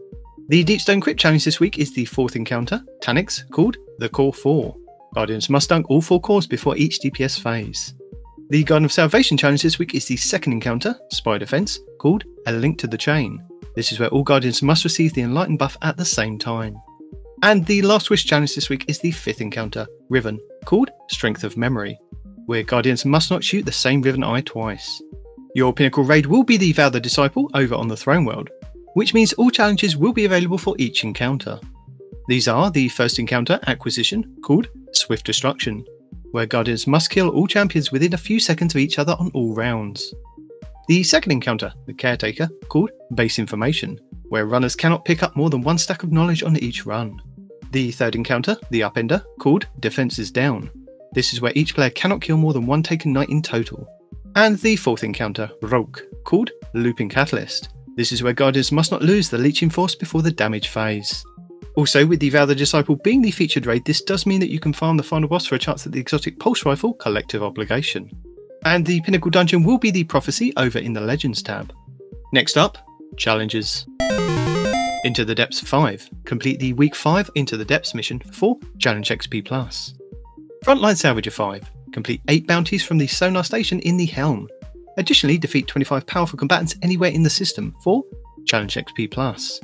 The 0.48 0.64
Deepstone 0.64 1.02
Crypt 1.02 1.20
challenge 1.20 1.44
this 1.44 1.60
week 1.60 1.80
is 1.80 1.94
the 1.94 2.06
fourth 2.06 2.36
encounter, 2.36 2.84
Taniks, 3.02 3.50
called 3.52 3.78
The 3.98 4.10
Core 4.10 4.34
4. 4.34 4.76
Guardians 5.16 5.50
must 5.50 5.70
dunk 5.70 5.90
all 5.90 6.02
four 6.02 6.22
cores 6.22 6.46
before 6.46 6.78
each 6.78 7.00
DPS 7.00 7.40
phase. 7.40 7.96
The 8.50 8.64
Garden 8.64 8.86
of 8.86 8.92
Salvation 8.92 9.38
challenge 9.38 9.64
this 9.64 9.80
week 9.80 9.96
is 9.96 10.06
the 10.06 10.18
second 10.18 10.54
encounter, 10.54 10.96
Spider 11.12 11.48
Fence, 11.48 11.80
called 12.00 12.26
A 12.46 12.52
Link 12.52 12.78
to 12.80 12.88
the 12.88 12.98
Chain. 12.98 13.44
This 13.76 13.92
is 13.92 14.00
where 14.00 14.10
all 14.10 14.24
Guardians 14.24 14.62
must 14.62 14.84
receive 14.84 15.14
the 15.14 15.24
Enlightened 15.24 15.58
buff 15.58 15.76
at 15.82 15.98
the 15.98 16.06
same 16.06 16.38
time. 16.38 16.76
And 17.42 17.66
the 17.66 17.82
Last 17.82 18.12
Wish 18.12 18.26
challenge 18.26 18.54
this 18.54 18.70
week 18.70 18.86
is 18.88 19.00
the 19.00 19.12
fifth 19.12 19.42
encounter, 19.42 19.88
Riven, 20.10 20.40
called 20.66 20.92
Strength 21.10 21.44
of 21.44 21.58
Memory, 21.58 21.98
where 22.46 22.62
Guardians 22.62 23.06
must 23.06 23.32
not 23.32 23.44
shoot 23.44 23.66
the 23.66 23.72
same 23.72 24.04
Riven 24.04 24.24
Eye 24.24 24.42
twice. 24.42 25.02
Your 25.56 25.72
pinnacle 25.72 26.04
raid 26.04 26.26
will 26.26 26.44
be 26.44 26.58
the 26.58 26.74
Vow 26.74 26.90
the 26.90 27.00
Disciple 27.00 27.50
over 27.54 27.76
on 27.76 27.88
the 27.88 27.96
Throne 27.96 28.26
World, 28.26 28.50
which 28.96 29.14
means 29.14 29.32
all 29.32 29.50
challenges 29.50 29.96
will 29.96 30.12
be 30.12 30.26
available 30.26 30.58
for 30.58 30.76
each 30.78 31.06
encounter. 31.06 31.62
These 32.28 32.50
are 32.50 32.70
the 32.70 32.90
first 32.90 33.20
encounter 33.20 33.58
acquisition, 33.66 34.36
called 34.44 34.68
Swift 34.92 35.26
Destruction, 35.26 35.86
where 36.32 36.46
Guardians 36.46 36.88
must 36.88 37.10
kill 37.10 37.30
all 37.30 37.48
champions 37.48 37.90
within 37.90 38.14
a 38.14 38.18
few 38.18 38.38
seconds 38.38 38.76
of 38.76 38.82
each 38.82 39.00
other 39.00 39.16
on 39.18 39.32
all 39.34 39.56
rounds. 39.56 40.14
The 40.90 41.04
second 41.04 41.32
encounter, 41.32 41.72
the 41.86 41.94
Caretaker, 41.94 42.50
called 42.68 42.92
Base 43.14 43.40
Information, 43.40 43.98
where 44.28 44.48
runners 44.48 44.76
cannot 44.76 45.06
pick 45.06 45.24
up 45.24 45.38
more 45.38 45.50
than 45.50 45.62
one 45.62 45.78
stack 45.78 46.04
of 46.04 46.12
knowledge 46.12 46.44
on 46.44 46.58
each 46.58 46.86
run. 46.86 47.18
The 47.72 47.92
third 47.92 48.16
encounter, 48.16 48.58
the 48.72 48.82
Upender, 48.82 49.24
called 49.40 49.68
Defenses 49.80 50.32
Down. 50.32 50.70
This 51.14 51.32
is 51.32 51.40
where 51.40 51.54
each 51.56 51.76
player 51.76 51.92
cannot 51.92 52.20
kill 52.20 52.36
more 52.36 52.52
than 52.52 52.66
one 52.66 52.84
taken 52.84 53.14
knight 53.14 53.30
in 53.30 53.42
total. 53.42 53.88
And 54.36 54.58
the 54.60 54.76
fourth 54.76 55.04
encounter, 55.06 55.50
Rhulk, 55.62 56.04
called 56.26 56.52
Looping 56.74 57.08
Catalyst, 57.08 57.70
this 57.96 58.12
is 58.12 58.22
where 58.22 58.34
Guardians 58.34 58.74
must 58.74 58.92
not 58.92 59.02
lose 59.02 59.30
the 59.30 59.38
leeching 59.38 59.70
force 59.70 59.96
before 59.96 60.22
the 60.22 60.32
damage 60.32 60.68
phase. 60.68 61.24
Also, 61.76 62.06
with 62.06 62.20
the 62.20 62.30
Vow 62.30 62.46
the 62.46 62.54
Disciple 62.54 62.98
being 62.98 63.22
the 63.22 63.32
featured 63.32 63.66
raid, 63.66 63.86
this 63.86 64.02
does 64.02 64.26
mean 64.26 64.42
that 64.42 64.52
you 64.52 64.60
can 64.60 64.74
farm 64.74 64.98
the 64.98 65.04
final 65.04 65.30
boss 65.30 65.46
for 65.46 65.56
a 65.56 65.60
chance 65.60 65.86
at 65.86 65.94
the 65.94 66.00
exotic 66.00 66.38
pulse 66.38 66.66
rifle 66.66 66.94
collective 66.94 67.44
obligation. 67.44 68.10
And 68.66 68.86
the 68.86 69.00
pinnacle 69.02 69.32
dungeon 69.32 69.64
will 69.64 69.78
be 69.78 69.92
the 69.92 70.04
prophecy 70.04 70.52
over 70.58 70.80
in 70.80 70.92
the 70.92 71.02
Legends 71.02 71.42
tab. 71.42 71.74
Next 72.34 72.58
up, 72.58 72.78
challenges. 73.16 73.86
Into 75.06 75.24
the 75.24 75.36
Depths 75.36 75.62
5. 75.62 76.10
Complete 76.26 76.60
the 76.60 76.74
Week 76.74 76.96
5 76.96 77.30
Into 77.36 77.56
the 77.56 77.66
Depths 77.66 77.94
mission 77.94 78.20
for 78.20 78.58
Challenge 78.80 79.08
XP. 79.08 79.46
Plus. 79.46 79.94
Frontline 80.66 80.96
Salvager 80.96 81.32
5. 81.32 81.72
Complete 81.96 82.20
8 82.28 82.46
bounties 82.46 82.84
from 82.84 82.98
the 82.98 83.08
sonar 83.08 83.46
station 83.46 83.80
in 83.80 83.96
the 83.96 84.06
Helm. 84.06 84.50
Additionally, 84.98 85.38
defeat 85.38 85.66
25 85.66 86.06
powerful 86.06 86.38
combatants 86.38 86.76
anywhere 86.82 87.10
in 87.10 87.24
the 87.24 87.30
system 87.30 87.74
for 87.82 88.04
Challenge 88.46 88.76
XP. 88.76 89.10
Plus. 89.10 89.62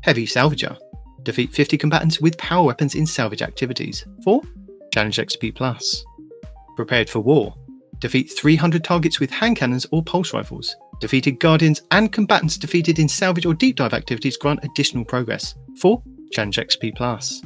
Heavy 0.00 0.26
Salvager. 0.26 0.78
Defeat 1.22 1.52
50 1.52 1.76
combatants 1.76 2.18
with 2.18 2.38
power 2.38 2.64
weapons 2.64 2.94
in 2.94 3.06
salvage 3.06 3.42
activities 3.42 4.06
for 4.24 4.40
Challenge 4.94 5.18
XP. 5.18 5.54
Plus. 5.54 6.02
Prepared 6.76 7.10
for 7.10 7.20
War. 7.20 7.54
Defeat 7.98 8.32
300 8.32 8.82
targets 8.82 9.20
with 9.20 9.30
hand 9.30 9.56
cannons 9.56 9.84
or 9.92 10.02
pulse 10.02 10.32
rifles. 10.32 10.74
Defeated 11.02 11.38
guardians 11.40 11.82
and 11.90 12.10
combatants 12.10 12.56
defeated 12.56 12.98
in 12.98 13.06
salvage 13.06 13.44
or 13.44 13.52
deep 13.52 13.76
dive 13.76 13.92
activities 13.92 14.38
grant 14.38 14.64
additional 14.64 15.04
progress 15.04 15.54
for 15.78 16.02
Challenge 16.32 16.56
XP. 16.56 16.96
Plus. 16.96 17.42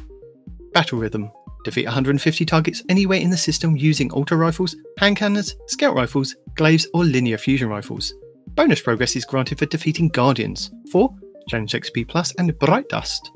Battle 0.73 1.01
Rhythm. 1.01 1.33
Defeat 1.65 1.85
150 1.85 2.47
targets 2.47 2.83
anywhere 2.89 3.19
in 3.19 3.31
the 3.31 3.37
system 3.37 3.77
using 3.77 4.11
auto 4.13 4.37
rifles, 4.37 4.77
hand 4.99 5.17
cannons, 5.17 5.57
scout 5.67 5.95
rifles, 5.95 6.35
glaives, 6.55 6.87
or 6.95 7.05
linear 7.05 7.37
fusion 7.37 7.69
rifles. 7.69 8.15
Bonus 8.55 8.81
progress 8.81 9.15
is 9.15 9.25
granted 9.25 9.59
for 9.59 9.67
defeating 9.67 10.09
Guardians 10.09 10.71
4, 10.91 11.15
Challenge 11.49 11.73
XP 11.73 12.09
Plus 12.09 12.35
and 12.37 12.59
Bright 12.59 12.89
Dust. 12.89 13.31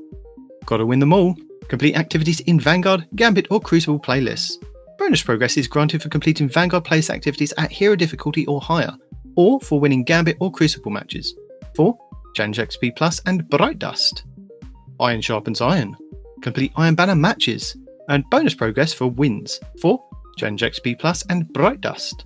Gotta 0.65 0.85
win 0.85 0.99
them 0.99 1.13
all. 1.13 1.35
Complete 1.67 1.95
activities 1.95 2.39
in 2.41 2.59
Vanguard, 2.59 3.07
Gambit, 3.15 3.47
or 3.49 3.59
Crucible 3.59 3.99
playlists. 3.99 4.53
Bonus 4.97 5.21
progress 5.21 5.57
is 5.57 5.67
granted 5.67 6.01
for 6.01 6.09
completing 6.09 6.49
Vanguard 6.49 6.83
playlist 6.83 7.09
activities 7.09 7.53
at 7.57 7.71
hero 7.71 7.95
difficulty 7.95 8.45
or 8.47 8.61
higher, 8.61 8.95
or 9.35 9.59
for 9.59 9.79
winning 9.79 10.03
Gambit 10.03 10.37
or 10.39 10.51
Crucible 10.51 10.91
matches. 10.91 11.35
4. 11.75 11.95
Challenge 12.35 12.57
XP 12.57 12.95
Plus 12.95 13.21
and 13.25 13.47
Bright 13.49 13.79
Dust. 13.79 14.23
Iron 14.99 15.21
sharpens 15.21 15.61
iron. 15.61 15.95
Complete 16.41 16.71
Iron 16.75 16.95
Banner 16.95 17.15
matches 17.15 17.75
and 18.09 18.29
bonus 18.29 18.53
progress 18.53 18.93
for 18.93 19.07
wins 19.07 19.59
for 19.81 20.03
Challenge 20.37 20.61
XP 20.61 20.99
Plus 20.99 21.25
and 21.29 21.47
Bright 21.53 21.81
Dust. 21.81 22.25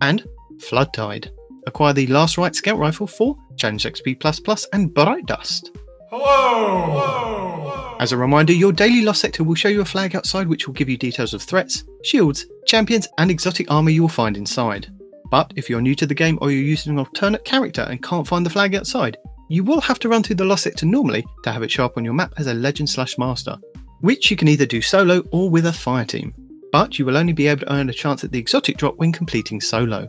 And 0.00 0.24
Flood 0.60 0.92
Tide. 0.92 1.30
Acquire 1.66 1.92
the 1.92 2.06
Last 2.06 2.38
Rite 2.38 2.54
Scout 2.54 2.78
Rifle 2.78 3.06
for 3.06 3.36
Challenge 3.56 3.84
XP 3.84 4.20
Plus 4.20 4.40
Plus 4.40 4.66
and 4.72 4.92
Bright 4.92 5.26
Dust. 5.26 5.70
Hello! 6.10 6.86
Hello! 6.86 7.96
As 8.00 8.12
a 8.12 8.16
reminder, 8.16 8.52
your 8.52 8.72
daily 8.72 9.02
Lost 9.02 9.20
Sector 9.20 9.42
will 9.42 9.56
show 9.56 9.68
you 9.68 9.80
a 9.80 9.84
flag 9.84 10.14
outside 10.14 10.46
which 10.46 10.66
will 10.66 10.74
give 10.74 10.88
you 10.88 10.96
details 10.96 11.34
of 11.34 11.42
threats, 11.42 11.82
shields, 12.04 12.46
champions, 12.66 13.08
and 13.18 13.30
exotic 13.30 13.68
armor 13.70 13.90
you 13.90 14.02
will 14.02 14.08
find 14.08 14.36
inside. 14.36 14.86
But 15.30 15.52
if 15.56 15.68
you're 15.68 15.80
new 15.80 15.96
to 15.96 16.06
the 16.06 16.14
game 16.14 16.38
or 16.40 16.52
you're 16.52 16.62
using 16.62 16.92
an 16.92 17.00
alternate 17.00 17.44
character 17.44 17.82
and 17.82 18.02
can't 18.02 18.26
find 18.26 18.46
the 18.46 18.50
flag 18.50 18.76
outside, 18.76 19.16
you 19.50 19.64
will 19.64 19.80
have 19.80 19.98
to 19.98 20.08
run 20.08 20.22
through 20.22 20.36
the 20.36 20.44
Lost 20.44 20.62
Sector 20.62 20.86
normally 20.86 21.26
to 21.42 21.50
have 21.50 21.62
it 21.62 21.70
show 21.70 21.84
up 21.84 21.96
on 21.96 22.04
your 22.04 22.14
map 22.14 22.34
as 22.36 22.46
a 22.46 22.54
legend 22.54 22.88
slash 22.88 23.18
master 23.18 23.58
which 24.00 24.30
you 24.30 24.36
can 24.36 24.48
either 24.48 24.66
do 24.66 24.80
solo 24.80 25.22
or 25.32 25.50
with 25.50 25.66
a 25.66 25.72
fire 25.72 26.04
team, 26.04 26.34
but 26.72 26.98
you 26.98 27.04
will 27.04 27.16
only 27.16 27.32
be 27.32 27.46
able 27.46 27.60
to 27.60 27.72
earn 27.72 27.88
a 27.88 27.92
chance 27.92 28.24
at 28.24 28.32
the 28.32 28.38
exotic 28.38 28.76
drop 28.76 28.96
when 28.96 29.12
completing 29.12 29.60
solo. 29.60 30.08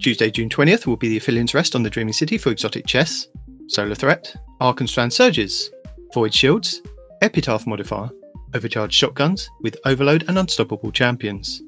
Tuesday, 0.00 0.30
June 0.30 0.48
20th 0.48 0.86
will 0.86 0.96
be 0.96 1.08
the 1.08 1.18
Aphelion's 1.18 1.54
Rest 1.54 1.74
on 1.74 1.82
the 1.82 1.90
Dreaming 1.90 2.12
City 2.12 2.38
for 2.38 2.50
exotic 2.50 2.86
chests, 2.86 3.28
Solar 3.66 3.94
Threat, 3.94 4.34
Arkenstrand 4.60 5.12
Surges, 5.12 5.70
Void 6.14 6.32
Shields, 6.32 6.82
Epitaph 7.20 7.66
Modifier, 7.66 8.10
Overcharged 8.54 8.94
Shotguns 8.94 9.50
with 9.60 9.76
Overload 9.84 10.24
and 10.28 10.38
Unstoppable 10.38 10.92
Champions. 10.92 11.62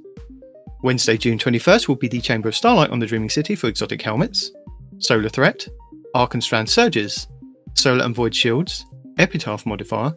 Wednesday, 0.83 1.17
June 1.17 1.39
21st 1.39 1.89
will 1.89 1.97
be 1.97 2.09
the 2.09 2.21
Chamber 2.21 2.49
of 2.49 2.57
Starlight 2.57 2.91
on 2.91 3.01
the 3.01 3.07
Dreaming 3.07 3.29
City 3.29 3.55
for 3.55 3.67
exotic 3.67 4.01
helmets, 4.01 4.51
Solar 4.99 5.29
Threat, 5.29 5.67
Arkenstrand 6.15 6.69
Surges, 6.69 7.27
Solar 7.75 8.05
and 8.05 8.15
Void 8.15 8.35
Shields, 8.35 8.87
Epitaph 9.19 9.67
Modifier, 9.67 10.15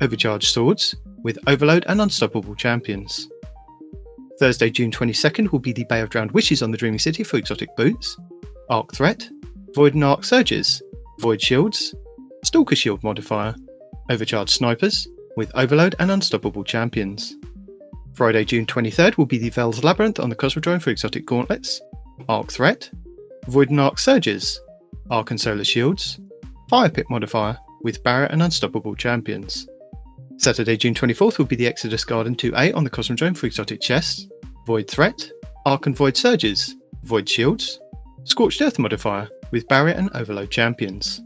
Overcharged 0.00 0.48
Swords, 0.48 0.94
with 1.22 1.38
Overload 1.46 1.84
and 1.88 2.00
Unstoppable 2.00 2.54
Champions. 2.54 3.28
Thursday, 4.38 4.70
June 4.70 4.90
22nd, 4.90 5.50
will 5.50 5.58
be 5.58 5.72
the 5.72 5.86
Bay 5.88 6.00
of 6.00 6.10
Drowned 6.10 6.32
Wishes 6.32 6.62
on 6.62 6.70
the 6.70 6.76
Dreaming 6.76 6.98
City 6.98 7.24
for 7.24 7.38
exotic 7.38 7.74
boots, 7.76 8.16
Arc 8.68 8.94
Threat, 8.94 9.28
Void 9.74 9.94
and 9.94 10.04
Arc 10.04 10.24
Surges, 10.24 10.82
Void 11.20 11.40
Shields, 11.40 11.94
Stalker 12.44 12.76
Shield 12.76 13.02
modifier, 13.02 13.54
Overcharged 14.10 14.50
Snipers, 14.50 15.08
with 15.36 15.50
Overload 15.54 15.94
and 15.98 16.10
Unstoppable 16.10 16.64
Champions. 16.64 17.34
Friday, 18.14 18.44
June 18.44 18.66
23rd, 18.66 19.18
will 19.18 19.26
be 19.26 19.38
the 19.38 19.50
Veil's 19.50 19.82
Labyrinth 19.82 20.20
on 20.20 20.30
the 20.30 20.36
Cosmodrome 20.36 20.80
for 20.80 20.90
exotic 20.90 21.26
gauntlets, 21.26 21.80
Arc 22.28 22.52
Threat, 22.52 22.90
Void 23.48 23.70
and 23.70 23.80
Arc 23.80 23.98
Surges, 23.98 24.60
Arc 25.10 25.30
and 25.30 25.40
Solar 25.40 25.64
Shields, 25.64 26.18
Fire 26.68 26.88
Pit 26.90 27.06
modifier, 27.10 27.58
with 27.82 28.02
Barrier 28.02 28.26
and 28.26 28.42
Unstoppable 28.42 28.94
Champions. 28.94 29.66
Saturday, 30.38 30.76
June 30.76 30.94
24th 30.94 31.38
will 31.38 31.46
be 31.46 31.56
the 31.56 31.66
Exodus 31.66 32.04
Garden 32.04 32.36
2A 32.36 32.74
on 32.74 32.84
the 32.84 32.90
Cosmodrome 32.90 33.36
for 33.36 33.46
exotic 33.46 33.80
chests, 33.80 34.28
Void 34.66 34.88
Threat, 34.88 35.30
Arc 35.64 35.86
and 35.86 35.96
Void 35.96 36.16
Surges, 36.16 36.76
Void 37.04 37.28
Shields, 37.28 37.80
Scorched 38.24 38.60
Earth 38.60 38.78
modifier 38.78 39.28
with 39.50 39.66
Barrier 39.68 39.94
and 39.94 40.10
Overload 40.14 40.50
champions. 40.50 41.22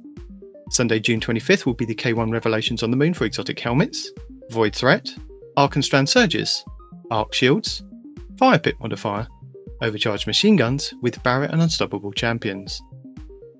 Sunday, 0.71 1.01
June 1.01 1.19
25th 1.19 1.67
will 1.67 1.75
be 1.75 1.85
the 1.85 1.95
K1 1.95 2.33
Revelations 2.33 2.85
on 2.85 2.93
the 2.93 2.97
Moon 2.97 3.13
for 3.13 3.25
exotic 3.25 3.59
helmets, 3.59 4.11
Void 4.51 4.75
Threat, 4.75 5.13
Arc 5.57 5.75
and 5.75 5.85
Strand 5.85 6.09
Surges, 6.09 6.65
Arc 7.11 7.35
Shields, 7.35 7.83
Fire 8.39 8.59
Pit 8.59 8.77
modifier, 8.81 9.27
Overcharged 9.83 10.29
Machine 10.29 10.55
Guns 10.55 10.95
with 11.03 11.21
Barrier 11.25 11.51
and 11.51 11.61
Unstoppable 11.61 12.13
champions. 12.13 12.81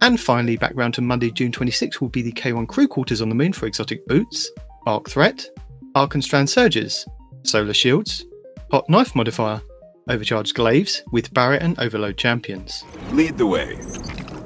And 0.01 0.19
finally, 0.19 0.57
back 0.57 0.73
round 0.75 0.95
to 0.95 1.03
Monday, 1.03 1.31
June 1.33 1.51
26th 1.51 2.01
will 2.01 2.09
be 2.09 2.23
the 2.23 2.33
K1 2.33 2.69
Crew 2.69 2.87
Quarters 2.87 3.21
on 3.21 3.29
the 3.29 3.35
Moon 3.35 3.53
for 3.53 3.67
exotic 3.67 4.07
boots, 4.07 4.51
Arc 4.87 5.09
Threat, 5.09 5.47
Arc 5.95 6.15
and 6.15 6.25
Strand 6.25 6.49
Surges, 6.49 7.07
Solar 7.43 7.75
Shields, 7.75 8.25
Hot 8.71 8.89
Knife 8.89 9.15
Modifier, 9.15 9.61
Overcharged 10.09 10.55
Glaives 10.55 11.03
with 11.13 11.33
Barrier 11.35 11.59
and 11.61 11.79
Overload 11.79 12.17
champions. 12.17 12.85
Lead 13.13 13.39
the 13.39 13.47
way. 13.47 13.79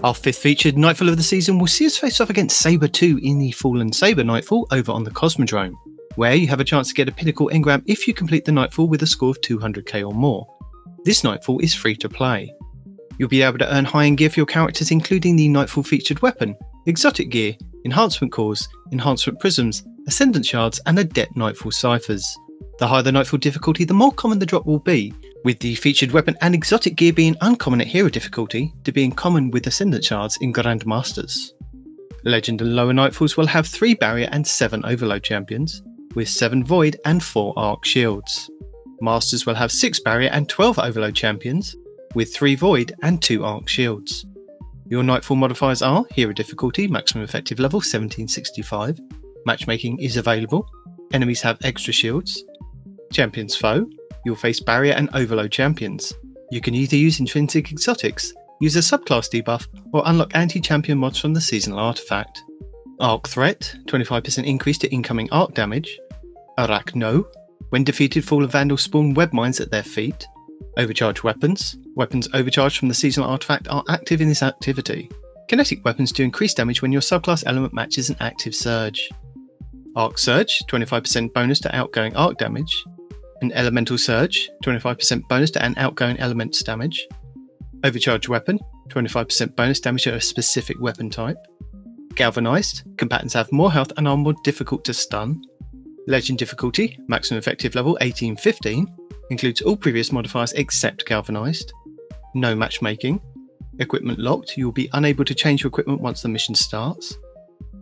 Our 0.03 0.15
fifth 0.15 0.39
featured 0.39 0.77
Nightfall 0.77 1.09
of 1.09 1.17
the 1.17 1.23
season 1.23 1.59
will 1.59 1.67
see 1.67 1.87
us 1.87 1.97
face 1.97 2.21
off 2.21 2.31
against 2.31 2.59
Sabre 2.59 2.89
2 2.89 3.21
in 3.23 3.39
the 3.39 3.53
Fallen 3.53 3.93
Sabre 3.93 4.25
Nightfall 4.25 4.67
over 4.71 4.93
on 4.93 5.05
the 5.05 5.11
Cosmodrome, 5.11 5.75
where 6.17 6.35
you 6.35 6.47
have 6.49 6.61
a 6.61 6.65
chance 6.65 6.89
to 6.89 6.95
get 6.95 7.09
a 7.09 7.13
pinnacle 7.13 7.49
engram 7.51 7.83
if 7.87 8.07
you 8.07 8.13
complete 8.13 8.45
the 8.45 8.53
Nightfall 8.53 8.89
with 8.89 9.03
a 9.03 9.07
score 9.07 9.31
of 9.31 9.41
200k 9.41 10.07
or 10.07 10.13
more. 10.13 10.47
This 11.05 11.25
Nightfall 11.25 11.61
is 11.61 11.75
free 11.75 11.97
to 11.97 12.09
play. 12.09 12.53
You'll 13.19 13.29
be 13.29 13.43
able 13.43 13.59
to 13.59 13.75
earn 13.75 13.85
high 13.85 14.07
end 14.07 14.19
gear 14.19 14.29
for 14.29 14.41
your 14.41 14.47
characters, 14.47 14.91
including 14.91 15.37
the 15.37 15.49
Nightfall 15.49 15.85
featured 15.85 16.21
weapon, 16.21 16.57
exotic 16.87 17.31
gear, 17.31 17.57
enhancement 17.85 18.33
cores, 18.33 18.69
enhancement 18.93 19.41
prisms, 19.41 19.85
Ascendant 20.07 20.45
Shards, 20.45 20.81
and 20.87 20.99
Adept 20.99 21.37
Nightfall 21.37 21.73
Ciphers. 21.73 22.39
The 22.79 22.87
higher 22.87 23.03
the 23.03 23.13
Nightfall 23.13 23.39
difficulty, 23.39 23.85
the 23.85 23.95
more 23.95 24.13
common 24.13 24.39
the 24.39 24.47
drop 24.47 24.67
will 24.67 24.79
be, 24.81 25.15
with 25.45 25.59
the 25.61 25.75
featured 25.77 26.13
weapon 26.13 26.37
and 26.41 26.55
exotic 26.55 26.97
gear 26.97 27.13
being 27.13 27.37
uncommon 27.41 27.81
at 27.81 27.87
hero 27.87 28.09
difficulty 28.09 28.73
to 28.85 28.93
being 28.93 29.13
common 29.13 29.51
with 29.51 29.67
Ascendant 29.67 30.05
shards 30.05 30.37
in 30.39 30.53
Grandmasters. 30.53 31.51
Legend 32.25 32.63
and 32.63 32.75
lower 32.75 32.93
Nightfalls 32.93 33.37
will 33.37 33.47
have 33.47 33.67
3 33.67 33.95
barrier 33.95 34.29
and 34.33 34.47
7 34.47 34.85
overload 34.85 35.23
champions, 35.23 35.83
with 36.15 36.29
7 36.29 36.65
void 36.65 36.97
and 37.05 37.23
4 37.23 37.53
arc 37.57 37.85
shields. 37.85 38.51
Masters 39.01 39.45
will 39.45 39.55
have 39.55 39.71
6 39.71 40.01
barrier 40.01 40.31
and 40.33 40.49
12 40.49 40.79
overload 40.79 41.15
champions, 41.15 41.77
with 42.15 42.35
3 42.35 42.55
void 42.55 42.93
and 43.03 43.21
2 43.23 43.45
arc 43.45 43.69
shields. 43.69 44.25
Your 44.95 45.03
Nightfall 45.03 45.37
modifiers 45.37 45.83
are 45.83 46.05
Hero 46.13 46.33
difficulty, 46.33 46.87
maximum 46.87 47.25
effective 47.25 47.59
level 47.59 47.79
1765. 47.79 49.01
Matchmaking 49.45 49.99
is 49.99 50.17
available. 50.17 50.71
Enemies 51.13 51.43
have 51.43 51.59
extra 51.65 51.93
shields. 51.93 52.45
Champions 53.13 53.57
foe, 53.57 53.91
you'll 54.25 54.37
face 54.37 54.61
barrier 54.61 54.93
and 54.93 55.11
overload 55.13 55.51
champions. 55.51 56.13
You 56.53 56.61
can 56.61 56.77
either 56.77 56.95
use 56.95 57.19
intrinsic 57.19 57.73
exotics, 57.73 58.33
use 58.61 58.77
a 58.77 58.79
subclass 58.79 59.29
debuff, 59.29 59.67
or 59.93 60.05
unlock 60.07 60.37
anti 60.37 60.61
champion 60.61 60.99
mods 60.99 61.19
from 61.19 61.35
the 61.35 61.41
seasonal 61.41 61.81
artifact. 61.81 62.45
Arc 63.01 63.27
threat, 63.27 63.75
25% 63.87 64.45
increase 64.45 64.79
to 64.79 64.93
incoming 64.93 65.29
arc 65.33 65.55
damage. 65.55 65.99
Arachno, 66.57 67.25
when 67.71 67.83
defeated, 67.83 68.25
Fall 68.25 68.45
of 68.45 68.53
Vandal 68.53 68.77
spawn 68.77 69.13
web 69.13 69.33
mines 69.33 69.59
at 69.59 69.73
their 69.73 69.83
feet. 69.83 70.25
Overcharged 70.77 71.23
weapons. 71.23 71.77
Weapons 71.95 72.29
overcharged 72.35 72.79
from 72.79 72.89
the 72.89 72.95
seasonal 72.95 73.31
artifact 73.31 73.69
are 73.69 73.85
active 73.89 74.21
in 74.21 74.29
this 74.29 74.43
activity. 74.43 75.11
Kinetic 75.49 75.85
weapons 75.85 76.11
do 76.11 76.25
increased 76.25 76.57
damage 76.57 76.83
when 76.83 76.93
your 76.93 77.01
subclass 77.01 77.45
element 77.47 77.75
matches 77.75 78.11
an 78.11 78.17
active 78.21 78.55
surge. 78.55 79.11
Arc 79.97 80.19
Surge, 80.19 80.63
25% 80.69 81.33
bonus 81.33 81.61
to 81.61 81.75
outgoing 81.77 82.17
arc 82.17 82.39
damage. 82.39 82.85
An 83.43 83.53
Elemental 83.53 83.99
Surge, 83.99 84.51
25% 84.65 85.29
bonus 85.29 85.51
to 85.53 85.65
an 85.65 85.75
outgoing 85.77 86.19
element's 86.19 86.63
damage. 86.63 87.07
Overcharged 87.85 88.29
Weapon, 88.29 88.59
25% 88.89 89.55
bonus 89.55 89.81
damage 89.81 90.05
to 90.05 90.15
a 90.15 90.21
specific 90.21 90.81
weapon 90.81 91.11
type. 91.11 91.37
Galvanized, 92.15 92.83
combatants 92.97 93.35
have 93.35 93.51
more 93.53 93.71
health 93.71 93.93
and 93.97 94.09
are 94.09 94.17
more 94.17 94.35
difficult 94.45 94.85
to 94.85 94.95
stun. 94.95 95.43
Legend 96.07 96.39
difficulty, 96.39 96.99
maximum 97.09 97.39
effective 97.39 97.75
level 97.75 97.93
1815, 97.93 98.87
includes 99.31 99.61
all 99.63 99.77
previous 99.77 100.13
modifiers 100.13 100.53
except 100.53 101.07
Galvanized. 101.07 101.73
No 102.35 102.55
matchmaking. 102.55 103.21
Equipment 103.79 104.19
locked, 104.19 104.57
you 104.57 104.67
will 104.67 104.73
be 104.73 104.89
unable 104.93 105.25
to 105.25 105.35
change 105.35 105.63
your 105.63 105.69
equipment 105.69 106.01
once 106.01 106.23
the 106.23 106.29
mission 106.29 106.55
starts. 106.55 107.17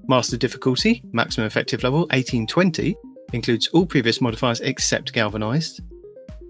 Master 0.08 0.36
difficulty, 0.36 1.02
maximum 1.12 1.46
effective 1.46 1.82
level 1.82 2.00
1820, 2.10 2.96
includes 3.32 3.68
all 3.68 3.86
previous 3.86 4.20
modifiers 4.20 4.60
except 4.60 5.12
Galvanized. 5.12 5.80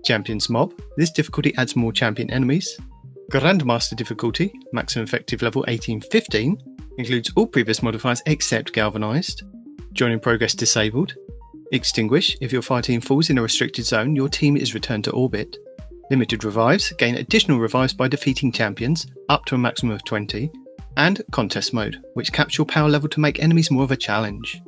Champions 0.04 0.48
Mob, 0.48 0.72
this 0.96 1.10
difficulty 1.10 1.54
adds 1.56 1.76
more 1.76 1.92
champion 1.92 2.30
enemies. 2.30 2.78
Grandmaster 3.30 3.96
difficulty, 3.96 4.52
maximum 4.72 5.04
effective 5.04 5.42
level 5.42 5.60
1815, 5.60 6.58
includes 6.98 7.32
all 7.36 7.46
previous 7.46 7.82
modifiers 7.82 8.22
except 8.26 8.72
Galvanized. 8.72 9.42
Joining 9.92 10.20
progress 10.20 10.54
disabled. 10.54 11.14
Extinguish, 11.72 12.36
if 12.42 12.52
your 12.52 12.60
fire 12.60 12.82
team 12.82 13.00
falls 13.00 13.30
in 13.30 13.38
a 13.38 13.42
restricted 13.42 13.86
zone, 13.86 14.14
your 14.14 14.28
team 14.28 14.58
is 14.58 14.74
returned 14.74 15.04
to 15.04 15.10
orbit. 15.12 15.56
Limited 16.10 16.44
revives, 16.44 16.92
gain 16.98 17.14
additional 17.14 17.58
revives 17.58 17.94
by 17.94 18.08
defeating 18.08 18.52
champions, 18.52 19.06
up 19.30 19.46
to 19.46 19.54
a 19.54 19.58
maximum 19.58 19.94
of 19.94 20.04
20. 20.04 20.50
And 20.98 21.22
contest 21.30 21.72
mode, 21.72 22.02
which 22.12 22.32
caps 22.32 22.58
your 22.58 22.66
power 22.66 22.90
level 22.90 23.08
to 23.08 23.20
make 23.20 23.42
enemies 23.42 23.70
more 23.70 23.84
of 23.84 23.90
a 23.90 23.96
challenge. 23.96 24.60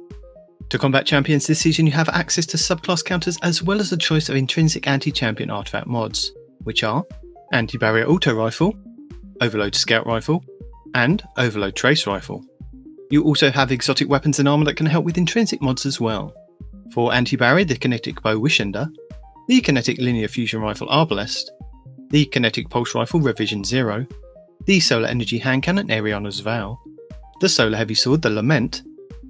To 0.71 0.79
combat 0.79 1.05
champions 1.05 1.47
this 1.47 1.61
season, 1.61 1.85
you 1.85 1.93
have 1.93 2.09
access 2.09 2.47
to 2.47 2.57
subclass 2.57 3.05
counters 3.05 3.37
as 3.43 3.63
well 3.63 3.81
as 3.81 3.93
a 3.93 3.99
choice 3.99 4.31
of 4.31 4.37
intrinsic 4.37 4.87
anti 4.87 5.13
champion 5.13 5.51
artifact 5.51 5.87
mods, 5.87 6.33
which 6.63 6.83
are 6.83 7.05
Anti 7.53 7.77
Barrier 7.77 8.07
Auto 8.07 8.35
Rifle, 8.35 8.75
Overload 9.43 9.75
Scout 9.75 10.07
Rifle, 10.07 10.43
and 10.95 11.23
Overload 11.37 11.77
Trace 11.77 12.07
Rifle. 12.07 12.43
You 13.11 13.25
also 13.25 13.51
have 13.51 13.71
exotic 13.71 14.09
weapons 14.09 14.39
and 14.39 14.49
armor 14.49 14.65
that 14.65 14.77
can 14.79 14.87
help 14.87 15.05
with 15.05 15.19
intrinsic 15.19 15.61
mods 15.61 15.85
as 15.85 16.01
well. 16.01 16.35
For 16.93 17.13
Anti 17.13 17.37
Barrier, 17.37 17.65
the 17.65 17.77
Kinetic 17.77 18.23
Bow 18.23 18.37
Wishender, 18.37 18.89
the 19.49 19.61
Kinetic 19.61 19.99
Linear 19.99 20.29
Fusion 20.29 20.61
Rifle 20.61 20.89
Arbalest, 20.89 21.51
the 22.11 22.25
Kinetic 22.27 22.69
Pulse 22.71 22.95
Rifle 22.95 23.21
Revision 23.21 23.65
Zero, 23.65 24.07
the 24.67 24.81
Solar 24.81 25.09
Energy 25.09 25.39
Hand 25.39 25.63
Cannon 25.63 25.89
Eriana's 25.89 26.41
Vow, 26.41 26.79
the 27.41 27.49
Solar 27.49 27.77
Heavy 27.77 27.95
Sword 27.95 28.23
the 28.23 28.31
Lament, 28.31 28.83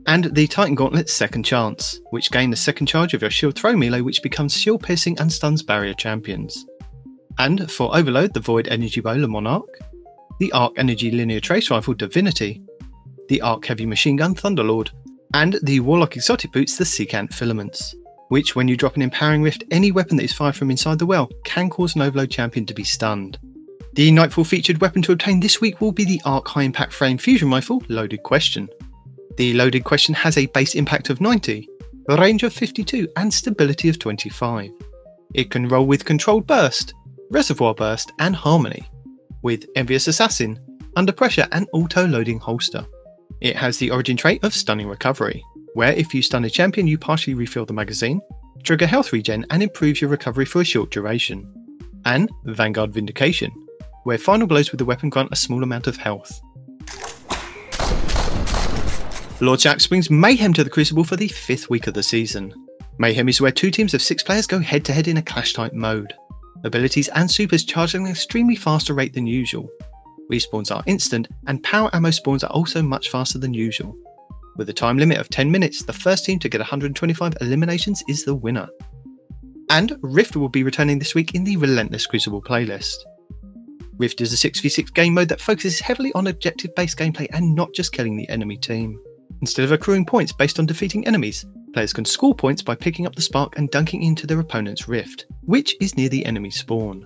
and 0.07 0.25
the 0.35 0.47
Titan 0.47 0.75
Gauntlet 0.75 1.09
Second 1.09 1.45
Chance, 1.45 2.01
which 2.11 2.31
gain 2.31 2.51
the 2.51 2.57
second 2.57 2.87
charge 2.87 3.15
of 3.15 3.23
your 3.23 3.31
shield 3.31 3.57
throw 3.57 3.75
melee, 3.75 4.03
which 4.03 4.23
becomes 4.23 4.57
shield 4.57 4.83
piercing 4.83 5.19
and 5.19 5.33
stuns 5.33 5.63
barrier 5.63 5.95
champions. 5.95 6.67
And 7.39 7.71
for 7.71 7.97
Overload, 7.97 8.35
the 8.35 8.41
Void 8.41 8.69
Energy 8.69 9.01
Bow 9.01 9.15
Le 9.15 9.27
Monarque, 9.27 9.81
the 10.39 10.53
Arc 10.53 10.75
Energy 10.77 11.11
Linear 11.11 11.41
Trace 11.41 11.71
Rifle 11.71 11.95
Divinity, 11.95 12.63
the 13.29 13.41
Arc 13.41 13.65
Heavy 13.65 13.87
Machine 13.87 14.17
Gun 14.17 14.35
Thunderlord, 14.35 14.91
and 15.35 15.59
the 15.65 15.81
Warlock 15.81 16.17
Exotic 16.17 16.53
Boots 16.53 16.79
the 16.79 16.85
Secant 16.85 17.35
Filaments, 17.35 17.95
which, 18.29 18.55
when 18.55 18.69
you 18.69 18.77
drop 18.77 18.95
an 18.95 19.03
Empowering 19.03 19.43
Rift, 19.43 19.65
any 19.73 19.91
weapon 19.91 20.17
that 20.17 20.23
is 20.23 20.33
fired 20.33 20.55
from 20.55 20.71
inside 20.71 20.99
the 20.99 21.07
well 21.07 21.29
can 21.45 21.69
cause 21.69 21.97
an 21.97 22.03
Overload 22.03 22.31
champion 22.31 22.65
to 22.67 22.73
be 22.73 22.85
stunned. 22.85 23.37
The 23.95 24.11
Nightfall 24.13 24.45
featured 24.45 24.81
weapon 24.81 25.03
to 25.03 25.13
obtain 25.13 25.41
this 25.41 25.61
week 25.61 25.81
will 25.81 25.93
be 25.93 26.05
the 26.05 26.21
Arc 26.25 26.47
High 26.49 26.63
Impact 26.63 26.93
Frame 26.93 27.19
Fusion 27.19 27.51
Rifle 27.51 27.83
Loaded 27.89 28.23
Question. 28.23 28.69
The 29.37 29.53
loaded 29.55 29.83
question 29.83 30.15
has 30.15 30.39
a 30.39 30.47
base 30.47 30.77
impact 30.77 31.11
of 31.11 31.21
90, 31.21 31.69
a 32.09 32.17
range 32.17 32.45
of 32.45 32.53
52, 32.53 33.09
and 33.17 33.35
stability 33.35 33.89
of 33.89 33.99
25. 33.99 34.71
It 35.35 35.51
can 35.51 35.69
roll 35.69 35.87
with 35.87 36.05
Controlled 36.05 36.47
Burst, 36.47 36.95
Reservoir 37.31 37.75
Burst, 37.75 38.13
and 38.21 38.37
Harmony, 38.37 38.89
with 39.43 39.67
Envious 39.75 40.07
Assassin, 40.07 40.61
Under 40.95 41.13
Pressure, 41.13 41.49
and 41.51 41.69
Auto 41.73 42.07
Loading 42.07 42.39
Holster. 42.39 42.87
It 43.41 43.57
has 43.57 43.79
the 43.79 43.91
origin 43.91 44.17
trait 44.17 44.43
of 44.45 44.55
Stunning 44.55 44.89
Recovery, 44.89 45.45
where 45.75 45.93
if 45.93 46.15
you 46.15 46.23
stun 46.23 46.45
a 46.45 46.51
champion, 46.51 46.87
you 46.87 46.99
partially 46.99 47.35
refill 47.35 47.67
the 47.67 47.73
magazine, 47.73 48.21
trigger 48.63 48.87
health 48.87 49.13
regen, 49.13 49.45
and 49.51 49.63
improve 49.63 50.01
your 50.01 50.11
recovery 50.11 50.45
for 50.45 50.61
a 50.61 50.65
short 50.65 50.91
duration. 50.91 51.53
And 52.05 52.31
Vanguard 52.45 52.93
Vindication, 52.93 53.51
where 54.05 54.19
final 54.19 54.47
blows 54.47 54.71
with 54.71 54.79
the 54.79 54.85
weapon 54.85 55.11
grant 55.11 55.33
a 55.33 55.37
small 55.37 55.63
amount 55.63 55.87
of 55.87 55.97
health. 55.97 56.41
Lord 59.41 59.59
Shaxx 59.61 59.89
brings 59.89 60.11
Mayhem 60.11 60.55
to 60.55 60.65
the 60.65 60.71
Crucible 60.71 61.05
for 61.05 61.17
the 61.17 61.29
fifth 61.29 61.69
week 61.69 61.87
of 61.87 61.95
the 61.95 62.03
season. 62.03 62.55
Mayhem 62.99 63.29
is 63.29 63.41
where 63.41 63.51
two 63.51 63.71
teams 63.71 63.93
of 63.93 64.01
six 64.01 64.23
players 64.23 64.47
go 64.47 64.61
head 64.61 64.85
to 64.85 64.93
head 64.93 65.09
in 65.09 65.17
a 65.17 65.23
clash 65.23 65.53
type 65.53 65.73
mode. 65.73 66.15
Abilities 66.65 67.09
and 67.09 67.31
supers 67.31 67.65
charge 67.65 67.95
at 67.95 68.01
an 68.01 68.07
extremely 68.07 68.57
faster 68.57 68.95
rate 68.95 69.13
than 69.13 69.27
usual. 69.27 69.69
Respawns 70.31 70.75
are 70.75 70.83
instant, 70.87 71.29
and 71.47 71.63
power 71.63 71.91
ammo 71.93 72.11
spawns 72.11 72.45
are 72.45 72.51
also 72.51 72.83
much 72.83 73.11
faster 73.11 73.39
than 73.39 73.55
usual. 73.55 73.97
With 74.57 74.69
a 74.69 74.73
time 74.73 74.99
limit 74.99 75.19
of 75.19 75.29
10 75.29 75.51
minutes, 75.51 75.83
the 75.83 75.93
first 75.93 76.25
team 76.25 76.39
to 76.39 76.49
get 76.49 76.61
125 76.61 77.35
eliminations 77.41 78.03
is 78.09 78.25
the 78.25 78.35
winner. 78.35 78.69
And 79.71 79.97
Rift 80.03 80.37
will 80.37 80.49
be 80.49 80.63
returning 80.63 80.99
this 80.99 81.15
week 81.15 81.35
in 81.35 81.45
the 81.45 81.57
Relentless 81.57 82.07
Crucible 82.07 82.43
playlist. 82.43 82.97
Rift 83.97 84.21
is 84.21 84.33
a 84.33 84.49
6v6 84.49 84.93
game 84.95 85.15
mode 85.15 85.29
that 85.29 85.41
focuses 85.41 85.81
heavily 85.81 86.13
on 86.15 86.27
objective 86.27 86.75
based 86.75 86.99
gameplay 86.99 87.27
and 87.33 87.55
not 87.55 87.73
just 87.75 87.93
killing 87.93 88.17
the 88.17 88.29
enemy 88.29 88.57
team. 88.57 88.99
Instead 89.41 89.65
of 89.65 89.73
accruing 89.73 90.05
points 90.05 90.33
based 90.33 90.59
on 90.59 90.67
defeating 90.67 91.07
enemies, 91.07 91.45
players 91.73 91.93
can 91.93 92.05
score 92.05 92.35
points 92.35 92.63
by 92.63 92.75
picking 92.75 93.07
up 93.07 93.15
the 93.15 93.23
spark 93.23 93.59
and 93.59 93.71
dunking 93.71 94.03
into 94.03 94.27
their 94.27 94.41
opponent's 94.41 94.89
rift, 94.89 95.27
which 95.43 95.77
is 95.81 95.97
near 95.97 96.09
the 96.09 96.25
enemy 96.25 96.51
spawn. 96.51 97.05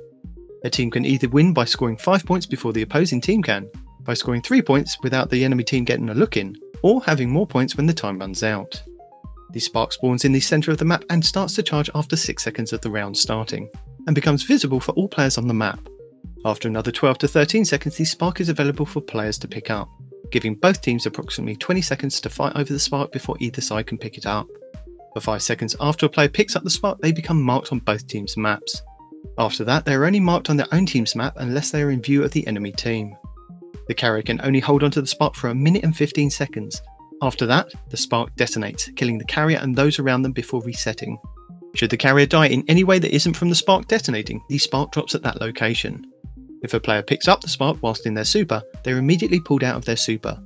A 0.65 0.71
team 0.71 0.91
can 0.91 1.05
either 1.05 1.29
win 1.29 1.53
by 1.53 1.65
scoring 1.65 1.97
5 1.97 2.25
points 2.25 2.47
before 2.47 2.73
the 2.73 2.83
opposing 2.83 3.21
team 3.21 3.43
can, 3.43 3.71
by 4.03 4.15
scoring 4.15 4.43
3 4.43 4.63
points 4.63 4.97
without 5.03 5.31
the 5.31 5.45
enemy 5.45 5.65
team 5.65 5.85
getting 5.85 6.09
a 6.09 6.15
look 6.15 6.37
in, 6.37 6.57
or 6.83 7.03
having 7.05 7.31
more 7.31 7.47
points 7.47 7.77
when 7.77 7.87
the 7.87 7.93
time 7.93 8.19
runs 8.19 8.43
out. 8.43 8.83
The 9.53 9.61
spark 9.61 9.93
spawns 9.93 10.25
in 10.25 10.33
the 10.33 10.41
centre 10.41 10.71
of 10.71 10.79
the 10.79 10.85
map 10.85 11.05
and 11.11 11.25
starts 11.25 11.55
to 11.55 11.63
charge 11.63 11.91
after 11.95 12.17
6 12.17 12.43
seconds 12.43 12.73
of 12.73 12.81
the 12.81 12.91
round 12.91 13.17
starting, 13.17 13.69
and 14.07 14.15
becomes 14.15 14.43
visible 14.43 14.81
for 14.81 14.93
all 14.93 15.09
players 15.09 15.39
on 15.39 15.49
the 15.49 15.55
map. 15.55 15.81
After 16.45 16.69
another 16.69 16.93
12 16.93 17.19
to 17.19 17.29
13 17.29 17.65
seconds, 17.65 17.97
the 17.97 18.05
spark 18.05 18.41
is 18.41 18.49
available 18.49 18.87
for 18.87 19.01
players 19.01 19.39
to 19.39 19.49
pick 19.49 19.71
up 19.71 19.89
giving 20.31 20.55
both 20.55 20.81
teams 20.83 21.07
approximately 21.07 21.57
20 21.57 21.83
seconds 21.83 22.21
to 22.21 22.31
fight 22.31 22.55
over 22.57 22.73
the 22.73 22.79
spark 22.79 23.13
before 23.13 23.37
either 23.41 23.61
side 23.61 23.87
can 23.87 23.99
pick 23.99 24.19
it 24.19 24.27
up. 24.27 24.47
For 25.15 25.21
5 25.21 25.43
seconds 25.43 25.77
after 25.81 26.07
a 26.07 26.09
player 26.09 26.29
picks 26.29 26.55
up 26.55 26.65
the 26.65 26.71
spark, 26.71 27.01
they 27.01 27.13
become 27.13 27.43
marked 27.43 27.73
on 27.73 27.79
both 27.81 28.07
teams' 28.07 28.37
maps. 28.37 28.83
After 29.37 29.65
that, 29.65 29.85
they 29.85 29.95
are 29.95 30.05
only 30.05 30.21
marked 30.21 30.51
on 30.51 30.57
their 30.57 30.73
own 30.73 30.87
team's 30.87 31.15
map 31.15 31.35
unless 31.37 31.71
they 31.71 31.83
are 31.83 31.91
in 31.91 32.03
view 32.03 32.25
of 32.25 32.33
the 32.33 32.47
enemy 32.47 32.73
team. 32.73 33.17
The 33.89 33.95
carrier 33.95 34.23
can 34.23 34.41
only 34.43 34.61
hold 34.61 34.83
onto 34.83 35.01
the 35.01 35.07
spark 35.07 35.35
for 35.35 35.49
a 35.49 35.55
minute 35.55 35.85
and 35.85 35.97
15 35.97 36.31
seconds. 36.31 36.81
After 37.23 37.47
that, 37.47 37.69
the 37.91 37.97
spark 37.97 38.35
detonates, 38.37 38.95
killing 38.97 39.19
the 39.19 39.25
carrier 39.25 39.59
and 39.59 39.75
those 39.75 39.99
around 39.99 40.23
them 40.23 40.33
before 40.33 40.63
resetting. 40.63 41.19
Should 41.75 41.91
the 41.91 41.97
carrier 41.97 42.27
die 42.27 42.47
in 42.47 42.65
any 42.69 42.85
way 42.85 42.99
that 42.99 43.15
isn't 43.15 43.37
from 43.37 43.49
the 43.49 43.55
spark 43.55 43.89
detonating, 43.89 44.43
the 44.49 44.59
spark 44.59 44.93
drops 44.93 45.15
at 45.15 45.23
that 45.23 45.41
location. 45.41 46.05
If 46.63 46.75
a 46.75 46.81
player 46.81 47.03
picks 47.03 47.29
up 47.29 47.41
the 47.41 47.49
spark 47.49 47.79
whilst 47.83 48.07
in 48.07 48.15
their 48.15 48.25
super, 48.25 48.63
they 48.83 48.93
are 48.93 48.99
immediately 48.99 49.41
pulled 49.41 49.65
out 49.65 49.77
of 49.77 49.85
their 49.85 49.97
super. 49.97 50.41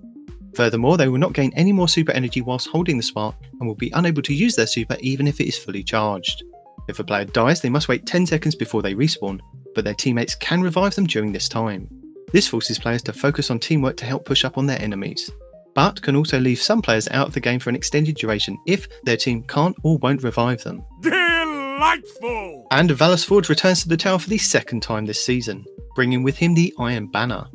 Furthermore, 0.54 0.96
they 0.96 1.08
will 1.08 1.18
not 1.18 1.32
gain 1.32 1.52
any 1.56 1.72
more 1.72 1.88
super 1.88 2.12
energy 2.12 2.42
whilst 2.42 2.68
holding 2.68 2.98
the 2.98 3.02
spark 3.02 3.34
and 3.58 3.66
will 3.66 3.74
be 3.74 3.90
unable 3.94 4.22
to 4.22 4.34
use 4.34 4.54
their 4.54 4.66
super 4.66 4.96
even 5.00 5.26
if 5.26 5.40
it 5.40 5.48
is 5.48 5.56
fully 5.56 5.82
charged. 5.82 6.42
If 6.88 6.98
a 6.98 7.04
player 7.04 7.24
dies, 7.24 7.60
they 7.60 7.68
must 7.68 7.88
wait 7.88 8.06
10 8.06 8.26
seconds 8.26 8.54
before 8.54 8.82
they 8.82 8.94
respawn, 8.94 9.40
but 9.74 9.84
their 9.84 9.94
teammates 9.94 10.34
can 10.34 10.62
revive 10.62 10.94
them 10.94 11.06
during 11.06 11.32
this 11.32 11.48
time. 11.48 11.88
This 12.32 12.48
forces 12.48 12.78
players 12.78 13.02
to 13.02 13.12
focus 13.12 13.50
on 13.50 13.58
teamwork 13.58 13.96
to 13.98 14.06
help 14.06 14.24
push 14.24 14.44
up 14.44 14.58
on 14.58 14.66
their 14.66 14.80
enemies, 14.80 15.30
but 15.74 16.00
can 16.02 16.16
also 16.16 16.38
leave 16.40 16.60
some 16.60 16.82
players 16.82 17.08
out 17.10 17.28
of 17.28 17.34
the 17.34 17.40
game 17.40 17.60
for 17.60 17.70
an 17.70 17.76
extended 17.76 18.16
duration 18.16 18.58
if 18.66 18.88
their 19.04 19.16
team 19.16 19.42
can't 19.44 19.76
or 19.82 19.98
won't 19.98 20.22
revive 20.22 20.62
them. 20.64 20.84
Delightful! 21.02 22.66
And 22.70 22.90
Valus 22.90 23.24
Forge 23.24 23.48
returns 23.48 23.82
to 23.82 23.88
the 23.88 23.96
tower 23.96 24.18
for 24.18 24.30
the 24.30 24.38
second 24.38 24.82
time 24.82 25.06
this 25.06 25.24
season, 25.24 25.64
bringing 25.94 26.22
with 26.22 26.36
him 26.36 26.54
the 26.54 26.74
Iron 26.78 27.06
Banner. 27.06 27.46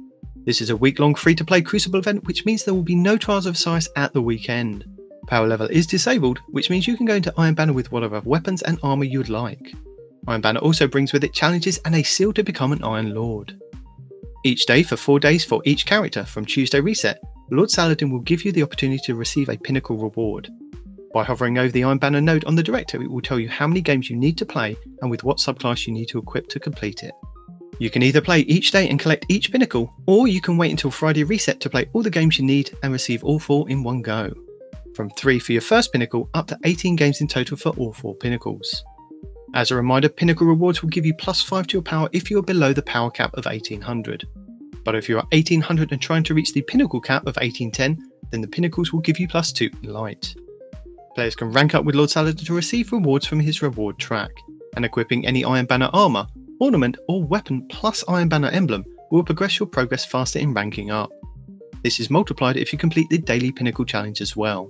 This 0.46 0.62
is 0.62 0.70
a 0.70 0.78
week 0.78 1.00
long 1.00 1.16
free 1.16 1.36
to 1.36 1.44
play 1.44 1.62
Crucible 1.62 2.00
event, 2.00 2.26
which 2.26 2.46
means 2.46 2.64
there 2.64 2.74
will 2.74 2.82
be 2.82 2.96
no 2.96 3.18
Trials 3.18 3.46
of 3.46 3.56
Osiris 3.56 3.90
at 3.96 4.14
the 4.14 4.22
weekend. 4.22 4.86
Power 5.28 5.46
level 5.46 5.68
is 5.68 5.86
disabled, 5.86 6.40
which 6.48 6.70
means 6.70 6.88
you 6.88 6.96
can 6.96 7.06
go 7.06 7.16
into 7.16 7.34
Iron 7.38 7.54
Banner 7.54 7.74
with 7.74 7.92
whatever 7.92 8.22
weapons 8.22 8.62
and 8.62 8.80
armour 8.82 9.04
you 9.04 9.20
would 9.20 9.30
like. 9.30 9.74
Iron 10.26 10.42
Banner 10.42 10.62
also 10.62 10.88
brings 10.88 11.12
with 11.12 11.24
it 11.24 11.34
challenges 11.34 11.80
and 11.86 11.96
a 11.96 12.04
seal 12.04 12.32
to 12.34 12.44
become 12.44 12.72
an 12.72 12.84
Iron 12.84 13.14
Lord. 13.14 13.60
Each 14.46 14.66
day 14.66 14.84
for 14.84 14.96
four 14.96 15.20
days 15.20 15.44
for 15.44 15.62
each 15.66 15.86
character 15.86 16.24
from 16.24 16.46
Tuesday 16.46 16.80
Reset, 16.80 17.20
Lord 17.52 17.70
Saladin 17.70 18.10
will 18.10 18.22
give 18.22 18.46
you 18.46 18.54
the 18.54 18.64
opportunity 18.64 19.02
to 19.06 19.16
receive 19.16 19.50
a 19.50 19.58
pinnacle 19.58 19.98
reward. 19.98 20.50
By 21.14 21.26
hovering 21.26 21.58
over 21.58 21.72
the 21.72 21.84
Iron 21.84 21.98
Banner 21.98 22.22
node 22.22 22.46
on 22.46 22.56
the 22.56 22.64
director, 22.64 23.02
it 23.02 23.12
will 23.12 23.22
tell 23.22 23.40
you 23.40 23.50
how 23.50 23.68
many 23.68 23.82
games 23.82 24.10
you 24.10 24.16
need 24.16 24.38
to 24.38 24.46
play 24.46 24.78
and 25.02 25.12
with 25.12 25.26
what 25.26 25.38
subclass 25.38 25.88
you 25.88 25.94
need 25.94 26.08
to 26.08 26.20
equip 26.20 26.48
to 26.50 26.60
complete 26.60 27.04
it. 27.04 27.14
You 27.80 27.90
can 27.90 28.02
either 28.02 28.22
play 28.22 28.40
each 28.42 28.72
day 28.72 28.88
and 28.90 29.00
collect 29.00 29.26
each 29.28 29.52
pinnacle, 29.52 29.94
or 30.06 30.28
you 30.28 30.40
can 30.40 30.58
wait 30.58 30.72
until 30.72 30.92
Friday 30.92 31.24
Reset 31.24 31.60
to 31.60 31.70
play 31.70 31.90
all 31.94 32.02
the 32.02 32.10
games 32.10 32.40
you 32.40 32.46
need 32.46 32.76
and 32.82 32.94
receive 32.94 33.24
all 33.24 33.40
four 33.40 33.70
in 33.70 33.84
one 33.84 34.02
go. 34.02 34.34
From 34.98 35.12
3 35.12 35.38
for 35.38 35.52
your 35.52 35.62
first 35.62 35.94
pinnacle, 35.94 36.28
up 36.34 36.48
to 36.48 36.58
18 36.66 36.96
games 36.96 37.22
in 37.22 37.28
total 37.28 37.56
for 37.56 37.70
all 37.78 37.94
4 37.94 38.16
pinnacles. 38.16 38.84
As 39.54 39.70
a 39.70 39.76
reminder, 39.76 40.10
pinnacle 40.10 40.48
rewards 40.48 40.82
will 40.82 40.90
give 40.90 41.06
you 41.06 41.14
plus 41.14 41.40
5 41.44 41.68
to 41.68 41.74
your 41.74 41.84
power 41.84 42.10
if 42.14 42.32
you 42.32 42.40
are 42.40 42.42
below 42.42 42.74
the 42.74 42.82
power 42.82 43.12
cap 43.12 43.32
of 43.36 43.46
1800. 43.46 44.28
But 44.84 44.96
if 44.96 45.08
you 45.08 45.18
are 45.20 45.28
1800 45.34 45.92
and 45.92 46.02
trying 46.02 46.24
to 46.24 46.34
reach 46.34 46.52
the 46.52 46.64
pinnacle 46.64 47.00
cap 47.00 47.28
of 47.28 47.36
1810, 47.36 48.10
then 48.32 48.42
the 48.42 48.48
pinnacles 48.48 48.92
will 48.92 49.02
give 49.02 49.20
you 49.20 49.28
plus 49.28 49.52
2 49.52 49.70
in 49.84 49.94
light. 49.94 50.34
Players 51.14 51.36
can 51.36 51.52
rank 51.52 51.76
up 51.76 51.86
with 51.86 51.94
Lord 51.94 52.10
Saladin 52.10 52.44
to 52.46 52.56
receive 52.56 52.92
rewards 52.92 53.28
from 53.28 53.40
his 53.40 53.62
reward 53.62 54.00
track, 54.00 54.32
and 54.76 54.84
equipping 54.84 55.28
any 55.28 55.44
Iron 55.44 55.68
Banner 55.68 55.92
armour, 55.94 56.26
ornament, 56.60 56.98
or 57.08 57.24
weapon 57.24 57.68
plus 57.68 58.04
Iron 58.08 58.30
Banner 58.30 58.50
emblem 58.50 58.84
will 59.12 59.24
progress 59.24 59.60
your 59.60 59.68
progress 59.68 60.06
faster 60.06 60.40
in 60.40 60.56
ranking 60.56 60.90
up. 60.90 61.12
This 61.84 62.00
is 62.00 62.10
multiplied 62.10 62.58
if 62.58 62.74
you 62.74 62.80
complete 62.80 63.10
the 63.10 63.18
daily 63.18 63.52
pinnacle 63.52 63.86
challenge 63.86 64.22
as 64.22 64.36
well. 64.36 64.70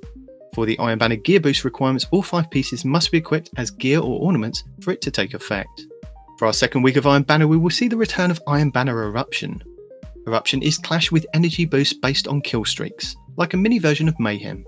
For 0.53 0.65
the 0.65 0.77
Iron 0.79 0.97
Banner 0.97 1.15
gear 1.15 1.39
boost 1.39 1.63
requirements, 1.63 2.07
all 2.11 2.21
five 2.21 2.49
pieces 2.49 2.85
must 2.85 3.11
be 3.11 3.17
equipped 3.17 3.49
as 3.57 3.71
gear 3.71 3.99
or 3.99 4.19
ornaments 4.19 4.63
for 4.81 4.91
it 4.91 5.01
to 5.01 5.11
take 5.11 5.33
effect. 5.33 5.85
For 6.37 6.45
our 6.45 6.53
second 6.53 6.83
week 6.83 6.95
of 6.95 7.07
Iron 7.07 7.23
Banner, 7.23 7.47
we 7.47 7.57
will 7.57 7.69
see 7.69 7.87
the 7.87 7.97
return 7.97 8.31
of 8.31 8.41
Iron 8.47 8.69
Banner 8.69 9.03
Eruption. 9.03 9.61
Eruption 10.27 10.61
is 10.61 10.77
clash 10.77 11.11
with 11.11 11.25
energy 11.33 11.65
boost 11.65 12.01
based 12.01 12.27
on 12.27 12.41
kill 12.41 12.65
streaks, 12.65 13.15
like 13.37 13.53
a 13.53 13.57
mini 13.57 13.79
version 13.79 14.07
of 14.07 14.19
Mayhem. 14.19 14.65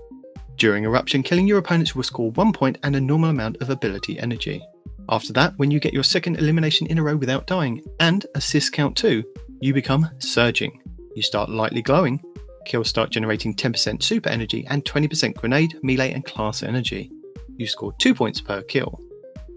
During 0.56 0.84
Eruption, 0.84 1.22
killing 1.22 1.46
your 1.46 1.58
opponents 1.58 1.94
will 1.94 2.02
score 2.02 2.30
one 2.32 2.52
point 2.52 2.78
and 2.82 2.96
a 2.96 3.00
normal 3.00 3.30
amount 3.30 3.58
of 3.62 3.70
ability 3.70 4.18
energy. 4.18 4.62
After 5.08 5.32
that, 5.32 5.54
when 5.56 5.70
you 5.70 5.80
get 5.80 5.92
your 5.92 6.04
second 6.04 6.38
elimination 6.38 6.86
in 6.86 6.98
a 6.98 7.02
row 7.02 7.16
without 7.16 7.46
dying 7.46 7.82
and 7.98 8.26
assist 8.34 8.72
count 8.72 8.96
2, 8.96 9.24
you 9.60 9.74
become 9.74 10.08
Surging. 10.18 10.80
You 11.16 11.22
start 11.22 11.50
lightly 11.50 11.82
glowing, 11.82 12.22
kills 12.66 12.88
start 12.88 13.10
generating 13.10 13.54
10% 13.54 14.02
super 14.02 14.28
energy 14.28 14.66
and 14.68 14.84
20% 14.84 15.34
grenade, 15.34 15.78
melee, 15.82 16.12
and 16.12 16.24
class 16.24 16.62
energy. 16.62 17.10
You 17.56 17.66
score 17.66 17.92
2 17.98 18.14
points 18.14 18.40
per 18.40 18.62
kill. 18.62 19.00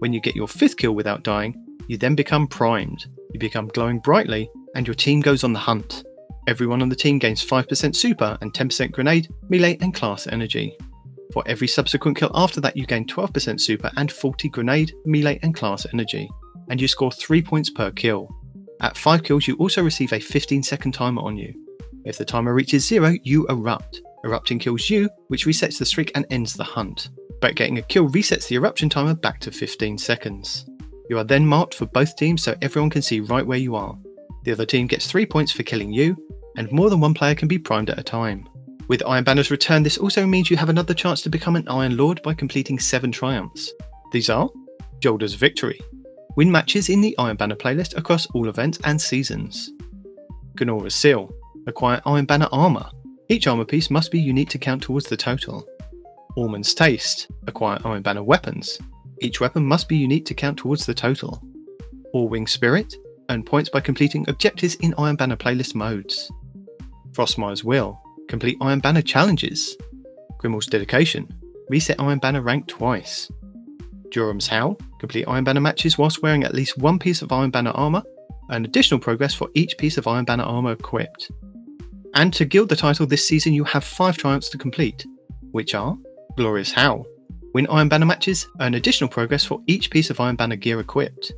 When 0.00 0.12
you 0.12 0.20
get 0.20 0.36
your 0.36 0.48
fifth 0.48 0.76
kill 0.76 0.94
without 0.94 1.22
dying, 1.22 1.54
you 1.86 1.96
then 1.96 2.14
become 2.14 2.46
primed. 2.46 3.06
You 3.32 3.40
become 3.40 3.68
glowing 3.68 4.00
brightly, 4.00 4.50
and 4.74 4.86
your 4.86 4.94
team 4.94 5.20
goes 5.20 5.44
on 5.44 5.52
the 5.52 5.58
hunt. 5.58 6.04
Everyone 6.46 6.82
on 6.82 6.88
the 6.88 6.96
team 6.96 7.18
gains 7.18 7.44
5% 7.44 7.94
super 7.94 8.36
and 8.40 8.52
10% 8.52 8.92
grenade, 8.92 9.28
melee, 9.48 9.78
and 9.80 9.94
class 9.94 10.26
energy. 10.26 10.76
For 11.32 11.42
every 11.46 11.68
subsequent 11.68 12.18
kill 12.18 12.30
after 12.34 12.60
that, 12.60 12.76
you 12.76 12.84
gain 12.84 13.06
12% 13.06 13.60
super 13.60 13.90
and 13.96 14.12
40 14.12 14.48
grenade, 14.50 14.92
melee, 15.06 15.38
and 15.42 15.54
class 15.54 15.86
energy, 15.92 16.28
and 16.68 16.80
you 16.80 16.88
score 16.88 17.10
3 17.10 17.42
points 17.42 17.70
per 17.70 17.90
kill. 17.90 18.28
At 18.84 18.98
5 18.98 19.22
kills, 19.22 19.48
you 19.48 19.56
also 19.56 19.82
receive 19.82 20.12
a 20.12 20.20
15 20.20 20.62
second 20.62 20.92
timer 20.92 21.22
on 21.22 21.38
you. 21.38 21.54
If 22.04 22.18
the 22.18 22.24
timer 22.26 22.52
reaches 22.52 22.86
zero, 22.86 23.14
you 23.22 23.46
erupt. 23.48 24.02
Erupting 24.26 24.58
kills 24.58 24.90
you, 24.90 25.08
which 25.28 25.46
resets 25.46 25.78
the 25.78 25.86
streak 25.86 26.12
and 26.14 26.26
ends 26.28 26.52
the 26.52 26.64
hunt. 26.64 27.08
But 27.40 27.54
getting 27.54 27.78
a 27.78 27.82
kill 27.82 28.10
resets 28.10 28.46
the 28.46 28.56
eruption 28.56 28.90
timer 28.90 29.14
back 29.14 29.40
to 29.40 29.50
15 29.50 29.96
seconds. 29.96 30.66
You 31.08 31.16
are 31.16 31.24
then 31.24 31.46
marked 31.46 31.72
for 31.72 31.86
both 31.86 32.14
teams 32.16 32.42
so 32.42 32.54
everyone 32.60 32.90
can 32.90 33.00
see 33.00 33.20
right 33.20 33.46
where 33.46 33.56
you 33.56 33.74
are. 33.74 33.96
The 34.42 34.52
other 34.52 34.66
team 34.66 34.86
gets 34.86 35.06
3 35.06 35.24
points 35.24 35.50
for 35.50 35.62
killing 35.62 35.90
you, 35.90 36.14
and 36.58 36.70
more 36.70 36.90
than 36.90 37.00
one 37.00 37.14
player 37.14 37.34
can 37.34 37.48
be 37.48 37.58
primed 37.58 37.88
at 37.88 37.98
a 37.98 38.02
time. 38.02 38.46
With 38.88 39.02
Iron 39.06 39.24
Banner's 39.24 39.50
return, 39.50 39.82
this 39.82 39.96
also 39.96 40.26
means 40.26 40.50
you 40.50 40.58
have 40.58 40.68
another 40.68 40.92
chance 40.92 41.22
to 41.22 41.30
become 41.30 41.56
an 41.56 41.68
Iron 41.68 41.96
Lord 41.96 42.20
by 42.22 42.34
completing 42.34 42.78
7 42.78 43.10
triumphs. 43.10 43.72
These 44.12 44.28
are 44.28 44.50
Jolder's 45.00 45.32
Victory, 45.32 45.80
win 46.36 46.50
matches 46.50 46.88
in 46.88 47.00
the 47.00 47.16
Iron 47.18 47.36
Banner 47.36 47.56
playlist 47.56 47.96
across 47.96 48.26
all 48.34 48.48
events 48.48 48.78
and 48.84 49.00
seasons. 49.00 49.70
Ganora's 50.56 50.94
Seal, 50.94 51.32
acquire 51.66 52.00
Iron 52.06 52.24
Banner 52.24 52.48
armor. 52.52 52.88
Each 53.28 53.46
armor 53.46 53.64
piece 53.64 53.90
must 53.90 54.10
be 54.10 54.20
unique 54.20 54.50
to 54.50 54.58
count 54.58 54.82
towards 54.82 55.06
the 55.06 55.16
total. 55.16 55.66
Allman's 56.36 56.74
Taste. 56.74 57.28
Acquire 57.46 57.78
Iron 57.84 58.02
Banner 58.02 58.22
weapons. 58.22 58.78
Each 59.20 59.40
weapon 59.40 59.64
must 59.64 59.88
be 59.88 59.96
unique 59.96 60.26
to 60.26 60.34
count 60.34 60.58
towards 60.58 60.84
the 60.84 60.94
total. 60.94 61.42
All 62.12 62.28
Wing 62.28 62.46
Spirit. 62.46 62.94
Earn 63.30 63.42
points 63.42 63.70
by 63.70 63.80
completing 63.80 64.28
objectives 64.28 64.74
in 64.76 64.94
Iron 64.98 65.16
Banner 65.16 65.36
playlist 65.36 65.74
modes. 65.74 66.30
Frostmire's 67.12 67.64
Will. 67.64 68.00
Complete 68.28 68.58
Iron 68.60 68.80
Banner 68.80 69.02
challenges. 69.02 69.76
Grimmel's 70.38 70.66
Dedication. 70.66 71.28
Reset 71.68 72.00
Iron 72.00 72.18
Banner 72.18 72.42
rank 72.42 72.66
twice. 72.66 73.30
Durham's 74.10 74.46
Howl. 74.46 74.78
Complete 74.98 75.26
Iron 75.28 75.44
Banner 75.44 75.60
matches 75.60 75.98
whilst 75.98 76.22
wearing 76.22 76.44
at 76.44 76.54
least 76.54 76.78
one 76.78 76.98
piece 76.98 77.22
of 77.22 77.32
Iron 77.32 77.50
Banner 77.50 77.72
armor. 77.72 78.02
Earn 78.50 78.64
additional 78.64 79.00
progress 79.00 79.34
for 79.34 79.48
each 79.54 79.76
piece 79.78 79.96
of 79.96 80.06
Iron 80.06 80.24
Banner 80.24 80.44
armor 80.44 80.72
equipped. 80.72 81.30
And 82.14 82.32
to 82.34 82.44
gild 82.44 82.68
the 82.68 82.76
title 82.76 83.06
this 83.06 83.26
season, 83.26 83.52
you 83.52 83.64
have 83.64 83.84
five 83.84 84.16
triumphs 84.16 84.48
to 84.50 84.58
complete, 84.58 85.04
which 85.50 85.74
are 85.74 85.96
Glorious 86.36 86.72
Howl. 86.72 87.06
Win 87.54 87.66
Iron 87.68 87.88
Banner 87.88 88.06
matches, 88.06 88.46
earn 88.60 88.74
additional 88.74 89.08
progress 89.08 89.44
for 89.44 89.60
each 89.66 89.90
piece 89.90 90.10
of 90.10 90.20
Iron 90.20 90.36
Banner 90.36 90.56
gear 90.56 90.80
equipped. 90.80 91.32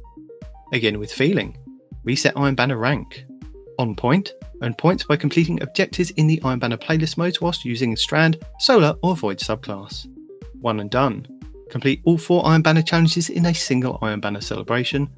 Again 0.72 0.98
with 0.98 1.12
Feeling. 1.12 1.56
Reset 2.04 2.32
Iron 2.36 2.54
Banner 2.54 2.76
rank. 2.76 3.24
On 3.78 3.94
Point. 3.94 4.32
Earn 4.62 4.74
points 4.74 5.04
by 5.04 5.16
completing 5.16 5.62
objectives 5.62 6.10
in 6.12 6.26
the 6.26 6.40
Iron 6.42 6.58
Banner 6.58 6.78
playlist 6.78 7.18
modes 7.18 7.42
whilst 7.42 7.66
using 7.66 7.94
Strand, 7.94 8.38
Solar, 8.58 8.94
or 9.02 9.14
Void 9.14 9.38
subclass. 9.38 10.06
One 10.60 10.80
and 10.80 10.90
Done. 10.90 11.26
Complete 11.70 12.00
all 12.04 12.18
four 12.18 12.46
Iron 12.46 12.62
Banner 12.62 12.82
challenges 12.82 13.28
in 13.28 13.46
a 13.46 13.54
single 13.54 13.98
Iron 14.02 14.20
Banner 14.20 14.40
celebration. 14.40 15.08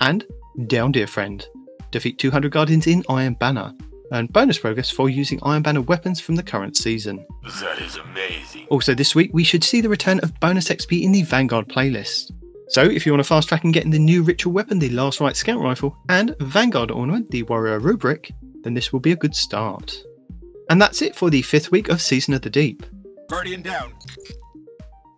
And 0.00 0.24
Down 0.66 0.92
Dear 0.92 1.06
Friend. 1.06 1.46
Defeat 1.90 2.18
200 2.18 2.50
Guardians 2.50 2.86
in 2.86 3.04
Iron 3.08 3.34
Banner 3.34 3.72
earn 4.12 4.26
bonus 4.26 4.58
progress 4.58 4.90
for 4.90 5.08
using 5.08 5.40
Iron 5.42 5.62
Banner 5.62 5.82
weapons 5.82 6.20
from 6.20 6.36
the 6.36 6.42
current 6.42 6.76
season. 6.76 7.26
That 7.60 7.80
is 7.80 7.96
amazing. 7.96 8.66
Also, 8.68 8.94
this 8.94 9.14
week 9.14 9.30
we 9.32 9.44
should 9.44 9.64
see 9.64 9.80
the 9.80 9.88
return 9.88 10.20
of 10.20 10.38
bonus 10.40 10.68
XP 10.68 11.02
in 11.02 11.12
the 11.12 11.22
Vanguard 11.22 11.68
playlist. 11.68 12.32
So, 12.68 12.82
if 12.82 13.04
you 13.04 13.12
want 13.12 13.20
to 13.20 13.28
fast 13.28 13.48
track 13.48 13.64
and 13.64 13.74
get 13.74 13.84
in 13.84 13.90
the 13.90 13.98
new 13.98 14.22
ritual 14.22 14.52
weapon, 14.52 14.78
the 14.78 14.88
Last 14.90 15.20
Rite 15.20 15.36
Scout 15.36 15.60
Rifle, 15.60 15.96
and 16.08 16.34
Vanguard 16.40 16.90
ornament, 16.90 17.30
the 17.30 17.42
Warrior 17.42 17.78
Rubric, 17.78 18.32
then 18.62 18.74
this 18.74 18.92
will 18.92 19.00
be 19.00 19.12
a 19.12 19.16
good 19.16 19.34
start. 19.34 19.96
And 20.70 20.80
that's 20.80 21.02
it 21.02 21.14
for 21.14 21.28
the 21.28 21.42
fifth 21.42 21.70
week 21.70 21.88
of 21.88 22.00
Season 22.00 22.32
of 22.32 22.40
the 22.40 22.50
Deep. 22.50 22.84
Guardian 23.28 23.62
down. 23.62 23.92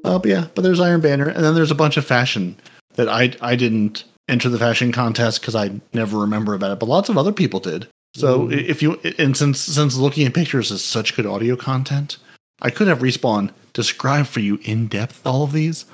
Oh, 0.06 0.18
but 0.18 0.30
yeah, 0.30 0.46
but 0.54 0.62
there's 0.62 0.80
Iron 0.80 1.00
Banner, 1.00 1.28
and 1.28 1.44
then 1.44 1.54
there's 1.54 1.70
a 1.70 1.76
bunch 1.76 1.96
of 1.96 2.06
fashion 2.06 2.56
that 2.94 3.08
I 3.08 3.34
I 3.40 3.56
didn't 3.56 4.04
enter 4.28 4.48
the 4.48 4.58
fashion 4.58 4.92
contest 4.92 5.40
because 5.40 5.54
I 5.54 5.70
never 5.92 6.18
remember 6.18 6.54
about 6.54 6.72
it, 6.72 6.78
but 6.78 6.88
lots 6.88 7.08
of 7.08 7.18
other 7.18 7.32
people 7.32 7.60
did. 7.60 7.88
So 8.14 8.48
mm. 8.48 8.68
if 8.68 8.82
you 8.82 9.00
and 9.18 9.36
since 9.36 9.60
since 9.60 9.96
looking 9.96 10.26
at 10.26 10.34
pictures 10.34 10.70
is 10.70 10.82
such 10.82 11.14
good 11.14 11.26
audio 11.26 11.56
content, 11.56 12.18
I 12.62 12.70
could 12.70 12.88
have 12.88 13.00
respawn 13.00 13.50
describe 13.72 14.26
for 14.26 14.40
you 14.40 14.58
in 14.62 14.88
depth 14.88 15.26
all 15.26 15.42
of 15.42 15.52
these, 15.52 15.84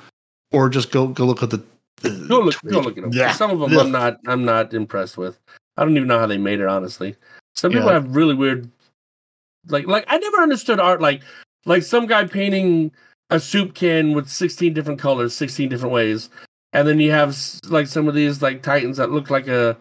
or 0.51 0.69
just 0.69 0.91
go 0.91 1.07
go 1.07 1.25
look 1.25 1.43
at 1.43 1.49
the. 1.49 1.63
the 2.01 2.25
go 2.29 2.39
look, 2.39 2.55
go 2.65 2.79
look 2.79 2.97
at 2.97 3.03
them. 3.03 3.11
Yeah. 3.13 3.33
Some 3.33 3.51
of 3.51 3.59
them 3.59 3.71
yeah. 3.71 3.79
I'm 3.81 3.91
not 3.99 4.17
I'm 4.25 4.45
not 4.45 4.73
impressed 4.73 5.17
with. 5.17 5.39
I 5.75 5.83
don't 5.83 5.97
even 5.97 6.07
know 6.07 6.19
how 6.19 6.27
they 6.27 6.37
made 6.37 6.59
it. 6.59 6.67
Honestly, 6.67 7.15
some 7.55 7.71
people 7.71 7.87
yeah. 7.87 7.93
have 7.93 8.15
really 8.15 8.35
weird, 8.35 8.69
like 9.67 9.85
like 9.87 10.05
I 10.07 10.17
never 10.17 10.37
understood 10.37 10.79
art 10.79 11.01
like 11.01 11.21
like 11.65 11.83
some 11.83 12.05
guy 12.05 12.25
painting 12.25 12.91
a 13.29 13.39
soup 13.39 13.73
can 13.73 14.13
with 14.13 14.29
16 14.29 14.73
different 14.73 14.99
colors, 14.99 15.35
16 15.35 15.69
different 15.69 15.93
ways, 15.93 16.29
and 16.73 16.87
then 16.87 16.99
you 16.99 17.11
have 17.11 17.37
like 17.67 17.87
some 17.87 18.07
of 18.07 18.15
these 18.15 18.41
like 18.41 18.61
titans 18.61 18.97
that 18.97 19.11
look 19.11 19.29
like 19.29 19.47
a 19.47 19.77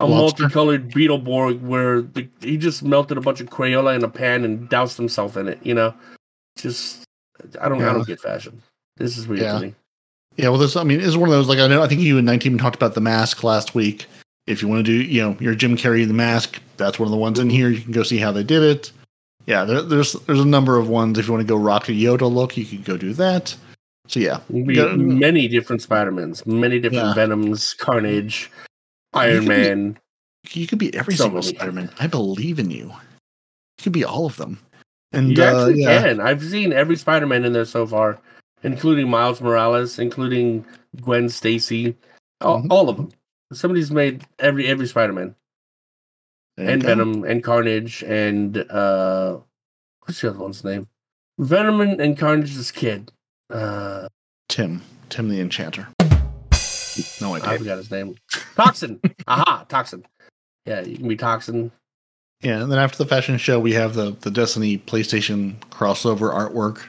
a 0.00 0.06
Lobster. 0.06 0.42
multicolored 0.42 0.90
Beetleborg 0.90 1.60
where 1.62 2.02
the, 2.02 2.28
he 2.40 2.56
just 2.56 2.82
melted 2.82 3.16
a 3.16 3.20
bunch 3.20 3.40
of 3.40 3.48
Crayola 3.48 3.96
in 3.96 4.04
a 4.04 4.08
pan 4.08 4.44
and 4.44 4.68
doused 4.68 4.96
himself 4.96 5.36
in 5.36 5.48
it. 5.48 5.58
You 5.62 5.74
know, 5.74 5.94
just 6.56 7.04
I 7.60 7.68
don't 7.68 7.80
yeah. 7.80 7.90
I 7.90 7.92
don't 7.94 8.06
get 8.06 8.20
fashion. 8.20 8.62
This 8.96 9.16
is 9.16 9.26
weird 9.26 9.42
yeah. 9.42 9.52
to 9.52 9.60
me. 9.60 9.74
Yeah, 10.36 10.50
well, 10.50 10.58
this 10.58 10.76
I 10.76 10.82
mean, 10.82 11.00
it's 11.00 11.16
one 11.16 11.28
of 11.28 11.34
those 11.34 11.48
like 11.48 11.58
I 11.58 11.66
know 11.66 11.82
I 11.82 11.88
think 11.88 12.02
you 12.02 12.18
and 12.18 12.26
19 12.26 12.58
talked 12.58 12.76
about 12.76 12.94
the 12.94 13.00
mask 13.00 13.42
last 13.42 13.74
week. 13.74 14.06
If 14.46 14.62
you 14.62 14.68
want 14.68 14.84
to 14.86 14.92
do, 14.92 15.02
you 15.02 15.20
know, 15.20 15.36
your 15.40 15.54
Jim 15.56 15.76
Carrey 15.76 16.06
the 16.06 16.14
mask, 16.14 16.60
that's 16.76 17.00
one 17.00 17.06
of 17.06 17.10
the 17.10 17.16
ones 17.16 17.38
in 17.38 17.50
here. 17.50 17.68
You 17.68 17.80
can 17.80 17.92
go 17.92 18.04
see 18.04 18.18
how 18.18 18.30
they 18.30 18.44
did 18.44 18.62
it. 18.62 18.92
Yeah, 19.46 19.64
there, 19.64 19.82
there's 19.82 20.12
there's 20.12 20.40
a 20.40 20.44
number 20.44 20.76
of 20.78 20.88
ones. 20.88 21.18
If 21.18 21.26
you 21.26 21.32
want 21.32 21.46
to 21.46 21.48
go 21.48 21.56
Rocket 21.56 21.92
Yoda 21.92 22.30
look, 22.30 22.56
you 22.56 22.64
could 22.64 22.84
go 22.84 22.96
do 22.96 23.12
that. 23.14 23.54
So 24.08 24.20
yeah, 24.20 24.40
We 24.48 24.74
got- 24.74 24.98
many 24.98 25.48
different 25.48 25.82
Spider-Mans, 25.82 26.46
many 26.46 26.78
different 26.78 27.06
Yeah. 27.08 27.14
Venoms, 27.14 27.74
Carnage, 27.74 28.50
Iron 29.14 29.40
be- 29.40 29.48
Man. 29.48 29.98
you 30.52 30.66
could 30.68 30.78
be 30.78 30.94
every 30.94 31.14
single. 31.14 31.42
Spider-Man. 31.42 31.90
I 31.98 32.06
believe 32.06 32.58
in 32.60 32.70
you. 32.70 32.86
You 32.86 33.82
could 33.82 33.92
be 33.92 34.04
all 34.04 34.26
of 34.26 34.36
them. 34.36 34.58
And 35.12 35.36
You 35.36 35.42
uh, 35.42 35.46
actually 35.46 35.82
yeah, 35.82 36.02
can. 36.02 36.20
I've 36.20 36.42
seen 36.42 36.72
every 36.72 36.96
Spider-Man 36.96 37.44
in 37.44 37.52
there 37.52 37.64
so 37.64 37.86
far, 37.86 38.18
including 38.62 39.08
Miles 39.10 39.40
Morales, 39.40 39.98
including 39.98 40.64
Gwen 41.00 41.28
Stacy, 41.28 41.96
all, 42.40 42.62
Mhm. 42.62 42.66
all 42.70 42.88
of 42.88 42.96
them. 42.96 43.10
Somebody's 43.52 43.90
made 43.90 44.24
every 44.38 44.66
every 44.68 44.86
Spider-Man 44.86 45.34
there 46.56 46.66
you 46.66 46.72
and. 46.72 46.82
Venom 46.82 47.24
and 47.24 47.42
Carnage 47.42 48.02
and 48.04 48.58
uh, 48.70 49.38
what's 50.00 50.20
the 50.20 50.30
other 50.30 50.38
one's 50.38 50.64
name? 50.64 50.86
Venom 51.38 51.80
and, 51.80 52.00
and 52.00 52.16
Carnage's 52.18 52.70
kid. 52.70 53.12
Uh, 53.50 54.08
Tim, 54.48 54.82
Tim 55.10 55.28
the 55.28 55.40
Enchanter. 55.40 55.88
No 57.20 57.34
I 57.34 57.38
idea. 57.38 57.58
forgot 57.58 57.78
his 57.78 57.90
name. 57.90 58.16
Toxin. 58.56 59.00
Aha, 59.26 59.66
Toxin. 59.68 60.04
Yeah, 60.64 60.80
you 60.80 60.96
can 60.96 61.08
be 61.08 61.16
Toxin. 61.16 61.70
Yeah, 62.42 62.62
and 62.62 62.70
then 62.72 62.78
after 62.78 62.98
the 62.98 63.06
fashion 63.06 63.38
show, 63.38 63.58
we 63.60 63.72
have 63.74 63.94
the 63.94 64.12
the 64.20 64.30
Destiny 64.30 64.78
PlayStation 64.78 65.56
crossover 65.70 66.32
artwork, 66.32 66.82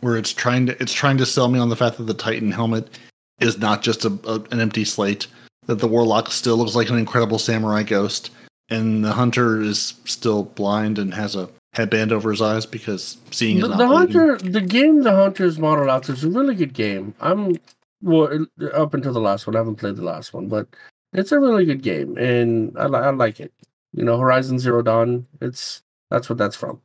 where 0.00 0.16
it's 0.16 0.32
trying 0.32 0.66
to 0.66 0.82
it's 0.82 0.92
trying 0.92 1.18
to 1.18 1.26
sell 1.26 1.48
me 1.48 1.58
on 1.58 1.68
the 1.68 1.76
fact 1.76 1.98
that 1.98 2.04
the 2.04 2.14
Titan 2.14 2.50
helmet 2.52 2.98
is 3.40 3.58
not 3.58 3.82
just 3.82 4.04
a, 4.04 4.18
a 4.26 4.40
an 4.50 4.60
empty 4.60 4.84
slate. 4.84 5.26
That 5.66 5.76
the 5.76 5.88
Warlock 5.88 6.30
still 6.30 6.56
looks 6.56 6.74
like 6.74 6.90
an 6.90 6.98
incredible 6.98 7.38
samurai 7.38 7.82
ghost, 7.84 8.30
and 8.70 9.04
the 9.04 9.12
Hunter 9.12 9.60
is 9.60 9.94
still 10.04 10.44
blind 10.44 10.98
and 10.98 11.14
has 11.14 11.36
a 11.36 11.48
headband 11.72 12.12
over 12.12 12.30
his 12.30 12.40
eyes 12.40 12.66
because 12.66 13.16
seeing 13.30 13.58
The, 13.60 13.64
is 13.64 13.70
not 13.70 13.78
the. 13.78 13.86
Hunter, 13.86 14.38
the 14.38 14.60
game, 14.60 15.02
the 15.02 15.14
Hunter's 15.14 15.58
modeled 15.58 15.88
out 15.88 16.08
is 16.08 16.24
a 16.24 16.30
really 16.30 16.54
good 16.54 16.72
game. 16.72 17.14
I'm 17.20 17.56
well 18.02 18.46
up 18.72 18.94
until 18.94 19.12
the 19.12 19.20
last 19.20 19.46
one. 19.46 19.56
I 19.56 19.60
haven't 19.60 19.76
played 19.76 19.96
the 19.96 20.02
last 20.04 20.32
one, 20.32 20.48
but 20.48 20.66
it's 21.12 21.32
a 21.32 21.38
really 21.40 21.64
good 21.64 21.82
game, 21.82 22.16
and 22.16 22.76
I, 22.78 22.86
li- 22.86 22.98
I 22.98 23.10
like 23.10 23.40
it. 23.40 23.52
You 23.92 24.04
know, 24.04 24.18
Horizon 24.18 24.58
Zero 24.58 24.82
Dawn. 24.82 25.26
It's 25.40 25.82
that's 26.10 26.28
what 26.28 26.38
that's 26.38 26.56
from, 26.56 26.80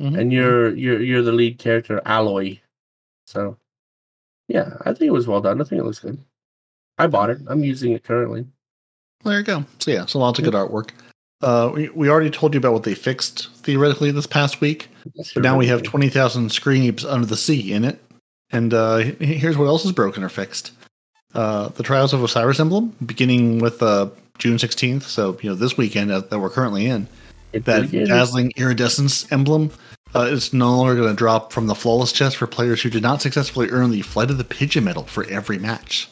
Mhm. 0.00 0.18
and 0.18 0.32
you're 0.32 0.74
you're 0.74 1.00
you're 1.00 1.22
the 1.22 1.32
lead 1.32 1.58
character, 1.58 2.00
Aloy. 2.06 2.60
So, 3.26 3.56
yeah, 4.48 4.76
I 4.82 4.92
think 4.92 5.02
it 5.08 5.12
was 5.12 5.26
well 5.26 5.40
done. 5.40 5.60
I 5.60 5.64
think 5.64 5.80
it 5.80 5.84
looks 5.84 6.00
good. 6.00 6.18
I 6.98 7.06
bought 7.06 7.30
it. 7.30 7.38
I'm 7.48 7.64
using 7.64 7.92
it 7.92 8.04
currently. 8.04 8.46
There 9.24 9.38
you 9.38 9.44
go. 9.44 9.64
So 9.78 9.90
yeah, 9.90 10.06
so 10.06 10.18
lots 10.18 10.38
of 10.38 10.44
good 10.44 10.54
artwork. 10.54 10.90
Uh, 11.42 11.70
we, 11.74 11.88
we 11.90 12.08
already 12.08 12.30
told 12.30 12.54
you 12.54 12.58
about 12.58 12.72
what 12.72 12.84
they 12.84 12.94
fixed 12.94 13.48
theoretically 13.56 14.10
this 14.10 14.26
past 14.26 14.60
week. 14.60 14.88
But 15.34 15.42
now 15.42 15.58
we 15.58 15.66
have 15.66 15.82
20,000 15.82 16.50
screams 16.52 17.04
under 17.04 17.26
the 17.26 17.36
sea 17.36 17.72
in 17.72 17.84
it. 17.84 18.02
And 18.50 18.72
uh, 18.72 18.98
here's 18.98 19.56
what 19.58 19.66
else 19.66 19.84
is 19.84 19.92
broken 19.92 20.22
or 20.22 20.28
fixed. 20.28 20.72
Uh, 21.34 21.68
the 21.68 21.82
Trials 21.82 22.12
of 22.12 22.22
Osiris 22.22 22.60
emblem, 22.60 22.94
beginning 23.04 23.58
with 23.58 23.82
uh, 23.82 24.08
June 24.38 24.58
16th, 24.58 25.02
so 25.02 25.38
you 25.40 25.48
know 25.48 25.56
this 25.56 25.76
weekend 25.78 26.10
that 26.10 26.28
that 26.28 26.38
we're 26.38 26.50
currently 26.50 26.86
in, 26.86 27.08
It 27.54 27.64
that 27.64 27.82
begins- 27.82 28.08
dazzling 28.10 28.52
iridescence 28.56 29.30
emblem 29.32 29.70
uh, 30.14 30.28
is 30.30 30.52
no 30.52 30.76
longer 30.76 30.94
going 30.94 31.08
to 31.08 31.14
drop 31.16 31.50
from 31.52 31.66
the 31.68 31.74
flawless 31.74 32.12
chest 32.12 32.36
for 32.36 32.46
players 32.46 32.82
who 32.82 32.90
did 32.90 33.02
not 33.02 33.22
successfully 33.22 33.70
earn 33.70 33.90
the 33.90 34.02
Flight 34.02 34.30
of 34.30 34.36
the 34.36 34.44
Pigeon 34.44 34.84
medal 34.84 35.04
for 35.04 35.24
every 35.30 35.58
match. 35.58 36.08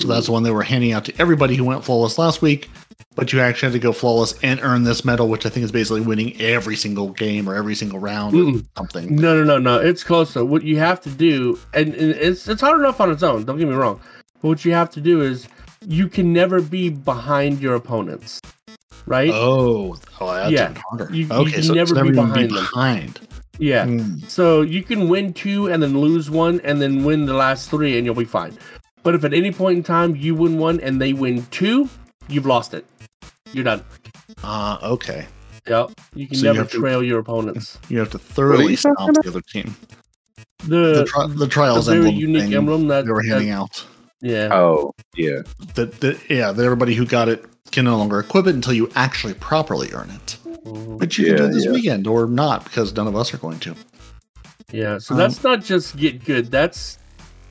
So 0.00 0.08
that's 0.08 0.26
the 0.26 0.32
one 0.32 0.42
they 0.42 0.50
were 0.50 0.62
handing 0.62 0.92
out 0.92 1.04
to 1.06 1.20
everybody 1.20 1.54
who 1.56 1.64
went 1.64 1.84
flawless 1.84 2.18
last 2.18 2.40
week. 2.42 2.70
But 3.16 3.32
you 3.32 3.40
actually 3.40 3.66
had 3.66 3.72
to 3.74 3.78
go 3.80 3.92
flawless 3.92 4.34
and 4.42 4.60
earn 4.62 4.84
this 4.84 5.04
medal, 5.04 5.28
which 5.28 5.44
I 5.44 5.48
think 5.48 5.64
is 5.64 5.72
basically 5.72 6.00
winning 6.00 6.40
every 6.40 6.76
single 6.76 7.08
game 7.10 7.48
or 7.48 7.54
every 7.56 7.74
single 7.74 7.98
round 7.98 8.34
or 8.34 8.38
Mm-mm. 8.38 8.66
something. 8.78 9.16
No, 9.16 9.36
no, 9.36 9.44
no, 9.44 9.58
no. 9.58 9.78
It's 9.80 10.04
closer. 10.04 10.44
What 10.44 10.62
you 10.62 10.78
have 10.78 11.00
to 11.02 11.10
do, 11.10 11.58
and, 11.74 11.92
and 11.94 12.12
it's 12.12 12.48
it's 12.48 12.60
hard 12.60 12.78
enough 12.80 13.00
on 13.00 13.10
its 13.10 13.22
own. 13.22 13.44
Don't 13.44 13.58
get 13.58 13.68
me 13.68 13.74
wrong. 13.74 14.00
But 14.40 14.48
what 14.48 14.64
you 14.64 14.72
have 14.72 14.90
to 14.90 15.00
do 15.00 15.20
is 15.22 15.48
you 15.86 16.08
can 16.08 16.32
never 16.32 16.60
be 16.62 16.88
behind 16.88 17.60
your 17.60 17.74
opponents, 17.74 18.40
right? 19.06 19.30
Oh, 19.34 19.96
oh, 20.20 20.32
that's 20.34 20.52
Yeah. 20.52 20.70
even 20.70 20.82
harder. 20.88 21.08
You- 21.12 21.26
you 21.26 21.32
okay, 21.32 21.52
can 21.52 21.62
so 21.64 21.74
never 21.74 21.94
be 21.94 22.00
never 22.00 22.12
even 22.12 22.26
behind 22.26 22.50
them. 22.52 22.64
behind. 22.72 23.20
yeah. 23.58 23.86
Mm. 23.86 24.30
So 24.30 24.60
you 24.62 24.82
can 24.82 25.08
win 25.08 25.32
two 25.34 25.66
and 25.66 25.82
then 25.82 25.98
lose 25.98 26.30
one 26.30 26.60
and 26.64 26.80
then 26.80 27.04
win 27.04 27.26
the 27.26 27.34
last 27.34 27.70
three 27.70 27.96
and 27.98 28.06
you'll 28.06 28.14
be 28.14 28.24
fine. 28.24 28.56
But 29.02 29.14
if 29.14 29.24
at 29.24 29.32
any 29.32 29.50
point 29.52 29.78
in 29.78 29.82
time 29.82 30.14
you 30.16 30.34
win 30.34 30.58
one 30.58 30.80
and 30.80 31.00
they 31.00 31.12
win 31.12 31.46
two, 31.50 31.88
you've 32.28 32.46
lost 32.46 32.74
it. 32.74 32.84
You're 33.52 33.64
done. 33.64 33.82
Ah, 34.44 34.82
okay. 34.84 35.26
Yep. 35.66 35.90
You 36.14 36.26
can 36.26 36.36
So 36.36 36.46
you 36.48 36.52
never 36.54 36.68
to- 36.68 36.78
trail 36.78 37.02
your 37.02 37.18
opponents. 37.18 37.78
You 37.88 37.98
have 37.98 38.10
to 38.10 38.18
thoroughly 38.18 38.72
you 38.72 38.76
talking 38.76 39.14
stomp 39.14 39.22
the 39.22 39.28
other 39.30 39.40
team. 39.40 39.76
The, 40.64 40.76
The, 41.00 41.04
tri- 41.06 41.26
the 41.28 41.46
trials 41.48 41.86
the 41.86 41.92
very 41.92 42.06
emblem 42.06 42.16
unique 42.20 42.42
thing 42.44 42.54
emblem 42.54 42.88
that, 42.88 43.06
they 43.06 43.12
were 43.12 43.22
that- 43.22 43.28
handing 43.30 43.50
out. 43.50 43.86
yeah. 44.20 44.48
Oh, 44.52 44.92
yeah. 45.16 45.42
That, 45.74 46.00
that 46.00 46.18
yeah, 46.30 46.52
that 46.52 46.64
everybody 46.64 46.94
who 46.94 47.06
got 47.06 47.28
it 47.28 47.44
can 47.72 47.84
no 47.86 47.96
longer 47.96 48.20
equip 48.20 48.46
it 48.46 48.54
until 48.54 48.72
you 48.74 48.90
actually 48.94 49.34
properly 49.34 49.90
earn 49.92 50.10
it. 50.10 50.36
Mhm. 50.64 50.98
But 50.98 51.16
you 51.16 51.26
can 51.26 51.36
do 51.36 51.44
it 51.44 51.52
this 51.52 51.64
yeah. 51.64 51.72
weekend 51.72 52.06
or 52.06 52.26
not 52.26 52.64
because 52.64 52.94
none 52.94 53.06
of 53.06 53.16
us 53.16 53.32
are 53.32 53.38
going 53.38 53.58
to. 53.60 53.74
Yeah, 54.72 54.98
so 54.98 55.14
Um, 55.14 55.18
that's 55.18 55.42
not 55.42 55.64
just 55.64 55.96
get 55.96 56.24
good. 56.24 56.50
That's 56.50 56.98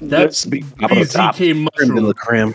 that's 0.01 0.45
be 0.45 0.61
top 0.79 0.91
of 0.91 0.97
the 0.99 1.05
top. 1.05 1.35
BZK 1.35 1.37
Creme 1.75 1.95
de 1.95 2.01
mushroom. 2.01 2.13
creme. 2.13 2.53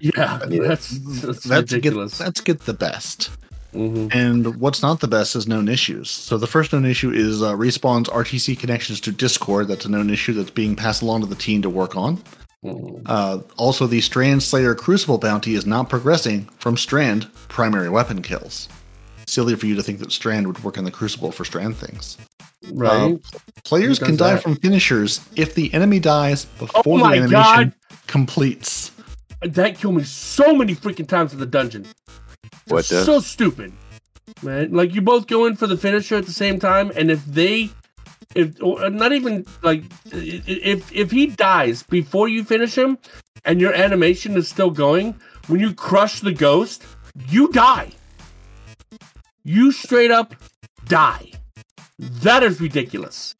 Yeah, 0.00 0.40
Yeah. 0.48 0.62
that's 0.68 0.88
that's, 0.98 1.44
That's 1.44 1.72
ridiculous. 1.72 2.18
get 2.18 2.24
that's 2.24 2.40
get 2.40 2.60
the 2.60 2.74
best. 2.74 3.30
Mhm. 3.74 4.14
And 4.14 4.56
what's 4.60 4.80
not 4.80 5.00
the 5.00 5.08
best 5.08 5.36
is 5.36 5.46
known 5.46 5.68
issues. 5.68 6.08
So 6.08 6.38
the 6.38 6.46
first 6.46 6.72
known 6.72 6.86
issue 6.86 7.10
is 7.10 7.42
uh, 7.42 7.52
Respawn's 7.54 8.08
RTC 8.08 8.58
connections 8.58 8.98
to 9.02 9.12
Discord. 9.12 9.68
That's 9.68 9.84
a 9.84 9.90
known 9.90 10.08
issue 10.08 10.32
that's 10.32 10.50
being 10.50 10.74
passed 10.74 11.02
along 11.02 11.20
to 11.20 11.26
the 11.26 11.34
team 11.34 11.60
to 11.62 11.68
work 11.70 11.94
on. 11.94 12.22
Mhm. 12.64 13.02
Uh, 13.06 13.38
also, 13.56 13.86
the 13.86 14.00
Strand 14.00 14.42
Slayer 14.42 14.74
Crucible 14.74 15.18
bounty 15.18 15.54
is 15.54 15.66
not 15.66 15.88
progressing 15.90 16.48
from 16.58 16.76
Strand 16.78 17.28
primary 17.48 17.88
weapon 17.90 18.22
kills. 18.22 18.68
Silly 19.28 19.54
for 19.56 19.66
you 19.66 19.74
to 19.74 19.82
think 19.82 19.98
that 20.00 20.10
Strand 20.12 20.46
would 20.46 20.62
work 20.64 20.76
in 20.76 20.84
the 20.84 20.90
Crucible 20.90 21.32
for 21.32 21.44
Strand 21.44 21.76
things. 21.76 22.16
Uh, 22.66 22.70
right. 22.72 23.18
Players 23.64 23.98
can 23.98 24.16
die 24.16 24.34
that? 24.34 24.42
from 24.42 24.56
finishers 24.56 25.20
if 25.36 25.54
the 25.54 25.72
enemy 25.74 26.00
dies 26.00 26.44
before 26.46 26.82
oh 26.86 26.98
the 26.98 27.04
my 27.04 27.16
animation 27.16 27.30
god, 27.30 27.72
completes. 28.06 28.90
that 29.42 29.78
killed 29.78 29.96
me 29.96 30.02
so 30.02 30.54
many 30.54 30.74
freaking 30.74 31.06
times 31.06 31.32
in 31.32 31.38
the 31.38 31.46
dungeon. 31.46 31.86
What 32.66 32.80
It's 32.80 32.88
does? 32.90 33.06
so 33.06 33.20
stupid, 33.20 33.72
man. 34.42 34.72
Like 34.72 34.94
you 34.94 35.00
both 35.02 35.26
go 35.26 35.46
in 35.46 35.56
for 35.56 35.66
the 35.66 35.76
finisher 35.76 36.16
at 36.16 36.26
the 36.26 36.32
same 36.32 36.58
time, 36.58 36.90
and 36.96 37.10
if 37.10 37.24
they, 37.24 37.70
if 38.34 38.60
or 38.62 38.84
uh, 38.84 38.88
not 38.88 39.12
even 39.12 39.46
like, 39.62 39.84
i- 40.12 40.16
i- 40.16 40.42
if 40.46 40.92
if 40.92 41.10
he 41.10 41.26
dies 41.26 41.82
before 41.84 42.28
you 42.28 42.44
finish 42.44 42.76
him, 42.76 42.98
and 43.44 43.60
your 43.60 43.72
animation 43.74 44.36
is 44.36 44.48
still 44.48 44.70
going, 44.70 45.14
when 45.46 45.60
you 45.60 45.72
crush 45.72 46.20
the 46.20 46.32
ghost, 46.32 46.84
you 47.30 47.48
die. 47.52 47.90
You 49.48 49.72
straight 49.72 50.10
up 50.10 50.34
die. 50.88 51.30
That 51.98 52.42
is 52.42 52.60
ridiculous. 52.60 53.34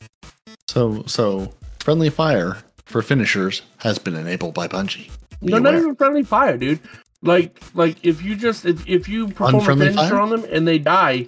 So, 0.66 1.02
so 1.04 1.52
friendly 1.80 2.08
fire 2.08 2.56
for 2.86 3.02
finishers 3.02 3.60
has 3.78 3.98
been 3.98 4.16
enabled 4.16 4.54
by 4.54 4.68
Bungie. 4.68 5.10
Be 5.44 5.52
No, 5.52 5.58
not 5.58 5.74
even 5.74 5.94
friendly 5.96 6.22
fire, 6.22 6.56
dude. 6.56 6.80
Like, 7.22 7.60
like 7.74 7.98
if 8.02 8.22
you 8.22 8.36
just 8.36 8.64
if, 8.64 8.88
if 8.88 9.06
you 9.06 9.28
perform 9.28 9.56
Unfriendly 9.56 9.88
a 9.88 9.90
finisher 9.90 10.08
fire? 10.14 10.20
on 10.20 10.30
them 10.30 10.46
and 10.50 10.66
they 10.66 10.78
die 10.78 11.26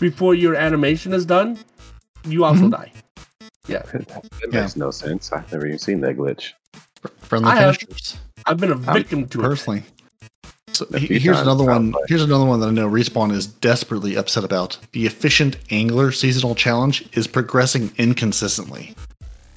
before 0.00 0.34
your 0.34 0.56
animation 0.56 1.12
is 1.12 1.24
done, 1.24 1.56
you 2.26 2.44
also 2.44 2.62
Mhm. 2.64 2.70
die. 2.72 2.92
Yeah, 3.68 3.82
That 3.92 4.24
Yeah. 4.52 4.62
makes 4.62 4.74
no 4.74 4.90
sense. 4.90 5.30
I've 5.32 5.50
never 5.52 5.66
even 5.68 5.78
seen 5.78 6.00
that 6.00 6.16
glitch. 6.16 6.50
Friendly 7.20 7.48
I 7.52 7.56
have. 7.56 7.76
finishers. 7.76 8.16
I've 8.44 8.56
been 8.58 8.72
a 8.72 8.76
victim 8.76 9.28
to 9.28 9.40
it. 9.40 9.44
personally. 9.44 9.84
So 10.76 10.86
he- 10.98 11.18
here's 11.18 11.36
times, 11.36 11.46
another 11.48 11.64
one. 11.64 11.92
sounds. 11.92 12.04
Here's 12.08 12.22
another 12.22 12.44
one 12.44 12.60
that 12.60 12.68
I 12.68 12.70
know 12.72 12.88
Respawn 12.88 13.32
is 13.32 13.46
desperately 13.46 14.16
upset 14.16 14.44
about. 14.44 14.78
The 14.92 15.06
efficient 15.06 15.56
angler 15.70 16.12
seasonal 16.12 16.54
challenge 16.54 17.08
is 17.12 17.26
progressing 17.26 17.92
inconsistently. 17.98 18.94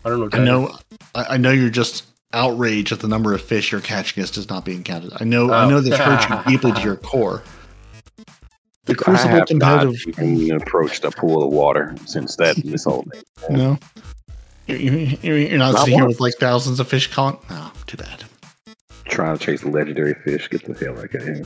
I 0.06 0.10
don't 0.10 0.20
know. 0.20 0.30
I 0.40 0.44
know. 0.44 0.78
I, 1.16 1.24
I 1.34 1.38
know 1.38 1.52
you're 1.52 1.70
just 1.70 2.06
outraged 2.34 2.92
at 2.92 3.00
the 3.00 3.08
number 3.08 3.34
of 3.34 3.42
fish 3.42 3.72
you're 3.72 3.82
catching 3.82 4.22
is 4.24 4.32
just 4.32 4.50
not 4.50 4.64
being 4.64 4.84
counted. 4.84 5.12
I 5.20 5.24
know. 5.24 5.52
I 5.52 5.66
Oh. 5.66 5.70
know 5.70 5.82
this 5.82 5.98
hurts 5.98 6.30
you 6.30 6.38
deeply 6.52 6.72
to 6.74 6.82
your 6.82 6.96
core. 6.96 7.44
The 8.86 8.94
I 8.94 8.96
Crucible 8.96 9.30
have 9.32 9.50
not 9.52 9.82
competitive. 9.82 10.20
even 10.20 10.62
approached 10.62 11.04
a 11.06 11.12
pool 11.12 11.44
of 11.44 11.52
water 11.52 11.96
since 12.06 12.36
that 12.38 12.56
this 12.58 12.86
whole 12.86 13.04
thing. 13.12 13.24
No. 13.58 13.78
You're, 14.68 14.78
you're, 14.78 15.38
you're 15.38 15.58
not, 15.58 15.74
Not 15.74 15.80
sitting 15.86 15.96
here 16.00 16.08
with 16.08 16.20
like 16.20 16.36
thousands 16.40 16.80
of 16.80 16.88
fish 16.88 17.12
caught. 17.12 17.48
No, 17.50 17.72
too 17.88 17.98
bad. 17.98 18.24
Trying 19.10 19.38
to 19.38 19.44
chase 19.46 19.64
legendary 19.64 20.14
fish. 20.14 20.50
Get 20.50 20.64
the 20.66 20.74
hell 20.86 20.98
out 21.00 21.06
of 21.14 21.24
here. 21.24 21.44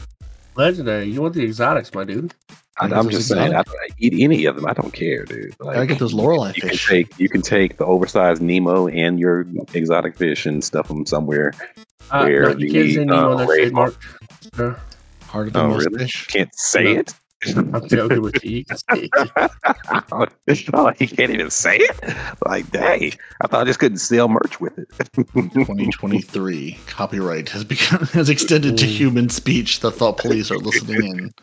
Legendary. 0.56 1.06
You 1.06 1.22
want 1.22 1.34
the 1.34 1.44
exotics, 1.44 1.94
my 1.94 2.04
dude? 2.04 2.34
I, 2.80 2.88
I 2.88 2.98
I'm 3.00 3.10
just 3.10 3.22
it's 3.22 3.28
saying, 3.30 3.54
I 3.56 3.62
exotic. 3.62 3.90
don't 3.90 3.92
eat 4.00 4.24
any 4.24 4.46
of 4.46 4.56
them. 4.56 4.66
I 4.68 4.74
don't 4.74 4.92
care, 4.94 5.26
dude. 5.26 5.56
I 5.68 5.86
get 5.86 6.00
those 6.00 6.14
Lorelei 6.14 6.50
you 6.56 6.62
can 6.62 6.70
fish. 6.72 6.88
take 6.90 7.20
you 7.20 7.30
can 7.30 7.42
take 7.42 7.78
the 7.78 7.86
oversized 7.86 8.42
Nemo 8.42 8.88
and 8.88 9.20
your 9.20 9.46
exotic 9.74 10.16
fish 10.18 10.46
and 10.46 10.64
stuff 10.64 10.88
them 10.88 11.06
somewhere. 11.06 11.54
Uh, 12.12 12.24
Where 12.26 12.42
no, 12.54 12.58
you 12.58 12.72
can't 12.72 12.86
the, 12.88 12.94
say 12.96 13.06
Nemo. 13.06 13.32
uh, 13.34 13.38
that's 13.38 13.50
raid 13.50 13.58
trademark. 13.62 13.96
Sure. 14.56 14.80
Harder 15.28 15.50
than 15.52 15.62
Oh, 15.62 15.68
most 15.70 15.86
really? 15.86 16.00
fish. 16.00 16.28
Can't 16.28 16.54
say 16.56 16.84
No. 16.94 17.00
it. 17.00 17.14
I'm 17.56 17.88
joking 17.88 18.22
with 18.22 18.44
you. 18.44 18.58
You 18.58 18.66
can 18.66 18.78
say 18.78 19.10
it. 19.12 20.70
oh, 20.74 20.94
you 21.00 21.08
can't 21.08 21.32
even 21.32 21.50
say 21.50 21.78
it. 21.78 22.16
Like, 22.46 22.70
dang! 22.72 23.14
I 23.42 23.48
thought 23.48 23.62
I 23.62 23.64
just 23.66 23.80
couldn't 23.80 23.98
sell 23.98 24.28
merch 24.28 24.60
with 24.60 24.78
it. 24.78 24.90
2023 25.14 26.80
copyright 26.88 27.50
has 27.50 27.64
become 27.64 28.06
has 28.08 28.30
extended 28.30 28.78
to 28.78 28.86
human 28.86 29.30
speech. 29.30 29.80
The 29.80 29.92
thought 29.92 30.18
police 30.18 30.52
are 30.52 30.58
listening 30.58 31.04
in 31.04 31.34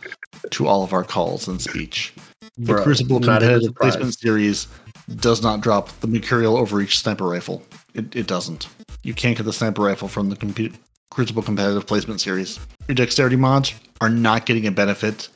to 0.51 0.67
all 0.67 0.83
of 0.83 0.93
our 0.93 1.05
calls 1.05 1.49
and 1.49 1.61
speech. 1.61 2.15
The 2.57 2.75
Bro, 2.75 2.83
Crucible 2.83 3.21
not 3.21 3.43
even 3.43 3.61
competitive 3.61 3.75
placement 3.77 4.15
series 4.15 4.69
does 5.17 5.43
not 5.43 5.61
drop 5.61 5.89
the 6.01 6.07
Mercurial 6.07 6.57
Overreach 6.57 6.99
sniper 6.99 7.27
rifle. 7.27 7.63
It, 7.95 8.15
it 8.15 8.27
doesn't. 8.27 8.69
You 9.03 9.15
can't 9.15 9.37
get 9.37 9.45
the 9.45 9.53
sniper 9.53 9.83
rifle 9.83 10.09
from 10.09 10.29
the 10.29 10.37
compu- 10.37 10.75
Crucible 11.11 11.43
competitive 11.43 11.87
placement 11.87 12.21
series. 12.21 12.61
Your 12.87 12.95
dexterity 12.95 13.37
mods 13.37 13.75
are 14.01 14.09
not 14.09 14.47
getting 14.47 14.67
a 14.67 14.71
benefit 14.71 15.29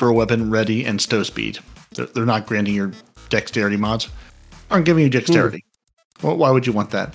for 0.00 0.10
weapon 0.14 0.50
ready 0.50 0.84
and 0.86 0.98
stow 1.00 1.22
speed. 1.22 1.58
They're, 1.94 2.06
they're 2.06 2.24
not 2.24 2.46
granting 2.46 2.74
your 2.74 2.90
dexterity 3.28 3.76
mods. 3.76 4.08
Aren't 4.70 4.86
giving 4.86 5.04
you 5.04 5.10
dexterity. 5.10 5.62
Well, 6.22 6.38
why 6.38 6.50
would 6.50 6.66
you 6.66 6.72
want 6.72 6.90
that? 6.90 7.14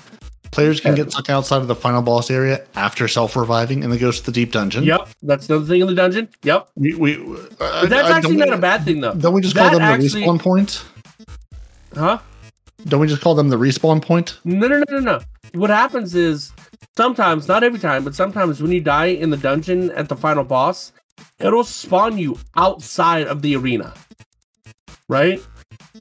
Players 0.51 0.79
can 0.79 0.93
get 0.93 1.11
stuck 1.11 1.29
outside 1.29 1.57
of 1.61 1.67
the 1.67 1.75
final 1.75 2.03
boss 2.03 2.29
area 2.29 2.63
after 2.75 3.07
self 3.07 3.35
reviving 3.35 3.83
and 3.83 3.91
then 3.91 3.99
goes 3.99 4.19
to 4.19 4.27
the 4.27 4.31
deep 4.31 4.51
dungeon. 4.51 4.83
Yep, 4.83 5.09
that's 5.23 5.49
another 5.49 5.65
thing 5.65 5.81
in 5.81 5.87
the 5.87 5.95
dungeon. 5.95 6.29
Yep, 6.43 6.69
We, 6.75 6.93
we, 6.93 7.15
uh, 7.59 7.87
that's 7.87 8.09
uh, 8.09 8.13
actually 8.13 8.37
don't 8.37 8.51
we- 8.51 8.55
a 8.55 8.59
bad 8.59 8.85
thing 8.85 9.01
though. 9.01 9.15
Don't 9.15 9.33
we 9.33 9.41
just 9.41 9.55
call 9.55 9.71
That 9.71 9.79
them 9.79 9.99
the 9.99 10.07
respawn 10.07 10.39
point? 10.39 10.85
Huh? 11.95 12.19
Don't 12.85 12.99
we 12.99 13.07
just 13.07 13.21
call 13.21 13.33
them 13.33 13.49
the 13.49 13.57
respawn 13.57 13.99
point? 14.01 14.39
No, 14.45 14.67
no, 14.67 14.77
no, 14.77 14.85
no, 14.91 14.99
no. 14.99 15.21
What 15.59 15.71
happens 15.71 16.13
is 16.13 16.53
sometimes, 16.95 17.47
not 17.47 17.63
every 17.63 17.79
time, 17.79 18.03
but 18.03 18.13
sometimes 18.13 18.61
when 18.61 18.71
you 18.71 18.79
die 18.81 19.07
in 19.07 19.31
the 19.31 19.37
dungeon 19.37 19.89
at 19.91 20.07
the 20.07 20.15
final 20.15 20.43
boss, 20.43 20.91
it'll 21.39 21.63
spawn 21.63 22.17
you 22.17 22.37
outside 22.55 23.27
of 23.27 23.41
the 23.41 23.55
arena, 23.55 23.93
right? 25.07 25.41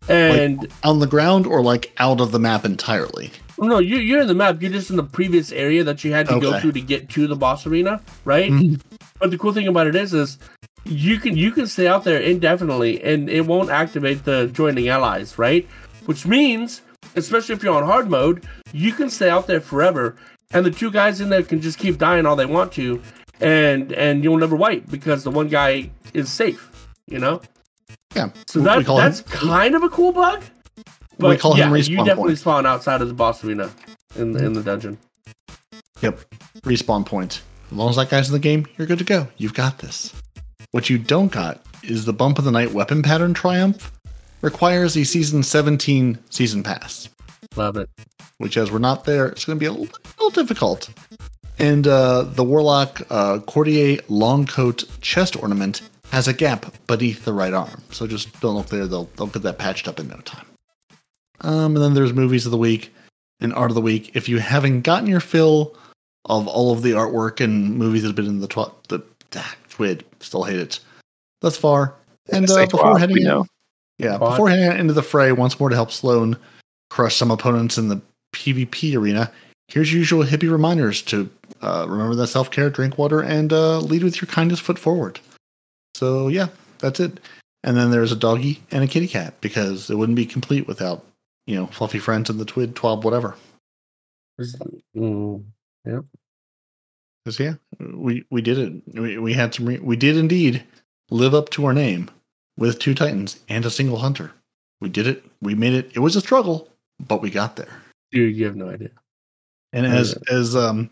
And 0.09 0.71
On 0.83 0.99
the 0.99 1.07
ground 1.07 1.47
or 1.47 1.63
like 1.63 1.93
out 1.99 2.21
of 2.21 2.33
the 2.33 2.39
map 2.39 2.65
entirely? 2.65 3.31
no, 3.59 3.79
you, 3.79 3.99
you're 3.99 4.21
in 4.23 4.27
the 4.27 4.35
map. 4.35 4.61
You're 4.61 4.73
just 4.73 4.91
in 4.91 4.97
the 4.97 5.05
previous 5.05 5.53
area 5.53 5.85
that 5.85 6.03
you 6.05 6.13
had 6.13 6.27
to 6.29 6.41
go 6.41 6.59
through 6.61 6.73
to 6.73 6.81
get 6.81 7.09
to 7.11 7.27
the 7.27 7.37
boss 7.37 7.67
arena, 7.67 8.01
right? 8.25 8.51
Mhm. 8.51 8.81
But 9.21 9.31
the 9.31 9.39
cool 9.39 9.53
thing 9.53 9.69
about 9.69 9.87
it 9.87 9.95
is, 9.95 10.13
is 10.13 10.39
you 10.85 11.19
can 11.19 11.37
you 11.37 11.53
can 11.53 11.67
stay 11.67 11.87
out 11.87 12.03
there 12.05 12.19
indefinitely, 12.21 13.03
and 13.03 13.31
it 13.31 13.47
won't 13.47 13.71
activate 13.71 14.25
the 14.25 14.49
joining 14.53 14.89
allies, 14.89 15.39
right? 15.39 15.67
Which 16.07 16.27
means, 16.27 16.83
especially 17.15 17.55
if 17.55 17.63
you're 17.63 17.75
on 17.77 17.85
hard 17.85 18.11
mode, 18.11 18.45
you 18.73 18.93
can 18.93 19.09
stay 19.09 19.31
out 19.31 19.47
there 19.47 19.61
forever, 19.61 20.17
and 20.53 20.67
the 20.67 20.71
two 20.73 20.91
guys 20.91 21.21
in 21.21 21.29
there 21.31 21.45
can 21.45 21.61
just 21.61 21.79
keep 21.79 21.97
dying 21.97 22.27
all 22.27 22.37
they 22.37 22.47
want 22.47 22.73
to, 22.73 23.01
and 23.45 23.93
and 23.93 24.25
you'll 24.25 24.39
never 24.39 24.57
wipe 24.57 24.91
because 24.91 25.23
the 25.25 25.31
one 25.31 25.49
guy 25.49 25.91
is 26.15 26.33
safe, 26.33 26.89
you 27.07 27.19
know. 27.19 27.43
Yeah. 28.15 28.31
So 28.47 28.61
that 28.61 28.87
that's 28.87 29.21
him, 29.21 29.27
kind 29.27 29.75
of 29.75 29.83
a 29.83 29.89
cool 29.89 30.13
bug. 30.13 30.43
But 31.19 31.31
We 31.31 31.37
call 31.37 31.57
yeah, 31.57 31.69
him 31.69 31.77
you 31.77 31.97
definitely 31.99 32.31
point. 32.31 32.39
spawn 32.39 32.67
outside 32.67 33.01
of 33.03 33.09
the 33.09 33.15
boss 33.15 33.45
arena 33.45 33.71
in 34.17 34.33
the, 34.33 34.45
in 34.45 34.53
the 34.53 34.63
dungeon. 34.63 34.99
Yep. 36.01 36.21
Respawn 36.63 37.07
point. 37.07 37.43
As 37.71 37.77
long 37.77 37.91
as 37.91 37.97
that 37.97 38.11
guy's 38.11 38.29
in 38.29 38.33
the 38.33 38.39
game, 38.41 38.67
you're 38.77 38.87
good 38.87 38.99
to 38.99 39.05
go. 39.05 39.29
You've 39.37 39.55
got 39.55 39.79
this. 39.79 40.13
What 40.73 40.91
you 40.91 40.99
don't 40.99 41.31
got 41.31 41.61
is 41.83 42.05
the 42.05 42.13
bump 42.13 42.39
of 42.39 42.45
the 42.45 42.51
night 42.51 42.73
weapon 42.73 43.03
pattern 43.03 43.33
triumph 43.35 43.93
requires 44.43 44.97
a 44.97 45.05
season 45.05 45.43
17 45.43 46.19
season 46.31 46.63
pass. 46.63 47.09
Love 47.57 47.77
it. 47.77 47.89
which 48.39 48.57
as 48.57 48.71
we're 48.73 48.79
not 48.81 49.05
there, 49.05 49.27
it's 49.27 49.45
going 49.45 49.57
to 49.57 49.61
be 49.61 49.67
a 49.67 49.73
little 49.73 50.31
difficult. 50.31 50.91
And 51.59 51.87
uh, 51.87 52.23
the 52.23 52.45
Warlock 52.45 53.03
uh, 53.11 53.39
Courtier 53.41 53.99
long 54.09 54.47
coat 54.47 54.85
chest 55.01 55.41
ornament 55.41 55.83
has 56.11 56.29
a 56.29 56.33
gap 56.33 56.67
beneath 56.87 57.25
the 57.25 57.33
right 57.33 57.53
arm. 57.53 57.83
So 57.91 58.07
just 58.07 58.41
don't 58.41 58.57
look 58.57 58.67
there; 58.67 58.87
they'll 58.87 59.09
they'll 59.17 59.29
get 59.29 59.43
that 59.43 59.59
patched 59.59 59.89
up 59.89 60.01
in 60.01 60.09
no 60.09 60.17
time. 60.19 60.47
Um, 61.41 61.77
and 61.77 61.85
then 61.85 61.95
there's 61.95 62.13
movies 62.13 62.47
of 62.47 62.53
the 62.53 62.59
week 62.59 62.93
and 63.41 63.53
art 63.55 63.71
of 63.71 63.75
the 63.75 63.81
week. 63.81 64.15
If 64.15 64.29
you 64.29 64.39
haven't 64.39 64.83
gotten 64.83 65.09
your 65.09 65.21
fill 65.21 65.77
of 66.25 66.49
all 66.49 66.73
of 66.73 66.83
the 66.83 66.93
artwork 66.93 67.41
and 67.41 67.77
movies 67.77 68.03
that 68.03 68.09
have 68.09 68.17
been 68.17 68.27
in 68.27 68.41
the 68.41 68.49
tw- 68.49 68.89
the 68.89 69.03
ah, 69.37 69.57
TWID, 69.71 70.03
still 70.21 70.45
hate 70.45 70.59
it 70.59 70.81
thus 71.41 71.57
far. 71.57 71.95
And 72.33 72.49
uh, 72.49 72.65
before 72.65 72.95
twat, 72.95 73.01
heading 73.01 73.27
out, 73.27 73.37
know. 73.37 73.47
yeah, 73.99 74.17
Twat. 74.17 74.31
before 74.31 74.49
heading 74.49 74.67
out 74.67 74.81
into 74.81 74.95
the 74.95 75.03
fray 75.03 75.33
once 75.33 75.61
more 75.61 75.69
to 75.69 75.75
help 75.75 75.91
Sloane 75.91 76.37
crush 76.91 77.17
some 77.17 77.31
opponents 77.31 77.77
in 77.77 77.89
the 77.89 78.01
PvP 78.35 78.97
arena, 78.97 79.31
here's 79.69 79.93
your 79.93 79.99
usual 79.99 80.25
hippie 80.25 80.51
reminders 80.51 81.03
to 81.03 81.29
uh, 81.65 81.87
remember 81.89 82.15
that 82.17 82.27
self 82.29 82.51
care, 82.51 82.71
drink 82.71 82.99
water, 82.99 83.21
and 83.23 83.53
uh, 83.53 83.79
lead 83.79 84.03
with 84.05 84.21
your 84.21 84.29
kindest 84.29 84.63
foot 84.63 84.79
forward. 84.79 85.21
So, 85.95 86.29
yeah, 86.29 86.49
that's 86.79 87.01
it. 87.01 87.21
And 87.63 87.77
then 87.77 87.91
there's 87.91 88.13
a 88.13 88.17
doggy 88.17 88.63
and 88.71 88.85
a 88.85 88.87
kitty 88.87 89.09
cat 89.09 89.41
because 89.41 89.89
it 89.91 89.95
wouldn't 89.97 90.17
be 90.17 90.27
complete 90.27 90.67
without, 90.67 91.05
you 91.47 91.57
know, 91.57 91.67
fluffy 91.69 91.99
friends 91.99 92.29
and 92.29 92.39
the 92.39 92.45
TWID, 92.45 92.75
twab, 92.75 93.05
whatever. 93.05 93.37
Mm, 94.97 95.45
Because, 97.25 97.41
yeah, 97.41 97.55
we, 97.79 98.25
we 98.31 98.43
did 98.43 98.59
it. 98.59 98.83
We, 98.93 99.19
we 99.19 99.33
had 99.33 99.55
some, 99.55 99.67
re- 99.67 99.79
we 99.79 99.97
did 99.97 100.17
indeed 100.17 100.63
live 101.11 101.35
up 101.35 101.49
to 101.51 101.65
our 101.65 101.73
name 101.73 102.11
with 102.59 102.79
two 102.79 102.95
Titans 102.95 103.41
and 103.49 103.65
a 103.65 103.71
single 103.71 103.99
Hunter. 103.99 104.33
We 104.81 104.89
did 104.91 105.07
it. 105.07 105.25
We 105.41 105.55
made 105.55 105.73
it. 105.73 105.91
It 105.95 106.01
was 106.01 106.17
a 106.17 106.21
struggle, 106.21 106.69
but 107.01 107.23
we 107.23 107.31
got 107.31 107.57
there. 107.57 107.81
dude, 108.11 108.37
you 108.37 108.45
have 108.45 108.57
no 108.57 108.69
idea. 108.69 108.91
And 109.73 109.87
as 109.87 110.15
as 110.31 110.55
um 110.55 110.91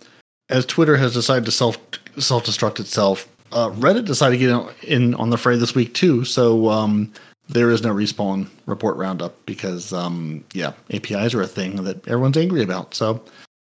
as 0.52 0.66
Twitter 0.66 0.97
has 0.97 1.14
decided 1.14 1.44
to 1.47 1.50
self 1.50 1.78
self 2.18 2.44
destruct 2.44 2.78
itself, 2.78 3.28
uh, 3.52 3.70
Reddit 3.70 4.05
decided 4.05 4.39
to 4.39 4.47
get 4.47 4.84
in 4.84 5.14
on 5.14 5.31
the 5.31 5.39
fray 5.39 5.56
this 5.56 5.74
week 5.74 5.94
too. 5.94 6.24
So 6.24 6.68
um, 6.68 7.12
there 7.48 7.70
is 7.70 7.82
no 7.82 7.92
respawn 7.92 8.48
report 8.66 8.97
roundup 8.97 9.34
because 9.47 9.92
um, 9.92 10.44
yeah, 10.52 10.72
APIs 10.92 11.34
are 11.34 11.42
a 11.42 11.47
thing 11.47 11.84
that 11.84 12.06
everyone's 12.06 12.36
angry 12.36 12.62
about. 12.62 12.94
So 12.94 13.22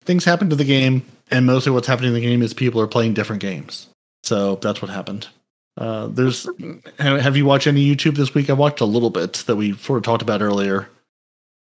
things 0.04 0.24
happen 0.24 0.50
to 0.50 0.56
the 0.56 0.64
game, 0.64 1.04
and 1.30 1.46
mostly 1.46 1.72
what's 1.72 1.86
happening 1.86 2.08
in 2.08 2.14
the 2.14 2.20
game 2.20 2.42
is 2.42 2.52
people 2.52 2.80
are 2.80 2.86
playing 2.86 3.14
different 3.14 3.40
games. 3.42 3.88
So 4.24 4.56
that's 4.56 4.82
what 4.82 4.90
happened. 4.90 5.28
Uh, 5.78 6.06
there's 6.08 6.46
have 6.98 7.36
you 7.36 7.46
watched 7.46 7.66
any 7.66 7.84
YouTube 7.84 8.16
this 8.16 8.34
week? 8.34 8.50
I 8.50 8.52
watched 8.52 8.80
a 8.80 8.84
little 8.84 9.08
bit 9.10 9.44
that 9.46 9.56
we 9.56 9.74
sort 9.76 9.96
of 9.96 10.02
talked 10.02 10.22
about 10.22 10.42
earlier. 10.42 10.88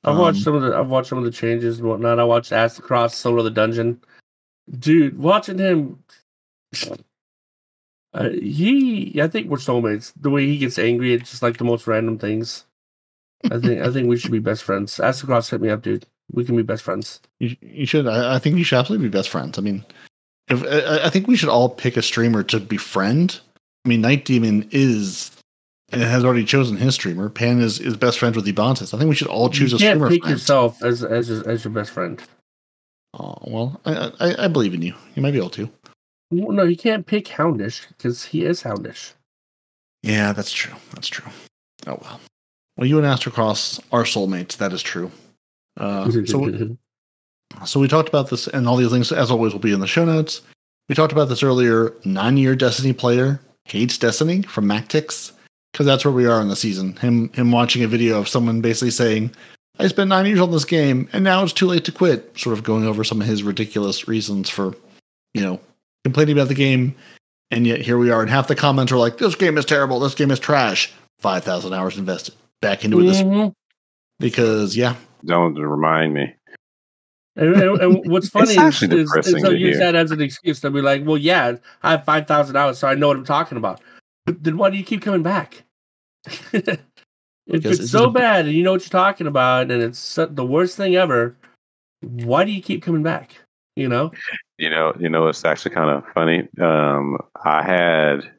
I've 0.04 0.18
watched 0.18 0.38
Um, 0.40 0.44
some 0.44 0.56
of 0.56 0.62
the 0.64 0.76
I've 0.76 0.90
watched 0.90 1.10
some 1.10 1.18
of 1.18 1.24
the 1.24 1.32
changes 1.32 1.80
and 1.80 1.88
whatnot. 1.88 2.20
I 2.20 2.24
watched 2.24 2.52
Aztecross 2.52 3.14
Solo 3.14 3.38
of 3.40 3.46
the 3.46 3.52
Dungeon. 3.52 4.02
Dude, 4.80 5.18
watching 5.20 5.58
him 5.58 6.00
uh, 8.14 8.30
he 8.30 9.22
I 9.22 9.28
think 9.28 9.50
we're 9.50 9.58
soulmates. 9.58 10.14
The 10.20 10.30
way 10.30 10.46
he 10.46 10.58
gets 10.58 10.78
angry 10.80 11.14
at 11.14 11.22
just 11.22 11.42
like 11.42 11.58
the 11.58 11.64
most 11.64 11.88
random 11.88 12.18
things. 12.18 12.66
I 13.46 13.60
think 13.60 13.82
I 13.82 13.92
think 13.92 14.08
we 14.08 14.18
should 14.18 14.32
be 14.32 14.40
best 14.40 14.64
friends. 14.64 14.98
Aztecross 14.98 15.50
hit 15.50 15.62
me 15.62 15.70
up, 15.70 15.82
dude. 15.82 16.06
We 16.32 16.46
can 16.46 16.56
be 16.56 16.64
best 16.64 16.84
friends. 16.84 17.20
You, 17.40 17.56
you 17.62 17.86
should. 17.86 18.08
I, 18.08 18.36
I 18.36 18.40
think 18.40 18.58
you 18.58 18.64
should 18.64 18.80
absolutely 18.80 19.08
be 19.10 19.18
best 19.18 19.30
friends. 19.30 19.58
I 19.58 19.62
mean, 19.62 19.84
if 20.50 20.64
I, 20.64 21.06
I 21.06 21.10
think 21.10 21.28
we 21.28 21.36
should 21.36 21.50
all 21.50 21.70
pick 21.70 21.98
a 21.98 22.02
streamer 22.02 22.44
to 22.44 22.60
befriend. 22.60 23.42
I 23.86 23.90
mean, 23.90 24.04
Nitedemon 24.04 24.68
is 24.72 25.32
and 25.92 26.02
has 26.02 26.24
already 26.24 26.46
chosen 26.46 26.78
his 26.78 26.96
streamer. 26.96 27.30
Pan 27.30 27.60
is, 27.60 27.80
is 27.80 27.98
best 27.98 28.20
friends 28.20 28.36
with 28.36 28.46
Ebontis. 28.46 28.94
I 28.94 28.98
think 28.98 29.10
we 29.10 29.16
should 29.16 29.28
all 29.28 29.50
choose 29.50 29.72
you 29.72 29.78
a 29.78 29.80
can't 29.80 29.98
streamer. 29.98 30.10
pick 30.10 30.22
friend. 30.22 30.34
yourself 30.34 30.84
as 30.84 31.04
as 31.04 31.30
as 31.30 31.64
your 31.64 31.74
best 31.74 31.92
friend. 31.92 32.22
Oh, 33.14 33.38
well, 33.46 33.82
I, 33.86 34.12
I 34.20 34.46
I 34.46 34.48
believe 34.48 34.74
in 34.74 34.82
you. 34.82 34.94
You 35.16 35.22
might 35.22 35.32
be 35.32 35.38
able 35.38 35.50
to. 35.52 35.70
Well, 36.32 36.52
No, 36.52 36.64
you 36.64 36.78
can't 36.78 37.06
pick 37.06 37.26
Houndish 37.26 37.88
because 37.90 38.24
he 38.26 38.46
is 38.46 38.64
Houndish. 38.64 39.14
Yeah, 40.02 40.34
that's 40.34 40.52
true. 40.52 40.74
That's 40.94 41.08
true. 41.08 41.30
Oh 41.88 42.00
well. 42.02 42.20
Well, 42.78 42.88
you 42.88 42.98
and 42.98 43.06
Aztecross 43.06 43.80
are 43.92 44.04
soulmates. 44.04 44.58
That 44.58 44.74
is 44.74 44.82
true. 44.82 45.12
Uh, 45.78 46.10
so 46.26 46.76
So 47.66 47.80
we 47.80 47.88
talked 47.88 48.10
about 48.10 48.30
this, 48.30 48.48
and 48.48 48.68
all 48.68 48.78
these 48.78 48.92
links, 48.92 49.12
as 49.12 49.30
always, 49.30 49.52
will 49.54 49.60
be 49.60 49.74
in 49.74 49.82
the 49.82 49.88
show 49.88 50.06
notes. 50.06 50.42
We 50.88 50.96
talked 50.96 51.12
about 51.12 51.30
this 51.30 51.44
earlier. 51.44 51.94
Nine-year 52.06 52.56
Destiny 52.56 52.94
player 52.94 53.40
hates 53.66 53.98
Destiny 53.98 54.42
from 54.44 54.66
Mactix 54.66 55.32
because 55.72 55.86
that's 55.86 56.04
where 56.04 56.14
we 56.14 56.26
are 56.26 56.42
in 56.42 56.48
the 56.48 56.56
season. 56.56 56.96
Him, 56.98 57.30
him 57.34 57.52
watching 57.52 57.84
a 57.84 57.88
video 57.88 58.20
of 58.20 58.28
someone 58.28 58.62
basically 58.62 58.92
saying, 58.92 59.32
"I 59.82 59.88
spent 59.88 60.10
nine 60.10 60.26
years 60.26 60.40
on 60.40 60.52
this 60.52 60.66
game, 60.66 61.10
and 61.14 61.24
now 61.24 61.44
it's 61.44 61.54
too 61.54 61.68
late 61.68 61.86
to 61.86 61.92
quit." 61.92 62.38
Sort 62.38 62.58
of 62.58 62.64
going 62.64 62.86
over 62.86 63.04
some 63.04 63.22
of 63.22 63.28
his 63.28 63.44
ridiculous 63.44 64.08
reasons 64.08 64.50
for, 64.50 64.76
you 65.34 65.42
know, 65.42 65.60
complaining 66.04 66.38
about 66.38 66.48
the 66.48 66.56
game, 66.56 66.96
and 67.50 67.68
yet 67.68 67.82
here 67.82 67.98
we 67.98 68.12
are, 68.12 68.22
and 68.22 68.30
half 68.30 68.48
the 68.48 68.56
comments 68.56 68.92
are 68.92 68.98
like, 68.98 69.18
"This 69.18 69.36
game 69.36 69.58
is 69.58 69.66
terrible. 69.66 70.00
This 70.00 70.16
game 70.16 70.32
is 70.32 70.40
trash." 70.40 70.94
Five 71.20 71.44
thousand 71.44 71.74
hours 71.74 71.98
invested 71.98 72.34
back 72.62 72.84
into 72.84 73.00
it 73.00 73.04
this 73.04 73.22
mm-hmm. 73.22 73.50
because 74.20 74.76
yeah, 74.76 74.96
Don't 75.24 75.56
remind 75.56 76.14
me. 76.16 76.34
And, 77.36 77.56
and, 77.56 77.82
and 77.82 78.12
what's 78.12 78.30
funny 78.30 78.52
is, 78.52 78.58
actually 78.58 79.02
is, 79.02 79.14
is 79.16 79.34
they'll 79.42 79.56
use 79.56 79.78
hear. 79.78 79.86
that 79.86 79.96
as 79.96 80.12
an 80.12 80.22
excuse. 80.22 80.60
They'll 80.60 80.72
be 80.72 80.82
like, 80.82 81.06
"Well, 81.06 81.18
yeah, 81.18 81.56
I 81.84 81.92
have 81.92 82.06
five 82.06 82.28
thousand 82.28 82.56
hours, 82.56 82.80
so 82.80 82.88
I 82.88 82.96
know 82.96 83.08
what 83.08 83.18
I'm 83.18 83.26
talking 83.26 83.58
about." 83.58 83.82
But 84.26 84.44
then 84.44 84.58
why 84.58 84.70
do 84.70 84.78
you 84.78 84.84
keep 84.84 85.02
coming 85.02 85.24
back? 85.24 85.64
if 87.48 87.54
Because 87.64 87.72
it's 87.72 87.80
it's 87.84 87.92
so 87.92 88.06
a- 88.06 88.12
bad 88.12 88.46
and 88.46 88.54
you 88.54 88.64
know 88.64 88.72
what 88.72 88.82
you're 88.82 88.90
talking 88.90 89.28
about, 89.28 89.72
and 89.72 89.82
it's 89.84 90.16
the 90.16 90.46
worst 90.46 90.78
thing 90.78 90.96
ever, 90.96 91.36
why 92.02 92.44
do 92.44 92.52
you 92.52 92.62
keep 92.62 92.82
coming 92.84 93.04
back? 93.04 93.36
You 93.76 93.88
know, 93.88 94.12
You 94.58 94.70
know, 94.70 94.94
you 95.00 95.10
know, 95.10 95.28
it's 95.28 95.46
actually 95.46 95.74
kind 95.74 95.90
of 95.90 96.04
funny. 96.14 96.48
Um, 96.60 97.18
I 97.44 97.64
had 97.64 98.30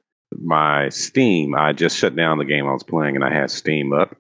my 0.40 0.88
Steam. 0.90 1.54
I 1.54 1.72
just 1.72 1.96
shut 1.96 2.14
down 2.14 2.38
the 2.38 2.44
game 2.44 2.66
I 2.66 2.72
was 2.72 2.82
playing, 2.82 3.16
and 3.16 3.24
I 3.24 3.32
had 3.32 3.50
Steam 3.50 3.92
up, 3.92 4.14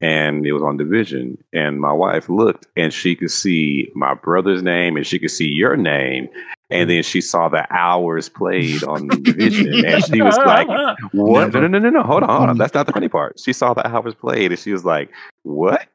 and 0.00 0.46
it 0.46 0.52
was 0.52 0.62
on 0.62 0.76
Division. 0.78 1.36
And 1.52 1.80
my 1.80 1.92
wife 1.92 2.28
looked, 2.28 2.66
and 2.76 2.92
she 2.94 3.14
could 3.14 3.30
see 3.30 3.90
my 3.94 4.14
brother's 4.14 4.62
name, 4.62 4.96
and 4.96 5.06
she 5.06 5.18
could 5.18 5.30
see 5.30 5.48
your 5.48 5.76
name, 5.76 6.28
and 6.70 6.88
then 6.90 7.02
she 7.02 7.20
saw 7.20 7.48
the 7.48 7.66
hours 7.74 8.28
played 8.28 8.82
on 8.84 9.08
the 9.08 9.16
Division, 9.16 9.84
and 9.84 10.04
she 10.12 10.20
was 10.22 10.36
like, 10.36 10.68
"What? 11.12 11.52
No, 11.52 11.60
no, 11.60 11.66
no, 11.66 11.78
no, 11.78 11.90
no! 11.90 12.02
Hold 12.02 12.22
on, 12.24 12.28
hold 12.28 12.50
on. 12.50 12.58
That's 12.58 12.74
not 12.74 12.86
the 12.86 12.92
funny 12.92 13.08
part." 13.08 13.38
She 13.40 13.52
saw 13.52 13.74
the 13.74 13.86
hours 13.86 14.14
played, 14.14 14.52
and 14.52 14.58
she 14.58 14.72
was 14.72 14.84
like, 14.84 15.10
"What?" 15.42 15.86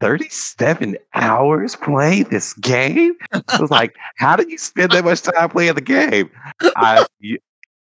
37 0.00 0.96
hours 1.14 1.76
playing 1.76 2.24
this 2.24 2.52
game? 2.54 3.14
I 3.32 3.40
was 3.58 3.70
like, 3.70 3.94
how 4.16 4.36
did 4.36 4.50
you 4.50 4.58
spend 4.58 4.92
that 4.92 5.04
much 5.04 5.22
time 5.22 5.48
playing 5.48 5.74
the 5.74 5.80
game? 5.80 6.30
I 6.76 7.06
y- 7.22 7.38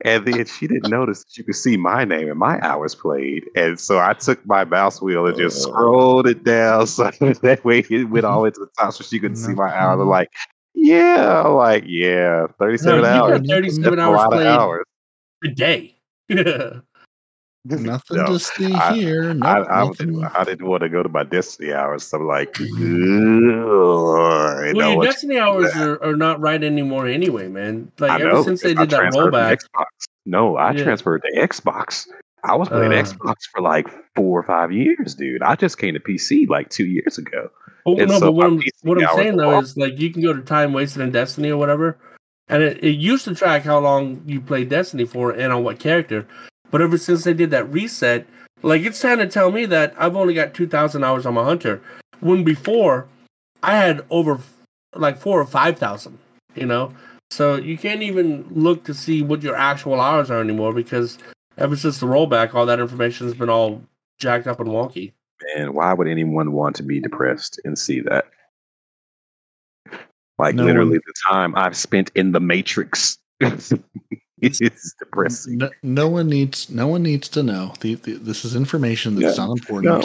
and 0.05 0.25
then 0.27 0.45
she 0.45 0.67
didn't 0.67 0.89
notice 0.89 1.23
that 1.23 1.37
you 1.37 1.43
could 1.45 1.55
see 1.55 1.77
my 1.77 2.03
name 2.03 2.29
and 2.29 2.37
my 2.37 2.59
hours 2.61 2.93
played. 2.93 3.45
And 3.55 3.79
so 3.79 3.99
I 3.99 4.13
took 4.13 4.45
my 4.45 4.65
mouse 4.65 5.01
wheel 5.01 5.25
and 5.25 5.37
just 5.37 5.63
scrolled 5.63 6.27
it 6.27 6.43
down 6.43 6.87
so 6.87 7.09
that 7.09 7.61
way 7.63 7.79
it 7.89 8.09
went 8.09 8.25
all 8.25 8.39
the 8.39 8.43
way 8.43 8.51
to 8.51 8.59
the 8.59 8.67
top 8.77 8.93
so 8.93 9.03
she 9.03 9.19
couldn't 9.19 9.37
see 9.37 9.53
my 9.53 9.73
hours. 9.73 10.01
I'm 10.01 10.09
like, 10.09 10.29
yeah, 10.75 11.41
like, 11.43 11.83
yeah, 11.87 12.47
37 12.59 13.01
No, 13.01 13.07
you 13.07 13.13
hours. 13.33 13.47
37 13.49 13.81
That's 13.83 13.95
a 13.95 13.99
hours 14.01 14.17
lot 14.17 14.31
played. 14.31 14.47
of 14.47 14.59
hours. 14.59 14.85
a 15.43 15.47
day. 15.49 15.95
yeah, 16.29 16.69
Nothing 17.65 18.17
No, 18.17 18.25
to 18.25 18.39
see 18.39 18.73
I- 18.73 18.93
here. 18.93 19.33
No, 19.33 19.45
I, 19.47 19.81
I, 19.81 19.85
nothing. 19.85 20.07
didn't, 20.07 20.25
I 20.35 20.43
didn't 20.43 20.67
want 20.67 20.83
to 20.83 20.89
go 20.89 21.01
to 21.03 21.09
my 21.09 21.23
Destiny 21.23 21.71
hours. 21.73 22.03
So 22.03 22.17
I'm 22.17 22.27
like, 22.27 22.57
well, 22.59 24.73
know 24.73 24.73
your 24.73 24.97
what? 24.97 25.05
Destiny 25.05 25.37
hours 25.39 25.73
are, 25.75 26.01
are 26.03 26.15
not 26.15 26.39
right 26.41 26.61
anymore 26.63 27.07
anyway, 27.07 27.47
man. 27.47 27.91
Like 27.99 28.11
I 28.11 28.15
ever 28.21 28.33
know, 28.33 28.43
since 28.43 28.61
they 28.61 28.71
I 28.71 28.85
did 28.85 28.89
that 28.91 29.13
rollback, 29.13 29.59
Xbox. 29.61 29.85
No, 30.25 30.57
I 30.57 30.71
Yeah. 30.71 30.83
transferred 30.83 31.23
to 31.23 31.39
Xbox. 31.39 32.07
I 32.43 32.55
was 32.55 32.67
playing 32.67 32.91
Uh. 32.91 32.95
Xbox 33.03 33.35
for 33.53 33.61
like 33.61 33.87
four 34.15 34.39
or 34.39 34.43
five 34.43 34.71
years, 34.71 35.15
dude. 35.15 35.41
I 35.41 35.55
just 35.55 35.77
came 35.77 35.93
to 35.93 35.99
PC 35.99 36.47
like 36.49 36.69
two 36.69 36.85
years 36.85 37.17
ago. 37.17 37.49
Oh 37.85 37.97
And 37.97 38.09
no, 38.09 38.19
but 38.19 38.31
what 38.33 38.47
I'm 38.47 38.61
what 38.83 39.03
I'm 39.03 39.15
saying 39.15 39.37
though 39.37 39.59
is 39.59 39.75
like 39.75 39.99
you 39.99 40.11
can 40.11 40.21
go 40.21 40.33
to 40.33 40.41
time 40.41 40.73
wasted 40.73 41.01
in 41.01 41.11
Destiny 41.11 41.49
or 41.51 41.57
whatever, 41.57 41.97
and 42.47 42.63
it, 42.63 42.83
it 42.83 42.91
used 42.91 43.25
to 43.25 43.35
track 43.35 43.63
how 43.63 43.79
long 43.79 44.21
you 44.25 44.39
played 44.39 44.69
Destiny 44.69 45.05
for 45.05 45.31
and 45.31 45.51
on 45.51 45.63
what 45.63 45.79
character. 45.79 46.25
But 46.71 46.81
ever 46.81 46.97
since 46.97 47.23
they 47.23 47.33
did 47.33 47.51
that 47.51 47.71
reset, 47.71 48.25
like 48.61 48.83
it's 48.83 49.01
trying 49.01 49.17
to 49.19 49.27
tell 49.27 49.51
me 49.51 49.65
that 49.65 49.93
I've 49.97 50.15
only 50.15 50.33
got 50.33 50.53
two 50.53 50.67
thousand 50.67 51.03
hours 51.03 51.25
on 51.25 51.33
my 51.33 51.43
hunter, 51.43 51.81
when 52.21 52.43
before 52.43 53.07
I 53.61 53.75
had 53.75 54.05
over 54.09 54.39
like 54.95 55.17
four 55.17 55.41
or 55.41 55.45
five 55.45 55.77
thousand. 55.77 56.17
You 56.55 56.67
know, 56.67 56.93
so 57.31 57.55
you 57.55 57.77
can't 57.77 58.03
even 58.03 58.45
look 58.51 58.83
to 58.85 58.93
see 58.93 59.23
what 59.23 59.41
your 59.41 59.55
actual 59.55 59.99
hours 59.99 60.31
are 60.31 60.39
anymore 60.39 60.71
because 60.71 61.17
ever 61.57 61.75
since 61.75 61.99
the 61.99 62.05
rollback, 62.05 62.53
all 62.53 62.65
that 62.67 62.79
information 62.79 63.27
has 63.27 63.35
been 63.35 63.49
all 63.49 63.81
jacked 64.19 64.47
up 64.47 64.59
and 64.59 64.69
wonky. 64.69 65.11
And 65.55 65.73
why 65.73 65.93
would 65.93 66.07
anyone 66.07 66.51
want 66.53 66.75
to 66.77 66.83
be 66.83 66.99
depressed 66.99 67.59
and 67.65 67.77
see 67.77 67.99
that? 68.01 68.25
Like 70.39 70.55
No 70.55 70.65
literally 70.65 70.91
one- 70.97 71.01
the 71.05 71.13
time 71.29 71.55
I've 71.55 71.77
spent 71.77 72.11
in 72.15 72.31
the 72.31 72.39
Matrix. 72.39 73.17
it's 74.41 74.93
depressing. 74.99 75.57
No, 75.59 75.69
no 75.83 76.07
one 76.09 76.27
needs. 76.27 76.69
No 76.69 76.87
one 76.87 77.03
needs 77.03 77.29
to 77.29 77.43
know. 77.43 77.73
The, 77.81 77.95
the, 77.95 78.13
this 78.13 78.43
is 78.45 78.55
information 78.55 79.15
that's 79.15 79.37
Yeah. 79.37 79.45
not 79.45 79.57
important. 79.59 79.99
No. 79.99 80.03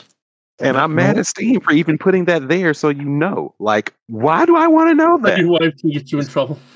And 0.60 0.76
I'm 0.76 0.94
mad 0.94 1.18
at 1.18 1.26
Steam 1.26 1.60
for 1.60 1.72
even 1.72 1.98
putting 1.98 2.24
that 2.24 2.48
there 2.48 2.74
so 2.74 2.88
you 2.88 3.04
know. 3.04 3.54
Like, 3.60 3.94
why 4.08 4.44
do 4.44 4.56
I 4.56 4.66
want 4.66 4.90
to 4.90 4.94
know 4.94 5.18
that? 5.18 5.38
Your 5.38 5.50
wife 5.50 5.76
can 5.78 5.90
get 5.90 6.10
you 6.10 6.20
in 6.20 6.26
trouble. 6.26 6.58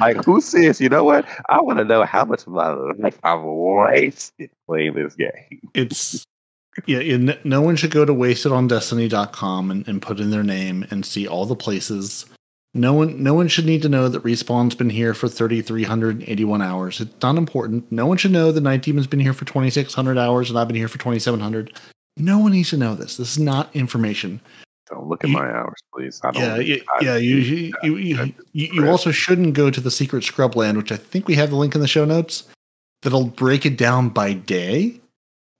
Like, 0.00 0.24
who 0.24 0.40
says, 0.40 0.80
you 0.80 0.88
know 0.88 1.04
what? 1.04 1.26
I 1.48 1.60
want 1.60 1.78
to 1.78 1.84
know 1.84 2.04
how 2.04 2.24
much 2.24 2.42
of 2.42 2.48
my 2.48 2.70
life 2.70 3.18
I've 3.22 3.42
wasted 3.42 4.50
playing 4.66 4.94
this 4.94 5.14
game. 5.14 5.60
It's 5.74 6.24
yeah. 6.86 7.00
yeah, 7.00 7.14
n- 7.14 7.38
no 7.44 7.60
one 7.60 7.76
should 7.76 7.90
go 7.90 8.04
to 8.04 8.12
wastedondestiny.com 8.12 9.70
and, 9.70 9.88
and 9.88 10.00
put 10.00 10.20
in 10.20 10.30
their 10.30 10.44
name 10.44 10.86
and 10.90 11.04
see 11.04 11.26
all 11.26 11.46
the 11.46 11.56
places. 11.56 12.26
No 12.78 12.92
one, 12.92 13.22
no 13.22 13.34
one 13.34 13.48
should 13.48 13.66
need 13.66 13.82
to 13.82 13.88
know 13.88 14.08
that 14.08 14.22
respawn's 14.22 14.74
been 14.74 14.90
here 14.90 15.12
for 15.12 15.28
thirty 15.28 15.60
three 15.62 15.82
hundred 15.82 16.22
eighty 16.28 16.44
one 16.44 16.62
hours. 16.62 17.00
It's 17.00 17.12
not 17.22 17.36
important. 17.36 17.90
No 17.90 18.06
one 18.06 18.16
should 18.18 18.30
know 18.30 18.52
that 18.52 18.62
Nitedemon's 18.62 19.06
been 19.08 19.18
here 19.20 19.32
for 19.32 19.44
twenty 19.44 19.70
six 19.70 19.94
hundred 19.94 20.16
hours 20.16 20.48
and 20.48 20.58
I've 20.58 20.68
been 20.68 20.76
here 20.76 20.88
for 20.88 20.98
twenty 20.98 21.18
seven 21.18 21.40
hundred. 21.40 21.72
No 22.16 22.38
one 22.38 22.52
needs 22.52 22.70
to 22.70 22.76
know 22.76 22.94
this. 22.94 23.16
This 23.16 23.32
is 23.32 23.38
not 23.38 23.74
information. 23.74 24.40
Don't 24.90 25.06
look 25.08 25.24
at 25.24 25.30
You- 25.30 25.36
my 25.36 25.50
hours, 25.50 25.74
please. 25.92 26.20
I 26.22 26.30
don't. 26.30 26.42
Yeah, 26.42 26.56
yeah, 26.76 26.82
I- 27.00 27.04
yeah. 27.04 27.16
You, 27.16 27.36
you, 27.36 27.72
you, 27.82 27.96
you, 27.96 28.34
you, 28.52 28.68
you 28.72 28.88
also 28.88 29.10
shouldn't 29.10 29.54
go 29.54 29.70
to 29.70 29.80
the 29.80 29.90
secret 29.90 30.22
scrubland, 30.24 30.76
which 30.76 30.92
I 30.92 30.96
think 30.96 31.26
we 31.28 31.34
have 31.34 31.50
the 31.50 31.56
link 31.56 31.74
in 31.74 31.80
the 31.80 31.88
show 31.88 32.04
notes. 32.04 32.44
That'll 33.02 33.26
break 33.26 33.66
it 33.66 33.76
down 33.76 34.08
by 34.08 34.32
day 34.32 35.00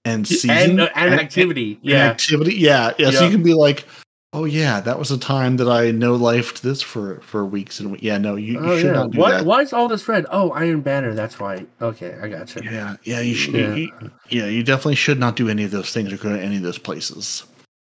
and 0.05 0.27
season 0.27 0.49
and, 0.51 0.79
uh, 0.81 0.89
and 0.95 1.13
activity. 1.15 1.73
and 1.81 1.83
Yeah. 1.83 2.07
activity. 2.09 2.55
Yeah, 2.55 2.93
yeah. 2.97 3.11
So 3.11 3.25
you 3.25 3.31
can 3.31 3.43
be 3.43 3.53
like, 3.53 3.85
oh 4.33 4.45
yeah, 4.45 4.79
that 4.81 4.99
was 4.99 5.11
a 5.11 5.17
time 5.17 5.57
that 5.57 5.67
I 5.69 5.91
no 5.91 6.17
lifed 6.17 6.61
this 6.61 6.81
for 6.81 7.19
for 7.21 7.45
weeks 7.45 7.79
and 7.79 8.01
yeah. 8.01 8.17
No, 8.17 8.35
you, 8.35 8.53
you 8.53 8.59
Oh 8.59 8.77
should 8.77 8.85
yeah. 8.87 8.91
not 8.93 9.11
do 9.11 9.19
Why, 9.19 9.31
that. 9.31 9.45
why 9.45 9.61
is 9.61 9.73
all 9.73 9.87
this 9.87 10.07
red? 10.07 10.25
Oh, 10.31 10.51
Iron 10.51 10.81
Banner. 10.81 11.13
That's 11.13 11.39
why. 11.39 11.65
Okay, 11.81 12.17
I 12.21 12.27
got 12.27 12.55
you. 12.55 12.61
Yeah, 12.69 12.95
yeah. 13.03 13.21
You 13.21 13.35
should. 13.35 13.53
Yeah. 13.55 13.75
You, 13.75 14.11
yeah, 14.29 14.45
you 14.45 14.63
definitely 14.63 14.95
should 14.95 15.19
not 15.19 15.35
do 15.35 15.49
any 15.49 15.63
of 15.63 15.71
those 15.71 15.91
things 15.91 16.11
or 16.13 16.17
go 16.17 16.35
to 16.35 16.41
any 16.41 16.57
of 16.57 16.63
those 16.63 16.77
places. 16.77 17.43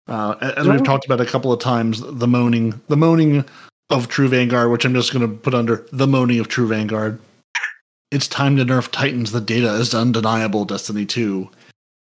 Uh, 0.07 0.35
as 0.57 0.67
we've 0.67 0.83
talked 0.83 1.05
about 1.05 1.21
a 1.21 1.25
couple 1.25 1.53
of 1.53 1.59
times, 1.59 2.01
the 2.01 2.27
moaning, 2.27 2.79
the 2.87 2.97
moaning 2.97 3.45
of 3.91 4.07
True 4.07 4.27
Vanguard, 4.27 4.71
which 4.71 4.83
I'm 4.83 4.93
just 4.95 5.13
going 5.13 5.21
to 5.29 5.35
put 5.35 5.53
under 5.53 5.85
the 5.91 6.07
moaning 6.07 6.39
of 6.39 6.47
True 6.47 6.67
Vanguard. 6.67 7.19
It's 8.09 8.27
time 8.27 8.57
to 8.57 8.65
nerf 8.65 8.89
Titans. 8.91 9.31
The 9.31 9.39
data 9.41 9.71
is 9.75 9.93
undeniable. 9.93 10.65
Destiny 10.65 11.05
2, 11.05 11.47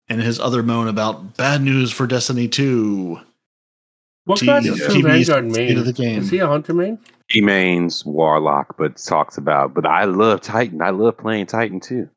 and 0.09 0.21
his 0.21 0.39
other 0.39 0.63
moan 0.63 0.89
about 0.89 1.39
bad 1.39 1.63
news 1.63 1.93
for 1.93 2.07
Destiny 2.07 2.47
2. 2.47 3.19
What 4.27 4.39
T- 4.39 4.47
class 4.47 4.65
is 4.65 4.79
yeah. 4.81 4.87
True 4.87 4.95
TV's 5.03 5.29
Vanguard 5.29 5.51
main? 5.53 5.79
of 5.79 5.85
the 5.85 5.93
game. 5.93 6.21
Is 6.21 6.31
he 6.31 6.39
a 6.39 6.47
hunter 6.47 6.73
main? 6.75 6.99
He 7.29 7.41
mains 7.41 8.05
Warlock, 8.07 8.77
but 8.79 8.97
talks 8.97 9.37
about. 9.37 9.75
But 9.75 9.87
I 9.87 10.05
love 10.05 10.41
Titan. 10.41 10.81
I 10.83 10.91
love 10.91 11.17
playing 11.19 11.47
Titan 11.47 11.81
too. 11.81 12.09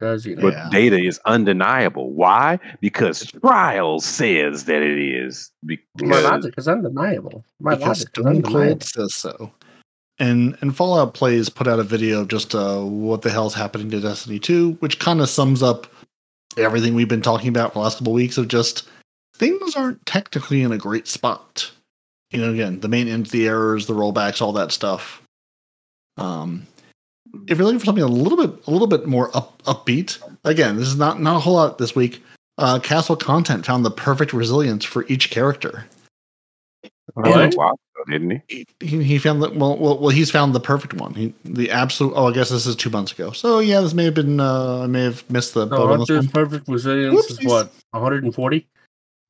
Does 0.00 0.24
he? 0.24 0.34
But 0.34 0.52
Yeah. 0.54 0.68
data 0.70 0.98
is 0.98 1.20
undeniable. 1.26 2.12
Why? 2.12 2.58
Because 2.80 3.24
Trials 3.40 4.04
says 4.04 4.64
that 4.64 4.82
it 4.82 4.98
is. 4.98 5.50
My 5.64 5.76
Because 5.96 6.24
logic 6.24 6.54
is 6.58 6.68
undeniable. 6.68 7.44
My 7.60 7.74
because 7.76 7.86
logic 7.86 8.02
is 8.02 8.08
Stone 8.10 8.26
undeniable. 8.26 8.60
Cold 8.68 8.82
says 8.84 9.14
so. 9.14 9.52
And 10.18 10.56
and 10.60 10.76
Fallout 10.76 11.14
Plays 11.14 11.48
put 11.48 11.66
out 11.68 11.78
a 11.78 11.84
video 11.84 12.20
of 12.20 12.28
just 12.28 12.54
uh, 12.54 12.80
what 12.80 13.22
the 13.22 13.30
hell's 13.30 13.54
happening 13.54 13.90
to 13.90 14.00
Destiny 14.00 14.38
2, 14.38 14.72
which 14.80 14.98
kind 14.98 15.20
of 15.20 15.28
sums 15.28 15.62
up 15.62 15.86
everything 16.56 16.94
we've 16.94 17.08
been 17.08 17.22
talking 17.22 17.48
about 17.48 17.70
for 17.72 17.78
the 17.78 17.82
last 17.84 17.98
couple 17.98 18.12
of 18.12 18.16
weeks 18.16 18.38
of 18.38 18.46
just 18.48 18.88
things 19.34 19.74
aren't 19.76 20.04
technically 20.06 20.62
in 20.62 20.72
a 20.72 20.78
great 20.78 21.08
spot. 21.08 21.70
You 22.30 22.40
know, 22.40 22.52
again, 22.52 22.80
the 22.80 22.88
maintenance, 22.88 23.30
the 23.30 23.46
errors, 23.46 23.86
the 23.86 23.94
rollbacks, 23.94 24.40
all 24.40 24.52
that 24.54 24.72
stuff. 24.72 25.22
Um, 26.16 26.66
if 27.46 27.56
you're 27.58 27.64
looking 27.66 27.78
for 27.78 27.86
something 27.86 28.04
a 28.04 28.08
little 28.08 28.36
bit 28.38 28.66
a 28.66 28.70
little 28.70 28.86
bit 28.86 29.06
more 29.06 29.34
up 29.36 29.62
upbeat, 29.64 30.18
again, 30.44 30.76
this 30.76 30.88
is 30.88 30.96
not 30.96 31.20
not 31.20 31.36
a 31.36 31.40
whole 31.40 31.54
lot 31.54 31.78
this 31.78 31.94
week. 31.94 32.22
Uh, 32.58 32.78
Castle 32.78 33.16
Content 33.16 33.64
found 33.64 33.84
the 33.84 33.90
perfect 33.90 34.32
resilience 34.32 34.84
for 34.84 35.06
each 35.08 35.30
character. 35.30 35.86
That 36.82 36.90
was 37.16 37.34
What? 37.34 37.54
a 37.54 37.56
while 37.56 37.70
ago, 37.70 38.04
didn't 38.10 38.42
he? 38.48 38.66
he, 38.80 39.02
he 39.02 39.18
found 39.18 39.42
that 39.42 39.54
well, 39.56 39.76
well 39.78 39.98
well 39.98 40.10
he's 40.10 40.30
found 40.30 40.54
the 40.54 40.60
perfect 40.60 40.94
one 40.94 41.14
he, 41.14 41.34
the 41.44 41.70
absolute 41.70 42.12
oh 42.16 42.28
i 42.28 42.32
guess 42.32 42.48
this 42.50 42.66
is 42.66 42.74
two 42.76 42.90
months 42.90 43.12
ago 43.12 43.30
so 43.32 43.58
yeah 43.60 43.80
this 43.80 43.94
may 43.94 44.04
have 44.04 44.14
been 44.14 44.40
uh 44.40 44.80
i 44.82 44.86
may 44.86 45.02
have 45.04 45.28
missed 45.30 45.54
the 45.54 45.66
No, 45.66 45.76
boat 45.76 45.90
on 45.92 45.98
this 46.00 46.10
one. 46.10 46.28
perfect 46.28 46.68
resilience 46.68 47.30
is 47.30 47.44
what 47.44 47.72
140. 47.90 48.66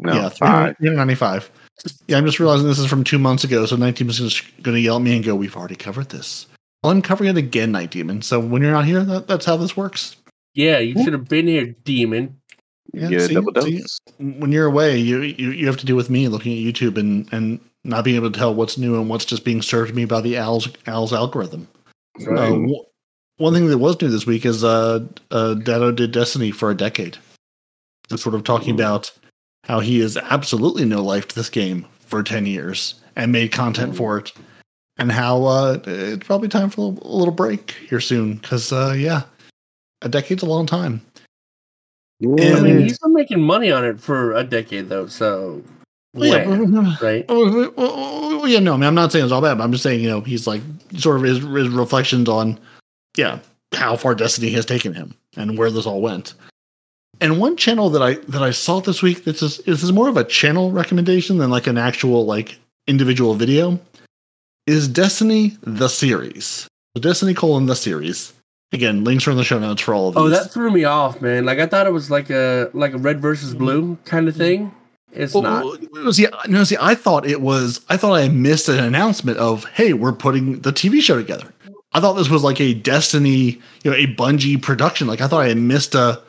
No, 0.04 0.14
yeah 0.14 0.28
five. 0.30 0.76
395 0.78 1.50
yeah 2.06 2.16
i'm 2.18 2.24
just 2.26 2.38
realizing 2.38 2.66
this 2.66 2.78
is 2.78 2.86
from 2.86 3.02
two 3.04 3.18
months 3.18 3.44
ago 3.44 3.64
so 3.66 3.76
Nitedemon 3.76 4.20
is 4.20 4.40
going 4.62 4.74
to 4.74 4.80
yell 4.80 4.96
at 4.96 5.02
me 5.02 5.16
and 5.16 5.24
go 5.24 5.34
we've 5.34 5.56
already 5.56 5.76
covered 5.76 6.10
this 6.10 6.46
well 6.82 6.92
i'm 6.92 7.02
covering 7.02 7.30
it 7.30 7.36
again 7.38 7.72
Nitedemon 7.72 8.22
so 8.22 8.38
when 8.40 8.62
you're 8.62 8.72
not 8.72 8.84
here 8.84 9.02
that, 9.04 9.26
that's 9.26 9.44
how 9.46 9.56
this 9.56 9.76
works 9.76 10.16
Yeah, 10.54 10.78
you 10.78 11.02
should 11.02 11.12
have 11.14 11.28
been 11.28 11.46
here, 11.46 11.74
demon. 11.84 12.38
Yeah, 12.92 13.08
Get 13.08 13.20
a 13.22 13.26
see- 13.28 13.34
double 13.34 13.62
see? 13.62 13.78
dose. 13.78 13.98
when 14.18 14.52
you're 14.52 14.66
away 14.66 14.98
you, 14.98 15.22
you 15.22 15.50
you 15.50 15.66
have 15.66 15.78
to 15.78 15.86
deal 15.86 15.96
with 15.96 16.10
me 16.10 16.28
looking 16.28 16.52
at 16.52 16.58
youtube 16.74 16.98
and 16.98 17.32
and 17.32 17.58
not 17.84 18.04
being 18.04 18.16
able 18.16 18.30
to 18.30 18.38
tell 18.38 18.54
what's 18.54 18.76
new 18.78 18.94
and 19.00 19.08
what's 19.08 19.24
just 19.24 19.44
being 19.44 19.62
served 19.62 19.88
to 19.90 19.94
me 19.96 20.04
by 20.04 20.20
the 20.20 20.36
owl's 20.38 20.68
owl's 20.86 21.12
algorithm 21.12 21.66
Right. 22.26 22.52
Uh, 22.52 22.56
wh- 22.68 23.40
one 23.40 23.54
thing 23.54 23.66
that 23.68 23.78
was 23.78 24.00
new 24.02 24.08
this 24.10 24.26
week 24.26 24.44
is 24.44 24.62
uh, 24.62 25.00
uh, 25.30 25.54
Datto 25.54 25.90
did 25.90 26.12
Destiny 26.12 26.50
for 26.50 26.70
a 26.70 26.76
decade. 26.76 27.16
Just 28.10 28.22
sort 28.22 28.34
of 28.34 28.44
talking 28.44 28.72
Ooh. 28.72 28.74
about 28.74 29.10
how 29.64 29.80
he 29.80 30.00
is 30.00 30.16
absolutely 30.16 30.84
no 30.84 31.02
life 31.02 31.28
to 31.28 31.34
this 31.34 31.50
game 31.50 31.86
for 32.00 32.22
10 32.22 32.46
years 32.46 32.94
and 33.16 33.32
made 33.32 33.52
content 33.52 33.96
for 33.96 34.18
it 34.18 34.32
and 34.98 35.10
how 35.10 35.44
uh, 35.44 35.78
it's 35.86 36.26
probably 36.26 36.48
time 36.48 36.68
for 36.70 36.80
a 36.80 36.84
little, 36.84 37.10
a 37.10 37.16
little 37.16 37.34
break 37.34 37.72
here 37.88 38.00
soon 38.00 38.34
because 38.34 38.72
uh, 38.72 38.94
yeah 38.96 39.22
a 40.02 40.08
decade's 40.08 40.42
a 40.42 40.46
long 40.46 40.66
time 40.66 41.00
I 42.56 42.60
mean, 42.60 42.78
he's 42.78 42.98
been 42.98 43.12
making 43.12 43.42
money 43.42 43.72
on 43.72 43.84
it 43.84 43.98
for 43.98 44.34
a 44.34 44.44
decade 44.44 44.88
though, 44.88 45.06
so 45.06 45.62
Well, 46.14 46.28
yeah, 46.28 46.94
right? 47.02 47.24
Oh, 47.28 47.52
well, 47.52 47.72
well, 47.76 48.38
well, 48.38 48.48
yeah, 48.48 48.60
no, 48.60 48.74
I 48.74 48.76
mean, 48.76 48.86
I'm 48.86 48.94
not 48.94 49.10
saying 49.10 49.24
it's 49.24 49.32
all 49.32 49.40
bad, 49.40 49.58
but 49.58 49.64
I'm 49.64 49.72
just 49.72 49.82
saying, 49.82 50.00
you 50.00 50.08
know, 50.08 50.20
he's 50.20 50.46
like 50.46 50.62
sort 50.96 51.16
of 51.16 51.22
his, 51.22 51.38
his 51.38 51.68
reflections 51.68 52.28
on, 52.28 52.60
yeah, 53.16 53.40
how 53.74 53.96
far 53.96 54.14
Destiny 54.14 54.50
has 54.50 54.66
taken 54.66 54.94
him 54.94 55.14
and 55.36 55.58
where 55.58 55.70
this 55.70 55.86
all 55.86 56.00
went. 56.00 56.34
And 57.20 57.38
one 57.38 57.56
channel 57.56 57.90
that 57.90 58.02
I 58.02 58.14
that 58.28 58.42
I 58.42 58.50
saw 58.50 58.80
this 58.80 59.02
week, 59.02 59.24
this 59.24 59.42
is 59.42 59.58
this 59.58 59.82
is 59.82 59.92
more 59.92 60.08
of 60.08 60.16
a 60.16 60.24
channel 60.24 60.72
recommendation 60.72 61.38
than 61.38 61.50
like 61.50 61.66
an 61.66 61.78
actual 61.78 62.26
like 62.26 62.58
individual 62.86 63.34
video, 63.34 63.78
is 64.66 64.88
Destiny 64.88 65.56
the 65.62 65.88
series. 65.88 66.68
The 66.94 67.00
Destiny 67.00 67.34
colon 67.34 67.66
the 67.66 67.76
series. 67.76 68.32
Again, 68.72 69.04
links 69.04 69.26
are 69.26 69.30
in 69.30 69.36
the 69.36 69.44
show 69.44 69.58
notes 69.58 69.82
for 69.82 69.92
all 69.92 70.08
of 70.08 70.16
oh, 70.16 70.28
these. 70.28 70.38
Oh, 70.38 70.42
that 70.42 70.50
threw 70.50 70.70
me 70.70 70.84
off, 70.84 71.20
man. 71.20 71.44
Like 71.44 71.58
I 71.58 71.66
thought 71.66 71.86
it 71.86 71.92
was 71.92 72.10
like 72.10 72.30
a 72.30 72.70
like 72.72 72.94
a 72.94 72.98
red 72.98 73.20
versus 73.20 73.54
blue 73.54 73.98
kind 74.04 74.28
of 74.28 74.36
thing. 74.36 74.74
It's 75.12 75.34
Well, 75.34 75.42
not. 75.42 76.14
see, 76.14 76.26
no, 76.48 76.64
see, 76.64 76.78
I 76.80 76.94
thought 76.94 77.26
it 77.26 77.42
was. 77.42 77.82
I 77.90 77.98
thought 77.98 78.14
I 78.14 78.28
missed 78.28 78.68
an 78.70 78.82
announcement 78.82 79.38
of, 79.38 79.66
"Hey, 79.66 79.92
we're 79.92 80.12
putting 80.12 80.60
the 80.60 80.72
TV 80.72 81.02
show 81.02 81.18
together." 81.18 81.52
I 81.92 82.00
thought 82.00 82.14
this 82.14 82.30
was 82.30 82.42
like 82.42 82.60
a 82.60 82.72
Destiny, 82.72 83.60
you 83.84 83.90
know, 83.90 83.96
a 83.96 84.06
Bungie 84.06 84.60
production. 84.60 85.06
Like 85.06 85.20
I 85.20 85.28
thought 85.28 85.42
I 85.42 85.48
had 85.48 85.58
missed 85.58 85.94
a 85.94 86.22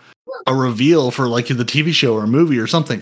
a 0.47 0.53
reveal 0.53 1.11
for 1.11 1.27
like 1.27 1.47
the 1.47 1.65
TV 1.65 1.93
show 1.93 2.13
or 2.15 2.23
a 2.23 2.27
movie 2.27 2.59
or 2.59 2.67
something. 2.67 3.01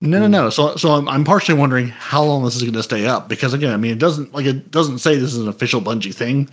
No, 0.00 0.18
no, 0.18 0.26
no. 0.26 0.50
So, 0.50 0.76
so 0.76 0.90
I'm, 0.90 1.08
I'm 1.08 1.24
partially 1.24 1.54
wondering 1.54 1.88
how 1.88 2.22
long 2.22 2.44
this 2.44 2.56
is 2.56 2.62
going 2.62 2.74
to 2.74 2.82
stay 2.82 3.06
up 3.06 3.28
because 3.28 3.54
again, 3.54 3.72
I 3.72 3.76
mean, 3.76 3.92
it 3.92 3.98
doesn't 3.98 4.34
like 4.34 4.46
it 4.46 4.70
doesn't 4.70 4.98
say 4.98 5.16
this 5.16 5.32
is 5.32 5.40
an 5.40 5.48
official 5.48 5.80
Bungie 5.80 6.14
thing, 6.14 6.48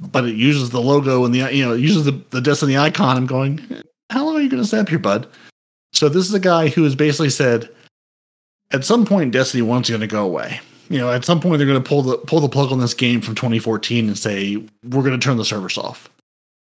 but 0.00 0.24
it 0.24 0.36
uses 0.36 0.70
the 0.70 0.80
logo 0.80 1.24
and 1.24 1.34
the 1.34 1.54
you 1.54 1.64
know 1.64 1.74
it 1.74 1.80
uses 1.80 2.04
the 2.04 2.12
the 2.30 2.40
Destiny 2.40 2.78
icon. 2.78 3.16
I'm 3.16 3.26
going, 3.26 3.60
how 4.10 4.24
long 4.24 4.36
are 4.36 4.40
you 4.40 4.48
going 4.48 4.62
to 4.62 4.66
stay 4.66 4.78
up 4.78 4.88
here, 4.88 4.98
bud? 4.98 5.26
So 5.92 6.08
this 6.08 6.26
is 6.26 6.34
a 6.34 6.40
guy 6.40 6.68
who 6.68 6.82
has 6.84 6.96
basically 6.96 7.30
said, 7.30 7.68
at 8.72 8.84
some 8.84 9.06
point, 9.06 9.32
Destiny 9.32 9.62
One's 9.62 9.88
going 9.88 10.00
to 10.00 10.06
go 10.06 10.24
away. 10.24 10.60
You 10.90 10.98
know, 10.98 11.10
at 11.10 11.24
some 11.24 11.40
point 11.40 11.58
they're 11.58 11.66
going 11.66 11.82
to 11.82 11.88
pull 11.88 12.02
the 12.02 12.18
pull 12.18 12.40
the 12.40 12.48
plug 12.48 12.72
on 12.72 12.80
this 12.80 12.94
game 12.94 13.20
from 13.20 13.34
2014 13.34 14.08
and 14.08 14.18
say 14.18 14.56
we're 14.82 15.02
going 15.02 15.18
to 15.18 15.24
turn 15.24 15.36
the 15.36 15.44
servers 15.44 15.78
off. 15.78 16.08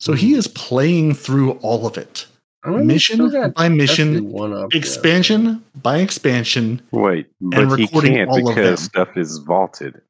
So 0.00 0.12
he 0.12 0.32
hmm. 0.32 0.38
is 0.38 0.48
playing 0.48 1.14
through 1.14 1.52
all 1.62 1.86
of 1.86 1.96
it, 1.96 2.26
I 2.64 2.70
mean, 2.70 2.86
we 2.86 2.98
still 2.98 3.26
mission 3.26 3.30
got 3.30 3.54
by 3.54 3.68
mission, 3.68 4.30
one 4.30 4.52
up, 4.52 4.72
yeah. 4.72 4.78
expansion 4.78 5.64
by 5.82 5.98
expansion. 5.98 6.80
Wait, 6.92 7.26
but 7.40 7.78
he 7.78 7.88
can't 7.88 8.30
all 8.30 8.38
of 8.38 8.44
them. 8.44 8.54
because 8.54 8.82
stuff 8.84 9.16
is 9.16 9.38
vaulted. 9.38 10.00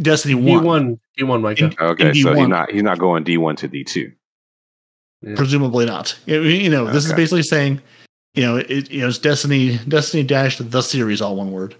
Destiny 0.00 0.34
D 0.34 0.56
One, 0.56 0.64
one, 0.64 1.00
D 1.16 1.24
one, 1.24 1.42
Micah. 1.42 1.66
In- 1.66 1.74
Okay, 1.78 2.12
so 2.14 2.34
he's 2.34 2.48
not 2.48 2.70
he's 2.70 2.82
not 2.82 2.98
going 2.98 3.22
D 3.24 3.36
one 3.36 3.56
to 3.56 3.68
D 3.68 3.84
two. 3.84 4.12
Yeah. 5.22 5.36
presumably 5.36 5.86
not. 5.86 6.18
You 6.26 6.40
you 6.42 6.70
know, 6.70 6.86
this 6.90 7.06
is 7.06 7.12
basically 7.12 7.44
saying, 7.44 7.80
you 8.34 8.42
know, 8.42 8.56
it, 8.56 8.90
you 8.90 9.02
know, 9.02 9.08
it's 9.08 9.18
Destiny, 9.18 9.78
Destiny 9.86 10.24
dash 10.24 10.58
the 10.58 10.82
series, 10.82 11.20
all 11.20 11.36
one 11.36 11.52
word. 11.52 11.76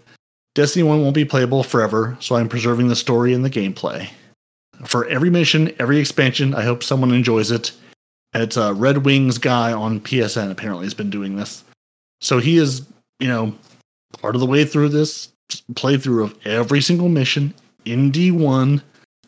Destiny 0.54 0.82
One 0.82 1.00
won't 1.00 1.14
be 1.14 1.24
playable 1.24 1.62
forever, 1.62 2.16
so 2.20 2.36
I'm 2.36 2.48
preserving 2.48 2.88
the 2.88 2.96
story 2.96 3.32
and 3.32 3.42
the 3.44 3.50
gameplay. 3.50 4.10
For 4.84 5.06
every 5.06 5.30
mission, 5.30 5.72
every 5.78 5.98
expansion, 5.98 6.54
I 6.54 6.62
hope 6.62 6.82
someone 6.82 7.12
enjoys 7.12 7.50
it. 7.50 7.72
And 8.34 8.42
it's 8.42 8.56
a 8.56 8.72
Red 8.72 9.04
Wings 9.04 9.38
guy 9.38 9.72
on 9.72 10.00
PSN 10.00 10.50
apparently 10.50 10.86
has 10.86 10.94
been 10.94 11.10
doing 11.10 11.36
this, 11.36 11.64
so 12.20 12.38
he 12.38 12.56
is, 12.56 12.86
you 13.20 13.28
know, 13.28 13.54
part 14.20 14.34
of 14.34 14.40
the 14.40 14.46
way 14.46 14.64
through 14.64 14.88
this 14.88 15.28
playthrough 15.74 16.24
of 16.24 16.46
every 16.46 16.80
single 16.80 17.08
mission 17.10 17.52
in 17.84 18.10
D1 18.10 18.80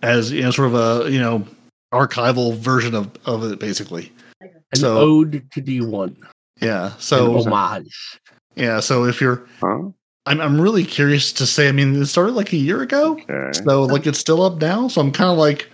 as 0.02 0.32
you 0.32 0.42
know, 0.42 0.50
sort 0.50 0.72
of 0.72 0.74
a 1.06 1.10
you 1.10 1.18
know 1.18 1.46
archival 1.92 2.56
version 2.56 2.94
of 2.94 3.10
of 3.26 3.44
it, 3.44 3.58
basically. 3.58 4.10
An 4.40 4.50
so- 4.80 4.96
ode 4.98 5.44
to 5.52 5.60
D 5.60 5.80
one. 5.80 6.16
Yeah. 6.62 6.86
An 6.86 6.98
So 6.98 7.42
homage. 7.42 8.18
yeah. 8.56 8.80
So 8.80 9.04
if 9.04 9.20
you're, 9.20 9.46
Huh? 9.60 9.90
I'm 10.26 10.40
I'm 10.40 10.58
really 10.60 10.84
curious 10.84 11.30
to 11.34 11.46
say. 11.46 11.68
I 11.68 11.72
mean, 11.72 12.00
it 12.00 12.06
started 12.06 12.32
like 12.32 12.52
a 12.52 12.56
year 12.56 12.80
ago, 12.80 13.18
Okay. 13.28 13.50
so 13.64 13.82
like 13.84 14.06
it's 14.06 14.18
still 14.18 14.40
up 14.42 14.60
now. 14.60 14.88
So 14.88 15.00
I'm 15.02 15.12
kind 15.12 15.30
of 15.30 15.36
like, 15.36 15.68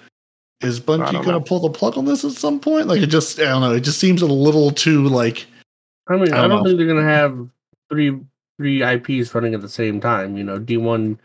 is 0.63 0.79
I 0.79 0.83
Bungie 0.83 1.13
going 1.25 1.39
to 1.39 1.41
pull 1.41 1.61
the 1.61 1.71
plug 1.71 1.97
on 1.97 2.05
this 2.05 2.25
at 2.25 2.33
some 2.33 2.61
point? 2.61 2.87
Like 2.87 3.01
it 3.01 3.07
just, 3.07 3.39
I 3.41 3.45
don't 3.45 3.61
know. 3.63 3.73
It 3.73 3.81
just 3.81 3.99
seems 3.99 4.23
a 4.23 4.27
little 4.27 4.71
too 4.71 5.05
like. 5.09 5.47
I 6.09 6.17
mean, 6.17 6.33
I 6.33 6.39
I 6.39 6.41
don't 6.43 6.51
don't, 6.51 6.65
think 6.65 6.79
they're 6.79 6.87
gonna 6.87 7.03
have 7.05 7.49
three 7.91 8.19
three 8.59 8.83
IPs 8.83 9.35
running 9.35 9.55
at 9.55 9.61
the 9.63 9.69
same 9.69 10.01
time. 10.01 10.37
You 10.37 10.45
know, 10.45 10.59
D 10.59 10.77
one, 10.77 11.19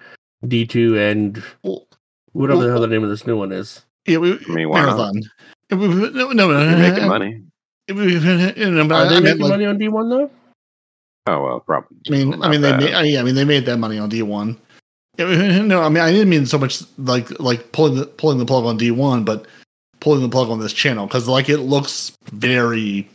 D 0.48 0.66
two, 0.66 0.98
and 0.98 1.44
Well, 1.64 1.86
whatever 2.34 2.64
the 2.64 2.70
hell 2.72 2.82
the 2.82 2.88
name 2.88 3.04
of 3.04 3.10
this 3.10 3.26
new 3.26 3.36
one 3.38 3.52
is. 3.52 3.82
yeah, 4.06 4.18
we, 4.18 4.34
I 4.34 4.52
mean, 4.54 4.70
why 4.70 4.82
not? 4.86 4.98
marathon. 4.98 5.22
No, 5.72 5.78
no, 5.78 6.32
no, 6.32 6.48
no, 6.52 6.70
You're 6.70 6.78
making 6.92 7.08
money. 7.08 7.42
no, 7.90 8.88
but 8.88 8.96
Are 8.96 9.06
I- 9.06 9.10
they 9.10 9.16
I 9.18 9.20
making 9.20 9.42
like- 9.42 9.50
money 9.50 9.66
on 9.66 9.78
D 9.78 9.88
one 9.90 10.10
though? 10.10 10.30
Oh 11.28 11.44
well, 11.44 11.60
probably. 11.62 11.98
I 12.08 12.12
mean, 12.12 12.34
I 12.36 12.38
not 12.38 12.52
mean, 12.52 12.62
they 12.62 12.78
made, 12.78 12.94
uh, 12.94 13.00
yeah, 13.02 13.20
I 13.20 13.24
mean, 13.24 13.34
they 13.34 13.46
made 13.46 13.66
that 13.66 13.78
money 13.78 13.98
on 13.98 14.10
D 14.10 14.22
one. 14.22 14.58
No, 15.18 15.82
I 15.82 15.90
mean, 15.90 16.04
I 16.04 16.12
didn't 16.12 16.30
mean 16.30 16.46
so 16.46 16.58
much 16.58 16.82
like 16.98 17.40
like 17.40 17.72
pulling 17.72 17.96
the 17.96 18.06
pulling 18.06 18.38
the 18.38 18.46
plug 18.46 18.66
on 18.66 18.78
D 18.78 18.92
one, 18.92 19.24
but 19.24 19.46
pulling 20.00 20.22
the 20.22 20.30
plug 20.30 20.50
on 20.50 20.60
this 20.60 20.74
channel 20.74 21.08
because 21.08 21.28
like 21.28 21.50
it 21.50 21.60
looks 21.60 22.18
very, 22.32 23.08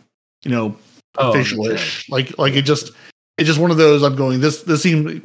you 0.43 0.51
know, 0.51 0.77
Oh, 1.19 1.31
official-ish. 1.31 2.09
Like 2.09 2.39
like 2.39 2.55
it 2.55 2.63
just 2.63 2.93
it's 3.37 3.49
just 3.49 3.61
one 3.61 3.71
of 3.71 3.77
those. 3.77 4.03
I'm 4.03 4.17
going 4.17 4.41
this 4.41 4.63
this 4.63 4.83
seems, 4.83 5.23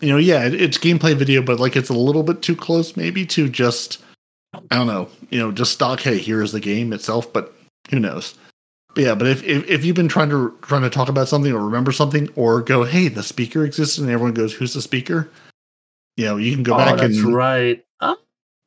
you 0.00 0.08
know, 0.08 0.18
yeah, 0.18 0.44
it, 0.44 0.54
it's 0.54 0.78
gameplay 0.78 1.14
video, 1.14 1.42
but 1.42 1.58
like 1.58 1.76
it's 1.76 1.88
a 1.88 1.94
little 1.94 2.22
bit 2.22 2.42
too 2.42 2.56
close, 2.56 2.96
maybe 2.96 3.24
to 3.26 3.48
just 3.48 4.02
I 4.70 4.76
don't 4.76 4.86
know, 4.86 5.08
you 5.30 5.38
know, 5.38 5.50
just 5.50 5.72
stock. 5.72 6.00
Hey, 6.00 6.18
here 6.18 6.42
is 6.42 6.52
the 6.52 6.60
game 6.60 6.92
itself, 6.92 7.32
but 7.32 7.54
who 7.90 7.98
knows? 7.98 8.34
But 8.94 9.04
yeah, 9.04 9.14
but 9.14 9.26
if, 9.26 9.42
if 9.42 9.68
if 9.68 9.84
you've 9.84 9.96
been 9.96 10.08
trying 10.08 10.28
to 10.28 10.54
trying 10.60 10.82
to 10.82 10.90
talk 10.90 11.08
about 11.08 11.28
something 11.28 11.52
or 11.52 11.64
remember 11.64 11.92
something 11.92 12.28
or 12.36 12.60
go, 12.60 12.84
hey, 12.84 13.08
the 13.08 13.22
speaker 13.22 13.64
exists, 13.64 13.96
and 13.96 14.10
everyone 14.10 14.34
goes, 14.34 14.52
who's 14.52 14.74
the 14.74 14.82
speaker? 14.82 15.30
You 16.16 16.26
know, 16.26 16.36
you 16.36 16.54
can 16.54 16.62
go 16.62 16.74
oh, 16.74 16.78
back 16.78 16.98
that's 16.98 17.18
and 17.18 17.34
right. 17.34 17.84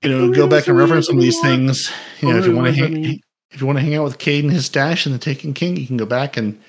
You 0.06 0.11
know 0.11 0.32
go 0.32 0.48
back 0.48 0.67
and 0.67 0.77
reference 0.77 1.07
some 1.07 1.17
of 1.17 1.22
these 1.24 1.40
things. 1.41 1.91
You 2.22 2.30
know, 2.30 2.38
if 2.38 2.45
you 2.45 2.56
want 2.56 2.67
to 2.67 2.74
hang, 2.74 3.22
if 3.49 3.59
you 3.61 3.65
want 3.65 3.80
to 3.80 3.83
hang 3.83 3.95
out 3.95 4.03
with 4.03 4.19
Cayde 4.19 4.43
and 4.43 4.53
his 4.53 4.67
stash 4.67 5.06
and 5.06 5.15
the 5.15 5.19
Taken 5.19 5.53
King, 5.53 5.77
you 5.77 5.88
can 5.88 5.98
go 5.98 6.06
back 6.06 6.38
and 6.38 6.61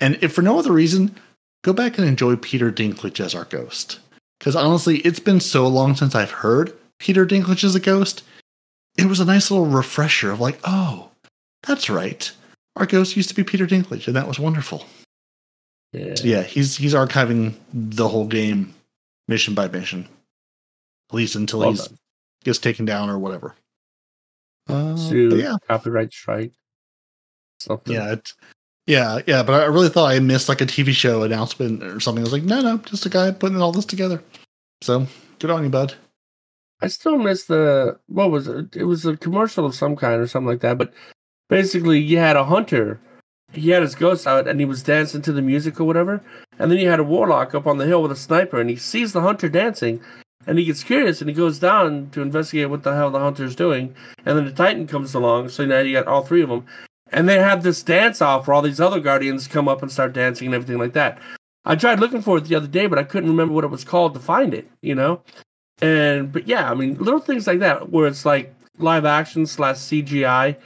and 0.00 0.18
if 0.22 0.32
for 0.32 0.42
no 0.42 0.58
other 0.58 0.72
reason, 0.72 1.14
go 1.62 1.72
back 1.72 1.98
and 1.98 2.06
enjoy 2.06 2.36
Peter 2.36 2.72
Dinklage 2.72 3.20
as 3.20 3.34
our 3.34 3.44
ghost. 3.44 3.98
Because 4.38 4.56
honestly, 4.56 4.98
it's 4.98 5.20
been 5.20 5.40
so 5.40 5.66
long 5.66 5.96
since 5.96 6.14
I've 6.14 6.30
heard 6.30 6.72
Peter 6.98 7.26
Dinklage 7.26 7.64
as 7.64 7.74
a 7.74 7.80
ghost. 7.80 8.22
It 8.96 9.06
was 9.06 9.20
a 9.20 9.24
nice 9.24 9.50
little 9.50 9.66
refresher 9.66 10.30
of 10.30 10.40
like, 10.40 10.58
oh, 10.64 11.10
that's 11.64 11.90
right. 11.90 12.30
Our 12.76 12.86
ghost 12.86 13.16
used 13.16 13.28
to 13.28 13.34
be 13.34 13.44
Peter 13.44 13.66
Dinklage, 13.66 14.06
and 14.06 14.16
that 14.16 14.28
was 14.28 14.38
wonderful. 14.38 14.86
yeah. 15.92 16.14
So 16.14 16.24
yeah, 16.24 16.42
he's 16.42 16.76
he's 16.76 16.94
archiving 16.94 17.54
the 17.72 18.08
whole 18.08 18.26
game, 18.26 18.72
mission 19.26 19.54
by 19.54 19.68
mission, 19.68 20.08
at 21.10 21.14
least 21.14 21.34
until 21.36 21.60
Well 21.60 21.70
he's 21.70 21.86
done. 21.88 21.98
gets 22.44 22.58
taken 22.58 22.84
down 22.84 23.08
or 23.10 23.18
whatever. 23.18 23.54
Uh, 24.68 24.96
Sue, 24.96 25.30
but 25.30 25.38
yeah, 25.38 25.56
copyright 25.66 26.12
strike. 26.12 26.52
Something. 27.60 27.94
yeah, 27.94 28.12
it, 28.12 28.32
yeah, 28.86 29.20
yeah. 29.26 29.42
But 29.42 29.62
I 29.62 29.64
really 29.66 29.88
thought 29.88 30.10
I 30.12 30.18
missed 30.20 30.48
like 30.48 30.60
a 30.60 30.66
TV 30.66 30.92
show 30.92 31.22
announcement 31.22 31.82
or 31.82 31.98
something. 32.00 32.22
I 32.22 32.24
was 32.24 32.32
like, 32.32 32.42
no, 32.44 32.60
no, 32.60 32.78
just 32.78 33.06
a 33.06 33.08
guy 33.08 33.30
putting 33.30 33.60
all 33.60 33.72
this 33.72 33.86
together. 33.86 34.22
So 34.82 35.06
good 35.38 35.50
on 35.50 35.64
you, 35.64 35.70
bud. 35.70 35.94
I 36.80 36.86
still 36.88 37.18
miss 37.18 37.44
the 37.44 37.98
what 38.06 38.30
was 38.30 38.46
it? 38.46 38.76
It 38.76 38.84
was 38.84 39.04
a 39.06 39.16
commercial 39.16 39.66
of 39.66 39.74
some 39.74 39.96
kind 39.96 40.20
or 40.20 40.26
something 40.28 40.48
like 40.48 40.60
that. 40.60 40.78
But 40.78 40.92
basically, 41.48 41.98
you 41.98 42.18
had 42.18 42.36
a 42.36 42.44
hunter. 42.44 43.00
He 43.52 43.70
had 43.70 43.82
his 43.82 43.94
ghost 43.94 44.26
out 44.26 44.46
and 44.46 44.60
he 44.60 44.66
was 44.66 44.82
dancing 44.82 45.22
to 45.22 45.32
the 45.32 45.40
music 45.42 45.80
or 45.80 45.84
whatever. 45.84 46.22
And 46.58 46.70
then 46.70 46.78
you 46.78 46.88
had 46.90 47.00
a 47.00 47.04
warlock 47.04 47.54
up 47.54 47.66
on 47.66 47.78
the 47.78 47.86
hill 47.86 48.02
with 48.02 48.12
a 48.12 48.16
sniper, 48.16 48.60
and 48.60 48.68
he 48.68 48.76
sees 48.76 49.12
the 49.12 49.22
hunter 49.22 49.48
dancing, 49.48 50.00
and 50.46 50.58
he 50.58 50.64
gets 50.64 50.82
curious 50.82 51.20
and 51.20 51.28
he 51.28 51.34
goes 51.34 51.58
down 51.58 52.10
to 52.10 52.22
investigate 52.22 52.70
what 52.70 52.82
the 52.82 52.94
hell 52.94 53.10
the 53.10 53.18
hunter's 53.18 53.50
is 53.50 53.56
doing. 53.56 53.94
And 54.24 54.36
then 54.36 54.44
the 54.44 54.52
Titan 54.52 54.86
comes 54.86 55.14
along, 55.14 55.50
so 55.50 55.64
now 55.64 55.80
you 55.80 55.94
got 55.94 56.06
all 56.06 56.22
three 56.22 56.42
of 56.42 56.48
them, 56.48 56.66
and 57.12 57.28
they 57.28 57.38
have 57.38 57.62
this 57.62 57.82
dance 57.82 58.22
off 58.22 58.46
where 58.46 58.54
all 58.54 58.62
these 58.62 58.80
other 58.80 59.00
guardians 59.00 59.48
come 59.48 59.68
up 59.68 59.82
and 59.82 59.90
start 59.90 60.12
dancing 60.12 60.46
and 60.46 60.54
everything 60.54 60.78
like 60.78 60.92
that. 60.94 61.18
I 61.64 61.76
tried 61.76 62.00
looking 62.00 62.22
for 62.22 62.38
it 62.38 62.44
the 62.44 62.54
other 62.54 62.66
day, 62.66 62.86
but 62.86 62.98
I 62.98 63.04
couldn't 63.04 63.28
remember 63.30 63.52
what 63.54 63.64
it 63.64 63.70
was 63.70 63.84
called 63.84 64.14
to 64.14 64.20
find 64.20 64.54
it. 64.54 64.70
You 64.80 64.94
know. 64.94 65.22
And 65.80 66.32
but 66.32 66.48
yeah, 66.48 66.70
I 66.70 66.74
mean 66.74 66.94
little 66.94 67.20
things 67.20 67.46
like 67.46 67.60
that 67.60 67.90
where 67.90 68.06
it's 68.06 68.24
like 68.24 68.54
live 68.78 69.04
action 69.04 69.46
slash 69.46 69.76
CGI 69.76 70.56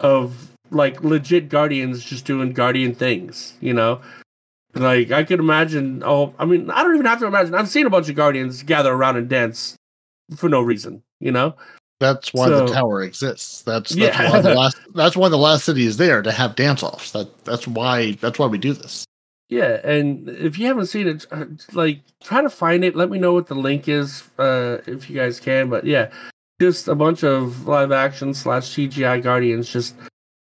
of 0.00 0.54
like 0.70 1.02
legit 1.02 1.48
guardians 1.48 2.04
just 2.04 2.24
doing 2.24 2.52
guardian 2.52 2.94
things, 2.94 3.54
you 3.60 3.72
know? 3.72 4.00
Like 4.74 5.12
I 5.12 5.24
could 5.24 5.40
imagine 5.40 6.02
oh 6.04 6.34
I 6.38 6.44
mean 6.44 6.70
I 6.70 6.82
don't 6.82 6.94
even 6.94 7.06
have 7.06 7.20
to 7.20 7.26
imagine. 7.26 7.54
I've 7.54 7.68
seen 7.68 7.86
a 7.86 7.90
bunch 7.90 8.08
of 8.08 8.16
guardians 8.16 8.62
gather 8.62 8.92
around 8.92 9.16
and 9.16 9.28
dance 9.28 9.76
for 10.36 10.48
no 10.48 10.60
reason, 10.60 11.02
you 11.20 11.30
know? 11.30 11.54
That's 12.00 12.34
why 12.34 12.48
the 12.48 12.66
tower 12.66 13.02
exists. 13.02 13.62
That's 13.62 13.94
that's 13.94 14.18
Yeah. 14.18 14.30
why 14.30 14.40
the 14.40 14.54
last 14.56 14.76
that's 14.94 15.16
why 15.16 15.28
the 15.28 15.38
last 15.38 15.64
city 15.64 15.86
is 15.86 15.96
there 15.96 16.22
to 16.22 16.32
have 16.32 16.56
dance 16.56 16.82
offs. 16.82 17.12
That 17.12 17.44
that's 17.44 17.66
why 17.68 18.12
that's 18.12 18.38
why 18.38 18.46
we 18.46 18.58
do 18.58 18.72
this. 18.72 19.04
Yeah, 19.48 19.78
and 19.86 20.28
if 20.28 20.58
you 20.58 20.66
haven't 20.66 20.86
seen 20.86 21.06
it, 21.06 21.26
uh, 21.30 21.44
like 21.72 22.00
try 22.22 22.42
to 22.42 22.50
find 22.50 22.82
it. 22.82 22.96
Let 22.96 23.10
me 23.10 23.18
know 23.18 23.32
what 23.34 23.46
the 23.46 23.54
link 23.54 23.88
is, 23.88 24.24
uh, 24.38 24.78
if 24.86 25.08
you 25.08 25.16
guys 25.16 25.38
can. 25.38 25.68
But 25.68 25.84
yeah, 25.84 26.10
just 26.60 26.88
a 26.88 26.94
bunch 26.94 27.22
of 27.22 27.68
live 27.68 27.92
action 27.92 28.34
slash 28.34 28.64
CGI 28.74 29.22
Guardians 29.22 29.70
just 29.70 29.94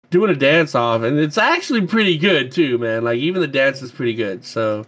doing 0.10 0.32
a 0.32 0.36
dance 0.36 0.76
off, 0.76 1.02
and 1.02 1.20
it's 1.20 1.38
actually 1.38 1.86
pretty 1.86 2.18
good 2.18 2.52
too, 2.52 2.78
man. 2.78 3.04
Like 3.04 3.20
even 3.20 3.42
the 3.42 3.48
dance 3.48 3.82
is 3.82 3.92
pretty 3.92 4.14
good. 4.14 4.46
So 4.46 4.86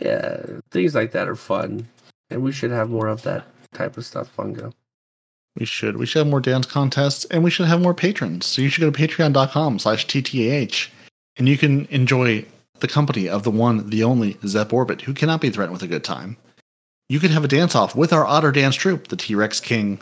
yeah, 0.00 0.44
things 0.70 0.94
like 0.94 1.12
that 1.12 1.28
are 1.28 1.36
fun, 1.36 1.88
and 2.30 2.42
we 2.42 2.52
should 2.52 2.70
have 2.70 2.90
more 2.90 3.08
of 3.08 3.22
that 3.22 3.46
type 3.72 3.96
of 3.96 4.04
stuff. 4.04 4.34
Bungo. 4.36 4.72
We 5.58 5.66
should. 5.66 5.96
We 5.96 6.06
should 6.06 6.18
have 6.20 6.30
more 6.30 6.40
dance 6.40 6.66
contests, 6.66 7.24
and 7.26 7.44
we 7.44 7.50
should 7.50 7.66
have 7.66 7.80
more 7.80 7.94
patrons. 7.94 8.46
So 8.46 8.60
you 8.60 8.68
should 8.68 8.80
go 8.80 8.90
to 8.90 8.98
patreon.com/slash 8.98 10.06
ttah, 10.06 10.88
and 11.36 11.48
you 11.48 11.56
can 11.56 11.86
enjoy 11.86 12.44
the 12.80 12.88
company 12.88 13.28
of 13.28 13.44
the 13.44 13.52
one, 13.52 13.88
the 13.88 14.02
only 14.02 14.36
Zep 14.46 14.72
Orbit, 14.72 15.02
who 15.02 15.14
cannot 15.14 15.40
be 15.40 15.50
threatened 15.50 15.72
with 15.72 15.82
a 15.82 15.88
good 15.88 16.04
time. 16.04 16.36
You 17.08 17.20
can 17.20 17.30
have 17.30 17.44
a 17.44 17.48
dance 17.48 17.74
off 17.74 17.94
with 17.94 18.12
our 18.12 18.26
Otter 18.26 18.50
Dance 18.50 18.74
troupe, 18.74 19.08
the 19.08 19.16
T 19.16 19.34
Rex 19.34 19.60
King, 19.60 20.00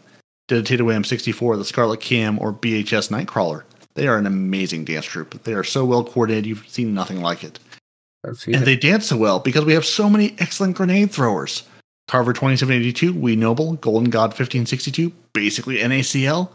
Dedicated 0.48 0.86
Wham 0.86 1.04
64, 1.04 1.56
the 1.56 1.64
Scarlet 1.64 2.00
Cam, 2.00 2.38
or 2.38 2.52
BHS 2.52 3.10
Nightcrawler. 3.10 3.64
They 3.94 4.08
are 4.08 4.16
an 4.16 4.26
amazing 4.26 4.84
dance 4.84 5.06
troupe. 5.06 5.42
They 5.44 5.54
are 5.54 5.64
so 5.64 5.84
well 5.84 6.04
coordinated, 6.04 6.46
you've 6.46 6.68
seen 6.68 6.94
nothing 6.94 7.20
like 7.20 7.44
it. 7.44 7.58
And 8.24 8.36
it. 8.46 8.64
they 8.64 8.76
dance 8.76 9.06
so 9.06 9.16
well 9.16 9.40
because 9.40 9.64
we 9.64 9.74
have 9.74 9.84
so 9.84 10.08
many 10.08 10.34
excellent 10.38 10.76
grenade 10.76 11.10
throwers. 11.10 11.64
Carver 12.08 12.32
2782, 12.32 13.12
We 13.12 13.36
Noble, 13.36 13.74
Golden 13.74 14.10
God 14.10 14.30
1562, 14.30 15.12
basically 15.32 15.78
NACL, 15.78 16.50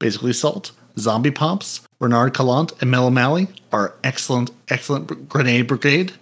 basically 0.00 0.32
Salt, 0.32 0.72
Zombie 0.98 1.30
Pops, 1.30 1.86
Bernard 1.98 2.34
Calant, 2.34 2.72
and 2.80 2.90
Mel 2.90 3.06
O'Malley 3.06 3.48
are 3.72 3.94
excellent, 4.02 4.50
excellent 4.68 5.28
grenade 5.28 5.66
brigade. 5.66 6.12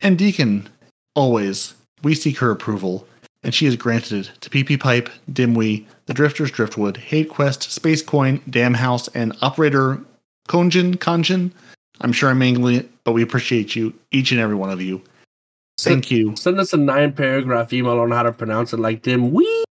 And 0.00 0.18
Deacon, 0.18 0.68
always, 1.14 1.74
we 2.02 2.14
seek 2.14 2.38
her 2.38 2.50
approval, 2.50 3.06
and 3.42 3.54
she 3.54 3.66
is 3.66 3.76
granted 3.76 4.26
it 4.26 4.30
to 4.40 4.50
PP 4.50 4.80
Pipe, 4.80 5.10
Dimwee, 5.30 5.86
The 6.06 6.14
Drifters 6.14 6.50
Driftwood, 6.50 6.96
Hate 6.96 7.28
Quest, 7.28 7.70
Space 7.70 8.02
Coin, 8.02 8.40
Dam 8.48 8.74
House, 8.74 9.08
and 9.08 9.36
Operator 9.40 10.00
Konjin 10.48 10.96
Kanjin. 10.96 11.50
I'm 12.00 12.12
sure 12.12 12.28
I'm 12.30 12.38
mangling 12.38 12.76
it, 12.76 12.90
but 13.04 13.12
we 13.12 13.22
appreciate 13.22 13.74
you, 13.74 13.94
each 14.10 14.32
and 14.32 14.40
every 14.40 14.56
one 14.56 14.70
of 14.70 14.82
you. 14.82 15.02
Thank 15.80 16.10
you. 16.10 16.36
Send 16.36 16.58
us 16.60 16.72
a 16.72 16.76
nine 16.76 17.12
paragraph 17.12 17.72
email 17.72 17.98
on 17.98 18.10
how 18.10 18.22
to 18.22 18.32
pronounce 18.32 18.72
it 18.72 18.78
like 18.78 19.02
Dim 19.02 19.32
we 19.32 19.64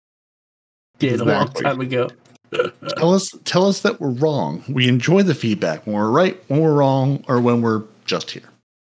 did 0.99 1.21
a 1.21 1.25
long 1.25 1.43
Exactly. 1.49 1.65
time 1.65 1.81
ago. 1.81 2.09
Tell 2.99 3.15
us 3.15 3.35
tell 3.45 3.67
us 3.67 3.81
that 3.81 3.99
we're 3.99 4.11
wrong. 4.11 4.63
We 4.69 4.87
enjoy 4.87 5.23
the 5.23 5.35
feedback 5.35 5.87
when 5.87 5.97
we're 5.97 6.11
right, 6.11 6.39
when 6.49 6.61
we're 6.61 6.75
wrong, 6.75 7.25
or 7.27 7.41
when 7.41 7.63
we're 7.63 7.83
just 8.05 8.31
here. 8.31 8.43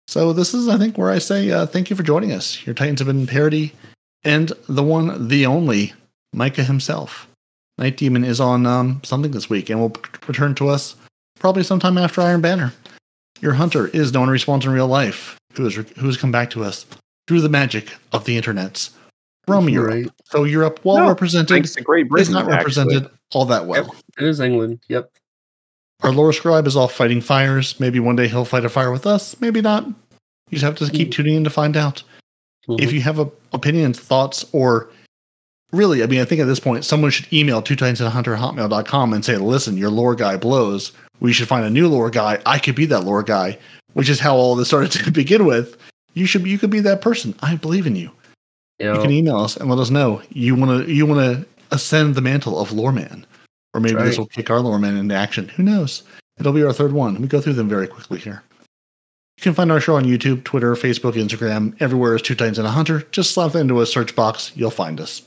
So 0.06 0.32
this 0.32 0.54
is, 0.54 0.68
I 0.68 0.78
think, 0.78 0.96
where 0.96 1.10
I 1.10 1.18
say 1.18 1.50
uh, 1.50 1.66
thank 1.66 1.90
you 1.90 1.96
for 1.96 2.04
joining 2.04 2.30
us. 2.32 2.64
Your 2.64 2.74
Titans 2.74 3.00
have 3.00 3.08
been 3.08 3.26
Peroty, 3.26 3.72
and 4.22 4.52
the 4.68 4.84
one, 4.84 5.26
the 5.26 5.46
only, 5.46 5.94
Micah 6.32 6.62
himself. 6.62 7.26
Nitedemon 7.80 8.24
is 8.24 8.40
on 8.40 8.66
um, 8.66 9.00
something 9.04 9.30
this 9.30 9.50
week, 9.50 9.70
and 9.70 9.80
will 9.80 9.94
return 10.26 10.54
to 10.56 10.68
us 10.68 10.96
probably 11.38 11.62
sometime 11.62 11.98
after 11.98 12.20
Iron 12.20 12.40
Banner. 12.40 12.72
Your 13.40 13.52
hunter 13.52 13.88
is 13.88 14.12
no 14.12 14.20
one 14.20 14.28
respawns 14.30 14.64
in 14.64 14.70
real 14.70 14.88
life, 14.88 15.36
who 15.52 15.64
has 15.64 15.74
who 15.74 16.06
has 16.06 16.16
come 16.16 16.32
back 16.32 16.50
to 16.50 16.64
us 16.64 16.86
through 17.28 17.40
the 17.40 17.48
magic 17.48 17.92
of 18.12 18.24
the 18.24 18.40
internets 18.40 18.90
from 19.46 19.68
Europe. 19.68 19.94
Right. 19.94 20.10
So 20.24 20.44
Europe, 20.44 20.80
well 20.84 20.98
No, 20.98 21.08
represented, 21.08 21.48
Thanks 21.48 21.74
to 21.74 21.82
Great 21.82 22.06
is 22.18 22.30
not 22.30 22.46
represented 22.46 23.04
actually. 23.04 23.18
all 23.34 23.44
that 23.46 23.66
well. 23.66 23.94
It 24.18 24.24
is 24.24 24.40
England. 24.40 24.80
Yep. 24.88 25.10
Our 26.02 26.12
lore 26.12 26.32
scribe 26.32 26.66
is 26.66 26.76
off 26.76 26.92
fighting 26.92 27.20
fires. 27.20 27.78
Maybe 27.80 28.00
one 28.00 28.16
day 28.16 28.28
he'll 28.28 28.44
fight 28.44 28.64
a 28.64 28.68
fire 28.68 28.90
with 28.90 29.06
us. 29.06 29.40
Maybe 29.40 29.60
not. 29.60 29.86
You 29.86 30.58
just 30.58 30.64
have 30.64 30.76
to 30.76 30.90
keep 30.90 31.10
tuning 31.10 31.36
in 31.36 31.44
to 31.44 31.50
find 31.50 31.76
out. 31.76 32.02
If 32.68 32.92
you 32.92 33.00
have 33.00 33.18
a, 33.18 33.30
opinions, 33.52 33.98
thoughts, 33.98 34.44
or 34.52 34.90
really, 35.72 36.02
I 36.02 36.06
mean, 36.06 36.20
I 36.20 36.24
think 36.24 36.40
at 36.40 36.46
this 36.46 36.60
point, 36.60 36.84
someone 36.84 37.10
should 37.10 37.32
email 37.32 37.62
two 37.62 37.76
times 37.76 38.00
at 38.00 38.10
hunter 38.12 38.36
hotmail.com 38.36 39.12
and 39.12 39.24
say, 39.24 39.36
listen, 39.36 39.76
your 39.76 39.90
lore 39.90 40.14
guy 40.14 40.36
blows. 40.36 40.92
We 41.20 41.32
should 41.32 41.48
find 41.48 41.64
a 41.64 41.70
new 41.70 41.88
lore 41.88 42.10
guy. 42.10 42.40
I 42.46 42.58
could 42.58 42.74
be 42.74 42.86
that 42.86 43.04
lore 43.04 43.22
guy, 43.22 43.58
which 43.94 44.08
is 44.08 44.20
how 44.20 44.36
all 44.36 44.54
this 44.54 44.68
started 44.68 44.92
to 45.04 45.10
begin 45.10 45.46
with. 45.46 45.76
You 46.14 46.26
should 46.26 46.46
you 46.46 46.58
could 46.58 46.70
be 46.70 46.80
that 46.80 47.00
person. 47.02 47.34
I 47.40 47.56
believe 47.56 47.86
in 47.86 47.96
you. 47.96 48.10
you 48.78 48.86
You 48.94 49.00
can 49.00 49.10
email 49.10 49.38
us 49.38 49.56
and 49.56 49.68
let 49.68 49.78
us 49.78 49.90
know 49.90 50.22
you 50.30 50.54
want 50.54 50.86
to 50.86 50.92
you 50.92 51.04
want 51.06 51.20
to 51.20 51.46
ascend 51.74 52.14
the 52.14 52.22
mantle 52.22 52.58
of 52.58 52.72
lore 52.72 52.92
man, 52.92 53.26
or 53.74 53.80
maybe 53.80 53.96
That's 53.96 54.10
this 54.10 54.18
will 54.18 54.26
kick 54.26 54.50
our 54.50 54.60
lore 54.60 54.78
man 54.78 54.96
into 54.96 55.14
action. 55.14 55.48
Who 55.48 55.62
knows? 55.62 56.02
It'll 56.38 56.52
be 56.52 56.64
our 56.64 56.72
third 56.72 56.92
one. 56.92 57.20
We 57.20 57.28
go 57.28 57.40
through 57.40 57.54
them 57.54 57.68
very 57.68 57.86
quickly 57.86 58.18
here. 58.18 58.42
You 59.38 59.42
can 59.42 59.54
find 59.54 59.70
our 59.70 59.80
show 59.80 59.96
on 59.96 60.04
YouTube, 60.04 60.44
Twitter, 60.44 60.74
Facebook, 60.74 61.12
Instagram, 61.12 61.76
everywhere 61.80 62.16
is 62.16 62.22
Two 62.22 62.34
Titans 62.34 62.58
and 62.58 62.66
a 62.66 62.70
Hunter. 62.70 63.02
Just 63.10 63.32
slap 63.32 63.52
that 63.52 63.58
into 63.58 63.82
a 63.82 63.86
search 63.86 64.16
box, 64.16 64.52
you'll 64.54 64.70
find 64.70 64.98
us. 64.98 65.22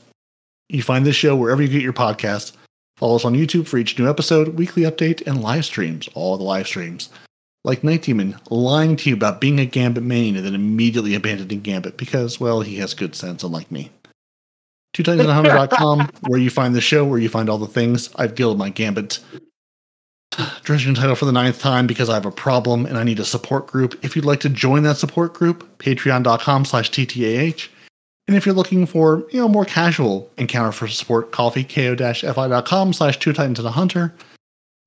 You 0.70 0.82
find 0.82 1.04
this 1.04 1.16
show 1.16 1.36
wherever 1.36 1.62
you 1.62 1.68
get 1.68 1.82
your 1.82 1.92
podcast. 1.92 2.52
Follow 2.96 3.16
us 3.16 3.24
on 3.24 3.34
YouTube 3.34 3.66
for 3.66 3.78
each 3.78 3.98
new 3.98 4.08
episode, 4.08 4.58
weekly 4.58 4.82
update, 4.82 5.26
and 5.26 5.42
live 5.42 5.64
streams. 5.64 6.08
All 6.14 6.36
the 6.36 6.44
live 6.44 6.66
streams. 6.66 7.08
Like 7.64 7.82
Nitedemon 7.82 8.38
lying 8.50 8.96
to 8.96 9.08
you 9.10 9.14
about 9.14 9.40
being 9.40 9.58
a 9.58 9.66
Gambit 9.66 10.02
main 10.02 10.36
and 10.36 10.44
then 10.44 10.54
immediately 10.54 11.14
abandoning 11.14 11.60
Gambit 11.60 11.96
because, 11.96 12.40
well, 12.40 12.60
he 12.60 12.76
has 12.76 12.94
good 12.94 13.14
sense, 13.14 13.42
unlike 13.42 13.70
me. 13.70 13.90
Two 14.92 15.02
times 15.02 15.20
and 15.20 15.28
a 15.28 15.34
hundred.com, 15.34 16.10
where 16.26 16.40
you 16.40 16.50
find 16.50 16.74
the 16.74 16.80
show, 16.80 17.04
where 17.04 17.18
you 17.18 17.28
find 17.28 17.48
all 17.48 17.58
the 17.58 17.66
things. 17.66 18.10
I've 18.16 18.34
guilded 18.34 18.58
my 18.58 18.70
Gambit 18.70 19.18
Dredgen 20.32 20.94
title 20.94 21.16
for 21.16 21.24
the 21.24 21.32
ninth 21.32 21.60
time 21.60 21.86
because 21.86 22.08
I 22.08 22.14
have 22.14 22.26
a 22.26 22.30
problem 22.30 22.86
and 22.86 22.96
I 22.96 23.02
need 23.02 23.18
a 23.18 23.24
support 23.24 23.66
group. 23.66 23.98
If 24.04 24.14
you'd 24.14 24.24
like 24.24 24.40
to 24.40 24.48
join 24.48 24.84
that 24.84 24.96
support 24.96 25.34
group, 25.34 25.78
patreon.com 25.78 26.64
slash 26.64 26.90
TTAH. 26.90 27.68
And 28.30 28.36
if 28.36 28.46
you're 28.46 28.54
looking 28.54 28.86
for, 28.86 29.24
you 29.32 29.40
know, 29.40 29.48
more 29.48 29.64
casual 29.64 30.30
encounter 30.38 30.70
for 30.70 30.86
support, 30.86 31.32
coffee, 31.32 31.64
ko-fi.com 31.64 32.92
slash 32.92 33.18
two 33.18 33.32
titans 33.32 33.58
and 33.58 33.66
a 33.66 33.72
hunter. 33.72 34.14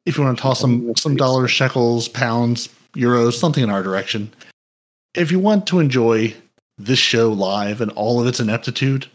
If 0.06 0.18
you 0.18 0.24
want 0.24 0.38
to 0.38 0.42
toss 0.42 0.62
some 0.62 0.96
some 0.96 1.18
dollars, 1.18 1.52
shekels, 1.52 2.08
pounds, 2.08 2.70
euros, 2.96 3.34
something 3.34 3.62
in 3.62 3.70
our 3.70 3.84
direction. 3.84 4.32
If 5.14 5.30
you 5.30 5.40
want 5.40 5.68
to 5.68 5.80
enjoy 5.82 6.34
this 6.78 7.00
show 7.00 7.34
live 7.34 7.82
and 7.82 7.92
all 7.92 8.22
of 8.22 8.28
its 8.28 8.40
ineptitude, 8.40 9.08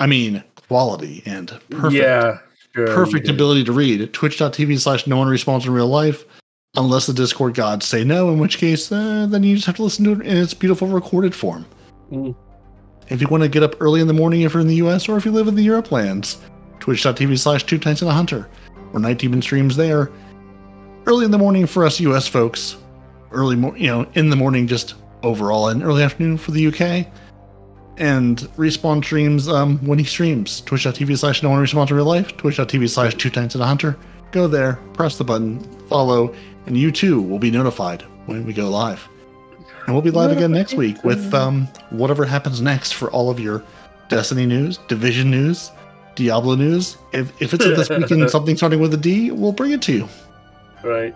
I 0.00 0.08
mean 0.08 0.42
quality 0.66 1.22
and 1.24 1.56
perfect 1.70 1.94
Yeah. 1.94 2.38
Sure, 2.74 2.88
perfect 2.88 3.28
ability 3.28 3.62
to 3.62 3.72
read. 3.72 4.12
Twitch.tv 4.12 4.80
slash 4.80 5.06
no 5.06 5.16
one 5.16 5.28
respawns 5.28 5.64
in 5.64 5.72
real 5.72 5.86
life. 5.86 6.24
Unless 6.74 7.06
the 7.06 7.12
Discord 7.12 7.54
gods 7.54 7.86
say 7.86 8.02
no, 8.02 8.30
in 8.30 8.40
which 8.40 8.58
case, 8.58 8.90
uh, 8.90 9.28
then 9.30 9.44
you 9.44 9.54
just 9.54 9.66
have 9.66 9.76
to 9.76 9.84
listen 9.84 10.04
to 10.06 10.12
it 10.14 10.26
in 10.26 10.38
its 10.38 10.54
beautiful 10.54 10.88
recorded 10.88 11.36
form. 11.36 11.66
Mm. 12.10 12.34
If 13.10 13.20
you 13.20 13.26
want 13.26 13.42
to 13.42 13.48
get 13.48 13.64
up 13.64 13.74
early 13.80 14.00
in 14.00 14.06
the 14.06 14.14
morning 14.14 14.42
if 14.42 14.54
you're 14.54 14.60
in 14.60 14.68
the 14.68 14.76
US 14.76 15.08
or 15.08 15.16
if 15.16 15.24
you 15.24 15.32
live 15.32 15.48
in 15.48 15.56
the 15.56 15.62
Europe 15.62 15.90
lands, 15.90 16.40
twitch.tv 16.78 17.38
slash 17.38 17.64
two 17.64 17.76
titans 17.76 18.02
and 18.02 18.10
a 18.10 18.14
hunter, 18.14 18.48
or 18.92 19.00
Nitedemon 19.00 19.42
streams 19.42 19.76
there. 19.76 20.10
Early 21.06 21.24
in 21.24 21.32
the 21.32 21.38
morning 21.38 21.66
for 21.66 21.84
us 21.84 21.98
US 22.00 22.28
folks, 22.28 22.76
early, 23.32 23.56
mo- 23.56 23.74
you 23.74 23.88
know, 23.88 24.06
in 24.14 24.30
the 24.30 24.36
morning 24.36 24.68
just 24.68 24.94
overall, 25.24 25.68
and 25.68 25.82
early 25.82 26.04
afternoon 26.04 26.38
for 26.38 26.52
the 26.52 26.68
UK. 26.68 27.06
And 27.98 28.38
Respawn 28.56 29.04
streams 29.04 29.48
um, 29.48 29.78
when 29.84 29.98
he 29.98 30.04
streams. 30.04 30.60
Twitch.tv 30.62 31.18
slash 31.18 31.42
no 31.42 31.50
one 31.50 31.62
respawns 31.62 31.90
in 31.90 31.96
real 31.96 32.06
life. 32.06 32.36
Twitch.tv 32.36 32.88
slash 32.88 33.14
two 33.16 33.28
titans 33.28 33.56
and 33.56 33.62
a 33.62 33.66
hunter. 33.66 33.98
Go 34.30 34.46
there, 34.46 34.74
press 34.94 35.18
the 35.18 35.24
button, 35.24 35.60
follow, 35.88 36.32
and 36.66 36.78
you 36.78 36.92
too 36.92 37.20
will 37.20 37.40
be 37.40 37.50
notified 37.50 38.02
when 38.26 38.46
we 38.46 38.52
go 38.52 38.70
live. 38.70 39.06
And 39.86 39.94
we'll 39.94 40.02
be 40.02 40.10
live 40.10 40.30
again 40.30 40.52
next 40.52 40.74
week 40.74 41.02
with 41.04 41.32
um, 41.34 41.66
whatever 41.90 42.24
happens 42.24 42.60
next 42.60 42.92
for 42.92 43.10
all 43.10 43.30
of 43.30 43.40
your 43.40 43.62
Destiny 44.08 44.44
news, 44.46 44.78
Division 44.88 45.30
news, 45.30 45.70
Diablo 46.16 46.54
news. 46.56 46.96
If, 47.12 47.40
if 47.40 47.54
it's 47.54 47.64
this 47.64 47.88
weekend 47.88 48.28
something 48.30 48.56
starting 48.56 48.80
with 48.80 48.92
a 48.94 48.96
D, 48.96 49.30
we'll 49.30 49.52
bring 49.52 49.70
it 49.72 49.82
to 49.82 49.92
you. 49.92 50.08
Right. 50.84 51.14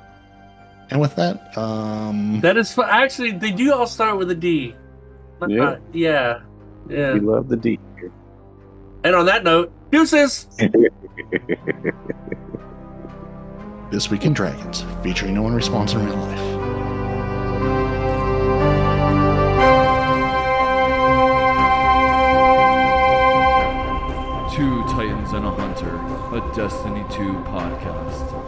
And 0.90 1.00
with 1.00 1.16
that, 1.16 1.56
um, 1.58 2.40
That 2.40 2.56
is 2.56 2.72
fu- 2.72 2.82
actually 2.82 3.32
they 3.32 3.50
do 3.50 3.72
all 3.74 3.86
start 3.86 4.16
with 4.18 4.30
a 4.30 4.34
D. 4.34 4.74
Yeah. 5.48 5.56
not- 5.56 5.80
yeah. 5.92 6.40
Yeah. 6.88 7.14
We 7.14 7.20
love 7.20 7.48
the 7.48 7.56
D. 7.56 7.78
And 9.02 9.14
on 9.14 9.26
that 9.26 9.44
note, 9.44 9.72
deuces. 9.90 10.46
This 13.90 14.10
Week 14.10 14.24
in 14.24 14.32
Dragons, 14.32 14.84
featuring 15.04 15.34
No 15.34 15.42
One 15.42 15.52
Respawns 15.52 15.94
in 15.94 16.04
Real 16.04 16.16
Life. 16.16 16.63
A 26.34 26.40
Destiny 26.52 27.04
2 27.12 27.32
podcast. 27.44 28.44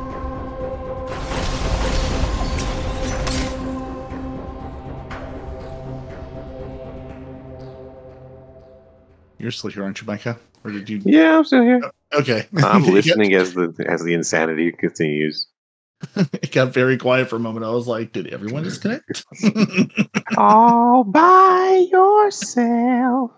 You're 9.39 9.53
still 9.53 9.71
here, 9.71 9.85
aren't 9.85 10.01
you, 10.01 10.07
Micah? 10.09 10.37
Or 10.65 10.73
did 10.73 10.91
you? 10.91 11.01
Yeah, 11.05 11.39
I'm 11.39 11.45
still 11.45 11.63
here. 11.63 11.81
Oh, 11.85 12.19
okay. 12.19 12.49
I'm 12.57 12.83
listening 12.93 13.35
as 13.35 13.55
the 13.55 13.73
as 13.87 14.03
the 14.03 14.15
insanity 14.15 14.73
continues. 14.73 15.47
it 16.17 16.51
got 16.51 16.75
very 16.75 16.99
quiet 16.99 17.31
for 17.31 17.37
a 17.37 17.39
moment. 17.39 17.65
I 17.65 17.71
was 17.71 17.87
like, 17.87 18.11
did 18.13 18.27
everyone 18.27 18.65
disconnect? 18.65 19.25
All 20.37 21.05
by 21.05 21.87
yourself. 21.93 23.31